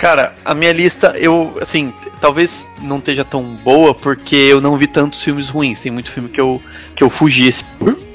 Cara, 0.00 0.32
a 0.42 0.54
minha 0.54 0.72
lista, 0.72 1.14
eu, 1.18 1.58
assim, 1.60 1.92
talvez 2.22 2.66
não 2.80 2.96
esteja 2.96 3.22
tão 3.22 3.42
boa 3.56 3.94
porque 3.94 4.34
eu 4.34 4.58
não 4.58 4.78
vi 4.78 4.86
tantos 4.86 5.22
filmes 5.22 5.50
ruins. 5.50 5.78
Tem 5.82 5.92
muito 5.92 6.10
filme 6.10 6.30
que 6.30 6.40
eu, 6.40 6.60
que 6.96 7.04
eu 7.04 7.10
fugi. 7.10 7.52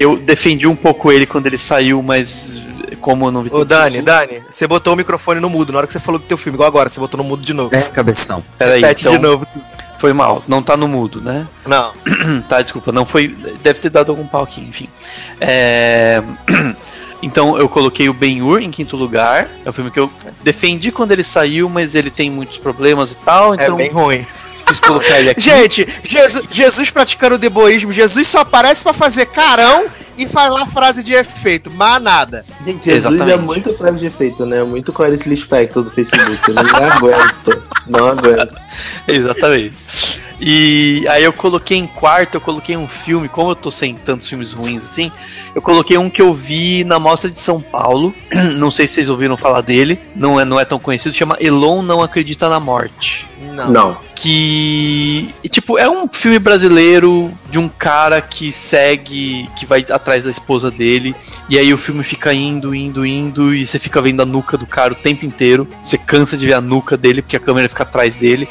Eu 0.00 0.16
defendi 0.16 0.66
um 0.66 0.74
pouco 0.74 1.12
ele 1.12 1.26
quando 1.26 1.46
ele 1.46 1.56
saiu, 1.56 2.02
mas 2.02 2.60
como 3.00 3.26
eu 3.26 3.30
não 3.30 3.42
vi 3.44 3.50
Ô, 3.50 3.64
tantos 3.64 3.68
Dani, 3.68 3.90
filmes- 3.98 4.04
Dani, 4.04 4.42
você 4.50 4.66
botou 4.66 4.94
o 4.94 4.96
microfone 4.96 5.38
no 5.38 5.48
mudo 5.48 5.70
na 5.72 5.78
hora 5.78 5.86
que 5.86 5.92
você 5.92 6.00
falou 6.00 6.18
do 6.18 6.26
teu 6.26 6.36
filme, 6.36 6.56
igual 6.56 6.66
agora, 6.66 6.88
você 6.88 6.98
botou 6.98 7.18
no 7.18 7.24
mudo 7.24 7.46
de 7.46 7.54
novo. 7.54 7.72
É, 7.72 7.82
cabeção. 7.82 8.42
Peraí, 8.58 8.80
Repete 8.80 9.02
então, 9.02 9.12
de 9.12 9.22
novo. 9.22 9.46
foi 10.00 10.12
mal. 10.12 10.42
Não 10.48 10.64
tá 10.64 10.76
no 10.76 10.88
mudo, 10.88 11.20
né? 11.20 11.46
Não. 11.64 11.92
tá, 12.48 12.62
desculpa, 12.62 12.90
não 12.90 13.06
foi. 13.06 13.28
Deve 13.62 13.78
ter 13.78 13.90
dado 13.90 14.10
algum 14.10 14.26
pau 14.26 14.42
aqui, 14.42 14.60
enfim. 14.60 14.88
É. 15.40 16.20
Então 17.22 17.58
eu 17.58 17.68
coloquei 17.68 18.08
o 18.08 18.14
Ben-Hur 18.14 18.60
em 18.60 18.70
quinto 18.70 18.96
lugar. 18.96 19.48
É 19.64 19.70
um 19.70 19.72
filme 19.72 19.90
que 19.90 19.98
eu 19.98 20.10
defendi 20.42 20.92
quando 20.92 21.12
ele 21.12 21.24
saiu, 21.24 21.68
mas 21.68 21.94
ele 21.94 22.10
tem 22.10 22.30
muitos 22.30 22.58
problemas 22.58 23.12
e 23.12 23.16
tal, 23.16 23.54
É 23.54 23.62
então 23.62 23.76
bem 23.76 23.90
ruim. 23.90 24.26
Gente, 25.38 25.86
Jesus, 26.02 26.44
Jesus 26.50 26.90
praticando 26.90 27.38
deboísmo, 27.38 27.92
Jesus 27.92 28.26
só 28.26 28.40
aparece 28.40 28.82
pra 28.82 28.92
fazer 28.92 29.26
carão 29.26 29.86
e 30.18 30.26
falar 30.26 30.66
frase 30.66 31.04
de 31.04 31.12
efeito, 31.12 31.70
mas 31.70 32.02
nada. 32.02 32.44
Gente, 32.64 32.84
Jesus 32.84 33.14
Exatamente. 33.14 33.30
é 33.32 33.36
muito 33.36 33.74
frase 33.74 33.98
de 33.98 34.06
efeito, 34.06 34.44
né? 34.44 34.64
Muito 34.64 34.92
Clarice 34.92 35.28
Lispector 35.28 35.82
do 35.82 35.90
Facebook. 35.90 36.48
Eu 36.48 36.54
não 36.54 36.64
aguento. 36.92 37.62
Não 37.86 38.08
aguento. 38.08 38.56
Exatamente. 39.06 39.76
E 40.40 41.06
aí 41.08 41.24
eu 41.24 41.32
coloquei 41.32 41.78
em 41.78 41.86
quarto, 41.86 42.34
eu 42.34 42.40
coloquei 42.40 42.76
um 42.76 42.86
filme, 42.86 43.28
como 43.28 43.50
eu 43.50 43.56
tô 43.56 43.70
sem 43.70 43.94
tantos 43.94 44.28
filmes 44.28 44.52
ruins 44.52 44.84
assim, 44.84 45.10
eu 45.54 45.62
coloquei 45.62 45.96
um 45.96 46.10
que 46.10 46.20
eu 46.20 46.34
vi 46.34 46.84
na 46.84 46.98
Mostra 46.98 47.30
de 47.30 47.38
São 47.38 47.60
Paulo. 47.60 48.14
Não 48.58 48.70
sei 48.70 48.86
se 48.86 48.94
vocês 48.94 49.08
ouviram 49.08 49.36
falar 49.36 49.62
dele, 49.62 49.98
não 50.14 50.38
é, 50.38 50.44
não 50.44 50.60
é 50.60 50.64
tão 50.64 50.78
conhecido, 50.78 51.14
chama 51.14 51.36
Elon 51.40 51.82
Não 51.82 52.02
Acredita 52.02 52.48
na 52.48 52.60
Morte. 52.60 53.26
Não. 53.54 53.70
Não. 53.70 53.96
Que, 54.14 55.34
tipo, 55.50 55.78
é 55.78 55.88
um 55.88 56.08
filme 56.08 56.38
brasileiro 56.38 57.30
de 57.50 57.58
um 57.58 57.68
cara 57.68 58.20
que 58.20 58.52
segue, 58.52 59.48
que 59.56 59.64
vai 59.64 59.84
atrás 59.90 60.24
da 60.24 60.30
esposa 60.30 60.70
dele, 60.70 61.14
e 61.48 61.58
aí 61.58 61.72
o 61.72 61.78
filme 61.78 62.02
fica 62.02 62.32
indo, 62.32 62.74
indo, 62.74 63.04
indo, 63.06 63.54
e 63.54 63.66
você 63.66 63.78
fica 63.78 64.00
vendo 64.02 64.22
a 64.22 64.26
nuca 64.26 64.56
do 64.56 64.66
cara 64.66 64.92
o 64.92 64.96
tempo 64.96 65.24
inteiro. 65.24 65.66
Você 65.82 65.96
cansa 65.96 66.36
de 66.36 66.46
ver 66.46 66.54
a 66.54 66.60
nuca 66.60 66.96
dele, 66.96 67.22
porque 67.22 67.36
a 67.36 67.40
câmera 67.40 67.68
fica 67.68 67.82
atrás 67.82 68.16
dele. 68.16 68.48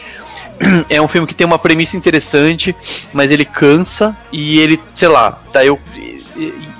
É 0.89 1.01
um 1.01 1.07
filme 1.07 1.27
que 1.27 1.35
tem 1.35 1.45
uma 1.45 1.59
premissa 1.59 1.97
interessante, 1.97 2.75
mas 3.13 3.31
ele 3.31 3.45
cansa 3.45 4.15
e 4.31 4.59
ele, 4.59 4.79
sei 4.95 5.07
lá, 5.07 5.39
daí 5.51 5.67
eu. 5.67 5.79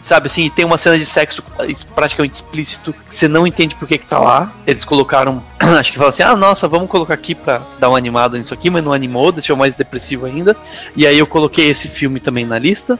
Sabe 0.05 0.27
assim, 0.27 0.51
tem 0.51 0.63
uma 0.63 0.77
cena 0.77 0.99
de 0.99 1.05
sexo 1.05 1.43
praticamente 1.95 2.35
explícito 2.35 2.93
que 2.93 3.15
você 3.15 3.27
não 3.27 3.47
entende 3.47 3.73
por 3.73 3.87
que, 3.87 3.97
que 3.97 4.05
tá 4.05 4.19
lá. 4.19 4.53
Eles 4.67 4.85
colocaram, 4.85 5.41
acho 5.59 5.91
que 5.91 5.97
falam 5.97 6.11
assim: 6.11 6.21
ah, 6.21 6.35
nossa, 6.35 6.67
vamos 6.67 6.87
colocar 6.87 7.15
aqui 7.15 7.33
pra 7.33 7.59
dar 7.79 7.89
uma 7.89 7.97
animada 7.97 8.37
nisso 8.37 8.53
aqui, 8.53 8.69
mas 8.69 8.83
não 8.83 8.93
animou, 8.93 9.31
deixou 9.31 9.57
mais 9.57 9.73
depressivo 9.73 10.27
ainda. 10.27 10.55
E 10.95 11.07
aí 11.07 11.17
eu 11.17 11.25
coloquei 11.25 11.71
esse 11.71 11.87
filme 11.87 12.19
também 12.19 12.45
na 12.45 12.59
lista. 12.59 12.99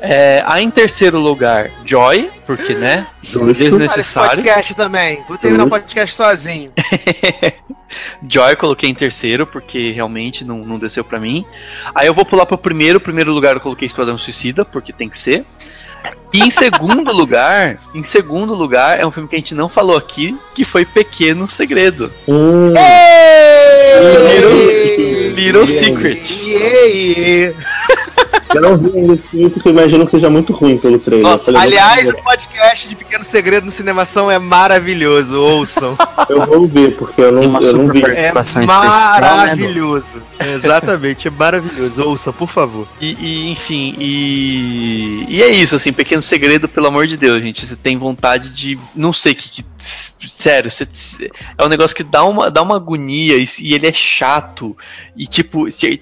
É, 0.00 0.42
aí 0.46 0.64
em 0.64 0.70
terceiro 0.70 1.18
lugar, 1.20 1.70
Joy, 1.84 2.30
Porque, 2.46 2.72
né? 2.72 3.06
Esse 3.22 3.38
Desnecessário. 3.38 4.36
podcast 4.36 4.74
também. 4.74 5.22
Vou 5.28 5.36
terminar 5.36 5.64
o 5.64 5.68
podcast 5.68 6.16
sozinho. 6.16 6.70
Joy 8.26 8.52
eu 8.52 8.56
coloquei 8.56 8.88
em 8.88 8.94
terceiro, 8.94 9.46
porque 9.46 9.92
realmente 9.92 10.42
não, 10.42 10.64
não 10.64 10.78
desceu 10.78 11.04
pra 11.04 11.20
mim. 11.20 11.44
Aí 11.94 12.06
eu 12.06 12.14
vou 12.14 12.24
pular 12.24 12.46
pro 12.46 12.56
primeiro. 12.56 12.98
Primeiro 12.98 13.30
lugar 13.30 13.56
eu 13.56 13.60
coloquei 13.60 13.86
Esquadrão 13.86 14.18
Suicida, 14.18 14.64
porque 14.64 14.90
tem 14.90 15.10
que 15.10 15.20
ser. 15.20 15.44
E 16.32 16.40
em 16.40 16.50
segundo 16.50 17.12
lugar, 17.12 17.78
em 17.94 18.06
segundo 18.06 18.52
lugar, 18.54 19.00
é 19.00 19.06
um 19.06 19.10
filme 19.10 19.28
que 19.28 19.36
a 19.36 19.38
gente 19.38 19.54
não 19.54 19.68
falou 19.68 19.96
aqui, 19.96 20.36
que 20.54 20.64
foi 20.64 20.84
Pequeno 20.84 21.48
Segredo. 21.48 22.12
Hum, 22.28 22.72
Ei! 22.76 24.36
Little 25.34 25.66
Secret. 25.70 26.22
Ei! 26.46 27.54
Eu 28.54 28.60
não 28.60 28.76
vi 28.78 28.96
ainda 28.96 29.14
esse 29.14 29.22
filme 29.24 29.50
porque 29.50 29.68
eu 29.68 29.72
imagino 29.72 30.04
que 30.04 30.10
seja 30.10 30.30
muito 30.30 30.52
ruim 30.52 30.78
pelo 30.78 30.98
trailer. 30.98 31.26
Nossa, 31.26 31.46
falei, 31.46 31.60
Aliás, 31.60 32.10
o 32.10 32.14
podcast 32.22 32.88
de 32.88 32.94
Pequeno 32.94 33.24
Segredo 33.24 33.64
no 33.64 33.70
Cinemação 33.70 34.30
é 34.30 34.38
maravilhoso. 34.38 35.40
Ouçam. 35.40 35.96
eu 36.28 36.46
vou 36.46 36.66
ver, 36.66 36.96
porque 36.96 37.20
eu 37.20 37.32
não, 37.32 37.42
uma 37.42 37.60
eu 37.60 37.72
não 37.76 37.86
super 37.86 37.92
vi. 37.92 38.16
É 38.16 38.32
participação 38.32 38.62
especial, 38.62 39.20
né, 39.20 39.20
maravilhoso. 39.20 40.22
Exatamente, 40.38 41.28
é 41.28 41.30
maravilhoso. 41.30 42.02
Ouça, 42.02 42.32
por 42.32 42.48
favor. 42.48 42.86
E, 43.00 43.14
e, 43.14 43.50
enfim, 43.50 43.94
e, 43.98 45.26
e 45.28 45.42
é 45.42 45.48
isso, 45.48 45.76
assim, 45.76 45.92
pequeno 45.92 46.22
segredo, 46.22 46.68
pelo 46.68 46.86
amor 46.86 47.06
de 47.06 47.16
Deus, 47.16 47.42
gente. 47.42 47.66
Você 47.66 47.76
tem 47.76 47.98
vontade 47.98 48.50
de. 48.50 48.78
Não 48.94 49.12
sei 49.12 49.34
que. 49.34 49.50
que- 49.50 49.75
sério, 49.78 50.70
é 51.58 51.64
um 51.64 51.68
negócio 51.68 51.96
que 51.96 52.02
dá 52.02 52.24
uma, 52.24 52.50
dá 52.50 52.62
uma 52.62 52.76
agonia 52.76 53.36
e, 53.36 53.48
e 53.60 53.74
ele 53.74 53.86
é 53.86 53.92
chato. 53.92 54.76
E 55.16 55.26
tipo, 55.26 55.70
che- 55.70 56.00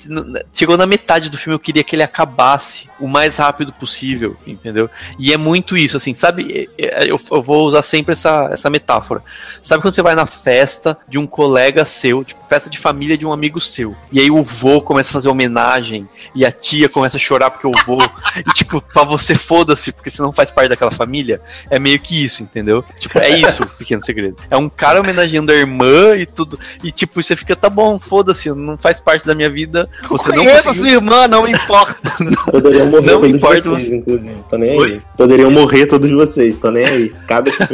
chegou 0.53 0.77
na 0.77 0.87
metade 0.87 1.29
do 1.31 1.39
filme, 1.39 1.55
eu 1.55 1.59
queria 1.61 1.85
que 1.85 1.95
ele 1.97 2.03
acabasse 2.03 2.89
o 3.01 3.07
mais 3.09 3.37
rápido 3.37 3.73
possível, 3.73 4.37
entendeu? 4.47 4.89
E 5.19 5.33
é 5.33 5.37
muito 5.37 5.77
isso, 5.77 5.97
assim, 5.97 6.15
sabe? 6.15 6.69
É- 6.79 7.11
Eu, 7.11 7.21
eu 7.31 7.43
vou 7.43 7.67
usar 7.67 7.83
sempre 7.83 8.13
essa, 8.13 8.49
essa 8.53 8.71
metáfora. 8.71 9.23
Sabe 9.63 9.83
quando 9.83 9.95
você 9.95 10.03
vai 10.03 10.15
na 10.15 10.27
festa 10.27 10.97
de 11.09 11.19
um 11.19 11.27
colega 11.27 11.85
seu, 11.85 12.25
tipo, 12.25 12.44
festa 12.55 12.71
de 12.71 12.79
família 12.79 13.19
de 13.19 13.27
um 13.27 13.33
amigo 13.33 13.61
seu, 13.61 13.97
e 14.13 14.21
aí 14.21 14.31
o 14.31 14.45
vô 14.45 14.81
começa 14.81 15.11
a 15.11 15.13
fazer 15.13 15.29
homenagem, 15.29 16.09
e 16.37 16.47
a 16.47 16.53
tia 16.53 16.89
começa 16.89 17.17
a 17.17 17.21
chorar 17.21 17.51
porque 17.51 17.67
o 17.67 17.73
vô, 17.85 17.99
e 18.39 18.53
tipo, 18.55 18.81
pra 18.81 19.03
você 19.03 19.35
foda-se, 19.35 19.91
porque 19.91 20.09
você 20.09 20.23
não 20.23 20.33
faz 20.33 20.53
parte 20.53 20.69
daquela 20.69 20.93
família, 20.93 21.41
é 21.69 21.79
meio 21.81 21.99
que 21.99 22.25
isso, 22.25 22.45
entendeu? 22.45 22.85
Tipo, 23.01 23.19
é 23.19 23.29
isso, 23.31 23.65
o 23.65 23.67
pequeno 23.77 24.01
segredo. 24.05 24.37
É 24.49 24.57
um 24.57 24.69
cara 24.69 25.01
homenageando 25.01 25.51
a 25.51 25.55
irmã 25.57 26.17
e 26.17 26.27
tudo, 26.27 26.59
e 26.83 26.93
tipo, 26.93 27.21
você 27.21 27.35
fica, 27.35 27.57
tá 27.57 27.69
bom, 27.69 27.99
foda-se, 27.99 28.51
não 28.53 28.79
faz 28.79 29.01
parte 29.01 29.27
da 29.27 29.35
minha 29.35 29.51
vida, 29.51 29.89
você 30.09 30.29
não 30.29 30.37
Conheço 30.45 30.59
a 30.61 30.63
conseguiu- 30.73 30.75
sua 30.75 30.91
irmã, 30.91 31.27
não 31.27 31.47
importa. 31.49 32.13
Poderiam 32.53 32.87
morrer 32.87 33.07
Não 33.13 33.21
todos 33.21 33.37
importa. 33.37 33.63
vocês, 33.71 33.93
inclusive. 33.93 34.37
Tô 34.49 34.57
nem 34.59 34.79
Oi? 34.79 34.93
aí. 34.93 35.01
Poderiam 35.17 35.51
morrer 35.51 35.87
todos 35.87 36.11
vocês, 36.11 36.57
tô 36.57 36.71
nem 36.71 36.87
aí. 36.87 37.09
Cabe 37.27 37.51
esse. 37.51 37.65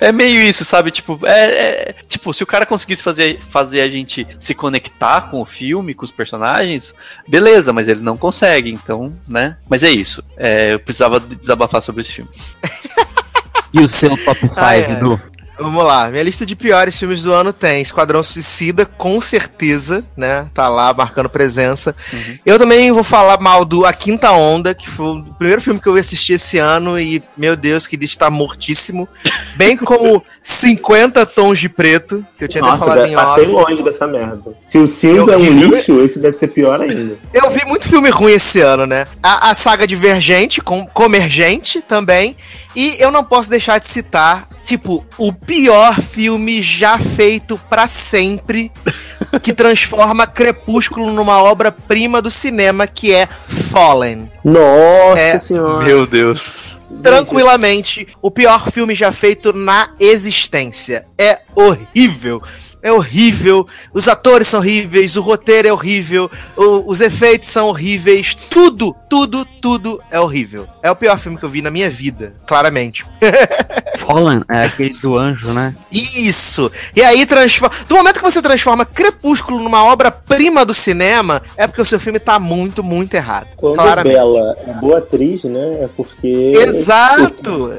É 0.00 0.12
meio 0.12 0.40
isso, 0.42 0.64
sabe? 0.64 0.90
Tipo, 0.90 1.18
é, 1.24 1.30
é- 1.90 1.94
tipo, 2.08 2.32
se 2.34 2.42
o 2.42 2.46
cara 2.46 2.66
conseguisse 2.66 3.02
fazer, 3.02 3.40
fazer 3.50 3.77
a 3.80 3.90
gente 3.90 4.26
se 4.38 4.54
conectar 4.54 5.22
com 5.22 5.40
o 5.40 5.46
filme, 5.46 5.94
com 5.94 6.04
os 6.04 6.12
personagens, 6.12 6.94
beleza, 7.26 7.72
mas 7.72 7.88
ele 7.88 8.00
não 8.00 8.16
consegue, 8.16 8.70
então, 8.70 9.14
né? 9.26 9.56
Mas 9.68 9.82
é 9.82 9.90
isso. 9.90 10.22
É, 10.36 10.74
eu 10.74 10.80
precisava 10.80 11.20
desabafar 11.20 11.82
sobre 11.82 12.02
esse 12.02 12.12
filme. 12.12 12.30
E 13.72 13.80
o 13.80 13.88
seu 13.88 14.16
top 14.24 14.40
5, 14.40 14.54
Ai, 14.56 14.82
ai. 14.82 14.92
Edu? 14.92 15.20
Vamos 15.58 15.84
lá, 15.84 16.08
minha 16.08 16.22
lista 16.22 16.46
de 16.46 16.54
piores 16.54 16.96
filmes 16.96 17.22
do 17.22 17.32
ano 17.32 17.52
tem 17.52 17.82
Esquadrão 17.82 18.22
Suicida, 18.22 18.86
com 18.86 19.20
certeza, 19.20 20.04
né? 20.16 20.46
Tá 20.54 20.68
lá 20.68 20.94
marcando 20.94 21.28
presença. 21.28 21.96
Eu 22.46 22.58
também 22.58 22.92
vou 22.92 23.02
falar 23.02 23.40
mal 23.40 23.64
do 23.64 23.84
A 23.84 23.92
Quinta 23.92 24.30
Onda, 24.30 24.72
que 24.72 24.88
foi 24.88 25.18
o 25.18 25.24
primeiro 25.34 25.60
filme 25.60 25.80
que 25.80 25.88
eu 25.88 25.96
assisti 25.96 26.34
esse 26.34 26.58
ano 26.58 26.98
e, 26.98 27.20
meu 27.36 27.56
Deus, 27.56 27.88
que 27.88 27.96
ele 27.96 28.04
está 28.04 28.30
mortíssimo. 28.30 29.08
Bem 29.56 29.76
como 29.78 30.22
50 30.42 31.26
Tons 31.26 31.58
de 31.58 31.68
Preto, 31.68 32.24
que 32.36 32.44
eu 32.44 32.48
tinha 32.48 32.62
até 32.62 32.70
Nossa, 32.70 32.84
falado 32.84 33.06
em 33.08 33.14
passei 33.14 33.44
off. 33.44 33.52
longe 33.52 33.82
dessa 33.82 34.06
merda. 34.06 34.52
Se 34.64 34.78
o 34.78 34.86
cinza 34.86 35.32
é 35.32 35.36
um 35.36 35.42
lixo, 35.42 36.00
esse 36.00 36.20
deve 36.20 36.36
ser 36.36 36.48
pior 36.48 36.80
ainda. 36.80 37.18
Eu 37.34 37.50
vi 37.50 37.64
muito 37.64 37.88
filme 37.88 38.10
ruim 38.10 38.32
esse 38.32 38.60
ano, 38.60 38.86
né? 38.86 39.06
A, 39.20 39.50
a 39.50 39.54
saga 39.54 39.86
Divergente, 39.86 40.60
com 40.60 40.86
Comergente 40.86 41.82
também. 41.82 42.36
E 42.80 42.94
eu 43.02 43.10
não 43.10 43.24
posso 43.24 43.50
deixar 43.50 43.80
de 43.80 43.88
citar, 43.88 44.46
tipo, 44.64 45.04
o 45.18 45.32
pior 45.32 46.00
filme 46.00 46.62
já 46.62 46.96
feito 46.96 47.60
pra 47.68 47.88
sempre, 47.88 48.70
que 49.42 49.52
transforma 49.52 50.28
Crepúsculo 50.28 51.10
numa 51.12 51.42
obra-prima 51.42 52.22
do 52.22 52.30
cinema, 52.30 52.86
que 52.86 53.12
é 53.12 53.28
Fallen. 53.48 54.30
Nossa 54.44 55.20
É. 55.20 55.38
senhora. 55.40 55.84
Meu 55.84 56.06
Deus. 56.06 56.78
Tranquilamente, 57.02 58.06
o 58.22 58.30
pior 58.30 58.70
filme 58.70 58.94
já 58.94 59.10
feito 59.10 59.52
na 59.52 59.90
existência. 59.98 61.04
É 61.18 61.40
horrível. 61.56 62.40
É 62.80 62.92
horrível, 62.92 63.66
os 63.92 64.08
atores 64.08 64.46
são 64.46 64.60
horríveis, 64.60 65.16
o 65.16 65.20
roteiro 65.20 65.66
é 65.66 65.72
horrível, 65.72 66.30
o- 66.56 66.84
os 66.88 67.00
efeitos 67.00 67.48
são 67.48 67.66
horríveis, 67.66 68.36
tudo, 68.48 68.94
tudo, 69.08 69.44
tudo 69.44 70.02
é 70.10 70.20
horrível. 70.20 70.66
É 70.82 70.90
o 70.90 70.96
pior 70.96 71.18
filme 71.18 71.38
que 71.38 71.44
eu 71.44 71.48
vi 71.48 71.62
na 71.62 71.70
minha 71.70 71.90
vida, 71.90 72.34
claramente. 72.46 73.06
Fallen 73.98 74.42
é 74.48 74.64
aquele 74.64 74.94
do 74.94 75.18
anjo, 75.18 75.52
né? 75.52 75.74
Isso! 75.90 76.70
E 76.94 77.02
aí 77.02 77.26
transforma. 77.26 77.74
Do 77.88 77.96
momento 77.96 78.16
que 78.16 78.22
você 78.22 78.40
transforma 78.40 78.86
Crepúsculo 78.86 79.60
numa 79.62 79.84
obra-prima 79.84 80.64
do 80.64 80.72
cinema, 80.72 81.42
é 81.56 81.66
porque 81.66 81.82
o 81.82 81.84
seu 81.84 81.98
filme 81.98 82.18
tá 82.18 82.38
muito, 82.38 82.82
muito 82.82 83.14
errado. 83.14 83.48
Quando 83.56 83.74
claramente. 83.74 84.14
Bela 84.14 84.56
é 84.66 84.72
boa 84.74 84.98
atriz, 84.98 85.44
né? 85.44 85.82
É 85.82 85.88
porque. 85.96 86.52
Exato! 86.56 87.72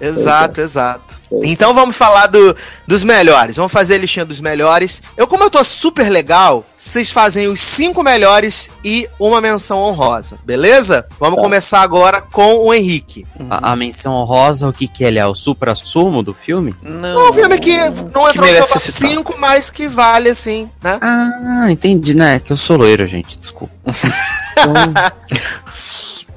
Exato, 0.00 0.60
exato. 0.60 1.22
Então 1.42 1.72
vamos 1.72 1.96
falar 1.96 2.26
do, 2.26 2.54
dos 2.86 3.04
melhores. 3.04 3.56
Vamos 3.56 3.72
fazer 3.72 3.94
a 3.94 3.98
listinha 3.98 4.24
dos 4.24 4.40
melhores. 4.40 5.02
Eu, 5.16 5.26
como 5.26 5.44
eu 5.44 5.50
tô 5.50 5.64
super 5.64 6.10
legal, 6.10 6.64
vocês 6.76 7.10
fazem 7.10 7.46
os 7.46 7.60
cinco 7.60 8.02
melhores 8.02 8.70
e 8.84 9.08
uma 9.18 9.40
menção 9.40 9.78
honrosa, 9.78 10.38
beleza? 10.44 11.06
Vamos 11.18 11.36
Tá. 11.36 11.42
começar 11.42 11.80
agora 11.82 12.20
com 12.20 12.66
o 12.66 12.74
Henrique. 12.74 13.26
A, 13.50 13.72
a 13.72 13.76
menção 13.76 14.12
honrosa, 14.14 14.68
o 14.68 14.72
que 14.72 14.86
que 14.88 15.04
ele 15.04 15.18
é? 15.18 15.26
O 15.26 15.34
supra-sumo 15.34 16.22
do 16.22 16.34
filme? 16.34 16.74
Não, 16.82 17.26
É 17.26 17.30
um 17.30 17.32
filme 17.32 17.58
que 17.58 17.76
não 18.14 18.28
entrou 18.28 18.46
no 18.48 18.54
seu 18.54 18.66
top 18.66 18.80
ser 18.80 18.92
citado. 18.92 19.14
5, 19.14 19.34
mas 19.38 19.70
que 19.70 19.88
vale 19.88 20.28
assim, 20.30 20.68
né? 20.82 20.98
Ah, 21.00 21.66
entendi, 21.70 22.14
né? 22.14 22.38
Que 22.40 22.52
eu 22.52 22.56
sou 22.56 22.76
loiro, 22.76 23.06
gente, 23.06 23.38
desculpa. 23.38 23.74
Então, 24.62 24.74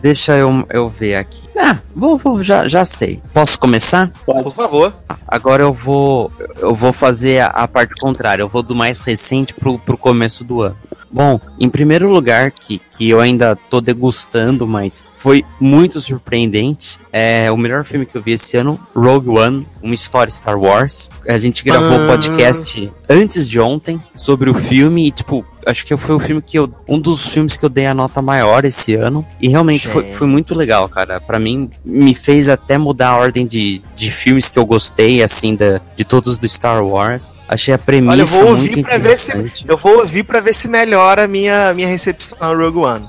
deixa 0.01 0.33
eu, 0.33 0.65
eu 0.71 0.89
ver 0.89 1.15
aqui. 1.15 1.41
Ah, 1.57 1.77
vou, 1.95 2.17
vou 2.17 2.43
já, 2.43 2.67
já 2.67 2.83
sei. 2.85 3.19
Posso 3.33 3.59
começar? 3.59 4.11
Por 4.25 4.51
favor. 4.53 4.93
Agora 5.27 5.63
eu 5.63 5.73
vou 5.73 6.31
eu 6.57 6.75
vou 6.75 6.91
fazer 6.93 7.39
a, 7.41 7.47
a 7.47 7.67
parte 7.67 7.93
contrária. 7.99 8.41
Eu 8.43 8.49
vou 8.49 8.63
do 8.63 8.73
mais 8.75 8.99
recente 8.99 9.53
pro, 9.53 9.77
pro 9.79 9.97
começo 9.97 10.43
do 10.43 10.61
ano. 10.61 10.77
Bom, 11.15 11.39
em 11.57 11.69
primeiro 11.69 12.11
lugar, 12.11 12.51
que, 12.51 12.77
que 12.77 13.09
eu 13.09 13.21
ainda 13.21 13.55
tô 13.55 13.79
degustando, 13.79 14.67
mas 14.67 15.05
foi 15.15 15.45
muito 15.61 16.01
surpreendente. 16.01 16.99
É 17.17 17.49
o 17.49 17.55
melhor 17.55 17.85
filme 17.85 18.05
que 18.05 18.17
eu 18.17 18.21
vi 18.21 18.33
esse 18.33 18.57
ano, 18.57 18.77
Rogue 18.93 19.29
One, 19.29 19.65
uma 19.81 19.95
história 19.95 20.29
Star 20.29 20.59
Wars. 20.59 21.09
A 21.25 21.37
gente 21.37 21.63
gravou 21.63 21.97
o 21.97 22.03
Ah. 22.03 22.07
podcast 22.07 22.91
antes 23.07 23.47
de 23.47 23.57
ontem 23.57 24.01
sobre 24.13 24.49
o 24.49 24.53
filme 24.53 25.07
e, 25.07 25.11
tipo, 25.11 25.45
acho 25.65 25.85
que 25.85 25.95
foi 25.95 26.13
o 26.13 26.19
filme 26.19 26.41
que 26.41 26.59
eu. 26.59 26.69
Um 26.89 26.99
dos 26.99 27.25
filmes 27.25 27.55
que 27.55 27.63
eu 27.63 27.69
dei 27.69 27.85
a 27.85 27.93
nota 27.93 28.21
maior 28.21 28.65
esse 28.65 28.95
ano. 28.95 29.25
E 29.41 29.47
realmente 29.47 29.87
foi, 29.87 30.03
foi 30.03 30.27
muito 30.27 30.53
legal, 30.53 30.89
cara. 30.89 31.21
Pra 31.21 31.39
mim, 31.39 31.69
me 31.85 32.13
fez 32.13 32.49
até 32.49 32.77
mudar 32.77 33.11
a 33.11 33.17
ordem 33.17 33.47
de, 33.47 33.81
de 33.95 34.11
filmes 34.11 34.49
que 34.49 34.59
eu 34.59 34.65
gostei, 34.65 35.23
assim, 35.23 35.55
da, 35.55 35.79
de 35.95 36.03
todos 36.03 36.37
do 36.37 36.45
Star 36.49 36.85
Wars. 36.85 37.33
Achei 37.47 37.73
a 37.73 37.77
premissa 37.77 38.11
Olha, 38.11 38.21
eu 38.23 38.25
vou 38.25 38.47
ouvir 38.49 38.83
pra 38.83 38.97
ver 38.97 39.17
se 39.17 39.31
eu 39.67 39.77
vou 39.77 39.99
ouvir 39.99 40.23
para 40.23 40.39
ver 40.41 40.53
se 40.53 40.67
melhora 40.67 41.23
a 41.23 41.27
minha 41.27 41.71
minha 41.73 41.87
recepção 41.87 42.37
ao 42.41 42.57
Rogue 42.57 42.79
One. 42.79 43.07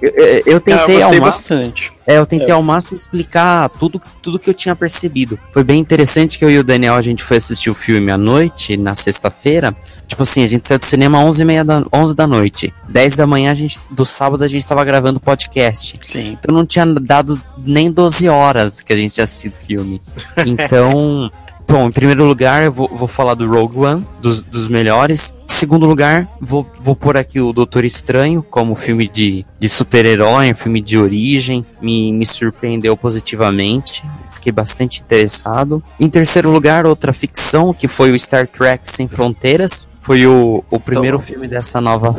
Eu, 0.00 0.10
eu- 0.10 0.42
eu 0.46 0.60
Cara, 0.60 0.80
tentei 0.86 0.96
eu 0.96 1.00
gostei 1.00 1.20
bastante. 1.20 1.92
É, 2.06 2.18
eu 2.18 2.26
tentei 2.26 2.50
ao 2.50 2.62
máximo 2.62 2.96
explicar 2.96 3.68
tudo, 3.68 4.00
tudo 4.20 4.38
que 4.38 4.50
eu 4.50 4.54
tinha 4.54 4.74
percebido. 4.74 5.38
Foi 5.52 5.62
bem 5.62 5.80
interessante 5.80 6.38
que 6.38 6.44
eu 6.44 6.50
e 6.50 6.58
o 6.58 6.64
Daniel, 6.64 6.94
a 6.94 7.02
gente 7.02 7.22
foi 7.22 7.36
assistir 7.36 7.70
o 7.70 7.74
filme 7.74 8.10
à 8.10 8.18
noite, 8.18 8.76
na 8.76 8.94
sexta-feira. 8.94 9.74
Tipo 10.06 10.22
assim, 10.22 10.44
a 10.44 10.48
gente 10.48 10.66
saiu 10.66 10.78
do 10.78 10.84
cinema 10.84 11.20
às 11.20 11.26
11 11.26 11.42
h 11.42 11.62
da, 11.64 11.84
11 11.92 12.14
da 12.14 12.26
noite. 12.26 12.74
10 12.88 13.16
da 13.16 13.26
manhã, 13.26 13.52
a 13.52 13.54
gente, 13.54 13.80
do 13.90 14.04
sábado, 14.04 14.42
a 14.42 14.48
gente 14.48 14.66
tava 14.66 14.84
gravando 14.84 15.20
podcast. 15.20 15.98
Sim. 16.02 16.36
Então 16.38 16.54
não 16.54 16.66
tinha 16.66 16.86
dado 16.86 17.40
nem 17.58 17.90
12 17.90 18.28
horas 18.28 18.82
que 18.82 18.92
a 18.92 18.96
gente 18.96 19.14
tinha 19.14 19.24
assistido 19.24 19.54
o 19.54 19.66
filme. 19.66 20.00
Então, 20.44 21.30
bom, 21.68 21.88
em 21.88 21.92
primeiro 21.92 22.24
lugar, 22.24 22.64
eu 22.64 22.72
vou, 22.72 22.88
vou 22.88 23.08
falar 23.08 23.34
do 23.34 23.48
Rogue 23.48 23.78
One, 23.78 24.06
dos, 24.20 24.42
dos 24.42 24.68
melhores. 24.68 25.32
Em 25.62 25.64
segundo 25.64 25.86
lugar, 25.86 26.28
vou, 26.40 26.66
vou 26.80 26.96
pôr 26.96 27.16
aqui 27.16 27.40
o 27.40 27.52
Doutor 27.52 27.84
Estranho 27.84 28.42
como 28.42 28.74
filme 28.74 29.06
de, 29.06 29.46
de 29.60 29.68
super-herói, 29.68 30.50
um 30.50 30.56
filme 30.56 30.80
de 30.80 30.98
origem. 30.98 31.64
Me, 31.80 32.12
me 32.12 32.26
surpreendeu 32.26 32.96
positivamente. 32.96 34.02
Fiquei 34.32 34.50
bastante 34.50 35.00
interessado. 35.00 35.80
Em 36.00 36.10
terceiro 36.10 36.50
lugar, 36.50 36.84
outra 36.84 37.12
ficção, 37.12 37.72
que 37.72 37.86
foi 37.86 38.10
o 38.10 38.18
Star 38.18 38.48
Trek 38.48 38.90
Sem 38.90 39.06
Fronteiras. 39.06 39.88
Foi 40.00 40.26
o, 40.26 40.64
o 40.68 40.80
primeiro 40.80 41.20
filme 41.20 41.46
dessa 41.46 41.80
nova 41.80 42.12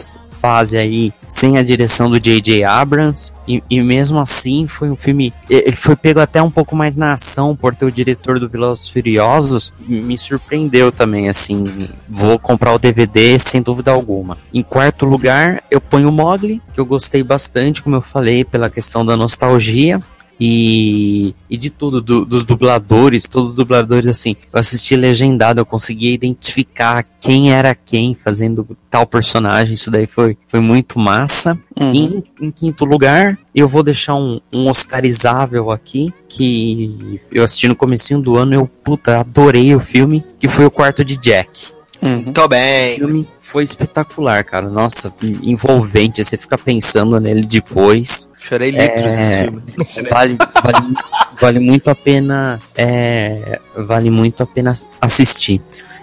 fase 0.44 0.78
aí 0.78 1.14
sem 1.26 1.58
a 1.58 1.64
direção 1.64 2.10
do 2.10 2.20
J.J. 2.20 2.66
Abrams. 2.66 3.32
E, 3.48 3.64
e 3.70 3.82
mesmo 3.82 4.20
assim 4.20 4.68
foi 4.68 4.90
um 4.90 4.96
filme. 4.96 5.34
Ele 5.50 5.76
foi 5.76 5.96
pego 5.96 6.20
até 6.20 6.42
um 6.42 6.52
pouco 6.52 6.76
mais 6.76 6.98
na 6.98 7.14
ação 7.14 7.56
por 7.56 7.74
ter 7.74 7.86
o 7.86 7.92
diretor 7.92 8.42
do 8.42 8.50
Velozes 8.50 8.90
Furiosos. 8.90 9.74
Me 9.88 10.18
surpreendeu 10.18 10.92
também, 10.92 11.30
assim. 11.30 11.88
Vou 12.10 12.38
comprar 12.38 12.74
o 12.74 12.80
DVD 12.80 13.40
sem 13.40 13.62
dúvida 13.62 13.92
alguma. 13.92 14.38
Em 14.54 14.62
quarto 14.62 15.06
lugar, 15.06 15.64
eu 15.72 15.80
ponho 15.80 16.10
o 16.10 16.12
Mogli, 16.12 16.62
que 16.74 16.80
eu 16.80 16.86
gostei 16.86 17.24
bastante, 17.24 17.82
como 17.82 17.96
eu 17.96 18.02
falei, 18.02 18.44
pela 18.44 18.70
questão 18.70 19.06
da 19.06 19.16
nostalgia. 19.16 20.02
E, 20.40 21.34
e 21.50 21.56
de 21.58 21.70
tudo, 21.70 22.02
do- 22.02 22.26
dos 22.26 22.44
dubladores, 22.44 23.30
todos 23.30 23.52
os 23.52 23.56
dubladores, 23.56 24.08
assim, 24.08 24.36
eu 24.52 24.60
assisti 24.60 24.96
legendado, 24.96 25.60
eu 25.62 25.66
conseguia 25.66 26.14
identificar 26.14 27.04
quem 27.22 27.54
era 27.54 27.74
quem 27.74 28.16
fazendo 28.16 28.68
tal 28.90 29.06
personagem, 29.06 29.74
isso 29.76 29.90
daí 29.90 30.08
foi, 30.08 30.38
foi 30.48 30.60
muito 30.60 31.00
massa. 31.00 31.58
Uhum. 31.80 31.94
E 31.94 32.00
em, 32.00 32.24
em 32.48 32.52
quinto 32.52 32.84
lugar, 32.84 33.38
eu 33.56 33.68
vou 33.70 33.84
deixar 33.84 34.16
um, 34.16 34.42
um 34.52 34.68
Oscarizável 34.68 35.72
aqui, 35.72 36.14
que 36.28 37.20
eu 37.32 37.44
assisti 37.44 37.68
no 37.68 37.76
comecinho 37.76 38.20
do 38.22 38.36
ano, 38.36 38.54
eu, 38.54 38.68
puta, 38.68 39.20
adorei 39.20 39.74
o 39.76 39.80
filme, 39.80 40.24
que 40.40 40.48
foi 40.48 40.66
o 40.66 40.72
quarto 40.72 41.06
de 41.06 41.16
Jack. 41.18 41.72
Uhum. 42.04 42.34
Tô 42.34 42.44
O 42.46 42.48
bem. 42.50 42.96
filme 42.98 43.28
foi 43.40 43.64
espetacular, 43.64 44.44
cara. 44.44 44.68
Nossa, 44.70 45.14
envolvente, 45.42 46.24
você 46.24 46.38
fica 46.38 46.58
pensando 46.58 47.20
nele 47.20 47.46
depois. 47.46 48.30
Chorei 48.40 48.72
litros 48.72 49.14
É. 49.14 49.18
nesse 49.18 49.38
filme. 49.44 49.64
Vale, 50.10 50.38
vale, 50.62 50.96
vale 51.40 51.60
muito 51.60 51.90
a 51.90 51.96
pena. 51.96 52.60
é, 52.76 53.60
vale 53.76 54.10
muito 54.10 54.44
a 54.44 54.46
pena 54.46 54.74
assistir. 55.02 55.62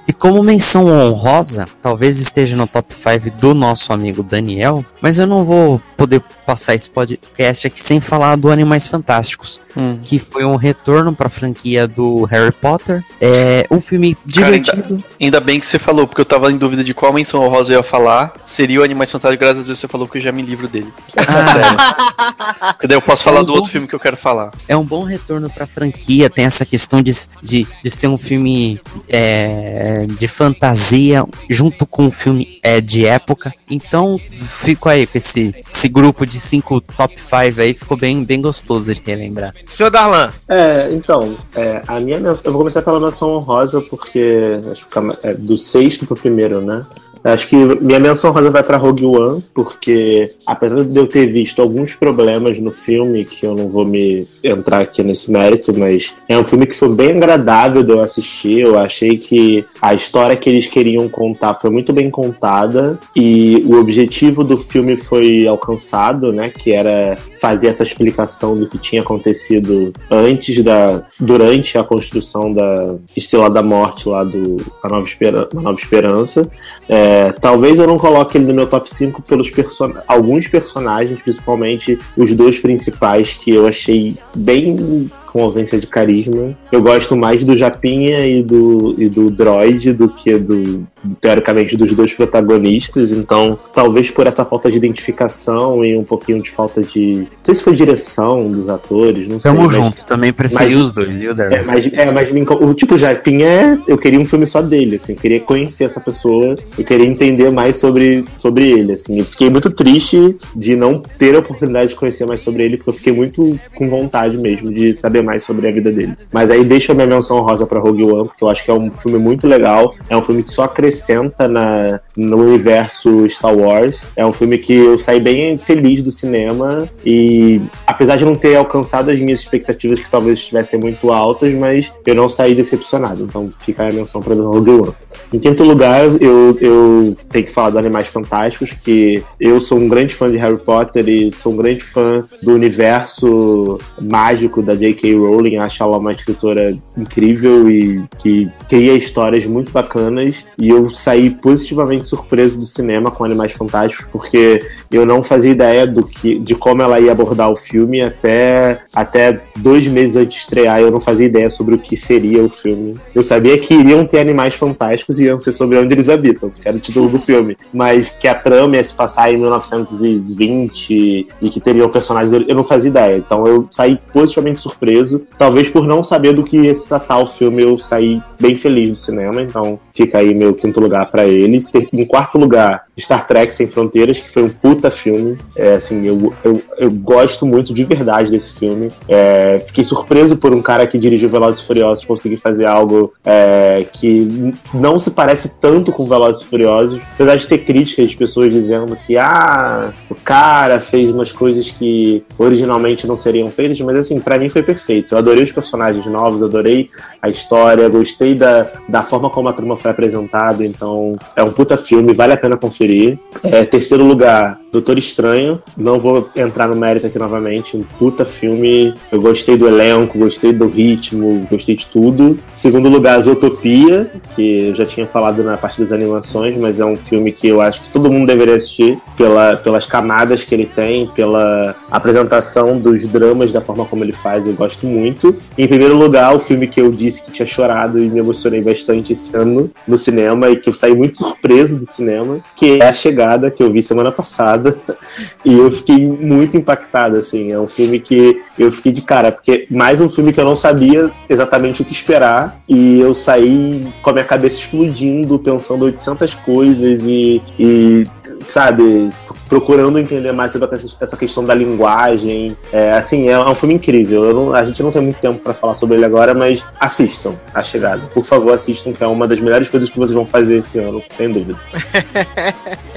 E 0.09 0.13
como 0.13 0.43
menção 0.43 0.87
honrosa, 0.87 1.69
talvez 1.83 2.19
esteja 2.21 2.57
no 2.57 2.67
top 2.67 2.93
5 2.93 3.37
do 3.39 3.55
nosso 3.55 3.93
amigo 3.93 4.23
Daniel, 4.23 4.85
mas 5.01 5.19
eu 5.19 5.27
não 5.27 5.45
vou 5.45 5.81
poder 5.97 6.21
passar 6.51 6.75
esse 6.75 6.91
podcast 6.91 7.69
aqui 7.69 7.81
sem 7.81 8.01
falar 8.01 8.35
do 8.35 8.51
Animais 8.51 8.89
Fantásticos, 8.89 9.61
Uhum. 9.77 10.01
que 10.03 10.19
foi 10.19 10.45
um 10.45 10.57
retorno 10.57 11.15
para 11.15 11.29
a 11.29 11.31
franquia 11.31 11.87
do 11.87 12.25
Harry 12.25 12.51
Potter. 12.51 13.05
É 13.21 13.65
um 13.71 13.81
filme 13.81 14.17
Cara, 14.17 14.59
divertido. 14.59 15.05
Ainda 15.21 15.39
bem 15.39 15.61
que 15.61 15.67
você 15.67 15.79
falou, 15.79 16.09
porque 16.09 16.21
eu 16.21 16.25
tava 16.25 16.51
em 16.51 16.57
dúvida 16.59 16.83
de 16.83 16.93
qual 16.93 17.13
menção 17.13 17.41
honrosa 17.41 17.73
eu 17.73 17.77
ia 17.77 17.83
falar. 17.85 18.35
Seria 18.45 18.81
o 18.81 18.83
Animais 18.83 19.13
Fantásticos, 19.13 19.47
graças 19.47 19.63
a 19.63 19.67
Deus 19.69 19.79
você 19.79 19.87
falou 19.87 20.09
que 20.09 20.19
eu 20.19 20.23
já 20.23 20.33
me 20.33 20.43
livro 20.43 20.67
dele. 20.67 20.93
Ah, 21.17 22.73
Porque 22.73 22.89
daí 22.89 22.97
eu 22.97 23.03
posso 23.03 23.23
falar 23.23 23.43
do 23.43 23.53
outro 23.53 23.71
filme 23.71 23.87
que 23.87 23.95
eu 23.95 24.01
quero 24.01 24.17
falar. 24.17 24.51
é 24.67 24.77
um 24.77 24.85
bom 24.85 25.05
retorno 25.05 25.49
pra 25.49 25.69
franquia. 25.69 26.29
Tem 26.29 26.47
essa 26.47 26.67
questão 26.67 27.01
de, 27.01 27.13
de, 27.41 27.65
de 27.85 27.91
ser 27.91 28.09
um 28.09 28.19
filme 28.19 28.81
é, 29.09 30.05
de 30.19 30.27
fantasia 30.27 31.25
junto 31.49 31.87
com 31.87 32.07
um 32.07 32.11
filme 32.11 32.59
é, 32.61 32.81
de 32.81 33.07
época. 33.07 33.55
Então, 33.71 34.21
fico 34.43 34.89
aí 34.89 35.07
com 35.07 35.17
esse, 35.17 35.55
esse 35.71 35.89
grupo 35.89 36.27
de 36.27 36.40
cinco 36.41 36.81
top 36.81 37.15
5 37.19 37.61
aí. 37.61 37.75
Ficou 37.75 37.97
bem, 37.97 38.25
bem 38.25 38.41
gostoso 38.41 38.93
de 38.93 39.01
relembrar. 39.05 39.55
Senhor 39.67 39.91
Darlan, 39.91 40.33
É, 40.49 40.89
então, 40.93 41.37
é, 41.55 41.83
a 41.87 42.01
minha 42.01 42.19
eu 42.19 42.53
vou 42.53 42.59
começar 42.61 42.83
pela 42.83 42.99
menção 42.99 43.31
honrosa, 43.37 43.81
porque 43.83 44.61
acho 44.73 44.87
que 44.89 44.95
fica- 44.95 45.19
é 45.23 45.35
do 45.35 45.57
sexto 45.57 46.07
pro 46.07 46.17
primeiro, 46.17 46.61
né? 46.61 46.85
Acho 47.23 47.49
que 47.49 47.57
minha 47.57 47.99
menção 47.99 48.31
honrosa 48.31 48.51
vai 48.51 48.63
pra 48.63 48.79
Rogue 48.79 49.05
One, 49.05 49.45
porque 49.55 50.33
apesar 50.47 50.85
de 50.85 50.99
eu 50.99 51.07
ter 51.07 51.27
visto 51.27 51.61
alguns 51.61 51.95
problemas 51.95 52.59
no 52.59 52.73
filme, 52.73 53.25
que 53.25 53.45
eu 53.45 53.55
não 53.55 53.69
vou 53.69 53.85
me 53.85 54.27
entrar 54.43 54.81
aqui 54.81 55.03
nesse 55.03 55.31
mérito, 55.31 55.79
mas 55.79 56.15
é 56.29 56.39
um 56.39 56.45
filme 56.45 56.67
que 56.67 56.75
foi 56.75 56.89
bem 56.89 57.11
agradável 57.11 57.83
de 57.83 57.93
eu 57.93 58.01
assistir. 58.01 58.61
Eu 58.61 58.79
achei 58.79 59.19
que 59.19 59.65
a 59.83 59.93
história 59.93 60.37
que 60.37 60.49
eles 60.49 60.67
queriam 60.67 61.09
contar 61.09 61.55
foi 61.55 61.69
muito 61.69 61.93
bem 61.93 62.11
contada 62.11 62.99
e 63.15 63.63
o 63.67 63.79
objetivo 63.79 64.43
do 64.43 64.57
filme 64.57 64.97
foi 64.97 65.47
alcançado, 65.47 66.33
né? 66.33 66.49
Que 66.49 66.73
era 66.73 67.19
fazer 67.41 67.69
essa 67.69 67.83
explicação 67.83 68.59
do 68.59 68.69
que 68.69 68.79
tinha 68.79 69.03
acontecido 69.03 69.93
antes 70.11 70.63
da. 70.65 71.03
durante 71.19 71.77
a 71.77 71.85
construção 71.85 72.53
da 72.53 72.95
Estrela 73.17 73.51
da 73.51 73.63
Morte 73.63 74.09
lá 74.09 74.25
do 74.25 74.57
A 74.83 74.89
Nova, 74.89 75.07
Espera, 75.07 75.49
A 75.55 75.61
Nova 75.61 75.79
Esperança. 75.79 76.49
É, 76.89 77.10
talvez 77.41 77.79
eu 77.79 77.87
não 77.87 77.99
coloque 77.99 78.37
ele 78.37 78.47
no 78.47 78.55
meu 78.55 78.67
top 78.67 78.93
5 78.93 79.23
pelos 79.23 79.51
person 79.51 79.93
alguns 80.07 80.47
personagens, 80.47 81.23
principalmente 81.23 81.99
os 82.17 82.33
dois 82.33 82.59
principais, 82.59 83.33
que 83.33 83.51
eu 83.51 83.67
achei 83.67 84.17
bem 84.35 85.11
com 85.31 85.43
ausência 85.43 85.79
de 85.79 85.87
carisma. 85.87 86.57
Eu 86.71 86.83
gosto 86.83 87.17
mais 87.17 87.45
do 87.45 87.57
Japinha 87.57 88.27
e 88.27 88.43
do, 88.43 88.95
e 88.99 89.09
do 89.09 89.31
Droid 89.31 89.93
do 89.93 90.09
que 90.09 90.37
do, 90.39 90.87
teoricamente, 91.21 91.77
dos 91.77 91.93
dois 91.93 92.13
protagonistas. 92.13 93.13
Então, 93.13 93.59
talvez 93.75 94.11
por 94.11 94.27
essa 94.27 94.45
falta 94.45 94.71
de 94.71 94.77
identificação 94.77 95.85
e 95.85 95.97
um 95.97 96.05
pouquinho 96.05 96.43
de 96.43 96.51
falta 96.51 96.83
de. 96.83 97.15
Não 97.21 97.27
sei 97.43 97.55
se 97.55 97.63
foi 97.63 97.75
direção 97.75 98.51
dos 98.51 98.69
atores, 98.69 99.27
não 99.27 99.39
sei. 99.41 99.51
Tamo 99.51 99.67
mas- 99.67 99.75
junto, 99.77 100.07
também 100.07 100.33
preferi 100.33 100.75
mas- 100.75 100.85
os 100.85 100.95
dois, 100.95 101.09
viu, 101.11 101.33
é, 101.33 101.63
mas, 101.63 101.93
é, 101.93 102.11
mas 102.11 102.31
me 102.31 102.41
o 102.43 102.75
tipo 102.75 102.97
Japinha 102.99 103.47
é. 103.47 103.79
Eu 103.87 103.99
queria 103.99 104.19
um 104.19 104.25
filme 104.27 104.47
só 104.47 104.61
dele, 104.63 104.97
assim. 104.97 105.13
Eu 105.13 105.19
queria 105.19 105.41
conhecer 105.41 105.85
essa 105.85 106.01
pessoa. 106.01 106.57
Eu 106.77 106.85
queria 106.85 107.07
entender 107.07 107.51
mais 107.51 107.77
sobre, 107.77 108.25
sobre 108.37 108.69
ele, 108.71 108.93
assim. 108.93 109.19
Eu 109.19 109.25
fiquei 109.25 109.49
muito 109.51 109.71
triste 109.71 110.37
de 110.55 110.77
não 110.77 111.01
ter 111.19 111.35
a 111.35 111.39
oportunidade 111.39 111.91
de 111.91 111.97
conhecer 111.97 112.27
mais 112.27 112.41
sobre 112.41 112.65
ele, 112.65 112.77
porque 112.77 112.91
eu 112.91 112.95
fiquei 112.95 113.13
muito 113.13 113.59
com 113.75 113.89
vontade 113.89 114.37
mesmo 114.39 114.73
de 114.73 114.95
saber 114.95 115.20
mais 115.23 115.43
sobre 115.45 115.69
a 115.69 115.73
vida 115.73 115.91
dele. 115.91 116.15
Mas 116.33 116.51
aí 116.51 116.65
deixa 116.65 116.93
a 116.93 116.95
minha 116.95 117.07
menção 117.07 117.41
rosa 117.41 117.67
pra 117.67 117.81
Rogue 117.81 118.05
One, 118.05 118.29
porque 118.29 118.45
eu 118.45 118.51
acho 118.51 118.65
que 118.65 118.71
é 118.71 118.75
um 118.75 118.91
filme 118.91 119.19
muito 119.19 119.47
legal. 119.47 119.95
É 120.09 120.17
um 120.17 120.23
filme 120.23 120.43
que 120.43 120.51
só 120.51 120.65
acrescenta 120.65 121.49
na, 121.49 122.01
no 122.17 122.39
universo 122.39 123.29
Star 123.29 123.55
Wars. 123.55 124.03
É 124.17 124.25
um 124.25 124.33
filme 124.33 124.59
que 124.59 124.73
eu 124.73 124.99
saí 124.99 125.21
bem 125.21 125.57
feliz 125.59 126.03
do 126.03 126.11
cinema 126.11 126.89
e 127.05 127.61
apesar 127.87 128.17
de 128.17 128.25
não 128.25 128.37
ter 128.37 128.57
alcançado 128.57 129.11
as 129.11 129.21
minhas 129.21 129.41
expectativas 129.41 130.01
que 130.01 130.11
talvez 130.11 130.39
estivessem 130.39 130.79
muito 130.79 131.11
altas, 131.11 131.53
mas 131.55 131.93
eu 132.07 132.15
não 132.15 132.29
saí 132.29 132.55
decepcionado. 132.55 133.25
Então 133.25 133.51
fica 133.61 133.87
a 133.87 133.93
menção 133.93 134.23
para 134.23 134.35
Rogue 134.35 134.71
One. 134.71 134.95
Em 135.33 135.39
quinto 135.39 135.63
lugar, 135.63 136.05
eu, 136.21 136.59
eu 136.61 137.15
tenho 137.29 137.47
que 137.47 137.53
falar 137.53 137.71
do 137.71 137.79
Animais 137.79 138.09
Fantásticos, 138.09 138.73
que 138.73 139.23
eu 139.39 139.61
sou 139.61 139.79
um 139.79 139.89
grande 139.89 140.13
fã 140.13 140.29
de 140.29 140.37
Harry 140.37 140.59
Potter 140.59 141.09
e 141.09 141.31
sou 141.31 141.53
um 141.53 141.57
grande 141.57 141.85
fã 141.85 142.25
do 142.43 142.53
universo 142.53 143.79
mágico 144.01 144.61
da 144.61 144.75
J.K. 144.75 145.15
Rowling. 145.15 145.59
Acho 145.59 145.85
ela 145.85 145.99
uma 145.99 146.11
escritora 146.11 146.77
incrível 146.99 147.71
e 147.71 148.03
que 148.19 148.51
cria 148.69 148.95
histórias 148.95 149.47
muito 149.47 149.71
bacanas. 149.71 150.45
E 150.59 150.69
eu 150.69 150.91
saí 150.91 151.31
positivamente 151.31 152.09
surpreso 152.09 152.59
do 152.59 152.65
cinema 152.65 153.13
com 153.13 153.25
Animais 153.25 153.53
Fantásticos, 153.53 154.09
porque 154.11 154.67
eu 154.91 155.07
não 155.07 155.23
fazia 155.23 155.53
ideia 155.53 155.87
do 155.87 156.05
que, 156.05 156.41
de 156.41 156.57
como 156.57 156.83
ela 156.83 156.99
ia 156.99 157.13
abordar 157.13 157.51
o 157.51 157.57
filme 157.57 158.03
até, 158.03 158.81
até 158.93 159.41
dois 159.57 159.87
meses 159.87 160.17
antes 160.17 160.35
de 160.35 160.41
estrear. 160.41 160.81
Eu 160.81 160.91
não 160.91 160.99
fazia 160.99 161.27
ideia 161.27 161.49
sobre 161.49 161.77
o 161.77 161.79
que 161.79 161.97
seria 161.97 162.43
o 162.43 162.49
filme. 162.49 162.99
Eu 163.15 163.23
sabia 163.23 163.57
que 163.59 163.75
iriam 163.75 164.05
ter 164.05 164.19
animais 164.19 164.55
fantásticos 164.55 165.20
e 165.21 165.53
sobre 165.53 165.79
onde 165.79 165.95
eles 165.95 166.09
habitam, 166.09 166.51
que 166.51 166.67
era 166.67 166.77
o 166.77 166.81
título 166.81 167.09
do 167.09 167.19
filme. 167.21 167.57
Mas 167.73 168.11
que 168.11 168.29
a 168.29 168.35
trama 168.35 168.77
ia 168.77 168.85
se 168.85 168.95
passar 168.95 169.33
em 169.33 169.39
1920 169.39 171.29
e 171.41 171.51
que 171.51 171.61
teriam 171.61 171.89
personagens. 171.89 172.33
Eu 172.49 172.55
não 172.55 172.65
fazia 172.65 172.91
ideia. 172.91 173.17
Então 173.19 173.47
eu 173.47 173.69
saí 173.71 173.99
positivamente 174.13 174.63
surpreso. 174.63 175.23
Talvez 175.39 175.69
por 175.69 175.87
não 175.87 176.03
saber 176.03 176.35
do 176.35 176.45
que 176.45 176.57
ia 176.57 176.75
se 176.75 176.87
tratar 176.87 177.19
o 177.19 177.27
filme, 177.27 177.63
eu 177.63 177.79
saí 177.79 178.21
bem 178.41 178.57
feliz 178.57 178.91
do 178.91 178.97
cinema. 178.97 179.43
Então 179.43 179.79
fica 180.01 180.19
aí 180.19 180.35
meu 180.35 180.55
quinto 180.55 180.81
lugar 180.81 181.11
pra 181.11 181.27
eles. 181.27 181.71
Em 181.93 182.07
quarto 182.07 182.39
lugar, 182.39 182.87
Star 182.99 183.27
Trek 183.27 183.53
Sem 183.53 183.69
Fronteiras, 183.69 184.19
que 184.19 184.31
foi 184.31 184.43
um 184.43 184.49
puta 184.49 184.91
filme. 184.91 185.37
É, 185.55 185.75
assim, 185.75 186.07
eu, 186.07 186.33
eu, 186.43 186.63
eu 186.79 186.91
gosto 186.91 187.45
muito 187.45 187.75
de 187.75 187.85
verdade 187.85 188.31
desse 188.31 188.59
filme. 188.59 188.91
É, 189.07 189.63
fiquei 189.67 189.85
surpreso 189.85 190.37
por 190.37 190.55
um 190.55 190.63
cara 190.63 190.87
que 190.87 190.99
dirigiu 190.99 191.29
Velozes 191.29 191.61
e 191.61 191.67
Furiosos 191.67 192.05
conseguir 192.05 192.39
fazer 192.39 192.67
algo 192.67 193.13
é, 193.25 193.87
que 193.93 194.55
não 194.73 194.99
se 194.99 195.11
parece 195.11 195.61
tanto 195.61 195.93
com 195.93 196.07
Velozes 196.07 196.43
e 196.43 196.47
Furiosos. 196.47 197.01
Apesar 197.15 197.37
de 197.37 197.47
ter 197.47 197.59
críticas 197.59 198.11
de 198.11 198.17
pessoas 198.17 198.51
dizendo 198.51 198.97
que 199.07 199.19
ah, 199.19 199.93
o 200.09 200.15
cara 200.15 200.81
fez 200.81 201.11
umas 201.11 201.31
coisas 201.31 201.69
que 201.69 202.25
originalmente 202.39 203.07
não 203.07 203.17
seriam 203.17 203.49
feitas, 203.49 203.81
mas 203.81 203.97
assim, 203.97 204.19
pra 204.19 204.39
mim 204.39 204.49
foi 204.49 204.63
perfeito. 204.63 205.15
Eu 205.15 205.19
adorei 205.19 205.45
os 205.45 205.53
personagens 205.53 206.07
novos, 206.07 206.43
adorei 206.43 206.89
a 207.21 207.29
história, 207.29 207.89
gostei 207.89 208.35
da, 208.35 208.67
da 208.89 209.03
forma 209.03 209.29
como 209.29 209.49
a 209.49 209.53
turma 209.53 209.77
foi 209.77 209.90
apresentada, 209.91 210.65
então 210.65 211.17
é 211.37 211.43
um 211.43 211.51
puta 211.51 211.77
filme, 211.77 212.15
vale 212.15 212.33
a 212.33 212.37
pena 212.37 212.57
conferir. 212.57 213.19
É, 213.43 213.65
terceiro 213.65 214.05
lugar, 214.05 214.59
Doutor 214.73 214.99
Estranho. 214.99 215.61
Não 215.77 215.99
vou 215.99 216.29
entrar 216.37 216.69
no 216.69 216.77
mérito 216.77 217.07
aqui 217.07 217.19
novamente. 217.19 217.77
Um 217.77 217.83
puta 217.83 218.25
filme. 218.25 218.95
Eu 219.11 219.21
gostei 219.21 219.57
do 219.57 219.67
elenco, 219.67 220.19
gostei 220.19 220.53
do 220.53 220.69
ritmo, 220.69 221.47
gostei 221.51 221.75
de 221.75 221.87
tudo. 221.87 222.39
Segundo 222.55 222.89
lugar, 222.89 223.21
Zootopia, 223.21 224.11
que 224.35 224.69
eu 224.69 224.75
já 224.75 224.87
tinha 224.87 225.07
falado 225.07 225.43
na 225.43 225.57
parte 225.57 225.81
das 225.81 225.93
animações, 225.93 226.57
mas 226.57 226.79
é 226.79 226.85
um 226.85 226.97
filme 226.97 227.33
que 227.33 227.49
eu 227.49 227.61
acho 227.61 227.83
que 227.83 227.91
todo 227.91 228.11
mundo 228.11 228.27
deveria 228.27 228.55
assistir 228.55 228.99
pela, 229.17 229.57
pelas 229.57 229.87
camadas 229.87 230.45
que 230.45 230.55
ele 230.55 230.67
tem, 230.67 231.07
pela 231.09 231.75
apresentação 231.91 232.79
dos 232.79 233.07
dramas, 233.07 233.53
da 233.53 233.61
forma 233.61 233.85
como 233.85 234.05
ele 234.05 234.13
faz. 234.13 234.47
Eu 234.47 234.55
gosto 234.55 234.87
muito. 234.87 235.37
Em 235.59 235.67
primeiro 235.67 235.97
lugar, 235.97 236.35
o 236.35 236.39
filme 236.39 236.67
que 236.67 236.81
eu 236.81 236.91
disse 236.93 237.25
que 237.25 237.33
tinha 237.33 237.47
chorado 237.47 237.99
e 237.99 238.09
me 238.09 238.19
emocionei 238.21 238.61
bastante 238.61 239.13
esse 239.13 239.37
ano 239.37 239.71
no 239.87 239.99
cinema 239.99 240.49
e 240.49 240.57
que 240.57 240.69
eu 240.69 240.75
saí 240.75 240.95
muito 240.95 241.19
surpreso 241.19 241.79
do 241.79 241.85
cinema, 241.85 242.39
que 242.57 242.81
é 242.81 242.89
A 242.89 242.93
Chegada, 242.93 243.51
que 243.51 243.63
eu 243.63 243.73
vi 243.73 243.83
semana 243.83 244.13
passada. 244.13 244.60
E 245.45 245.57
eu 245.59 245.71
fiquei 245.71 246.07
muito 246.07 246.57
impactado, 246.57 247.17
assim. 247.17 247.51
É 247.53 247.59
um 247.59 247.67
filme 247.67 247.99
que 247.99 248.41
eu 248.59 248.71
fiquei 248.71 248.93
de 248.93 249.01
cara, 249.03 249.33
porque 249.33 249.67
mais 249.71 250.01
um 250.01 250.09
filme 250.09 250.33
que 250.33 250.41
eu 250.41 250.45
não 250.45 250.55
sabia 250.55 251.11
exatamente 251.29 251.81
o 251.83 251.85
que 251.85 251.93
esperar. 251.93 252.61
E 252.69 253.01
eu 253.01 253.15
saí 253.15 253.87
com 254.03 254.11
a 254.11 254.13
minha 254.13 254.25
cabeça 254.25 254.59
explodindo, 254.59 255.39
pensando 255.39 255.85
800 255.87 256.35
coisas 256.37 257.03
e, 257.05 257.41
e 257.59 258.07
sabe, 258.47 259.11
procurando 259.49 259.99
entender 259.99 260.33
mais 260.33 260.53
sobre 260.53 260.69
essa- 261.01 261.17
questão 261.17 261.45
da 261.45 261.55
linguagem. 261.55 262.57
É, 262.73 262.91
assim, 262.91 263.29
é 263.29 263.39
um 263.39 263.55
filme 263.55 263.75
incrível. 263.75 264.33
Não- 264.35 264.55
a 264.55 264.65
gente 264.65 264.83
não 264.83 264.91
tem 264.91 265.03
muito 265.03 265.19
tempo 265.21 265.39
pra 265.43 265.55
falar 265.55 265.75
sobre 265.75 265.97
ele 265.97 266.05
agora, 266.05 266.35
mas 266.35 266.65
assistam 266.79 267.35
A 267.55 267.63
Chegada. 267.63 268.03
Por 268.13 268.25
favor, 268.25 268.53
assistam, 268.53 268.93
que 268.93 269.03
é 269.03 269.07
uma 269.07 269.27
das 269.27 269.41
melhores 269.41 269.69
coisas 269.69 269.89
que 269.89 269.99
vocês 269.99 270.15
vão 270.15 270.27
fazer 270.27 270.59
esse 270.59 270.79
ano, 270.79 271.03
sem 271.11 271.31
dúvida. 271.31 271.59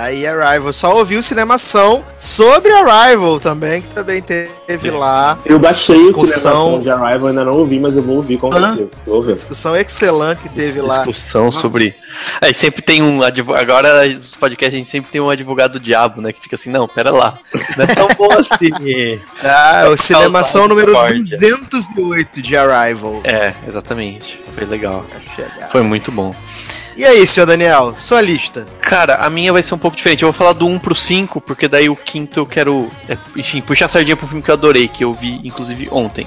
Daí 0.00 0.26
Arrival. 0.26 0.72
Só 0.72 0.96
ouvi 0.96 1.18
o 1.18 1.22
Cinemação 1.22 2.02
sobre 2.18 2.72
Arrival 2.72 3.38
também, 3.38 3.82
que 3.82 3.88
também 3.88 4.22
teve 4.22 4.90
lá. 4.90 5.38
Eu 5.44 5.58
baixei 5.58 5.98
Discussão. 5.98 6.22
o 6.22 6.26
Cinemação 6.26 6.78
de 6.78 6.90
Arrival, 6.90 7.28
ainda 7.28 7.44
não 7.44 7.58
ouvi, 7.58 7.78
mas 7.78 7.98
eu 7.98 8.02
vou 8.02 8.16
ouvir 8.16 8.38
com 8.38 8.50
certeza. 8.50 8.88
Vou 9.04 9.16
ouvir. 9.16 9.34
Discussão 9.34 9.76
excelente 9.76 10.38
que 10.38 10.48
teve 10.48 10.80
lá. 10.80 11.04
Discussão 11.04 11.52
sobre. 11.52 11.94
Aí 12.40 12.54
sempre 12.54 12.80
tem 12.80 13.02
um 13.02 13.22
advogado. 13.22 13.60
Agora 13.60 14.08
nos 14.08 14.34
podcasts 14.36 14.74
a 14.74 14.78
gente 14.78 14.90
sempre 14.90 15.10
tem 15.10 15.20
um 15.20 15.28
advogado 15.28 15.72
do 15.72 15.80
diabo, 15.80 16.22
né? 16.22 16.32
Que 16.32 16.40
fica 16.40 16.56
assim, 16.56 16.70
não, 16.70 16.88
pera 16.88 17.10
lá. 17.10 17.38
Não 17.76 17.84
é 17.84 17.86
tão 17.86 18.08
bom 18.16 18.30
assim. 18.40 19.20
Ah, 19.42 19.84
o 19.90 19.98
Cinemação 19.98 20.66
número 20.66 20.92
discórdia. 20.92 21.38
208 21.38 22.40
de 22.40 22.56
Arrival. 22.56 23.20
É, 23.22 23.52
exatamente. 23.68 24.40
Foi 24.54 24.64
legal. 24.64 25.04
Foi 25.70 25.82
muito 25.82 26.10
bom. 26.10 26.34
E 27.00 27.04
aí, 27.06 27.26
senhor 27.26 27.46
Daniel, 27.46 27.94
sua 27.96 28.20
lista. 28.20 28.66
Cara, 28.78 29.14
a 29.14 29.30
minha 29.30 29.54
vai 29.54 29.62
ser 29.62 29.72
um 29.72 29.78
pouco 29.78 29.96
diferente. 29.96 30.22
Eu 30.22 30.26
vou 30.26 30.34
falar 30.34 30.52
do 30.52 30.66
1 30.66 30.78
pro 30.80 30.94
5, 30.94 31.40
porque 31.40 31.66
daí 31.66 31.88
o 31.88 31.96
quinto 31.96 32.38
eu 32.38 32.44
quero, 32.44 32.90
é, 33.08 33.16
enfim, 33.34 33.62
puxar 33.62 33.86
a 33.86 33.88
sardinha 33.88 34.14
pro 34.14 34.26
filme 34.26 34.42
que 34.42 34.50
eu 34.50 34.54
adorei, 34.54 34.86
que 34.86 35.02
eu 35.02 35.14
vi, 35.14 35.40
inclusive, 35.42 35.88
ontem. 35.90 36.26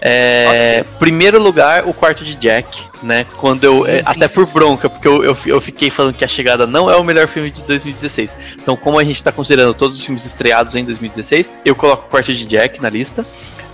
É, 0.00 0.84
Primeiro 1.00 1.42
lugar, 1.42 1.88
o 1.88 1.92
quarto 1.92 2.22
de 2.22 2.36
Jack, 2.36 2.84
né? 3.02 3.26
Quando 3.36 3.64
eu. 3.64 3.84
Sim, 3.84 3.90
é, 3.90 3.96
sim, 3.96 4.02
até 4.06 4.28
sim, 4.28 4.34
por 4.36 4.46
bronca, 4.52 4.88
porque 4.88 5.08
eu, 5.08 5.24
eu, 5.24 5.36
eu 5.44 5.60
fiquei 5.60 5.90
falando 5.90 6.14
que 6.14 6.24
A 6.24 6.28
Chegada 6.28 6.68
não 6.68 6.88
é 6.88 6.94
o 6.94 7.02
melhor 7.02 7.26
filme 7.26 7.50
de 7.50 7.60
2016. 7.62 8.36
Então, 8.62 8.76
como 8.76 9.00
a 9.00 9.04
gente 9.04 9.20
tá 9.20 9.32
considerando 9.32 9.74
todos 9.74 9.98
os 9.98 10.04
filmes 10.04 10.24
estreados 10.24 10.76
em 10.76 10.84
2016, 10.84 11.50
eu 11.64 11.74
coloco 11.74 12.06
o 12.06 12.08
quarto 12.08 12.32
de 12.32 12.44
Jack 12.44 12.80
na 12.80 12.88
lista. 12.88 13.26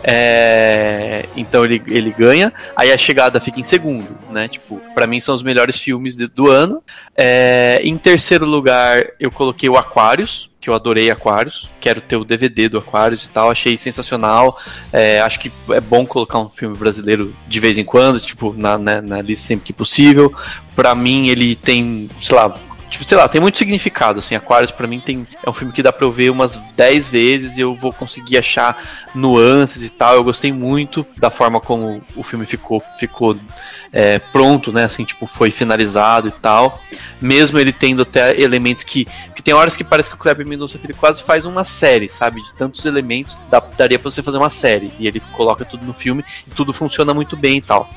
É, 0.03 1.25
então 1.37 1.65
ele, 1.65 1.83
ele 1.87 2.11
ganha, 2.11 2.53
aí 2.77 2.93
a 2.93 2.99
chegada 2.99 3.41
fica 3.41 3.61
em 3.61 3.65
segundo, 3.65 4.09
né? 4.31 4.49
Tipo, 4.49 4.81
pra 4.95 5.07
mim 5.07 5.21
são 5.21 5.35
os 5.35 5.43
melhores 5.43 5.77
filmes 5.81 6.17
de- 6.17 6.27
do 6.29 6.49
ano. 6.49 6.83
É, 7.17 7.81
em 7.83 7.97
terceiro 7.99 8.45
lugar, 8.47 9.03
eu 9.19 9.31
coloquei 9.31 9.69
o 9.69 9.77
Aquarius, 9.77 10.51
que 10.61 10.71
eu 10.71 10.75
adorei 10.75 11.11
Aquarius. 11.11 11.69
Quero 11.81 12.01
ter 12.01 12.17
o 12.17 12.25
DVD 12.25 12.69
do 12.69 12.79
Aquarius 12.79 13.25
e 13.27 13.31
tal, 13.31 13.51
achei 13.51 13.77
sensacional. 13.77 14.59
É, 14.93 15.21
acho 15.21 15.41
que 15.41 15.51
é 15.71 15.81
bom 15.81 16.05
colocar 16.07 16.39
um 16.39 16.49
filme 16.49 16.77
brasileiro 16.77 17.35
de 17.47 17.61
vez 17.61 17.79
em 17.79 17.85
quando, 17.85 18.21
tipo, 18.21 18.55
na, 18.57 18.77
na, 18.79 19.01
na 19.03 19.21
lista 19.23 19.47
sempre 19.49 19.67
que 19.67 19.73
possível. 19.73 20.33
Pra 20.77 20.95
mim, 20.95 21.29
ele 21.29 21.55
tem, 21.57 22.09
sei 22.23 22.37
lá. 22.37 22.57
Tipo, 22.91 23.05
sei 23.05 23.19
lá, 23.19 23.29
tem 23.29 23.41
muito 23.41 23.59
significado, 23.59 24.19
assim, 24.19 24.35
Aquarius 24.35 24.71
pra 24.71 24.87
mim 24.87 24.99
tem, 24.99 25.27
é 25.45 25.51
um 25.51 25.53
filme 25.53 25.73
que 25.73 25.83
dá 25.83 25.93
pra 25.93 26.07
eu 26.07 26.11
ver 26.11 26.31
umas 26.31 26.57
10 26.75 27.11
vezes 27.11 27.57
e 27.59 27.61
eu 27.61 27.75
vou 27.75 27.93
conseguir 27.93 28.39
achar 28.39 28.83
nuances 29.15 29.83
e 29.83 29.91
tal, 29.91 30.15
eu 30.15 30.25
gostei 30.25 30.53
muito 30.53 31.07
da 31.17 31.31
forma 31.31 31.61
como 31.61 32.03
o 32.17 32.23
filme 32.23 32.47
ficou, 32.47 32.83
ficou 32.99 33.37
é, 33.93 34.19
pronto, 34.19 34.73
né, 34.73 34.85
assim, 34.85 35.05
tipo, 35.05 35.27
foi 35.27 35.51
finalizado 35.51 36.29
e 36.29 36.33
tal, 36.33 36.83
mesmo 37.21 37.59
ele 37.59 37.73
tendo 37.73 38.03
até 38.03 38.41
elementos 38.41 38.85
que, 38.85 39.07
que 39.39 39.43
tem 39.43 39.55
horas 39.55 39.77
que 39.77 39.85
parece 39.85 40.11
que 40.11 40.17
o 40.17 40.19
Kleber 40.19 40.45
Mendonça 40.45 40.81
Filho 40.81 40.97
quase 40.97 41.23
faz 41.23 41.45
uma 41.45 41.63
série, 41.63 42.09
sabe, 42.09 42.43
de 42.43 42.53
tantos 42.55 42.85
elementos, 42.85 43.39
dá, 43.49 43.61
daria 43.61 43.97
pra 43.97 44.11
você 44.11 44.21
fazer 44.21 44.37
uma 44.37 44.51
série, 44.51 44.91
e 44.99 45.07
ele 45.07 45.21
coloca 45.33 45.65
tudo 45.65 45.87
no 45.87 45.93
filme, 45.93 46.25
e 46.45 46.51
tudo 46.51 46.73
funciona 46.73 47.15
muito 47.15 47.37
bem 47.37 47.59
e 47.59 47.61
tal. 47.61 47.89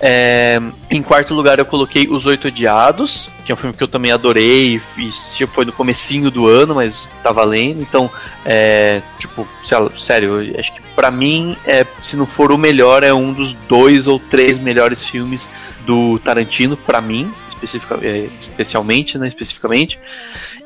É, 0.00 0.60
em 0.90 1.00
quarto 1.00 1.32
lugar 1.32 1.60
eu 1.60 1.64
coloquei 1.64 2.08
Os 2.08 2.26
Oito 2.26 2.48
Odiados, 2.48 3.28
que 3.44 3.52
é 3.52 3.54
um 3.54 3.56
filme 3.56 3.76
que 3.76 3.84
eu 3.84 3.86
também 3.86 4.10
adorei, 4.10 4.82
e 4.98 5.12
tipo, 5.36 5.54
foi 5.54 5.64
no 5.64 5.72
comecinho 5.72 6.28
do 6.28 6.48
ano, 6.48 6.74
mas 6.74 7.08
tá 7.22 7.30
valendo, 7.30 7.80
então, 7.80 8.10
é, 8.44 9.00
tipo, 9.16 9.46
sério, 9.96 10.38
acho 10.58 10.74
que 10.74 10.82
pra 10.96 11.12
mim, 11.12 11.56
é, 11.64 11.86
se 12.02 12.16
não 12.16 12.26
for 12.26 12.50
o 12.50 12.58
melhor, 12.58 13.04
é 13.04 13.14
um 13.14 13.32
dos 13.32 13.54
dois 13.68 14.08
ou 14.08 14.18
três 14.18 14.58
melhores 14.58 15.06
filmes 15.06 15.48
do 15.86 16.18
Tarantino, 16.18 16.76
pra 16.76 17.00
mim, 17.00 17.32
especifica, 17.48 17.96
é, 18.02 18.28
né, 19.18 19.28
especificamente. 19.28 19.98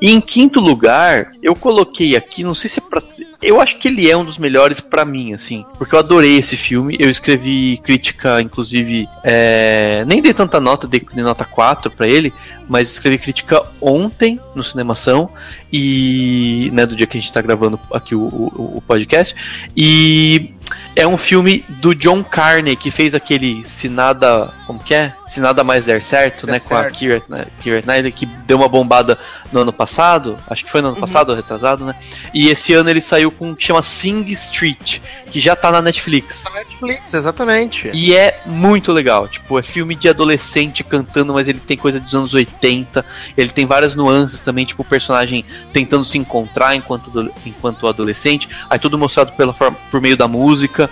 E 0.01 0.11
em 0.11 0.21
quinto 0.21 0.61
lugar, 0.61 1.31
eu 1.43 1.55
coloquei 1.55 2.17
aqui, 2.17 2.43
não 2.43 2.55
sei 2.55 2.71
se 2.71 2.79
é 2.79 2.83
pra. 2.83 3.03
Eu 3.43 3.61
acho 3.61 3.79
que 3.79 3.89
ele 3.89 4.11
é 4.11 4.17
um 4.17 4.25
dos 4.25 4.39
melhores 4.39 4.81
pra 4.81 5.05
mim, 5.05 5.35
assim. 5.35 5.67
Porque 5.77 5.95
eu 5.95 5.99
adorei 5.99 6.39
esse 6.39 6.57
filme. 6.57 6.97
Eu 6.99 7.11
escrevi 7.11 7.79
crítica, 7.83 8.41
inclusive. 8.41 9.07
é, 9.23 10.03
nem 10.07 10.23
dei 10.23 10.33
tanta 10.33 10.59
nota, 10.59 10.87
dei, 10.87 11.05
dei 11.13 11.23
nota 11.23 11.45
4 11.45 11.91
pra 11.91 12.09
ele. 12.09 12.33
Mas 12.67 12.91
escrevi 12.91 13.19
crítica 13.19 13.63
ontem 13.83 14.41
no 14.55 14.65
Cinemação. 14.65 15.29
E. 15.71 16.71
Né, 16.73 16.87
do 16.87 16.97
dia 16.97 17.07
que 17.07 17.19
a 17.19 17.21
gente 17.21 17.33
tá 17.33 17.43
gravando 17.43 17.79
aqui 17.93 18.15
o, 18.15 18.23
o, 18.23 18.77
o 18.79 18.83
podcast. 18.87 19.35
E. 19.77 20.54
É 20.97 21.07
um 21.07 21.17
filme 21.17 21.65
do 21.69 21.93
John 21.93 22.23
Carney, 22.23 22.77
que 22.77 22.91
fez 22.91 23.15
aquele 23.17 23.65
Se 23.65 23.89
Nada. 23.89 24.53
Como 24.65 24.79
que 24.79 24.95
é? 24.95 25.13
Se 25.27 25.41
Nada 25.41 25.65
Mais 25.65 25.87
Der 25.87 26.01
Certo, 26.01 26.47
Der 26.47 26.55
né? 26.55 26.61
Com 26.61 26.77
a 26.77 26.83
Certo. 26.83 26.99
Keira, 26.99 27.23
né, 27.29 27.47
Knightley, 27.85 28.13
que 28.13 28.27
deu 28.27 28.57
uma 28.57 28.69
bombada 28.69 29.19
no 29.53 29.61
ano 29.61 29.73
passado. 29.73 30.37
Acho 30.49 30.65
que 30.65 30.71
foi 30.71 30.81
no 30.81 30.89
ano 30.89 30.97
passado, 30.97 31.31
ou 31.31 31.37
retrasado, 31.37 31.85
né? 31.85 31.97
E 32.33 32.49
esse 32.49 32.73
ano 32.75 32.89
ele 32.89 33.01
saiu 33.01 33.33
com 33.33 33.51
um 33.51 33.55
que 33.55 33.65
chama 33.65 33.83
Sing 33.83 34.31
Street, 34.31 35.01
que 35.27 35.41
já 35.41 35.57
tá 35.57 35.73
na 35.73 35.83
Netflix. 35.83 36.45
Netflix, 36.55 37.13
exatamente. 37.13 37.91
E 37.93 38.15
é 38.15 38.41
muito 38.47 38.93
legal. 38.93 39.27
Tipo, 39.27 39.59
é 39.59 39.63
filme 39.63 39.97
de 39.97 40.09
adolescente 40.09 40.85
cantando, 40.85 41.35
mas 41.35 41.49
ele 41.49 41.59
tem 41.59 41.77
coisa 41.77 41.99
dos 41.99 42.15
anos 42.15 42.35
80. 42.35 43.05
Ele 43.37 43.49
tem 43.49 43.67
várias 43.67 43.97
nuances 43.97 44.41
também, 44.41 44.65
tipo, 44.65 44.83
o 44.83 44.85
personagem 44.85 45.45
tentando 45.73 46.05
se 46.05 46.19
encontrar 46.19 46.77
enquanto, 46.77 47.33
enquanto 47.45 47.89
adolescente. 47.89 48.49
Aí 48.71 48.79
tudo 48.79 48.97
mostrado 48.97 49.33
pela 49.33 49.53
forma, 49.53 49.77
por 49.91 50.01
meio 50.01 50.17
da 50.17 50.29
música. 50.29 50.84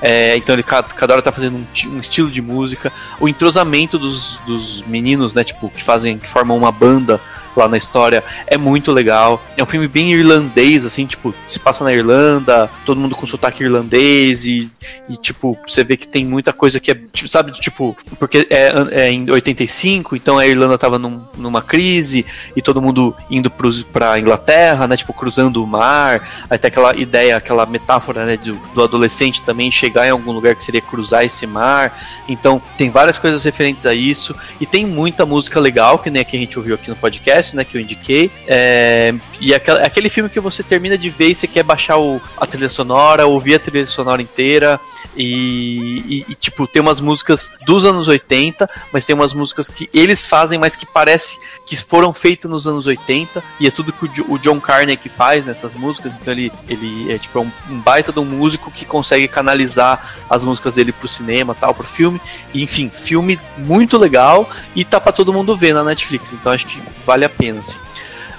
É, 0.00 0.36
então 0.36 0.54
ele 0.54 0.62
cada, 0.62 0.88
cada 0.88 1.14
hora 1.14 1.22
tá 1.22 1.32
fazendo 1.32 1.56
um, 1.56 1.96
um 1.96 2.00
estilo 2.00 2.30
de 2.30 2.42
música. 2.42 2.92
O 3.18 3.28
entrosamento 3.28 3.98
dos, 3.98 4.38
dos 4.46 4.82
meninos, 4.82 5.32
né? 5.34 5.42
Tipo, 5.42 5.70
que 5.70 5.82
fazem, 5.82 6.18
que 6.18 6.28
formam 6.28 6.56
uma 6.56 6.72
banda 6.72 7.20
lá 7.58 7.68
na 7.68 7.76
história 7.76 8.22
é 8.46 8.56
muito 8.56 8.92
legal. 8.92 9.42
É 9.56 9.62
um 9.62 9.66
filme 9.66 9.88
bem 9.88 10.12
irlandês, 10.12 10.84
assim, 10.84 11.06
tipo, 11.06 11.34
se 11.48 11.58
passa 11.58 11.84
na 11.84 11.92
Irlanda, 11.92 12.70
todo 12.84 13.00
mundo 13.00 13.14
com 13.14 13.26
sotaque 13.26 13.62
irlandês 13.62 14.46
e, 14.46 14.70
e 15.08 15.16
tipo, 15.16 15.58
você 15.66 15.84
vê 15.84 15.96
que 15.96 16.06
tem 16.06 16.24
muita 16.24 16.52
coisa 16.52 16.80
que 16.80 16.90
é, 16.90 16.94
tipo, 16.94 17.28
sabe, 17.28 17.52
tipo, 17.52 17.96
porque 18.18 18.46
é, 18.50 18.72
é 18.90 19.10
em 19.10 19.30
85, 19.30 20.16
então 20.16 20.38
a 20.38 20.46
Irlanda 20.46 20.78
tava 20.78 20.98
num- 20.98 21.22
numa 21.36 21.62
crise 21.62 22.24
e 22.56 22.62
todo 22.62 22.80
mundo 22.82 23.14
indo 23.30 23.50
pros, 23.50 23.82
pra 23.82 24.18
Inglaterra, 24.18 24.88
né, 24.88 24.96
tipo, 24.96 25.12
cruzando 25.12 25.62
o 25.62 25.66
mar, 25.66 26.20
tem 26.60 26.68
aquela 26.68 26.96
ideia, 26.96 27.36
aquela 27.36 27.66
metáfora, 27.66 28.24
né, 28.24 28.36
do, 28.36 28.54
do 28.74 28.82
adolescente 28.82 29.42
também 29.42 29.70
chegar 29.70 30.06
em 30.06 30.10
algum 30.10 30.32
lugar 30.32 30.54
que 30.54 30.64
seria 30.64 30.80
cruzar 30.80 31.24
esse 31.24 31.46
mar, 31.46 32.00
então 32.28 32.60
tem 32.76 32.90
várias 32.90 33.18
coisas 33.18 33.44
referentes 33.44 33.86
a 33.86 33.94
isso 33.94 34.34
e 34.60 34.66
tem 34.66 34.86
muita 34.86 35.26
música 35.26 35.60
legal, 35.60 35.98
que 35.98 36.10
nem 36.10 36.22
a 36.22 36.24
que 36.24 36.36
a 36.36 36.40
gente 36.40 36.58
ouviu 36.58 36.74
aqui 36.74 36.88
no 36.88 36.96
podcast, 36.96 37.45
né, 37.54 37.64
que 37.64 37.76
eu 37.76 37.80
indiquei, 37.80 38.30
é, 38.46 39.14
e 39.40 39.52
é 39.52 39.56
aquele 39.56 40.08
filme 40.08 40.30
que 40.30 40.40
você 40.40 40.62
termina 40.62 40.96
de 40.96 41.10
ver 41.10 41.28
e 41.28 41.34
você 41.34 41.46
quer 41.46 41.62
baixar 41.62 41.98
o, 41.98 42.20
a 42.36 42.46
trilha 42.46 42.68
sonora, 42.68 43.26
ouvir 43.26 43.56
a 43.56 43.58
trilha 43.58 43.86
sonora 43.86 44.22
inteira, 44.22 44.80
e, 45.16 46.02
e- 46.06 46.26
e, 46.28 46.34
tipo, 46.34 46.66
tem 46.66 46.80
umas 46.82 47.00
músicas 47.00 47.50
dos 47.64 47.84
anos 47.84 48.08
80, 48.08 48.68
mas 48.92 49.04
tem 49.04 49.14
umas 49.14 49.32
músicas 49.32 49.68
que 49.68 49.88
eles 49.92 50.26
fazem, 50.26 50.58
mas 50.58 50.76
que 50.76 50.86
parece 50.86 51.38
que 51.66 51.76
foram 51.76 52.12
feitas 52.12 52.50
nos 52.50 52.66
anos 52.66 52.86
80, 52.86 53.42
e 53.58 53.66
é 53.66 53.70
tudo 53.70 53.92
que 53.92 54.04
o, 54.04 54.32
o 54.34 54.38
John 54.38 54.60
que 55.00 55.08
faz 55.08 55.46
nessas 55.46 55.74
músicas, 55.74 56.12
então 56.14 56.32
ele, 56.32 56.52
ele 56.68 57.12
é 57.12 57.18
tipo 57.18 57.38
é 57.38 57.42
um, 57.42 57.50
um 57.70 57.80
baita 57.80 58.12
de 58.12 58.18
um 58.18 58.24
músico 58.24 58.70
que 58.70 58.84
consegue 58.84 59.26
canalizar 59.28 60.16
as 60.28 60.44
músicas 60.44 60.74
dele 60.74 60.92
pro 60.92 61.08
cinema, 61.08 61.54
tal, 61.54 61.74
pro 61.74 61.86
filme, 61.86 62.20
e, 62.52 62.62
enfim, 62.62 62.90
filme 62.90 63.38
muito 63.58 63.96
legal, 63.98 64.48
e 64.74 64.84
tá 64.84 65.00
pra 65.00 65.12
todo 65.12 65.32
mundo 65.32 65.56
ver 65.56 65.72
na 65.74 65.82
Netflix, 65.82 66.32
então 66.32 66.52
acho 66.52 66.66
que 66.66 66.80
vale 67.04 67.24
a 67.24 67.28
pena, 67.28 67.60
assim. 67.60 67.78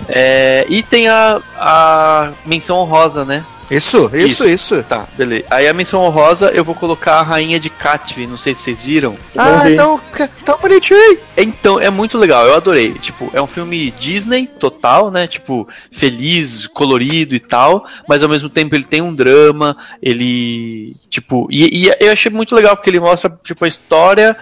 É, 0.07 0.65
e 0.69 0.83
tem 0.83 1.07
a, 1.07 1.41
a 1.57 2.31
menção 2.45 2.77
honrosa, 2.77 3.25
né? 3.25 3.43
Isso, 3.69 4.09
isso, 4.13 4.47
isso. 4.47 4.83
Tá, 4.83 5.05
beleza. 5.17 5.45
Aí 5.49 5.67
a 5.67 5.73
menção 5.73 6.01
honrosa 6.01 6.51
eu 6.51 6.63
vou 6.63 6.73
colocar 6.73 7.15
a 7.15 7.21
rainha 7.21 7.59
de 7.59 7.69
Katvi, 7.69 8.25
não 8.25 8.37
sei 8.37 8.55
se 8.55 8.61
vocês 8.61 8.81
viram. 8.81 9.17
Ah, 9.35 9.69
então, 9.69 9.99
tão 10.45 10.57
bonitinho. 10.57 11.19
Então, 11.35 11.79
é 11.79 11.89
muito 11.89 12.17
legal, 12.17 12.45
eu 12.45 12.55
adorei. 12.55 12.93
Tipo, 12.93 13.29
é 13.33 13.41
um 13.41 13.47
filme 13.47 13.91
Disney 13.91 14.47
total, 14.47 15.11
né? 15.11 15.27
Tipo, 15.27 15.67
feliz, 15.91 16.65
colorido 16.67 17.35
e 17.35 17.39
tal, 17.39 17.85
mas 18.07 18.23
ao 18.23 18.29
mesmo 18.29 18.49
tempo 18.49 18.73
ele 18.73 18.85
tem 18.85 19.01
um 19.01 19.13
drama, 19.13 19.75
ele. 20.01 20.95
Tipo, 21.09 21.47
e, 21.51 21.87
e 21.87 21.91
eu 21.99 22.11
achei 22.11 22.31
muito 22.31 22.55
legal 22.55 22.75
porque 22.75 22.89
ele 22.89 22.99
mostra, 22.99 23.37
tipo, 23.43 23.65
a 23.65 23.67
história. 23.67 24.37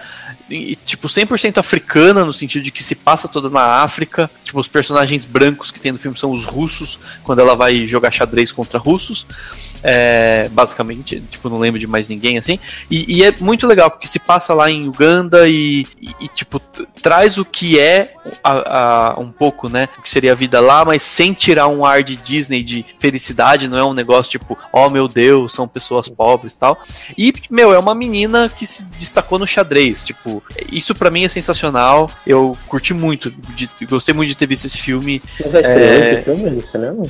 E, 0.48 0.76
tipo, 0.76 1.08
100% 1.08 1.58
africana, 1.58 2.24
no 2.24 2.32
sentido 2.32 2.62
de 2.62 2.70
que 2.70 2.82
se 2.82 2.94
passa 2.94 3.26
toda 3.26 3.50
na 3.50 3.82
África. 3.82 4.30
Tipo, 4.44 4.60
os 4.60 4.68
personagens 4.68 5.24
brancos 5.24 5.70
que 5.70 5.80
tem 5.80 5.92
no 5.92 5.98
filme 5.98 6.16
são 6.16 6.30
os 6.30 6.44
russos, 6.44 7.00
quando 7.24 7.40
ela 7.40 7.56
vai 7.56 7.86
jogar 7.86 8.12
xadrez 8.12 8.52
contra 8.52 8.78
russos. 8.78 9.26
É, 9.88 10.48
basicamente, 10.50 11.20
tipo, 11.30 11.48
não 11.48 11.58
lembro 11.58 11.78
de 11.78 11.86
mais 11.86 12.08
ninguém 12.08 12.36
assim. 12.38 12.58
E, 12.90 13.18
e 13.18 13.22
é 13.24 13.32
muito 13.38 13.66
legal, 13.66 13.88
porque 13.90 14.08
se 14.08 14.18
passa 14.18 14.52
lá 14.52 14.68
em 14.70 14.88
Uganda 14.88 15.46
e, 15.48 15.86
e- 16.00 16.14
e, 16.24 16.28
tipo, 16.28 16.58
traz 17.00 17.38
o 17.38 17.44
que 17.44 17.78
é 17.78 18.14
a- 18.42 19.12
a- 19.14 19.20
um 19.20 19.30
pouco, 19.30 19.68
né? 19.68 19.88
O 19.98 20.02
que 20.02 20.10
seria 20.10 20.32
a 20.32 20.34
vida 20.34 20.60
lá, 20.60 20.84
mas 20.84 21.02
sem 21.02 21.32
tirar 21.32 21.68
um 21.68 21.84
ar 21.84 22.02
de 22.02 22.16
Disney 22.16 22.62
de 22.64 22.84
felicidade, 22.98 23.68
não 23.68 23.78
é 23.78 23.84
um 23.84 23.94
negócio 23.94 24.30
tipo, 24.32 24.58
oh 24.72 24.90
meu 24.90 25.06
Deus, 25.06 25.52
são 25.52 25.68
pessoas 25.68 26.08
pobres 26.08 26.54
e 26.54 26.58
tal. 26.58 26.78
E, 27.16 27.32
meu, 27.50 27.72
é 27.72 27.78
uma 27.78 27.94
menina 27.94 28.48
que 28.48 28.66
se 28.66 28.84
destacou 28.98 29.38
no 29.38 29.46
xadrez. 29.46 30.02
Tipo, 30.04 30.42
isso 30.72 30.94
pra 30.94 31.10
mim 31.10 31.24
é 31.24 31.28
sensacional. 31.28 32.10
Eu 32.26 32.58
curti 32.66 32.92
muito, 32.92 33.30
de- 33.54 33.70
gostei 33.88 34.12
muito 34.14 34.30
de 34.30 34.36
ter 34.36 34.46
visto 34.46 34.64
esse 34.64 34.78
filme. 34.78 35.22
Mas 35.40 35.52
já 35.52 35.60
estreou 35.60 35.80
É. 35.88 35.98
esse 36.14 36.22
filme 36.22 36.50
no 36.50 36.62
cinema? 36.66 37.02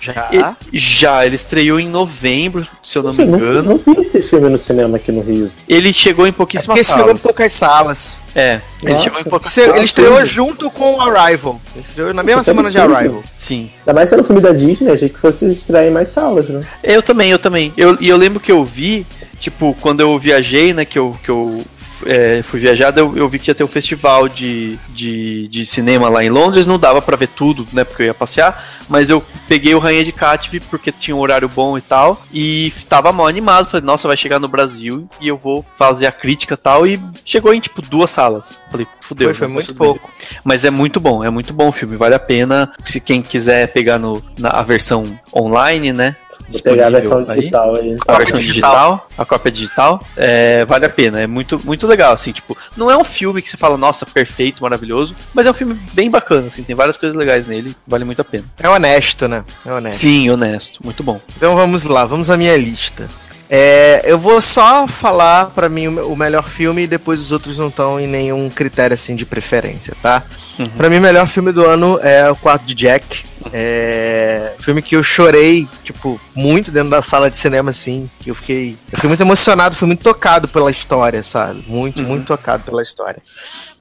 Já. 0.00 0.28
E- 0.72 0.78
já, 0.78 1.26
ele 1.26 1.34
estreou 1.34 1.80
em 1.80 1.88
novembro, 1.88 2.66
se 2.82 2.96
eu 2.96 3.02
não 3.02 3.12
me 3.12 3.22
Eu 3.24 3.26
não, 3.26 3.38
engano. 3.38 3.62
não 3.62 3.76
vi 3.76 4.00
esse 4.02 4.20
filme 4.22 4.48
no 4.48 4.56
cinema 4.56 4.96
aqui 4.98 5.10
no 5.10 5.20
Rio. 5.20 5.50
Ele 5.68 5.92
chegou 5.92 6.26
em 6.26 6.30
É 6.30 6.32
pouquíssimas 6.32 6.78
porque 6.78 6.84
chegou 6.84 7.04
em 7.04 7.06
salas. 7.08 7.22
poucas 7.22 7.52
salas. 7.52 8.20
É, 8.34 8.60
ele 8.82 8.92
Nossa. 8.92 9.04
chegou 9.04 9.20
em 9.20 9.24
poucas 9.24 9.52
Você- 9.52 9.68
ele 9.68 9.84
estreou 9.84 10.12
filme. 10.16 10.26
junto 10.30 10.70
com 10.70 10.94
o 10.96 11.00
Arrival. 11.00 11.60
Ele 11.74 11.84
estreou 11.84 12.14
na 12.14 12.22
mesma 12.22 12.40
é 12.42 12.44
semana 12.44 12.70
de. 12.70 12.78
Arrival. 12.78 13.22
Sim. 13.36 13.70
Ainda 13.80 13.92
mais 13.92 14.08
sendo 14.08 14.22
filme 14.22 14.40
da 14.40 14.52
Disney, 14.52 14.92
achei 14.92 15.08
que 15.08 15.18
fosse 15.18 15.46
estrear 15.48 15.84
em 15.84 15.90
mais 15.90 16.08
salas, 16.08 16.48
né? 16.48 16.64
Eu 16.84 17.02
também, 17.02 17.30
eu 17.30 17.38
também. 17.38 17.72
Eu, 17.76 17.96
e 18.00 18.08
eu 18.08 18.16
lembro 18.16 18.38
que 18.38 18.52
eu 18.52 18.64
vi, 18.64 19.04
tipo, 19.40 19.76
quando 19.80 20.00
eu 20.00 20.16
viajei, 20.18 20.72
né, 20.72 20.84
que 20.84 20.98
eu, 20.98 21.16
que 21.24 21.30
eu 21.30 21.64
é, 22.06 22.42
fui 22.42 22.60
viajado, 22.60 23.00
eu, 23.00 23.16
eu 23.16 23.28
vi 23.28 23.38
que 23.38 23.50
ia 23.50 23.54
ter 23.54 23.64
um 23.64 23.68
festival 23.68 24.28
de, 24.28 24.78
de, 24.88 25.48
de 25.48 25.66
cinema 25.66 26.08
lá 26.08 26.24
em 26.24 26.28
Londres, 26.28 26.66
não 26.66 26.78
dava 26.78 27.00
pra 27.00 27.16
ver 27.16 27.28
tudo, 27.28 27.66
né, 27.72 27.84
porque 27.84 28.02
eu 28.02 28.06
ia 28.06 28.14
passear, 28.14 28.82
mas 28.88 29.10
eu 29.10 29.24
peguei 29.48 29.74
o 29.74 29.78
Rainha 29.78 30.04
de 30.04 30.12
Catve 30.12 30.60
porque 30.60 30.92
tinha 30.92 31.16
um 31.16 31.20
horário 31.20 31.48
bom 31.48 31.76
e 31.78 31.80
tal, 31.80 32.22
e 32.32 32.72
tava 32.88 33.12
mal 33.12 33.26
animado, 33.26 33.70
falei, 33.70 33.84
nossa, 33.84 34.08
vai 34.08 34.16
chegar 34.16 34.38
no 34.38 34.48
Brasil 34.48 35.08
e 35.20 35.28
eu 35.28 35.36
vou 35.36 35.64
fazer 35.76 36.06
a 36.06 36.12
crítica 36.12 36.54
e 36.54 36.56
tal, 36.56 36.86
e 36.86 37.00
chegou 37.24 37.52
em, 37.54 37.60
tipo, 37.60 37.82
duas 37.82 38.10
salas. 38.10 38.58
Falei, 38.70 38.86
fudeu. 39.00 39.28
Foi, 39.28 39.34
foi 39.34 39.48
muito 39.48 39.74
pouco. 39.74 40.12
Mas 40.44 40.64
é 40.64 40.70
muito 40.70 41.00
bom, 41.00 41.24
é 41.24 41.30
muito 41.30 41.52
bom 41.52 41.68
o 41.68 41.72
filme, 41.72 41.96
vale 41.96 42.14
a 42.14 42.18
pena. 42.18 42.72
Se 42.84 43.00
quem 43.00 43.22
quiser 43.22 43.72
pegar 43.72 43.98
no, 43.98 44.22
na 44.38 44.50
a 44.50 44.62
versão 44.62 45.18
online, 45.34 45.92
né? 45.92 46.16
Vou 46.50 46.62
pegar 46.62 46.88
a 46.88 46.90
versão 46.90 47.24
disponível 47.24 47.32
aí. 47.32 47.40
digital 47.40 47.74
aí. 47.76 47.96
A 48.06 48.18
versão 48.18 48.38
digital, 48.38 49.08
a 49.16 49.24
cópia 49.24 49.52
digital, 49.52 50.04
é, 50.16 50.64
vale 50.64 50.86
a 50.86 50.90
pena, 50.90 51.20
é 51.20 51.26
muito, 51.26 51.60
muito 51.64 51.86
legal, 51.86 52.12
assim, 52.12 52.32
tipo, 52.32 52.56
não 52.76 52.90
é 52.90 52.96
um 52.96 53.04
filme 53.04 53.40
que 53.40 53.48
você 53.48 53.56
fala, 53.56 53.76
nossa, 53.76 54.04
perfeito, 54.04 54.62
maravilhoso, 54.62 55.14
mas 55.32 55.46
é 55.46 55.50
um 55.50 55.54
filme 55.54 55.74
bem 55.92 56.10
bacana, 56.10 56.48
assim, 56.48 56.62
tem 56.62 56.74
várias 56.74 56.96
coisas 56.96 57.16
legais 57.16 57.46
nele, 57.48 57.74
vale 57.86 58.04
muito 58.04 58.20
a 58.20 58.24
pena. 58.24 58.44
É 58.58 58.68
honesto, 58.68 59.28
né? 59.28 59.44
É 59.64 59.72
honesto. 59.72 59.98
Sim, 59.98 60.30
honesto, 60.30 60.80
muito 60.84 61.02
bom. 61.02 61.20
Então 61.36 61.54
vamos 61.54 61.84
lá, 61.84 62.04
vamos 62.04 62.30
à 62.30 62.36
minha 62.36 62.56
lista. 62.56 63.08
É, 63.52 64.02
eu 64.04 64.16
vou 64.16 64.40
só 64.40 64.86
falar 64.86 65.46
pra 65.46 65.68
mim 65.68 65.88
o 65.88 65.92
me- 65.92 66.00
o 66.02 66.14
melhor 66.14 66.48
filme 66.48 66.82
e 66.82 66.86
depois 66.86 67.18
os 67.18 67.32
outros 67.32 67.58
não 67.58 67.66
estão 67.66 67.98
em 67.98 68.06
nenhum 68.06 68.48
critério 68.48 68.94
assim 68.94 69.16
de 69.16 69.26
preferência, 69.26 69.92
tá? 70.00 70.22
Uhum. 70.56 70.66
Pra 70.66 70.88
mim 70.88 70.98
o 70.98 71.00
melhor 71.00 71.26
filme 71.26 71.50
do 71.50 71.66
ano 71.66 71.98
é 72.00 72.30
o 72.30 72.36
Quarto 72.36 72.64
de 72.68 72.74
Jack. 72.76 73.24
É, 73.52 74.52
filme 74.60 74.80
que 74.80 74.94
eu 74.94 75.02
chorei, 75.02 75.66
tipo, 75.82 76.20
muito 76.32 76.70
dentro 76.70 76.90
da 76.90 77.02
sala 77.02 77.28
de 77.28 77.36
cinema, 77.36 77.70
assim. 77.70 78.08
que 78.20 78.30
Eu 78.30 78.36
fiquei, 78.36 78.78
eu 78.92 78.96
fiquei 78.96 79.08
muito 79.08 79.22
emocionado, 79.22 79.74
fui 79.74 79.88
muito 79.88 80.02
tocado 80.04 80.46
pela 80.46 80.70
história, 80.70 81.20
sabe? 81.20 81.64
Muito, 81.66 82.02
Uhum. 82.02 82.08
muito 82.08 82.26
tocado 82.26 82.62
pela 82.62 82.82
história. 82.82 83.20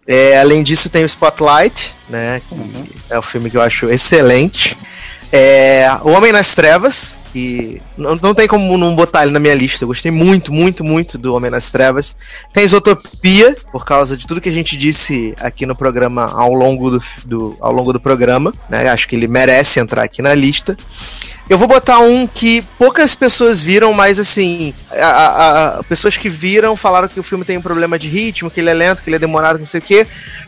É, 0.08 0.40
além 0.40 0.64
disso, 0.64 0.90
tem 0.90 1.04
o 1.04 1.06
Spotlight, 1.06 1.94
né? 2.10 2.42
Que 2.50 2.56
Uhum. 2.56 2.84
é 3.12 3.20
um 3.20 3.22
filme 3.22 3.52
que 3.52 3.58
eu 3.58 3.62
acho 3.62 3.88
excelente. 3.88 4.76
É, 5.32 5.88
o 6.02 6.10
Homem 6.10 6.32
nas 6.32 6.56
Trevas, 6.56 7.20
e 7.34 7.82
não, 7.98 8.16
não 8.16 8.34
tem 8.34 8.48
como 8.48 8.78
não 8.78 8.96
botar 8.96 9.24
ele 9.24 9.32
na 9.32 9.40
minha 9.40 9.54
lista. 9.56 9.84
Eu 9.84 9.88
gostei 9.88 10.12
muito, 10.12 10.52
muito, 10.54 10.84
muito 10.84 11.18
do 11.18 11.34
Homem 11.36 11.52
nas 11.52 11.72
Trevas. 11.72 12.16
Tem 12.54 12.64
Isotopia, 12.64 13.56
por 13.72 13.86
causa 13.86 14.18
de 14.18 14.26
tudo 14.28 14.42
que 14.42 14.50
a 14.50 14.52
gente 14.54 14.76
disse 14.76 15.34
aqui 15.40 15.66
no 15.66 15.76
programa 15.76 16.32
ao 16.34 16.54
longo 16.54 16.90
do, 16.92 17.04
do- 17.26 17.58
ao 17.60 17.72
longo 17.72 17.94
do 17.94 18.00
programa. 18.00 18.54
Né? 18.70 18.90
Acho 18.90 19.08
que 19.08 19.16
ele 19.16 19.28
merece 19.28 19.80
entrar 19.80 20.04
aqui 20.04 20.22
na 20.22 20.34
lista. 20.34 20.76
Eu 21.50 21.58
vou 21.58 21.68
botar 21.68 21.98
um 22.00 22.28
que 22.28 22.62
poucas 22.78 23.16
pessoas 23.16 23.60
viram, 23.60 23.92
mas 23.92 24.20
assim, 24.20 24.72
a- 24.92 25.06
a- 25.06 25.80
a- 25.80 25.84
pessoas 25.84 26.16
que 26.16 26.30
viram 26.30 26.76
falaram 26.76 27.08
que 27.08 27.20
o 27.20 27.24
filme 27.24 27.44
tem 27.44 27.58
um 27.58 27.62
problema 27.62 27.98
de 27.98 28.08
ritmo, 28.08 28.52
que 28.52 28.60
ele 28.60 28.70
é 28.70 28.74
lento, 28.74 29.02
que 29.02 29.10
ele 29.10 29.16
é 29.16 29.20
demorado, 29.20 29.58
não 29.58 29.66
sei 29.66 29.80
o 29.80 29.84
quê. 29.84 30.06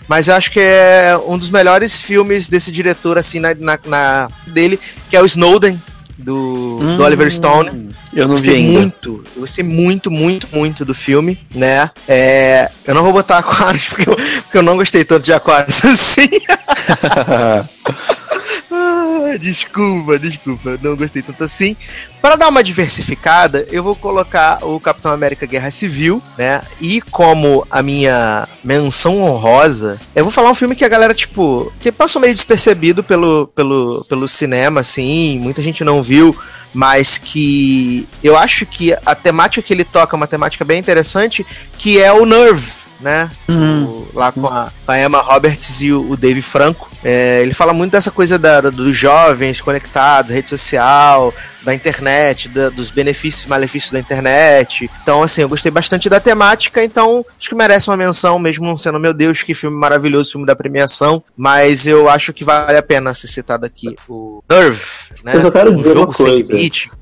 Mas 0.08 0.28
eu 0.28 0.36
acho 0.36 0.52
que 0.52 0.60
é 0.60 1.20
um 1.26 1.40
dos 1.40 1.50
melhores 1.50 2.00
filmes 2.00 2.48
desse 2.48 2.72
diretor, 2.72 3.18
assim, 3.18 3.40
na, 3.40 3.56
na- 3.56 3.80
na- 3.86 4.28
dele, 4.46 4.80
que 5.10 5.16
é 5.18 5.22
o 5.22 5.26
Snowden, 5.26 5.82
do, 6.22 6.80
do 6.98 7.04
Oliver 7.04 7.32
Stone. 7.32 7.90
Eu 8.14 8.28
não 8.28 8.36
vi 8.36 8.42
gostei 8.44 8.56
ainda. 8.56 8.80
muito, 8.80 9.24
eu 9.36 9.42
gostei 9.42 9.64
muito, 9.64 10.12
muito, 10.12 10.48
muito 10.52 10.86
do 10.86 10.94
filme, 10.94 11.40
né? 11.54 11.90
É, 12.08 12.70
eu 12.86 12.94
não 12.94 13.04
vou 13.04 13.14
botar 13.14 13.38
Aquários, 13.40 13.88
porque 13.90 14.10
eu, 14.10 14.16
porque 14.16 14.58
eu 14.58 14.64
não 14.64 14.78
gostei 14.78 15.04
tanto 15.04 15.24
de 15.24 15.34
Aquários 15.34 15.84
assim. 15.86 16.30
Desculpa, 19.40 20.18
desculpa, 20.20 20.78
não 20.82 20.96
gostei 20.96 21.22
tanto 21.22 21.44
assim. 21.44 21.76
Para 22.22 22.36
dar 22.36 22.50
uma 22.50 22.64
diversificada, 22.64 23.66
eu 23.72 23.82
vou 23.84 23.96
colocar 23.96 24.60
o 24.64 24.80
Capitão 24.80 25.12
América 25.12 25.46
Guerra 25.46 25.72
Civil, 25.72 26.22
né? 26.38 26.62
E 26.80 27.02
como 27.02 27.66
a 27.70 27.82
minha 27.82 28.48
menção 28.64 29.20
honrosa, 29.22 30.00
eu 30.16 30.24
vou 30.24 30.32
falar 30.32 30.50
um 30.52 30.56
filme 30.56 30.76
que 30.76 30.86
a 30.86 30.90
galera, 30.90 31.14
tipo, 31.14 31.72
que 31.80 31.92
passou 31.92 32.22
meio 32.22 32.34
despercebido 32.34 33.04
pelo, 33.04 33.48
pelo, 33.48 34.06
pelo 34.08 34.28
cinema, 34.28 34.82
assim, 34.82 35.40
muita 35.40 35.62
gente 35.62 35.84
não 35.84 36.02
viu, 36.04 36.36
mas 36.74 37.18
que 37.18 38.08
eu 38.24 38.38
acho 38.38 38.66
que 38.66 38.94
a 39.06 39.16
temática 39.16 39.62
que 39.66 39.74
ele 39.74 39.84
toca 39.86 40.16
é 40.16 40.18
uma 40.18 40.28
temática 40.28 40.64
bem 40.64 40.80
interessante, 40.80 41.46
que 41.78 42.00
é 42.00 42.12
o 42.14 42.26
Nerve. 42.26 42.82
Né? 43.00 43.32
O- 43.50 44.08
lá 44.14 44.32
com 44.32 44.46
a, 44.46 44.72
com 44.86 44.92
a 44.92 45.02
Emma 45.02 45.20
Roberts 45.22 45.82
e 45.82 45.92
o, 45.92 46.12
o 46.12 46.16
Dave 46.16 46.40
Franco. 46.44 46.91
É, 47.04 47.42
ele 47.42 47.54
fala 47.54 47.74
muito 47.74 47.92
dessa 47.94 48.12
coisa 48.12 48.38
da- 48.38 48.62
da- 48.62 48.70
dos 48.70 48.96
jovens 48.96 49.60
conectados, 49.62 50.32
rede 50.32 50.50
social, 50.50 51.34
da 51.64 51.74
internet, 51.74 52.50
da- 52.50 52.70
dos 52.70 52.90
benefícios 52.92 53.46
e 53.46 53.50
malefícios 53.50 53.92
da 53.92 54.00
internet. 54.00 54.90
Então, 55.04 55.22
assim, 55.24 55.42
eu 55.42 55.50
gostei 55.50 55.72
bastante 55.72 56.10
da 56.10 56.20
temática, 56.20 56.84
então 56.84 57.26
acho 57.40 57.50
que 57.50 57.56
merece 57.56 57.90
uma 57.90 57.98
menção, 57.98 58.40
mesmo 58.40 58.78
sendo, 58.78 59.00
meu 59.00 59.14
Deus, 59.14 59.44
que 59.44 59.54
filme 59.54 59.76
maravilhoso, 59.78 60.32
filme 60.32 60.46
da 60.46 60.56
premiação. 60.56 61.24
Mas 61.38 61.86
eu 61.88 62.10
acho 62.10 62.34
que 62.34 62.44
vale 62.44 62.78
a 62.78 62.84
pena 62.84 63.14
ser 63.14 63.28
citado 63.28 63.66
aqui 63.66 63.96
o 64.10 64.44
Nerve, 64.50 64.82
né? 65.24 65.36
Eu 65.36 65.42
só 65.42 65.52
quero 65.52 65.76
dizer 65.76 65.96
uma 65.98 66.08
coisa. 66.26 66.54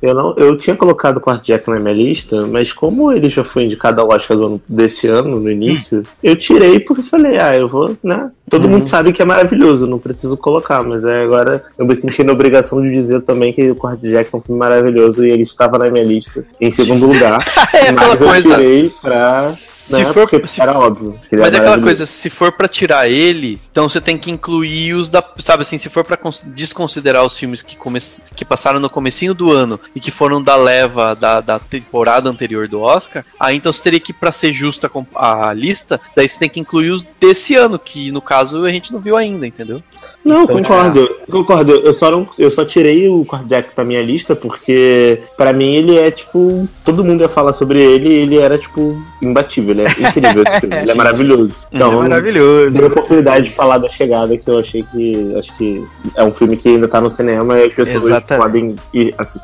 Eu, 0.02 0.14
não, 0.14 0.36
eu 0.38 0.58
tinha 0.58 0.76
colocado 0.76 1.18
o 1.18 1.22
Quarto 1.22 1.46
Jack 1.46 1.70
na 1.70 1.80
minha 1.80 1.94
lista, 1.94 2.46
mas 2.48 2.74
como 2.74 3.12
ele 3.12 3.30
já 3.30 3.44
foi 3.44 3.64
indicado 3.64 4.02
ao 4.02 4.10
Oscar 4.10 4.36
do 4.38 4.46
ano- 4.48 4.62
desse 4.68 5.08
ano, 5.08 5.40
no 5.40 5.52
início, 5.52 6.04
eu 6.24 6.36
tirei 6.36 6.80
porque 6.80 7.02
falei, 7.04 7.38
ah, 7.40 7.56
eu 7.56 7.68
vou, 7.68 7.96
né? 8.04 8.32
Todo 8.50 8.68
mundo 8.68 8.88
sabe 8.90 9.14
que 9.14 9.22
é 9.22 9.26
maravilhoso, 9.26 9.86
não 9.86 10.00
preciso 10.00 10.36
colocar, 10.36 10.82
mas 10.84 11.04
é, 11.04 11.22
agora 11.22 11.64
eu 11.78 11.86
me 11.86 11.96
senti 11.96 12.24
na 12.24 12.32
obrigação 12.34 12.82
de 12.82 12.92
dizer 12.92 13.22
também 13.22 13.54
que 13.54 13.70
o 13.70 13.76
Quarto 13.76 14.02
Jack 14.02 14.30
é 14.34 14.38
um 14.38 14.42
filme 14.50 14.60
maravilhoso 14.60 15.26
e 15.26 15.32
ele 15.32 15.44
estava 15.44 15.78
na 15.78 15.90
minha 15.90 16.04
lista 16.04 16.44
em 16.60 16.72
segundo 16.72 17.06
lugar. 17.08 17.40
É 17.74 17.92
mas 17.92 18.20
eu 18.22 18.28
coisa. 18.28 18.50
tirei 18.56 18.92
pra. 19.02 19.52
Se 19.52 19.94
né, 19.94 20.06
for- 20.14 20.28
porque 20.28 20.48
se- 20.48 20.62
era 20.62 20.78
óbvio. 20.78 21.20
Mas 21.32 21.54
é 21.54 21.58
aquela 21.58 21.80
coisa, 21.80 22.06
se 22.06 22.30
for 22.30 22.52
pra 22.52 22.68
tirar 22.68 23.10
ele, 23.10 23.60
então 23.80 23.88
você 23.88 24.02
tem 24.02 24.18
que 24.18 24.30
incluir 24.30 24.94
os 24.94 25.08
da, 25.08 25.24
sabe 25.38 25.62
assim, 25.62 25.78
se 25.78 25.88
for 25.90 26.04
pra 26.04 26.18
cons- 26.18 26.44
desconsiderar 26.46 27.26
os 27.26 27.38
filmes 27.38 27.62
que, 27.62 27.78
come, 27.78 27.98
que 28.36 28.44
passaram 28.44 28.78
no 28.78 28.90
comecinho 28.90 29.34
do 29.34 29.54
ano 29.54 29.80
e 29.96 30.02
que 30.02 30.12
foram 30.12 30.44
da 30.44 30.58
leva 30.58 31.16
da, 31.16 31.40
da 31.40 31.58
temporada 31.60 32.30
anterior 32.30 32.68
do 32.68 32.82
Oscar, 32.82 33.24
aí 33.40 33.56
então 33.56 33.72
você 33.72 33.82
teria 33.82 34.00
que 34.02 34.12
pra 34.12 34.34
ser 34.34 34.52
justa 34.52 34.90
com 34.90 35.06
a 35.16 35.54
lista, 35.54 35.98
daí 36.14 36.28
você 36.28 36.38
tem 36.38 36.50
que 36.50 36.60
incluir 36.60 36.92
os 36.92 37.04
desse 37.22 37.56
ano, 37.56 37.80
que 37.80 38.12
no 38.12 38.22
caso 38.22 38.66
a 38.66 38.70
gente 38.70 38.92
não 38.92 39.00
viu 39.00 39.16
ainda, 39.16 39.48
entendeu? 39.48 39.82
Não, 40.26 40.44
Então, 40.44 40.58
concordo. 40.58 41.10
Concordo. 41.32 41.72
Eu 41.76 41.94
só, 41.94 42.12
não, 42.12 42.28
eu 42.38 42.52
só 42.52 42.66
tirei 42.66 43.08
o 43.08 43.24
Kardec 43.26 43.70
da 43.76 43.86
minha 43.86 44.02
lista 44.04 44.36
porque, 44.36 45.22
pra 45.38 45.54
mim, 45.54 45.74
ele 45.76 45.98
é 45.98 46.12
tipo. 46.12 46.68
Todo 46.84 47.04
mundo 47.04 47.22
ia 47.22 47.30
falar 47.30 47.54
sobre 47.54 47.82
ele 47.82 48.10
e 48.10 48.14
ele 48.14 48.38
era, 48.38 48.58
tipo, 48.58 49.02
imbatível. 49.22 49.72
Ele 49.72 49.82
é 49.82 49.86
incrível 49.86 50.44
esse 50.44 50.60
filme. 50.62 50.76
Ele 50.80 50.92
é 50.92 50.96
maravilhoso. 50.96 51.60
é 51.72 51.76
Então, 51.76 52.00
maravilhoso. 52.00 52.76
dei 52.78 52.86
a 52.86 52.88
oportunidade 52.88 53.46
de 53.48 53.52
falar 53.52 53.69
falar 53.70 53.78
da 53.78 53.90
chegada, 53.90 54.38
que 54.38 54.50
eu 54.50 54.60
achei 54.60 54.84
que. 54.84 55.36
Acho 55.38 55.56
que 55.56 55.88
é 56.16 56.24
um 56.24 56.32
filme 56.32 56.58
que 56.58 56.70
ainda 56.70 56.88
tá 56.88 57.00
no 57.00 57.12
cinema 57.12 57.60
e 57.60 57.66
as 57.66 57.74
pessoas 57.74 58.04
Exatamente. 58.06 58.44
podem 58.44 58.76
ir 58.94 59.14
assim. 59.18 59.40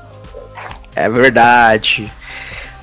É 0.95 1.09
verdade. 1.09 2.11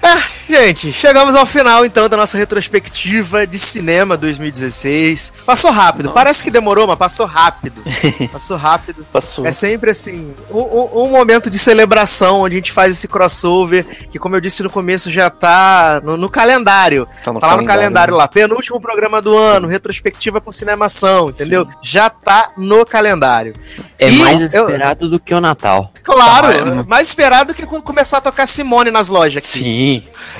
Ah, 0.04 0.20
gente, 0.50 0.92
chegamos 0.92 1.36
ao 1.36 1.46
final 1.46 1.84
então 1.86 2.08
da 2.08 2.16
nossa 2.16 2.36
retrospectiva 2.36 3.46
de 3.46 3.56
cinema 3.58 4.16
2016. 4.16 5.32
Passou 5.46 5.70
rápido, 5.70 6.10
parece 6.10 6.42
que 6.42 6.50
demorou, 6.50 6.88
mas 6.88 6.98
passou 6.98 7.24
rápido. 7.24 7.82
Passou 8.32 8.56
rápido. 8.56 9.06
Passou. 9.12 9.46
É 9.46 9.52
sempre 9.52 9.90
assim, 9.90 10.34
um, 10.50 11.02
um- 11.04 11.08
momento 11.12 11.48
de 11.50 11.58
celebração 11.58 12.40
onde 12.40 12.56
a 12.56 12.58
gente 12.58 12.72
faz 12.72 12.90
esse 12.96 13.06
crossover, 13.06 13.84
que 14.10 14.18
como 14.18 14.34
eu 14.34 14.40
disse 14.40 14.62
no 14.62 14.70
começo, 14.70 15.10
já 15.10 15.30
tá 15.30 16.00
no, 16.02 16.16
no 16.16 16.28
calendário. 16.28 17.06
Tá 17.24 17.32
no 17.32 17.38
tá 17.38 17.46
lá 17.48 17.56
no 17.58 17.64
calendário 17.64 18.12
né? 18.12 18.18
lá, 18.18 18.26
penúltimo 18.26 18.80
programa 18.80 19.20
do 19.22 19.36
ano, 19.36 19.68
retrospectiva 19.68 20.40
com 20.40 20.50
cinemação, 20.50 21.30
entendeu? 21.30 21.68
Já 21.82 22.10
tá 22.10 22.50
no 22.56 22.84
calendário. 22.84 23.54
É 23.98 24.08
E 24.08 24.12
mais 24.18 24.52
eu- 24.54 24.64
esperado 24.68 25.08
do 25.08 25.20
que 25.20 25.32
o 25.34 25.40
Natal. 25.40 25.92
Claro, 26.02 26.48
Ah, 26.80 26.84
mais 26.88 27.08
esperado 27.08 27.54
que 27.54 27.64
começar 27.66 28.18
a 28.18 28.20
tocar 28.20 28.46
Simone 28.46 28.90
nas 28.90 29.08
lojas 29.08 29.36
aqui. 29.44 29.58
Sim. 29.58 29.91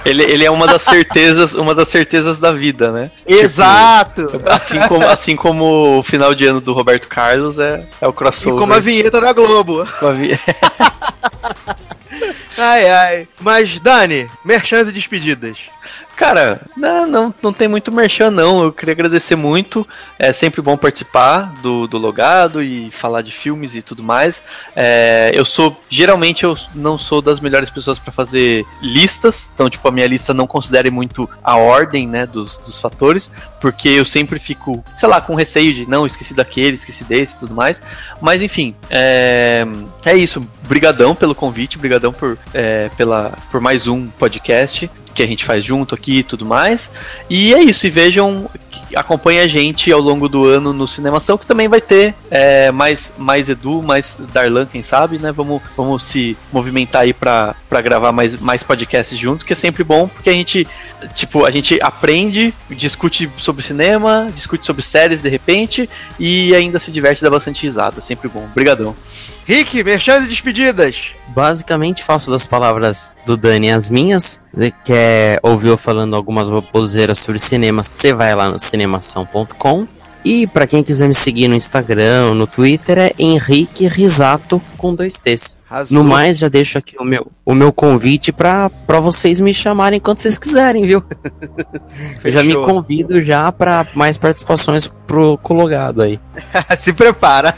Ele, 0.05 0.23
ele 0.23 0.45
é 0.45 0.51
uma 0.51 0.67
das 0.67 0.83
certezas, 0.83 1.53
uma 1.59 1.75
das 1.75 1.89
certezas 1.89 2.39
da 2.39 2.53
vida, 2.53 2.91
né? 2.93 3.11
Exato. 3.27 4.29
Assim 4.47 4.79
como, 4.89 5.07
assim 5.09 5.37
como 5.37 5.99
o 5.99 6.03
final 6.03 6.35
de 6.35 6.47
ano 6.47 6.61
do 6.61 6.73
Roberto 6.73 7.09
Carlos 7.09 7.59
é, 7.59 7.85
é 8.01 8.07
o 8.07 8.11
E 8.11 8.13
crossover. 8.13 8.59
como 8.61 8.73
a 8.75 8.79
vinheta 8.81 9.21
da 9.21 9.33
Globo. 9.33 9.85
vi- 10.17 10.39
Ai, 12.57 12.89
ai. 12.91 13.29
Mas, 13.41 13.81
Dani, 13.81 14.31
merchans 14.45 14.89
e 14.89 14.93
despedidas. 14.93 15.59
Cara, 16.17 16.61
não, 16.77 17.07
não, 17.07 17.35
não 17.43 17.53
tem 17.53 17.67
muito 17.67 17.91
merchan, 17.91 18.31
não. 18.31 18.63
Eu 18.63 18.73
queria 18.73 18.93
agradecer 18.93 19.35
muito. 19.35 19.87
É 20.19 20.33
sempre 20.33 20.61
bom 20.61 20.77
participar 20.77 21.53
do, 21.63 21.87
do 21.87 21.99
Logado 21.99 22.63
e 22.63 22.91
falar 22.91 23.23
de 23.23 23.33
filmes 23.33 23.75
e 23.75 23.83
tudo 23.83 24.03
mais. 24.03 24.43
É, 24.77 25.31
eu 25.35 25.45
sou. 25.45 25.77
Geralmente 25.89 26.45
eu 26.45 26.57
não 26.75 26.99
sou 26.99 27.23
das 27.23 27.41
melhores 27.41 27.71
pessoas 27.71 27.99
para 27.99 28.13
fazer 28.13 28.65
listas. 28.83 29.51
Então, 29.55 29.71
tipo, 29.71 29.87
a 29.89 29.91
minha 29.91 30.07
lista 30.07 30.35
não 30.35 30.47
considere 30.47 30.91
muito 30.91 31.29
a 31.43 31.57
ordem, 31.57 32.07
né, 32.07 32.27
dos, 32.27 32.59
dos 32.59 32.79
fatores. 32.79 33.31
Porque 33.61 33.89
eu 33.89 34.05
sempre 34.05 34.39
fico, 34.39 34.85
sei 34.97 35.09
lá, 35.09 35.21
com 35.21 35.35
receio 35.35 35.73
de 35.73 35.89
não, 35.89 36.05
esqueci 36.05 36.35
daquele, 36.35 36.77
esqueci 36.77 37.05
desse 37.05 37.37
e 37.37 37.39
tudo 37.39 37.55
mais. 37.55 37.83
Mas 38.21 38.43
enfim, 38.43 38.75
é, 38.91 39.65
é 40.05 40.15
isso. 40.15 40.47
Brigadão 40.69 41.15
pelo 41.15 41.35
convite, 41.35 41.79
brigadão 41.79 42.13
por, 42.13 42.39
é, 42.53 42.91
pela, 42.97 43.33
por 43.51 43.61
mais 43.61 43.87
um 43.87 44.07
podcast 44.07 44.91
que 45.13 45.23
a 45.23 45.27
gente 45.27 45.45
faz 45.45 45.65
junto 45.65 45.95
aqui 45.95 46.19
e 46.19 46.23
tudo 46.23 46.45
mais. 46.47 46.91
E 47.29 47.55
é 47.55 47.63
isso, 47.63 47.87
e 47.87 47.91
vejam, 47.91 48.49
que- 48.71 48.97
acompanhem 48.97 49.41
a 49.41 49.49
gente 49.49 49.91
ao 49.93 50.01
longo 50.01 50.29
do 50.29 50.45
ano 50.47 50.73
no 50.73 50.89
Cinemação, 50.89 51.37
que 51.39 51.47
também 51.47 51.69
vai 51.69 51.81
ter 51.81 52.15
é, 52.31 52.71
mais, 52.71 53.13
mais 53.19 53.49
Edu, 53.49 53.83
mais 53.83 54.17
Darlan, 54.33 54.67
quem 54.67 54.83
sabe, 54.83 55.19
né? 55.19 55.31
Vamos, 55.33 55.61
vamos 55.77 56.05
se 56.05 56.37
movimentar 56.53 57.03
aí 57.03 57.13
pra, 57.13 57.55
pra 57.69 57.81
gravar 57.81 58.13
mais, 58.13 58.37
mais 58.39 58.63
podcasts 58.63 59.19
junto, 59.19 59.45
que 59.45 59.53
é 59.53 59.57
sempre 59.57 59.85
bom, 59.85 60.09
porque 60.09 60.31
a 60.31 60.33
gente, 60.33 60.67
tipo, 61.15 61.45
a 61.45 61.51
gente 61.51 61.79
aprende, 61.83 62.53
discute 62.71 63.31
sobre 63.37 63.63
cinema, 63.63 64.29
discute 64.35 64.65
sobre 64.67 64.83
séries 64.83 65.21
de 65.21 65.29
repente, 65.29 65.89
e 66.19 66.55
ainda 66.55 66.79
se 66.79 66.91
diverte 66.91 67.21
e 67.21 67.25
dá 67.25 67.31
bastante 67.31 67.63
risada, 67.63 68.01
sempre 68.01 68.29
bom. 68.29 68.45
Obrigadão. 68.51 68.95
Rick, 69.45 69.83
merchans 69.83 70.25
e 70.25 70.29
despedidas. 70.29 71.15
Basicamente 71.29 72.03
faço 72.05 72.31
das 72.31 72.47
palavras 72.47 73.13
do 73.27 73.37
Dani 73.37 73.71
as 73.73 73.91
minhas. 73.91 74.39
Você 74.55 74.73
Quer 74.85 75.02
ouvir 75.43 75.69
eu 75.69 75.79
falando 75.79 76.15
algumas 76.15 76.49
baboseiras 76.49 77.19
sobre 77.19 77.39
cinema, 77.39 77.83
você 77.83 78.13
vai 78.13 78.35
lá 78.35 78.49
no 78.49 78.59
cinemação.com. 78.59 79.87
E 80.25 80.47
pra 80.47 80.69
quem 80.69 80.85
quiser 80.85 81.09
me 81.09 81.15
seguir 81.15 81.49
no 81.49 81.57
Instagram, 81.57 82.35
no 82.35 82.47
Twitter, 82.47 82.97
é 82.97 83.13
Henrique 83.19 83.89
Risato 83.89 84.63
com 84.79 84.95
dois 84.95 85.19
T's. 85.19 85.57
Arrasou. 85.69 85.99
No 85.99 86.09
mais, 86.09 86.39
já 86.39 86.49
deixo 86.49 86.79
aqui 86.79 86.97
o 86.99 87.05
meu, 87.05 87.27
o 87.45 87.55
meu 87.55 87.73
convite 87.73 88.31
pra, 88.31 88.71
pra 88.71 89.01
vocês 89.01 89.41
me 89.41 89.53
chamarem 89.53 89.99
quando 89.99 90.19
vocês 90.19 90.39
quiserem, 90.39 90.87
viu? 90.87 91.03
Eu 92.23 92.31
já 92.31 92.43
me 92.45 92.55
convido 92.55 93.21
já 93.21 93.51
pra 93.51 93.85
mais 93.95 94.17
participações 94.17 94.87
pro 95.07 95.37
cologado 95.39 96.03
aí. 96.03 96.21
Se 96.77 96.93
prepara. 96.93 97.53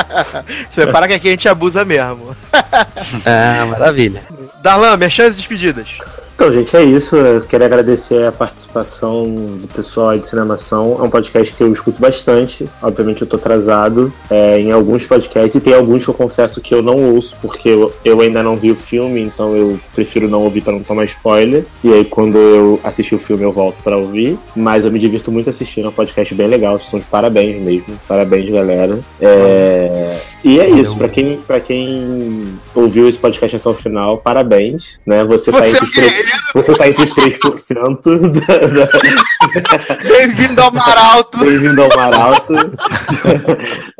Se 0.70 0.76
prepara 0.76 1.06
que 1.06 1.14
aqui 1.14 1.28
a 1.28 1.32
gente 1.32 1.48
abusa 1.48 1.84
mesmo. 1.84 2.34
Ah, 3.26 3.66
maravilha. 3.66 4.22
Darlan, 4.62 4.96
merchans 4.96 5.34
e 5.34 5.36
despedidas. 5.36 5.98
Então, 6.40 6.50
gente, 6.50 6.74
é 6.74 6.82
isso. 6.82 7.16
Eu 7.16 7.42
quero 7.42 7.66
agradecer 7.66 8.24
a 8.24 8.32
participação 8.32 9.24
do 9.24 9.68
pessoal 9.68 10.16
de 10.16 10.26
Cinemação. 10.26 10.96
É 10.98 11.02
um 11.02 11.10
podcast 11.10 11.52
que 11.52 11.62
eu 11.62 11.70
escuto 11.70 12.00
bastante. 12.00 12.66
Obviamente, 12.80 13.20
eu 13.20 13.28
tô 13.28 13.36
atrasado 13.36 14.10
é, 14.30 14.58
em 14.58 14.72
alguns 14.72 15.04
podcasts 15.04 15.54
e 15.54 15.60
tem 15.60 15.74
alguns 15.74 16.02
que 16.02 16.08
eu 16.08 16.14
confesso 16.14 16.62
que 16.62 16.74
eu 16.74 16.80
não 16.82 17.12
ouço, 17.12 17.36
porque 17.42 17.68
eu, 17.68 17.92
eu 18.02 18.22
ainda 18.22 18.42
não 18.42 18.56
vi 18.56 18.70
o 18.70 18.74
filme, 18.74 19.20
então 19.20 19.54
eu 19.54 19.78
prefiro 19.94 20.30
não 20.30 20.42
ouvir 20.42 20.62
para 20.62 20.72
não 20.72 20.82
tomar 20.82 21.04
spoiler. 21.04 21.62
E 21.84 21.92
aí, 21.92 22.06
quando 22.06 22.38
eu 22.38 22.80
assistir 22.82 23.16
o 23.16 23.18
filme, 23.18 23.44
eu 23.44 23.52
volto 23.52 23.76
para 23.84 23.98
ouvir. 23.98 24.38
Mas 24.56 24.86
eu 24.86 24.90
me 24.90 24.98
divirto 24.98 25.30
muito 25.30 25.50
assistindo. 25.50 25.84
É 25.84 25.88
um 25.90 25.92
podcast 25.92 26.34
bem 26.34 26.46
legal. 26.46 26.72
Vocês 26.72 26.84
estão 26.84 27.00
de 27.00 27.06
parabéns 27.06 27.60
mesmo. 27.60 28.00
Parabéns, 28.08 28.48
galera. 28.48 28.98
É, 29.20 30.22
E 30.42 30.58
é 30.58 30.70
isso. 30.70 30.96
Para 30.96 31.08
quem, 31.10 31.36
pra 31.36 31.60
quem 31.60 32.54
ouviu 32.74 33.06
esse 33.06 33.18
podcast 33.18 33.56
até 33.56 33.68
o 33.68 33.74
final, 33.74 34.16
parabéns. 34.16 34.98
Né? 35.04 35.22
Você, 35.26 35.52
tá 35.52 35.58
Você 35.58 35.76
é 35.76 35.84
entre 35.84 36.29
você 36.54 36.74
tá 36.74 36.88
entre 36.88 37.04
os 37.04 37.14
3% 37.14 38.00
da, 38.46 38.86
da, 38.86 40.08
Bem-vindo 40.08 40.60
ao 40.60 40.72
Maralto. 40.72 41.38
Bem-vindo 41.38 41.82
ao 41.82 41.88
Maralto. 41.96 42.54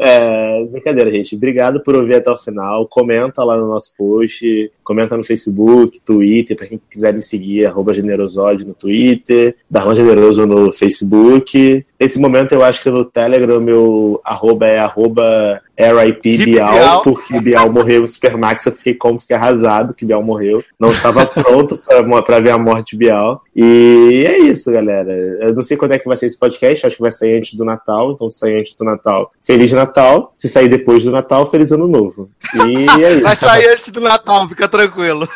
É, 0.02 0.65
brincadeira, 0.65 1.10
gente. 1.10 1.36
Obrigado 1.36 1.83
por 1.83 1.94
ouvir 1.94 2.15
até 2.15 2.31
o 2.31 2.36
final. 2.36 2.86
Comenta 2.89 3.44
lá 3.44 3.57
no 3.59 3.68
nosso 3.68 3.94
post. 3.97 4.73
Comenta 4.83 5.15
no 5.15 5.23
Facebook, 5.23 6.00
Twitter, 6.00 6.57
pra 6.57 6.67
quem 6.67 6.81
quiser 6.91 7.12
me 7.12 7.20
seguir, 7.20 7.67
arroba 7.67 7.92
generosode 7.92 8.67
no 8.67 8.73
Twitter, 8.73 9.57
Darlan 9.70 9.94
Generoso 9.94 10.47
no 10.47 10.73
Facebook. 10.73 11.84
Nesse 12.01 12.19
momento 12.19 12.53
eu 12.53 12.65
acho 12.65 12.83
que 12.83 12.89
no 12.89 13.05
Telegram 13.05 13.61
meu 13.61 14.23
arroba 14.25 14.67
é 14.67 14.79
arroba 14.79 15.61
Bial, 16.23 17.03
porque 17.03 17.39
Bial 17.41 17.70
morreu 17.70 18.01
no 18.01 18.09
Supermax, 18.09 18.65
eu 18.65 18.73
fiquei 18.73 18.95
como 18.95 19.20
fiquei 19.20 19.37
arrasado 19.37 19.93
que 19.93 20.07
Bial 20.07 20.23
morreu. 20.23 20.65
Não 20.79 20.91
estava 20.91 21.27
pronto 21.29 21.79
pra 22.25 22.41
ver 22.41 22.51
a 22.51 22.59
morte 22.59 22.93
de 22.93 22.97
Bial. 22.97 23.43
E 23.55 24.25
é 24.27 24.39
isso, 24.39 24.73
galera. 24.73 25.12
Eu 25.12 25.55
não 25.55 25.62
sei 25.62 25.77
quando 25.77 25.93
é 25.93 25.99
que 25.99 26.09
vai 26.09 26.17
ser 26.17 26.27
esse 26.27 26.39
podcast, 26.39 26.87
acho 26.87 26.97
que 26.97 27.03
vai 27.03 27.11
sair 27.11 27.37
antes 27.37 27.55
do 27.55 27.67
Natal, 27.67 28.12
então 28.12 28.31
se 28.31 28.39
sair 28.39 28.61
antes 28.61 28.75
do 28.75 28.85
Natal, 28.85 29.31
Feliz 29.43 29.70
Natal. 29.70 30.33
Se 30.39 30.49
sair 30.49 30.69
depois 30.69 31.05
do 31.05 31.11
Natal, 31.11 31.45
Feliz 31.45 31.70
Ano 31.70 31.87
Novo. 31.87 32.31
E 32.55 33.03
é 33.03 33.12
isso. 33.12 33.23
Vai 33.25 33.37
sair 33.37 33.69
antes 33.69 33.93
do 33.93 34.01
Natal, 34.01 34.49
fica 34.49 34.67
tranquilo. 34.69 35.29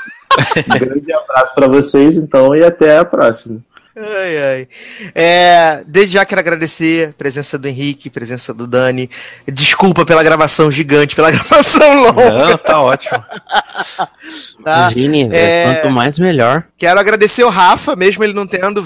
Um 0.66 0.78
grande 0.80 1.12
abraço 1.12 1.54
pra 1.54 1.68
vocês, 1.68 2.16
então, 2.16 2.56
e 2.56 2.64
até 2.64 2.98
a 2.98 3.04
próxima. 3.04 3.60
Ai, 3.96 4.36
ai. 4.38 4.68
É, 5.14 5.84
desde 5.86 6.14
já 6.14 6.24
quero 6.24 6.40
agradecer 6.40 7.10
a 7.10 7.12
presença 7.12 7.56
do 7.56 7.68
Henrique, 7.68 8.08
a 8.08 8.10
presença 8.12 8.52
do 8.52 8.66
Dani. 8.66 9.08
Desculpa 9.46 10.04
pela 10.04 10.22
gravação 10.24 10.70
gigante, 10.70 11.14
pela 11.14 11.30
gravação 11.32 12.02
longa. 12.02 12.30
Não, 12.48 12.58
tá 12.58 12.80
ótimo. 12.80 13.24
Tá? 14.64 14.90
Imagine, 14.90 15.28
é- 15.32 15.64
quanto 15.82 15.90
mais 15.94 16.18
melhor. 16.18 16.64
Quero 16.76 16.98
agradecer 16.98 17.44
o 17.44 17.50
Rafa, 17.50 17.94
mesmo 17.94 18.24
ele 18.24 18.32
não 18.32 18.46
tendo. 18.46 18.84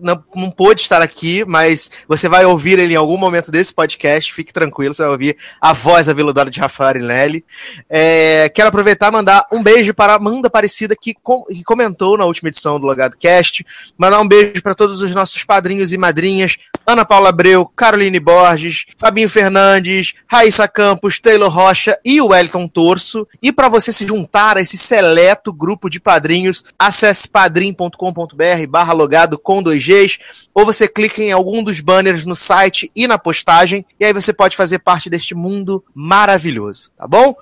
Não, 0.00 0.22
não 0.34 0.50
pôde 0.50 0.80
estar 0.80 1.02
aqui, 1.02 1.44
mas 1.44 1.90
você 2.08 2.28
vai 2.28 2.44
ouvir 2.44 2.78
ele 2.78 2.94
em 2.94 2.96
algum 2.96 3.16
momento 3.18 3.50
desse 3.50 3.72
podcast. 3.72 4.32
Fique 4.32 4.52
tranquilo, 4.52 4.94
você 4.94 5.02
vai 5.02 5.10
ouvir 5.10 5.36
a 5.60 5.72
voz 5.72 6.08
aveludada 6.08 6.50
de 6.50 6.58
Rafael 6.58 6.88
Arinelli. 6.88 7.44
É, 7.88 8.48
quero 8.54 8.68
aproveitar 8.68 9.08
e 9.08 9.12
mandar 9.12 9.44
um 9.52 9.62
beijo 9.62 9.92
para 9.92 10.14
a 10.14 10.16
Amanda 10.16 10.48
Aparecida, 10.48 10.94
que, 10.98 11.14
com- 11.22 11.44
que 11.44 11.62
comentou 11.64 12.16
na 12.16 12.24
última 12.24 12.48
edição 12.48 12.80
do 12.80 12.86
Logado 12.86 13.16
Cast. 13.18 13.64
Mandar 13.98 14.20
um 14.20 14.28
beijo 14.28 14.62
para 14.62 14.74
todos 14.74 15.02
os 15.02 15.14
nossos 15.14 15.44
padrinhos 15.44 15.92
e 15.92 15.98
madrinhas: 15.98 16.56
Ana 16.86 17.04
Paula 17.04 17.28
Abreu, 17.28 17.66
Caroline 17.76 18.18
Borges, 18.20 18.86
Fabinho 18.98 19.28
Fernandes, 19.28 20.14
Raíssa 20.26 20.66
Campos, 20.66 21.20
Taylor 21.20 21.50
Rocha 21.50 21.98
e 22.04 22.20
o 22.20 22.28
Wellington 22.28 22.66
Torso. 22.68 23.26
E 23.42 23.52
para 23.52 23.68
você 23.68 23.92
se 23.92 24.06
juntar 24.06 24.56
a 24.56 24.60
esse 24.62 24.78
seleto 24.78 25.52
grupo 25.52 25.90
de 25.90 26.00
padrinhos, 26.00 26.64
acesse 26.78 27.28
padrim.com.br 27.28 28.66
barra 28.68 28.92
logado 28.92 29.38
com 29.38 29.62
dois 29.62 29.73
Gs, 29.78 30.18
ou 30.52 30.64
você 30.64 30.86
clica 30.86 31.22
em 31.22 31.32
algum 31.32 31.62
dos 31.62 31.80
banners 31.80 32.24
no 32.24 32.36
site 32.36 32.90
e 32.94 33.06
na 33.06 33.18
postagem, 33.18 33.84
e 33.98 34.04
aí 34.04 34.12
você 34.12 34.32
pode 34.32 34.56
fazer 34.56 34.78
parte 34.78 35.10
deste 35.10 35.34
mundo 35.34 35.84
maravilhoso, 35.94 36.90
tá 36.96 37.06
bom? 37.06 37.34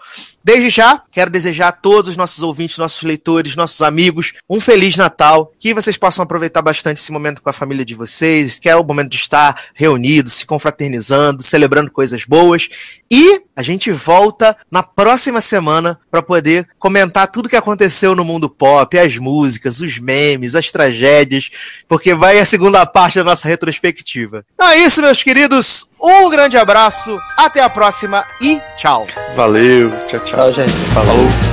Desde 0.44 0.70
já, 0.70 1.00
quero 1.10 1.30
desejar 1.30 1.68
a 1.68 1.72
todos 1.72 2.10
os 2.10 2.16
nossos 2.16 2.42
ouvintes, 2.42 2.76
nossos 2.76 3.02
leitores, 3.02 3.54
nossos 3.54 3.80
amigos, 3.80 4.32
um 4.50 4.60
Feliz 4.60 4.96
Natal, 4.96 5.52
que 5.58 5.72
vocês 5.72 5.96
possam 5.96 6.24
aproveitar 6.24 6.60
bastante 6.62 7.00
esse 7.00 7.12
momento 7.12 7.40
com 7.40 7.48
a 7.48 7.52
família 7.52 7.84
de 7.84 7.94
vocês, 7.94 8.58
que 8.58 8.68
é 8.68 8.74
o 8.74 8.82
momento 8.82 9.10
de 9.10 9.18
estar 9.18 9.66
reunidos, 9.72 10.32
se 10.32 10.46
confraternizando, 10.46 11.44
celebrando 11.44 11.92
coisas 11.92 12.24
boas. 12.24 12.68
E 13.08 13.42
a 13.54 13.62
gente 13.62 13.92
volta 13.92 14.56
na 14.68 14.82
próxima 14.82 15.40
semana 15.40 16.00
para 16.10 16.22
poder 16.22 16.66
comentar 16.76 17.30
tudo 17.30 17.48
que 17.48 17.54
aconteceu 17.54 18.16
no 18.16 18.24
mundo 18.24 18.50
pop, 18.50 18.98
as 18.98 19.18
músicas, 19.18 19.80
os 19.80 19.98
memes, 19.98 20.56
as 20.56 20.72
tragédias, 20.72 21.50
porque 21.86 22.14
vai 22.22 22.38
a 22.38 22.44
segunda 22.44 22.86
parte 22.86 23.18
da 23.18 23.24
nossa 23.24 23.48
retrospectiva. 23.48 24.44
Então 24.54 24.68
é 24.68 24.78
isso, 24.78 25.02
meus 25.02 25.24
queridos. 25.24 25.88
Um 26.00 26.30
grande 26.30 26.56
abraço, 26.56 27.18
até 27.36 27.60
a 27.60 27.68
próxima 27.68 28.24
e 28.40 28.60
tchau. 28.76 29.08
Valeu, 29.34 29.90
tchau, 30.06 30.20
tchau. 30.20 30.36
Tchau, 30.36 30.52
gente. 30.52 30.72
Falou. 30.94 31.51